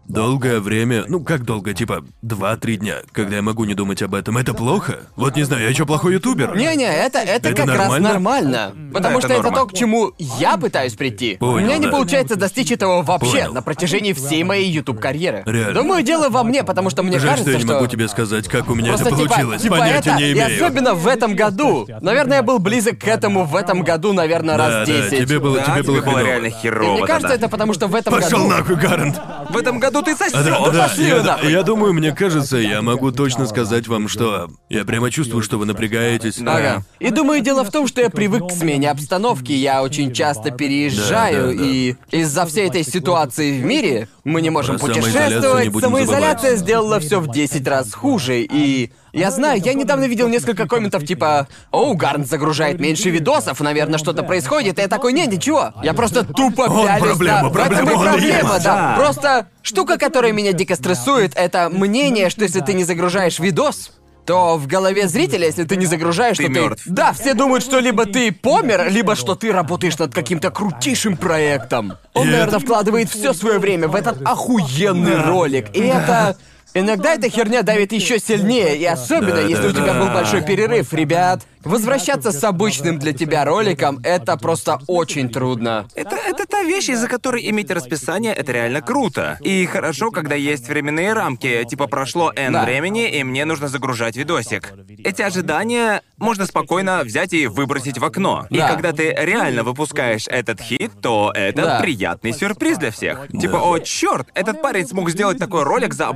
долгое 0.09 0.59
время, 0.59 1.05
ну 1.07 1.21
как 1.23 1.43
долго, 1.43 1.73
типа 1.73 2.03
два-три 2.21 2.77
дня, 2.77 2.97
когда 3.11 3.37
я 3.37 3.41
могу 3.41 3.63
не 3.65 3.73
думать 3.75 4.01
об 4.01 4.15
этом, 4.15 4.37
это 4.37 4.53
плохо? 4.53 4.99
Вот 5.15 5.35
не 5.35 5.43
знаю, 5.43 5.67
я 5.67 5.73
что, 5.73 5.85
плохой 5.85 6.13
ютубер? 6.13 6.55
Не-не, 6.57 6.85
это, 6.85 7.19
это, 7.19 7.49
Это 7.49 7.53
как 7.53 7.67
раз 7.67 7.77
нормально? 7.77 8.09
нормально. 8.09 8.71
Потому 8.93 9.19
это 9.19 9.27
что 9.27 9.33
это 9.35 9.43
норма. 9.43 9.57
то, 9.59 9.65
к 9.67 9.73
чему 9.73 10.11
я 10.17 10.57
пытаюсь 10.57 10.93
прийти. 10.95 11.37
У 11.39 11.45
Понял, 11.45 11.65
меня 11.67 11.77
не 11.77 11.85
да. 11.85 11.91
получается 11.91 12.35
достичь 12.35 12.71
этого 12.71 13.01
вообще 13.03 13.31
Понял. 13.39 13.53
на 13.53 13.61
протяжении 13.61 14.13
всей 14.13 14.43
моей 14.43 14.69
YouTube 14.69 14.99
карьеры. 14.99 15.43
Реально. 15.45 15.73
Думаю, 15.73 16.03
дело 16.03 16.29
во 16.29 16.43
мне, 16.43 16.63
потому 16.63 16.89
что 16.89 17.03
мне 17.03 17.19
Жаль, 17.19 17.31
кажется, 17.31 17.51
что 17.51 17.59
я 17.59 17.65
не 17.65 17.71
могу 17.73 17.87
тебе 17.87 18.07
сказать, 18.07 18.47
как 18.47 18.69
у 18.69 18.75
меня 18.75 18.89
Просто 18.93 19.09
это 19.09 19.17
типа, 19.17 19.29
получилось. 19.29 19.61
типа 19.61 19.77
Понятия 19.77 20.09
это, 20.11 20.19
не 20.19 20.29
и 20.29 20.33
имею. 20.33 20.65
особенно 20.65 20.93
в 20.95 21.07
этом 21.07 21.35
году. 21.35 21.87
Наверное, 22.01 22.37
я 22.37 22.43
был 22.43 22.59
близок 22.59 22.97
к 22.99 23.07
этому 23.07 23.43
в 23.45 23.55
этом 23.55 23.81
году, 23.83 24.13
наверное, 24.13 24.57
Да, 24.57 24.67
раз 24.81 24.87
да, 24.87 25.09
10. 25.09 25.27
тебе 25.27 25.39
было, 25.39 25.57
Да, 25.59 25.65
тебе 25.73 25.83
было 25.83 26.01
хреново. 26.01 26.19
реально 26.25 26.45
И 26.47 26.51
херово. 26.51 26.93
мне 26.93 27.05
кажется, 27.05 27.27
тогда. 27.29 27.35
это 27.45 27.49
потому 27.49 27.73
что 27.73 27.87
в 27.87 27.95
этом 27.95 28.13
Пошел 28.13 28.39
году. 28.39 28.49
нахуй, 28.49 28.75
Гарант! 28.75 29.21
В 29.49 29.57
этом 29.57 29.79
году 29.79 29.98
ты 30.01 30.15
сосёшь. 30.15 30.33
А, 30.39 30.43
Да, 30.43 30.69
да, 30.71 30.83
пошли 30.87 31.07
я, 31.07 31.21
нахуй. 31.23 31.51
я 31.51 31.63
думаю, 31.63 31.93
мне 31.93 32.11
кажется, 32.11 32.57
я 32.57 32.81
могу 32.81 33.11
точно 33.11 33.45
сказать 33.47 33.87
вам, 33.87 34.07
что 34.07 34.49
я 34.69 34.83
прямо 34.85 35.11
чувствую, 35.11 35.43
что 35.43 35.57
вы 35.57 35.65
напрягаетесь. 35.65 36.39
Ага. 36.41 36.83
И 36.99 37.09
думаю, 37.11 37.41
дело 37.41 37.63
в 37.63 37.71
том, 37.71 37.87
что 37.87 38.01
я 38.01 38.09
привык 38.09 38.47
к 38.47 38.51
смене 38.51 38.89
обстановки. 38.91 39.51
Я 39.51 39.81
очень 39.83 40.13
часто 40.13 40.51
переезжаю, 40.51 41.47
Да, 41.47 41.53
да, 41.53 41.57
да. 41.59 41.65
и 41.65 41.95
из-за 42.11 42.45
всей 42.45 42.67
этой 42.67 42.83
ситуации 42.83 43.59
в 43.61 43.65
мире 43.65 44.07
мы 44.23 44.41
не 44.41 44.49
можем 44.49 44.77
Про 44.77 44.87
самоизоляцию 44.87 45.23
путешествовать. 45.23 45.63
не 45.65 45.69
будем 45.69 45.87
Самоизоляция 45.87 46.49
забывать. 46.51 46.59
сделала 46.59 46.99
все 46.99 47.19
в 47.19 47.31
10 47.31 47.67
раз 47.67 47.93
хуже. 47.93 48.41
И 48.43 48.91
я 49.13 49.31
знаю, 49.31 49.61
я 49.63 49.73
недавно 49.73 50.05
видел 50.05 50.27
несколько 50.27 50.67
комментов 50.67 51.05
типа 51.05 51.47
«Оу, 51.71 51.93
Гарн 51.95 52.25
загружает 52.25 52.79
меньше 52.79 53.09
видосов, 53.09 53.59
наверное, 53.59 53.97
что-то 53.99 54.23
происходит». 54.23 54.79
И 54.79 54.81
я 54.81 54.87
такой 54.87 55.13
«Не, 55.13 55.25
ничего, 55.27 55.73
я 55.83 55.93
просто 55.93 56.23
тупо 56.23 56.61
Он 56.63 56.85
пялюсь 56.87 57.01
проблема, 57.17 57.37
этом 57.39 57.51
проблема, 57.53 57.91
он 57.91 58.03
проблема, 58.07 58.53
есть. 58.53 58.63
да. 58.63 58.75
Да. 58.79 58.95
Просто 58.97 59.47
штука, 59.61 59.97
которая 59.97 60.31
меня 60.31 60.53
дико 60.53 60.75
стрессует, 60.75 61.33
это 61.35 61.69
мнение, 61.69 62.29
что 62.29 62.43
если 62.43 62.61
ты 62.61 62.73
не 62.73 62.83
загружаешь 62.83 63.39
видос, 63.39 63.91
то 64.25 64.57
в 64.57 64.67
голове 64.67 65.07
зрителя, 65.07 65.47
если 65.47 65.63
ты 65.63 65.75
не 65.75 65.87
загружаешь, 65.87 66.37
Ты 66.37 66.43
что 66.43 66.51
мёртв. 66.51 66.83
ты... 66.83 66.89
Да, 66.91 67.13
все 67.13 67.33
думают, 67.33 67.63
что 67.63 67.79
либо 67.79 68.05
ты 68.05 68.31
помер, 68.31 68.87
либо 68.91 69.15
что 69.15 69.33
ты 69.33 69.51
работаешь 69.51 69.97
над 69.97 70.13
каким-то 70.13 70.51
крутейшим 70.51 71.17
проектом. 71.17 71.93
Он, 72.13 72.27
И 72.27 72.31
наверное, 72.31 72.57
это- 72.57 72.59
вкладывает 72.59 73.09
все 73.09 73.33
свое 73.33 73.57
время 73.57 73.87
в 73.87 73.95
этот 73.95 74.21
охуенный 74.23 75.15
ролик. 75.23 75.75
И 75.75 75.79
это... 75.79 76.37
Иногда 76.73 77.15
эта 77.15 77.29
херня 77.29 77.63
давит 77.63 77.91
еще 77.93 78.19
сильнее, 78.19 78.77
и 78.77 78.85
особенно, 78.85 79.35
Да, 79.35 79.41
если 79.41 79.63
да, 79.63 79.67
у 79.69 79.71
тебя 79.71 79.93
да. 79.93 79.99
был 79.99 80.07
большой 80.13 80.41
перерыв, 80.43 80.93
ребят. 80.93 81.41
Возвращаться 81.63 82.31
с 82.31 82.41
обычным 82.45 82.99
для 82.99 83.11
тебя 83.11 83.43
роликом— 83.43 83.99
это 84.03 84.37
просто 84.37 84.79
очень 84.87 85.27
трудно. 85.29 85.87
Это, 85.93 86.15
это 86.15 86.45
та 86.45 86.63
вещь, 86.63 86.87
из-за 86.87 87.09
которой 87.09 87.49
иметь 87.49 87.69
расписание— 87.69 88.33
это 88.35 88.53
реально 88.53 88.81
круто. 88.81 89.37
И 89.41 89.65
хорошо, 89.65 90.09
когда 90.09 90.35
есть 90.35 90.69
временные 90.69 91.11
рамки, 91.11 91.65
типа 91.69 91.87
прошло 91.87 92.31
N 92.33 92.53
Да. 92.53 92.63
времени, 92.63 93.09
и 93.09 93.23
мне 93.25 93.43
нужно 93.43 93.67
загружать 93.67 94.15
видосик. 94.15 94.71
Эти 95.03 95.21
ожидания 95.21 96.01
можно 96.17 96.45
спокойно 96.45 97.01
взять 97.03 97.33
и 97.33 97.47
выбросить 97.47 97.97
в 97.97 98.05
окно. 98.05 98.47
И 98.49 98.57
Да. 98.57 98.69
когда 98.69 98.93
ты 98.93 99.13
реально 99.19 99.63
выпускаешь 99.63 100.27
этот 100.29 100.61
хит, 100.61 100.91
то 101.01 101.33
это 101.35 101.61
Да. 101.61 101.79
приятный 101.81 102.31
сюрприз 102.31 102.77
для 102.77 102.91
всех. 102.91 103.27
Типа, 103.37 103.57
о, 103.57 103.79
черт, 103.79 104.29
этот 104.33 104.61
парень 104.61 104.87
смог 104.87 105.09
сделать 105.09 105.37
такой 105.39 105.63
ролик 105.63 105.93
за 105.93 106.07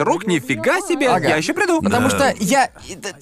обычный 0.00 0.04
срок, 0.04 0.26
нифига 0.26 0.80
себе, 0.80 1.08
Ага. 1.08 1.28
я 1.28 1.36
еще 1.36 1.52
приду. 1.54 1.80
Потому 1.82 2.10
что 2.10 2.34
я... 2.38 2.70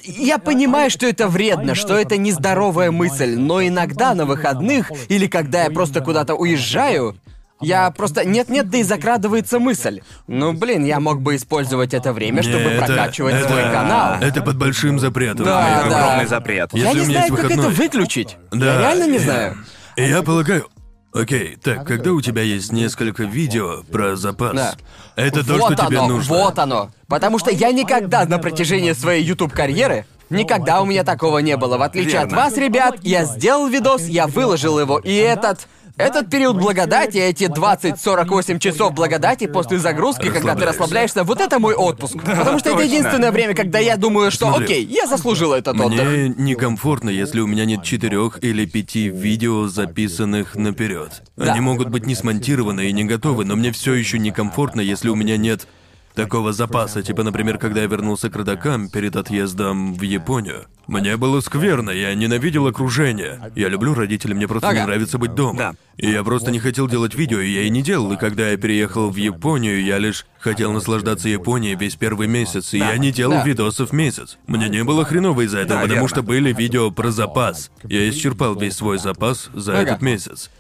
Я 0.03 0.39
понимаю, 0.39 0.91
что 0.91 1.07
это 1.07 1.29
вредно, 1.29 1.75
что 1.75 1.97
это 1.97 2.17
нездоровая 2.17 2.91
мысль, 2.91 3.37
но 3.37 3.63
иногда 3.67 4.15
на 4.15 4.25
выходных, 4.27 4.91
или 5.09 5.27
когда 5.27 5.65
я 5.65 5.71
просто 5.71 6.01
куда-то 6.01 6.35
уезжаю, 6.35 7.17
я 7.61 7.91
просто... 7.91 8.27
Нет-нет, 8.27 8.69
да 8.69 8.79
и 8.79 8.83
закрадывается 8.83 9.59
мысль. 9.59 10.01
Ну, 10.27 10.53
блин, 10.53 10.85
я 10.85 11.01
мог 11.01 11.23
бы 11.23 11.37
использовать 11.37 11.95
это 11.95 12.13
время, 12.13 12.43
чтобы 12.43 12.65
Не, 12.65 12.71
это- 12.75 12.87
прокачивать 12.87 13.35
это- 13.37 13.49
свой 13.49 13.63
канал. 13.63 14.17
Это 14.21 14.43
под 14.43 14.57
большим 14.57 14.99
запретом. 14.99 15.47
Да, 15.47 15.85
да. 15.89 16.05
Огромный 16.07 16.27
запрет. 16.27 16.71
Если 16.73 16.87
Я 16.87 16.91
у 16.91 16.95
не 16.95 17.01
меня 17.01 17.11
знаю, 17.13 17.27
есть 17.33 17.37
как 17.43 17.51
это 17.51 17.61
выходной. 17.63 17.75
выключить. 17.87 18.37
Да. 18.51 18.67
Я 18.67 18.79
реально 18.81 19.07
не 19.13 19.19
знаю. 19.19 19.57
И 19.97 20.03
я 20.03 20.23
полагаю... 20.23 20.67
Окей, 21.15 21.57
так, 21.63 21.87
когда 21.87 22.13
у 22.13 22.21
тебя 22.21 22.43
есть 22.43 22.73
несколько 22.73 23.23
видео 23.23 23.85
про 23.91 24.17
запас, 24.17 24.53
Да. 24.53 24.75
это 25.15 25.47
то, 25.47 25.55
вот 25.55 25.75
что 25.75 25.87
тебе 25.87 25.99
оно, 26.01 26.09
нужно. 26.09 26.35
вот 26.35 26.59
оно. 26.59 26.91
Потому 27.07 27.39
что 27.39 27.53
я 27.53 27.71
никогда 27.71 28.27
на 28.27 28.39
протяжении 28.39 28.93
своей 28.93 29.23
YouTube-карьеры 29.25 30.07
Никогда 30.31 30.81
у 30.81 30.87
меня 30.87 31.05
такого 31.05 31.39
не 31.39 31.57
было. 31.57 31.77
В 31.77 31.83
отличие 31.83 32.21
от 32.21 32.31
Верно. 32.31 32.37
вас, 32.45 32.57
ребят, 32.57 32.97
я 33.03 33.25
сделал 33.25 33.69
видос, 33.69 34.03
я 34.07 34.27
выложил 34.27 34.81
его, 34.81 34.99
и 34.99 35.15
этот... 35.15 35.69
Этот 35.97 36.29
период 36.29 36.57
благодати, 36.57 37.19
эти 37.19 37.45
20-48 37.45 38.59
часов 38.59 38.95
благодати 38.95 39.47
после 39.47 39.79
загрузки, 39.79 40.29
когда 40.29 40.57
ты 40.57 40.65
Расслабляешься. 40.65 41.23
вот 41.23 41.41
это 41.41 41.61
мой 41.61 41.75
отпуск. 41.75 42.17
Потому 42.17 42.59
что 42.59 42.71
это 42.71 42.83
единственное 42.83 43.31
время, 43.31 43.55
когда 43.55 43.79
я 43.79 43.97
думаю, 43.97 44.33
что 44.33 44.49
Смотри. 44.49 44.65
окей, 44.65 44.85
я 44.85 45.07
заслужил 45.07 45.53
этот 45.53 45.79
отдых. 45.79 46.05
Мне 46.05 46.29
некомфортно, 46.37 47.11
если 47.11 47.39
у 47.41 47.47
меня 47.47 47.65
нет 47.65 47.85
четырех 47.85 48.43
или 48.43 48.67
пяти 48.67 49.09
видео, 49.09 49.69
записанных 49.69 50.57
наперед. 50.57 51.23
Да. 51.37 51.53
Они 51.53 51.61
могут 51.61 51.91
быть 51.91 52.07
не 52.07 52.17
смонтированы 52.17 52.89
и 52.89 52.93
не 52.93 53.05
готовы, 53.05 53.45
но 53.45 53.55
мне 53.55 53.71
все 53.71 53.95
еще 53.95 54.19
некомфортно, 54.19 54.81
если 54.81 55.11
у 55.11 55.15
меня 55.15 55.37
нет 55.37 55.69
такого 56.15 56.53
запаса. 56.53 57.03
Типа, 57.03 57.23
например, 57.23 57.59
когда 57.59 57.81
я 57.83 57.87
вернулся 57.87 58.31
к 58.31 58.37
родакам 58.37 58.89
перед 58.89 59.17
отъездом 59.17 59.95
в 59.95 60.03
Японию. 60.03 60.67
Мне 60.87 61.17
было 61.17 61.41
скверно, 61.41 61.91
я 61.91 62.15
ненавидел 62.15 62.67
окружение. 62.67 63.53
Я 63.57 63.69
люблю 63.69 63.95
родителей, 63.95 64.35
мне 64.35 64.47
просто 64.47 64.71
не 64.73 64.79
Ага. 64.79 64.87
нравится 64.87 65.19
быть 65.19 65.35
дома. 65.35 65.59
Да. 65.59 65.75
И 65.97 66.11
я 66.11 66.23
просто 66.23 66.51
не 66.51 66.59
хотел 66.61 66.89
делать 66.89 67.15
видео, 67.15 67.41
и 67.41 67.51
я 67.51 67.63
и 67.63 67.71
не 67.71 67.83
делал. 67.83 68.13
И 68.13 68.17
когда 68.17 68.51
я 68.51 68.57
переехал 68.57 69.11
в 69.11 69.17
Японию, 69.17 69.83
я 69.83 69.99
лишь 69.99 70.27
хотел 70.39 70.73
наслаждаться 70.73 71.29
Японией 71.29 71.75
весь 71.75 71.97
первый 71.97 72.29
месяц, 72.29 72.75
и 72.75 72.79
я 72.79 72.97
не 72.99 73.11
делал 73.13 73.39
Да. 73.39 73.45
видосов 73.45 73.93
месяц. 73.93 74.37
Мне 74.47 74.69
не 74.69 74.85
было 74.85 75.05
хреново 75.05 75.43
из-за 75.47 75.59
этого, 75.61 75.77
Да, 75.81 75.83
потому 75.83 75.95
верно. 76.03 76.09
что 76.09 76.23
были 76.23 76.53
видео 76.53 76.91
про 76.91 77.11
запас. 77.11 77.71
Я 77.85 78.09
исчерпал 78.11 78.55
весь 78.55 78.77
свой 78.77 78.99
запас 78.99 79.49
за 79.55 79.73
Ага. 79.73 79.83
этот 79.83 80.03
месяц. 80.03 80.51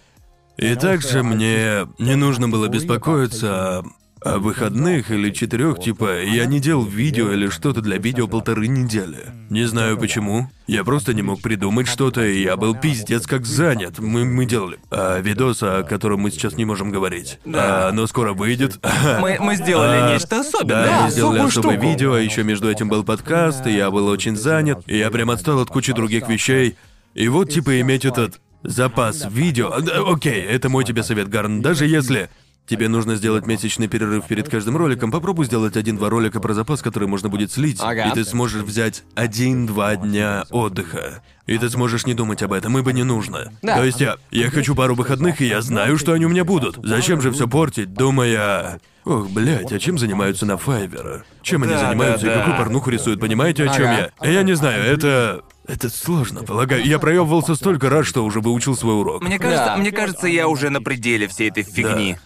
И 0.56 0.74
также 0.76 1.22
мне 1.22 1.86
не 1.98 2.14
нужно 2.14 2.48
было 2.48 2.68
беспокоиться 2.68 3.80
о, 3.80 3.84
о 4.24 4.38
выходных 4.38 5.10
или 5.10 5.30
четырех, 5.30 5.78
типа, 5.80 6.22
я 6.22 6.46
не 6.46 6.58
делал 6.58 6.84
видео 6.84 7.30
или 7.32 7.48
что-то 7.50 7.82
для 7.82 7.98
видео 7.98 8.26
полторы 8.26 8.66
недели. 8.68 9.26
Не 9.50 9.64
знаю 9.64 9.98
почему. 9.98 10.48
Я 10.66 10.82
просто 10.82 11.12
не 11.12 11.20
мог 11.20 11.42
придумать 11.42 11.86
что-то, 11.86 12.24
и 12.24 12.42
я 12.42 12.56
был 12.56 12.74
пиздец 12.74 13.26
как 13.26 13.44
занят. 13.44 13.98
Мы, 13.98 14.24
мы 14.24 14.46
делали 14.46 14.78
а, 14.90 15.20
видос, 15.20 15.62
о 15.62 15.82
котором 15.82 16.20
мы 16.20 16.30
сейчас 16.30 16.56
не 16.56 16.64
можем 16.64 16.90
говорить. 16.90 17.38
Да. 17.44 17.86
А, 17.86 17.88
оно 17.90 18.06
скоро 18.06 18.32
выйдет. 18.32 18.78
Мы, 19.20 19.36
мы 19.40 19.56
сделали 19.56 19.98
А, 19.98 20.12
нечто 20.14 20.40
особенное. 20.40 20.86
Да, 20.86 21.02
мы 21.04 21.10
сделали 21.10 21.38
особое 21.40 21.74
штуку. 21.74 21.86
видео, 21.90 22.14
а 22.14 22.20
еще 22.20 22.42
между 22.44 22.70
этим 22.70 22.88
был 22.88 23.04
подкаст, 23.04 23.66
и 23.66 23.72
я 23.72 23.90
был 23.90 24.06
очень 24.08 24.36
занят, 24.36 24.82
и 24.86 24.96
я 24.96 25.10
прям 25.10 25.30
отстал 25.30 25.60
от 25.60 25.68
кучи 25.68 25.92
других 25.92 26.28
вещей. 26.28 26.76
И 27.14 27.28
вот, 27.28 27.50
типа, 27.50 27.78
иметь 27.80 28.04
этот 28.06 28.40
запас 28.62 29.26
видео... 29.30 29.70
А, 29.72 29.80
да, 29.82 30.00
Окей, 30.06 30.42
это 30.42 30.68
мой 30.70 30.84
тебе 30.84 31.02
совет, 31.02 31.28
Гарн. 31.28 31.60
Даже 31.60 31.86
если 31.86 32.30
тебе 32.66 32.88
нужно 32.88 33.16
сделать 33.16 33.46
месячный 33.46 33.88
перерыв 33.88 34.26
перед 34.26 34.48
каждым 34.48 34.76
роликом, 34.76 35.10
попробуй 35.10 35.46
сделать 35.46 35.76
один-два 35.76 36.08
ролика 36.10 36.40
про 36.40 36.54
запас, 36.54 36.80
который 36.82 37.08
можно 37.08 37.28
будет 37.28 37.52
слить, 37.52 37.78
Ага. 37.80 38.08
и 38.08 38.14
ты 38.14 38.24
сможешь 38.24 38.62
взять 38.62 39.04
один-два 39.14 39.96
дня 39.96 40.44
отдыха. 40.50 41.22
И 41.46 41.58
ты 41.58 41.68
сможешь 41.68 42.06
не 42.06 42.14
думать 42.14 42.42
об 42.42 42.54
этом, 42.54 42.78
ибо 42.78 42.92
не 42.92 43.02
нужно. 43.04 43.52
Да. 43.60 43.76
То 43.76 43.84
есть 43.84 44.00
я, 44.00 44.16
я 44.30 44.50
хочу 44.50 44.74
пару 44.74 44.94
выходных, 44.94 45.42
и 45.42 45.46
я 45.46 45.60
знаю, 45.60 45.98
что 45.98 46.14
они 46.14 46.24
у 46.24 46.30
меня 46.30 46.44
будут. 46.44 46.78
Зачем 46.82 47.20
же 47.20 47.30
все 47.32 47.46
портить, 47.46 47.92
думая... 47.92 48.80
Ох, 49.04 49.28
блядь, 49.28 49.70
а 49.70 49.78
чем 49.78 49.98
занимаются 49.98 50.46
на 50.46 50.56
Файвера? 50.56 51.24
Чем 51.42 51.62
они 51.64 51.74
Да, 51.74 51.80
занимаются 51.88 52.24
да, 52.24 52.32
и 52.32 52.34
да. 52.36 52.40
какую 52.40 52.56
порнуху 52.56 52.88
рисуют, 52.88 53.20
понимаете, 53.20 53.64
о 53.64 53.74
чем 53.74 53.84
Ага. 53.84 54.10
я? 54.22 54.30
Я 54.30 54.42
не 54.42 54.54
знаю, 54.54 54.82
это... 54.82 55.42
Это 55.66 55.90
сложно, 55.90 56.42
полагаю. 56.42 56.82
Я 56.84 56.98
проебывался 56.98 57.54
столько 57.54 57.90
раз, 57.90 58.06
что 58.06 58.24
уже 58.24 58.40
выучил 58.40 58.74
свой 58.76 58.94
урок. 58.94 59.22
Мне 59.22 59.38
кажется, 59.38 59.64
Да. 59.66 59.76
мне 59.76 59.92
кажется, 59.92 60.26
я 60.26 60.48
уже 60.48 60.70
на 60.70 60.80
пределе 60.82 61.28
всей 61.28 61.50
этой 61.50 61.62
фигни. 61.62 62.16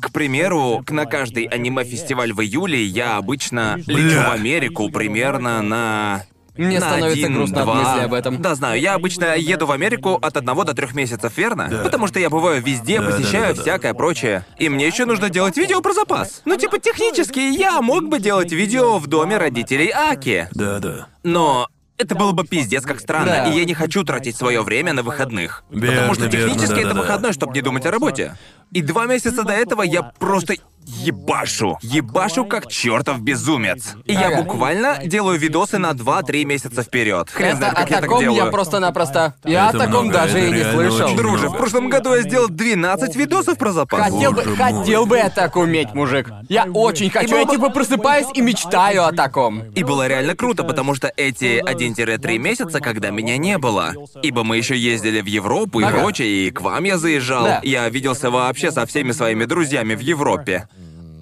К 0.00 0.10
примеру, 0.12 0.82
к- 0.86 0.90
на 0.90 1.06
каждый 1.06 1.44
аниме-фестиваль 1.44 2.32
в 2.32 2.40
июле 2.40 2.82
я 2.84 3.16
обычно 3.16 3.78
лечу 3.86 4.20
в 4.20 4.30
Америку 4.30 4.90
примерно 4.90 5.62
на... 5.62 6.24
Мне 6.56 6.80
на 6.80 6.86
становится 6.86 7.18
один, 7.26 7.34
грустно 7.34 7.58
от 7.60 7.64
два. 7.66 7.74
мысли 7.74 8.04
об 8.06 8.14
этом. 8.14 8.40
Да, 8.40 8.54
знаю, 8.54 8.80
я 8.80 8.94
обычно 8.94 9.36
еду 9.36 9.66
в 9.66 9.72
Америку 9.72 10.14
от 10.14 10.38
одного 10.38 10.64
до 10.64 10.72
трех 10.72 10.94
месяцев, 10.94 11.36
верно? 11.36 11.68
Потому 11.84 12.06
что 12.06 12.18
я 12.18 12.30
бываю 12.30 12.62
везде, 12.62 12.98
Да, 13.00 13.06
да, 13.10 13.16
посещаю 13.16 13.42
да, 13.42 13.48
да, 13.50 13.56
да. 13.56 13.62
всякое 13.62 13.92
прочее. 13.94 14.46
И 14.58 14.70
мне 14.70 14.86
еще 14.86 15.04
нужно 15.04 15.28
делать 15.28 15.58
видео 15.58 15.82
про 15.82 15.92
запас. 15.92 16.40
Ну, 16.46 16.56
типа, 16.56 16.78
технически 16.78 17.40
я 17.40 17.82
мог 17.82 18.08
бы 18.08 18.20
делать 18.20 18.52
видео 18.52 18.98
в 18.98 19.06
доме 19.06 19.36
родителей 19.36 19.90
Аки. 19.90 20.48
Да-да. 20.52 21.08
Но 21.24 21.68
это 21.98 22.14
было 22.14 22.32
бы 22.32 22.46
пиздец 22.46 22.84
как 22.84 23.00
странно, 23.00 23.26
Да. 23.26 23.46
и 23.50 23.58
я 23.58 23.64
не 23.66 23.74
хочу 23.74 24.02
тратить 24.04 24.36
свое 24.36 24.62
время 24.62 24.94
на 24.94 25.02
выходных. 25.02 25.62
Верно, 25.70 25.96
потому 25.96 26.14
что 26.14 26.24
верно, 26.26 26.54
технически 26.54 26.72
это 26.78 26.88
да-да-да. 26.88 27.00
выходной, 27.02 27.32
чтобы 27.34 27.52
не 27.54 27.60
думать 27.62 27.84
о 27.84 27.90
работе. 27.90 28.34
И 28.72 28.82
два 28.82 29.06
месяца 29.06 29.44
до 29.44 29.52
этого 29.52 29.82
я 29.82 30.02
просто 30.02 30.54
ебашу. 30.86 31.78
Ебашу 31.82 32.44
как 32.44 32.68
чертов 32.68 33.20
безумец. 33.20 33.94
И 34.04 34.12
я 34.12 34.28
Ага. 34.28 34.42
буквально 34.42 34.98
делаю 35.04 35.38
видосы 35.38 35.78
на 35.78 35.92
2-3 35.92 36.44
месяца 36.44 36.82
вперед. 36.82 37.28
Хрен 37.30 37.48
Это, 37.48 37.56
знает, 37.58 37.74
как 37.76 37.86
о 37.86 37.90
я 37.90 37.96
так 37.96 38.04
таком 38.04 38.20
делаю. 38.20 38.44
я 38.44 38.50
просто-напросто... 38.50 39.34
Я 39.44 39.68
Это 39.68 39.76
о 39.78 39.80
таком 39.86 40.04
много, 40.06 40.18
даже 40.18 40.38
это 40.38 40.46
и 40.46 40.50
не 40.50 40.56
реально 40.58 40.72
слышал. 40.90 41.06
очень 41.06 41.16
Друже, 41.16 41.48
в 41.48 41.56
прошлом 41.56 41.88
году 41.88 42.14
я 42.14 42.22
сделал 42.22 42.48
12 42.48 43.16
видосов 43.16 43.58
про 43.58 43.72
запас. 43.72 44.00
Хотел 44.12 44.32
бы, 44.32 44.42
Боже 44.42 44.48
мой. 44.50 44.56
хотел 44.56 45.06
бы 45.06 45.16
я 45.16 45.30
так 45.30 45.56
уметь, 45.56 45.92
мужик. 45.94 46.30
Я 46.48 46.64
очень 46.64 47.10
хочу. 47.10 47.30
было 47.30 47.38
Я 47.40 47.46
типа 47.46 47.70
просыпаюсь 47.70 48.26
и 48.34 48.40
мечтаю 48.40 49.04
о 49.06 49.12
таком. 49.12 49.62
И 49.74 49.82
было 49.82 50.06
реально 50.06 50.34
круто, 50.36 50.64
потому 50.64 50.94
что 50.94 51.12
эти 51.16 51.62
1-3 51.64 52.38
месяца, 52.38 52.80
когда 52.80 53.10
меня 53.10 53.36
не 53.36 53.58
было, 53.58 53.94
ибо 54.22 54.44
мы 54.44 54.56
еще 54.56 54.76
ездили 54.76 55.20
в 55.20 55.26
Европу 55.26 55.80
и 55.80 55.84
Ага. 55.84 55.98
прочее, 55.98 56.46
и 56.48 56.50
к 56.50 56.60
вам 56.60 56.84
я 56.84 56.98
заезжал, 56.98 57.44
Да. 57.44 57.60
я 57.62 57.88
виделся 57.88 58.30
вообще 58.30 58.70
со 58.70 58.86
всеми 58.86 59.12
своими 59.12 59.44
друзьями 59.44 59.94
в 59.94 60.00
Европе. 60.00 60.68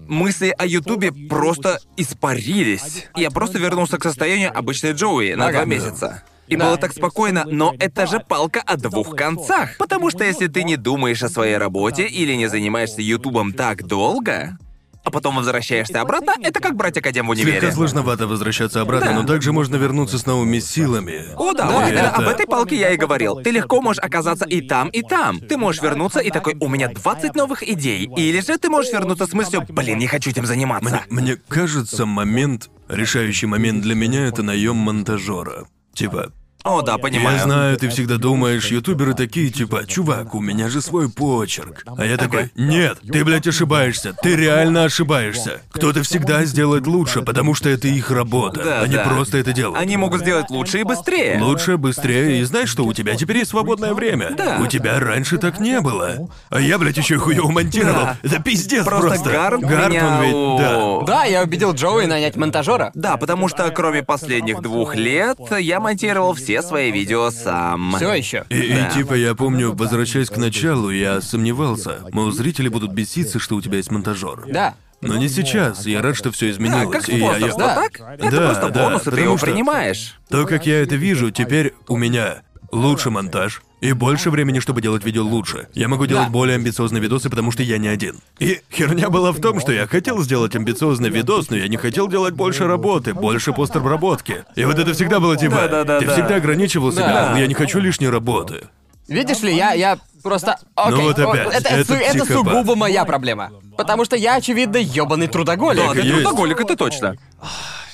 Мысли 0.08 0.54
о 0.56 0.66
Ютубе 0.66 1.12
просто 1.12 1.80
испарились. 1.96 3.08
Я 3.14 3.30
просто 3.30 3.58
вернулся 3.58 3.98
к 3.98 4.02
состоянию 4.02 4.56
обычной 4.56 4.92
Джоуи 4.92 5.34
на 5.34 5.50
два 5.50 5.64
месяца. 5.64 6.22
И 6.46 6.56
было 6.56 6.76
так 6.76 6.92
спокойно, 6.92 7.44
но 7.46 7.74
это 7.78 8.06
же 8.06 8.20
палка 8.20 8.60
о 8.60 8.76
двух 8.76 9.16
концах. 9.16 9.76
Потому 9.78 10.10
что 10.10 10.24
если 10.24 10.46
ты 10.46 10.62
не 10.62 10.76
думаешь 10.76 11.22
о 11.22 11.28
своей 11.28 11.56
работе 11.56 12.06
или 12.06 12.34
не 12.34 12.48
занимаешься 12.48 13.00
Ютубом 13.00 13.52
так 13.52 13.86
долго, 13.86 14.58
а 15.04 15.10
потом 15.10 15.36
возвращаешься 15.36 16.00
обратно, 16.00 16.32
это 16.42 16.60
как 16.60 16.74
брать 16.76 16.96
академ 16.96 17.26
в 17.26 17.30
универе. 17.30 17.60
Слегка 17.60 17.74
сложновато 17.74 18.26
возвращаться 18.26 18.80
обратно, 18.80 19.10
Да. 19.12 19.20
но 19.20 19.26
также 19.26 19.52
можно 19.52 19.76
вернуться 19.76 20.18
с 20.18 20.26
новыми 20.26 20.58
силами. 20.58 21.26
О, 21.36 21.52
да, 21.52 21.68
Да, 21.68 21.88
это- 21.88 22.10
об 22.10 22.26
этой 22.28 22.46
палке 22.46 22.76
я 22.76 22.90
и 22.90 22.96
говорил. 22.96 23.36
Ты 23.42 23.50
легко 23.50 23.80
можешь 23.82 24.02
оказаться 24.02 24.44
и 24.46 24.60
там, 24.62 24.88
и 24.88 25.02
там. 25.02 25.38
Ты 25.40 25.56
можешь 25.56 25.82
вернуться 25.82 26.20
и 26.20 26.30
такой, 26.30 26.56
у 26.58 26.68
меня 26.68 26.88
20 26.88 27.34
новых 27.34 27.62
идей. 27.62 28.10
Или 28.16 28.40
же 28.40 28.56
ты 28.58 28.68
можешь 28.70 28.92
вернуться 28.92 29.26
с 29.26 29.32
мыслью, 29.32 29.64
блин, 29.68 29.98
не 29.98 30.06
хочу 30.06 30.30
этим 30.30 30.46
заниматься. 30.46 31.02
Мне, 31.10 31.22
мне 31.22 31.36
кажется, 31.48 32.06
момент, 32.06 32.70
решающий 32.88 33.46
момент 33.46 33.82
для 33.82 33.94
меня 33.94 34.26
это 34.26 34.42
наем 34.42 34.76
монтажера. 34.76 35.66
Типа, 35.94 36.32
О, 36.64 36.80
да, 36.80 36.96
понимаю. 36.96 37.36
Я 37.36 37.42
знаю, 37.42 37.76
ты 37.76 37.90
всегда 37.90 38.16
думаешь, 38.16 38.68
ютуберы 38.68 39.12
такие, 39.12 39.50
типа, 39.50 39.84
чувак, 39.86 40.34
у 40.34 40.40
меня 40.40 40.70
же 40.70 40.80
свой 40.80 41.10
почерк. 41.10 41.84
А 41.98 42.06
я 42.06 42.16
такой, 42.16 42.50
нет, 42.56 42.98
ты, 43.06 43.22
блядь, 43.22 43.46
ошибаешься. 43.46 44.14
Ты 44.22 44.34
реально 44.34 44.84
ошибаешься. 44.84 45.60
Кто-то 45.72 46.02
всегда 46.02 46.42
сделает 46.46 46.86
лучше, 46.86 47.20
потому 47.20 47.54
что 47.54 47.68
это 47.68 47.86
их 47.88 48.10
работа. 48.10 48.62
Да, 48.64 48.80
Они 48.80 48.94
да. 48.94 49.04
просто 49.04 49.36
это 49.36 49.52
делают. 49.52 49.78
Они 49.78 49.98
могут 49.98 50.22
сделать 50.22 50.48
лучше 50.48 50.80
и 50.80 50.84
быстрее. 50.84 51.38
Лучше, 51.38 51.76
быстрее, 51.76 52.40
и 52.40 52.44
знаешь 52.44 52.70
что, 52.70 52.86
у 52.86 52.94
тебя 52.94 53.14
теперь 53.14 53.38
есть 53.38 53.50
свободное 53.50 53.92
время. 53.92 54.30
Да. 54.30 54.58
У 54.58 54.66
тебя 54.66 54.98
раньше 54.98 55.36
так 55.36 55.60
не 55.60 55.82
было. 55.82 56.30
А 56.48 56.60
я, 56.60 56.78
блядь, 56.78 56.96
еще 56.96 57.16
и 57.16 57.18
хуёво 57.18 57.50
монтировал. 57.50 58.04
Да. 58.04 58.18
Это 58.22 58.42
пиздец 58.42 58.84
Просто 58.86 59.08
просто. 59.08 59.30
Гарнт 59.30 59.64
Гарнт, 59.64 59.90
меня... 59.90 60.06
он 60.06 60.22
ведь, 60.22 60.58
да. 60.58 61.00
Да, 61.06 61.24
я 61.24 61.42
убедил 61.42 61.74
Джоуи 61.74 62.06
нанять 62.06 62.36
монтажера. 62.36 62.90
Да, 62.94 63.18
потому 63.18 63.48
что 63.48 63.70
кроме 63.70 64.02
последних 64.02 64.62
двух 64.62 64.96
лет 64.96 65.38
я 65.58 65.78
монтировал 65.78 66.32
все 66.32 66.53
свои 66.62 66.90
видео 66.90 67.30
сам. 67.30 67.94
Все 67.96 68.12
еще. 68.12 68.44
И, 68.48 68.56
и 68.58 68.74
Да. 68.74 68.90
типа 68.90 69.14
я 69.14 69.34
помню, 69.34 69.72
возвращаясь 69.74 70.28
к 70.30 70.36
началу, 70.36 70.90
я 70.90 71.20
сомневался. 71.20 72.00
Мол, 72.12 72.30
зрители 72.32 72.68
будут 72.68 72.92
беситься, 72.92 73.38
что 73.38 73.56
у 73.56 73.60
тебя 73.62 73.76
есть 73.78 73.90
монтажер. 73.90 74.44
Да. 74.48 74.74
Но 75.00 75.16
не 75.16 75.28
сейчас. 75.28 75.84
Я 75.86 76.00
рад, 76.00 76.16
что 76.16 76.30
все 76.32 76.46
Да, 76.46 76.52
изменилось. 76.52 76.90
как 76.96 77.08
и 77.10 77.16
я, 77.18 77.36
я- 77.36 77.50
спонсорство, 77.52 77.58
Да. 77.66 77.74
так? 77.74 78.00
Это 78.18 78.30
Да, 78.30 78.46
просто 78.46 78.70
да, 78.70 78.84
бонус, 78.84 79.00
и 79.02 79.04
ты 79.04 79.10
потому 79.10 79.26
его 79.26 79.36
что- 79.36 79.46
принимаешь. 79.46 80.14
То, 80.30 80.46
как 80.46 80.66
я 80.66 80.80
это 80.82 80.96
вижу, 80.96 81.30
теперь 81.30 81.74
у 81.88 81.96
меня 81.98 82.42
лучше 82.72 83.10
монтаж 83.10 83.62
и 83.84 83.92
больше 83.92 84.30
времени, 84.30 84.60
чтобы 84.60 84.80
делать 84.80 85.04
видео 85.04 85.22
лучше. 85.22 85.68
Я 85.74 85.88
могу 85.88 86.06
делать 86.06 86.28
Да. 86.28 86.32
более 86.32 86.54
амбициозные 86.54 87.02
видосы, 87.02 87.28
потому 87.28 87.50
что 87.50 87.62
я 87.62 87.76
не 87.76 87.88
один. 87.88 88.20
И 88.38 88.62
херня 88.72 89.10
была 89.10 89.30
в 89.30 89.40
том, 89.42 89.60
что 89.60 89.72
я 89.72 89.86
хотел 89.86 90.22
сделать 90.22 90.56
амбициозный 90.56 91.10
видос, 91.10 91.50
но 91.50 91.56
я 91.56 91.68
не 91.68 91.76
хотел 91.76 92.08
делать 92.08 92.32
больше 92.32 92.66
работы, 92.66 93.12
больше 93.12 93.52
постобработки. 93.52 94.44
И 94.56 94.64
вот 94.64 94.78
это 94.78 94.94
всегда 94.94 95.20
было 95.20 95.36
типа... 95.36 95.56
Да-да-да-да. 95.56 96.00
Ты 96.00 96.12
всегда 96.12 96.36
ограничивал 96.36 96.92
себя, 96.92 97.08
Да. 97.08 97.30
«Ну, 97.32 97.36
я 97.36 97.46
не 97.46 97.52
хочу 97.52 97.78
лишней 97.78 98.08
работы. 98.08 98.68
Видишь 99.06 99.42
ли, 99.42 99.54
я, 99.54 99.72
я 99.72 99.98
просто... 100.22 100.56
Окей, 100.74 100.96
Ну 100.96 101.02
вот 101.02 101.18
опять, 101.18 101.54
это, 101.54 101.68
это 101.68 101.94
это 101.94 102.24
сугубо 102.24 102.74
моя 102.76 103.04
проблема. 103.04 103.50
Потому 103.76 104.06
что 104.06 104.16
я, 104.16 104.36
очевидно, 104.36 104.78
ёбаный 104.78 105.26
трудоголик. 105.26 105.84
Да, 105.84 105.92
ты 105.92 106.00
есть. 106.00 106.22
трудоголик, 106.22 106.58
это 106.58 106.74
точно. 106.74 107.16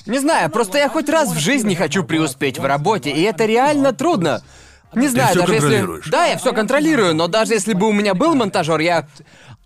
Не 0.05 0.19
знаю, 0.19 0.49
просто 0.49 0.77
я 0.77 0.87
хоть 0.87 1.09
раз 1.09 1.33
в 1.33 1.37
жизни 1.37 1.75
хочу 1.75 2.05
преуспеть 2.05 2.59
в 2.59 2.63
работе, 2.65 3.09
и 3.11 3.21
это 3.23 3.45
реально 3.45 3.91
трудно. 3.91 4.41
Не 4.93 5.07
знаю, 5.07 5.29
всё 5.29 5.41
даже 5.41 5.53
контролируешь. 5.53 6.05
если. 6.05 6.11
Да, 6.11 6.25
я 6.25 6.37
все 6.37 6.53
контролирую, 6.53 7.15
но 7.15 7.27
даже 7.27 7.53
если 7.53 7.73
бы 7.73 7.87
у 7.87 7.91
меня 7.91 8.13
был 8.13 8.35
монтажер, 8.35 8.79
я. 8.79 9.07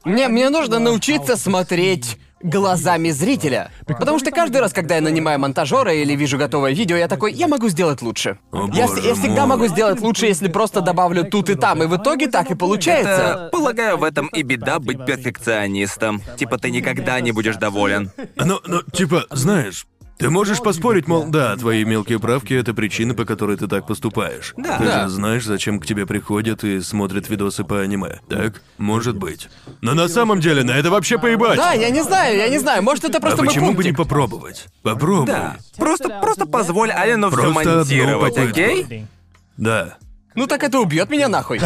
Мне, 0.03 0.27
мне 0.27 0.49
нужно 0.49 0.79
научиться 0.79 1.35
смотреть 1.35 2.17
глазами 2.41 3.09
зрителя. 3.09 3.71
Потому 3.87 4.19
что 4.19 4.31
каждый 4.31 4.61
раз, 4.61 4.71
когда 4.73 4.95
я 4.95 5.01
нанимаю 5.01 5.39
монтажера 5.39 5.93
или 5.93 6.15
вижу 6.15 6.37
готовое 6.37 6.73
видео, 6.73 6.95
я 6.95 7.07
такой, 7.07 7.33
я 7.33 7.47
могу 7.47 7.69
сделать 7.69 8.01
лучше. 8.01 8.37
О, 8.51 8.69
я, 8.73 8.87
боже 8.87 9.01
я 9.01 9.15
всегда 9.15 9.45
мой. 9.45 9.57
могу 9.57 9.67
сделать 9.67 9.99
лучше, 10.01 10.27
если 10.27 10.47
просто 10.47 10.81
добавлю 10.81 11.23
тут 11.23 11.49
и 11.49 11.55
там, 11.55 11.81
и 11.83 11.87
в 11.87 11.97
итоге 11.97 12.27
так 12.27 12.51
и 12.51 12.55
получается. 12.55 13.09
Это, 13.09 13.49
полагаю, 13.51 13.97
в 13.97 14.03
этом 14.03 14.27
и 14.27 14.43
беда 14.43 14.79
быть 14.79 15.05
перфекционистом. 15.05 16.21
Типа 16.37 16.57
ты 16.57 16.71
никогда 16.71 17.19
не 17.19 17.31
будешь 17.31 17.57
доволен. 17.57 18.11
Ну, 18.35 18.59
ну, 18.65 18.81
типа, 18.93 19.25
знаешь, 19.31 19.87
ты 20.17 20.29
можешь 20.29 20.59
поспорить, 20.61 21.07
мол, 21.07 21.25
да, 21.27 21.55
твои 21.57 21.83
мелкие 21.83 22.19
правки— 22.19 22.53
это 22.55 22.73
причина, 22.73 23.13
по 23.13 23.25
которой 23.25 23.57
ты 23.57 23.67
так 23.67 23.85
поступаешь. 23.85 24.53
Да. 24.57 24.77
Ты 24.77 24.85
Да. 24.85 25.03
же 25.03 25.09
знаешь, 25.09 25.43
зачем 25.45 25.79
к 25.79 25.85
тебе 25.85 26.05
приходят 26.05 26.63
и 26.63 26.79
смотрят 26.81 27.29
видосы 27.29 27.63
по 27.63 27.81
аниме, 27.81 28.21
так? 28.29 28.61
Может 28.77 29.17
быть. 29.17 29.49
Но 29.81 29.93
на 29.93 30.07
самом 30.07 30.39
деле 30.39 30.63
на 30.63 30.71
это 30.71 30.89
вообще 30.89 31.17
поебать. 31.17 31.57
Да, 31.57 31.73
я 31.73 31.89
не 31.89 32.01
знаю, 32.03 32.37
я 32.37 32.47
не 32.49 32.59
знаю, 32.59 32.81
может 32.83 33.03
это 33.03 33.17
а 33.17 33.21
просто 33.21 33.39
мой 33.39 33.47
почему 33.47 33.67
бы 33.67 33.83
не 33.83 33.91
пунктик. 33.91 33.97
попробовать? 33.97 34.67
Попробуй. 34.83 35.27
Да. 35.27 35.57
Просто, 35.77 36.09
просто 36.21 36.45
позволь 36.45 36.91
Алену 36.91 37.29
все 37.29 37.37
Просто 37.41 37.59
одну 37.61 37.75
монтировать, 37.79 38.35
попытку. 38.35 38.51
окей? 38.61 39.05
Да. 39.57 39.97
Ну 40.33 40.47
так 40.47 40.63
это 40.63 40.79
убьет 40.79 41.09
меня 41.09 41.29
нахуй. 41.29 41.61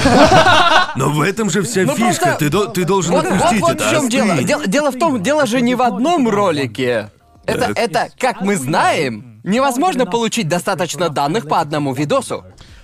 Но 0.95 1.09
в 1.09 1.21
этом 1.21 1.49
же 1.49 1.61
вся 1.63 1.81
Ну, 1.84 1.95
фишка. 1.95 2.03
просто- 2.26 2.35
Ты, 2.39 2.49
до- 2.49 2.67
ты 2.67 2.84
должен 2.85 3.13
Вот, 3.13 3.26
вот, 3.26 3.34
отпустить 3.34 3.61
вот 3.61 3.71
это. 3.71 3.84
в 3.88 3.91
чем 3.91 4.09
дело. 4.09 4.31
остынь. 4.34 4.47
Дело. 4.47 4.67
Дело 4.67 4.91
в 4.91 4.99
том, 4.99 5.23
дело 5.23 5.45
же 5.47 5.61
не 5.61 5.73
в 5.76 5.81
одном 5.81 6.30
ролике. 6.30 7.09
Это, 7.45 7.67
Так. 7.67 7.77
это, 7.79 8.09
как 8.19 8.41
мы 8.41 8.55
знаем, 8.55 9.41
невозможно 9.43 10.05
получить 10.05 10.47
достаточно 10.47 11.09
данных 11.09 11.47
по 11.47 11.59
одному 11.59 11.93
видосу. 11.93 12.43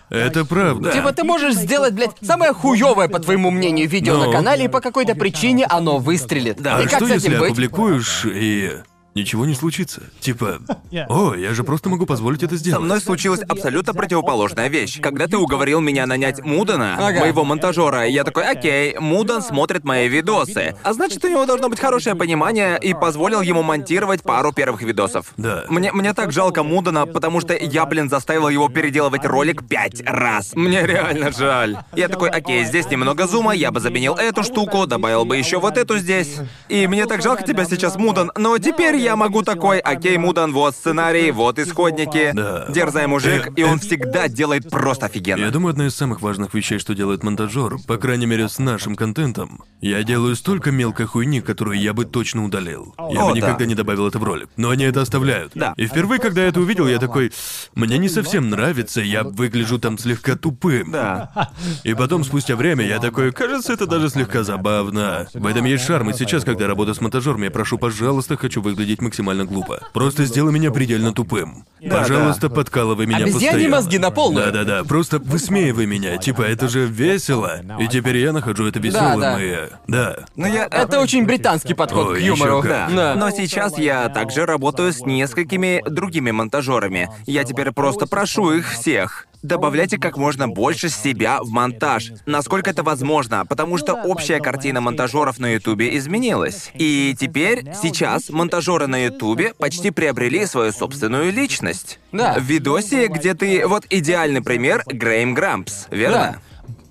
Это 0.09 0.45
правда. 0.45 0.91
Типа 0.91 1.11
ты 1.13 1.23
можешь 1.23 1.55
сделать, 1.55 1.93
блядь, 1.93 2.11
самое 2.21 2.53
хуёвое, 2.53 3.07
по 3.07 3.19
твоему 3.19 3.49
мнению, 3.51 3.87
видео 3.89 4.17
Ну. 4.17 4.25
на 4.27 4.31
канале, 4.31 4.65
и 4.65 4.67
по 4.67 4.79
какой-то 4.79 5.15
причине 5.15 5.65
оно 5.65 5.97
выстрелит. 5.97 6.61
Да. 6.61 6.79
И 6.81 6.85
А 6.85 6.87
как 6.87 6.99
что 6.99 7.07
с 7.07 7.11
если 7.11 7.29
этим 7.31 7.39
быть? 7.39 7.47
опубликуешь 7.51 8.23
и 8.25 8.71
ничего 9.15 9.45
не 9.45 9.53
случится? 9.55 10.01
Типа, 10.19 10.59
о, 11.09 11.33
я 11.35 11.53
же 11.53 11.63
просто 11.63 11.89
могу 11.89 12.05
позволить 12.05 12.43
это 12.43 12.55
Со 12.55 12.59
сделать. 12.59 12.83
мной 12.83 12.99
случилась 13.01 13.41
абсолютно 13.41 13.93
противоположная 13.93 14.67
вещь. 14.67 14.99
Когда 15.01 15.27
ты 15.27 15.37
уговорил 15.37 15.79
меня 15.79 16.05
нанять 16.05 16.43
Мудана, 16.43 16.95
Ага. 16.99 17.21
моего 17.21 17.45
монтажера, 17.45 18.05
я 18.05 18.23
такой, 18.25 18.43
окей, 18.45 18.97
Мудан 18.99 19.41
смотрит 19.41 19.83
мои 19.85 20.07
видосы. 20.09 20.75
А 20.83 20.93
значит, 20.93 21.23
у 21.23 21.29
него 21.29 21.45
должно 21.45 21.69
быть 21.69 21.79
хорошее 21.79 22.15
понимание, 22.15 22.77
и 22.81 22.93
позволил 22.93 23.41
ему 23.41 23.63
монтировать 23.63 24.21
пару 24.21 24.51
первых 24.51 24.81
видосов. 24.81 25.33
Да. 25.37 25.63
Мне, 25.69 25.91
мне 25.93 26.13
так 26.13 26.31
жалко 26.33 26.63
Мудана, 26.63 27.05
потому 27.05 27.39
что 27.39 27.55
я, 27.55 27.85
блин, 27.85 28.09
заставил 28.09 28.49
его 28.49 28.67
переделывать 28.67 29.25
ролик 29.25 29.65
пять 29.67 30.01
раз. 30.05 30.51
Мне 30.55 30.85
реально 30.85 31.31
жаль. 31.31 31.77
Я 31.95 32.09
такой, 32.09 32.29
окей, 32.29 32.65
здесь 32.65 32.89
немного 32.89 33.27
зума, 33.27 33.53
я 33.53 33.71
бы 33.71 33.79
заменил 33.79 34.15
эту 34.15 34.43
штуку, 34.43 34.85
добавил 34.85 35.23
бы 35.23 35.37
еще 35.37 35.59
вот 35.59 35.77
эту 35.77 35.97
здесь. 35.97 36.35
И 36.67 36.85
мне 36.87 37.05
так 37.05 37.21
жалко 37.21 37.43
тебя 37.43 37.63
сейчас, 37.65 37.95
Мудан, 37.95 38.31
но 38.37 38.57
теперь 38.57 38.95
я 39.05 39.15
могу 39.15 39.43
такой, 39.43 39.79
окей, 39.79 40.17
Мудан, 40.17 40.51
вот 40.51 40.75
сценарий, 40.75 41.29
вот 41.31 41.59
исходники. 41.59 42.31
Да. 42.33 42.65
Дерзай 42.69 43.05
мужик, 43.05 43.51
и 43.55 43.63
он 43.63 43.79
всегда 43.79 44.27
делает 44.27 44.69
просто 44.69 45.05
Я 45.05 45.09
офигенно. 45.09 45.51
думаю, 45.51 45.71
одна 45.71 45.85
из 45.85 45.95
самых 45.95 46.21
важных 46.21 46.53
вещей, 46.55 46.79
что 46.79 46.95
делает 46.95 47.23
монтажер, 47.23 47.77
по 47.87 47.97
крайней 47.97 48.25
мере 48.25 48.49
с 48.49 48.57
нашим 48.57 48.95
контентом, 48.95 49.61
я 49.79 50.03
делаю 50.03 50.35
столько 50.35 50.71
мелкой 50.71 51.05
хуйни, 51.05 51.41
которую 51.41 51.79
я 51.79 51.93
бы 51.93 52.05
точно 52.05 52.43
удалил. 52.43 52.95
Я 52.97 53.21
О, 53.21 53.29
бы 53.29 53.39
да. 53.39 53.47
никогда 53.47 53.65
не 53.65 53.75
добавил 53.75 54.07
это 54.07 54.17
в 54.17 54.23
ролик. 54.23 54.49
Но 54.57 54.71
они 54.71 54.85
это 54.85 55.01
оставляют. 55.01 55.51
Да. 55.53 55.75
И 55.77 55.85
впервые, 55.85 56.19
когда 56.19 56.41
я 56.41 56.47
это 56.47 56.59
увидел, 56.59 56.87
я 56.87 56.97
такой, 56.97 57.31
мне 57.75 57.99
не 57.99 58.09
совсем 58.09 58.49
нравится, 58.49 59.01
я 59.01 59.23
выгляжу 59.23 59.77
там 59.77 59.99
слегка 59.99 60.35
тупым. 60.35 60.91
Да. 60.91 61.51
И 61.83 61.93
потом, 61.93 62.23
спустя 62.23 62.55
время, 62.55 62.85
я 62.87 62.99
такой, 62.99 63.31
кажется, 63.31 63.73
это 63.73 63.85
даже 63.85 64.09
слегка 64.09 64.43
забавно. 64.43 65.27
В 65.35 65.45
этом 65.45 65.65
есть 65.65 65.85
шарм, 65.85 66.09
и 66.09 66.13
сейчас, 66.13 66.43
когда 66.43 66.63
я 66.63 66.69
работаю 66.69 66.95
с 66.95 67.01
монтажером, 67.01 67.43
я 67.43 67.51
прошу, 67.51 67.77
пожалуйста, 67.77 68.35
хочу 68.37 68.61
выглядеть 68.61 68.94
максимально 69.01 69.45
глупо. 69.45 69.81
Просто 69.93 70.25
сделай 70.25 70.51
меня 70.51 70.71
предельно 70.71 71.13
тупым. 71.13 71.65
пожалуйста, 71.89 72.49
подкалывай 72.49 73.05
меня 73.05 73.19
Обезьяньи 73.19 73.47
постоянно. 73.47 73.75
мозги 73.75 73.97
на 73.97 74.11
полную. 74.11 74.45
Да-да-да, 74.45 74.83
просто 74.83 75.19
высмеивай 75.19 75.85
меня, 75.85 76.17
типа, 76.17 76.41
это 76.41 76.67
же 76.67 76.85
весело. 76.85 77.61
И 77.79 77.87
теперь 77.87 78.17
я 78.17 78.31
нахожу 78.31 78.67
это 78.67 78.79
веселым 78.79 79.19
да. 79.19 79.43
и... 79.43 79.69
Да. 79.87 80.25
Но 80.35 80.47
я... 80.47 80.65
Это 80.65 80.99
очень 80.99 81.25
британский 81.25 81.73
подход 81.73 82.09
Ой, 82.09 82.19
к 82.19 82.21
юмору. 82.21 82.61
Да. 82.63 82.89
Да. 82.91 83.15
Но 83.15 83.29
сейчас 83.31 83.77
я 83.77 84.09
также 84.09 84.45
работаю 84.45 84.91
с 84.91 85.01
несколькими 85.05 85.83
другими 85.87 86.31
монтажерами. 86.31 87.09
Я 87.25 87.43
теперь 87.43 87.71
просто 87.71 88.07
прошу 88.07 88.51
их 88.53 88.71
всех. 88.71 89.27
Добавляйте 89.45 89.99
как 89.99 90.17
можно 90.17 90.47
больше 90.47 90.89
себя 90.89 91.39
в 91.43 91.51
монтаж, 91.51 92.11
насколько 92.25 92.71
это 92.71 92.81
возможно, 92.81 93.45
потому 93.45 93.77
что 93.77 93.93
общая 93.93 94.39
картина 94.39 94.81
монтажеров 94.81 95.37
на 95.37 95.53
Ютубе 95.53 95.95
изменилась. 95.97 96.71
И 96.73 97.15
теперь, 97.19 97.63
сейчас, 97.79 98.31
монтажеры 98.31 98.84
на 98.87 99.05
Ютубе 99.05 99.53
почти 99.57 99.91
приобрели 99.91 100.45
свою 100.45 100.71
собственную 100.71 101.31
личность. 101.31 101.99
Да. 102.11 102.35
В 102.39 102.43
видосе, 102.43 103.07
где 103.07 103.33
ты... 103.33 103.67
Вот 103.67 103.85
идеальный 103.89 104.41
пример— 104.41 104.83
Грейм 104.87 105.33
Грампс, 105.33 105.87
верно? 105.89 106.41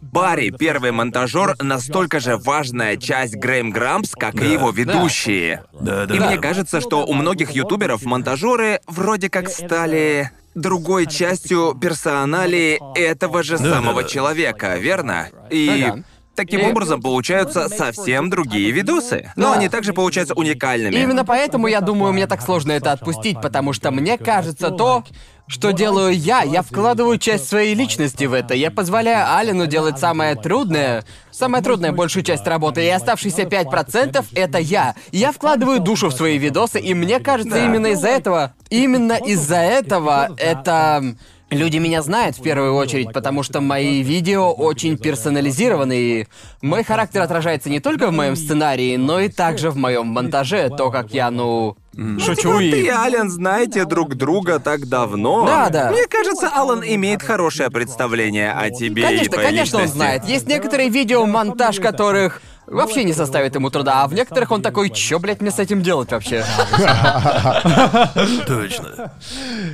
Барри, 0.00 0.50
первый 0.50 0.92
монтажер, 0.92 1.56
настолько 1.60 2.20
же 2.20 2.36
важная 2.36 2.96
часть 2.96 3.34
Грейм 3.34 3.70
Грампс, 3.70 4.12
как 4.12 4.40
и 4.40 4.46
его 4.46 4.70
ведущие. 4.70 5.64
Да-да-да. 5.72 6.14
И 6.14 6.20
мне 6.20 6.38
кажется, 6.38 6.80
что 6.80 7.04
у 7.04 7.12
многих 7.14 7.50
ютуберов 7.50 8.04
монтажеры 8.04 8.80
вроде 8.86 9.28
как 9.28 9.48
стали 9.48 10.30
другой 10.54 11.06
частью 11.06 11.76
персонали 11.80 12.80
этого 12.94 13.42
же 13.42 13.58
самого 13.58 14.02
да. 14.02 14.08
человека, 14.08 14.76
верно? 14.76 15.30
И 15.50 15.84
Ага. 15.90 16.04
Таким 16.34 16.64
образом 16.64 17.00
получаются 17.00 17.68
совсем 17.68 18.30
другие 18.30 18.70
видосы. 18.70 19.32
Но 19.36 19.52
они 19.52 19.68
также 19.68 19.92
получаются 19.92 20.34
уникальными. 20.34 20.94
И 20.94 21.02
именно 21.02 21.24
поэтому 21.24 21.66
я 21.66 21.80
думаю, 21.80 22.12
мне 22.12 22.26
так 22.26 22.42
сложно 22.42 22.72
это 22.72 22.92
отпустить, 22.92 23.40
потому 23.40 23.72
что 23.72 23.90
мне 23.90 24.18
кажется 24.18 24.70
то, 24.70 25.04
что 25.46 25.72
делаю 25.72 26.16
я, 26.16 26.42
я 26.42 26.62
вкладываю 26.62 27.18
часть 27.18 27.48
своей 27.48 27.74
личности 27.74 28.24
в 28.24 28.32
это. 28.32 28.54
Я 28.54 28.70
позволяю 28.70 29.36
Алину 29.36 29.66
делать 29.66 29.98
самое 29.98 30.36
трудное, 30.36 31.04
самое 31.30 31.62
трудное 31.62 31.92
большую 31.92 32.22
часть 32.22 32.46
работы, 32.46 32.82
и 32.84 32.88
оставшиеся 32.88 33.42
5% 33.42 34.24
это 34.34 34.58
я. 34.58 34.94
Я 35.12 35.32
вкладываю 35.32 35.80
душу 35.80 36.08
в 36.08 36.14
свои 36.14 36.38
видосы, 36.38 36.80
и 36.80 36.94
мне 36.94 37.20
кажется, 37.20 37.56
Да. 37.56 37.64
именно 37.64 37.88
из-за 37.88 38.08
этого, 38.08 38.54
именно 38.70 39.12
из-за 39.12 39.56
этого 39.56 40.34
это... 40.38 41.14
Люди 41.50 41.76
меня 41.76 42.02
знают 42.02 42.36
в 42.36 42.42
первую 42.42 42.74
очередь, 42.74 43.12
потому 43.12 43.42
что 43.42 43.60
мои 43.60 44.02
видео 44.02 44.50
очень 44.50 44.96
персонализированы, 44.96 45.98
и 45.98 46.26
мой 46.62 46.82
характер 46.82 47.20
отражается 47.20 47.70
не 47.70 47.80
только 47.80 48.08
в 48.08 48.12
моем 48.12 48.34
сценарии, 48.34 48.96
но 48.96 49.20
и 49.20 49.28
также 49.28 49.70
в 49.70 49.76
моем 49.76 50.06
монтаже, 50.08 50.70
то, 50.70 50.90
как 50.90 51.12
я, 51.12 51.30
ну, 51.30 51.76
Шучу 52.18 52.58
Ты 52.58 52.70
и 52.70 52.84
и... 52.86 52.88
Ален 52.88 53.30
знаете 53.30 53.84
друг 53.84 54.16
друга 54.16 54.58
так 54.58 54.88
давно. 54.88 55.46
Да, 55.46 55.68
да. 55.70 55.90
Мне 55.92 56.06
кажется, 56.08 56.48
Алан 56.52 56.82
имеет 56.84 57.22
хорошее 57.22 57.70
представление 57.70 58.52
о 58.52 58.70
тебе 58.70 59.02
и 59.02 59.04
Конечно, 59.04 59.32
твоей 59.32 59.48
конечно, 59.48 59.78
он 59.78 59.84
личности. 59.84 59.96
знает. 59.96 60.24
Есть 60.24 60.48
некоторые 60.48 60.88
видео, 60.88 61.24
монтаж 61.26 61.78
которых 61.78 62.42
вообще 62.66 63.04
не 63.04 63.12
составит 63.12 63.54
ему 63.54 63.70
труда, 63.70 64.02
а 64.02 64.08
в 64.08 64.14
некоторых 64.14 64.50
он 64.50 64.62
такой, 64.62 64.90
чё, 64.90 65.18
блядь, 65.18 65.40
мне 65.40 65.50
с 65.50 65.58
этим 65.58 65.82
делать 65.82 66.10
вообще? 66.12 66.44
Точно. 68.46 69.12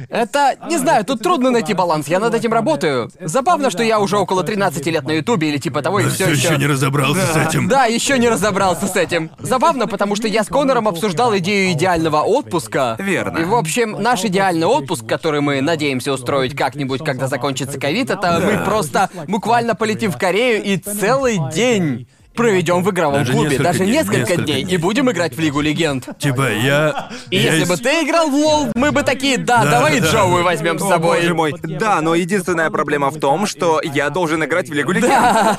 Это, 0.09 0.57
не 0.69 0.79
знаю, 0.79 1.05
тут 1.05 1.23
трудно 1.23 1.51
найти 1.51 1.75
баланс, 1.75 2.09
я 2.09 2.21
над 2.21 2.35
этим 2.35 2.53
работаю. 2.53 3.11
Забавно, 3.21 3.71
что 3.71 3.83
я 3.83 4.01
уже 4.01 4.17
около 4.17 4.43
13 4.43 4.87
лет 4.87 5.05
на 5.05 5.13
Ютубе 5.13 5.49
или 5.49 5.59
типа 5.59 5.83
того, 5.83 6.01
и 6.01 6.09
все 6.09 6.31
еще 6.31 6.57
не 6.57 6.67
разобрался 6.67 7.27
с 7.27 7.37
этим. 7.37 7.69
Да, 7.69 7.87
еще 7.87 8.19
не 8.19 8.29
разобрался 8.29 8.87
с 8.87 8.97
этим. 8.97 9.31
Забавно, 9.39 9.87
потому 9.87 10.17
что 10.17 10.29
я 10.29 10.45
с 10.45 10.49
Конором 10.49 10.89
обсуждал 10.89 11.37
идею 11.39 11.73
идеального 11.73 12.23
отпуска. 12.23 12.97
Верно. 12.99 13.39
И, 13.39 13.45
в 13.45 13.55
общем, 13.55 13.97
наш 14.01 14.25
идеальный 14.25 14.67
отпуск, 14.67 15.07
который 15.07 15.41
мы 15.41 15.61
надеемся 15.61 16.13
устроить 16.13 16.57
как-нибудь, 16.57 17.05
когда 17.05 17.29
закончится 17.29 17.79
ковид, 17.79 18.11
это 18.11 18.41
мы 18.45 18.65
просто 18.65 19.11
буквально 19.29 19.75
полетим 19.75 20.11
в 20.11 20.19
Корею 20.19 20.63
и 20.63 20.77
целый 20.77 21.39
день 21.53 22.07
проведем 22.35 22.83
в 22.83 22.91
игровом 22.91 23.19
Даже 23.21 23.33
клубе, 23.33 23.49
несколько 23.51 23.65
даже 23.65 23.79
дней, 23.81 23.93
несколько, 23.93 24.17
несколько 24.19 24.43
дней, 24.43 24.63
дней. 24.65 24.75
и 24.75 24.77
будем 24.79 25.11
играть 25.11 25.35
в 25.37 25.41
Лигу 25.41 25.61
Легенд. 25.61 26.09
Типа, 26.19 26.49
я... 26.53 27.11
И 27.31 27.37
я 27.37 27.53
если 27.55 27.63
из- 27.65 27.69
бы 27.69 27.77
ты 27.77 27.89
играл 28.05 28.31
в 28.31 28.35
лол, 28.35 28.69
мы 28.75 28.93
бы 28.93 29.03
такие, 29.03 29.37
да, 29.39 29.65
Да, 29.65 29.71
давай 29.73 30.01
да. 30.01 30.07
Джоуи 30.11 30.43
возьмем 30.43 30.79
с 30.79 30.83
О, 30.83 30.89
собой. 30.89 31.19
боже 31.21 31.35
мой. 31.35 31.55
Да, 31.63 32.01
но 32.01 32.15
единственная 32.15 32.71
проблема 32.71 33.11
в 33.11 33.19
том, 33.19 33.47
что 33.47 33.81
я 33.83 34.11
должен 34.11 34.43
играть 34.45 34.69
в 34.69 34.73
Лигу 34.73 34.93
Легенд. 34.93 35.59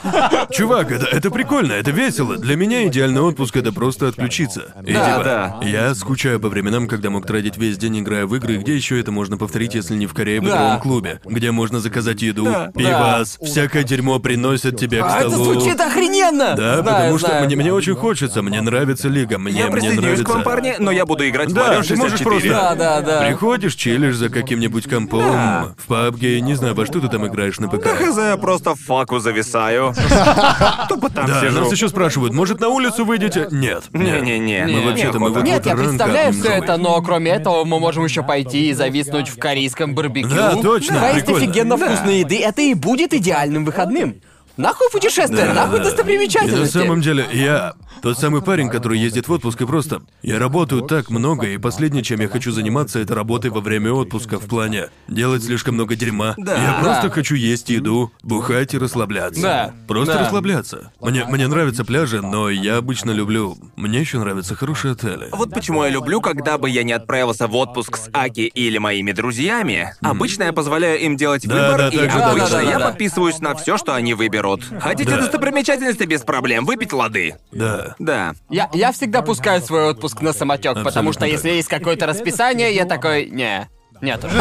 Чувак, 0.52 0.92
это, 0.92 1.06
это 1.06 1.30
прикольно, 1.32 1.74
это 1.74 1.92
весело. 1.92 2.38
Для 2.38 2.56
меня 2.56 2.86
идеальный 2.88 3.22
отпуск 3.22 3.56
это 3.58 3.72
просто 3.72 4.08
отключиться. 4.08 4.74
И 4.86 4.94
Да, 4.94 5.12
типа, 5.12 5.24
да. 5.24 5.60
я 5.64 5.94
скучаю 5.96 6.40
по 6.40 6.50
временам, 6.50 6.88
когда 6.88 7.10
мог 7.10 7.26
тратить 7.26 7.58
весь 7.58 7.78
день, 7.78 8.00
играя 8.00 8.26
в 8.26 8.36
игры, 8.36 8.58
где 8.58 8.76
еще 8.76 9.00
это 9.00 9.12
можно 9.12 9.38
повторить, 9.38 9.76
если 9.76 9.96
не 9.96 10.08
в 10.08 10.14
Корее 10.14 10.42
в 10.42 10.46
Да. 10.46 10.50
игровом 10.50 10.80
клубе, 10.82 11.20
где 11.26 11.52
можно 11.52 11.80
заказать 11.80 12.22
еду, 12.22 12.46
пивас, 12.76 13.38
всякое 13.44 13.84
дерьмо 13.84 14.20
приносят 14.20 14.78
тебе 14.80 15.02
к 15.02 15.06
А 15.06 15.20
это 15.22 15.30
столу. 15.32 15.54
звучит 15.54 15.80
охрененно! 15.80 16.56
Да, 16.62 16.82
Знаю, 16.82 16.84
потому 16.84 17.18
что 17.18 17.28
знаю. 17.30 17.46
мне, 17.46 17.56
мне 17.56 17.74
очень 17.74 17.96
хочется, 17.96 18.42
мне 18.44 18.62
нравится 18.62 19.08
лига, 19.08 19.38
мне, 19.40 19.54
Я 19.58 19.64
мне 19.66 19.72
присоединюсь 19.72 20.02
нравится. 20.02 20.24
к 20.26 20.30
вам, 20.30 20.44
парни, 20.44 20.76
но 20.78 20.92
я 20.92 21.06
буду 21.08 21.28
играть 21.28 21.50
в 21.50 21.54
Да, 21.54 21.82
ты 21.82 21.96
можешь 21.96 22.20
64. 22.20 22.24
просто... 22.30 22.50
Да, 22.50 22.76
да, 22.76 23.02
да. 23.02 23.26
Приходишь, 23.28 23.74
чилишь 23.76 24.16
за 24.16 24.30
каким-нибудь 24.30 24.88
компом, 24.88 25.22
Да. 25.32 25.74
в 25.78 25.88
пабге, 25.88 26.40
не 26.42 26.54
знаю, 26.54 26.76
во 26.76 26.86
что 26.86 27.00
ты 27.02 27.08
там 27.08 27.26
играешь 27.26 27.60
на 27.60 27.68
ПК. 27.68 27.84
Да 27.84 27.96
хз, 27.96 28.18
я 28.18 28.38
просто 28.38 28.76
в 28.76 28.80
факу 28.80 29.18
зависаю. 29.20 29.94
Тупо 30.90 31.10
там 31.10 31.26
Да, 31.28 31.42
сижу. 31.42 31.60
нас 31.62 31.72
еще 31.72 31.90
спрашивают, 31.90 32.34
может 32.34 32.60
на 32.60 32.70
улицу 32.70 33.06
выйдете? 33.06 33.48
Нет. 33.52 33.84
нет. 33.94 34.22
Не-не-не. 34.22 34.68
Мы 34.68 34.82
вообще-то 34.86 35.20
мы 35.20 35.30
неохота. 35.30 35.40
вот 35.40 35.44
Нет, 35.46 35.66
я 35.66 35.76
представляю 35.76 36.34
все 36.34 36.50
это, 36.50 36.78
но 36.78 37.02
кроме 37.02 37.32
этого 37.32 37.64
мы 37.66 37.80
можем 37.80 38.04
еще 38.06 38.24
пойти 38.24 38.70
и 38.70 38.74
зависнуть 38.74 39.30
в 39.30 39.38
корейском 39.40 39.96
барбекю. 39.96 40.30
Да, 40.30 40.56
точно, 40.56 41.00
Поесть 41.00 41.26
прикольно. 41.26 41.38
офигенно 41.48 41.78
вкусной 41.78 42.20
еды, 42.20 42.40
это 42.40 42.62
и 42.62 42.74
будет 42.74 43.14
идеальным 43.14 43.66
выходным. 43.66 44.16
Нахуй 44.62 44.90
путешествие, 44.92 45.46
нахуй 45.54 45.78
И 45.78 45.80
на 45.80 45.84
достопримечательности. 45.86 46.78
самом 46.78 47.02
деле, 47.02 47.28
я 47.34 47.74
тот 48.02 48.18
самый 48.18 48.42
парень, 48.42 48.70
который 48.70 49.00
ездит 49.00 49.28
в 49.28 49.32
отпуск 49.32 49.62
и 49.62 49.66
просто... 49.66 50.02
Я 50.22 50.40
работаю 50.40 50.82
так 50.84 51.10
много, 51.10 51.48
и 51.48 51.58
последнее, 51.58 52.04
чем 52.04 52.20
я 52.22 52.28
хочу 52.28 52.52
заниматься, 52.52 53.00
это 53.00 53.16
работой 53.16 53.52
во 53.52 53.62
время 53.62 53.92
отпуска 53.94 54.40
в 54.40 54.48
плане 54.48 54.90
делать 55.08 55.44
слишком 55.44 55.76
много 55.76 55.96
дерьма. 55.96 56.34
Да. 56.38 56.56
Я 56.56 56.80
просто 56.84 57.04
Да. 57.04 57.10
хочу 57.10 57.36
есть 57.36 57.70
еду, 57.70 58.12
бухать 58.24 58.74
и 58.74 58.78
расслабляться. 58.78 59.42
Да. 59.42 59.74
Просто 59.88 60.14
Да. 60.14 60.20
расслабляться. 60.22 60.92
Мне, 61.02 61.26
мне 61.26 61.48
нравятся 61.48 61.86
пляжи, 61.86 62.22
но 62.22 62.50
я 62.50 62.78
обычно 62.78 63.12
люблю... 63.12 63.58
Мне 63.76 64.00
еще 64.00 64.20
нравятся 64.20 64.56
хорошие 64.56 64.94
отели. 64.94 65.28
Вот 65.32 65.52
почему 65.54 65.84
я 65.84 65.90
люблю, 65.90 66.22
когда 66.22 66.58
бы 66.58 66.70
я 66.70 66.84
не 66.84 66.94
отправился 66.94 67.48
в 67.48 67.56
отпуск 67.56 67.98
с 67.98 68.10
Аки 68.14 68.42
или 68.42 68.78
моими 68.78 69.12
друзьями. 69.12 69.94
Обычно 70.02 70.44
я 70.44 70.54
позволяю 70.54 71.00
им 71.00 71.18
делать 71.18 71.48
Да, 71.48 71.72
выбор, 71.72 71.78
да, 71.78 71.90
и 71.90 71.98
так 71.98 72.12
же 72.12 72.20
обычно 72.20 72.48
точно. 72.60 72.70
я 72.70 72.80
подписываюсь 72.80 73.40
на 73.40 73.56
все, 73.56 73.78
что 73.78 73.96
они 73.96 74.14
выберут. 74.14 74.64
Хотите 74.80 75.12
Да. 75.12 75.18
достопримечательности 75.22 76.04
без 76.04 76.22
проблем, 76.22 76.66
выпить 76.66 76.94
лады. 76.94 77.36
Да. 77.52 77.81
Да. 78.00 78.34
Я, 78.50 78.70
я 78.74 78.92
всегда 78.92 79.22
пускаю 79.22 79.62
свой 79.62 79.90
отпуск 79.90 80.22
на 80.22 80.34
самотек, 80.34 80.84
потому 80.84 81.12
что 81.12 81.22
так. 81.22 81.30
если 81.30 81.50
есть 81.50 81.68
какое-то 81.68 82.06
расписание, 82.06 82.74
я 82.74 82.86
такой, 82.86 83.30
не, 83.30 83.70
нет 84.02 84.24
уж. 84.24 84.32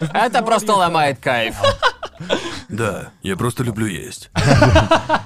Это 0.12 0.42
просто 0.42 0.74
ломает 0.74 1.18
кайф. 1.20 1.56
Да, 2.68 3.10
я 3.22 3.36
просто 3.36 3.62
люблю 3.62 3.86
есть. 3.86 4.30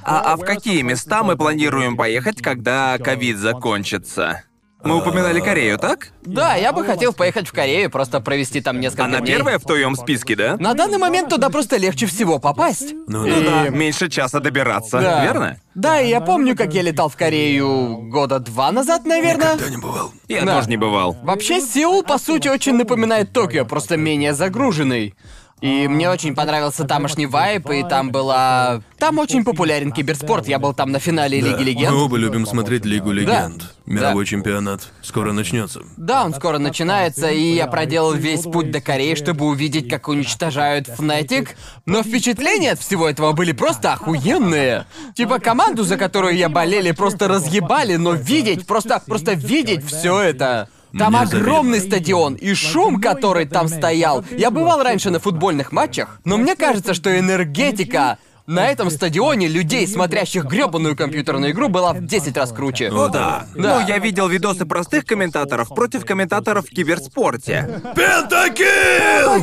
А, 0.05 0.33
а 0.33 0.37
в 0.37 0.41
какие 0.41 0.83
места 0.83 1.23
мы 1.23 1.37
планируем 1.37 1.97
поехать, 1.97 2.43
когда 2.43 2.99
ковид 2.99 3.39
закончится? 3.39 4.43
Мы 4.85 4.97
упоминали 4.99 5.41
Корею, 5.41 5.79
так? 5.79 6.09
Да, 6.23 6.55
я 6.57 6.73
бы 6.73 6.85
хотел 6.85 7.13
поехать 7.13 7.47
в 7.49 7.53
Корею, 7.53 7.91
просто 7.91 8.21
провести 8.21 8.61
там 8.61 8.81
несколько 8.81 9.05
Она 9.05 9.21
дней. 9.21 9.37
первая 9.37 9.59
в 9.59 9.63
твоем 9.65 9.95
списке, 9.97 10.35
да? 10.37 10.57
На 10.59 10.75
данный 10.75 10.99
момент 10.99 11.29
туда 11.29 11.51
просто 11.51 11.77
легче 11.77 12.07
всего 12.07 12.39
попасть. 12.39 12.93
Ну 13.07 13.25
И- 13.27 13.45
да. 13.45 13.69
Меньше 13.69 14.09
часа 14.09 14.41
добираться, 14.41 15.01
Да. 15.01 15.25
верно? 15.25 15.59
Да, 15.75 16.01
и 16.01 16.09
я 16.09 16.21
помню, 16.21 16.57
как 16.57 16.75
я 16.75 16.83
летал 16.83 17.09
в 17.09 17.17
Корею 17.17 18.09
года 18.11 18.39
два 18.41 18.73
назад, 18.73 19.05
наверное. 19.05 19.57
Да 19.57 19.71
не 19.71 19.77
бывал. 19.77 20.13
Я 20.29 20.45
Да. 20.45 20.57
тоже 20.57 20.69
не 20.69 20.77
бывал. 20.77 21.17
Вообще, 21.23 21.61
Сеул, 21.61 22.03
по 22.03 22.19
сути, 22.19 22.49
очень 22.49 22.75
напоминает 22.75 23.33
Токио, 23.33 23.65
просто 23.65 23.97
менее 23.97 24.35
загруженный. 24.35 25.15
И 25.63 25.87
мне 25.87 26.11
очень 26.11 26.35
понравился 26.35 26.83
тамошний 26.85 27.27
вайп, 27.27 27.71
и 27.71 27.85
там 27.85 28.11
была... 28.11 28.83
Там 28.99 29.19
очень 29.19 29.45
популярен 29.45 29.93
киберспорт, 29.93 30.49
я 30.49 30.59
был 30.59 30.75
там 30.75 30.91
на 30.91 30.99
финале 30.99 31.41
Да. 31.41 31.49
Лиги 31.49 31.63
Легенд. 31.63 31.95
Мы 31.95 32.05
оба 32.05 32.17
любим 32.17 32.47
смотреть 32.47 32.85
Лигу 32.85 33.13
Легенд. 33.13 33.73
Мировой 33.87 34.25
Да. 34.25 34.31
чемпионат 34.31 34.89
скоро 35.03 35.33
начнется. 35.33 35.83
Да, 35.97 36.25
он 36.25 36.35
скоро 36.35 36.59
начинается, 36.59 37.31
и 37.31 37.55
я 37.55 37.69
проделал 37.69 38.13
весь 38.13 38.43
путь 38.43 38.73
до 38.73 38.81
Кореи, 38.81 39.15
чтобы 39.15 39.47
увидеть, 39.47 39.89
как 39.89 40.09
уничтожают 40.09 40.89
Fnatic. 40.89 41.51
Но 41.87 42.03
впечатления 42.03 42.73
от 42.73 42.81
всего 42.81 43.09
этого 43.09 43.31
были 43.31 43.53
просто 43.53 43.93
охуенные. 43.93 44.87
Типа 45.15 45.39
команду, 45.39 45.85
за 45.85 45.97
которую 45.97 46.37
я 46.37 46.49
болели, 46.49 46.91
просто 46.91 47.29
разъебали, 47.29 47.95
но 47.95 48.15
видеть, 48.15 48.67
просто, 48.67 49.01
просто 49.07 49.35
видеть 49.35 49.87
все 49.87 50.19
это. 50.21 50.69
Там 50.99 51.13
Мне 51.13 51.23
огромный 51.23 51.79
завидно. 51.79 51.97
стадион, 51.97 52.35
и 52.35 52.55
шум, 52.55 53.01
который 53.01 53.47
там 53.47 53.69
стоял. 53.69 54.25
Я 54.31 54.51
бывал 54.51 54.83
раньше 54.83 55.11
на 55.11 55.19
футбольных 55.21 55.73
матчах, 55.73 56.21
но 56.25 56.37
мне 56.37 56.55
кажется, 56.57 56.95
что 56.95 57.19
энергетика 57.19 58.19
на 58.47 58.67
этом 58.69 58.91
стадионе 58.91 59.47
людей, 59.47 59.87
смотрящих 59.87 60.45
грёбаную 60.45 60.97
компьютерную 60.97 61.53
игру, 61.53 61.69
была 61.69 61.93
в 61.93 62.05
10 62.05 62.37
раз 62.37 62.53
круче. 62.53 62.91
О, 62.91 63.09
да. 63.09 63.47
Да. 63.55 63.81
Ну, 63.81 63.87
я 63.87 63.99
видел 63.99 64.29
видосы 64.29 64.67
простых 64.67 65.07
комментаторов 65.07 65.69
против 65.69 66.05
комментаторов 66.05 66.67
в 66.67 66.71
киберспорте. 66.71 67.81
Пентакил! 67.95 69.43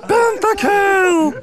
Пентакил! 0.00 1.34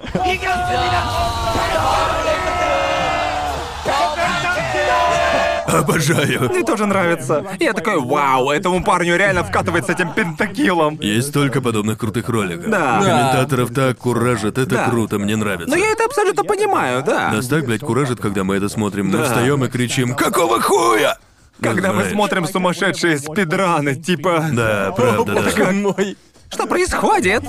Обожаю. 5.68 6.50
Мне 6.50 6.64
тоже 6.64 6.86
нравится. 6.86 7.46
Я 7.60 7.74
такой, 7.74 8.00
вау, 8.00 8.50
этому 8.52 8.84
парню 8.84 9.18
реально 9.18 9.44
вкатывает 9.44 9.86
с 9.86 9.90
этим 9.90 10.14
пентакилом. 10.14 10.98
Есть 11.02 11.30
столько 11.30 11.62
подобных 11.62 11.98
крутых 11.98 12.30
роликов. 12.30 12.70
Да. 12.70 13.00
Комментаторов 13.02 13.74
так 13.74 13.98
куражит, 13.98 14.58
это 14.58 14.76
Да. 14.76 14.90
круто, 14.90 15.20
мне 15.20 15.36
нравится. 15.36 15.70
Но 15.70 15.76
я 15.76 15.92
это 15.92 16.06
абсолютно 16.06 16.44
понимаю, 16.44 17.04
да. 17.04 17.32
Нас 17.32 17.48
так, 17.48 17.66
блядь, 17.66 17.82
куражит, 17.82 18.20
когда 18.20 18.44
мы 18.44 18.56
это 18.56 18.70
смотрим. 18.70 19.08
Мы 19.08 19.18
Да. 19.20 19.24
встаем 19.26 19.64
и 19.66 19.68
кричим 19.68 20.16
«Какого 20.16 20.62
хуя?» 20.62 21.18
Когда 21.60 21.88
мы 21.90 22.02
Знаешь. 22.02 22.12
смотрим 22.12 22.46
сумасшедшие 22.46 23.18
спидраны, 23.18 23.96
типа... 23.96 24.46
Да, 24.54 24.94
правда, 24.96 25.34
да. 25.34 25.42
Боже 25.42 25.72
мой. 25.72 26.16
Что 26.52 26.66
происходит? 26.66 27.44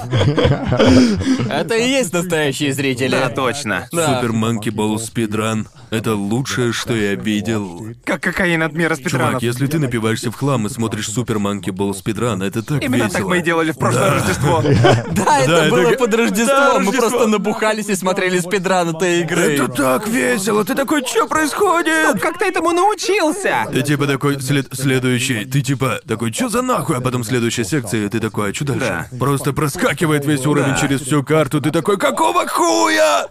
Это 1.51 1.75
и 1.77 1.89
есть 1.89 2.13
настоящие 2.13 2.73
зрители. 2.73 3.11
Да, 3.13 3.29
точно. 3.29 3.89
Да. 3.93 4.21
Супер 4.21 4.33
Monkey 4.35 4.71
Ball 4.73 4.99
спидран. 4.99 5.69
Это 5.91 6.15
лучшее, 6.15 6.73
что 6.73 6.95
я 6.95 7.15
видел. 7.15 7.87
Как 8.05 8.23
кокаин 8.23 8.63
от 8.63 8.73
мира 8.75 8.95
спидранов. 8.97 9.29
Чувак, 9.29 9.43
если 9.43 9.67
ты 9.67 9.79
напиваешься 9.79 10.31
в 10.31 10.35
хлам 10.35 10.67
и 10.67 10.71
смотришь 10.71 11.09
Супер 11.09 11.37
Monkey 11.37 11.71
Ball 11.73 11.95
спидран, 11.95 12.43
это 12.43 12.63
так 12.63 12.83
Именно 12.83 13.05
весело. 13.05 13.19
так 13.21 13.25
мы 13.29 13.39
и 13.39 13.43
делали 13.43 13.71
в 13.73 13.79
прошлое 13.79 14.11
Рождество. 14.15 14.63
Да, 15.13 15.39
это 15.41 15.71
было 15.71 15.93
под 15.93 16.15
Рождество. 16.15 16.81
Мы 16.81 16.93
просто 16.93 17.27
набухались 17.27 17.89
и 17.89 17.95
смотрели 17.95 18.39
спидран 18.39 18.95
этой 18.95 19.21
игры. 19.23 19.55
Это 19.55 19.69
так 19.69 20.09
весело! 20.09 20.65
Ты 20.65 20.75
такой, 20.75 21.05
что 21.07 21.27
происходит? 21.27 22.21
Как 22.21 22.39
ты 22.39 22.47
этому 22.47 22.73
научился? 22.73 23.67
Ты 23.73 23.83
типа 23.83 24.07
такой, 24.07 24.41
след- 24.41 24.69
следующий, 24.73 25.45
ты 25.45 25.63
типа 25.63 26.01
такой, 26.07 26.33
что 26.33 26.49
за 26.49 26.63
нахуй? 26.63 26.97
А 26.97 27.01
потом 27.01 27.25
следующая 27.25 27.65
секция, 27.65 28.07
и 28.07 28.09
ты 28.09 28.21
такой, 28.21 28.51
а 28.51 28.55
что 28.55 28.65
дальше? 28.67 28.88
Просто 29.19 29.53
проскакивает 29.53 30.25
весь 30.25 30.47
уровень 30.47 30.77
через 30.77 31.01
всю 31.01 31.23
карту, 31.23 31.61
ты 31.61 31.71
такой, 31.71 31.99
какого 31.99 32.47
хуя? 32.47 33.29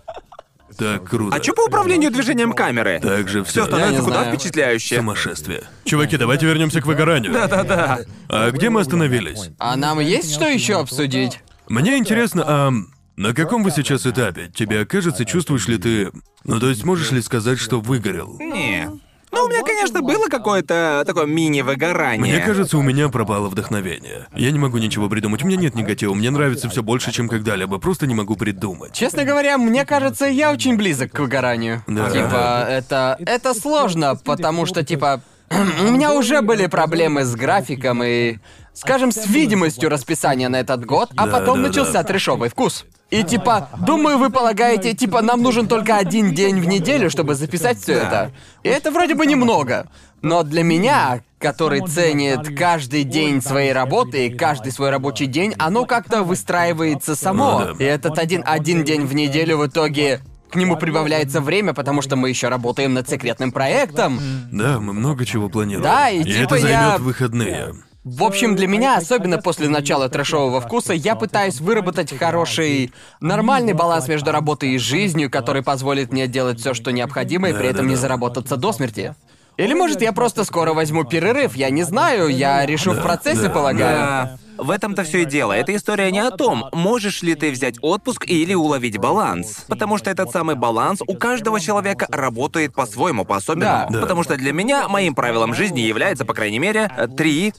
Так 0.78 1.06
круто. 1.10 1.36
А 1.36 1.40
чё 1.40 1.54
по 1.54 1.62
управлению 1.66 2.12
движением 2.12 2.54
камеры? 2.54 3.00
Так 3.02 3.28
же 3.30 3.44
Все 3.44 3.62
все. 3.64 3.66
становится 3.66 4.04
куда 4.04 4.24
знаю. 4.24 4.36
впечатляюще. 4.38 4.98
Сумасшествие. 4.98 5.64
Чуваки, 5.86 6.18
давайте 6.18 6.46
вернемся 6.46 6.82
к 6.82 6.86
выгоранию. 6.86 7.34
Да-да-да. 7.34 8.00
А 8.30 8.52
где 8.52 8.70
мы 8.70 8.82
остановились? 8.82 9.50
А 9.58 9.76
нам 9.76 10.00
есть 10.00 10.34
что 10.34 10.46
еще 10.48 10.80
обсудить? 10.80 11.40
Мне 11.68 11.98
интересно, 11.98 12.44
а 12.46 12.72
на 13.16 13.34
каком 13.34 13.64
вы 13.64 13.72
сейчас 13.72 14.06
этапе? 14.06 14.52
Тебе 14.54 14.86
кажется, 14.86 15.26
чувствуешь 15.26 15.68
ли 15.68 15.78
ты... 15.78 16.12
Ну, 16.44 16.60
то 16.60 16.70
есть 16.70 16.84
можешь 16.86 17.12
ли 17.12 17.22
сказать, 17.22 17.60
что 17.60 17.82
выгорел? 17.82 18.38
Не. 18.40 18.88
Ну, 19.32 19.44
у 19.46 19.50
меня, 19.50 19.62
конечно, 19.64 20.02
было 20.02 20.28
какое-то 20.30 21.04
такое 21.06 21.26
мини-выгорание. 21.26 22.36
Мне 22.36 22.46
кажется, 22.46 22.78
у 22.78 22.82
меня 22.82 23.10
пропало 23.10 23.50
вдохновение. 23.50 24.28
Я 24.34 24.52
не 24.52 24.60
могу 24.60 24.78
ничего 24.78 25.10
придумать. 25.10 25.44
У 25.44 25.48
меня 25.48 25.58
нет 25.58 25.76
негатива. 25.76 26.14
Мне 26.14 26.32
нравится 26.32 26.70
все 26.70 26.82
больше, 26.82 27.12
чем 27.12 27.28
когда-либо. 27.28 27.78
Просто 27.78 28.08
не 28.08 28.16
могу 28.16 28.36
придумать. 28.36 28.94
Честно 28.94 29.26
говоря, 29.26 29.58
мне 29.58 29.86
кажется, 29.86 30.26
я 30.26 30.52
очень 30.52 30.78
близок 30.78 31.12
к 31.12 31.20
выгоранию. 31.20 31.84
Да. 31.88 32.10
Типа, 32.10 32.66
это. 32.70 33.18
это 33.20 33.54
сложно, 33.54 34.16
потому 34.16 34.66
что, 34.66 34.84
типа, 34.84 35.22
у 35.52 35.92
меня 35.92 36.14
уже 36.14 36.42
были 36.42 36.68
проблемы 36.68 37.24
с 37.26 37.36
графиком 37.36 38.04
и. 38.04 38.38
Скажем, 38.74 39.12
с 39.12 39.26
видимостью 39.26 39.90
расписания 39.90 40.50
на 40.50 40.60
этот 40.60 40.86
год, 40.86 41.10
а 41.18 41.26
Да, 41.26 41.32
потом 41.40 41.64
да, 41.64 41.70
начался 41.70 41.94
да. 41.94 42.04
трешовый 42.04 42.50
вкус. 42.50 42.86
И 43.10 43.24
типа, 43.24 43.70
думаю, 43.86 44.18
вы 44.18 44.30
полагаете, 44.30 44.94
типа, 44.94 45.22
нам 45.22 45.42
нужен 45.42 45.68
только 45.68 45.96
один 45.96 46.34
день 46.34 46.60
в 46.60 46.68
неделю, 46.68 47.10
чтобы 47.10 47.36
записать 47.36 47.80
все 47.80 47.94
это. 47.94 48.32
И 48.64 48.70
это 48.70 48.92
вроде 48.92 49.16
бы 49.16 49.26
немного. 49.26 49.88
Но 50.22 50.44
для 50.44 50.64
меня, 50.64 51.22
который 51.40 51.82
ценит 51.88 52.58
каждый 52.58 53.04
день 53.04 53.42
своей 53.42 53.72
работы 53.72 54.28
и 54.28 54.30
каждый 54.36 54.72
свой 54.72 54.90
рабочий 54.90 55.28
день, 55.28 55.54
оно 55.58 55.86
как-то 55.86 56.24
выстраивается 56.24 57.16
само. 57.16 57.60
Ну. 57.70 57.76
И 57.76 57.84
этот 57.84 58.20
один, 58.20 58.44
один 58.46 58.84
день 58.84 59.06
в 59.06 59.14
неделю 59.16 59.58
в 59.58 59.68
итоге 59.68 60.22
к 60.50 60.56
нему 60.56 60.76
прибавляется 60.76 61.40
время, 61.40 61.74
потому 61.74 62.02
что 62.02 62.16
мы 62.16 62.30
еще 62.30 62.48
работаем 62.50 62.94
над 62.94 63.08
секретным 63.08 63.52
проектом. 63.52 64.20
Да, 64.52 64.80
мы 64.80 64.94
много 64.94 65.26
чего 65.26 65.50
планируем. 65.50 65.84
Да, 65.84 66.10
и 66.10 66.22
и 66.22 66.24
типа 66.24 66.56
это 66.56 66.68
я- 66.68 66.84
займет 66.84 67.02
выходные. 67.02 67.74
В 68.10 68.24
общем, 68.24 68.56
для 68.56 68.68
меня, 68.68 68.96
особенно 68.96 69.38
после 69.38 69.68
начала 69.68 70.08
трэшового 70.08 70.62
вкуса, 70.62 70.94
я 70.94 71.16
пытаюсь 71.16 71.60
выработать 71.60 72.18
хороший, 72.18 72.94
нормальный 73.20 73.74
баланс 73.74 74.08
между 74.08 74.32
работой 74.32 74.70
и 74.70 74.78
жизнью, 74.78 75.30
который 75.30 75.62
позволит 75.62 76.14
мне 76.14 76.26
делать 76.28 76.58
все, 76.58 76.74
что 76.74 76.92
необходимо, 76.92 77.50
и 77.50 77.54
при 77.54 77.68
этом 77.68 77.86
не 77.86 77.98
заработаться 77.98 78.56
до 78.56 78.72
смерти. 78.72 79.14
Или 79.58 79.74
может 79.74 80.02
я 80.02 80.14
просто 80.14 80.46
скоро 80.46 80.74
возьму 80.74 81.04
перерыв, 81.04 81.58
я 81.58 81.70
не 81.70 81.84
знаю, 81.84 82.30
я 82.30 82.66
решу 82.66 82.94
в 82.94 83.02
процессе, 83.02 83.50
полагаю. 83.50 84.40
В 84.58 84.72
этом-то 84.72 85.04
все 85.04 85.24
и 85.24 85.26
дело. 85.26 85.52
Эта 85.52 85.76
история 85.76 86.10
не 86.10 86.20
о 86.20 86.32
том, 86.32 86.70
можешь 86.72 87.22
ли 87.24 87.36
ты 87.36 87.52
взять 87.52 87.76
отпуск 87.82 88.24
или 88.26 88.54
уловить 88.54 88.98
баланс. 88.98 89.66
Потому 89.68 89.98
что 89.98 90.10
этот 90.10 90.32
самый 90.32 90.56
баланс 90.56 91.02
у 91.06 91.14
каждого 91.16 91.60
человека 91.60 92.08
работает 92.10 92.74
по-своему, 92.74 93.26
по-особенному. 93.26 93.92
Да. 93.92 94.00
Потому 94.00 94.24
что 94.24 94.38
для 94.38 94.54
меня 94.54 94.88
моим 94.88 95.14
правилом 95.14 95.54
жизни 95.54 95.82
является, 95.82 96.24
по 96.24 96.34
крайней 96.34 96.60
мере, 96.60 96.90
три, 97.18 97.54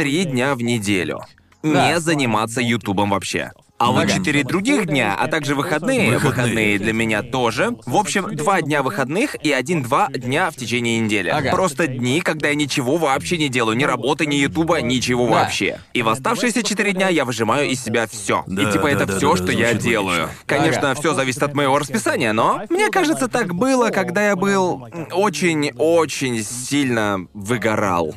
три 0.00 0.24
дня 0.24 0.54
в 0.54 0.62
неделю. 0.62 1.20
Да. 1.62 1.90
Не 1.92 2.00
заниматься 2.00 2.62
Ютубом 2.62 3.10
вообще. 3.10 3.52
А 3.76 3.92
вот 3.92 4.08
четыре 4.10 4.44
других 4.44 4.86
дня, 4.86 5.14
а 5.18 5.26
также 5.26 5.54
выходные, 5.54 6.12
Выходные. 6.12 6.18
выходные 6.18 6.78
для 6.78 6.92
меня 6.94 7.22
тоже. 7.22 7.76
В 7.84 7.96
общем, 7.96 8.34
два 8.34 8.62
дня 8.62 8.82
выходных 8.82 9.36
и 9.42 9.52
один-два 9.52 10.08
дня 10.08 10.50
в 10.50 10.56
течение 10.56 10.98
недели. 11.00 11.28
Ага. 11.28 11.50
Просто 11.50 11.86
дни, 11.86 12.20
когда 12.22 12.48
я 12.48 12.54
ничего 12.54 12.96
вообще 12.96 13.36
не 13.36 13.48
делаю, 13.50 13.76
ни 13.76 13.84
работы, 13.84 14.24
ни 14.26 14.36
Ютуба, 14.36 14.80
ничего 14.80 15.26
Да. 15.26 15.32
вообще. 15.32 15.80
И 15.92 16.00
в 16.02 16.08
оставшиеся 16.08 16.62
четыре 16.62 16.92
дня 16.92 17.08
я 17.08 17.24
выжимаю 17.26 17.68
из 17.70 17.82
себя 17.84 18.06
все. 18.06 18.42
Да, 18.46 18.62
и 18.62 18.72
типа 18.72 18.84
да, 18.84 18.90
это 18.90 19.06
да, 19.06 19.16
все, 19.18 19.30
да, 19.30 19.36
что 19.36 19.46
да, 19.46 19.52
я 19.52 19.74
делаю. 19.74 20.20
логично. 20.22 20.42
Конечно, 20.46 20.90
Ага. 20.92 21.00
все 21.00 21.14
зависит 21.14 21.42
от 21.42 21.54
моего 21.54 21.78
расписания, 21.78 22.32
но 22.32 22.62
мне 22.70 22.88
кажется, 22.90 23.28
так 23.28 23.54
было, 23.54 23.88
когда 23.90 24.26
я 24.28 24.36
был 24.36 24.88
очень-очень 25.12 26.42
сильно 26.42 27.26
выгорал. 27.34 28.14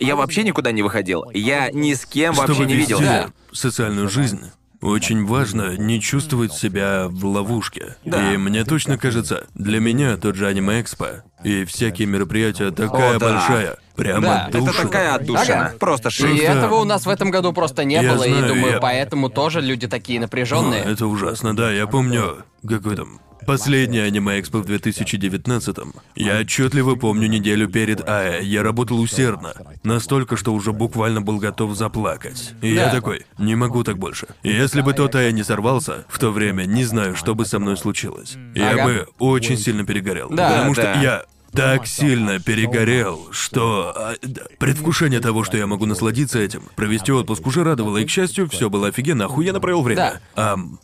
Я 0.00 0.16
вообще 0.16 0.42
никуда 0.42 0.72
не 0.72 0.82
выходил. 0.82 1.24
Я 1.32 1.70
ни 1.70 1.94
с 1.94 2.04
кем 2.06 2.34
вообще 2.34 2.54
Чтобы 2.54 2.66
не 2.68 2.74
вести 2.74 2.94
виделся. 2.94 3.32
социальную 3.52 4.08
жизнь, 4.08 4.40
очень 4.80 5.26
важно 5.26 5.76
не 5.76 6.00
чувствовать 6.00 6.52
себя 6.54 7.06
в 7.08 7.24
ловушке. 7.26 7.96
Да. 8.04 8.32
И 8.32 8.38
мне 8.38 8.64
точно 8.64 8.96
кажется, 8.96 9.46
для 9.54 9.78
меня 9.78 10.16
тот 10.16 10.36
же 10.36 10.46
аниме 10.46 10.80
экспо 10.80 11.22
и 11.44 11.64
всякие 11.66 12.08
мероприятия 12.08 12.70
такая 12.70 13.16
О, 13.16 13.18
да. 13.18 13.32
большая, 13.34 13.76
прямо 13.94 14.22
Да. 14.22 14.46
Это 14.48 14.58
душина. 14.60 14.82
такая 14.84 15.14
отдушина. 15.16 15.66
Ага. 15.66 15.74
Просто 15.78 16.08
И 16.08 16.12
шик. 16.12 16.42
этого 16.42 16.76
у 16.76 16.84
нас 16.84 17.04
в 17.04 17.10
этом 17.10 17.30
году 17.30 17.52
просто 17.52 17.84
не 17.84 17.96
Я 17.96 18.14
было, 18.14 18.24
и 18.24 18.32
знаю, 18.32 18.48
думаю, 18.54 18.72
я- 18.74 18.80
поэтому 18.80 19.28
тоже 19.28 19.60
люди 19.60 19.86
такие 19.86 20.18
напряженные. 20.18 20.82
это 20.82 21.06
ужасно, 21.06 21.54
да, 21.54 21.70
я 21.70 21.86
помню, 21.86 22.38
какой 22.66 22.96
там 22.96 23.20
Последний 23.50 23.98
аниме-экспо 23.98 24.58
в 24.60 24.66
2019-м. 24.66 25.92
Я 26.14 26.38
отчетливо 26.38 26.94
помню 26.94 27.26
неделю 27.26 27.68
перед 27.68 28.08
АЭ. 28.08 28.44
Я 28.44 28.62
работал 28.62 29.00
усердно. 29.00 29.54
Настолько, 29.82 30.36
что 30.36 30.54
уже 30.54 30.70
буквально 30.70 31.20
был 31.20 31.38
готов 31.38 31.74
заплакать. 31.74 32.54
И 32.62 32.72
я 32.72 32.84
Да. 32.84 32.90
такой, 32.92 33.26
не 33.38 33.56
могу 33.56 33.82
так 33.82 33.98
больше. 33.98 34.28
Если 34.44 34.82
бы 34.82 34.92
тот 34.92 35.16
АЭ 35.16 35.32
не 35.32 35.42
сорвался, 35.42 36.04
в 36.08 36.20
то 36.20 36.30
время 36.30 36.62
не 36.64 36.84
знаю, 36.84 37.16
что 37.16 37.34
бы 37.34 37.44
со 37.44 37.58
мной 37.58 37.76
случилось. 37.76 38.36
Я 38.54 38.84
бы 38.84 39.08
очень 39.18 39.58
сильно 39.58 39.84
перегорел. 39.84 40.30
Да, 40.30 40.50
потому 40.50 40.74
что 40.74 40.84
да. 40.84 41.02
я 41.02 41.24
так 41.52 41.88
сильно 41.88 42.38
перегорел, 42.38 43.30
что 43.32 43.92
а, 43.96 44.14
да, 44.22 44.42
предвкушение 44.60 45.18
того, 45.18 45.42
что 45.42 45.56
я 45.56 45.66
могу 45.66 45.86
насладиться 45.86 46.38
этим, 46.38 46.62
провести 46.76 47.10
отпуск 47.10 47.44
уже 47.48 47.64
радовало, 47.64 47.96
и, 47.96 48.04
к 48.04 48.10
счастью, 48.10 48.48
все 48.48 48.70
было 48.70 48.86
офигенно, 48.86 49.24
охуенно 49.24 49.58
провел 49.58 49.82
время. 49.82 50.20
Ам, 50.36 50.78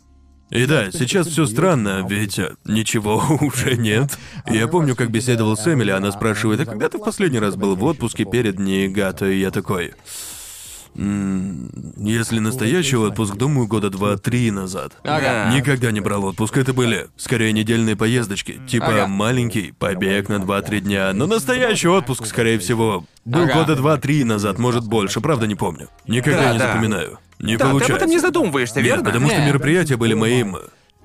и 0.49 0.65
да, 0.65 0.91
сейчас 0.91 1.27
все 1.27 1.45
странно, 1.45 2.05
ведь 2.09 2.39
э, 2.39 2.55
ничего 2.65 3.23
уже 3.41 3.75
нет. 3.75 4.17
Я 4.49 4.67
помню, 4.67 4.95
как 4.95 5.11
беседовал 5.11 5.57
с 5.57 5.67
Эмили, 5.67 5.91
она 5.91 6.11
спрашивает, 6.11 6.59
а 6.61 6.65
когда 6.65 6.87
ты 6.89 6.97
в 6.97 7.03
последний 7.03 7.39
раз 7.39 7.55
был 7.55 7.75
в 7.75 7.83
отпуске 7.83 8.23
перед 8.25 8.57
Ниигато? 8.59 9.25
И 9.27 9.39
я 9.39 9.51
такой... 9.51 9.93
«М, 10.95 11.69
Если 11.97 12.39
настоящий 12.39 12.95
отпуск, 12.95 13.35
думаю, 13.35 13.67
года 13.67 13.89
два-три 13.91 14.49
назад. 14.49 14.93
Ага. 15.03 15.53
Никогда 15.55 15.91
не 15.91 15.99
брал 15.99 16.23
отпуск, 16.25 16.57
это 16.57 16.73
были 16.73 17.07
скорее 17.17 17.51
недельные 17.51 17.95
поездочки. 17.95 18.59
Типа 18.67 18.87
Ага. 18.87 19.07
маленький 19.07 19.73
побег 19.77 20.27
на 20.29 20.39
2-3 20.39 20.79
дня. 20.79 21.11
Но 21.13 21.27
настоящий 21.27 21.87
отпуск, 21.87 22.25
скорее 22.25 22.57
всего, 22.57 23.05
был 23.25 23.43
Ага. 23.43 23.53
года 23.53 23.75
два-три 23.75 24.23
назад, 24.23 24.57
может 24.57 24.87
больше, 24.87 25.21
правда 25.21 25.45
не 25.45 25.53
помню. 25.55 25.89
Никогда 26.07 26.43
Да, 26.45 26.53
не 26.53 26.57
да. 26.59 26.67
запоминаю. 26.73 27.19
Не 27.39 27.55
Да, 27.57 27.65
ты 27.65 27.69
получается. 27.71 27.93
об 27.93 27.97
этом 27.97 28.09
не 28.09 28.19
задумываешься, 28.19 28.75
Нет, 28.77 28.85
верно? 28.85 29.03
потому 29.05 29.27
что 29.27 29.37
Нет. 29.37 29.47
мероприятия 29.47 29.97
были 29.97 30.13
моим. 30.13 30.57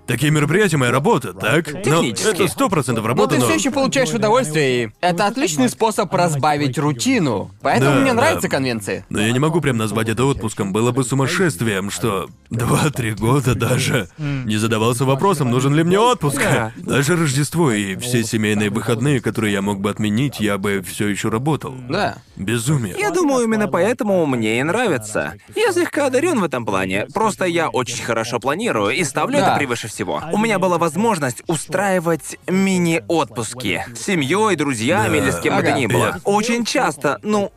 Такие 0.07 0.33
мероприятия 0.33 0.77
моя 0.77 0.91
работа, 0.91 1.33
так? 1.33 1.73
Но 1.73 1.81
Технически. 1.81 2.29
это 2.43 2.49
сто 2.49 2.69
процентов 2.69 3.05
Но 3.05 3.09
работа, 3.09 3.35
ты 3.35 3.41
но. 3.41 3.47
все 3.47 3.55
еще 3.55 3.70
получаешь 3.70 4.11
удовольствие, 4.11 4.85
и 4.85 4.91
это 5.01 5.27
отличный 5.29 5.69
способ 5.69 6.12
разбавить 6.12 6.77
рутину. 6.77 7.53
Поэтому 7.62 7.93
Да, 7.93 8.01
мне 8.01 8.11
да. 8.11 8.16
нравятся 8.16 8.49
конвенции. 8.49 9.05
Но 9.11 9.20
я 9.20 9.31
не 9.31 9.39
могу 9.39 9.61
прям 9.61 9.77
назвать 9.77 10.09
это 10.09 10.24
отпуском. 10.24 10.73
Было 10.73 10.91
бы 10.91 11.05
сумасшествием, 11.05 11.91
что 11.91 12.29
два-три 12.51 13.12
года 13.12 13.55
даже 13.55 14.09
не 14.19 14.57
задавался 14.57 15.05
вопросом, 15.05 15.51
нужен 15.51 15.73
ли 15.74 15.85
мне 15.85 16.01
отпуск. 16.01 16.39
Да. 16.43 16.73
Даже 16.77 17.16
Рождество 17.16 17.70
и 17.70 17.95
все 17.97 18.24
семейные 18.24 18.70
выходные, 18.70 19.20
которые 19.20 19.53
я 19.53 19.62
мог 19.62 19.81
бы 19.81 19.89
отменить, 19.91 20.41
я 20.41 20.59
бы 20.59 20.83
все 20.87 21.07
еще 21.09 21.29
работал. 21.29 21.74
Да. 21.89 22.16
Безумие. 22.37 22.97
Я 22.99 23.11
думаю, 23.12 23.45
именно 23.45 23.69
поэтому 23.69 24.27
мне 24.27 24.59
и 24.59 24.62
нравится. 24.65 25.35
Я 25.55 25.70
слегка 25.73 26.07
одарен 26.07 26.41
в 26.41 26.45
этом 26.45 26.66
плане. 26.66 27.07
Просто 27.15 27.45
я 27.45 27.69
очень 27.69 28.03
хорошо 28.03 28.41
планирую 28.41 28.91
и 28.97 29.05
ставлю 29.05 29.39
Да. 29.39 29.49
это 29.51 29.57
превыше 29.59 29.89
всего. 29.93 30.23
У 30.32 30.39
меня 30.39 30.59
была 30.59 30.78
возможность 30.78 31.43
устраивать 31.47 32.39
мини-отпуски 32.48 33.85
с 33.94 34.05
семьей, 34.05 34.56
друзьями 34.56 35.19
Да. 35.19 35.24
или 35.24 35.31
с 35.31 35.40
кем 35.40 35.56
бы 35.56 35.62
то 35.62 35.73
ни 35.73 35.86
было. 35.86 36.20
Очень 36.24 36.64
часто, 36.64 37.19
ну. 37.23 37.52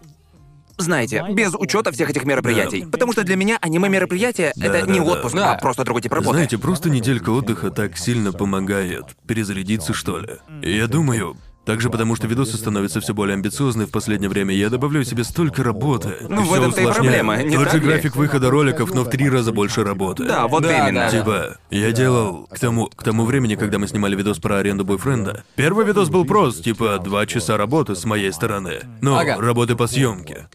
Знаете, 0.77 1.25
без 1.31 1.53
учета 1.55 1.93
всех 1.93 2.09
этих 2.09 2.25
мероприятий. 2.25 2.85
Потому 2.85 3.13
что 3.13 3.23
для 3.23 3.37
меня 3.37 3.57
аниме-мероприятие 3.61 4.51
это 4.59 4.81
да, 4.85 4.91
не 4.91 4.99
да. 4.99 5.05
отпуск, 5.05 5.33
Да. 5.33 5.53
а 5.53 5.57
просто 5.57 5.85
другой 5.85 6.01
тип 6.01 6.11
работы. 6.11 6.33
Знаете, 6.33 6.57
просто 6.57 6.89
неделька 6.89 7.29
отдыха 7.29 7.71
так 7.71 7.97
сильно 7.97 8.33
помогает 8.33 9.05
перезарядиться, 9.25 9.93
что 9.93 10.19
ли. 10.19 10.35
Я 10.61 10.87
думаю, 10.87 11.37
также 11.65 11.89
потому 11.89 12.15
что 12.15 12.27
видосы 12.27 12.57
становятся 12.57 13.01
все 13.01 13.13
более 13.13 13.33
амбициозны 13.33 13.85
в 13.85 13.91
последнее 13.91 14.29
время, 14.29 14.53
я 14.53 14.69
добавляю 14.69 15.03
себе 15.05 15.23
столько 15.23 15.63
работы. 15.63 16.15
Ну, 16.29 16.41
в 16.41 16.45
всё 16.45 16.55
этом-то 16.57 16.81
и 16.81 16.85
усложняю. 16.85 16.93
проблема, 17.25 17.43
не 17.43 17.55
Тот 17.55 17.63
так 17.65 17.73
же 17.73 17.79
ли? 17.79 17.85
график 17.85 18.15
выхода 18.15 18.49
роликов, 18.49 18.93
но 18.93 19.03
в 19.03 19.09
три 19.09 19.29
раза 19.29 19.51
больше 19.51 19.83
работы. 19.83 20.23
Да, 20.25 20.47
вот 20.47 20.63
Да, 20.63 20.87
именно. 20.89 21.01
да. 21.01 21.09
Типа, 21.09 21.57
я 21.71 21.91
делал 21.91 22.47
к 22.51 22.59
тому, 22.59 22.87
к 22.87 23.03
тому 23.03 23.25
времени, 23.25 23.55
когда 23.55 23.79
мы 23.79 23.87
снимали 23.87 24.15
видос 24.15 24.37
про 24.39 24.57
аренду 24.57 24.85
бойфренда. 24.85 25.43
Первый 25.55 25.85
видос 25.85 26.09
был 26.09 26.25
прост, 26.25 26.63
типа 26.63 26.99
два 27.03 27.25
часа 27.25 27.57
работы 27.57 27.95
с 27.95 28.05
моей 28.05 28.31
стороны. 28.31 28.81
Ну, 29.01 29.15
Ага. 29.17 29.37
работы 29.41 29.75
по 29.75 29.87
съемке. 29.87 30.47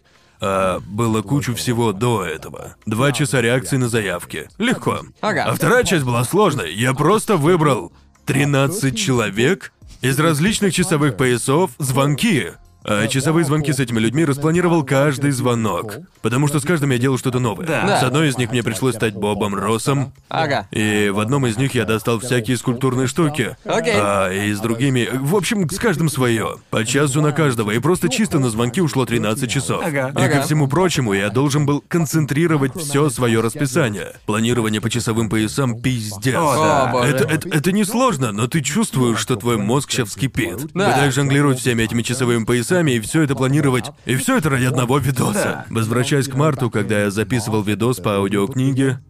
А 0.42 0.80
было 0.86 1.20
кучу 1.22 1.54
всего 1.54 1.92
до 1.92 2.24
этого. 2.24 2.76
Два 2.86 3.12
часа 3.12 3.42
реакции 3.42 3.76
на 3.76 3.88
заявки. 3.88 4.48
Легко. 4.58 5.00
Ага. 5.20 5.44
А 5.44 5.54
вторая 5.54 5.84
часть 5.84 6.04
была 6.04 6.24
сложной. 6.24 6.72
Я 6.72 6.94
просто 6.94 7.36
выбрал 7.36 7.92
13 8.24 8.96
человек 8.96 9.72
из 10.00 10.18
различных 10.18 10.74
часовых 10.74 11.16
поясов, 11.16 11.72
звонки. 11.78 12.48
А 12.84 13.06
часовые 13.08 13.44
звонки 13.44 13.72
с 13.72 13.78
этими 13.80 13.98
людьми 13.98 14.24
распланировал 14.24 14.84
каждый 14.84 15.30
звонок. 15.32 15.98
Потому 16.22 16.48
что 16.48 16.60
с 16.60 16.64
каждым 16.64 16.90
я 16.90 16.98
делал 16.98 17.18
что-то 17.18 17.38
новое. 17.38 17.66
Да. 17.66 18.00
С 18.00 18.02
одной 18.02 18.28
из 18.28 18.38
них 18.38 18.50
мне 18.50 18.62
пришлось 18.62 18.94
стать 18.94 19.14
Бобом 19.14 19.54
Россом. 19.54 20.12
Ага. 20.28 20.66
И 20.70 21.10
в 21.12 21.20
одном 21.20 21.46
из 21.46 21.56
них 21.56 21.74
я 21.74 21.84
достал 21.84 22.18
всякие 22.20 22.56
скульптурные 22.56 23.06
штуки. 23.06 23.56
Окей. 23.64 23.94
А 23.96 24.30
и 24.30 24.52
с 24.52 24.60
другими... 24.60 25.08
В 25.12 25.36
общем, 25.36 25.68
с 25.68 25.78
каждым 25.78 26.08
свое. 26.08 26.56
По 26.70 26.84
часу 26.84 27.20
на 27.20 27.32
каждого. 27.32 27.70
И 27.72 27.78
просто 27.78 28.08
чисто 28.08 28.38
на 28.38 28.48
звонки 28.48 28.80
ушло 28.80 29.04
13 29.04 29.50
часов. 29.50 29.82
Ага. 29.84 30.08
И 30.16 30.22
Ага. 30.22 30.28
ко 30.38 30.42
всему 30.42 30.66
прочему, 30.66 31.12
я 31.12 31.28
должен 31.30 31.66
был 31.66 31.84
концентрировать 31.86 32.74
все 32.76 33.10
свое 33.10 33.40
расписание. 33.40 34.12
Планирование 34.26 34.80
по 34.80 34.88
часовым 34.90 35.28
поясам 35.28 35.80
пиздец. 35.80 36.34
О, 36.36 36.54
да. 36.56 36.92
О, 36.92 37.04
это, 37.04 37.24
это 37.48 37.72
не 37.72 37.84
сложно, 37.84 38.32
но 38.32 38.46
ты 38.46 38.62
чувствуешь, 38.62 39.18
что 39.18 39.36
твой 39.36 39.58
мозг 39.58 39.90
сейчас 39.90 40.08
вскипит. 40.08 40.72
Да. 40.72 40.90
Пытаешь 40.90 41.14
жонглировать 41.14 41.58
всеми 41.58 41.82
этими 41.82 42.02
часовыми 42.02 42.44
поясами 42.44 42.69
и 42.78 43.00
все 43.00 43.22
это 43.22 43.34
планировать. 43.34 43.90
И 44.06 44.16
все 44.16 44.36
это 44.38 44.50
ради 44.50 44.64
одного 44.64 44.98
видоса. 44.98 45.64
Возвращаясь 45.70 46.28
к 46.28 46.34
марту, 46.34 46.70
когда 46.70 47.00
я 47.02 47.10
записывал 47.10 47.62
видос 47.62 47.98
по 47.98 48.16
аудиокниге, 48.16 49.00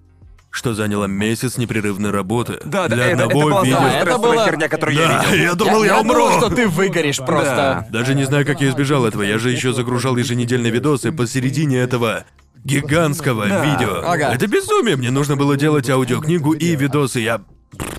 что 0.52 0.74
заняло 0.74 1.04
месяц 1.04 1.58
непрерывной 1.58 2.10
работы. 2.10 2.58
Да, 2.64 2.88
да, 2.88 2.94
для 2.96 3.04
это, 3.06 3.14
это 3.14 3.22
одного 3.26 3.42
была 3.50 3.62
видео. 3.62 3.76
самая 3.76 4.02
это 4.02 4.18
было- 4.18 4.44
херня, 4.44 4.68
которую 4.68 4.98
я 4.98 5.06
Да, 5.08 5.24
видел. 5.30 5.44
я 5.44 5.54
думал, 5.54 5.84
я, 5.84 5.94
я 5.94 6.00
умру. 6.00 6.14
думал, 6.28 6.38
что 6.40 6.54
ты 6.56 6.66
выгоришь 6.68 7.18
просто. 7.18 7.86
Даже 7.92 8.14
не 8.16 8.24
знаю, 8.24 8.44
как 8.44 8.60
я 8.60 8.70
избежал 8.70 9.06
этого. 9.06 9.22
Я 9.22 9.38
же 9.38 9.50
еще 9.50 9.72
загружал 9.72 10.16
еженедельные 10.16 10.72
видосы 10.72 11.12
посередине 11.12 11.78
этого 11.78 12.24
гигантского 12.64 13.44
видео. 13.44 14.02
Ага. 14.04 14.32
Это 14.34 14.46
безумие. 14.48 14.96
Мне 14.96 15.10
нужно 15.10 15.36
было 15.36 15.56
делать 15.56 15.88
аудиокнигу 15.88 16.52
и 16.52 16.74
видосы. 16.76 17.20
Я 17.20 17.42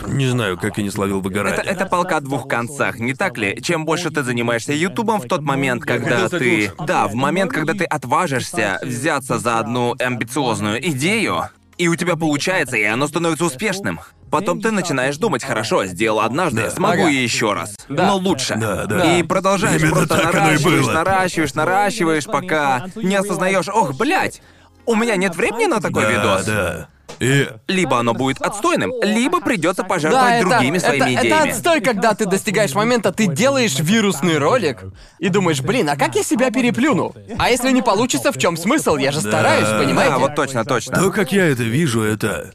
не 0.07 0.27
знаю, 0.27 0.57
как 0.57 0.77
я 0.77 0.83
не 0.83 0.89
словил 0.89 1.21
выгорание. 1.21 1.59
Это, 1.59 1.69
это 1.69 1.85
полка 1.85 2.17
о 2.17 2.21
двух 2.21 2.47
концах, 2.47 2.99
не 2.99 3.13
так 3.13 3.37
ли? 3.37 3.59
Чем 3.61 3.85
больше 3.85 4.09
ты 4.09 4.23
занимаешься 4.23 4.73
Ютубом 4.73 5.21
в 5.21 5.27
тот 5.27 5.41
момент, 5.41 5.83
когда 5.83 6.27
ты... 6.29 6.71
Да, 6.85 7.07
в 7.07 7.15
момент, 7.15 7.51
когда 7.51 7.73
ты 7.73 7.85
отважишься 7.85 8.79
взяться 8.81 9.39
за 9.39 9.59
одну 9.59 9.95
амбициозную 9.99 10.85
идею, 10.89 11.49
и 11.77 11.87
у 11.87 11.95
тебя 11.95 12.15
получается, 12.15 12.77
и 12.77 12.83
оно 12.83 13.07
становится 13.07 13.45
успешным. 13.45 13.99
Потом 14.29 14.61
ты 14.61 14.71
начинаешь 14.71 15.17
думать, 15.17 15.43
хорошо, 15.43 15.85
сделал 15.85 16.21
однажды, 16.21 16.69
смогу 16.69 17.03
Ага. 17.03 17.09
и 17.11 17.15
еще 17.15 17.51
раз. 17.53 17.75
Да. 17.89 18.07
Но 18.07 18.17
лучше. 18.17 18.55
Да, 18.55 18.85
да. 18.85 19.17
И 19.17 19.23
продолжаешь 19.23 19.81
Именно 19.81 19.95
просто 19.95 20.15
так 20.15 20.33
оно 20.35 20.39
и 20.39 20.51
наращиваешь, 20.51 20.85
было. 20.85 20.91
наращиваешь, 20.93 21.53
наращиваешь, 21.53 22.25
пока 22.25 22.85
не 22.95 23.15
осознаешь, 23.15 23.67
ох, 23.67 23.93
блядь, 23.97 24.41
у 24.85 24.95
меня 24.95 25.17
нет 25.17 25.35
времени 25.35 25.65
на 25.65 25.81
такой 25.81 26.03
да, 26.03 26.11
видос. 26.11 26.45
да. 26.45 26.87
И 27.19 27.47
Либо 27.67 27.99
оно 27.99 28.13
будет 28.13 28.41
отстойным, 28.41 28.91
либо 29.03 29.41
придется 29.41 29.83
пожертвовать 29.83 30.27
Да, 30.27 30.35
это, 30.37 30.49
другими 30.49 30.77
это, 30.77 30.87
своими 30.87 31.13
это 31.13 31.27
идеями. 31.27 31.49
отстой, 31.51 31.81
когда 31.81 32.13
ты 32.13 32.25
достигаешь 32.25 32.73
момента, 32.73 33.11
ты 33.11 33.27
делаешь 33.27 33.79
вирусный 33.79 34.37
ролик 34.37 34.83
и 35.19 35.29
думаешь, 35.29 35.61
блин, 35.61 35.89
а 35.89 35.95
как 35.95 36.15
я 36.15 36.23
себя 36.23 36.51
переплюну? 36.51 37.13
А 37.37 37.49
если 37.49 37.71
не 37.71 37.81
получится, 37.81 38.31
в 38.31 38.37
чем 38.37 38.57
смысл? 38.57 38.97
Я 38.97 39.11
же 39.11 39.19
стараюсь, 39.21 39.67
понимаете? 39.67 40.13
Да, 40.13 40.19
вот 40.19 40.35
точно, 40.35 40.65
точно. 40.65 40.97
то, 40.97 41.11
как 41.11 41.31
я 41.31 41.45
это 41.45 41.63
вижу, 41.63 42.01
это... 42.01 42.53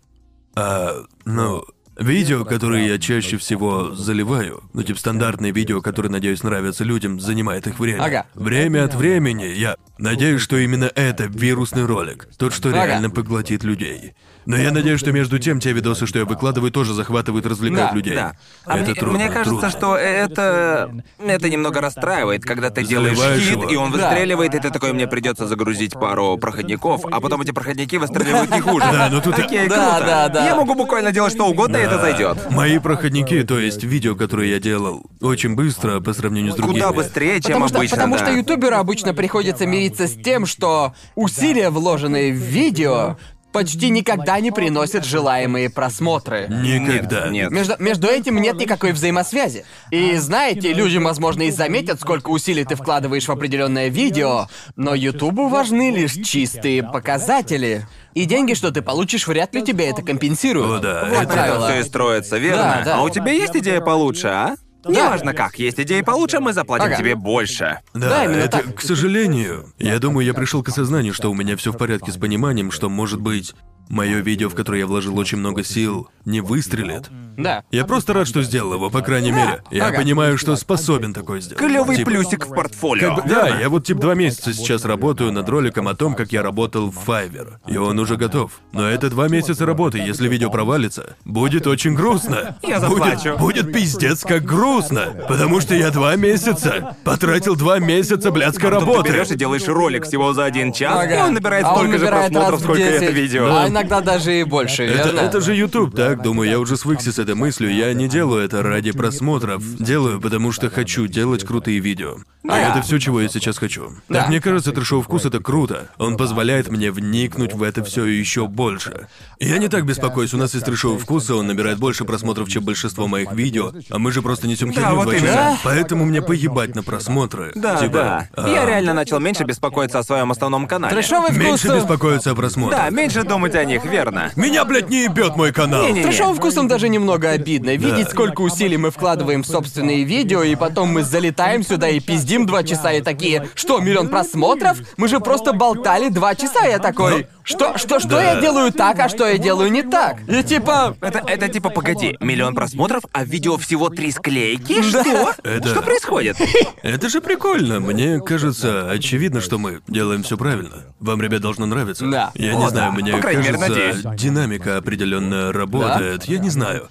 а, 0.55 1.05
ну, 1.25 1.65
видео, 1.99 2.45
которые 2.45 2.89
я 2.89 2.99
чаще 2.99 3.39
всего 3.39 3.95
заливаю, 3.95 4.63
ну, 4.75 4.83
типа 4.83 4.99
стандартные 4.99 5.53
видео, 5.53 5.81
которые, 5.81 6.13
надеюсь, 6.13 6.43
нравятся 6.43 6.85
людям, 6.85 7.21
занимает 7.21 7.67
их 7.67 7.79
время. 7.79 8.03
Ага. 8.03 8.27
Время 8.35 8.85
от 8.85 8.95
времени 8.95 9.45
я 9.45 9.77
надеюсь, 9.99 10.41
что 10.41 10.57
именно 10.57 10.91
это 10.95 11.25
вирусный 11.25 11.85
ролик, 11.87 12.29
тот, 12.39 12.53
что 12.55 12.69
Ага. 12.71 12.87
реально 12.87 13.11
поглотит 13.11 13.65
людей. 13.65 14.15
Но 14.45 14.57
я 14.57 14.71
надеюсь, 14.71 15.01
что 15.01 15.11
между 15.11 15.41
тем 15.41 15.59
те 15.59 15.73
видосы, 15.73 16.07
что 16.07 16.21
я 16.21 16.25
выкладываю, 16.25 16.71
тоже 16.71 16.95
захватывают 16.95 17.45
и 17.47 17.49
развлекают 17.49 17.91
Да, 17.91 17.97
людей. 17.97 18.15
Да. 18.15 18.35
А 18.65 18.77
это 18.79 18.85
мне, 18.93 18.95
трудно, 18.95 19.19
мне 19.19 19.27
кажется, 19.29 19.51
трудно. 19.51 19.71
что 19.71 19.97
это 19.97 20.93
это 21.19 21.51
немного 21.51 21.81
расстраивает, 21.81 22.45
когда 22.45 22.71
ты 22.71 22.85
делаешь 22.85 23.17
Заливаешь 23.19 23.43
хит, 23.43 23.51
его. 23.53 23.65
и 23.69 23.75
он 23.75 23.91
Да. 23.91 24.09
выстреливает, 24.09 24.55
и 24.55 24.61
ты 24.61 24.71
такой, 24.71 24.93
мне 24.93 25.09
придется 25.09 25.49
загрузить 25.49 25.95
пару 25.95 26.37
проходников, 26.39 27.05
а 27.11 27.21
потом 27.21 27.43
эти 27.43 27.51
проходники 27.51 27.97
выстреливают 27.97 28.53
не 28.53 28.61
хуже. 28.61 28.87
Да, 28.93 29.09
но 29.11 29.21
тут 29.21 29.37
и- 29.37 29.43
Окей, 29.43 29.69
Да, 29.69 29.95
круто. 29.97 30.07
да, 30.07 30.29
да. 30.29 30.45
Я 30.47 30.55
могу 30.55 30.77
буквально 30.77 31.11
делать 31.11 31.33
что 31.33 31.47
угодно, 31.49 31.77
и 31.79 31.81
это 31.81 31.99
зайдет. 32.01 32.49
Мои 32.53 32.79
проходники, 32.79 33.43
то 33.43 33.59
есть 33.59 33.83
видео, 33.83 34.15
которые 34.15 34.53
я 34.53 34.61
делал, 34.61 35.03
очень 35.21 35.57
быстро 35.57 35.99
по 35.99 36.13
сравнению 36.13 36.53
с 36.53 36.55
другими. 36.55 36.75
Куда 36.75 36.93
быстрее, 36.93 37.41
чем 37.41 37.55
Потому 37.55 37.69
что, 37.69 37.79
обычно. 37.79 37.97
потому 37.97 38.17
да. 38.17 38.25
что 38.27 38.33
ютуберу 38.37 38.77
обычно 38.77 39.13
приходится 39.13 39.67
мириться 39.67 39.86
с 39.95 40.15
тем, 40.15 40.47
что 40.47 40.95
усилия, 41.15 41.71
вложенные 41.71 42.33
в 42.33 42.37
видео, 42.37 43.17
почти 43.53 43.89
никогда 43.89 44.39
не 44.41 44.51
приносят 44.51 45.07
желаемые 45.07 45.71
просмотры. 45.71 46.47
Никогда. 46.47 47.29
Нет, 47.29 47.33
нет. 47.33 47.51
Между, 47.51 47.75
между 47.79 48.07
этим 48.07 48.37
нет 48.43 48.57
никакой 48.57 48.93
взаимосвязи. 48.93 49.65
И 49.91 50.15
знаете, 50.17 50.75
люди, 50.75 50.99
возможно, 50.99 51.43
и 51.43 51.51
заметят, 51.51 51.99
сколько 52.01 52.29
усилий 52.29 52.65
ты 52.67 52.77
вкладываешь 52.77 53.27
в 53.29 53.33
определенное 53.33 53.89
видео, 53.89 54.49
но 54.77 54.95
Ютубу 54.95 55.49
важны 55.49 55.91
лишь 55.91 56.13
чистые 56.13 56.83
показатели. 56.83 57.87
И 58.13 58.27
деньги, 58.27 58.53
что 58.53 58.71
ты 58.71 58.83
получишь, 58.83 59.27
вряд 59.27 59.55
ли 59.55 59.63
тебе 59.63 59.87
это 59.89 60.03
компенсируют. 60.03 60.81
О, 60.81 60.83
да, 60.83 61.07
Вот 61.09 61.23
это- 61.23 61.33
правило. 61.33 61.69
все 61.71 61.81
и 61.81 61.83
строится, 61.85 62.37
верно? 62.37 62.63
Да, 62.79 62.83
да. 62.85 62.97
А 62.99 63.03
у 63.03 63.09
тебя 63.11 63.33
есть 63.33 63.57
идея 63.57 63.81
получше, 63.81 64.29
а? 64.29 64.57
Неважно 64.89 65.35
как, 65.35 65.59
есть 65.59 65.79
идея 65.81 66.03
получше, 66.03 66.41
мы 66.41 66.53
заплатим 66.53 66.87
Ага. 66.87 66.97
тебе 66.97 67.15
больше. 67.15 67.81
Да, 67.95 68.09
Да, 68.09 68.25
именно 68.25 68.37
это, 68.39 68.59
так. 68.59 68.77
к 68.77 68.81
сожалению, 68.81 69.73
я 69.79 69.99
думаю, 69.99 70.27
я 70.27 70.35
пришел 70.35 70.63
к 70.63 70.69
осознанию, 70.69 71.13
что 71.15 71.31
у 71.31 71.35
меня 71.35 71.57
все 71.57 71.73
в 71.73 71.77
порядке 71.77 72.13
с 72.13 72.17
пониманием, 72.17 72.71
что, 72.71 72.89
может 72.89 73.21
быть, 73.21 73.55
мое 73.89 74.21
видео, 74.21 74.49
в 74.49 74.55
которое 74.55 74.81
я 74.81 74.87
вложил 74.87 75.17
очень 75.19 75.39
много 75.39 75.63
сил, 75.65 76.09
не 76.25 76.41
выстрелит. 76.41 77.05
Да. 77.37 77.63
Я 77.71 77.85
просто 77.85 78.15
рад, 78.15 78.27
что 78.27 78.43
сделал 78.43 78.75
его, 78.75 78.89
по 78.91 79.03
крайней 79.03 79.31
мере. 79.31 79.63
Я 79.71 79.87
Ага. 79.89 79.99
понимаю, 79.99 80.39
что 80.39 80.57
способен 80.57 81.13
такое 81.13 81.41
сделать. 81.41 81.59
Клевый 81.63 81.97
Типа, 81.97 82.11
плюсик 82.11 82.47
в 82.47 82.55
портфолио. 82.55 83.15
Как 83.15 83.25
бы- 83.25 83.31
да, 83.31 83.49
я 83.61 83.69
вот 83.69 83.85
типа 83.85 84.01
два 84.01 84.15
месяца 84.15 84.53
сейчас 84.55 84.85
работаю 84.87 85.33
над 85.33 85.47
роликом 85.49 85.87
о 85.89 85.95
том, 85.95 86.15
как 86.15 86.33
я 86.33 86.43
работал 86.43 86.91
в 86.91 86.97
Fiverr. 87.09 87.57
И 87.67 87.77
он 87.77 87.99
уже 87.99 88.17
готов. 88.17 88.53
Но 88.73 88.89
это 88.89 89.11
два 89.11 89.29
месяца 89.29 89.67
работы. 89.67 89.99
Если 89.99 90.29
видео 90.29 90.51
провалится, 90.51 91.17
будет 91.27 91.67
очень 91.67 91.95
грустно. 91.95 92.57
Я 92.63 92.81
Будет, 92.81 93.21
заплачу. 93.21 93.37
будет 93.39 93.73
пиздец 93.73 94.23
как 94.23 94.43
грустно. 94.45 95.15
Потому 95.29 95.61
что 95.61 95.75
я 95.75 95.91
два 95.91 96.17
месяца 96.17 96.97
потратил 97.05 97.55
два 97.55 97.79
месяца 97.79 98.31
блядской 98.31 98.71
Тут 98.71 98.81
работы. 98.81 99.11
ты 99.11 99.13
берешь 99.15 99.31
и 99.31 99.37
делаешь 99.37 99.67
ролик 99.69 100.05
всего 100.07 100.33
за 100.33 100.45
один 100.45 100.73
час, 100.73 101.05
и 101.05 101.13
Ага. 101.13 101.27
он 101.27 101.35
набирает 101.35 101.65
А 101.67 101.71
он 101.73 101.77
столько 101.77 101.93
же 101.99 102.05
набирает 102.05 102.33
просмотров, 102.33 102.53
раз 102.53 102.61
в 102.61 102.65
сколько 102.65 102.81
и 102.81 102.85
это 102.85 103.01
10, 103.01 103.15
видео. 103.15 103.47
А 103.51 103.69
иногда 103.77 104.01
даже 104.01 104.41
и 104.41 104.45
больше, 104.45 104.85
Это, 104.85 105.09
верно? 105.09 105.21
это 105.21 105.41
же 105.41 105.55
YouTube, 105.55 105.95
так? 105.95 106.23
Думаю, 106.23 106.49
я 106.51 106.59
уже 106.59 106.77
свыкся 106.77 107.13
с 107.13 107.19
этой 107.19 107.35
мыслью. 107.35 107.75
Я 107.75 107.93
не 107.95 108.09
делаю 108.09 108.43
это 108.45 108.63
ради 108.63 108.93
просмотров. 108.93 109.63
Делаю, 109.79 110.21
потому 110.21 110.53
что 110.53 110.71
хочу 110.71 111.07
делать 111.07 111.45
крутые 111.45 111.79
видео. 111.81 112.17
И 112.45 112.49
Ага. 112.49 112.71
это 112.79 112.83
все, 112.83 112.99
чего 112.99 113.21
я 113.21 113.29
сейчас 113.29 113.59
хочу. 113.59 113.91
Да. 114.09 114.21
Так 114.21 114.29
мне 114.29 114.41
кажется, 114.41 114.71
трешовый 114.73 115.03
вкус 115.05 115.25
это 115.25 115.41
круто. 115.41 115.89
Он 115.99 116.17
позволяет 116.17 116.69
мне 116.71 116.91
вникнуть 116.93 117.53
в 117.55 117.63
это 117.63 117.83
все 117.83 118.05
еще 118.05 118.47
больше. 118.47 119.09
Я 119.41 119.59
не 119.59 119.69
так 119.69 119.85
беспокоюсь, 119.85 120.33
у 120.33 120.37
нас 120.37 120.55
есть 120.55 120.65
трешовый 120.65 120.99
вкус, 121.01 121.29
и 121.29 121.33
он 121.33 121.49
набирает 121.49 121.79
больше 121.79 122.05
просмотров, 122.05 122.49
чем 122.49 122.65
большинство 122.65 123.09
моих 123.09 123.33
видео, 123.33 123.73
а 123.91 123.99
мы 123.99 124.13
же 124.13 124.23
просто 124.23 124.47
несем 124.47 124.71
Да, 124.73 124.81
херню 124.81 124.97
вот 124.97 125.07
в 125.09 125.11
два 125.11 125.19
часа. 125.19 125.59
Поэтому 125.65 126.05
мне 126.05 126.23
поебать 126.23 126.75
на 126.77 126.83
просмотры. 126.85 127.51
Да, 127.57 127.77
Типа, 127.77 127.93
да. 127.93 128.29
а, 128.45 128.49
Я 128.49 128.65
реально 128.65 128.95
начал 128.95 129.19
меньше 129.19 129.43
беспокоиться 129.45 129.99
о 129.99 130.05
своем 130.05 130.31
основном 130.31 130.69
канале. 130.69 130.95
Трэшовый 130.95 131.33
вкус... 131.33 131.37
Меньше 131.45 131.69
беспокоиться 131.69 132.31
о 132.31 132.35
просмотрах. 132.37 132.81
Да, 132.81 132.91
меньше 132.91 133.25
думать 133.25 133.55
о 133.57 133.65
них, 133.67 133.85
верно. 133.85 134.31
Меня, 134.37 134.65
блядь, 134.65 134.89
не 134.89 135.05
ебет 135.05 135.37
мой 135.37 135.53
канал. 135.53 135.83
Не-не-не. 135.83 136.03
Трэшовым 136.03 136.37
вкусом 136.37 136.69
даже 136.69 136.89
немного 136.89 137.31
обидно. 137.31 137.77
Видеть, 137.77 138.09
сколько 138.09 138.41
усилий 138.41 138.77
мы 138.77 138.91
вкладываем 138.91 139.43
в 139.43 139.47
собственные 139.47 140.05
видео, 140.05 140.43
и 140.43 140.55
потом 140.55 140.93
мы 140.93 141.03
залетаем 141.03 141.63
сюда 141.63 141.89
и 141.89 142.01
пиздим 142.01 142.47
два 142.47 142.63
часа, 142.63 142.93
и 142.93 143.03
такие, 143.03 143.49
что, 143.55 143.81
миллион 143.81 144.09
просмотров? 144.09 144.79
Мы 144.97 145.09
же 145.09 145.21
просто 145.21 145.53
болтали 145.53 146.09
два 146.09 146.35
часа, 146.35 146.65
я 146.65 146.79
такой, 146.79 147.27
что, 147.47 147.79
что, 147.79 147.99
что 148.01 148.09
Да. 148.09 148.35
я 148.35 148.41
делаю 148.41 148.73
так, 148.73 148.99
а 148.99 149.09
что 149.09 149.27
я 149.27 149.39
делаю 149.39 149.71
не 149.71 149.83
так? 149.83 150.19
И 150.29 150.43
типа... 150.43 150.97
Это, 151.01 151.23
это 151.27 151.49
типа, 151.49 151.71
погоди, 151.71 152.17
миллион 152.21 152.55
просмотров, 152.55 153.05
а 153.13 153.25
видео 153.25 153.57
всего 153.57 153.89
три 153.89 154.11
склейки? 154.11 154.83
Что? 154.83 155.33
Это- 155.45 155.69
Что 155.69 155.83
происходит? 155.83 156.37
Это 156.83 157.09
же 157.09 157.21
прикольно. 157.21 157.81
Мне 157.81 158.21
кажется, 158.21 158.91
очевидно, 158.91 159.41
что 159.41 159.59
мы 159.59 159.81
делаем 159.89 160.23
все 160.25 160.37
правильно. 160.37 160.85
Вам, 161.01 161.23
ребят, 161.23 161.41
должно 161.41 161.67
нравиться. 161.67 162.05
Да. 162.07 162.33
Я 162.35 162.57
О, 162.57 162.61
не 162.61 162.69
знаю, 162.71 162.93
да. 162.93 162.99
мне 163.01 163.13
По 163.13 163.19
крайней 163.19 163.43
мере, 163.43 163.53
кажется, 163.59 163.81
надеюсь. 164.03 164.21
динамика 164.21 164.77
определенно 164.77 165.53
работает. 165.53 166.25
Я 166.25 166.39
не 166.39 166.51
знаю. 166.51 166.89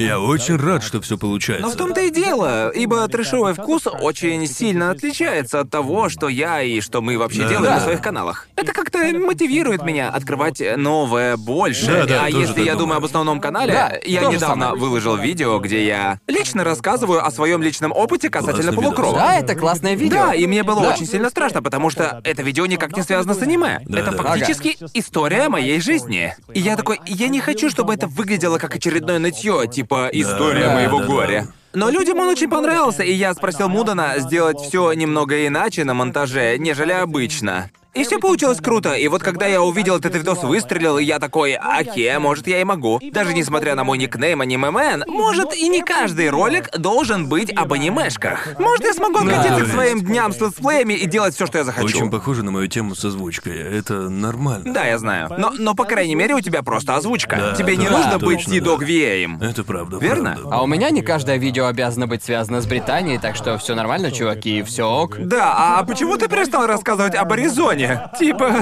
Я 0.00 0.18
очень 0.18 0.56
рад, 0.56 0.82
что 0.82 1.00
все 1.00 1.18
получается. 1.18 1.66
Но 1.66 1.72
в 1.72 1.76
том-то 1.76 2.00
и 2.00 2.10
дело, 2.10 2.70
ибо 2.70 3.06
трэшовый 3.08 3.52
вкус 3.54 3.86
очень 3.86 4.46
сильно 4.46 4.90
отличается 4.90 5.60
от 5.60 5.70
того, 5.70 6.08
что 6.08 6.28
я 6.28 6.62
и 6.62 6.80
что 6.80 7.02
мы 7.02 7.18
вообще 7.18 7.42
Да. 7.42 7.48
делаем 7.48 7.64
Да. 7.64 7.74
на 7.76 7.80
своих 7.80 8.00
каналах. 8.00 8.48
Это 8.56 8.72
как-то 8.72 8.98
мотивирует 8.98 9.82
меня 9.82 10.08
открывать 10.08 10.62
новое 10.76 11.36
больше. 11.36 11.86
Да, 11.86 12.06
да, 12.06 12.24
а 12.24 12.28
если 12.30 12.60
я 12.60 12.72
думаю. 12.72 12.78
думаю 12.78 12.96
об 12.98 13.04
основном 13.04 13.40
канале, 13.40 13.72
Да, 13.72 13.92
я 14.04 14.20
недавно 14.22 14.38
самое. 14.66 14.74
выложил 14.80 15.16
видео, 15.16 15.58
где 15.58 15.86
я 15.86 16.18
лично 16.26 16.64
рассказываю 16.64 17.24
о 17.26 17.30
своем 17.30 17.62
личном 17.62 17.92
опыте 17.92 18.30
касательно 18.30 18.72
Классный 18.72 18.72
видос. 18.72 18.84
полукрова. 18.96 19.18
Да, 19.18 19.34
это 19.36 19.54
классное 19.54 19.94
видео. 19.94 20.16
Да, 20.28 20.34
и 20.34 20.46
мне 20.46 20.62
было 20.62 20.80
Да. 20.82 20.88
очень 20.94 21.06
сильно 21.06 21.28
страшно, 21.28 21.62
потому 21.62 21.90
что 21.90 22.20
это 22.24 22.42
видео 22.42 22.64
никак 22.66 22.96
не 22.96 23.02
связано 23.02 23.34
с 23.34 23.42
аниме. 23.42 23.80
Да, 23.84 23.98
это 24.00 24.12
да. 24.12 24.22
фактически 24.22 24.76
история 24.94 25.48
моей 25.50 25.80
жизни. 25.80 26.34
И 26.54 26.60
я 26.60 26.76
такой, 26.76 27.00
я 27.06 27.28
не 27.28 27.40
хочу, 27.40 27.68
чтобы 27.68 27.92
это 27.92 28.06
выглядело 28.06 28.58
как 28.58 28.74
очередное 28.74 29.18
нытье, 29.18 29.66
типа 29.70 29.89
история 30.12 30.66
Да, 30.66 30.74
моего 30.74 30.98
да, 30.98 31.04
да. 31.06 31.12
горя. 31.12 31.46
Но 31.72 31.88
людям 31.88 32.18
он 32.18 32.28
очень 32.28 32.48
понравился, 32.50 33.02
и 33.02 33.12
я 33.12 33.32
спросил 33.34 33.68
Мудана 33.68 34.14
сделать 34.18 34.58
все 34.58 34.92
немного 34.92 35.46
иначе 35.46 35.84
на 35.84 35.94
монтаже, 35.94 36.56
нежели 36.58 36.92
обычно. 36.92 37.70
И 37.92 38.04
все 38.04 38.18
получилось 38.18 38.58
круто, 38.60 38.92
и 38.92 39.08
вот 39.08 39.22
когда 39.22 39.46
я 39.46 39.62
увидел 39.62 39.96
этот 39.96 40.14
видос 40.14 40.44
выстрелил, 40.44 40.98
и 40.98 41.04
я 41.04 41.18
такой, 41.18 41.54
окей, 41.54 42.16
может 42.18 42.46
я 42.46 42.60
и 42.60 42.64
могу. 42.64 43.00
Даже 43.10 43.34
несмотря 43.34 43.74
на 43.74 43.82
мой 43.82 43.98
никнейм 43.98 44.40
анимемен, 44.40 45.04
может 45.08 45.54
и 45.54 45.68
не 45.68 45.82
каждый 45.82 46.30
ролик 46.30 46.70
должен 46.78 47.28
быть 47.28 47.52
об 47.52 47.72
анимешках. 47.72 48.58
Может 48.60 48.84
я 48.84 48.94
смогу 48.94 49.18
откатиться 49.18 49.64
к 49.64 49.68
своим 49.68 50.02
дням 50.02 50.32
с 50.32 50.40
летсплеями 50.40 50.94
и 50.94 51.06
делать 51.06 51.34
все, 51.34 51.46
что 51.46 51.58
я 51.58 51.64
захочу. 51.64 51.86
Очень 51.86 52.10
похоже 52.10 52.44
на 52.44 52.52
мою 52.52 52.68
тему 52.68 52.94
с 52.94 53.04
озвучкой. 53.04 53.58
Это 53.58 54.08
нормально. 54.08 54.72
Да, 54.72 54.84
я 54.86 54.96
знаю. 54.98 55.28
Но, 55.36 55.52
но 55.58 55.74
по 55.74 55.84
крайней 55.84 56.14
мере 56.14 56.34
у 56.34 56.40
тебя 56.40 56.62
просто 56.62 56.94
озвучка. 56.94 57.36
Да, 57.36 57.54
Тебе 57.56 57.76
не 57.76 57.86
да, 57.86 57.96
нужно 57.96 58.12
точно, 58.12 58.26
быть 58.26 58.46
да. 58.46 58.52
Сидок 58.52 58.82
VA. 58.82 59.44
Это 59.50 59.64
правда. 59.64 59.98
Верно? 59.98 60.34
правда. 60.34 60.56
А 60.56 60.62
у 60.62 60.66
меня 60.68 60.90
не 60.90 61.02
каждое 61.02 61.38
видео 61.38 61.66
обязано 61.66 62.06
быть 62.06 62.22
связано 62.22 62.60
с 62.60 62.66
Британией, 62.66 63.18
так 63.18 63.34
что 63.34 63.58
все 63.58 63.74
нормально, 63.74 64.12
чуваки, 64.12 64.62
все 64.62 64.84
ок. 64.88 65.16
Да, 65.18 65.78
а 65.78 65.84
почему 65.84 66.16
ты 66.16 66.28
перестал 66.28 66.66
рассказывать 66.68 67.16
об 67.16 67.32
Аризоне? 67.32 67.79
Типа, 68.18 68.54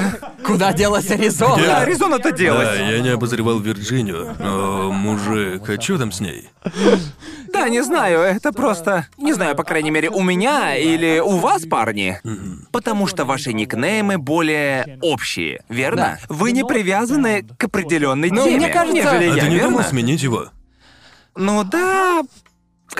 Куда 0.44 0.72
делась 0.72 1.10
Аризона? 1.10 1.78
Аризона-то 1.78 2.30
Да, 2.30 2.36
делась? 2.36 2.78
я 2.78 3.00
не 3.00 3.08
обозревал 3.10 3.58
Вирджинию. 3.58 4.34
О, 4.40 4.90
мужик, 4.92 5.68
а 5.68 5.76
чё 5.78 5.98
там 5.98 6.12
с 6.12 6.20
ней? 6.20 6.48
Да, 7.52 7.68
не 7.68 7.82
знаю, 7.82 8.20
это 8.20 8.52
просто... 8.52 9.06
Не 9.16 9.32
знаю, 9.32 9.56
по 9.56 9.64
крайней 9.64 9.90
мере, 9.90 10.10
у 10.10 10.22
меня 10.22 10.76
или 10.76 11.18
у 11.18 11.38
вас, 11.38 11.64
парни. 11.66 12.20
Потому 12.72 13.06
что 13.06 13.24
ваши 13.24 13.52
никнеймы 13.52 14.18
более 14.18 14.98
общие, 15.02 15.62
верно? 15.68 16.18
Вы 16.28 16.52
не 16.52 16.64
привязаны 16.64 17.44
к 17.56 17.64
определенной 17.64 18.30
Ну, 18.30 18.44
теме, 18.44 18.56
мне 18.56 18.68
кажется- 18.68 18.94
нежели 18.94 19.30
А 19.30 19.34
я, 19.34 19.42
ты 19.42 19.48
не 19.48 19.54
верно? 19.56 19.70
думал 19.70 19.84
сменить 19.84 20.22
его? 20.22 20.48
Ну 21.36 21.64
да, 21.64 22.22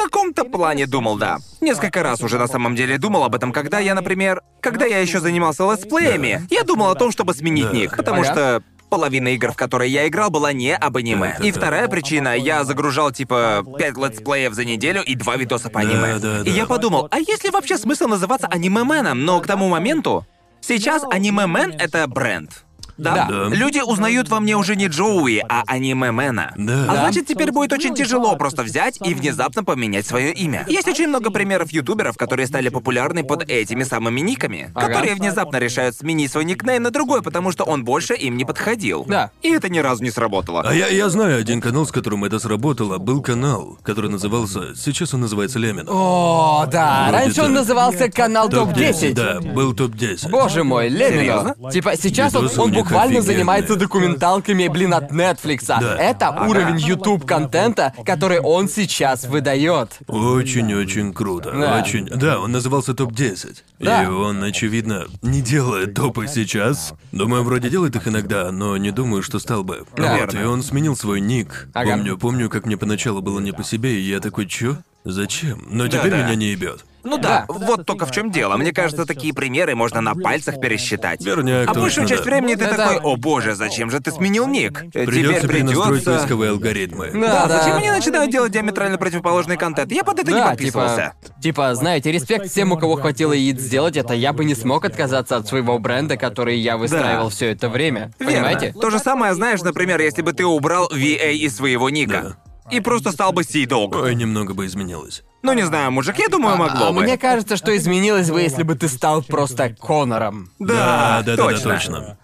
каком-то 0.03 0.45
плане 0.45 0.87
думал, 0.87 1.17
да. 1.19 1.39
Несколько 1.61 2.03
раз 2.03 2.21
уже 2.23 2.39
на 2.39 2.47
самом 2.47 2.75
деле 2.77 2.99
думал 2.99 3.25
об 3.25 3.35
этом, 3.35 3.53
когда 3.53 3.79
я, 3.81 3.95
например, 3.95 4.43
когда 4.61 4.87
я 4.87 4.99
еще 5.01 5.21
занимался 5.21 5.65
летсплеями, 5.71 6.47
я 6.51 6.63
думал 6.63 6.91
о 6.91 6.95
том, 6.95 7.11
чтобы 7.11 7.35
сменить 7.35 7.67
Да. 7.67 7.73
ник, 7.73 7.97
потому 7.97 8.23
Ага. 8.23 8.33
что 8.33 8.63
половина 8.91 9.29
игр, 9.29 9.53
в 9.53 9.57
которые 9.57 9.93
я 9.93 10.09
играл, 10.09 10.31
была 10.31 10.53
не 10.53 10.75
об 10.75 10.97
аниме. 10.97 11.33
Да, 11.35 11.39
да, 11.41 11.45
И 11.49 11.53
да. 11.53 11.59
вторая 11.61 11.89
причина, 11.89 12.35
я 12.37 12.65
загружал 12.65 13.11
типа 13.11 13.65
5 13.79 13.97
летсплеев 13.99 14.55
за 14.55 14.65
неделю 14.65 15.03
и 15.03 15.15
два 15.15 15.37
видоса 15.37 15.69
по 15.69 15.81
аниме. 15.81 16.19
да, 16.19 16.41
И 16.41 16.45
да. 16.45 16.51
я 16.51 16.65
подумал, 16.67 17.09
а 17.11 17.19
есть 17.19 17.45
ли 17.45 17.51
вообще 17.51 17.77
смысл 17.77 18.07
называться 18.07 18.47
анимеменом? 18.47 19.25
Но 19.25 19.41
к 19.41 19.47
тому 19.47 19.69
моменту 19.69 20.27
сейчас 20.61 21.03
анимемен 21.11 21.73
это 21.79 22.07
бренд. 22.07 22.65
Да? 22.99 23.27
Да. 23.31 23.49
Люди 23.55 23.79
узнают 23.79 24.29
во 24.29 24.41
мне 24.41 24.57
уже 24.57 24.77
не 24.77 24.87
Джоуи, 24.89 25.43
а 25.49 25.63
анимемена. 25.67 26.53
Да. 26.57 26.87
А 26.89 26.97
значит, 26.97 27.27
теперь 27.27 27.53
будет 27.53 27.73
очень 27.73 27.95
тяжело 27.95 28.37
просто 28.37 28.63
взять 28.63 28.99
и 29.05 29.15
внезапно 29.15 29.65
поменять 29.65 30.07
свое 30.07 30.33
имя. 30.33 30.65
Есть 30.69 30.89
очень 30.89 31.09
много 31.09 31.31
примеров 31.31 31.71
ютуберов, 31.71 32.17
которые 32.17 32.47
стали 32.47 32.69
популярны 32.69 33.25
под 33.25 33.49
этими 33.49 33.85
самыми 33.85 34.21
никами, 34.21 34.71
Ага. 34.75 34.87
которые 34.89 35.15
внезапно 35.15 35.57
решают 35.59 35.97
сменить 35.97 36.33
свой 36.33 36.45
никнейм 36.45 36.83
на 36.83 36.91
другой, 36.91 37.23
потому 37.23 37.53
что 37.53 37.65
он 37.65 37.85
больше 37.85 38.15
им 38.15 38.37
не 38.37 38.45
подходил. 38.45 39.05
Да. 39.09 39.31
И 39.43 39.51
это 39.51 39.69
ни 39.69 39.79
разу 39.79 40.03
не 40.03 40.11
сработало. 40.11 40.63
А 40.67 40.75
я, 40.75 40.89
я 40.89 41.09
знаю 41.09 41.39
один 41.39 41.61
канал, 41.61 41.87
с 41.87 41.93
которым 41.93 42.25
это 42.25 42.39
сработало. 42.39 42.99
Был 42.99 43.23
канал, 43.23 43.79
который 43.83 44.11
назывался... 44.11 44.75
Сейчас 44.75 45.15
он 45.15 45.21
называется 45.21 45.59
Лемин. 45.59 45.87
О, 45.89 46.67
да. 46.71 47.07
Вроде 47.09 47.25
Раньше 47.25 47.43
он 47.43 47.53
назывался 47.53 48.11
канал 48.11 48.49
ТОП-10. 48.49 49.13
Да, 49.13 49.41
был 49.41 49.73
топ-10. 49.75 50.29
Боже 50.31 50.65
мой, 50.65 50.89
Лемино. 50.89 51.19
Серьезно? 51.19 51.71
Типа 51.71 51.97
сейчас 51.97 52.35
он, 52.35 52.51
он 52.57 52.71
них 52.73 52.88
буквально 52.89 53.23
занимается 53.23 53.77
документалками, 53.77 54.69
блин, 54.69 54.95
от 54.95 55.13
Нетфликса. 55.13 55.79
Да. 55.81 55.97
Это 55.97 56.31
уровень 56.31 56.79
YouTube 56.79 57.27
контента, 57.27 57.93
который 58.05 58.41
он 58.41 58.69
сейчас 58.69 59.25
выдает. 59.25 59.99
Очень-очень 60.07 61.13
круто. 61.13 61.53
Да. 61.53 61.81
Очень. 61.81 62.07
Да, 62.07 62.41
он 62.41 62.53
назывался 62.53 62.95
топ-10. 62.95 63.59
Да. 63.79 64.05
И 64.05 64.07
он, 64.07 64.43
очевидно, 64.43 65.07
не 65.23 65.41
делает 65.41 65.95
топы 65.95 66.27
сейчас. 66.27 66.95
Думаю, 67.13 67.43
вроде 67.45 67.71
делает 67.71 67.97
их 67.97 68.09
иногда, 68.09 68.51
но 68.51 68.77
не 68.77 68.91
думаю, 68.91 69.23
что 69.23 69.39
стал 69.39 69.65
бы. 69.65 69.85
Да. 69.97 70.19
Вот, 70.19 70.35
и 70.35 70.39
он 70.39 70.63
сменил 70.63 70.97
свой 70.97 71.21
ник. 71.21 71.69
Ага. 71.75 71.93
Помню, 71.93 72.19
помню, 72.19 72.51
как 72.51 72.67
мне 72.67 72.77
поначалу 72.77 73.21
было 73.21 73.41
не 73.41 73.53
по 73.53 73.63
себе, 73.63 74.01
и 74.01 74.03
я 74.03 74.21
такой, 74.21 74.47
чё? 74.47 74.77
Зачем? 75.11 75.65
Но 75.71 75.89
теперь 75.89 76.11
Да-да. 76.11 76.25
меня 76.25 76.35
не 76.35 76.47
ебет. 76.49 76.85
Ну 77.05 77.17
да, 77.17 77.47
Да. 77.49 77.55
вот 77.55 77.87
только 77.87 78.05
в 78.05 78.11
чем 78.11 78.31
дело. 78.31 78.59
Мне 78.59 78.73
кажется, 78.73 79.07
такие 79.07 79.33
примеры 79.33 79.75
можно 79.75 80.03
на 80.03 80.15
пальцах 80.15 80.61
пересчитать. 80.61 81.25
Верняк, 81.25 81.67
а 81.71 81.73
большую 81.73 82.07
точно, 82.07 82.09
часть 82.09 82.25
да. 82.25 82.31
времени 82.31 82.55
ты 82.57 82.65
Это- 82.67 82.77
такой, 82.77 82.97
о 82.99 83.17
боже, 83.17 83.55
зачем 83.55 83.91
же 83.91 84.01
ты 84.01 84.11
сменил 84.13 84.47
ник? 84.47 84.83
Э, 84.95 85.07
Придется 85.07 85.41
Теперь 85.43 85.57
перенастроить 85.63 85.89
придется. 86.05 86.11
поисковые 86.19 86.51
алгоритмы. 86.51 87.11
Да, 87.15 87.47
Да, 87.47 87.59
зачем 87.59 87.71
да. 87.73 87.77
они 87.79 87.91
начинают 87.91 88.31
делать 88.31 88.53
диаметрально 88.53 88.99
противоположный 88.99 89.57
контент? 89.57 89.91
Я 89.93 90.05
под 90.05 90.19
это 90.19 90.31
не 90.31 90.39
Да, 90.41 90.49
подписывался. 90.51 91.15
типа, 91.27 91.41
типа, 91.43 91.75
знаете, 91.77 92.13
респект 92.13 92.51
всем, 92.51 92.73
у 92.73 92.77
кого 92.77 92.97
хватило 92.97 93.33
яиц 93.33 93.59
сделать 93.61 93.97
это, 93.97 94.13
я 94.13 94.35
бы 94.35 94.45
не 94.45 94.55
смог 94.55 94.85
отказаться 94.85 95.37
от 95.37 95.49
своего 95.49 95.79
бренда, 95.79 96.19
который 96.19 96.59
я 96.59 96.77
выстраивал 96.77 97.29
Да. 97.29 97.31
все 97.31 97.47
это 97.53 97.71
время. 97.71 98.13
Верно. 98.19 98.35
Понимаете? 98.35 98.75
То 98.79 98.91
же 98.91 98.99
самое, 98.99 99.33
знаешь, 99.35 99.63
например, 99.63 99.99
если 100.01 100.21
бы 100.21 100.35
ты 100.35 100.45
убрал 100.45 100.91
VA 100.93 101.33
из 101.33 101.57
своего 101.57 101.89
ника. 101.89 102.37
И 102.71 102.81
просто 102.81 103.13
стал 103.13 103.33
бы 103.33 103.43
Sea-Dog. 103.43 104.01
Ой, 104.01 104.15
немного 104.15 104.55
бы 104.55 104.67
изменилось. 104.67 105.23
Ну 105.43 105.53
не 105.53 105.65
знаю, 105.65 105.93
мужик, 105.93 106.19
я 106.19 106.29
думаю, 106.29 106.57
могло 106.57 106.89
А 106.89 106.93
бы. 106.93 107.03
мне 107.03 107.17
кажется, 107.17 107.57
что 107.57 107.77
изменилось 107.77 108.31
бы, 108.31 108.43
если 108.43 108.63
бы 108.65 108.75
ты 108.75 108.89
стал 108.89 109.23
просто 109.23 109.75
Конором. 109.81 110.51
Да, 110.59 110.75
да, 110.75 111.23
да, 111.23 111.37
да, 111.37 111.43
точно. 111.43 111.71
точно. 111.75 112.19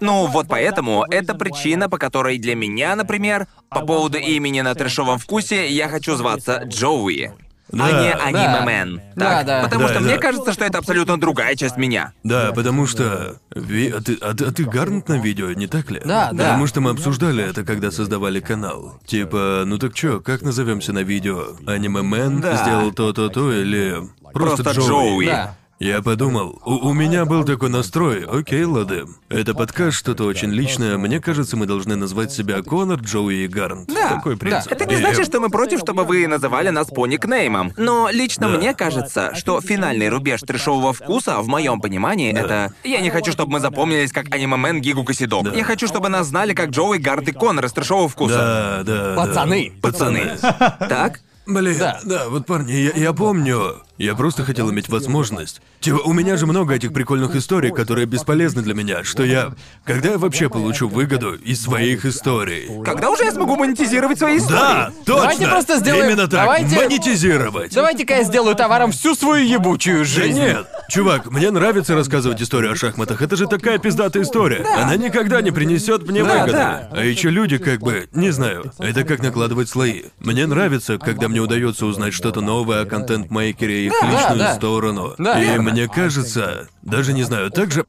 Ну, 0.00 0.26
вот 0.26 0.46
поэтому 0.48 1.04
это 1.10 1.34
причина, 1.34 1.88
по 1.88 1.98
которой 1.98 2.38
для 2.38 2.54
меня, 2.54 2.96
например, 2.96 3.46
по 3.68 3.80
поводу 3.80 4.18
имени 4.18 4.60
на 4.62 4.74
трешовом 4.74 5.18
вкусе, 5.18 5.68
я 5.70 5.88
хочу 5.88 6.14
зваться 6.16 6.62
Джоуи. 6.64 7.32
А 7.72 7.76
Да. 7.76 8.02
не 8.02 8.12
Да. 8.12 8.24
аниме-мен. 8.24 9.00
Да, 9.16 9.24
Так? 9.38 9.46
да. 9.46 9.62
Потому 9.64 9.82
Да, 9.82 9.88
что 9.88 9.98
да. 10.00 10.06
мне 10.06 10.18
кажется, 10.18 10.52
что 10.52 10.64
это 10.64 10.78
абсолютно 10.78 11.20
другая 11.20 11.54
часть 11.56 11.76
меня. 11.76 12.12
Да, 12.24 12.52
потому 12.52 12.86
что... 12.86 13.36
Ви- 13.54 13.90
А, 13.90 14.00
ты, 14.00 14.18
а, 14.20 14.30
а 14.30 14.52
ты 14.52 14.64
гарнт 14.64 15.08
на 15.08 15.18
видео, 15.18 15.52
не 15.52 15.66
так 15.66 15.90
ли? 15.90 16.00
Да, 16.04 16.30
да. 16.32 16.44
Потому 16.44 16.66
что 16.66 16.80
мы 16.80 16.90
обсуждали 16.90 17.44
это, 17.44 17.64
когда 17.64 17.90
создавали 17.90 18.40
канал. 18.40 19.00
Типа, 19.06 19.62
ну 19.66 19.78
так 19.78 19.94
чё, 19.94 20.20
как 20.20 20.42
назовемся 20.42 20.92
на 20.92 21.02
видео? 21.02 21.56
Аниме 21.66 22.02
Мэн 22.02 22.40
Да. 22.40 22.56
сделал 22.56 22.92
то-то-то 22.92 23.52
или... 23.52 23.96
Просто, 24.32 24.62
Просто 24.62 24.80
Джоуи? 24.80 24.86
Джоуи. 24.88 25.26
Да. 25.26 25.56
Я 25.80 26.02
подумал, 26.02 26.60
у, 26.66 26.88
у 26.90 26.92
меня 26.92 27.24
был 27.24 27.42
такой 27.42 27.70
настрой, 27.70 28.26
окей, 28.26 28.64
лады. 28.64 29.06
Это 29.30 29.54
подкаст 29.54 29.96
что-то 29.96 30.24
очень 30.24 30.50
личное, 30.50 30.98
мне 30.98 31.20
кажется, 31.20 31.56
мы 31.56 31.64
должны 31.64 31.96
назвать 31.96 32.30
себя 32.32 32.60
Конор, 32.62 33.00
Джоуи 33.00 33.44
и 33.44 33.48
Гарнт. 33.48 33.88
Да, 33.88 34.10
Такой 34.16 34.36
принцип. 34.36 34.70
Это 34.70 34.84
не 34.84 34.96
И- 34.96 34.98
значит, 34.98 35.24
что 35.24 35.40
мы 35.40 35.48
против, 35.48 35.78
чтобы 35.80 36.04
вы 36.04 36.26
называли 36.26 36.68
нас 36.68 36.88
по 36.88 37.06
никнеймам. 37.06 37.72
Но 37.78 38.10
лично 38.10 38.50
Да. 38.50 38.58
мне 38.58 38.74
кажется, 38.74 39.34
что 39.34 39.62
финальный 39.62 40.10
рубеж 40.10 40.42
трешового 40.42 40.92
вкуса, 40.92 41.38
в 41.40 41.48
моем 41.48 41.80
понимании, 41.80 42.30
это... 42.30 42.74
Я 42.84 43.00
не 43.00 43.08
хочу, 43.08 43.32
чтобы 43.32 43.52
мы 43.52 43.60
запомнились 43.60 44.12
как 44.12 44.26
аниме-мен 44.34 44.82
Гигу 44.82 45.02
Косидок. 45.04 45.44
Да. 45.44 45.52
Я 45.54 45.64
хочу, 45.64 45.86
чтобы 45.86 46.10
нас 46.10 46.26
знали 46.26 46.52
как 46.52 46.68
Джоуи, 46.70 46.98
Гард 46.98 47.26
и 47.28 47.32
Коннор 47.32 47.64
из 47.64 47.72
трешового 47.72 48.10
вкуса. 48.10 48.36
Да, 48.36 48.82
да, 48.84 49.14
да. 49.14 49.16
Пацаны. 49.16 49.72
Пацаны. 49.80 50.32
Так? 50.78 51.20
Блин, 51.46 51.78
Да. 51.78 52.00
да. 52.04 52.28
вот 52.28 52.44
парни, 52.44 52.72
я, 52.72 52.90
я 52.92 53.12
помню. 53.14 53.76
Я 54.00 54.14
просто 54.14 54.44
хотел 54.44 54.70
иметь 54.70 54.88
возможность. 54.88 55.60
Типа, 55.80 55.96
у 55.98 56.14
меня 56.14 56.38
же 56.38 56.46
много 56.46 56.72
этих 56.74 56.90
прикольных 56.94 57.36
историй, 57.36 57.70
которые 57.70 58.06
бесполезны 58.06 58.62
для 58.62 58.72
меня, 58.72 59.04
что 59.04 59.24
я... 59.24 59.52
Когда 59.84 60.12
я 60.12 60.18
вообще 60.18 60.48
получу 60.48 60.88
выгоду 60.88 61.34
из 61.34 61.60
своих 61.62 62.06
историй? 62.06 62.82
Когда 62.82 63.10
уже 63.10 63.24
я 63.24 63.32
смогу 63.32 63.56
монетизировать 63.56 64.18
свои 64.18 64.38
истории? 64.38 64.56
Да, 64.58 64.92
точно! 65.04 65.20
Давайте 65.20 65.48
просто 65.48 65.76
сделаем- 65.80 66.06
Именно 66.06 66.22
так, 66.28 66.40
давайте- 66.40 66.76
монетизировать. 66.76 67.74
Давайте-ка 67.74 68.14
я 68.14 68.24
сделаю 68.24 68.56
товаром 68.56 68.92
всю 68.92 69.14
свою 69.14 69.44
ебучую 69.46 69.98
Да 69.98 70.04
жизнь. 70.04 70.38
нет, 70.38 70.66
чувак, 70.88 71.30
мне 71.30 71.50
нравится 71.50 71.94
рассказывать 71.94 72.40
историю 72.40 72.72
о 72.72 72.76
шахматах. 72.76 73.20
Это 73.20 73.36
же 73.36 73.46
такая 73.46 73.76
пиздатая 73.76 74.22
история. 74.22 74.64
Она 74.78 74.96
никогда 74.96 75.42
не 75.42 75.50
принесет 75.50 76.08
мне 76.08 76.24
Да, 76.24 76.32
выгоды. 76.32 76.52
да. 76.52 76.88
А 76.90 77.04
еще 77.04 77.28
люди 77.28 77.58
как 77.58 77.80
бы, 77.80 78.08
не 78.14 78.30
знаю, 78.30 78.72
это 78.78 79.04
как 79.04 79.22
накладывать 79.22 79.68
слои. 79.68 80.04
Мне 80.20 80.46
нравится, 80.46 80.96
когда 80.96 81.28
мне 81.28 81.40
удается 81.40 81.84
узнать 81.84 82.14
что-то 82.14 82.40
новое 82.40 82.80
о 82.80 82.86
контент-мейкере 82.86 83.86
и 83.86 83.89
их 83.90 84.00
Да, 84.00 84.10
личную 84.10 84.38
да. 84.38 84.54
сторону. 84.54 85.14
Да, 85.18 85.40
и 85.40 85.46
верно. 85.46 85.70
мне 85.72 85.88
кажется, 85.88 86.68
даже 86.82 87.12
не 87.12 87.22
знаю, 87.22 87.50
так 87.50 87.70
же. 87.72 87.84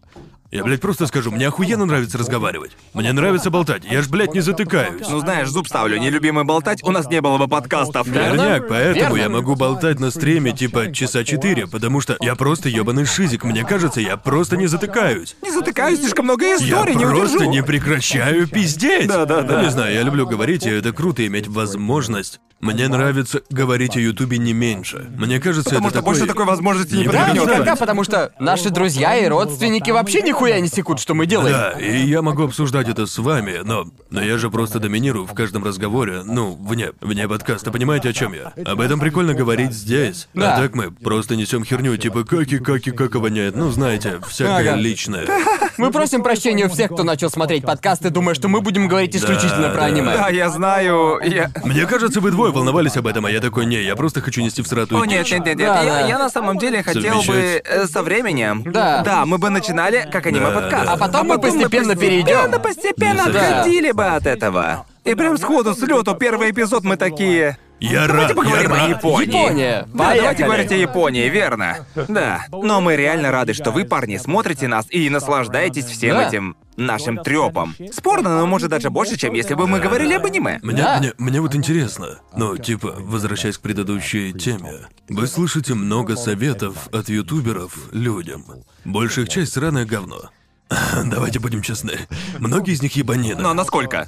Я, 0.52 0.65
блядь, 0.65 0.82
просто 0.82 1.07
скажу, 1.07 1.32
мне 1.32 1.48
охуенно 1.48 1.86
нравится 1.86 2.18
разговаривать. 2.18 2.72
Мне 2.94 3.14
нравится 3.14 3.49
болтать. 3.49 3.84
Я 3.90 4.02
ж, 4.02 4.10
блядь, 4.10 4.34
не 4.34 4.41
затыкаюсь. 4.41 5.07
Ну 5.10 5.19
знаешь, 5.19 5.48
зуб 5.48 5.65
ставлю, 5.68 5.98
нелюбимый 5.98 6.44
болтать, 6.44 6.84
у 6.84 6.91
нас 6.91 7.07
не 7.10 7.22
было 7.22 7.38
бы 7.38 7.48
подкастов. 7.48 8.06
Верняк, 8.07 8.68
поэтому 8.68 9.15
Верно. 9.15 9.22
я 9.22 9.30
могу 9.30 9.56
болтать 9.56 10.02
на 10.02 10.11
стриме 10.11 10.52
типа 10.52 10.91
часа 10.94 11.23
четыре, 11.23 11.68
потому 11.68 12.02
что 12.02 12.18
я 12.19 12.36
просто 12.36 12.68
ебаный 12.68 13.06
шизик. 13.06 13.45
Мне 13.45 13.64
кажется, 13.64 14.02
я 14.02 14.18
просто 14.18 14.57
не 14.57 14.68
затыкаюсь. 14.68 15.38
Не 15.41 15.52
затыкаюсь, 15.52 15.99
слишком 15.99 16.26
много 16.26 16.45
Я 16.45 16.57
историй, 16.57 16.95
не 16.95 17.06
просто 17.06 17.38
удержу. 17.38 17.52
не 17.52 17.64
прекращаю 17.64 18.45
пиздеть. 18.48 19.07
Да-да-да. 19.07 19.57
Ну, 19.57 19.64
не 19.64 19.72
знаю, 19.72 19.94
я 19.94 20.02
люблю 20.03 20.28
говорить, 20.28 20.65
и 20.65 20.69
это 20.69 20.91
круто 20.91 21.26
иметь 21.28 21.48
возможность 21.48 22.41
Мне 22.60 22.88
нравится 22.90 23.41
говорить 23.49 23.95
о 23.95 23.99
Ютубе 23.99 24.38
не 24.38 24.53
меньше. 24.53 25.10
Мне 25.18 25.40
кажется, 25.40 25.69
Потому 25.69 25.88
это 25.88 25.95
что 25.95 25.99
такой... 26.02 26.14
больше 26.14 26.28
такой 26.28 26.45
возможности 26.45 26.94
не 26.95 27.06
Да, 27.06 27.28
Да, 27.28 27.34
никогда, 27.34 27.76
потому 27.78 28.03
что 28.03 28.34
наши 28.40 28.69
друзья 28.69 29.15
и 29.15 29.28
родственники 29.28 29.90
вообще 29.91 30.22
нихуя 30.41 30.59
не 30.59 30.68
секут, 30.68 30.99
что 30.99 31.13
мы 31.13 31.26
делаем. 31.26 31.55
Да, 31.55 31.72
и 31.80 32.05
я 32.05 32.22
могу 32.22 32.43
обсуждать 32.43 32.89
это 32.89 33.05
с 33.05 33.18
вами, 33.18 33.59
но, 33.63 33.85
но 34.09 34.22
я 34.22 34.38
же 34.38 34.49
просто 34.49 34.80
доминирую 34.80 35.26
в 35.27 35.34
каждом 35.34 35.63
разговоре, 35.63 36.23
ну, 36.23 36.57
вне, 36.59 36.91
вне 36.99 37.27
подкаста, 37.27 37.72
понимаете, 37.72 38.09
о 38.09 38.13
чем 38.13 38.34
я? 38.34 38.53
Об 38.65 38.81
этом 38.81 38.99
прикольно 38.99 39.34
говорить 39.34 39.72
здесь. 39.72 40.27
Да. 40.34 40.55
А 40.55 40.61
так 40.61 40.76
мы 40.76 40.91
просто 40.91 41.35
несем 41.35 41.63
херню, 41.63 41.95
типа 41.97 42.23
каки, 42.23 42.57
каки, 42.57 42.91
как 42.91 43.15
воняет, 43.15 43.55
ну, 43.55 43.69
знаете, 43.69 44.19
всякое 44.27 44.72
Ага. 44.72 44.76
личное. 44.76 45.27
Мы 45.77 45.91
просим 45.91 46.22
прощения 46.22 46.65
у 46.65 46.69
всех, 46.69 46.91
кто 46.91 47.03
начал 47.03 47.30
смотреть 47.30 47.63
подкасты, 47.63 48.09
думая, 48.09 48.35
что 48.35 48.47
мы 48.49 48.61
будем 48.61 48.88
говорить 48.88 49.15
исключительно 49.15 49.69
Да, 49.69 49.69
про 49.69 49.80
да. 49.80 49.85
аниме. 49.85 50.13
Да, 50.13 50.30
я 50.30 50.49
знаю. 50.49 51.19
Я... 51.23 51.49
Мне 51.63 51.85
кажется, 51.85 52.19
вы 52.19 52.31
двое 52.31 52.51
волновались 52.51 52.97
об 52.97 53.07
этом, 53.07 53.26
а 53.26 53.31
я 53.31 53.39
такой, 53.39 53.65
не, 53.65 53.81
я 53.81 53.95
просто 53.95 54.22
хочу 54.22 54.41
нести 54.41 54.61
в 54.61 54.68
сратую 54.68 55.01
О, 55.01 55.05
нет, 55.05 55.23
дичь». 55.23 55.31
нет, 55.31 55.45
нет, 55.45 55.57
нет. 55.57 55.68
Да, 55.68 55.81
я, 55.81 55.91
да. 55.93 56.07
я 56.07 56.19
на 56.19 56.30
самом 56.30 56.57
деле 56.57 56.84
хотел 56.84 57.22
бы 57.23 57.61
э, 57.63 57.88
со 57.88 58.03
временем. 58.03 58.63
Да. 58.65 59.01
Да, 59.03 59.26
мы 59.26 59.38
бы 59.38 59.49
начинали 59.49 60.07
как 60.11 60.27
аниме-подкаст. 60.32 60.86
да. 60.86 60.94
А 60.94 60.98
потом 60.98 61.28
мы 61.28 61.40
постепенно 61.40 61.95
перейдем. 61.95 62.52
Постепенно, 62.52 62.60
постепенно 62.60 63.32
Да. 63.32 63.60
отходили 63.60 63.91
бы 63.91 64.06
от 64.06 64.26
этого. 64.26 64.86
И 65.03 65.16
прям 65.16 65.38
сходу 65.38 65.74
с 65.74 65.80
лету 65.82 66.16
первый 66.16 66.52
эпизод 66.52 66.84
мы 66.84 66.98
такие. 66.98 67.58
Я 67.82 68.08
Давайте 68.08 68.34
рад, 68.36 68.45
я 68.64 68.70
рад. 68.70 68.90
Японии. 68.90 69.26
Япония. 69.28 69.82
Да, 69.88 69.91
давайте 69.98 70.22
Поехали. 70.24 70.45
говорить 70.45 70.72
о 70.72 70.76
Японии, 70.76 71.30
верно? 71.30 71.88
Да. 72.08 72.45
Но 72.52 72.80
мы 72.80 72.95
реально 72.95 73.32
рады, 73.32 73.53
что 73.56 73.72
вы, 73.72 73.86
парни, 73.86 74.18
смотрите 74.18 74.68
нас 74.68 74.86
и 74.91 75.10
наслаждаетесь 75.10 75.86
всем 75.86 76.16
Да. 76.18 76.28
этим 76.28 76.56
нашим 76.78 77.18
трёпом. 77.18 77.76
Спорно, 77.91 78.40
но 78.40 78.45
может 78.45 78.70
даже 78.70 78.91
больше, 78.91 79.18
чем 79.18 79.34
если 79.34 79.56
бы 79.56 79.68
мы 79.68 79.80
говорили 79.80 80.14
об 80.14 80.26
аниме. 80.26 80.60
Мне, 80.62 80.78
Да. 80.84 80.99
мне, 80.99 81.14
мне 81.18 81.41
вот 81.41 81.56
интересно, 81.56 82.20
ну, 82.38 82.56
типа, 82.56 82.94
возвращаясь 82.99 83.58
к 83.58 83.62
предыдущей 83.62 84.32
теме, 84.34 84.74
вы 85.10 85.26
слышите 85.26 85.74
много 85.74 86.16
советов 86.16 86.88
от 86.94 87.10
ютуберов 87.10 87.74
людям. 87.91 88.45
Большая 88.86 89.26
их 89.26 89.32
часть 89.32 89.53
сраное 89.53 89.86
говно. 89.86 90.30
Давайте 91.03 91.40
будем 91.40 91.64
честны. 91.64 91.94
Многие 92.38 92.74
из 92.76 92.82
них 92.84 92.95
ебанины. 92.95 93.41
Но 93.41 93.53
насколько? 93.56 94.08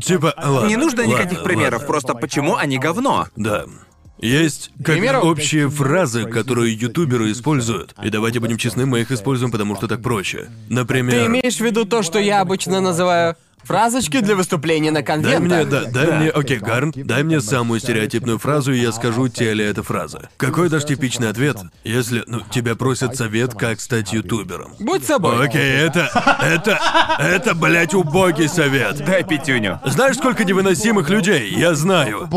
Типа, 0.00 0.34
ладно. 0.36 0.68
Не 0.68 0.76
нужно 0.76 1.02
ладно, 1.02 1.12
никаких 1.12 1.42
примеров, 1.42 1.80
ладно. 1.80 1.86
просто 1.86 2.14
почему 2.14 2.56
они 2.56 2.78
говно. 2.78 3.28
Да. 3.36 3.64
Есть 4.18 4.70
как 4.78 4.94
примеру? 4.94 5.20
общие 5.20 5.68
фразы, 5.68 6.24
которые 6.24 6.72
ютуберы 6.74 7.30
используют. 7.30 7.94
И 8.02 8.10
давайте 8.10 8.40
будем 8.40 8.56
честны, 8.56 8.86
мы 8.86 9.00
их 9.00 9.10
используем, 9.10 9.50
потому 9.52 9.76
что 9.76 9.86
так 9.88 10.02
проще. 10.02 10.48
Например... 10.68 11.20
Ты 11.20 11.26
имеешь 11.26 11.56
в 11.56 11.60
виду 11.60 11.84
то, 11.84 12.02
что 12.02 12.18
я 12.18 12.40
обычно 12.40 12.80
называю 12.80 13.36
фразочки 13.64 14.20
для 14.20 14.34
выступления 14.36 14.90
на 14.90 14.96
Дай 15.00 15.04
конвентах? 15.04 15.42
мне, 15.42 15.64
да, 15.64 15.84
дай 15.90 16.18
мне, 16.18 16.30
окей, 16.30 16.58
Гарн, 16.58 16.92
дай 16.94 17.22
мне 17.22 17.40
самую 17.40 17.80
стереотипную 17.80 18.38
фразу, 18.38 18.72
и 18.72 18.78
я 18.78 18.92
скажу, 18.92 19.28
те 19.28 19.52
ли 19.54 19.64
эта 19.64 19.82
фраза. 19.82 20.28
Какой 20.36 20.68
дашь 20.68 20.84
типичный 20.84 21.28
ответ, 21.28 21.56
если, 21.84 22.22
ну, 22.26 22.40
тебя 22.50 22.74
просят 22.76 23.16
совет, 23.16 23.54
как 23.54 23.80
стать 23.80 24.12
ютубером? 24.12 24.74
Будь 24.78 25.04
собой. 25.04 25.46
Окей, 25.46 25.72
это, 25.72 26.08
это, 26.42 26.78
это, 27.18 27.54
блядь, 27.54 27.94
убогий 27.94 28.48
совет. 28.48 29.04
Дай 29.04 29.24
пятюню. 29.24 29.80
Знаешь, 29.84 30.16
сколько 30.16 30.44
невыносимых 30.44 31.08
людей? 31.10 31.52
Я 31.54 31.74
знаю. 31.74 32.28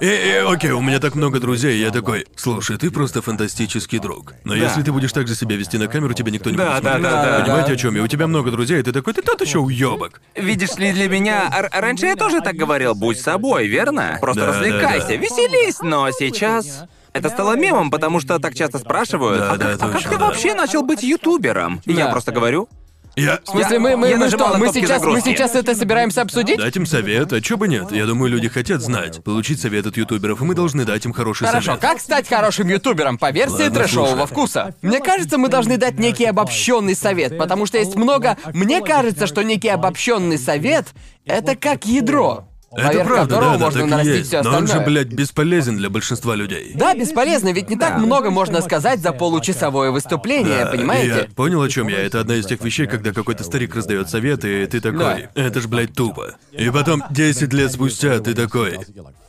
И, 0.00 0.06
и, 0.06 0.42
окей, 0.46 0.70
у 0.70 0.80
меня 0.80 0.98
так 1.00 1.14
много 1.14 1.40
друзей, 1.40 1.80
я 1.80 1.90
такой, 1.90 2.26
слушай, 2.36 2.76
ты 2.76 2.90
просто 2.90 3.22
фантастический 3.22 3.98
друг. 3.98 4.34
Но 4.44 4.54
если 4.54 4.82
ты 4.82 4.92
будешь 4.92 5.12
так 5.12 5.26
же 5.28 5.34
себя 5.34 5.56
вести 5.56 5.78
на 5.78 5.86
камеру, 5.88 6.14
тебя 6.14 6.30
никто 6.30 6.50
не 6.50 6.56
Да, 6.56 6.74
будет 6.74 6.84
да, 6.84 6.90
смотреть. 6.92 7.02
да, 7.12 7.22
да, 7.38 7.40
Понимаете, 7.44 7.68
да. 7.68 7.74
о 7.74 7.76
чем? 7.76 7.96
И 7.96 8.00
у 8.00 8.06
тебя 8.06 8.26
много 8.26 8.50
друзей, 8.50 8.80
ты 8.84 8.92
такой, 8.92 9.12
ты 9.14 9.22
тот 9.22 9.40
еще 9.40 9.58
уебок. 9.58 10.20
Видишь 10.36 10.76
ли, 10.76 10.92
для 10.92 11.08
меня... 11.08 11.50
р- 11.56 11.70
раньше 11.72 12.06
я 12.06 12.16
тоже 12.16 12.40
так 12.40 12.54
говорил, 12.54 12.94
будь 12.94 13.18
собой, 13.20 13.66
верно? 13.66 14.18
Просто 14.20 14.42
Да, 14.42 14.46
развлекайся, 14.48 15.06
да, 15.08 15.14
да. 15.14 15.16
веселись, 15.16 15.80
но 15.80 16.10
сейчас... 16.12 16.84
Это 17.12 17.28
стало 17.28 17.56
мемом, 17.56 17.92
потому 17.92 18.18
что 18.18 18.40
так 18.40 18.56
часто 18.56 18.78
спрашивают, 18.80 19.38
Да, 19.38 19.52
а, 19.52 19.56
да, 19.56 19.64
как, 19.72 19.82
а 19.82 19.86
как 19.86 19.92
точно, 19.92 20.10
ты 20.10 20.18
да. 20.18 20.24
вообще 20.26 20.54
начал 20.54 20.82
быть 20.82 21.04
ютубером? 21.04 21.80
И 21.86 21.92
Я 21.92 22.06
Да. 22.06 22.10
просто 22.10 22.32
говорю, 22.32 22.68
Я... 23.16 23.40
В 23.44 23.50
смысле, 23.50 23.78
мы, 23.78 23.96
мы, 23.96 24.08
я 24.08 24.16
мы 24.16 24.24
нажимал 24.24 24.48
что, 24.48 24.54
на 24.54 24.58
мы 24.58 24.64
кнопки 24.66 24.80
сейчас, 24.80 25.00
мы 25.02 25.06
загрузки. 25.06 25.28
сейчас 25.30 25.54
это 25.54 25.74
собираемся 25.74 26.22
обсудить? 26.22 26.58
Дать 26.58 26.76
им 26.76 26.86
совет, 26.86 27.32
а 27.32 27.40
чё 27.40 27.56
бы 27.56 27.68
нет? 27.68 27.92
Я 27.92 28.06
думаю, 28.06 28.30
люди 28.30 28.48
хотят 28.48 28.80
знать, 28.82 29.22
получить 29.22 29.60
совет 29.60 29.86
от 29.86 29.96
ютуберов, 29.96 30.40
и 30.40 30.44
мы 30.44 30.54
должны 30.54 30.84
дать 30.84 31.04
им 31.04 31.12
хороший 31.12 31.46
Хорошо, 31.46 31.66
совет. 31.66 31.80
как 31.80 32.00
стать 32.00 32.28
хорошим 32.28 32.68
ютубером 32.68 33.18
по 33.18 33.30
версии 33.30 33.64
Ладно, 33.64 33.70
трэшового 33.80 34.08
слушай. 34.10 34.26
вкуса? 34.26 34.74
Мне 34.82 35.00
кажется, 35.00 35.38
мы 35.38 35.48
должны 35.48 35.76
дать 35.76 35.98
некий 35.98 36.24
обобщенный 36.24 36.96
совет, 36.96 37.38
потому 37.38 37.66
что 37.66 37.78
есть 37.78 37.94
много. 37.94 38.36
Мне 38.52 38.80
кажется, 38.80 39.26
что 39.26 39.42
некий 39.42 39.68
обобщенный 39.68 40.38
совет 40.38 40.86
это 41.24 41.56
как 41.56 41.86
ядро. 41.86 42.48
Это 42.76 42.88
поверх 42.88 43.06
правда, 43.08 43.34
которого 43.34 43.52
да, 43.52 43.58
да, 43.58 43.64
можно 43.64 43.80
так 43.80 43.88
и 43.88 43.90
нарастить 43.90 44.16
есть. 44.16 44.32
Но 44.32 44.38
он 44.38 44.44
же, 44.44 44.62
остальное. 44.64 44.86
блядь, 44.86 45.08
бесполезен 45.08 45.76
для 45.76 45.90
большинства 45.90 46.34
людей. 46.34 46.72
Да, 46.74 46.94
бесполезно, 46.94 47.52
ведь 47.52 47.70
не 47.70 47.76
так 47.76 47.98
много 47.98 48.30
можно 48.30 48.60
сказать 48.62 49.00
за 49.00 49.12
получасовое 49.12 49.90
выступление, 49.90 50.64
Да, 50.64 50.70
понимаете? 50.72 51.28
Я 51.28 51.34
понял, 51.34 51.62
о 51.62 51.68
чем 51.68 51.88
я. 51.88 51.98
Это 51.98 52.20
одна 52.20 52.36
из 52.36 52.46
тех 52.46 52.62
вещей, 52.62 52.86
когда 52.86 53.12
какой-то 53.12 53.44
старик 53.44 53.74
раздает 53.76 54.08
советы, 54.10 54.62
и 54.62 54.66
ты 54.66 54.80
такой, 54.80 55.28
это 55.34 55.60
ж, 55.60 55.66
блядь, 55.66 55.92
тупо. 55.94 56.34
И 56.52 56.68
потом, 56.70 57.02
10 57.10 57.52
лет 57.52 57.72
спустя, 57.72 58.18
ты 58.20 58.34
такой, 58.34 58.78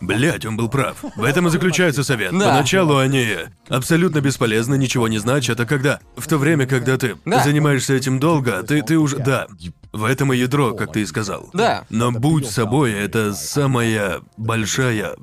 блядь, 0.01 0.45
он 0.45 0.57
был 0.57 0.69
прав. 0.69 0.97
В 1.15 1.23
этом 1.23 1.47
и 1.47 1.49
заключается 1.49 2.03
совет. 2.03 2.31
Да. 2.37 2.49
Поначалу 2.49 2.97
они 2.97 3.27
абсолютно 3.69 4.21
бесполезны, 4.21 4.75
ничего 4.77 5.07
не 5.07 5.17
значат, 5.17 5.59
а 5.59 5.65
когда... 5.65 5.99
В 6.15 6.27
то 6.27 6.37
время, 6.37 6.65
когда 6.65 6.97
ты 6.97 7.15
Да. 7.25 7.43
занимаешься 7.43 7.93
этим 7.93 8.19
долго, 8.19 8.63
ты, 8.63 8.81
ты 8.81 8.97
уже... 8.97 9.17
Да, 9.17 9.47
в 9.91 10.03
этом 10.03 10.33
и 10.33 10.37
ядро, 10.37 10.73
как 10.73 10.91
ты 10.91 11.01
и 11.01 11.05
сказал. 11.05 11.49
Да. 11.53 11.85
Но 11.89 12.11
будь 12.11 12.49
собой, 12.49 12.91
это 12.91 13.33
самая 13.35 14.21
большая 14.37 15.15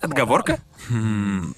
отговорка? 0.00 0.60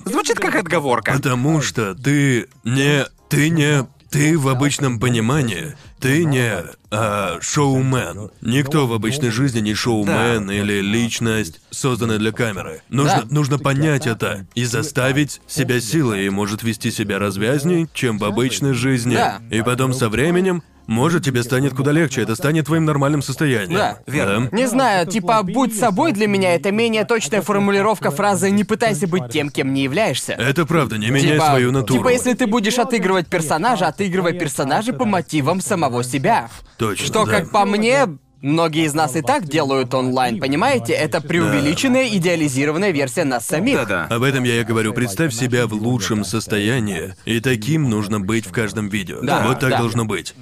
Звучит 0.04 0.38
как 0.38 0.54
отговорка. 0.56 1.12
Потому 1.14 1.60
что 1.62 1.94
ты 1.94 2.48
не... 2.64 3.04
Ты 3.28 3.50
не... 3.50 3.86
Ты 4.08 4.38
в 4.38 4.48
обычном 4.48 5.00
понимании, 5.00 5.76
ты 5.98 6.24
не 6.24 6.52
а, 6.92 7.38
шоумен. 7.40 8.30
Никто 8.40 8.86
в 8.86 8.92
обычной 8.92 9.30
жизни 9.30 9.58
не 9.58 9.74
шоумен 9.74 10.48
или 10.48 10.80
личность, 10.80 11.60
созданная 11.70 12.18
для 12.18 12.30
камеры. 12.30 12.82
Нужно, 12.88 13.22
Да. 13.22 13.34
нужно 13.34 13.58
понять 13.58 14.06
это 14.06 14.46
и 14.54 14.64
заставить 14.64 15.40
себя 15.48 15.80
силой, 15.80 16.24
и 16.24 16.30
может 16.30 16.62
вести 16.62 16.92
себя 16.92 17.18
развязней, 17.18 17.88
чем 17.92 18.18
в 18.18 18.24
обычной 18.24 18.74
жизни. 18.74 19.16
Да. 19.16 19.40
И 19.50 19.60
потом 19.62 19.92
со 19.92 20.08
временем, 20.08 20.62
может, 20.86 21.24
тебе 21.24 21.42
станет 21.42 21.74
куда 21.74 21.92
легче, 21.92 22.22
это 22.22 22.34
станет 22.34 22.66
твоим 22.66 22.84
нормальным 22.84 23.22
состоянием. 23.22 23.78
Да. 23.78 23.98
Верно. 24.06 24.48
Не 24.52 24.66
знаю, 24.66 25.06
типа 25.06 25.42
«будь 25.42 25.76
собой» 25.78 26.12
для 26.12 26.26
меня 26.26 26.54
это 26.54 26.70
менее 26.70 27.04
точная 27.04 27.42
формулировка 27.42 28.10
фразы 28.10 28.50
«не 28.50 28.64
пытайся 28.64 29.06
быть 29.06 29.28
тем, 29.30 29.50
кем 29.50 29.74
не 29.74 29.82
являешься». 29.82 30.32
Это 30.32 30.66
правда, 30.66 30.96
не 30.98 31.08
меняй 31.10 31.32
Типа, 31.32 31.46
свою 31.46 31.72
натуру. 31.72 31.98
типа, 31.98 32.08
если 32.10 32.34
ты 32.34 32.46
будешь 32.46 32.78
отыгрывать 32.78 33.26
персонажа, 33.26 33.88
отыгрывай 33.88 34.32
персонажа 34.32 34.92
по 34.92 35.04
мотивам 35.04 35.60
самого 35.60 36.04
себя. 36.04 36.48
Точно, 36.78 37.04
Что, 37.04 37.24
да. 37.24 37.32
как 37.32 37.50
по 37.50 37.64
мне, 37.64 38.06
многие 38.40 38.84
из 38.86 38.94
нас 38.94 39.16
и 39.16 39.22
так 39.22 39.46
делают 39.48 39.92
онлайн, 39.94 40.38
понимаете? 40.38 40.92
Это 40.92 41.20
преувеличенная, 41.20 42.08
идеализированная 42.08 42.90
версия 42.92 43.24
нас 43.24 43.46
самих. 43.46 43.76
Да-да. 43.76 44.06
Об 44.14 44.22
этом 44.22 44.44
я 44.44 44.60
и 44.60 44.64
говорю. 44.64 44.92
Представь 44.92 45.34
себя 45.34 45.66
в 45.66 45.72
лучшем 45.72 46.24
состоянии, 46.24 47.14
и 47.24 47.40
таким 47.40 47.90
нужно 47.90 48.20
быть 48.20 48.46
в 48.46 48.52
каждом 48.52 48.88
видео. 48.88 49.18
Да, 49.22 49.46
вот 49.46 49.60
так 49.60 49.70
да. 49.70 49.78
должно 49.78 50.04
быть. 50.04 50.34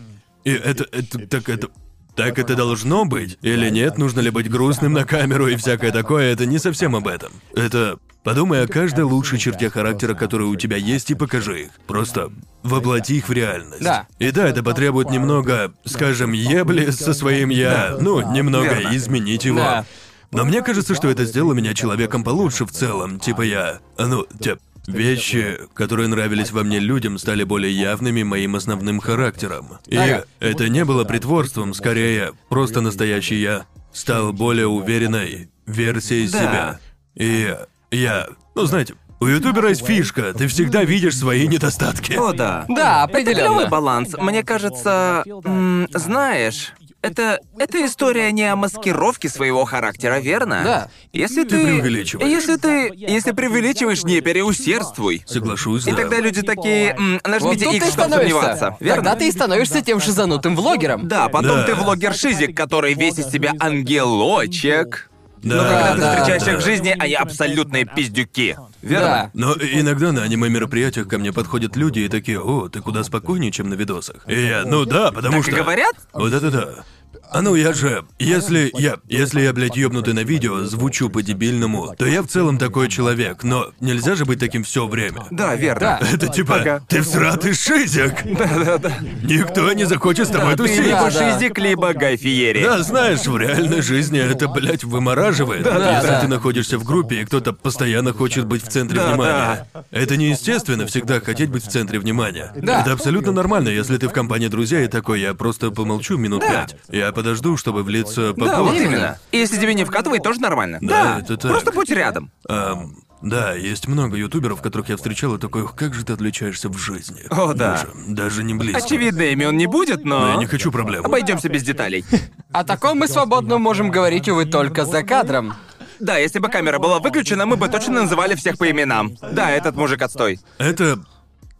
И 0.45 0.51
это, 0.51 0.87
это, 0.93 1.19
так 1.27 1.49
это... 1.49 1.69
Так 2.17 2.39
это 2.39 2.55
должно 2.55 3.05
быть? 3.05 3.39
Или 3.43 3.71
нет? 3.71 3.99
Нужно 3.99 4.21
ли 4.21 4.31
быть 4.31 4.49
грустным 4.49 4.93
на 4.93 5.05
камеру 5.05 5.49
и 5.49 5.57
всякое 5.57 5.91
такое? 5.91 6.33
Это 6.33 6.47
не 6.47 6.59
совсем 6.59 6.95
об 6.95 7.09
этом. 7.09 7.33
Это... 7.57 7.99
Подумай 8.23 8.63
о 8.63 8.69
каждой 8.69 9.05
лучшей 9.05 9.39
черте 9.39 9.69
характера, 9.69 10.15
которая 10.15 10.49
у 10.49 10.57
тебя 10.57 10.77
есть, 10.79 11.11
и 11.11 11.15
покажи 11.15 11.65
их. 11.65 11.71
Просто 11.87 12.31
воплоти 12.63 13.17
их 13.17 13.29
в 13.29 13.33
реальность. 13.33 13.83
Да. 13.83 14.07
И 14.19 14.31
да, 14.31 14.49
это 14.49 14.63
потребует 14.63 15.11
немного, 15.11 15.75
скажем, 15.85 16.33
ебли 16.33 16.91
со 16.91 17.13
своим 17.13 17.51
я. 17.51 17.97
Ну, 18.01 18.33
немного 18.33 18.75
Верно. 18.75 18.97
изменить 18.97 19.45
его. 19.45 19.59
Да. 19.59 19.85
Но 20.31 20.45
мне 20.45 20.63
кажется, 20.63 20.95
что 20.95 21.11
это 21.11 21.27
сделало 21.27 21.53
меня 21.53 21.75
человеком 21.75 22.25
получше 22.25 22.65
в 22.65 22.71
целом. 22.71 23.21
Типа 23.21 23.43
я... 23.43 23.81
Ну, 23.99 24.25
те... 24.41 24.57
Вещи, 24.87 25.59
которые 25.75 26.09
нравились 26.09 26.51
во 26.53 26.63
мне 26.63 26.79
людям, 26.79 27.19
стали 27.19 27.43
более 27.45 27.73
явными 27.73 28.23
моим 28.23 28.55
основным 28.57 29.01
характером. 29.01 29.79
И 29.87 30.23
это 30.41 30.69
не 30.69 30.85
было 30.85 31.05
притворством, 31.05 31.73
скорее, 31.75 32.33
просто 32.49 32.81
настоящий 32.81 33.41
я 33.41 33.65
стал 33.93 34.33
более 34.33 34.67
уверенной 34.67 35.49
версией 35.67 36.29
Да. 36.29 36.39
себя. 36.39 36.79
И 37.15 37.57
я... 37.91 38.27
Ну, 38.55 38.67
знаете, 38.67 38.95
у 39.21 39.27
ютубера 39.27 39.71
есть 39.71 39.87
фишка, 39.87 40.35
ты 40.35 40.49
всегда 40.49 40.85
видишь 40.85 41.17
свои 41.17 41.47
недостатки. 41.49 42.13
О, 42.13 42.33
да. 42.33 42.67
Да, 42.69 43.05
Это 43.09 43.23
клевый 43.23 43.35
определенно. 43.43 43.67
баланс. 43.69 44.11
Мне 44.19 44.43
кажется, 44.43 45.23
м, 45.45 45.89
знаешь, 45.95 46.73
это 47.05 47.41
это 47.59 47.85
история 47.87 48.33
не 48.33 48.45
о 48.51 48.57
маскировке 48.57 49.29
своего 49.29 49.65
характера, 49.65 50.19
верно? 50.21 50.63
Да. 50.65 50.89
Если 51.13 51.45
Ты 51.45 51.51
ты, 51.51 51.63
преувеличиваешь. 51.65 52.29
если 52.29 52.57
ты, 52.57 52.93
если 52.95 53.33
преувеличиваешь, 53.33 54.03
не 54.05 54.21
переусердствуй. 54.21 55.23
Соглашусь, 55.27 55.87
И 55.87 55.91
да. 55.91 55.97
тогда 55.99 56.19
люди 56.21 56.43
такие, 56.43 56.95
м, 56.95 57.21
Вот 57.23 57.29
нажмите 57.29 57.65
тут 57.67 57.75
X, 57.75 57.85
ты 57.87 57.93
чтобы 57.93 58.09
становишься. 58.09 58.41
сомневаться, 58.41 58.77
верно? 58.81 59.03
Тогда 59.03 59.17
ты 59.17 59.29
и 59.29 59.33
становишься 59.33 59.81
тем 59.83 60.01
шизанутым 60.01 60.57
влогером. 60.57 61.07
Да, 61.09 61.29
потом 61.29 61.59
Да. 61.59 61.63
ты 61.65 61.75
влогер 61.75 62.15
Шизик, 62.15 62.57
который 62.57 62.95
весь 62.95 63.19
из 63.19 63.27
себя 63.31 63.53
ангелочек. 63.61 65.11
Но 65.43 65.57
Да, 65.63 65.69
когда 65.69 65.95
ты 65.95 66.01
да, 66.01 66.13
встречаешь 66.15 66.43
да. 66.45 66.53
их 66.53 66.59
в 66.59 66.65
жизни, 66.65 66.97
они 66.99 67.15
абсолютные 67.15 67.85
пиздюки. 67.85 68.57
Верно? 68.85 69.07
Да. 69.07 69.31
Но 69.35 69.53
иногда 69.55 70.13
на 70.13 70.23
аниме-мероприятиях 70.23 71.09
ко 71.09 71.19
мне 71.19 71.33
подходят 71.33 71.77
люди 71.77 72.01
и 72.01 72.09
такие, 72.09 72.41
о, 72.41 72.69
ты 72.69 72.81
куда 72.81 73.03
спокойнее, 73.05 73.51
чем 73.51 73.69
на 73.69 73.75
видосах. 73.75 74.17
И 74.29 74.47
я, 74.47 74.65
ну 74.65 74.85
да, 74.85 75.11
потому 75.11 75.39
Так 75.39 75.49
и 75.49 75.51
что... 75.51 75.63
говорят? 75.63 75.95
Вот 76.13 76.33
это 76.33 76.51
да. 76.51 76.85
А 77.31 77.43
ну 77.43 77.55
я 77.57 77.73
же, 77.73 78.05
если 78.19 78.71
я, 78.75 78.97
если 79.09 79.41
я, 79.41 79.53
блядь, 79.53 79.77
ёбнутый 79.77 80.15
на 80.15 80.21
видео, 80.21 80.65
звучу 80.65 81.09
по-дебильному, 81.11 81.95
то 81.99 82.07
я 82.07 82.23
в 82.23 82.29
целом 82.29 82.59
такой 82.59 82.89
человек, 82.89 83.43
но 83.43 83.71
нельзя 83.81 84.15
же 84.15 84.25
быть 84.25 84.39
таким 84.39 84.63
все 84.63 84.87
время. 84.87 85.25
Да, 85.31 85.55
верно. 85.57 85.99
Да. 86.01 86.09
Это 86.13 86.29
типа, 86.29 86.57
Ага. 86.61 86.83
ты 86.89 87.03
всратый 87.03 87.55
шизик. 87.55 88.15
Да-да-да. 88.25 88.93
Никто 89.23 89.73
не 89.73 89.85
захочет 89.85 90.29
с 90.29 90.31
тобой 90.31 90.53
Ты 90.53 90.59
тусить. 90.59 90.85
либо. 90.87 91.11
Шизик, 91.11 91.59
либо 91.59 91.93
Гай 91.93 92.17
Фиери. 92.17 92.63
Да, 92.63 92.83
знаешь, 92.83 93.27
в 93.27 93.37
реальной 93.37 93.83
жизни 93.83 94.19
это, 94.21 94.47
блядь, 94.49 94.85
вымораживает. 94.85 95.65
да, 95.65 95.97
Если 95.97 96.09
да. 96.09 96.21
ты 96.21 96.29
находишься 96.29 96.79
в 96.79 96.85
группе, 96.85 97.23
и 97.23 97.25
кто-то 97.25 97.53
постоянно 97.53 98.13
хочет 98.13 98.47
быть 98.47 98.63
в 98.65 98.69
центре 98.69 98.99
Да, 98.99 99.09
внимания. 99.09 99.69
Это 99.91 100.17
неестественно 100.17 100.87
всегда 100.87 101.21
хотеть 101.21 101.51
быть 101.51 101.65
в 101.65 101.69
центре 101.71 101.99
внимания. 101.99 102.53
Да. 102.57 102.83
Это 102.83 102.93
абсолютно 102.93 103.33
нормально, 103.33 103.71
если 103.71 103.97
ты 103.97 104.09
в 104.09 104.13
компании 104.13 104.49
друзей 104.49 104.85
и 104.85 104.89
такой, 104.89 105.21
я 105.21 105.35
просто 105.35 105.71
помолчу 105.71 106.17
минут 106.17 106.43
пять. 106.43 106.77
Я 106.91 107.11
подожду, 107.15 107.57
чтобы 107.57 107.83
влиться 107.83 108.35
по 108.35 108.45
Да, 108.45 108.61
вот 108.61 108.71
полной». 108.73 108.85
именно. 108.85 109.19
И 109.33 109.39
если 109.39 109.57
тебе 109.59 109.75
не 109.75 109.85
вкатывает, 109.85 110.23
тоже 110.23 110.41
нормально. 110.41 110.79
Да, 110.81 111.21
это 111.21 111.37
так. 111.37 111.51
Просто 111.51 111.73
будь 111.73 111.91
рядом. 111.91 112.31
Ам, 112.49 112.97
да, 113.23 113.55
есть 113.55 113.89
много 113.89 114.17
ютуберов, 114.19 114.61
которых 114.61 114.91
я 114.91 114.97
встречал, 114.99 115.35
и 115.37 115.39
такой, 115.39 115.63
«Ух, 115.63 115.75
как 115.75 115.95
же 115.95 116.05
ты 116.05 116.13
отличаешься 116.13 116.69
в 116.69 116.77
жизни. 116.77 117.23
О, 117.31 117.55
да. 117.55 117.73
Даже, 117.73 117.89
даже 118.09 118.45
не 118.45 118.53
близко. 118.53 118.85
Очевидно, 118.85 119.23
ими 119.23 119.47
он 119.47 119.57
не 119.57 119.67
будет, 119.67 120.05
Но 120.05 120.21
но... 120.21 120.29
я 120.33 120.37
не 120.37 120.47
хочу 120.47 120.71
проблем. 120.71 121.07
Обойдемся 121.07 121.49
без 121.49 121.63
деталей. 121.63 122.05
О 122.53 122.65
таком 122.65 122.99
мы 122.99 123.09
свободно 123.09 123.57
можем 123.57 123.91
говорить, 123.91 124.29
увы, 124.29 124.45
только 124.45 124.85
за 124.85 125.03
кадром. 125.03 125.55
Да, 126.01 126.19
если 126.19 126.39
бы 126.39 126.49
камера 126.49 126.79
была 126.79 126.99
выключена, 126.99 127.47
мы 127.47 127.57
бы 127.57 127.69
точно 127.69 128.03
называли 128.03 128.35
всех 128.35 128.59
по 128.59 128.71
именам. 128.71 129.17
Да, 129.33 129.51
этот 129.51 129.75
мужик 129.77 130.03
отстой. 130.03 130.39
Это... 130.59 130.99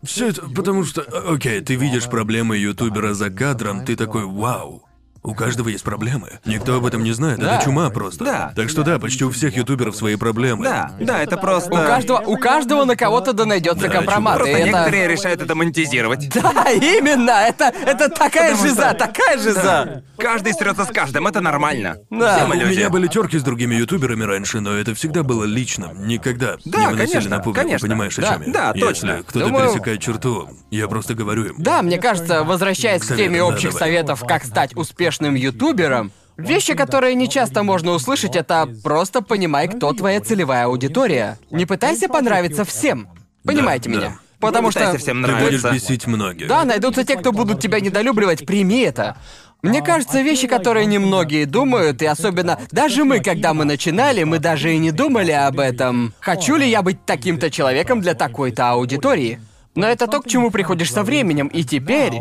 Все 0.03 0.29
это 0.29 0.43
потому 0.51 0.85
что... 0.85 1.01
Окей, 1.01 1.63
ты 1.63 1.77
видишь 1.77 2.11
проблемы 2.11 2.59
ютубера 2.59 3.15
за 3.15 3.31
кадром, 3.31 3.87
ты 3.87 3.97
такой, 3.97 4.27
вау. 4.27 4.85
У 5.25 5.35
каждого 5.35 5.71
есть 5.71 5.83
проблемы. 5.83 6.39
Никто 6.45 6.77
об 6.77 6.85
этом 6.85 7.03
не 7.03 7.13
знает, 7.13 7.39
Да. 7.41 7.57
это 7.57 7.65
чума 7.65 7.89
просто. 7.89 8.25
Да. 8.25 8.53
Так 8.55 8.69
что 8.69 8.83
да, 8.83 8.99
почти 8.99 9.25
у 9.25 9.31
всех 9.31 9.57
ютуберов 9.57 9.97
свои 9.97 10.17
проблемы. 10.17 10.65
Да, 10.65 10.91
да, 11.01 11.23
это 11.23 11.39
просто... 11.39 11.73
У 11.73 11.77
каждого, 11.77 12.19
у 12.21 12.37
каждого 12.37 12.85
на 12.85 12.95
кого-то 12.95 13.33
да 13.33 13.47
найдется 13.47 13.89
Да, 13.89 13.95
компромат. 13.95 14.37
Просто 14.37 14.55
это... 14.59 14.67
некоторые 14.69 15.09
решают 15.09 15.41
это 15.41 15.55
монетизировать. 15.55 16.29
Да, 16.29 16.71
именно! 16.71 17.31
Это, 17.49 17.73
это 17.87 18.11
такая 18.11 18.51
Потому 18.53 18.69
жиза, 18.69 18.83
что- 18.91 18.95
такая 18.95 19.39
жиза! 19.39 20.03
Каждый 20.19 20.53
срется 20.53 20.85
с 20.85 20.89
каждым, 20.89 21.27
это 21.27 21.41
нормально. 21.41 21.97
Да. 22.11 22.37
Все 22.37 22.47
мы 22.47 22.57
У 22.57 22.61
люди. 22.61 22.79
меня 22.79 22.91
были 22.91 23.07
терки 23.09 23.39
с 23.39 23.43
другими 23.43 23.75
ютуберами 23.77 24.25
раньше, 24.25 24.61
но 24.61 24.73
это 24.75 24.95
всегда 24.95 25.23
было 25.23 25.45
личным. 25.45 26.07
Никогда 26.07 26.57
Да, 26.67 26.81
не 26.81 26.87
выносили 26.89 27.13
конечно, 27.15 27.31
на 27.39 27.43
публику, 27.43 27.67
конечно. 27.67 27.89
понимаешь, 27.89 28.15
Да, 28.17 28.29
о 28.29 28.33
чем 28.35 28.43
я? 28.47 28.53
да, 28.53 28.67
Если 28.75 28.81
точно. 28.87 29.23
кто-то 29.27 29.47
Думаю- 29.47 29.69
пересекает 29.71 30.01
черту, 30.01 30.49
я 30.71 30.87
просто 30.87 31.15
говорю 31.15 31.45
им. 31.47 31.55
Да, 31.59 31.81
мне 31.83 31.99
кажется, 31.99 32.45
возвращаясь 32.45 33.01
к 33.01 33.05
Советы, 33.05 33.25
теме 33.25 33.39
да, 33.39 33.47
общих 33.47 33.71
давай. 33.73 33.79
советов, 33.89 34.23
как 34.27 34.45
стать 34.45 34.77
успешным 35.15 35.35
ютубером, 35.35 36.13
вещи, 36.37 36.75
которые 36.75 37.15
не 37.15 37.29
часто 37.29 37.63
можно 37.63 37.93
услышать, 37.93 38.37
это 38.37 38.69
просто 38.83 39.23
понимай, 39.23 39.69
кто 39.69 39.93
твоя 39.93 40.21
целевая 40.21 40.67
аудитория. 40.67 41.39
Не 41.51 41.67
пытайся 41.67 42.09
понравиться 42.09 42.65
всем. 42.65 43.09
Понимаете 43.45 43.91
Да, 43.91 43.97
меня? 43.97 44.09
да. 44.09 44.19
Потому 44.41 44.71
что... 44.71 44.81
пытайся 44.81 44.99
всем 44.99 45.25
Ты 45.25 45.33
будешь 45.37 45.65
бесить 45.65 46.07
многих. 46.07 46.49
Да, 46.49 46.65
найдутся 46.65 47.05
те, 47.05 47.17
кто 47.17 47.33
будут 47.33 47.61
тебя 47.61 47.81
недолюбливать, 47.81 48.45
прими 48.45 48.81
это. 48.81 49.17
Мне 49.63 49.81
кажется, 49.81 50.21
вещи, 50.21 50.47
которые 50.47 50.85
немногие 50.85 51.47
думают, 51.47 52.03
и 52.03 52.07
особенно 52.07 52.59
даже 52.71 53.05
мы, 53.05 53.21
когда 53.21 53.55
мы 53.55 53.65
начинали, 53.65 54.25
мы 54.25 54.39
даже 54.39 54.75
и 54.75 54.79
не 54.79 54.91
думали 54.91 55.31
об 55.31 55.59
этом. 55.59 56.13
Хочу 56.21 56.57
ли 56.57 56.69
я 56.69 56.83
быть 56.83 57.07
таким-то 57.07 57.51
человеком 57.51 58.03
для 58.03 58.15
такой-то 58.15 58.71
аудитории? 58.71 59.41
Но 59.75 59.87
это 59.87 60.07
то, 60.07 60.21
к 60.21 60.29
чему 60.29 60.51
приходишь 60.51 60.93
со 60.93 61.03
временем, 61.03 61.49
и 61.49 61.65
теперь... 61.65 62.13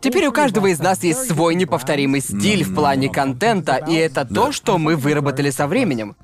Теперь 0.00 0.28
у 0.28 0.32
каждого 0.32 0.68
из 0.68 0.78
нас 0.78 1.02
есть 1.02 1.26
свой 1.26 1.56
неповторимый 1.56 2.20
стиль 2.20 2.62
в 2.62 2.72
плане 2.72 3.08
контента, 3.08 3.74
и 3.74 3.94
это 3.94 4.24
то, 4.24 4.52
что 4.52 4.78
мы 4.78 4.94
выработали 4.94 5.50
со 5.50 5.66
временем. 5.66 6.14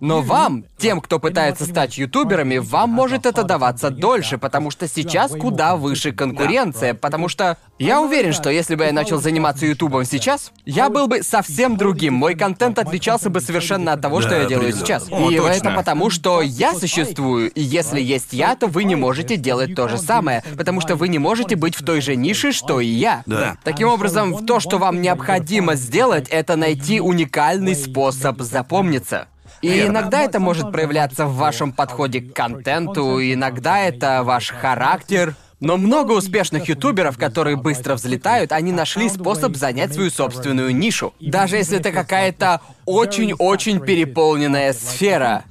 Но 0.00 0.22
вам, 0.22 0.64
тем, 0.78 1.00
кто 1.00 1.18
пытается 1.18 1.66
стать 1.66 1.98
ютуберами, 1.98 2.58
вам 2.58 2.90
может 2.90 3.26
это 3.26 3.44
даваться 3.44 3.90
дольше, 3.90 4.38
потому 4.38 4.70
что 4.70 4.88
сейчас 4.88 5.32
куда 5.32 5.76
выше 5.76 6.12
конкуренция, 6.12 6.94
потому 6.94 7.28
что 7.28 7.58
я 7.78 8.00
уверен, 8.00 8.32
что 8.32 8.50
если 8.50 8.74
бы 8.74 8.84
я 8.84 8.92
начал 8.92 9.20
заниматься 9.20 9.66
ютубом 9.66 10.04
сейчас, 10.04 10.52
я 10.64 10.88
был 10.88 11.06
бы 11.06 11.22
совсем 11.22 11.76
другим. 11.76 12.14
Мой 12.14 12.34
контент 12.34 12.78
отличался 12.78 13.30
бы 13.30 13.40
совершенно 13.40 13.92
от 13.92 14.00
того, 14.00 14.20
что 14.20 14.34
я 14.34 14.46
делаю 14.46 14.72
сейчас. 14.72 15.08
И 15.08 15.34
это 15.34 15.70
потому, 15.70 16.10
что 16.10 16.40
я 16.40 16.74
существую, 16.74 17.50
и 17.50 17.60
если 17.60 18.00
есть 18.00 18.32
я, 18.32 18.56
то 18.56 18.66
вы 18.66 18.84
не 18.84 18.96
можете 18.96 19.36
делать 19.36 19.74
то 19.74 19.88
же 19.88 19.98
самое, 19.98 20.42
потому 20.56 20.80
что 20.80 20.96
вы 20.96 21.08
не 21.08 21.18
можете 21.18 21.56
быть 21.56 21.74
в 21.74 21.84
той 21.84 22.00
же 22.00 22.16
нише, 22.16 22.52
что 22.52 22.80
и 22.80 22.86
я. 22.86 23.22
Да. 23.26 23.56
Таким 23.64 23.88
образом, 23.88 24.46
то, 24.46 24.60
что 24.60 24.78
вам 24.78 25.02
необходимо 25.02 25.74
сделать, 25.74 26.28
это 26.28 26.56
найти 26.56 27.00
уникальный 27.00 27.74
способ 27.74 28.40
запомниться. 28.40 29.28
И 29.62 29.82
иногда 29.82 30.22
это 30.22 30.40
может 30.40 30.72
проявляться 30.72 31.26
в 31.26 31.36
вашем 31.36 31.72
подходе 31.72 32.20
к 32.20 32.32
контенту, 32.32 33.20
иногда 33.20 33.80
это 33.80 34.22
ваш 34.24 34.50
характер. 34.50 35.34
Но 35.60 35.76
много 35.76 36.12
успешных 36.12 36.68
ютуберов, 36.70 37.18
которые 37.18 37.56
быстро 37.56 37.94
взлетают, 37.94 38.50
они 38.50 38.72
нашли 38.72 39.10
способ 39.10 39.56
занять 39.56 39.92
свою 39.92 40.10
собственную 40.10 40.74
нишу. 40.74 41.12
Даже 41.20 41.56
если 41.56 41.78
это 41.78 41.92
какая-то 41.92 42.62
очень-очень 42.86 43.80
переполненная 43.80 44.72
сфера. 44.72 45.44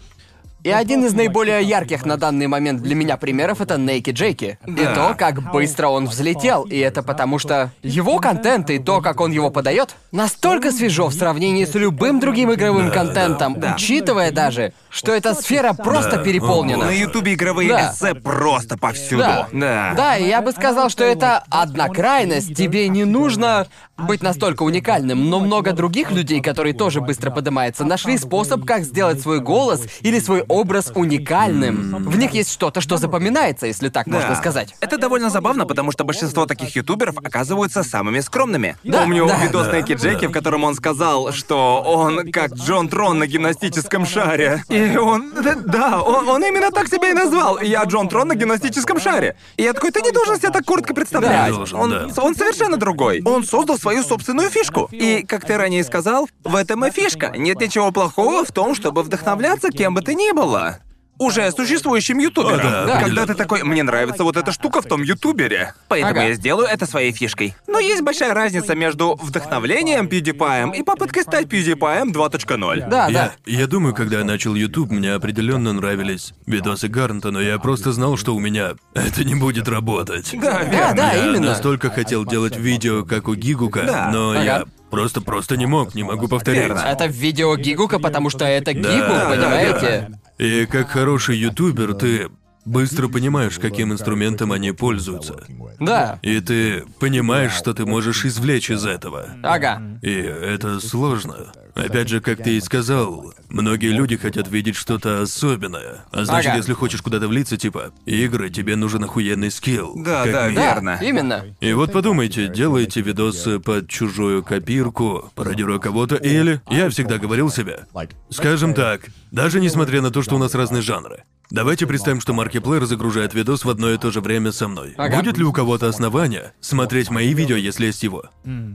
И 0.63 0.69
один 0.71 1.05
из 1.05 1.13
наиболее 1.13 1.63
ярких 1.63 2.05
на 2.05 2.17
данный 2.17 2.47
момент 2.47 2.81
для 2.81 2.93
меня 2.95 3.15
примеров 3.15 3.61
это 3.61 3.77
Нейки 3.77 4.09
Джейки. 4.11 4.59
И 4.67 4.71
Да. 4.71 4.93
то, 4.93 5.15
как 5.17 5.51
быстро 5.53 5.87
он 5.87 6.05
взлетел. 6.07 6.63
И 6.63 6.77
это 6.77 7.01
потому 7.01 7.39
что 7.39 7.71
его 7.81 8.19
контент 8.19 8.69
и 8.69 8.77
то, 8.79 8.99
как 8.99 9.21
он 9.21 9.31
его 9.31 9.51
подает, 9.51 9.95
настолько 10.11 10.71
свежо 10.71 11.07
в 11.07 11.13
сравнении 11.13 11.63
с 11.63 11.73
любым 11.75 12.19
другим 12.19 12.53
игровым 12.53 12.91
контентом, 12.91 13.57
да. 13.57 13.75
учитывая 13.75 14.31
даже, 14.31 14.73
что 14.89 15.13
эта 15.13 15.33
сфера 15.33 15.73
просто 15.73 16.17
Да. 16.17 16.23
переполнена. 16.23 16.85
На 16.87 16.91
ютубе 16.91 17.35
игровые 17.35 17.69
Да. 17.69 17.91
эссе 17.93 18.13
просто 18.15 18.77
повсюду. 18.77 19.23
Да. 19.23 19.47
Да. 19.53 19.93
Да, 19.95 20.17
и 20.17 20.27
я 20.27 20.41
бы 20.41 20.51
сказал, 20.51 20.89
что 20.89 21.05
это 21.05 21.43
одна 21.49 21.87
крайность. 21.87 22.53
Тебе 22.55 22.89
не 22.89 23.05
нужно 23.05 23.67
быть 23.97 24.21
настолько 24.21 24.63
уникальным, 24.63 25.29
но 25.29 25.39
много 25.39 25.71
других 25.73 26.11
людей, 26.11 26.41
которые 26.41 26.73
тоже 26.73 26.99
быстро 27.01 27.31
поднимаются, 27.31 27.85
нашли 27.85 28.17
способ, 28.17 28.65
как 28.65 28.83
сделать 28.83 29.21
свой 29.21 29.39
голос 29.39 29.85
или 30.01 30.19
свой 30.19 30.43
образ 30.49 30.91
уникальным. 30.95 32.03
В 32.05 32.17
них 32.17 32.31
есть 32.31 32.51
что-то, 32.51 32.81
что 32.81 32.97
запоминается, 32.97 33.67
если 33.67 33.89
так 33.89 34.07
можно 34.07 34.35
сказать. 34.35 34.75
Это 34.81 34.97
довольно 34.97 35.29
забавно, 35.29 35.65
потому 35.65 35.91
что 35.91 36.03
большинство 36.03 36.45
таких 36.45 36.75
ютуберов 36.75 37.17
оказываются 37.17 37.83
самыми 37.83 38.19
скромными. 38.19 38.75
Да, 38.83 39.01
Помню 39.01 39.27
да. 39.27 39.37
видос 39.37 39.67
Да. 39.67 39.73
Нейки 39.73 39.93
Джеки, 39.93 40.25
в 40.25 40.31
котором 40.31 40.63
он 40.63 40.75
сказал, 40.75 41.31
что 41.31 41.81
он 41.85 42.31
как 42.31 42.53
Джон 42.53 42.89
Трон 42.89 43.19
на 43.19 43.27
гимнастическом 43.27 44.05
шаре. 44.05 44.63
И 44.69 44.97
он... 44.97 45.31
да, 45.65 46.01
он, 46.01 46.27
он 46.27 46.43
именно 46.43 46.71
так 46.71 46.87
себя 46.87 47.09
и 47.09 47.13
назвал. 47.13 47.61
Я 47.61 47.83
Джон 47.83 48.09
Трон 48.09 48.29
на 48.29 48.35
гимнастическом 48.35 48.99
шаре. 48.99 49.35
И 49.57 49.63
я 49.63 49.73
такой, 49.73 49.91
ты 49.91 50.01
не 50.01 50.11
должен 50.11 50.37
себя 50.37 50.49
так 50.49 50.65
коротко 50.65 50.93
представлять. 50.93 51.51
Да, 51.51 51.55
должен, 51.55 51.79
он, 51.79 51.89
да. 51.89 52.07
он 52.21 52.35
совершенно 52.35 52.77
другой. 52.77 53.21
Он 53.25 53.43
создал 53.43 53.77
свою 53.77 54.03
собственную 54.03 54.49
фишку. 54.49 54.89
И, 54.91 55.23
как 55.23 55.45
ты 55.45 55.57
ранее 55.57 55.83
сказал, 55.83 56.27
в 56.43 56.55
этом 56.55 56.85
и 56.85 56.91
фишка. 56.91 57.33
Нет 57.35 57.59
ничего 57.59 57.91
плохого 57.91 58.43
в 58.43 58.51
том, 58.51 58.75
чтобы 58.75 59.03
вдохновляться 59.03 59.69
кем 59.69 59.93
бы 59.93 60.01
ты 60.01 60.15
ни 60.15 60.31
было. 60.39 60.77
Уже 61.21 61.51
существующим 61.51 62.17
ютубером. 62.19 62.59
О, 62.61 62.63
да, 62.63 62.69
Когда 62.85 62.93
определенно. 62.99 63.27
ты 63.27 63.33
такой, 63.35 63.63
мне 63.63 63.83
нравится 63.83 64.23
вот 64.23 64.37
эта 64.37 64.53
штука 64.53 64.81
в 64.81 64.85
том 64.85 65.01
ютубере. 65.01 65.73
Поэтому 65.89 66.11
Ага. 66.11 66.23
я 66.29 66.33
сделаю 66.33 66.65
это 66.65 66.85
своей 66.85 67.11
фишкой. 67.11 67.55
Но 67.67 67.77
есть 67.77 68.01
большая 68.03 68.33
разница 68.33 68.73
между 68.73 69.15
вдохновлением 69.21 70.07
PewDiePie 70.07 70.77
и 70.77 70.81
попыткой 70.81 71.23
стать 71.23 71.47
PewDiePie 71.47 72.13
2.0. 72.13 72.89
Да, 72.89 73.07
Я, 73.07 73.11
да. 73.11 73.31
я 73.45 73.67
думаю, 73.67 73.93
когда 73.93 74.19
я 74.19 74.23
начал 74.23 74.55
YouTube, 74.55 74.91
мне 74.91 75.11
определенно 75.11 75.73
нравились 75.73 76.33
видосы 76.45 76.87
Гарнта, 76.87 77.31
но 77.31 77.41
я 77.41 77.59
просто 77.59 77.91
знал, 77.91 78.15
что 78.15 78.33
у 78.33 78.39
меня 78.39 78.75
это 78.93 79.25
не 79.25 79.35
будет 79.35 79.67
работать. 79.67 80.29
Да, 80.41 80.59
Да, 80.59 80.63
верно. 80.63 80.95
да, 80.95 81.11
я 81.15 81.25
именно. 81.25 81.47
настолько 81.47 81.89
хотел 81.89 82.23
делать 82.25 82.55
видео, 82.55 83.03
как 83.03 83.27
у 83.27 83.35
Гигука, 83.35 83.83
Да. 83.83 84.09
но 84.13 84.29
Ага. 84.31 84.41
я 84.43 84.63
просто 84.89 85.21
просто 85.21 85.57
не 85.57 85.65
мог, 85.65 85.95
не 85.95 86.03
могу 86.03 86.27
повторить. 86.27 86.63
Верно. 86.63 86.79
Это 86.79 87.05
видео 87.05 87.55
Гигука, 87.55 87.99
потому 87.99 88.29
что 88.29 88.45
это 88.45 88.73
Гигу, 88.73 88.87
да, 88.87 89.29
понимаете? 89.29 90.11
И 90.37 90.65
как 90.65 90.89
хороший 90.89 91.37
ютубер, 91.37 91.93
ты 91.93 92.29
быстро 92.65 93.07
понимаешь, 93.07 93.57
каким 93.59 93.93
инструментом 93.93 94.51
они 94.51 94.71
пользуются. 94.71 95.43
Да. 95.79 96.19
И 96.21 96.39
ты 96.39 96.83
понимаешь, 96.99 97.53
что 97.53 97.73
ты 97.73 97.85
можешь 97.85 98.25
извлечь 98.25 98.69
из 98.69 98.85
этого. 98.85 99.29
Ага. 99.43 99.81
И 100.01 100.11
это 100.11 100.79
сложно. 100.79 101.51
Опять 101.75 102.09
же, 102.09 102.19
как 102.19 102.43
ты 102.43 102.57
и 102.57 102.61
сказал, 102.61 103.33
многие 103.47 103.91
люди 103.91 104.17
хотят 104.17 104.49
видеть 104.49 104.75
что-то 104.75 105.21
особенное. 105.21 105.99
А 106.11 106.25
значит, 106.25 106.49
Ага. 106.49 106.57
если 106.57 106.73
хочешь 106.73 107.01
куда-то 107.01 107.27
влиться, 107.29 107.55
типа, 107.57 107.91
игры, 108.05 108.49
тебе 108.49 108.75
нужен 108.75 109.03
охуенный 109.05 109.49
скилл. 109.49 109.93
Да, 109.95 110.23
Как 110.25 110.33
да. 110.33 110.49
Да, 110.49 110.73
Верно. 110.73 110.99
именно. 111.01 111.45
И 111.61 111.71
вот 111.71 111.93
подумайте, 111.93 112.49
делаете 112.49 112.99
видосы 113.01 113.59
под 113.59 113.87
чужую 113.87 114.43
копирку, 114.43 115.31
пародируя 115.35 115.79
кого-то, 115.79 116.15
или, 116.15 116.59
я 116.69 116.89
всегда 116.89 117.17
говорил 117.17 117.49
себе, 117.49 117.85
скажем 118.29 118.73
так, 118.73 119.01
даже 119.31 119.61
несмотря 119.61 120.01
на 120.01 120.11
то, 120.11 120.21
что 120.21 120.35
у 120.35 120.39
нас 120.39 120.55
разные 120.55 120.81
жанры, 120.81 121.23
давайте 121.49 121.87
представим, 121.87 122.21
что 122.21 122.33
Маркиплеер 122.33 122.85
загружает 122.85 123.33
видос 123.33 123.65
в 123.65 123.69
одно 123.69 123.91
и 123.91 123.97
то 123.97 124.11
же 124.11 124.21
время 124.21 124.51
со 124.51 124.67
мной. 124.67 124.95
Будет 124.97 125.37
ли 125.37 125.43
у 125.43 125.53
кого-то 125.53 125.87
основания 125.87 126.53
смотреть 126.59 127.09
мои 127.09 127.33
видео, 127.33 127.55
если 127.55 127.87
есть 127.87 128.03
его? 128.03 128.25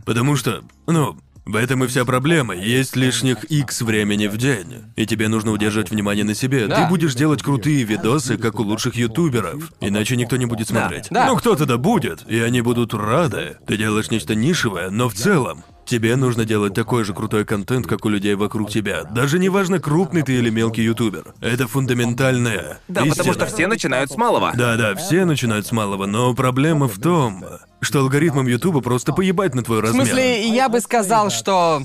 Потому 0.05 0.37
что, 0.37 0.63
ну, 0.87 1.17
в 1.47 1.57
этом 1.57 1.85
и 1.85 1.87
вся 1.87 2.05
проблема. 2.05 2.55
Есть 2.55 2.97
лишних 2.97 3.45
X 3.45 3.83
времени 3.83 4.29
в 4.29 4.37
день. 4.39 4.85
И 4.97 5.07
тебе 5.07 5.29
нужно 5.29 5.53
удерживать 5.53 5.91
внимание 5.91 6.25
на 6.25 6.35
себе. 6.35 6.67
Да. 6.67 6.85
Ты 6.85 6.89
будешь 6.89 7.15
делать 7.15 7.43
крутые 7.43 7.85
видосы, 7.85 8.39
как 8.39 8.59
у 8.61 8.63
лучших 8.63 8.95
ютуберов. 8.95 9.71
Иначе 9.81 10.17
никто 10.17 10.37
не 10.37 10.47
будет 10.47 10.69
смотреть. 10.69 11.09
Да. 11.11 11.27
Ну, 11.27 11.37
кто-то 11.37 11.67
да 11.67 11.77
будет, 11.77 12.25
и 12.29 12.39
они 12.41 12.63
будут 12.63 12.95
рады. 12.95 13.59
Ты 13.67 13.77
делаешь 13.77 14.11
нечто 14.11 14.35
нишевое, 14.35 14.89
но 14.89 15.09
в 15.09 15.15
целом 15.15 15.65
Тебе 15.87 16.17
нужно 16.17 16.45
делать 16.45 16.75
такой 16.75 17.05
же 17.05 17.13
крутой 17.13 17.45
контент, 17.45 17.87
как 17.87 18.05
у 18.05 18.09
людей 18.09 18.35
вокруг 18.35 18.71
тебя. 18.71 19.05
Даже 19.05 19.39
не 19.39 19.49
важно, 19.49 19.79
крупный 19.81 20.23
ты 20.23 20.35
или 20.35 20.49
мелкий 20.51 20.83
ютубер. 20.83 21.35
Это 21.41 21.69
фундаментальная 21.69 22.79
Да, 22.89 23.01
потому 23.03 23.11
истина. 23.13 23.33
что 23.35 23.47
все 23.47 23.67
начинают 23.67 24.11
с 24.11 24.17
малого. 24.17 24.53
Да-да, 24.57 24.95
все 24.95 25.25
начинают 25.25 25.67
с 25.67 25.73
малого, 25.73 26.07
но 26.07 26.35
проблема 26.35 26.89
в 26.89 26.99
том, 26.99 27.45
что 27.81 28.01
алгоритмам 28.01 28.47
Ютуба 28.47 28.81
просто 28.81 29.13
поебать 29.13 29.55
на 29.55 29.63
твой 29.63 29.79
В 29.81 29.83
размер. 29.83 30.07
смысле, 30.07 30.49
я 30.49 30.69
бы 30.71 30.81
сказал, 30.81 31.31
что... 31.31 31.83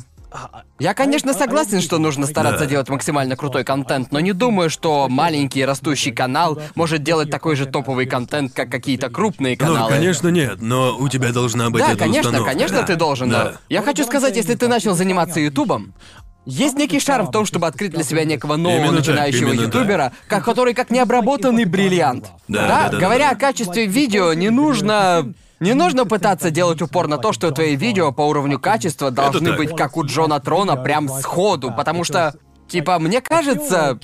Я, 0.80 0.94
конечно, 0.94 1.34
согласен, 1.34 1.82
что 1.82 1.98
нужно 1.98 2.26
стараться 2.28 2.66
Да. 2.66 2.66
делать 2.68 2.90
максимально 2.90 3.36
крутой 3.36 3.64
контент, 3.64 4.12
но 4.12 4.20
не 4.20 4.34
думаю, 4.34 4.70
что 4.70 5.08
маленький 5.10 5.66
растущий 5.66 6.12
канал 6.12 6.62
может 6.76 7.04
делать 7.04 7.30
такой 7.32 7.56
же 7.56 7.66
топовый 7.66 8.06
контент, 8.06 8.54
как 8.54 8.70
какие-то 8.70 9.10
крупные 9.10 9.58
Ну, 9.60 9.66
каналы. 9.66 9.90
конечно, 9.92 10.28
нет, 10.30 10.62
но 10.62 10.96
у 10.98 11.10
тебя 11.10 11.32
должна 11.34 11.70
быть 11.70 11.82
Да, 11.84 11.90
эта 11.92 12.00
конечно, 12.00 12.30
установка. 12.30 12.52
конечно, 12.52 12.84
ты 12.84 12.96
должен, 12.96 13.30
Да. 13.30 13.44
да. 13.44 13.58
Я 13.70 13.82
хочу 13.82 14.04
сказать, 14.06 14.36
если 14.36 14.56
ты 14.56 14.68
начал 14.68 14.94
заниматься 14.96 15.40
Ютубом, 15.40 15.94
есть 16.46 16.78
некий 16.78 17.00
шарм 17.00 17.28
в 17.28 17.32
том, 17.32 17.46
чтобы 17.46 17.68
открыть 17.68 17.92
для 17.92 18.04
себя 18.04 18.24
некого 18.24 18.56
нового 18.56 18.80
Именно 18.80 18.92
начинающего 18.94 19.52
так. 19.52 19.60
ютубера, 19.66 20.14
как, 20.28 20.46
который 20.46 20.74
как 20.74 20.90
необработанный 20.90 21.66
бриллиант. 21.66 22.32
Да, 22.48 22.68
да, 22.68 22.90
да, 22.90 22.98
говоря 22.98 23.30
да. 23.30 23.36
о 23.36 23.40
качестве 23.40 23.86
видео, 23.86 24.34
не 24.34 24.50
нужно. 24.50 25.34
Не 25.60 25.74
нужно 25.74 26.06
пытаться 26.06 26.52
делать 26.52 26.82
упор 26.82 27.08
на 27.08 27.18
то, 27.18 27.34
что 27.34 27.52
твои 27.52 27.76
видео 27.76 28.12
по 28.12 28.22
уровню 28.22 28.60
качества 28.60 29.12
должны 29.12 29.54
быть 29.54 29.76
как 29.76 29.98
у 29.98 30.06
Джона 30.06 30.40
Трона 30.40 30.78
прям 30.78 31.10
сходу, 31.10 31.72
потому 31.76 32.04
что, 32.04 32.34
типа, 32.68 33.00
мне 33.00 33.22
кажется, 33.22 34.00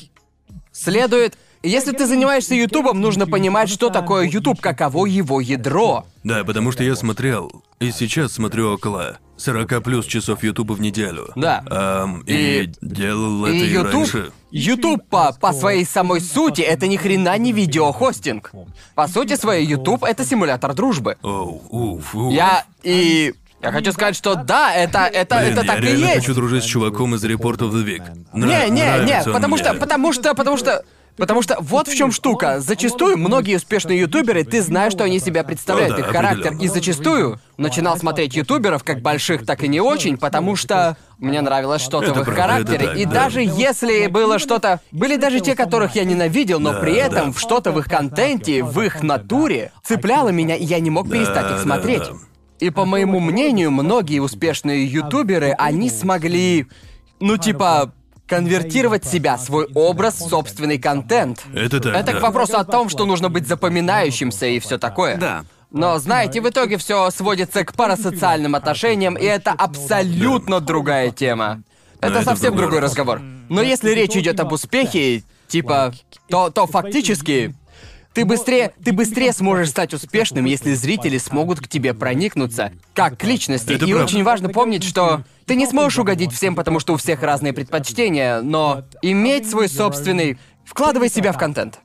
следует. 0.71 1.37
Если 1.65 1.91
ты 1.91 2.05
занимаешься 2.05 2.53
Ютубом, 2.55 3.01
нужно 3.01 3.25
понимать, 3.27 3.69
что 3.69 3.89
такое 3.89 4.25
Ютуб, 4.27 4.61
каково 4.61 5.05
его 5.07 5.41
ядро. 5.41 6.05
Да, 6.23 6.43
потому 6.43 6.71
что 6.71 6.83
я 6.83 6.95
смотрел, 6.95 7.63
и 7.79 7.91
сейчас 7.91 8.33
смотрю 8.33 8.71
около 8.73 9.17
40 9.37 9.83
плюс 9.83 10.05
часов 10.05 10.43
Ютуба 10.43 10.73
в 10.73 10.81
неделю. 10.81 11.29
Да. 11.35 11.63
Ам, 11.69 12.21
и, 12.27 12.63
И- 12.63 12.71
делал 12.81 13.45
И 13.47 13.49
это 13.49 13.65
и 13.65 13.69
YouTube, 13.71 13.93
раньше. 13.93 14.31
YouTube 14.51 15.07
по, 15.09 15.33
по 15.33 15.51
своей 15.53 15.85
самой 15.85 16.21
сути 16.21 16.61
это 16.61 16.87
ни 16.87 16.95
хрена 16.97 17.37
не 17.37 17.51
видеохостинг. 17.51 18.51
По 18.93 19.07
сути 19.07 19.35
своей 19.35 19.65
YouTube 19.65 20.03
это 20.03 20.23
симулятор 20.23 20.73
дружбы. 20.73 21.17
Оу, 21.23 21.61
уф, 21.69 22.15
уф. 22.15 22.31
Я 22.33 22.63
и 22.83 23.33
я 23.61 23.71
хочу 23.71 23.91
сказать, 23.93 24.15
что 24.15 24.35
да, 24.35 24.73
это 24.73 24.99
это 25.05 25.37
Блин, 25.39 25.53
это 25.53 25.61
я 25.61 25.67
так 25.73 25.83
и 25.83 25.87
есть. 25.95 26.15
хочу 26.17 26.35
дружить 26.35 26.63
с 26.63 26.67
чуваком 26.67 27.15
из 27.15 27.23
Report 27.25 27.57
of 27.57 27.71
the 27.71 27.83
Week. 27.83 28.03
Нра- 28.33 28.69
Не, 28.69 28.69
не, 28.69 29.05
не, 29.05 29.23
потому 29.33 29.55
мне. 29.55 29.63
что, 29.63 29.73
потому 29.73 30.13
что, 30.13 30.35
потому 30.35 30.57
что. 30.57 30.85
Потому 31.17 31.41
что 31.41 31.55
вот 31.61 31.87
в 31.87 31.95
чем 31.95 32.11
штука. 32.11 32.59
Зачастую 32.59 33.17
многие 33.17 33.55
успешные 33.55 33.99
ютуберы, 34.01 34.43
ты 34.43 34.61
знаешь, 34.61 34.91
что 34.91 35.05
они 35.05 35.19
себя 35.19 35.43
представляют, 35.43 35.91
Ну 35.91 35.97
да, 35.97 36.03
их 36.03 36.11
характер. 36.11 36.57
И 36.59 36.67
зачастую 36.67 37.39
начинал 37.57 37.97
смотреть 37.97 38.35
ютуберов, 38.35 38.83
как 38.83 39.01
больших, 39.01 39.45
так 39.45 39.63
и 39.63 39.69
не 39.69 39.79
очень, 39.79 40.17
потому 40.17 40.55
что 40.57 40.97
мне 41.17 41.39
нравилось 41.41 41.81
что-то 41.81 42.07
Это 42.07 42.15
в 42.15 42.19
их 42.19 42.25
правда, 42.25 42.41
характере. 42.43 42.75
это 42.77 42.85
так, 42.87 42.97
и 42.97 43.05
да. 43.05 43.11
даже 43.11 43.41
если 43.41 44.07
было 44.07 44.39
что-то. 44.39 44.81
Были 44.91 45.15
даже 45.15 45.39
те, 45.39 45.55
которых 45.55 45.95
я 45.95 46.03
ненавидел, 46.03 46.59
но 46.59 46.73
Да, 46.73 46.79
при 46.79 46.95
этом 46.95 47.31
да. 47.31 47.39
что-то 47.39 47.71
в 47.71 47.79
их 47.79 47.85
контенте, 47.85 48.61
в 48.63 48.81
их 48.81 49.01
натуре 49.01 49.71
цепляло 49.83 50.29
меня, 50.29 50.55
и 50.55 50.65
я 50.65 50.79
не 50.81 50.89
мог 50.89 51.09
перестать 51.09 51.45
их 51.45 51.57
да, 51.57 51.61
смотреть. 51.63 51.99
да. 52.03 52.13
И 52.59 52.69
по 52.69 52.83
моему 52.85 53.19
мнению, 53.21 53.71
многие 53.71 54.19
успешные 54.19 54.85
ютуберы, 54.85 55.53
они 55.57 55.89
смогли, 55.89 56.67
ну 57.19 57.37
типа, 57.37 57.93
конвертировать 58.27 59.05
себя, 59.05 59.37
свой 59.37 59.67
образ, 59.73 60.19
в 60.19 60.29
собственный 60.29 60.77
контент. 60.77 61.43
Это 61.53 61.79
так, 61.79 61.95
Это 61.95 62.13
да. 62.13 62.19
к 62.19 62.21
вопросу 62.21 62.57
о 62.57 62.63
том, 62.63 62.89
что 62.89 63.05
нужно 63.05 63.29
быть 63.29 63.47
запоминающимся 63.47 64.47
и 64.47 64.59
все 64.59 64.77
такое. 64.77 65.17
Да. 65.17 65.45
Но 65.71 65.97
знаете, 65.99 66.41
в 66.41 66.49
итоге 66.49 66.77
все 66.77 67.09
сводится 67.11 67.65
к 67.65 67.73
парасоциальным 67.73 68.55
отношениям, 68.55 69.15
и 69.15 69.25
это 69.25 69.51
абсолютно 69.51 70.61
другая 70.61 71.11
тема. 71.11 71.63
Это 71.99 72.19
это 72.19 72.23
совсем 72.23 72.51
другой 72.51 72.61
другой 72.61 72.79
раз. 72.79 72.91
разговор. 72.91 73.21
Но 73.49 73.61
если 73.61 73.91
речь 73.91 74.15
идет 74.15 74.39
об 74.39 74.51
успехе, 74.51 75.23
типа, 75.47 75.93
то, 76.29 76.49
то 76.49 76.65
фактически 76.67 77.53
ты 78.15 78.25
быстрее, 78.25 78.73
ты 78.83 78.93
быстрее 78.93 79.33
сможешь 79.33 79.69
стать 79.69 79.93
успешным, 79.93 80.45
если 80.45 80.73
зрители 80.73 81.17
смогут 81.17 81.59
к 81.59 81.67
тебе 81.67 81.93
проникнуться, 81.93 82.71
как 82.93 83.19
к 83.19 83.23
личности. 83.25 83.73
Это 83.73 83.85
и 83.85 83.91
правда. 83.91 84.05
очень 84.05 84.23
важно 84.23 84.49
помнить, 84.49 84.83
что 84.83 85.23
ты 85.45 85.55
не 85.55 85.67
сможешь 85.67 85.99
угодить 85.99 86.31
всем, 86.31 86.55
потому 86.55 86.79
что 86.79 86.93
у 86.93 86.97
всех 86.97 87.21
разные 87.21 87.51
предпочтения, 87.53 88.41
но 88.41 88.85
иметь 89.01 89.49
свой 89.49 89.67
собственный... 89.67 90.39
Вкладывай 90.63 91.09
себя 91.09 91.31
в 91.31 91.37
контент. 91.37 91.79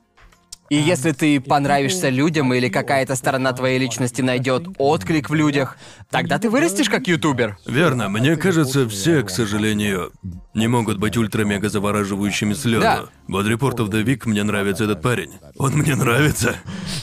И 0.71 0.77
если 0.77 1.11
ты 1.11 1.41
понравишься 1.41 2.07
людям 2.07 2.53
или 2.53 2.69
какая-то 2.69 3.17
сторона 3.17 3.51
твоей 3.51 3.77
личности 3.77 4.21
найдет 4.21 4.69
отклик 4.77 5.29
в 5.29 5.33
людях, 5.33 5.75
тогда 6.09 6.39
ты 6.39 6.49
вырастешь 6.49 6.89
как 6.89 7.09
ютубер. 7.09 7.57
Верно, 7.65 8.07
мне 8.07 8.37
кажется, 8.37 8.87
все, 8.87 9.21
к 9.23 9.29
сожалению, 9.29 10.13
не 10.53 10.69
могут 10.69 10.97
быть 10.97 11.17
ультра-мега 11.17 11.67
завораживающими 11.67 12.53
с 12.53 12.63
лёду. 12.63 12.83
Да. 12.83 13.03
Вот 13.27 13.47
Report 13.47 13.79
of 13.79 13.89
the 13.89 14.01
Week 14.05 14.21
мне 14.23 14.43
нравится 14.43 14.85
этот 14.85 15.01
парень. 15.01 15.31
Он 15.57 15.73
мне 15.73 15.93
нравится. 15.93 16.55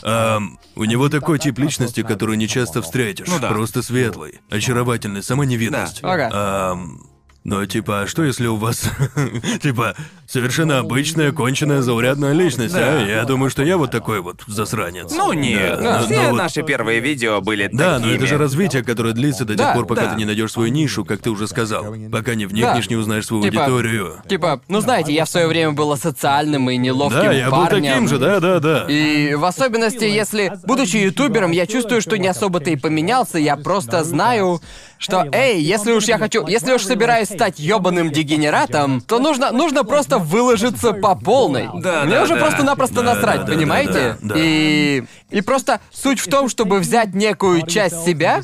Ам, 0.03 0.59
у 0.75 0.85
него 0.85 1.11
такой 1.11 1.39
тип 1.39 1.59
личности, 1.59 2.03
который 2.03 2.39
не 2.39 2.49
часто 2.49 2.81
встретишь. 2.81 3.29
Ну 3.29 3.39
да. 3.39 3.49
Просто 3.49 3.83
светлый, 3.83 4.41
очаровательный, 4.49 5.23
сама 5.23 5.45
невинность. 5.45 6.01
Да. 6.01 6.13
Ага. 6.15 6.31
Ам, 6.33 7.03
но 7.49 7.67
типа, 7.67 8.03
а 8.03 8.07
что 8.07 8.25
если 8.25 8.47
у 8.47 8.57
вас, 8.57 8.89
типа, 9.63 9.95
совершенно 10.27 10.79
обычная, 10.79 11.33
конченая, 11.33 11.83
заурядная 11.83 12.33
личность, 12.33 12.75
а? 12.77 13.05
Я 13.07 13.25
думаю, 13.25 13.51
что 13.51 13.63
я 13.63 13.77
вот 13.79 13.91
такой 13.91 14.21
вот 14.21 14.43
засранец. 14.47 15.11
Ну 15.13 15.33
нет, 15.33 15.79
Да, 15.81 16.03
все 16.03 16.23
но 16.23 16.29
вот- 16.31 16.37
наши 16.39 16.63
первые 16.63 17.01
видео 17.01 17.41
были 17.41 17.69
Да, 17.73 17.95
но 17.99 18.01
такими. 18.05 18.17
это 18.17 18.27
же 18.27 18.39
развитие, 18.39 18.83
которое 18.85 19.15
длится 19.15 19.45
до 19.45 19.55
тех 19.55 19.67
Да, 19.67 19.75
пор, 19.75 19.87
пока 19.87 20.03
да. 20.07 20.11
ты 20.13 20.17
не 20.19 20.25
найдешь 20.25 20.53
свою 20.53 20.71
нишу, 20.71 21.05
как 21.05 21.21
ты 21.21 21.31
уже 21.31 21.49
сказал. 21.49 21.87
Пока 22.13 22.35
не 22.35 22.47
вникнешь, 22.47 22.87
Да. 22.87 22.91
не 22.95 22.97
узнаешь 22.97 23.27
свою 23.27 23.43
Типа- 23.43 23.65
аудиторию. 23.65 24.17
Типа, 24.29 24.61
ну 24.69 24.81
знаете, 24.81 25.13
я 25.13 25.25
в 25.25 25.29
свое 25.29 25.47
время 25.47 25.73
был 25.73 25.97
социальным 25.97 26.69
и 26.71 26.77
неловким 26.77 27.21
Да, 27.23 27.33
я 27.33 27.51
был 27.51 27.65
парнем. 27.65 27.93
таким 27.93 28.09
же, 28.09 28.19
да, 28.19 28.41
да, 28.41 28.61
да. 28.61 28.87
И 28.89 29.35
в 29.35 29.45
особенности, 29.45 30.05
если, 30.05 30.53
будучи 30.65 30.97
ютубером, 30.97 31.51
я 31.53 31.67
чувствую, 31.67 32.01
что 32.03 32.19
не 32.19 32.29
особо-то 32.29 32.71
и 32.71 32.77
поменялся, 32.77 33.39
я 33.39 33.57
просто 33.57 34.05
знаю, 34.05 34.61
что, 34.99 35.27
эй, 35.33 35.61
если 35.63 35.93
уж 35.93 36.05
я 36.05 36.19
хочу, 36.19 36.47
если 36.47 36.73
уж 36.73 36.83
собираюсь 36.83 37.29
стать 37.39 37.59
ёбаным 37.61 38.11
дегенератом, 38.11 39.01
то 39.01 39.19
нужно, 39.19 39.53
нужно 39.53 39.85
просто 39.85 40.19
выложиться 40.19 40.93
по 40.93 41.15
полной. 41.15 41.69
Да, 41.75 42.03
Мне 42.05 42.17
да, 42.17 42.23
уже 42.25 42.35
да. 42.35 42.41
просто 42.41 42.63
напросто 42.65 42.97
Да, 42.97 43.15
насрать, 43.15 43.41
да, 43.41 43.47
да, 43.47 43.53
понимаете? 43.53 44.17
да, 44.21 44.35
да. 44.35 44.35
И 44.37 45.05
и 45.31 45.41
просто 45.43 45.81
суть 45.93 46.19
в 46.21 46.29
том, 46.29 46.49
чтобы 46.49 46.79
взять 46.81 47.15
некую 47.15 47.63
часть 47.67 48.05
себя 48.05 48.41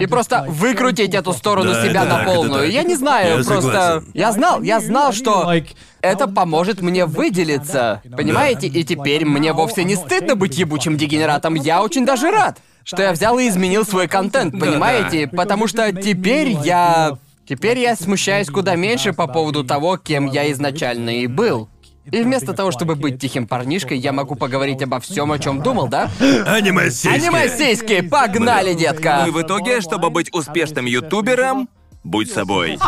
и 0.00 0.06
просто 0.06 0.44
выкрутить 0.48 1.14
эту 1.14 1.32
сторону 1.32 1.72
Да, 1.72 1.82
себя 1.84 2.00
это 2.02 2.08
на 2.10 2.16
так, 2.18 2.22
это 2.26 2.34
полную. 2.34 2.62
так. 2.64 2.72
Я 2.72 2.82
не 2.82 2.96
знаю, 2.96 3.38
Я 3.38 3.44
просто 3.44 3.62
согласен. 3.62 4.10
я 4.14 4.32
знал, 4.32 4.62
я 4.62 4.80
знал, 4.80 5.12
что 5.12 5.52
это 6.00 6.26
поможет 6.26 6.80
мне 6.82 7.06
выделиться. 7.06 8.02
Понимаете? 8.16 8.66
И 8.66 8.82
теперь 8.84 9.24
мне 9.24 9.52
вовсе 9.52 9.84
не 9.84 9.94
стыдно 9.94 10.34
быть 10.34 10.58
ебучим 10.58 10.96
дегенератом. 10.96 11.54
Я 11.54 11.82
очень 11.82 12.04
даже 12.04 12.30
рад, 12.32 12.58
что 12.82 13.02
я 13.02 13.12
взял 13.12 13.38
и 13.38 13.48
изменил 13.48 13.84
свой 13.86 14.08
контент, 14.08 14.58
понимаете? 14.58 15.28
Потому 15.28 15.68
что 15.68 15.92
теперь 15.92 16.48
я... 16.64 17.16
Теперь 17.46 17.78
я 17.78 17.94
смущаюсь 17.94 18.48
куда 18.48 18.74
меньше 18.74 19.12
по 19.12 19.26
поводу 19.26 19.64
того, 19.64 19.98
кем 19.98 20.26
я 20.26 20.50
изначально 20.52 21.20
и 21.20 21.26
был. 21.26 21.68
И 22.10 22.22
вместо 22.22 22.52
того, 22.52 22.70
чтобы 22.70 22.96
быть 22.96 23.20
тихим 23.20 23.46
парнишкой, 23.46 23.98
я 23.98 24.12
могу 24.12 24.34
поговорить 24.34 24.82
обо 24.82 25.00
всем, 25.00 25.32
о 25.32 25.38
чем 25.38 25.62
думал, 25.62 25.88
да? 25.88 26.10
Аниме-сиськи. 26.20 27.08
Аниме-сиськи, 27.08 28.02
погнали, 28.02 28.74
детка! 28.74 29.20
Ну 29.22 29.28
и 29.28 29.30
в 29.30 29.42
итоге, 29.42 29.80
чтобы 29.80 30.10
быть 30.10 30.32
успешным 30.32 30.84
ютубером, 30.86 31.68
Будь 32.04 32.30
собой. 32.30 32.78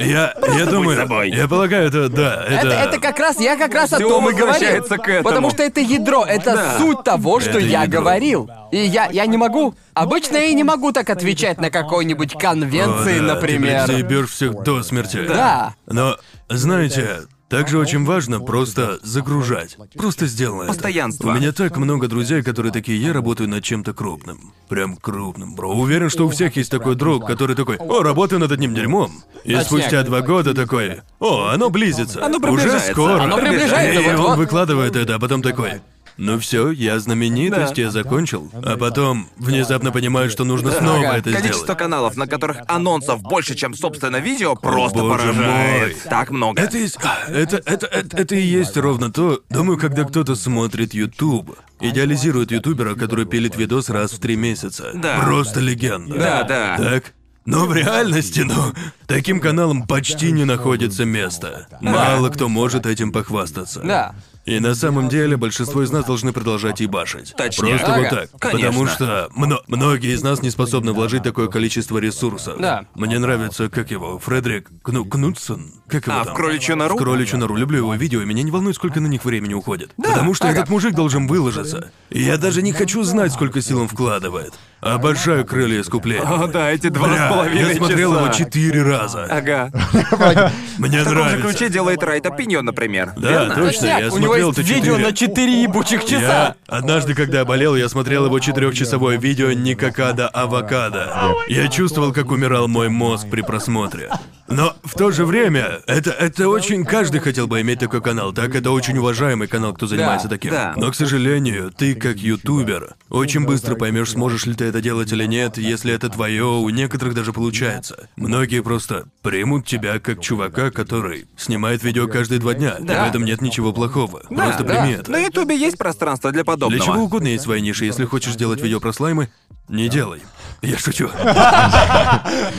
Я, 0.00 0.34
я 0.58 0.66
думаю, 0.66 0.96
собой. 0.96 1.30
я 1.30 1.46
полагаю, 1.48 1.88
это 1.88 2.08
да, 2.08 2.44
это. 2.44 2.66
Это, 2.66 2.76
это 2.76 3.00
как 3.00 3.18
раз, 3.20 3.38
я 3.40 3.56
как 3.56 3.72
раз 3.72 3.92
о 3.92 3.96
Всё 3.96 4.08
том 4.08 4.28
и 4.28 4.32
говорил. 4.32 4.46
возвращается 4.48 4.98
к 4.98 5.08
этому. 5.08 5.22
Потому 5.28 5.50
что 5.50 5.62
это 5.62 5.80
ядро, 5.80 6.24
это 6.24 6.54
Да. 6.56 6.78
суть 6.78 7.04
того, 7.04 7.38
что 7.40 7.50
Это 7.50 7.58
я 7.60 7.82
ядро. 7.84 8.00
говорил. 8.00 8.50
И 8.72 8.78
я, 8.78 9.06
я 9.12 9.26
не 9.26 9.36
могу. 9.36 9.74
Обычно 9.94 10.36
я 10.38 10.46
и 10.46 10.54
не 10.54 10.64
могу 10.64 10.90
так 10.92 11.08
отвечать 11.08 11.58
на 11.60 11.70
какой-нибудь 11.70 12.34
О, 12.34 12.38
конвенции, 12.38 13.20
да, 13.20 13.34
например. 13.36 13.86
Ты 13.86 13.92
заебёшь 13.92 14.30
всех 14.30 14.62
до 14.64 14.82
смерти. 14.82 15.24
Да. 15.26 15.74
Но, 15.86 16.16
знаете, 16.48 17.20
также 17.48 17.78
очень 17.78 18.04
важно 18.04 18.40
просто 18.40 18.98
загружать. 19.02 19.76
Просто 19.96 20.26
сделай 20.26 20.64
это. 20.64 20.72
Постоянство. 20.74 21.30
У 21.30 21.34
меня 21.34 21.52
так 21.52 21.76
много 21.76 22.08
друзей, 22.08 22.42
которые 22.42 22.72
такие, 22.72 23.00
я 23.00 23.12
работаю 23.12 23.48
над 23.48 23.62
чем-то 23.62 23.92
крупным. 23.94 24.52
Прям 24.68 24.96
крупным, 24.96 25.54
бро. 25.54 25.72
Уверен, 25.74 26.10
что 26.10 26.26
у 26.26 26.28
всех 26.30 26.56
есть 26.56 26.70
такой 26.70 26.96
друг, 26.96 27.26
который 27.26 27.54
такой, 27.54 27.76
о, 27.76 28.02
работаю 28.02 28.40
над 28.40 28.50
одним 28.52 28.74
дерьмом. 28.74 29.12
И 29.44 29.52
Точняк. 29.52 29.66
спустя 29.66 30.02
два 30.02 30.22
года 30.22 30.54
такой, 30.54 31.02
о, 31.20 31.48
оно 31.48 31.70
близится. 31.70 32.24
Оно 32.24 32.38
Уже 32.38 32.46
приближается. 32.46 32.92
скоро. 32.92 33.22
Оно 33.22 33.38
приближается, 33.38 34.00
И 34.00 34.04
вот-вот. 34.06 34.30
он 34.30 34.38
выкладывает 34.38 34.96
это, 34.96 35.14
а 35.14 35.18
потом 35.18 35.42
такой, 35.42 35.80
ну 36.16 36.38
все, 36.38 36.70
я 36.70 36.98
знаменитость, 36.98 37.76
я 37.78 37.90
закончил. 37.90 38.50
А 38.64 38.76
потом 38.76 39.28
внезапно 39.36 39.92
понимаю, 39.92 40.30
что 40.30 40.44
нужно 40.44 40.70
снова 40.72 40.98
Ага. 41.08 41.18
это 41.18 41.32
Количество 41.32 41.64
сделать. 41.64 41.78
каналов, 41.78 42.16
на 42.16 42.26
которых 42.26 42.58
анонсов 42.68 43.22
больше, 43.22 43.54
чем 43.54 43.74
собственно 43.74 44.16
видео, 44.16 44.54
просто 44.54 44.98
боже 45.00 45.32
поражает. 45.32 45.92
мой. 45.94 46.10
Так 46.10 46.30
много. 46.30 46.60
Это, 46.62 46.78
есть, 46.78 46.96
а, 47.02 47.30
это, 47.30 47.56
это, 47.66 47.86
это, 47.86 48.16
это 48.16 48.34
и 48.34 48.40
есть 48.42 48.76
ровно 48.76 49.12
то. 49.12 49.40
Думаю, 49.50 49.78
когда 49.78 50.04
кто-то 50.04 50.34
смотрит 50.34 50.94
YouTube, 50.94 51.56
идеализирует 51.80 52.50
ютубера, 52.50 52.94
который 52.94 53.26
пилит 53.26 53.56
видос 53.56 53.90
раз 53.90 54.12
в 54.12 54.18
три 54.18 54.36
месяца. 54.36 54.90
Да. 54.94 55.20
Просто 55.20 55.60
легенда. 55.60 56.14
Да, 56.18 56.42
да. 56.44 56.76
Так? 56.78 57.12
Но 57.44 57.66
в 57.66 57.72
реальности, 57.74 58.40
ну, 58.40 58.72
таким 59.06 59.38
каналам 59.40 59.86
почти 59.86 60.32
не 60.32 60.44
находится 60.44 61.04
места. 61.04 61.68
Мало 61.80 62.28
кто 62.30 62.48
может 62.48 62.86
этим 62.86 63.12
похвастаться. 63.12 63.80
Да. 63.80 64.14
И 64.46 64.60
на 64.60 64.74
самом 64.76 65.08
деле 65.08 65.36
большинство 65.36 65.82
из 65.82 65.90
нас 65.90 66.04
должны 66.04 66.32
продолжать 66.32 66.78
ебашить. 66.80 67.34
Точняк. 67.36 67.80
Просто 67.80 67.96
вот 67.98 68.06
Ага. 68.06 68.16
так. 68.16 68.30
Конечно. 68.40 68.68
Потому 68.68 68.86
что 68.86 69.28
мно- 69.34 69.60
многие 69.66 70.14
из 70.14 70.22
нас 70.22 70.40
не 70.40 70.50
способны 70.50 70.92
вложить 70.92 71.24
такое 71.24 71.48
количество 71.48 71.98
ресурсов. 71.98 72.56
Да. 72.60 72.84
Мне 72.94 73.18
нравится, 73.18 73.68
как 73.68 73.90
его, 73.90 74.18
Фредерик 74.20 74.68
Кну 74.82 75.04
Кнутсон? 75.04 75.72
Как 75.88 76.06
его 76.06 76.20
А, 76.20 76.24
там? 76.24 76.34
в 76.34 76.36
«Кроличью 76.36 76.76
нору»? 76.76 76.94
В 76.94 76.98
кроличью 76.98 77.38
нору. 77.38 77.56
Люблю 77.56 77.78
его 77.78 77.94
видео, 77.94 78.22
и 78.22 78.24
меня 78.24 78.42
не 78.44 78.50
волнует, 78.52 78.76
сколько 78.76 79.00
на 79.00 79.06
них 79.08 79.24
времени 79.24 79.54
уходит. 79.54 79.90
Потому 79.96 80.32
что 80.34 80.48
ага. 80.48 80.58
этот 80.58 80.68
мужик 80.70 80.94
должен 80.94 81.26
выложиться. 81.26 81.90
И 82.10 82.22
я 82.22 82.38
даже 82.38 82.62
не 82.62 82.72
хочу 82.72 83.02
знать, 83.02 83.32
сколько 83.32 83.60
сил 83.60 83.80
он 83.80 83.88
вкладывает. 83.88 84.54
Обожаю 84.80 85.44
крылья 85.44 85.80
искупления. 85.80 86.22
О, 86.22 86.46
да, 86.46 86.70
эти 86.70 86.88
два 86.88 87.08
с 87.08 87.10
Бля, 87.10 87.28
половиной 87.28 87.70
я 87.70 87.76
смотрел 87.76 88.12
часа. 88.12 88.24
его 88.24 88.34
четыре 88.34 88.82
раза. 88.82 89.24
Ага. 89.24 89.70
Мне 90.78 91.00
В 91.00 91.04
таком 91.04 91.14
же 91.18 91.24
нравится. 91.24 91.48
ключе 91.48 91.68
делает 91.70 92.02
Райт 92.02 92.26
Опинион, 92.26 92.64
например. 92.64 93.12
Да, 93.16 93.30
Верно? 93.30 93.54
точно, 93.54 93.86
я 93.86 94.08
у 94.12 94.18
него 94.18 94.35
смотрел 94.44 94.48
есть 94.48 94.58
это 94.58 94.74
видео 94.74 94.92
четыре. 94.94 95.06
на 95.06 95.12
4 95.12 95.62
ебучих 95.62 96.04
часа. 96.04 96.18
Я 96.18 96.56
однажды, 96.66 97.14
когда 97.14 97.40
я 97.40 97.44
болел, 97.44 97.76
я 97.76 97.88
смотрел 97.88 98.26
его 98.26 98.38
четырехчасовое 98.38 99.18
видео 99.18 99.52
Никакада 99.52 100.28
Авокадо. 100.28 101.34
Я 101.48 101.68
чувствовал, 101.68 102.12
как 102.12 102.30
умирал 102.30 102.68
мой 102.68 102.88
мозг 102.88 103.28
при 103.30 103.42
просмотре. 103.42 104.10
Но 104.48 104.76
в 104.84 104.94
то 104.94 105.10
же 105.10 105.24
время, 105.24 105.80
это, 105.86 106.10
это 106.10 106.48
очень... 106.48 106.84
Каждый 106.84 107.20
хотел 107.20 107.46
бы 107.46 107.60
иметь 107.60 107.80
такой 107.80 108.00
канал, 108.00 108.32
так? 108.32 108.54
Это 108.54 108.70
очень 108.70 108.96
уважаемый 108.98 109.48
канал, 109.48 109.74
кто 109.74 109.86
занимается 109.86 110.28
Да, 110.28 110.34
таким. 110.34 110.50
да. 110.50 110.74
Но, 110.76 110.90
к 110.90 110.94
сожалению, 110.94 111.72
ты 111.76 111.94
как 111.94 112.18
ютубер 112.18 112.94
очень 113.08 113.44
быстро 113.44 113.74
поймешь, 113.74 114.10
сможешь 114.10 114.46
ли 114.46 114.54
ты 114.54 114.66
это 114.66 114.80
делать 114.80 115.12
или 115.12 115.24
нет, 115.24 115.58
если 115.58 115.92
это 115.92 116.08
твое, 116.08 116.44
у 116.44 116.68
некоторых 116.70 117.14
даже 117.14 117.32
получается. 117.32 118.08
Многие 118.16 118.62
просто 118.62 119.06
примут 119.22 119.66
тебя 119.66 119.98
как 119.98 120.20
чувака, 120.20 120.70
который 120.70 121.26
снимает 121.36 121.82
видео 121.82 122.06
каждые 122.08 122.38
два 122.38 122.54
дня. 122.54 122.76
Да. 122.80 123.04
в 123.04 123.08
этом 123.08 123.24
нет 123.24 123.40
ничего 123.40 123.72
плохого. 123.72 124.20
Просто 124.28 124.64
да. 124.64 124.82
прими 124.82 124.94
это. 124.94 125.10
На 125.10 125.18
Ютубе 125.18 125.56
есть 125.56 125.78
пространство 125.78 126.30
для 126.32 126.44
подобного. 126.44 126.82
Для 126.84 126.92
чего 126.92 127.04
угодно 127.04 127.28
есть 127.28 127.44
своя 127.44 127.60
ниша. 127.60 127.84
Если 127.84 128.04
хочешь 128.04 128.36
делать 128.36 128.60
видео 128.60 128.80
про 128.80 128.92
слаймы, 128.92 129.28
не 129.68 129.88
делай. 129.88 130.20
Я 130.62 130.78
шучу. 130.78 131.10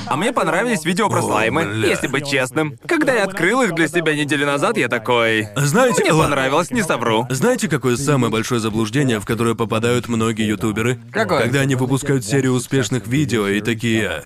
А 0.07 0.15
мне 0.15 0.32
понравились 0.32 0.86
видео 0.86 1.10
про 1.10 1.22
слаймы, 1.22 1.65
бля. 1.65 1.88
если 1.90 2.07
быть 2.07 2.30
честным. 2.30 2.78
Когда 2.88 3.14
я 3.14 3.24
открыл 3.24 3.61
их 3.64 3.74
для 3.76 3.88
себя 3.88 4.15
неделю 4.15 4.45
назад, 4.45 4.78
я 4.78 4.88
такой... 4.88 5.48
Знаете, 5.56 6.02
Мне 6.03 6.11
ладно. 6.11 6.36
понравилось, 6.36 6.72
не 6.72 6.84
совру. 6.84 7.26
Знаете, 7.30 7.68
какое 7.68 7.98
самое 7.98 8.32
большое 8.32 8.61
заблуждение, 8.61 9.19
в 9.19 9.26
которое 9.26 9.56
попадают 9.56 10.07
многие 10.07 10.48
ютуберы? 10.48 10.99
Какое? 11.11 11.41
Когда 11.41 11.61
они 11.61 11.76
выпускают 11.76 12.26
серию 12.26 12.53
успешных 12.53 13.07
видео 13.07 13.48
и 13.48 13.61
такие... 13.61 14.24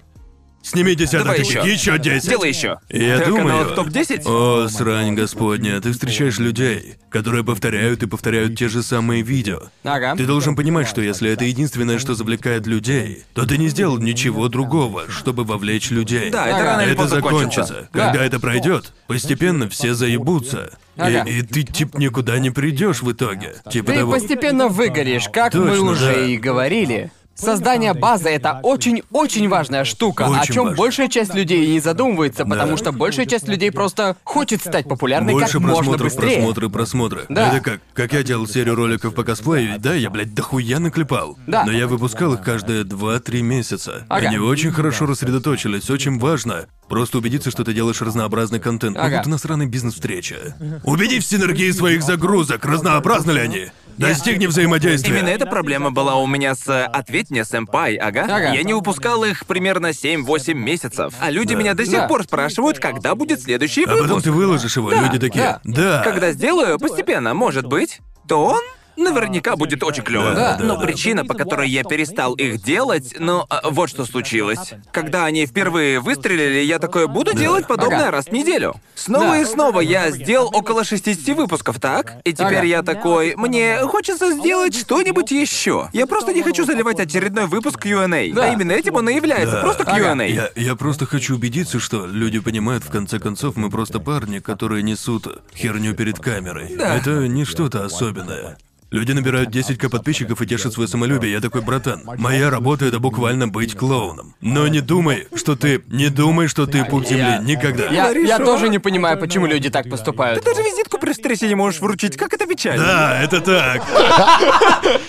Сними 0.63 0.93
десяток 0.95 1.25
Давай 1.27 1.39
еще. 1.39 1.59
еще 1.65 1.97
десять. 1.97 2.29
Делай 2.29 2.49
еще. 2.49 2.79
И 2.89 3.03
Я 3.03 3.19
Ты 3.19 3.25
думаю... 3.25 3.43
каналах 3.47 3.75
топ-10? 3.75 4.21
О, 4.25 4.67
срань 4.69 5.15
господня, 5.15 5.81
ты 5.81 5.91
встречаешь 5.91 6.37
людей, 6.39 6.95
которые 7.09 7.43
повторяют 7.43 8.03
и 8.03 8.05
повторяют 8.05 8.57
те 8.57 8.69
же 8.69 8.83
самые 8.83 9.23
видео. 9.23 9.63
Ага. 9.83 10.15
Ты 10.15 10.25
должен 10.25 10.55
понимать, 10.55 10.87
что 10.87 11.01
если 11.01 11.31
это 11.31 11.45
единственное, 11.45 11.97
что 11.99 12.13
завлекает 12.13 12.67
людей, 12.67 13.23
то 13.33 13.45
ты 13.45 13.57
не 13.57 13.69
сделал 13.69 13.97
ничего 13.97 14.47
другого, 14.49 15.05
чтобы 15.09 15.43
вовлечь 15.43 15.89
людей. 15.89 16.29
Да, 16.29 16.45
это 16.47 16.63
рано 16.63 16.81
или 16.81 16.91
Это 16.91 17.01
поздно 17.01 17.15
закончится. 17.17 17.61
кончится. 17.73 17.89
Да. 17.93 18.05
Когда 18.11 18.25
это 18.25 18.39
пройдет, 18.39 18.93
постепенно 19.07 19.67
все 19.67 19.93
заебутся. 19.95 20.71
И- 20.97 21.01
Ага. 21.01 21.23
И, 21.23 21.41
ты 21.41 21.63
типа 21.63 21.97
никуда 21.97 22.37
не 22.37 22.51
придешь 22.51 23.01
в 23.01 23.11
итоге. 23.11 23.55
Типа 23.71 23.91
Ты 23.93 23.99
того. 23.99 24.11
постепенно 24.11 24.67
выгоришь, 24.67 25.27
как 25.31 25.53
мы 25.55 25.69
Точно, 25.69 25.83
уже 25.91 26.13
да. 26.13 26.25
и 26.25 26.37
говорили. 26.37 27.11
Создание 27.35 27.93
базы 27.93 28.29
это 28.29 28.59
очень-очень 28.61 29.49
важная 29.49 29.83
штука, 29.83 30.25
о 30.25 30.29
Очень 30.41 30.53
чем 30.53 30.63
важно. 30.65 30.77
большая 30.77 31.07
часть 31.07 31.33
людей 31.33 31.65
и 31.65 31.73
не 31.73 31.79
задумывается, 31.79 32.45
потому 32.45 32.77
что 32.77 32.91
большая 32.91 33.25
часть 33.25 33.47
людей 33.47 33.71
просто 33.71 34.15
хочет 34.23 34.61
стать 34.61 34.87
популярной 34.87 35.33
Больше 35.33 35.53
как 35.53 35.61
можно 35.61 35.75
просмотров, 35.97 36.03
быстрее. 36.13 36.35
просмотры, 36.35 36.69
просмотры. 36.69 37.25
Да. 37.29 37.49
Это 37.49 37.61
как, 37.61 37.81
как 37.93 38.13
я 38.13 38.23
делал 38.23 38.47
серию 38.47 38.75
роликов 38.75 39.15
по 39.15 39.23
косплею, 39.23 39.79
да, 39.79 39.95
я, 39.95 40.09
блядь, 40.09 40.33
дохуя 40.35 40.79
наклепал. 40.79 41.37
Да. 41.47 41.63
Но 41.65 41.71
я 41.71 41.87
выпускал 41.87 42.33
их 42.33 42.41
каждые 42.43 42.83
2-3 42.83 43.41
месяца. 43.41 44.05
Ага. 44.09 44.27
Они 44.27 44.37
очень 44.37 44.71
хорошо 44.71 45.05
рассредоточились, 45.07 45.89
очень 45.89 46.19
важно. 46.19 46.67
Просто 46.89 47.19
убедиться, 47.19 47.51
что 47.51 47.63
ты 47.63 47.73
делаешь 47.73 48.01
разнообразный 48.01 48.59
контент. 48.59 48.97
Ну, 48.97 49.03
Ага. 49.03 49.17
будто 49.17 49.29
насраный 49.29 49.65
бизнес-встреча. 49.65 50.55
Убедись 50.83 51.23
в 51.25 51.29
синергии 51.29 51.71
своих 51.71 52.03
загрузок, 52.03 52.65
разнообразны 52.65 53.31
ли 53.31 53.39
они. 53.39 53.67
Достигни 53.97 54.47
взаимодействия. 54.47 55.11
Именно 55.13 55.29
эта 55.29 55.45
проблема 55.45 55.91
была 55.91 56.15
у 56.15 56.25
меня 56.27 56.55
с 56.55 56.67
э, 56.67 56.83
«Ответь 56.85 57.29
мне, 57.29 57.45
сэмпай», 57.45 57.95
ага. 57.95 58.23
Ага. 58.23 58.53
Я 58.53 58.63
не 58.63 58.73
выпускал 58.73 59.23
их 59.23 59.45
примерно 59.45 59.87
7-8 59.87 60.53
месяцев. 60.53 61.13
А 61.19 61.29
люди 61.29 61.53
меня 61.53 61.73
до 61.73 61.83
сих 61.85 61.93
Да. 61.93 62.07
пор 62.07 62.23
спрашивают, 62.23 62.79
когда 62.79 63.15
будет 63.15 63.41
следующий 63.41 63.83
А 63.83 63.87
потом 63.87 64.07
выпуск. 64.07 64.23
ты 64.25 64.31
выложишь 64.31 64.75
его, 64.75 64.91
люди 64.91 65.19
такие. 65.19 65.59
Да. 65.63 66.01
Когда 66.03 66.31
сделаю, 66.31 66.79
постепенно, 66.79 67.33
может 67.33 67.65
быть, 67.67 67.99
то 68.27 68.45
он 68.45 68.61
наверняка 68.95 69.55
будет 69.55 69.83
очень 69.83 70.03
клёвым. 70.03 70.35
Да, 70.35 70.57
да, 70.57 70.63
Но 70.63 70.77
да. 70.77 70.85
причина, 70.85 71.25
по 71.25 71.33
которой 71.33 71.69
я 71.69 71.83
перестал 71.83 72.33
их 72.33 72.61
делать, 72.61 73.15
ну, 73.19 73.45
а, 73.49 73.69
вот 73.69 73.89
что 73.89 74.05
случилось. 74.05 74.73
Когда 74.91 75.25
они 75.25 75.45
впервые 75.45 75.99
выстрелили, 75.99 76.59
я 76.63 76.79
такой, 76.79 77.07
буду 77.07 77.33
делать 77.33 77.67
подобное 77.67 78.03
Ага. 78.07 78.11
раз 78.11 78.25
в 78.25 78.31
неделю. 78.31 78.75
Снова 78.95 79.31
Да. 79.31 79.37
и 79.41 79.45
снова 79.45 79.79
я 79.79 80.11
сделал 80.11 80.49
около 80.53 80.83
60 80.83 81.33
выпусков, 81.35 81.79
так? 81.79 82.15
И 82.23 82.33
теперь 82.33 82.57
Ага. 82.57 82.63
я 82.65 82.83
такой, 82.83 83.35
мне 83.35 83.79
хочется 83.87 84.31
сделать 84.33 84.75
что-нибудь 84.75 85.31
еще. 85.31 85.89
Я 85.93 86.05
просто 86.07 86.33
не 86.33 86.43
хочу 86.43 86.65
заливать 86.65 86.99
очередной 86.99 87.47
выпуск 87.47 87.79
Q&A. 87.81 88.31
Да. 88.33 88.43
А 88.49 88.53
именно 88.53 88.71
этим 88.71 88.95
он 88.95 89.09
и 89.09 89.15
является, 89.15 89.55
Да. 89.55 89.61
просто 89.61 89.83
Q&A. 89.85 90.23
Я, 90.27 90.49
я 90.55 90.75
просто 90.75 91.05
хочу 91.05 91.35
убедиться, 91.35 91.79
что 91.79 92.05
люди 92.05 92.39
понимают, 92.39 92.83
в 92.83 92.89
конце 92.91 93.19
концов, 93.19 93.55
мы 93.55 93.69
просто 93.69 93.99
парни, 93.99 94.39
которые 94.39 94.83
несут 94.83 95.27
херню 95.55 95.93
перед 95.95 96.19
камерой. 96.19 96.75
Да. 96.77 96.95
Это 96.95 97.27
не 97.27 97.45
что-то 97.45 97.83
особенное. 97.85 98.57
Люди 98.91 99.13
набирают 99.13 99.55
10к 99.55 99.87
подписчиков 99.89 100.41
и 100.41 100.45
тешат 100.45 100.73
свое 100.73 100.85
самолюбие. 100.85 101.31
Я 101.31 101.39
такой, 101.39 101.61
братан, 101.61 102.01
моя 102.17 102.49
работа 102.49 102.83
это 102.83 102.99
буквально 102.99 103.47
быть 103.47 103.73
клоуном. 103.73 104.35
Но 104.41 104.67
не 104.67 104.81
думай, 104.81 105.27
что 105.33 105.55
ты... 105.55 105.81
Не 105.87 106.09
думай, 106.09 106.47
что 106.49 106.65
ты 106.67 106.83
пуп 106.83 107.05
земли. 107.07 107.39
Никогда. 107.41 107.85
Я, 107.85 108.09
я 108.11 108.37
тоже 108.37 108.67
не 108.67 108.79
понимаю, 108.79 109.17
почему 109.17 109.45
люди 109.45 109.69
так 109.69 109.89
поступают. 109.89 110.43
Ты 110.43 110.49
даже 110.53 110.61
визитку 110.61 110.97
при 110.97 111.13
встрече 111.13 111.47
не 111.47 111.55
можешь 111.55 111.79
вручить, 111.79 112.17
как 112.17 112.33
это 112.33 112.45
печально. 112.45 112.83
Да, 112.85 113.21
это 113.23 113.39
так. 113.39 113.81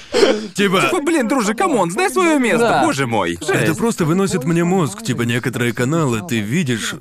Типа... 0.55 0.81
Типа, 0.83 1.01
блин, 1.03 1.27
друже, 1.27 1.55
come 1.55 1.75
on, 1.75 1.91
знай 1.91 2.09
свое 2.09 2.39
место, 2.39 2.59
Да. 2.69 2.85
боже 2.85 3.09
мой. 3.09 3.35
Это 3.35 3.67
Жесть. 3.67 3.79
просто 3.79 4.05
выносит 4.05 4.45
мне 4.45 4.63
мозг. 4.63 5.03
Типа 5.03 5.23
некоторые 5.23 5.73
каналы 5.73 6.23
ты 6.29 6.39
видишь, 6.39 6.95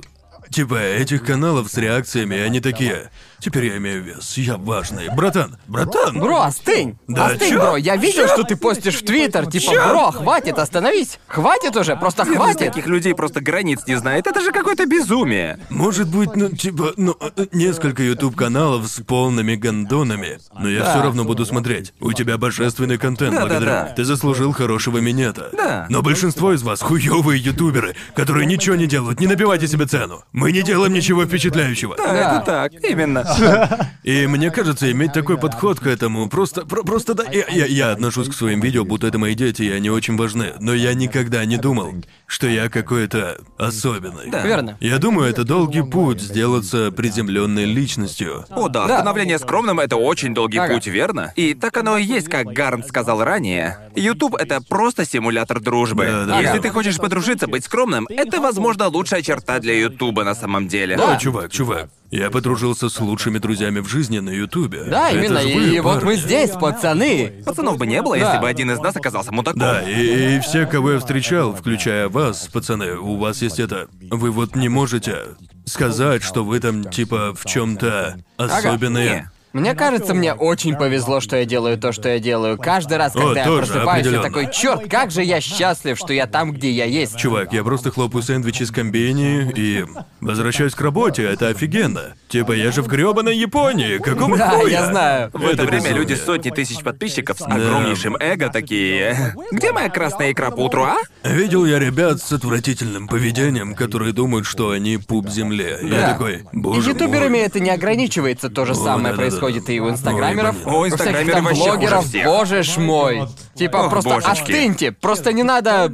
типа 0.49 0.75
этих 0.75 1.23
каналов 1.23 1.69
с 1.71 1.77
реакциями, 1.77 2.39
они 2.39 2.59
такие. 2.59 3.11
Теперь 3.41 3.65
я 3.65 3.77
имею 3.77 4.03
вес, 4.03 4.37
я 4.37 4.55
важный. 4.57 5.09
Братан, 5.15 5.57
братан! 5.67 6.19
Бро, 6.19 6.41
остынь! 6.41 6.97
Да 7.07 7.25
остынь, 7.25 7.49
чё? 7.49 7.59
бро. 7.59 7.77
Я 7.77 7.95
видел, 7.95 8.27
Чё? 8.27 8.33
что 8.35 8.43
ты 8.43 8.55
постишь 8.55 8.95
в 9.01 9.03
Твиттер, 9.05 9.47
типа, 9.47 9.71
Чё? 9.73 9.89
бро, 9.89 10.11
хватит, 10.11 10.59
остановись. 10.59 11.17
Хватит 11.27 11.75
уже, 11.75 11.95
просто 11.95 12.21
из 12.23 12.35
хватит. 12.35 12.59
таких 12.59 12.85
людей 12.85 13.15
просто 13.15 13.41
границ 13.41 13.79
не 13.87 13.95
знает. 13.95 14.27
Это 14.27 14.41
же 14.41 14.51
какое-то 14.51 14.85
безумие. 14.85 15.57
Может 15.71 16.07
быть, 16.09 16.35
ну, 16.35 16.49
типа, 16.49 16.93
ну, 16.97 17.17
э, 17.19 17.47
несколько 17.51 18.03
YouTube-каналов 18.03 18.87
с 18.87 19.01
полными 19.03 19.55
гондонами, 19.55 20.37
но 20.59 20.69
я 20.69 20.83
все 20.83 21.01
равно 21.01 21.23
буду 21.23 21.43
смотреть. 21.45 21.93
У 21.99 22.13
тебя 22.13 22.37
божественный 22.37 22.99
контент, 22.99 23.31
Да, 23.31 23.37
да, 23.41 23.47
благодаря. 23.47 23.71
да. 23.85 23.93
Ты 23.95 24.03
заслужил 24.03 24.51
хорошего 24.53 24.99
минета. 24.99 25.49
Да. 25.53 25.87
Но 25.89 26.03
большинство 26.03 26.53
из 26.53 26.61
вас 26.61 26.81
хуёвые 26.81 27.41
ютуберы, 27.41 27.95
которые 28.13 28.45
ничего 28.45 28.75
не 28.75 28.85
делают, 28.85 29.19
не 29.19 29.25
набивайте 29.25 29.67
себе 29.67 29.87
цену. 29.87 30.23
Мы 30.31 30.51
не 30.51 30.61
делаем 30.61 30.93
ничего 30.93 31.25
впечатляющего. 31.25 31.95
Да, 31.97 32.03
это 32.37 32.45
так, 32.45 32.73
именно. 32.83 33.30
И 34.03 34.27
мне 34.27 34.49
кажется, 34.51 34.91
иметь 34.91 35.13
такой 35.13 35.37
подход 35.37 35.79
к 35.79 35.87
этому 35.87 36.27
просто, 36.29 36.65
про- 36.65 36.83
просто 36.83 37.13
да. 37.13 37.23
Я, 37.31 37.45
я, 37.49 37.65
я 37.65 37.91
отношусь 37.91 38.29
к 38.29 38.33
своим 38.33 38.59
видео, 38.61 38.83
будто 38.83 39.07
это 39.07 39.17
мои 39.19 39.35
дети, 39.35 39.63
и 39.63 39.71
они 39.71 39.89
очень 39.89 40.17
важны. 40.17 40.53
Но 40.59 40.73
я 40.73 40.93
никогда 40.93 41.45
не 41.45 41.57
думал, 41.57 41.93
что 42.25 42.47
я 42.47 42.69
какой-то 42.69 43.37
особенный. 43.57 44.29
Да. 44.31 44.41
Верно. 44.45 44.77
Я 44.79 44.97
думаю, 44.97 45.29
это 45.29 45.43
долгий 45.43 45.83
путь 45.83 46.21
сделаться 46.21 46.91
приземленной 46.91 47.65
личностью. 47.65 48.45
О, 48.49 48.67
да, 48.69 48.85
становление 48.87 49.37
скромным— 49.39 49.79
это 49.81 49.97
очень 49.97 50.33
долгий 50.33 50.57
Ага. 50.57 50.73
путь, 50.73 50.87
верно? 50.87 51.31
И 51.35 51.53
так 51.53 51.77
оно 51.77 51.97
и 51.97 52.03
есть, 52.03 52.27
как 52.29 52.47
Гарн 52.47 52.83
сказал 52.83 53.23
ранее. 53.23 53.77
YouTube— 53.95 54.35
это 54.39 54.61
просто 54.61 55.05
симулятор 55.05 55.59
дружбы. 55.59 56.05
Да, 56.05 56.25
да. 56.25 56.37
Если 56.39 56.53
Ага. 56.53 56.61
ты 56.63 56.69
хочешь 56.69 56.97
подружиться, 56.97 57.47
быть 57.47 57.65
скромным, 57.65 58.07
это, 58.09 58.41
возможно, 58.41 58.87
лучшая 58.87 59.21
черта 59.21 59.59
для 59.59 59.77
YouTube 59.79 60.23
на 60.23 60.35
самом 60.35 60.67
деле. 60.67 60.95
О, 60.97 61.17
чувак, 61.17 61.51
чувак. 61.51 61.89
Я 62.11 62.29
подружился 62.29 62.89
с 62.89 62.99
лучшими 62.99 63.37
друзьями 63.37 63.79
в 63.79 63.87
жизни 63.87 64.19
на 64.19 64.29
Ютубе. 64.31 64.83
Да, 64.83 65.09
Это 65.09 65.19
именно. 65.19 65.41
ж 65.41 65.45
И, 65.45 65.53
вы, 65.55 65.81
вот 65.81 65.95
мы 66.03 66.11
парни. 66.11 66.19
здесь, 66.19 66.51
пацаны. 66.51 67.41
Пацанов 67.45 67.77
бы 67.77 67.87
не 67.87 68.01
было, 68.01 68.17
Да. 68.19 68.25
если 68.27 68.41
бы 68.41 68.49
один 68.49 68.69
из 68.69 68.79
нас 68.79 68.95
оказался 68.97 69.31
мудаком. 69.31 69.61
Да, 69.61 69.81
и, 69.89 70.35
и 70.35 70.39
все, 70.41 70.65
кого 70.65 70.91
я 70.91 70.99
встречал, 70.99 71.55
включая 71.55 72.09
вас, 72.09 72.49
пацаны, 72.51 72.97
у 72.97 73.15
вас 73.15 73.41
есть 73.41 73.59
это. 73.61 73.87
Вы 74.09 74.29
вот 74.31 74.55
не 74.57 74.67
можете 74.67 75.19
сказать, 75.65 76.21
что 76.21 76.43
вы 76.43 76.59
там 76.59 76.83
типа 76.83 77.33
в 77.33 77.45
чем-то 77.45 78.17
особенные. 78.37 79.09
Не. 79.09 79.31
Мне 79.53 79.73
кажется, 79.75 80.13
мне 80.13 80.33
очень 80.33 80.75
повезло, 80.75 81.19
что 81.19 81.35
я 81.37 81.45
делаю 81.45 81.77
то, 81.77 81.91
что 81.91 82.07
я 82.09 82.19
делаю. 82.19 82.57
Каждый 82.57 82.97
раз, 82.97 83.13
когда 83.13 83.41
я 83.41 83.45
тоже, 83.45 83.57
просыпаюсь, 83.71 83.85
я 83.85 83.91
определенно. 84.19 84.23
такой, 84.23 84.51
черт, 84.51 84.89
как 84.89 85.11
же 85.11 85.23
я 85.23 85.41
счастлив, 85.41 85.97
что 85.97 86.13
я 86.13 86.25
там, 86.27 86.51
где 86.53 86.71
я 86.71 86.85
есть. 86.85 87.17
Чувак, 87.17 87.51
я 87.51 87.63
просто 87.63 87.91
хлопаю 87.91 88.21
сэндвичи 88.23 88.63
с 88.63 88.71
комбини 88.71 89.51
и 89.55 89.85
возвращаюсь 90.21 90.73
к 90.73 90.81
работе, 90.81 91.23
это 91.23 91.49
офигенно. 91.49 92.13
Типа, 92.29 92.53
я 92.53 92.71
же 92.71 92.81
в 92.81 92.87
грёбаной 92.87 93.35
Японии, 93.37 93.97
какого 93.97 94.37
Да, 94.37 94.51
хуя? 94.51 94.69
я 94.71 94.85
знаю. 94.85 95.29
В 95.33 95.45
это 95.45 95.63
время 95.63 95.83
безумие. 95.83 95.97
люди 95.97 96.13
с 96.13 96.23
сотни 96.23 96.49
тысяч 96.49 96.79
подписчиков 96.81 97.37
с 97.37 97.41
огромнейшим 97.41 98.15
эго 98.19 98.49
такие. 98.49 99.35
Где 99.51 99.71
моя 99.73 99.89
красная 99.89 100.31
икра 100.31 100.51
по 100.51 100.61
утру, 100.61 100.83
а? 100.83 100.95
Видел 101.27 101.65
я 101.65 101.77
ребят 101.79 102.21
с 102.21 102.31
отвратительным 102.31 103.07
поведением, 103.09 103.75
которые 103.75 104.13
думают, 104.13 104.45
что 104.45 104.69
они 104.69 104.97
пуп 104.97 105.27
земле. 105.29 105.77
Я 105.81 105.89
Да. 105.89 106.13
такой, 106.13 106.45
И 106.53 106.57
боже 106.57 106.91
ютуберами 106.91 107.37
мой. 107.37 107.39
это 107.41 107.59
не 107.59 107.69
ограничивается, 107.69 108.49
то 108.49 108.65
же 108.65 108.75
самое 108.75 109.13
да-да-да. 109.15 109.23
Происходит 109.41 109.69
и 109.69 109.79
у 109.81 109.89
инстаграмеров. 109.89 110.55
О, 110.65 110.69
у 110.81 110.85
всяких 110.85 110.93
инстаграмеры 110.93 111.33
там 111.33 111.53
блогеров, 111.53 112.05
боже 112.25 112.63
ж 112.63 112.77
мой. 112.77 113.23
Типа 113.55 113.77
Ох, 113.77 113.89
просто 113.89 114.09
божечки. 114.11 114.31
остыньте, 114.31 114.91
просто 114.91 115.33
не 115.33 115.43
надо... 115.43 115.93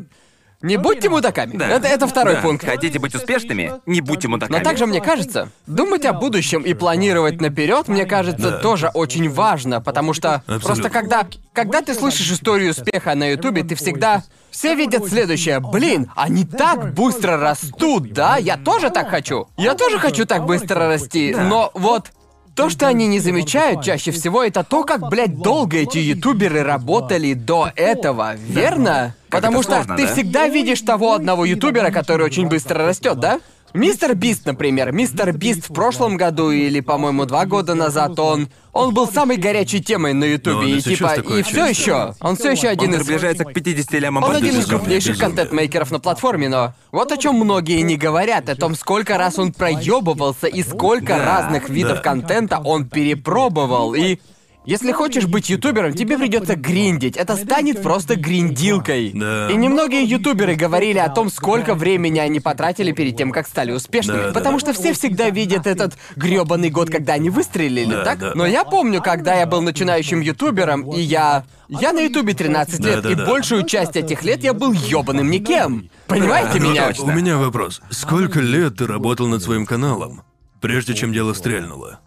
Не 0.63 0.77
будьте 0.77 1.07
мудаками. 1.07 1.55
Да. 1.55 1.67
Это, 1.67 1.87
это 1.87 2.07
второй 2.07 2.33
Да. 2.33 2.41
пункт. 2.41 2.65
Хотите 2.65 2.97
быть 2.97 3.13
успешными? 3.13 3.73
Не 3.85 4.01
будьте 4.01 4.27
мудаками. 4.27 4.57
Но 4.57 4.63
также 4.63 4.87
мне 4.87 4.99
кажется, 5.01 5.51
думать 5.67 6.03
о 6.03 6.13
будущем 6.13 6.63
и 6.63 6.73
планировать 6.73 7.39
наперед, 7.39 7.87
мне 7.87 8.05
кажется, 8.07 8.49
Да. 8.49 8.57
тоже 8.57 8.89
очень 8.95 9.29
важно, 9.29 9.81
потому 9.81 10.15
что 10.15 10.35
Абсолютно. 10.47 10.65
просто 10.67 10.89
когда, 10.89 11.27
когда 11.53 11.83
ты 11.83 11.93
слышишь 11.93 12.31
историю 12.31 12.71
успеха 12.71 13.13
на 13.13 13.29
Ютубе, 13.33 13.61
ты 13.63 13.75
всегда 13.75 14.23
все 14.49 14.73
видят 14.73 15.07
следующее. 15.07 15.59
Блин, 15.59 16.09
они 16.15 16.43
так 16.43 16.95
быстро 16.95 17.37
растут, 17.37 18.11
да? 18.13 18.37
Я 18.37 18.57
тоже 18.57 18.89
так 18.89 19.11
хочу. 19.11 19.47
Я 19.57 19.75
тоже 19.75 19.99
хочу 19.99 20.25
так 20.25 20.47
быстро 20.47 20.87
расти, 20.87 21.35
но 21.37 21.69
вот. 21.75 22.11
То, 22.57 22.71
что 22.71 22.87
они 22.87 23.05
не 23.05 23.19
замечают 23.19 23.83
чаще 23.83 24.09
всего, 24.09 24.43
это 24.43 24.63
то, 24.63 24.83
как, 24.83 25.09
блядь, 25.09 25.37
долго 25.37 25.77
эти 25.77 25.99
ютуберы 25.99 26.63
работали 26.63 27.33
до 27.33 27.71
этого, 27.75 28.33
верно? 28.35 29.15
Потому 29.29 29.61
что 29.61 29.73
сложно, 29.75 29.95
ты 29.95 30.07
да? 30.07 30.13
всегда 30.13 30.47
видишь 30.47 30.81
того 30.81 31.13
одного 31.13 31.45
ютубера, 31.45 31.91
который 31.91 32.25
очень 32.25 32.47
быстро 32.47 32.87
растет, 32.87 33.19
да? 33.19 33.39
Мистер 33.73 34.15
Бист, 34.15 34.45
например. 34.45 34.91
Мистер 34.91 35.33
Бист 35.33 35.69
в 35.69 35.73
прошлом 35.73 36.17
году 36.17 36.51
или, 36.51 36.79
по-моему, 36.79 37.25
два 37.25 37.45
года 37.45 37.75
назад 37.75 38.17
он. 38.19 38.49
Он 38.73 38.93
был 38.93 39.07
самой 39.07 39.37
горячей 39.37 39.81
темой 39.81 40.13
на 40.13 40.23
Ютубе. 40.23 40.57
он 40.57 40.65
и 40.67 40.81
сейчас 40.81 41.15
типа. 41.15 41.33
И 41.33 41.41
все 41.43 41.65
еще. 41.65 42.13
Он 42.21 42.35
все 42.35 42.51
еще 42.51 42.67
один 42.69 42.93
из. 42.93 42.99
приближается 42.99 43.43
к 43.43 43.53
50 43.53 43.91
лямам 43.93 44.23
Он 44.23 44.35
один 44.35 44.57
из 44.57 44.65
крупнейших 44.65 45.17
контент-мейкеров 45.17 45.91
на 45.91 45.99
платформе, 45.99 46.49
но 46.49 46.73
вот 46.91 47.11
о 47.11 47.17
чем 47.17 47.35
многие 47.35 47.81
не 47.81 47.97
говорят, 47.97 48.49
о 48.49 48.55
том, 48.55 48.75
сколько 48.75 49.17
раз 49.17 49.39
он 49.39 49.51
проебывался 49.51 50.47
и 50.47 50.63
сколько 50.63 51.17
разных 51.17 51.69
видов 51.69 52.01
контента 52.01 52.59
он 52.59 52.87
перепробовал. 52.87 53.93
И 53.95 54.19
если 54.67 54.91
хочешь 54.91 55.27
быть 55.27 55.49
ютубером, 55.49 55.93
тебе 55.93 56.17
придется 56.17 56.57
гриндить. 56.57 57.15
Это 57.15 57.37
станет 57.37 57.81
просто 57.81 58.17
гриндилкой. 58.17 59.11
Да. 59.13 59.49
И 59.49 59.55
немногие 59.55 60.03
ютуберы 60.03 60.55
говорили 60.55 60.97
о 60.97 61.07
том, 61.07 61.29
сколько 61.29 61.73
времени 61.73 62.19
они 62.19 62.41
потратили 62.41 62.91
перед 62.91 63.15
тем, 63.15 63.31
как 63.31 63.47
стали 63.47 63.71
успешными. 63.71 64.17
Да, 64.17 64.27
да. 64.27 64.33
потому 64.33 64.59
что 64.59 64.73
все 64.73 64.91
всегда 64.91 65.29
видят 65.29 65.67
этот 65.67 65.97
грёбаный 66.17 66.69
год, 66.69 66.89
когда 66.89 67.13
они 67.13 67.29
выстрелили, 67.29 67.93
Да, 67.95 68.03
так? 68.03 68.19
да. 68.19 68.31
Но 68.35 68.45
я 68.45 68.65
помню, 68.65 69.01
когда 69.01 69.35
я 69.35 69.45
был 69.45 69.61
начинающим 69.61 70.19
ютубером, 70.19 70.91
и 70.93 70.99
я. 70.99 71.45
Я 71.69 71.93
на 71.93 72.01
ютубе 72.01 72.33
13 72.33 72.79
лет, 72.81 72.95
Да, 72.95 73.01
да, 73.03 73.11
и 73.11 73.15
да. 73.15 73.25
большую 73.25 73.65
часть 73.65 73.95
этих 73.95 74.23
лет 74.23 74.43
я 74.43 74.53
был 74.53 74.73
ёбаным 74.73 75.31
никем. 75.31 75.89
Понимаете 76.07 76.59
Ну, 76.59 76.71
меня? 76.71 76.91
У 76.99 77.07
меня 77.11 77.37
вопрос. 77.37 77.81
Сколько 77.89 78.41
лет 78.41 78.77
ты 78.77 78.85
работал 78.87 79.27
над 79.27 79.41
своим 79.41 79.65
каналом, 79.65 80.23
прежде 80.59 80.93
чем 80.93 81.13
дело 81.13 81.31
стрельнуло? 81.31 81.99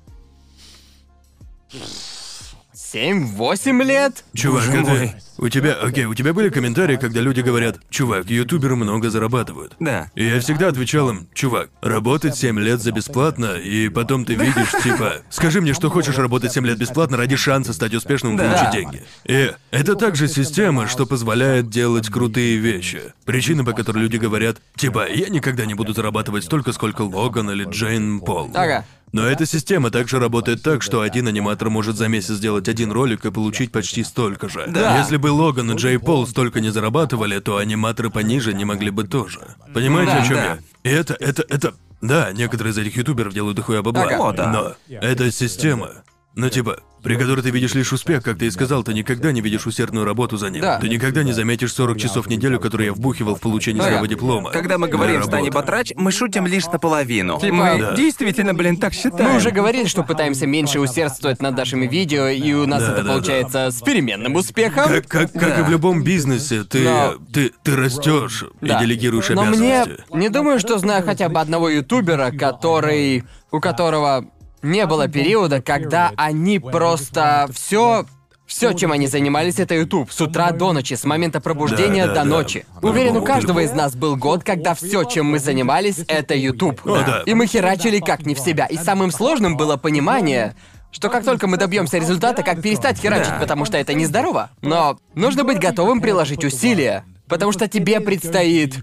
7-8 2.92 3.84
лет? 3.84 4.24
Чувак, 4.34 4.66
Боже 4.66 4.78
это... 4.78 4.90
мой. 4.90 5.14
У 5.38 5.48
тебя, 5.48 5.72
окей, 5.72 6.04
у 6.04 6.14
тебя 6.14 6.34
были 6.34 6.50
комментарии, 6.50 6.96
когда 6.96 7.20
люди 7.20 7.40
говорят, 7.40 7.78
чувак, 7.88 8.28
ютуберы 8.28 8.76
много 8.76 9.08
зарабатывают. 9.08 9.74
Да. 9.80 10.10
И 10.14 10.24
я 10.26 10.38
всегда 10.40 10.68
отвечал 10.68 11.08
им, 11.08 11.28
чувак, 11.32 11.70
работать 11.80 12.36
7 12.36 12.58
лет 12.60 12.80
за 12.80 12.92
бесплатно, 12.92 13.54
и 13.54 13.88
потом 13.88 14.26
ты 14.26 14.34
видишь, 14.34 14.72
типа, 14.82 15.22
скажи 15.30 15.62
мне, 15.62 15.72
что 15.72 15.88
хочешь 15.88 16.18
работать 16.18 16.52
7 16.52 16.66
лет 16.66 16.76
бесплатно 16.78 17.16
ради 17.16 17.36
шанса 17.36 17.72
стать 17.72 17.94
успешным 17.94 18.34
и 18.34 18.38
Да. 18.38 18.50
получить 18.50 18.70
деньги. 18.72 19.02
И 19.24 19.52
это 19.70 19.94
также 19.94 20.28
система, 20.28 20.88
что 20.88 21.06
позволяет 21.06 21.70
делать 21.70 22.08
крутые 22.10 22.58
вещи. 22.58 23.00
Причина, 23.24 23.64
по 23.64 23.72
которой 23.72 24.00
люди 24.00 24.18
говорят, 24.18 24.58
типа, 24.76 25.08
я 25.10 25.28
никогда 25.30 25.64
не 25.64 25.72
буду 25.74 25.94
зарабатывать 25.94 26.44
столько, 26.44 26.72
сколько 26.72 27.02
Логан 27.02 27.50
или 27.50 27.64
Джейн 27.64 28.20
Пол. 28.20 28.50
Ага. 28.54 28.84
Но 29.12 29.26
эта 29.26 29.44
система 29.44 29.90
также 29.90 30.18
работает 30.18 30.62
так, 30.62 30.82
что 30.82 31.00
один 31.00 31.26
аниматор 31.26 31.68
может 31.68 31.96
за 31.96 32.08
месяц 32.08 32.34
сделать 32.34 32.68
один 32.68 32.92
ролик 32.92 33.24
и 33.24 33.30
получить 33.30 33.72
почти 33.72 34.04
столько 34.04 34.48
же. 34.48 34.66
Да. 34.68 34.98
Если 34.98 35.16
бы 35.16 35.28
Логан 35.28 35.72
и 35.72 35.74
Джей 35.74 35.98
Пол 35.98 36.26
столько 36.26 36.60
не 36.60 36.70
зарабатывали, 36.70 37.38
то 37.40 37.56
аниматоры 37.56 38.10
пониже 38.10 38.52
не 38.54 38.64
могли 38.64 38.90
бы 38.90 39.04
тоже. 39.04 39.40
Понимаете, 39.74 40.12
Да, 40.12 40.22
о 40.22 40.26
чем 40.26 40.36
да. 40.36 40.44
я? 40.44 40.58
И 40.90 40.94
это, 40.94 41.14
это, 41.18 41.44
это... 41.48 41.74
Да, 42.00 42.32
некоторые 42.32 42.72
из 42.72 42.78
этих 42.78 42.96
ютуберов 42.96 43.34
делают 43.34 43.56
дохуя 43.56 43.82
бабла. 43.82 44.04
Ага. 44.04 44.16
О, 44.18 44.32
да. 44.32 44.52
Но 44.52 44.96
это 44.96 45.30
система. 45.30 45.90
Ну 46.34 46.48
типа, 46.48 46.80
при 47.02 47.16
которой 47.16 47.40
ты 47.42 47.50
видишь 47.50 47.74
лишь 47.74 47.92
успех, 47.92 48.22
как 48.22 48.38
ты 48.38 48.46
и 48.46 48.50
сказал, 48.50 48.82
ты 48.82 48.92
никогда 48.94 49.32
не 49.32 49.40
видишь 49.40 49.66
усердную 49.66 50.04
работу 50.04 50.36
за 50.36 50.50
ним. 50.50 50.62
Да. 50.62 50.78
Ты 50.78 50.88
никогда 50.88 51.22
не 51.22 51.32
заметишь 51.32 51.72
40 51.72 51.98
часов 51.98 52.26
в 52.26 52.28
неделю, 52.28 52.60
которые 52.60 52.86
я 52.88 52.92
вбухивал 52.92 53.36
в 53.36 53.40
получение 53.40 53.80
Ага. 53.82 53.90
своего 53.92 54.06
диплома. 54.06 54.50
Когда 54.50 54.78
мы 54.78 54.88
говорим 54.88 55.22
«Стань 55.22 55.44
работы. 55.46 55.52
батрач», 55.52 55.92
мы 55.96 56.12
шутим 56.12 56.46
лишь 56.46 56.66
наполовину. 56.66 57.38
Типа- 57.40 57.54
мы 57.54 57.78
Да. 57.78 57.94
действительно, 57.94 58.54
блин, 58.54 58.76
так 58.76 58.92
считаем. 58.92 59.30
Мы 59.30 59.36
уже 59.36 59.50
говорили, 59.50 59.86
что 59.86 60.02
пытаемся 60.02 60.46
меньше 60.46 60.80
усердствовать 60.80 61.40
над 61.42 61.56
нашими 61.56 61.86
видео, 61.86 62.28
и 62.28 62.52
у 62.52 62.66
нас 62.66 62.82
Да, 62.82 62.92
это 62.92 63.02
да, 63.02 63.08
получается 63.12 63.70
с 63.70 63.80
переменным 63.82 64.34
успехом. 64.36 64.84
Как, 64.88 65.06
как, 65.06 65.32
как 65.32 65.58
и 65.58 65.62
в 65.62 65.70
любом 65.70 66.02
бизнесе, 66.02 66.64
ты, 66.64 66.84
Но- 66.84 67.14
ты, 67.32 67.52
ты 67.62 67.76
растешь 67.76 68.44
Да. 68.60 68.76
и 68.78 68.80
делегируешь 68.80 69.28
Но 69.30 69.44
мне 69.44 69.80
обязанности. 69.80 70.04
не 70.14 70.28
думаю, 70.28 70.58
что 70.60 70.78
знаю 70.78 71.04
хотя 71.04 71.28
бы 71.28 71.40
одного 71.40 71.68
ютубера, 71.68 72.30
который. 72.30 73.24
у 73.52 73.58
которого 73.58 74.26
не 74.62 74.86
было 74.86 75.08
периода, 75.08 75.60
когда 75.60 76.12
они 76.16 76.58
просто 76.58 77.48
все. 77.52 78.06
Все, 78.46 78.72
чем 78.72 78.90
они 78.90 79.06
занимались, 79.06 79.60
это 79.60 79.76
YouTube. 79.76 80.10
С 80.10 80.20
утра 80.20 80.50
до 80.50 80.72
ночи, 80.72 80.94
с 80.94 81.04
момента 81.04 81.40
пробуждения 81.40 82.08
Да, 82.08 82.14
да, 82.14 82.24
до 82.24 82.28
да. 82.30 82.36
ночи. 82.36 82.66
Уверен, 82.82 83.16
у 83.16 83.22
каждого 83.22 83.60
из 83.60 83.70
нас 83.70 83.94
был 83.94 84.16
год, 84.16 84.42
когда 84.42 84.74
все, 84.74 85.04
чем 85.04 85.26
мы 85.26 85.38
занимались, 85.38 86.00
это 86.08 86.34
YouTube. 86.34 86.84
О, 86.84 86.96
да. 86.96 87.22
И 87.26 87.34
мы 87.34 87.46
херачили 87.46 88.00
как 88.00 88.26
не 88.26 88.34
в 88.34 88.40
себя. 88.40 88.66
И 88.66 88.76
самым 88.76 89.12
сложным 89.12 89.56
было 89.56 89.76
понимание, 89.76 90.56
что 90.90 91.08
как 91.10 91.24
только 91.24 91.46
мы 91.46 91.58
добьемся 91.58 91.98
результата, 91.98 92.42
как 92.42 92.60
перестать 92.60 92.98
херачить, 92.98 93.38
потому 93.38 93.66
что 93.66 93.76
это 93.76 93.94
нездорово. 93.94 94.50
Но 94.62 94.98
нужно 95.14 95.44
быть 95.44 95.60
готовым 95.60 96.00
приложить 96.00 96.44
усилия. 96.44 97.04
Потому 97.30 97.52
что 97.52 97.68
тебе 97.68 98.00
предстоит 98.00 98.74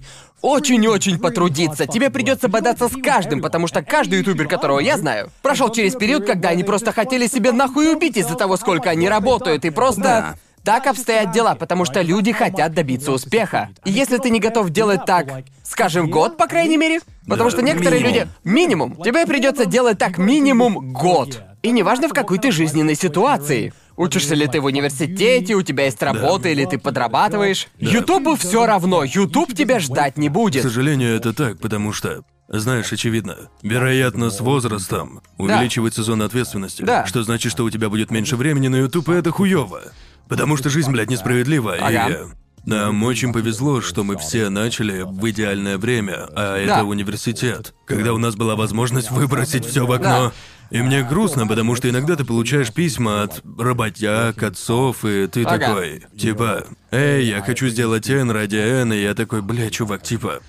очень-очень 0.41 1.19
потрудиться. 1.19 1.85
Тебе 1.85 2.09
придется 2.09 2.47
бодаться 2.47 2.87
с 2.87 2.93
каждым, 2.93 3.41
потому 3.41 3.67
что 3.67 3.83
каждый 3.83 4.19
ютубер, 4.19 4.47
которого 4.47 4.79
я 4.79 4.97
знаю, 4.97 5.29
прошел 5.41 5.69
через 5.69 5.95
период, 5.95 6.25
когда 6.25 6.49
они 6.49 6.63
просто 6.63 6.91
хотели 6.93 7.27
себе 7.27 7.51
нахуй 7.51 7.91
убить 7.93 8.17
из-за 8.17 8.35
того, 8.35 8.57
сколько 8.57 8.89
они 8.89 9.09
работают, 9.09 9.65
и 9.65 9.69
просто... 9.69 10.01
Да. 10.01 10.35
Так 10.67 10.85
обстоят 10.85 11.31
дела, 11.31 11.55
потому 11.55 11.85
что 11.85 12.01
люди 12.01 12.33
хотят 12.33 12.73
добиться 12.73 13.13
успеха. 13.13 13.69
И 13.85 13.89
если 13.89 14.17
ты 14.17 14.29
не 14.29 14.41
готов 14.41 14.69
делать 14.69 15.05
так, 15.05 15.45
скажем, 15.63 16.09
год, 16.09 16.35
по 16.35 16.45
крайней 16.45 16.75
мере, 16.75 16.99
потому 17.25 17.49
Да, 17.49 17.55
что 17.55 17.61
некоторые 17.61 18.03
минимум. 18.03 18.19
люди... 18.19 18.29
Минимум. 18.43 18.95
Тебе 19.01 19.25
придется 19.25 19.65
делать 19.65 19.97
так 19.97 20.17
минимум 20.17 20.91
год. 20.91 21.41
И 21.63 21.71
неважно 21.71 22.09
в 22.09 22.13
какой 22.13 22.37
ты 22.39 22.51
жизненной 22.51 22.95
ситуации. 22.95 23.71
Учишься 23.95 24.35
ли 24.35 24.45
ты 24.45 24.59
в 24.59 24.65
университете, 24.65 25.53
у 25.53 25.61
тебя 25.61 25.85
есть 25.85 26.03
работа 26.03 26.49
или 26.49 26.65
ты 26.65 26.77
подрабатываешь. 26.77 27.69
Ютубу 27.77 28.35
все 28.35 28.65
равно, 28.65 29.05
Ютуб 29.05 29.53
тебя 29.53 29.79
ждать 29.79 30.17
не 30.17 30.27
К 30.27 30.33
будет. 30.33 30.63
сожалению, 30.63 31.15
это 31.15 31.31
так, 31.31 31.61
потому 31.61 31.93
что, 31.93 32.23
знаешь, 32.49 32.91
очевидно, 32.91 33.37
вероятно, 33.61 34.29
с 34.31 34.41
возрастом 34.41 35.21
увеличивается 35.37 36.03
зона 36.03 36.25
ответственности. 36.25 36.81
Да. 36.81 37.05
Что 37.05 37.23
значит, 37.23 37.53
что 37.53 37.63
у 37.63 37.69
тебя 37.69 37.87
будет 37.89 38.11
меньше 38.11 38.35
времени 38.35 38.67
на 38.67 38.75
YouTube, 38.75 39.07
и 39.07 39.13
это 39.13 39.31
хуёво. 39.31 39.81
Потому 40.29 40.57
что 40.57 40.69
жизнь, 40.69 40.91
блядь, 40.91 41.09
несправедлива, 41.09 41.75
и... 41.89 42.17
Нам 42.65 43.01
очень 43.03 43.31
повезло, 43.31 43.79
что 43.79 44.03
мы 44.03 44.17
все 44.17 44.49
начали 44.49 45.03
в 45.05 45.29
идеальное 45.29 45.77
время, 45.77 46.27
а 46.35 46.57
это 46.57 46.67
Да. 46.67 46.83
университет, 46.83 47.73
когда 47.85 48.13
у 48.13 48.17
нас 48.17 48.35
была 48.35 48.57
возможность 48.57 49.09
выбросить 49.09 49.65
все 49.65 49.85
в 49.85 49.91
окно. 49.93 50.33
И 50.69 50.81
мне 50.81 51.01
грустно, 51.01 51.47
потому 51.47 51.75
что 51.77 51.89
иногда 51.89 52.17
ты 52.17 52.25
получаешь 52.25 52.73
письма 52.73 53.23
от 53.23 53.41
работяг, 53.57 54.43
отцов, 54.43 55.05
и 55.05 55.27
ты 55.27 55.43
Ага. 55.45 55.59
такой, 55.59 56.03
типа, 56.17 56.65
«Эй, 56.91 57.25
я 57.25 57.41
хочу 57.41 57.69
сделать 57.69 58.09
N 58.09 58.31
ради 58.31 58.57
N», 58.57 58.91
и 58.91 59.01
я 59.01 59.13
такой, 59.15 59.41
бля, 59.41 59.69
чувак, 59.69 60.03
типа, 60.03 60.41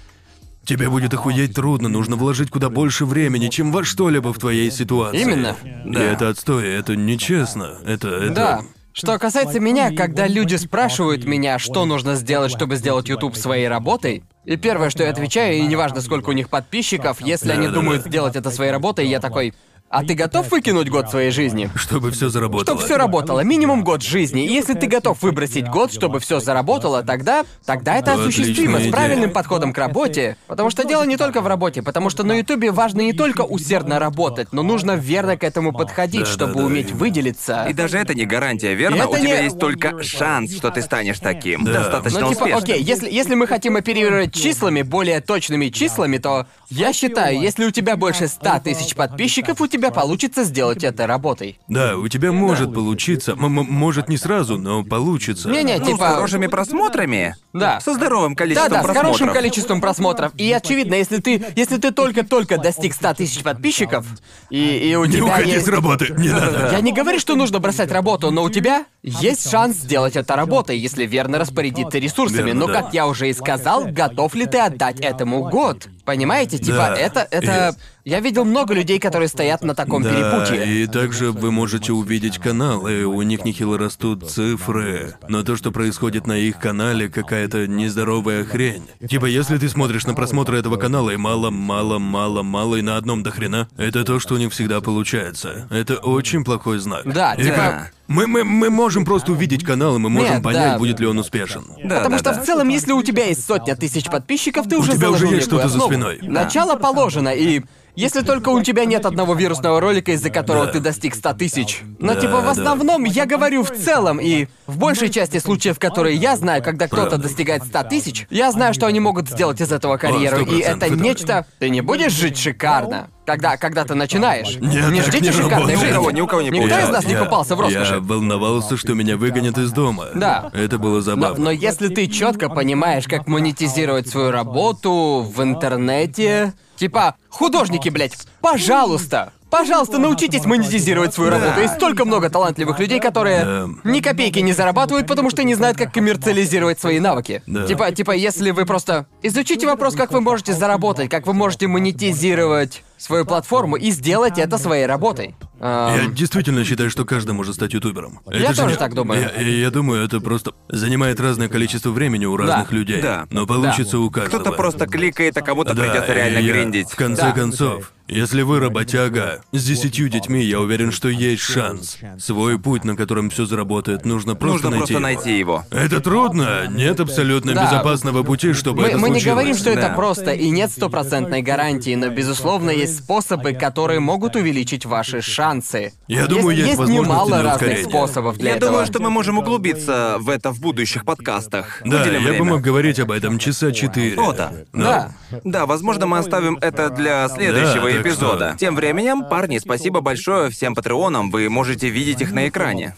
Тебе 0.64 0.90
будет 0.90 1.14
охуеть 1.14 1.54
трудно, 1.54 1.88
нужно 1.88 2.16
вложить 2.16 2.50
куда 2.50 2.68
больше 2.68 3.06
времени, 3.06 3.48
чем 3.48 3.72
во 3.72 3.84
что-либо 3.84 4.34
в 4.34 4.38
твоей 4.38 4.70
ситуации. 4.70 5.22
Именно. 5.22 5.56
И 5.86 5.92
Да. 5.94 6.02
это 6.02 6.28
отстой, 6.28 6.68
это 6.68 6.94
нечестно. 6.94 7.78
Это, 7.86 8.08
это... 8.08 8.34
Да. 8.34 8.60
Что 8.98 9.16
касается 9.16 9.60
меня, 9.60 9.94
когда 9.94 10.26
люди 10.26 10.56
спрашивают 10.56 11.24
меня, 11.24 11.60
что 11.60 11.84
нужно 11.84 12.16
сделать, 12.16 12.50
чтобы 12.50 12.74
сделать 12.74 13.08
YouTube 13.08 13.36
своей 13.36 13.68
работой, 13.68 14.24
и 14.44 14.56
первое, 14.56 14.90
что 14.90 15.04
я 15.04 15.10
отвечаю, 15.10 15.56
и 15.56 15.62
неважно, 15.62 16.00
сколько 16.00 16.30
у 16.30 16.32
них 16.32 16.48
подписчиков, 16.48 17.20
если 17.20 17.52
они 17.52 17.68
думают 17.68 18.04
сделать 18.04 18.34
это 18.34 18.50
своей 18.50 18.72
работой, 18.72 19.06
я 19.06 19.20
такой, 19.20 19.54
а 19.90 20.04
ты 20.04 20.14
готов 20.14 20.50
выкинуть 20.50 20.88
год 20.88 21.08
своей 21.10 21.30
жизни? 21.30 21.70
Чтобы 21.74 22.10
все 22.10 22.28
заработало. 22.28 22.64
Чтобы 22.64 22.82
все 22.82 22.96
работало, 22.96 23.40
минимум 23.40 23.84
год 23.84 24.02
жизни. 24.02 24.44
И 24.44 24.52
если 24.52 24.74
ты 24.74 24.86
готов 24.86 25.22
выбросить 25.22 25.66
год, 25.68 25.92
чтобы 25.92 26.20
все 26.20 26.40
заработало, 26.40 27.02
тогда, 27.02 27.44
тогда 27.64 27.96
это 27.96 28.14
Ну, 28.14 28.22
осуществимо 28.22 28.80
с 28.80 28.88
правильным 28.90 29.30
подходом 29.32 29.72
к 29.72 29.78
работе. 29.78 30.36
Потому 30.46 30.70
что 30.70 30.84
дело 30.84 31.04
не 31.04 31.16
только 31.16 31.40
в 31.40 31.46
работе, 31.46 31.82
потому 31.82 32.10
что 32.10 32.22
на 32.24 32.32
Ютубе 32.38 32.70
важно 32.70 33.00
не 33.00 33.12
только 33.14 33.42
усердно 33.42 33.98
работать, 33.98 34.48
но 34.52 34.62
нужно 34.62 34.92
верно 34.92 35.36
к 35.38 35.44
этому 35.44 35.72
подходить, 35.72 36.20
Да-да-да, 36.24 36.34
чтобы 36.50 36.64
уметь 36.64 36.88
именно. 36.88 36.98
выделиться. 36.98 37.66
И 37.68 37.72
даже 37.72 37.96
это 37.98 38.14
не 38.14 38.26
гарантия, 38.26 38.74
верно? 38.74 38.96
Это 38.96 39.08
У 39.08 39.16
тебя 39.16 39.38
не- 39.38 39.44
есть 39.44 39.58
только 39.58 40.02
шанс, 40.02 40.54
что 40.54 40.70
ты 40.70 40.82
станешь 40.82 41.18
таким. 41.18 41.64
Да. 41.64 41.72
Достаточно 41.84 42.20
Ну, 42.20 42.28
типа, 42.28 42.42
успешным. 42.44 42.62
окей, 42.62 42.82
если, 42.82 43.10
если 43.10 43.34
мы 43.34 43.46
хотим 43.46 43.76
оперировать 43.76 44.34
числами, 44.34 44.82
более 44.82 45.20
точными 45.22 45.68
числами, 45.70 46.18
то 46.18 46.46
я 46.68 46.92
считаю, 46.92 47.40
если 47.40 47.64
у 47.64 47.70
тебя 47.70 47.96
больше 47.96 48.28
100 48.28 48.60
тысяч 48.60 48.94
подписчиков, 48.94 49.60
у 49.60 49.66
тебя 49.66 49.77
получится 49.90 50.44
сделать 50.44 50.84
это 50.84 51.06
работой. 51.06 51.58
Да, 51.68 51.96
у 51.96 52.08
тебя 52.08 52.32
может 52.32 52.74
получиться. 52.74 53.32
М- 53.32 53.44
м- 53.60 53.66
может 53.70 54.08
не 54.08 54.16
сразу, 54.16 54.58
но 54.58 54.84
получится. 54.84 55.48
Не-не, 55.48 55.78
Ну, 55.78 55.84
типа... 55.86 56.10
с 56.10 56.14
хорошими 56.14 56.46
просмотрами. 56.46 57.36
Да. 57.52 57.80
Со 57.80 57.94
здоровым 57.94 58.34
количеством 58.36 58.68
Да-да, 58.70 58.82
с 58.82 58.84
просмотров. 58.84 59.12
хорошим 59.16 59.32
количеством 59.34 59.80
просмотров. 59.80 60.32
И 60.36 60.52
очевидно, 60.52 60.94
если 60.94 61.18
ты, 61.18 61.44
если 61.56 61.78
ты 61.78 61.90
только-только 61.92 62.58
достиг 62.58 62.92
100 62.94 63.14
тысяч 63.14 63.42
подписчиков, 63.42 64.06
и, 64.50 64.90
и 64.90 64.94
у 64.96 65.04
Не 65.04 65.12
тебя 65.12 65.24
уходи 65.26 65.50
есть... 65.50 65.66
с 65.66 65.68
работы, 65.68 66.14
не 66.18 66.28
надо. 66.28 66.70
Я 66.72 66.80
не 66.80 66.92
говорю, 66.92 67.18
что 67.18 67.36
нужно 67.36 67.58
бросать 67.60 67.90
работу, 67.90 68.30
но 68.30 68.42
у 68.42 68.50
тебя 68.50 68.84
есть 69.02 69.48
шанс 69.50 69.76
сделать 69.76 70.16
это 70.16 70.36
работой, 70.36 70.78
если 70.78 71.06
верно 71.06 71.38
распорядиться 71.38 71.98
ресурсами. 71.98 72.46
Верно, 72.46 72.66
но, 72.66 72.66
да. 72.66 72.82
как 72.82 72.94
я 72.94 73.06
уже 73.06 73.28
и 73.30 73.32
сказал, 73.32 73.86
готов 73.86 74.34
ли 74.34 74.46
ты 74.46 74.58
отдать 74.58 75.00
этому 75.00 75.48
год? 75.48 75.88
Понимаете? 76.08 76.56
Типа, 76.56 76.76
Да. 76.88 76.94
это, 76.96 77.28
это... 77.30 77.76
Я 78.02 78.20
видел 78.20 78.46
много 78.46 78.72
людей, 78.72 78.98
которые 78.98 79.28
стоят 79.28 79.60
на 79.62 79.74
таком 79.74 80.02
Да, 80.02 80.08
перепутье. 80.08 80.66
и 80.82 80.86
также 80.86 81.32
вы 81.32 81.52
можете 81.52 81.92
увидеть 81.92 82.38
канал, 82.38 82.88
и 82.88 83.02
у 83.02 83.20
них 83.20 83.44
нехило 83.44 83.76
растут 83.76 84.30
цифры. 84.30 85.16
Но 85.28 85.42
то, 85.42 85.54
что 85.58 85.70
происходит 85.70 86.26
на 86.26 86.38
их 86.38 86.58
канале, 86.58 87.10
какая-то 87.10 87.66
нездоровая 87.66 88.44
хрень. 88.46 88.88
Типа, 89.06 89.26
если 89.26 89.58
ты 89.58 89.68
смотришь 89.68 90.06
на 90.06 90.14
просмотры 90.14 90.58
этого 90.58 90.78
канала, 90.78 91.10
и 91.10 91.18
мало, 91.18 91.50
мало, 91.50 91.98
мало, 91.98 92.42
мало, 92.42 92.76
и 92.76 92.80
на 92.80 92.96
одном 92.96 93.22
до 93.22 93.30
хрена, 93.30 93.68
это 93.76 94.02
то, 94.04 94.18
что 94.18 94.36
у 94.36 94.38
них 94.38 94.52
всегда 94.54 94.80
получается. 94.80 95.68
Это 95.70 95.96
очень 95.98 96.42
плохой 96.42 96.78
знак. 96.78 97.02
Да, 97.04 97.34
И 97.34 97.42
типа- 97.44 97.90
Мы, 98.08 98.26
мы, 98.26 98.42
мы 98.42 98.70
можем 98.70 99.04
просто 99.04 99.32
увидеть 99.32 99.62
канал, 99.62 99.96
и 99.96 99.98
мы 99.98 100.08
можем 100.08 100.36
Нет, 100.36 100.42
понять, 100.42 100.72
да. 100.72 100.78
будет 100.78 100.98
ли 100.98 101.06
он 101.06 101.18
успешен. 101.18 101.66
Да, 101.84 101.98
Потому 101.98 102.16
да, 102.16 102.18
что 102.18 102.34
да. 102.34 102.40
в 102.40 102.46
целом, 102.46 102.68
если 102.70 102.92
у 102.92 103.02
тебя 103.02 103.26
есть 103.26 103.44
сотня 103.44 103.76
тысяч 103.76 104.06
подписчиков, 104.06 104.66
ты 104.66 104.78
уже 104.78 104.92
тебя 104.92 105.10
уже 105.10 105.26
есть 105.26 105.46
что-то 105.46 105.68
за 105.68 105.78
спиной. 105.78 106.18
Начало 106.22 106.76
положено, 106.76 107.28
и 107.28 107.62
если 107.98 108.22
только 108.22 108.48
у 108.50 108.62
тебя 108.62 108.84
нет 108.84 109.04
одного 109.06 109.34
вирусного 109.34 109.80
ролика, 109.80 110.12
из-за 110.12 110.30
которого 110.30 110.66
Да. 110.66 110.72
ты 110.72 110.80
достиг 110.80 111.14
100 111.14 111.32
тысяч. 111.34 111.82
Но 111.98 112.14
Да, 112.14 112.20
типа 112.20 112.40
в 112.40 112.44
да. 112.44 112.50
основном 112.52 113.04
я 113.04 113.26
говорю 113.26 113.62
в 113.64 113.70
целом, 113.70 114.18
и 114.20 114.46
в 114.66 114.78
большей 114.78 115.08
части 115.10 115.38
случаев, 115.38 115.78
которые 115.78 116.16
я 116.16 116.36
знаю, 116.36 116.62
когда 116.62 116.86
кто-то 116.86 117.18
достигает 117.18 117.64
100 117.64 117.82
тысяч, 117.84 118.26
я 118.30 118.52
знаю, 118.52 118.72
что 118.74 118.86
они 118.86 119.00
могут 119.00 119.28
сделать 119.28 119.60
из 119.60 119.72
этого 119.72 119.96
карьеру, 119.96 120.38
и 120.44 120.62
100%, 120.62 120.76
это 120.76 120.90
нечто... 120.90 121.46
Ты 121.58 121.70
не 121.70 121.80
будешь 121.80 122.12
жить 122.12 122.38
шикарно, 122.38 123.08
когда, 123.26 123.56
когда 123.56 123.84
ты 123.84 123.94
начинаешь. 123.94 124.56
Нет, 124.60 124.90
не 124.90 125.00
ждите 125.02 125.26
не 125.26 125.32
шикарной 125.32 125.74
работает. 125.74 125.80
жизни. 125.80 125.92
Ни 125.92 125.96
у 125.96 126.00
кого- 126.00 126.10
ни 126.12 126.20
у 126.20 126.26
кого 126.26 126.42
не 126.42 126.50
Никто 126.50 126.66
из 126.66 126.70
получалось. 126.70 126.94
нас 126.96 127.04
не 127.06 127.12
Я- 127.12 127.24
купался 127.24 127.56
в 127.56 127.60
роскоши. 127.60 127.94
Я 127.94 128.00
волновался, 128.00 128.76
что 128.76 128.94
меня 128.94 129.16
выгонят 129.16 129.58
из 129.58 129.72
дома. 129.72 130.06
Да. 130.14 130.50
Это 130.54 130.78
было 130.78 130.96
Но, 130.96 131.00
забавно. 131.00 131.44
но 131.46 131.50
если 131.50 131.88
ты 131.88 132.06
четко 132.06 132.48
понимаешь, 132.48 133.06
как 133.08 133.26
монетизировать 133.26 134.08
свою 134.08 134.30
работу 134.30 135.26
в 135.34 135.42
интернете, 135.42 136.52
типа 136.78 137.16
художники, 137.28 137.88
блядь, 137.88 138.16
пожалуйста, 138.40 139.32
пожалуйста, 139.50 139.98
научитесь 139.98 140.44
монетизировать 140.44 141.14
свою 141.14 141.30
работу. 141.30 141.60
Есть 141.60 141.74
столько 141.74 142.04
много 142.04 142.30
талантливых 142.30 142.78
людей, 142.78 143.00
которые 143.00 143.68
ни 143.84 144.00
копейки 144.00 144.38
не 144.40 144.52
зарабатывают, 144.52 145.06
потому 145.06 145.30
что 145.30 145.42
не 145.44 145.54
знают, 145.54 145.76
как 145.78 145.92
коммерциализировать 145.92 146.80
свои 146.80 147.00
навыки. 147.00 147.42
Да. 147.46 147.66
Типа, 147.66 147.90
типа, 147.92 148.12
если 148.12 148.50
вы 148.50 148.66
просто 148.66 149.06
изучите 149.22 149.66
вопрос, 149.66 149.94
как 149.94 150.12
вы 150.12 150.20
можете 150.20 150.52
заработать, 150.52 151.08
как 151.10 151.26
вы 151.26 151.34
можете 151.34 151.66
монетизировать 151.66 152.82
свою 152.96 153.24
платформу 153.24 153.76
и 153.76 153.90
сделать 153.92 154.38
это 154.38 154.58
своей 154.58 154.86
работой. 154.86 155.36
Эм, 155.60 155.94
Я 155.94 156.06
действительно 156.10 156.64
считаю, 156.64 156.90
что 156.90 157.04
каждый 157.04 157.30
может 157.32 157.54
стать 157.54 157.72
ютубером. 157.72 158.20
Я 158.30 158.52
тоже 158.52 158.76
так 158.76 158.94
думаю. 158.94 159.20
Я, 159.36 159.40
я- 159.40 159.56
я 159.60 159.70
думаю, 159.70 160.04
это 160.04 160.20
просто 160.20 160.52
занимает 160.68 161.20
разное 161.20 161.48
количество 161.48 161.90
времени 161.90 162.26
у 162.26 162.36
разных 162.36 162.72
людей. 162.72 163.00
Да. 163.00 163.26
Но 163.30 163.46
получится 163.46 163.98
у 164.00 164.10
каждого. 164.10 164.40
Кто-то 164.40 164.56
просто 164.56 164.86
кликает, 164.86 165.36
а 165.36 165.42
кому-то 165.42 165.74
Да, 165.74 165.82
придется 165.84 166.12
реально 166.12 166.38
и 166.38 166.44
я- 166.44 166.52
гриндить. 166.52 166.90
В 166.90 166.96
конце 166.96 167.22
Да. 167.22 167.32
концов, 167.32 167.92
если 168.08 168.42
вы 168.42 168.58
работяга 168.60 169.40
с 169.52 169.64
десятью 169.64 170.08
детьми, 170.08 170.42
я 170.42 170.60
уверен, 170.60 170.90
что 170.92 171.08
есть 171.08 171.42
шанс. 171.42 171.98
Свой 172.18 172.58
путь, 172.58 172.84
на 172.84 172.96
котором 172.96 173.30
все 173.30 173.44
заработает, 173.46 174.04
нужно 174.04 174.34
просто 174.34 174.68
Нужно 174.70 174.70
найти. 174.78 174.94
просто 174.94 174.94
его. 174.94 175.00
найти 175.02 175.38
его. 175.38 175.64
Это 175.70 176.00
трудно. 176.00 176.66
Нет 176.68 177.00
абсолютно 177.00 177.54
Да. 177.54 177.66
безопасного 177.66 178.22
пути, 178.22 178.52
чтобы 178.52 178.82
Мы, 178.82 178.88
это 178.88 178.98
мы 178.98 179.08
не 179.10 179.14
случилось. 179.20 179.24
говорим, 179.34 179.54
что 179.56 179.70
это 179.70 179.88
Да. 179.88 179.94
просто 179.94 180.32
и 180.32 180.50
нет 180.50 180.70
стопроцентной 180.70 181.42
гарантии, 181.42 181.94
но 181.94 182.08
безусловно 182.08 182.70
есть 182.70 182.98
способы, 183.04 183.52
которые 183.52 184.00
могут 184.00 184.36
увеличить 184.36 184.86
ваши 184.86 185.20
шансы. 185.20 185.92
Я 186.08 186.26
думаю, 186.26 186.56
есть 186.56 186.68
есть 186.68 186.78
возможности 186.78 187.06
немало 187.10 187.26
для 187.28 187.36
разных 187.42 187.54
ускорения. 187.56 187.88
способов 187.88 188.38
для 188.38 188.50
Я 188.50 188.56
этого. 188.56 188.70
думаю, 188.72 188.86
что 188.86 189.00
мы 189.02 189.10
можем 189.10 189.38
углубиться 189.38 190.16
в 190.20 190.28
это 190.30 190.50
в 190.52 190.60
будущих 190.60 191.04
подкастах. 191.04 191.82
Да, 191.84 191.98
Выделим 191.98 192.20
я 192.22 192.28
бы 192.28 192.30
время. 192.30 192.44
мог 192.52 192.60
говорить 192.62 192.98
об 193.00 193.10
этом 193.10 193.38
часа 193.38 193.72
четыре. 193.72 194.16
О, 194.18 194.32
да. 194.32 194.52
Да. 194.72 195.12
Да, 195.44 195.66
возможно, 195.66 196.06
мы 196.06 196.18
оставим 196.18 196.56
это 196.60 196.90
для 196.90 197.28
следующего 197.28 197.90
Да, 197.90 197.97
эпизода. 198.02 198.50
что- 198.50 198.58
Тем 198.58 198.74
временем, 198.74 199.24
парни, 199.24 199.58
спасибо 199.58 200.00
большое 200.00 200.50
всем 200.50 200.74
патреонам. 200.74 201.30
Вы 201.30 201.48
можете 201.48 201.88
видеть 201.88 202.20
их 202.20 202.32
на 202.32 202.48
экране. 202.48 202.94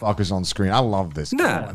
Да. 1.32 1.70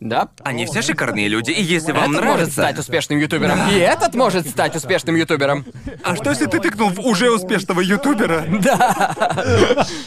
Да. 0.00 0.28
Они 0.42 0.66
все 0.66 0.82
шикарные 0.82 1.28
люди, 1.28 1.50
и 1.50 1.62
если 1.62 1.92
вам 1.92 2.10
Этот 2.10 2.14
нравится... 2.22 2.32
может 2.38 2.52
стать 2.52 2.78
успешным 2.78 3.18
ютубером. 3.18 3.58
И 3.70 3.74
этот 3.78 4.14
может 4.14 4.48
стать 4.48 4.76
успешным 4.76 5.16
ютубером. 5.16 5.64
А 6.02 6.16
что 6.16 6.30
если 6.30 6.46
ты 6.46 6.60
тыкнул 6.60 6.90
в 6.90 7.00
уже 7.00 7.30
успешного 7.30 7.80
ютубера? 7.80 8.44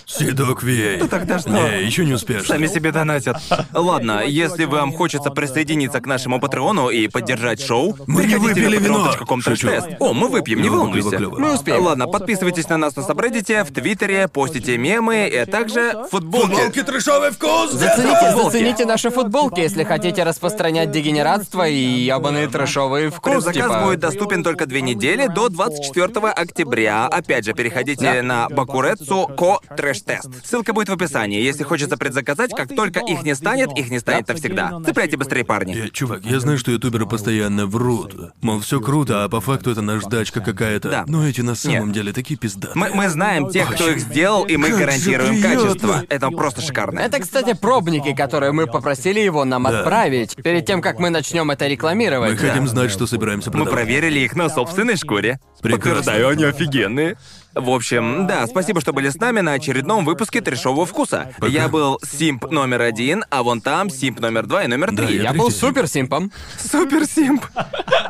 Седок 0.05 0.63
Вей. 0.63 0.97
Ну 0.97 1.07
тогда 1.07 1.39
что? 1.39 1.49
Не, 1.49 1.83
еще 1.83 2.05
не 2.05 2.13
успешно. 2.13 2.45
Сами 2.47 2.67
себе 2.67 2.91
донатят. 2.91 3.37
Ладно, 3.73 4.23
если 4.25 4.65
вам 4.65 4.93
хочется 4.93 5.29
присоединиться 5.31 5.99
к 6.01 6.05
нашему 6.05 6.39
патреону 6.39 6.89
и 6.89 7.07
поддержать 7.07 7.61
шоу, 7.61 7.97
Мы 8.07 8.25
не 8.25 8.35
выпили 8.35 8.77
вино. 8.77 9.11
Шучу. 9.41 9.67
О, 9.99 10.13
мы 10.13 10.27
выпьем, 10.29 10.61
не 10.61 10.69
волнуйся. 10.69 11.19
Мы 11.19 11.53
успеем, 11.53 11.86
ладно, 11.87 12.07
подписывайтесь 12.07 12.67
на 12.69 12.77
нас 12.77 12.95
на 12.95 13.03
сабреддите, 13.03 13.63
в 13.63 13.71
Твиттере, 13.73 14.27
постите 14.27 14.77
мемы, 14.77 15.27
и 15.27 15.45
также 15.45 15.93
футболки. 16.11 16.81
трешовый 16.83 17.31
вкус! 17.31 17.71
Зацените, 17.71 18.15
футболки. 18.19 18.51
зацените 18.51 18.85
наши 18.85 19.09
футболки, 19.09 19.59
если 19.59 19.83
хотите 19.83 20.23
распространять 20.23 20.91
дегенератство 20.91 21.67
и 21.67 21.75
ябаные 21.75 22.47
трэшовые 22.47 23.09
вкус, 23.09 23.45
Предзаказ 23.45 23.71
типа. 23.71 23.85
будет 23.85 23.99
доступен 23.99 24.43
только 24.43 24.65
две 24.65 24.81
недели 24.81 25.27
до 25.27 25.49
24 25.49 26.29
октября. 26.29 27.07
Опять 27.07 27.45
же, 27.45 27.53
переходите 27.53 28.21
на 28.21 28.49
Бакурецу 28.49 29.27
Ко 29.37 29.59
Трэш 29.75 30.01
Тест. 30.01 30.27
Ссылка 30.45 30.73
будет 30.73 30.89
в 30.89 30.93
описании. 30.93 31.41
Если 31.41 31.63
хочется 31.63 31.97
предзаказать, 31.97 32.51
как 32.55 32.69
только 32.75 32.99
их 32.99 33.23
не 33.23 33.35
станет, 33.35 33.71
их 33.77 33.89
не 33.89 33.99
станет 33.99 34.27
навсегда. 34.27 34.81
Цепляйте 34.85 35.17
быстрее, 35.17 35.43
парни. 35.45 35.73
Я- 35.73 35.89
чувак, 35.89 36.25
я 36.25 36.39
знаю, 36.39 36.57
что 36.57 36.71
ютуберы 36.71 37.05
постоянно 37.05 37.65
врут. 37.65 38.15
Мол, 38.41 38.59
все 38.59 38.79
круто, 38.81 39.23
а 39.23 39.29
по 39.29 39.41
факту 39.41 39.71
это 39.71 39.81
наждачка 39.81 40.41
какая-то. 40.41 40.89
Да. 40.89 41.03
Но 41.07 41.27
эти 41.27 41.41
на 41.41 41.55
самом 41.55 41.76
Нет. 41.85 41.93
деле 41.93 42.13
такие 42.13 42.37
пиздатые. 42.37 42.75
Мы, 42.75 42.89
мы 42.95 43.09
знаем 43.09 43.49
тех, 43.49 43.69
кто 43.73 43.89
их 43.89 43.99
сделал, 43.99 44.43
и 44.45 44.57
мы 44.57 44.69
Как 44.69 44.77
же 44.77 44.83
гарантируем 44.85 45.41
приятно. 45.41 45.63
качество. 45.67 46.03
Это 46.09 46.29
просто 46.31 46.61
шикарно. 46.61 46.99
Это, 46.99 47.19
кстати, 47.19 47.53
пробники, 47.53 48.13
которые 48.15 48.51
мы 48.51 48.67
попросили 48.67 49.19
его 49.19 49.45
нам 49.45 49.63
Да. 49.63 49.79
отправить 49.79 50.35
перед 50.35 50.65
тем, 50.65 50.81
как 50.81 50.99
мы 50.99 51.09
начнем 51.09 51.49
это 51.51 51.65
Мы 51.65 51.71
рекламировать. 51.71 52.37
хотим 52.37 52.67
знать, 52.67 52.91
что 52.91 53.07
собираемся 53.07 53.49
Мы 53.51 53.63
продавать. 53.65 53.73
проверили 53.73 54.19
их 54.19 54.35
на 54.35 54.49
собственной 54.49 54.95
шкуре. 54.97 55.39
Прекрасно. 55.61 55.87
Подтверждаю, 55.95 56.29
они 56.29 56.43
офигенные. 56.43 57.17
В 57.59 57.69
общем, 57.69 58.27
да, 58.27 58.45
спасибо, 58.47 58.81
что 58.81 58.93
были 58.93 59.09
с 59.09 59.15
нами 59.15 59.39
на 59.41 59.53
очередном 59.53 60.05
выпуске 60.05 60.41
трешового 60.41 60.85
вкуса. 60.85 61.33
Пока. 61.39 61.51
Я 61.51 61.67
был 61.67 61.99
симп 62.03 62.49
номер 62.51 62.81
один, 62.81 63.25
а 63.29 63.43
вон 63.43 63.61
там 63.61 63.89
симп 63.89 64.19
номер 64.19 64.45
два 64.45 64.63
и 64.63 64.67
номер 64.67 64.91
Да, 64.91 65.05
три. 65.05 65.17
Я 65.21 65.33
был 65.33 65.49
супер 65.51 65.87
симпом. 65.87 66.31
Супер 66.59 67.05
simp. 67.05 67.45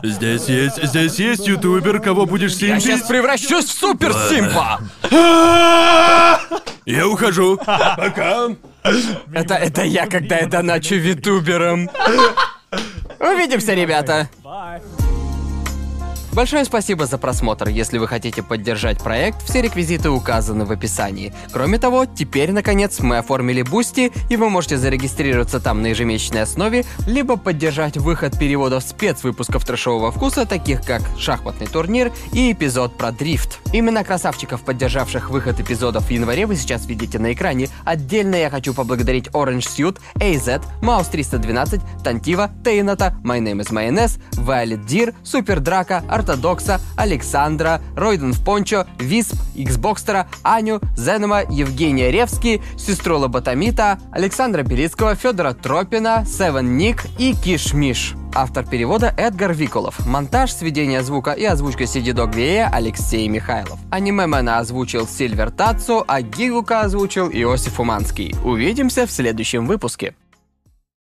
Здесь 0.03 0.45
есть, 0.45 0.84
здесь 0.84 1.16
есть 1.16 1.48
ютубер, 1.48 2.00
кого 2.00 2.26
будешь 2.26 2.53
Я 2.56 2.80
сейчас 2.80 3.00
simp 3.00 3.03
ить? 3.03 3.08
превращусь 3.08 3.66
в 3.66 3.72
супер 3.72 4.14
simp 4.30 4.63
а. 4.63 4.80
Я 6.85 7.08
ухожу. 7.08 7.58
Пока. 7.58 8.48
Это, 9.34 9.56
это 9.56 9.84
я, 9.84 10.08
когда 10.08 10.38
я 10.38 10.48
доначу 10.48 10.95
VTuber 10.95 11.58
ом. 11.58 11.90
Увидимся, 13.19 13.74
ребята. 13.74 14.30
Большое 16.38 16.66
спасибо 16.66 17.07
за 17.07 17.17
просмотр. 17.17 17.67
Если 17.67 17.98
вы 17.98 18.07
хотите 18.07 18.43
поддержать 18.43 19.01
проект, 19.01 19.41
все 19.41 19.59
реквизиты 19.59 20.11
указаны 20.11 20.66
в 20.66 20.72
описании. 20.72 21.33
Кроме 21.51 21.80
того, 21.80 22.06
теперь, 22.06 22.51
наконец, 22.51 22.99
мы 22.99 23.17
оформили 23.17 23.64
Boosty, 23.64 24.11
и 24.30 24.35
вы 24.35 24.51
можете 24.51 24.77
зарегистрироваться 24.77 25.59
там 25.59 25.82
на 25.82 25.88
ежемесячной 25.88 26.43
основе, 26.43 26.85
либо 27.07 27.38
поддержать 27.38 27.98
выход 27.98 28.38
переводов 28.38 28.83
спецвыпусков 28.83 29.66
трэшового 29.66 30.11
вкуса, 30.11 30.45
таких 30.45 30.83
как 30.83 31.01
шахматный 31.17 31.66
турнир 31.66 32.14
и 32.33 32.51
эпизод 32.51 32.95
про 32.99 33.11
дрифт. 33.11 33.57
Именно 33.74 34.03
красавчиков, 34.03 34.61
поддержавших 34.61 35.32
выход 35.32 35.59
эпизодов 35.59 36.06
в 36.06 36.11
январе, 36.11 36.45
вы 36.45 36.56
сейчас 36.56 36.85
видите 36.85 37.17
на 37.17 37.33
экране. 37.33 37.67
Отдельно 37.83 38.35
я 38.35 38.51
хочу 38.51 38.75
поблагодарить 38.75 39.25
Orange 39.30 39.66
Suit, 39.75 39.98
AZ, 40.19 40.64
Маус 40.83 41.07
312, 41.07 41.82
Тантива, 42.03 42.51
Тейната, 42.64 43.16
My 43.24 43.40
Name 43.40 43.64
is 43.64 43.72
Mayonnaise, 43.72 44.22
Violet 44.33 44.85
Deer, 44.85 45.16
Супер 45.24 45.61
Драка, 45.61 46.03
Ортодокса, 46.28 46.82
Александра, 46.96 47.82
Ройден 47.96 48.34
в 48.34 48.44
Пончо, 48.44 48.86
Висп, 49.00 49.36
Xboxtера, 49.56 50.28
Аню, 50.44 50.82
Зенема, 50.96 51.42
Евгения 51.42 52.12
Ревский, 52.12 52.62
сестру 52.78 53.18
Лоботомита, 53.18 54.00
Александра 54.12 54.64
Белицкого, 54.64 55.16
Федора 55.16 55.54
Тропина, 55.54 56.26
Севен 56.26 56.78
Ник 56.78 57.06
и 57.18 57.34
Киш 57.34 57.74
Миш. 57.74 58.16
Автор 58.36 58.66
перевода 58.66 59.14
Эдгар 59.18 59.54
Виколов. 59.54 60.06
Монтаж, 60.06 60.52
сведение 60.52 61.02
звука 61.02 61.32
и 61.32 61.46
озвучка 61.46 61.86
CD 61.86 62.14
Dog 62.14 62.36
VA 62.36 62.70
Алексей 62.72 63.28
Михайлов. 63.28 63.80
Анимемена 63.90 64.60
озвучил 64.60 65.08
Сильвер 65.08 65.50
Тацу, 65.50 66.04
а 66.08 66.22
Гигука 66.22 66.82
озвучил 66.82 67.30
Иосиф 67.30 67.80
Уманский. 67.80 68.36
Увидимся 68.44 69.08
в 69.08 69.12
следующем 69.12 69.66
выпуске. 69.66 70.14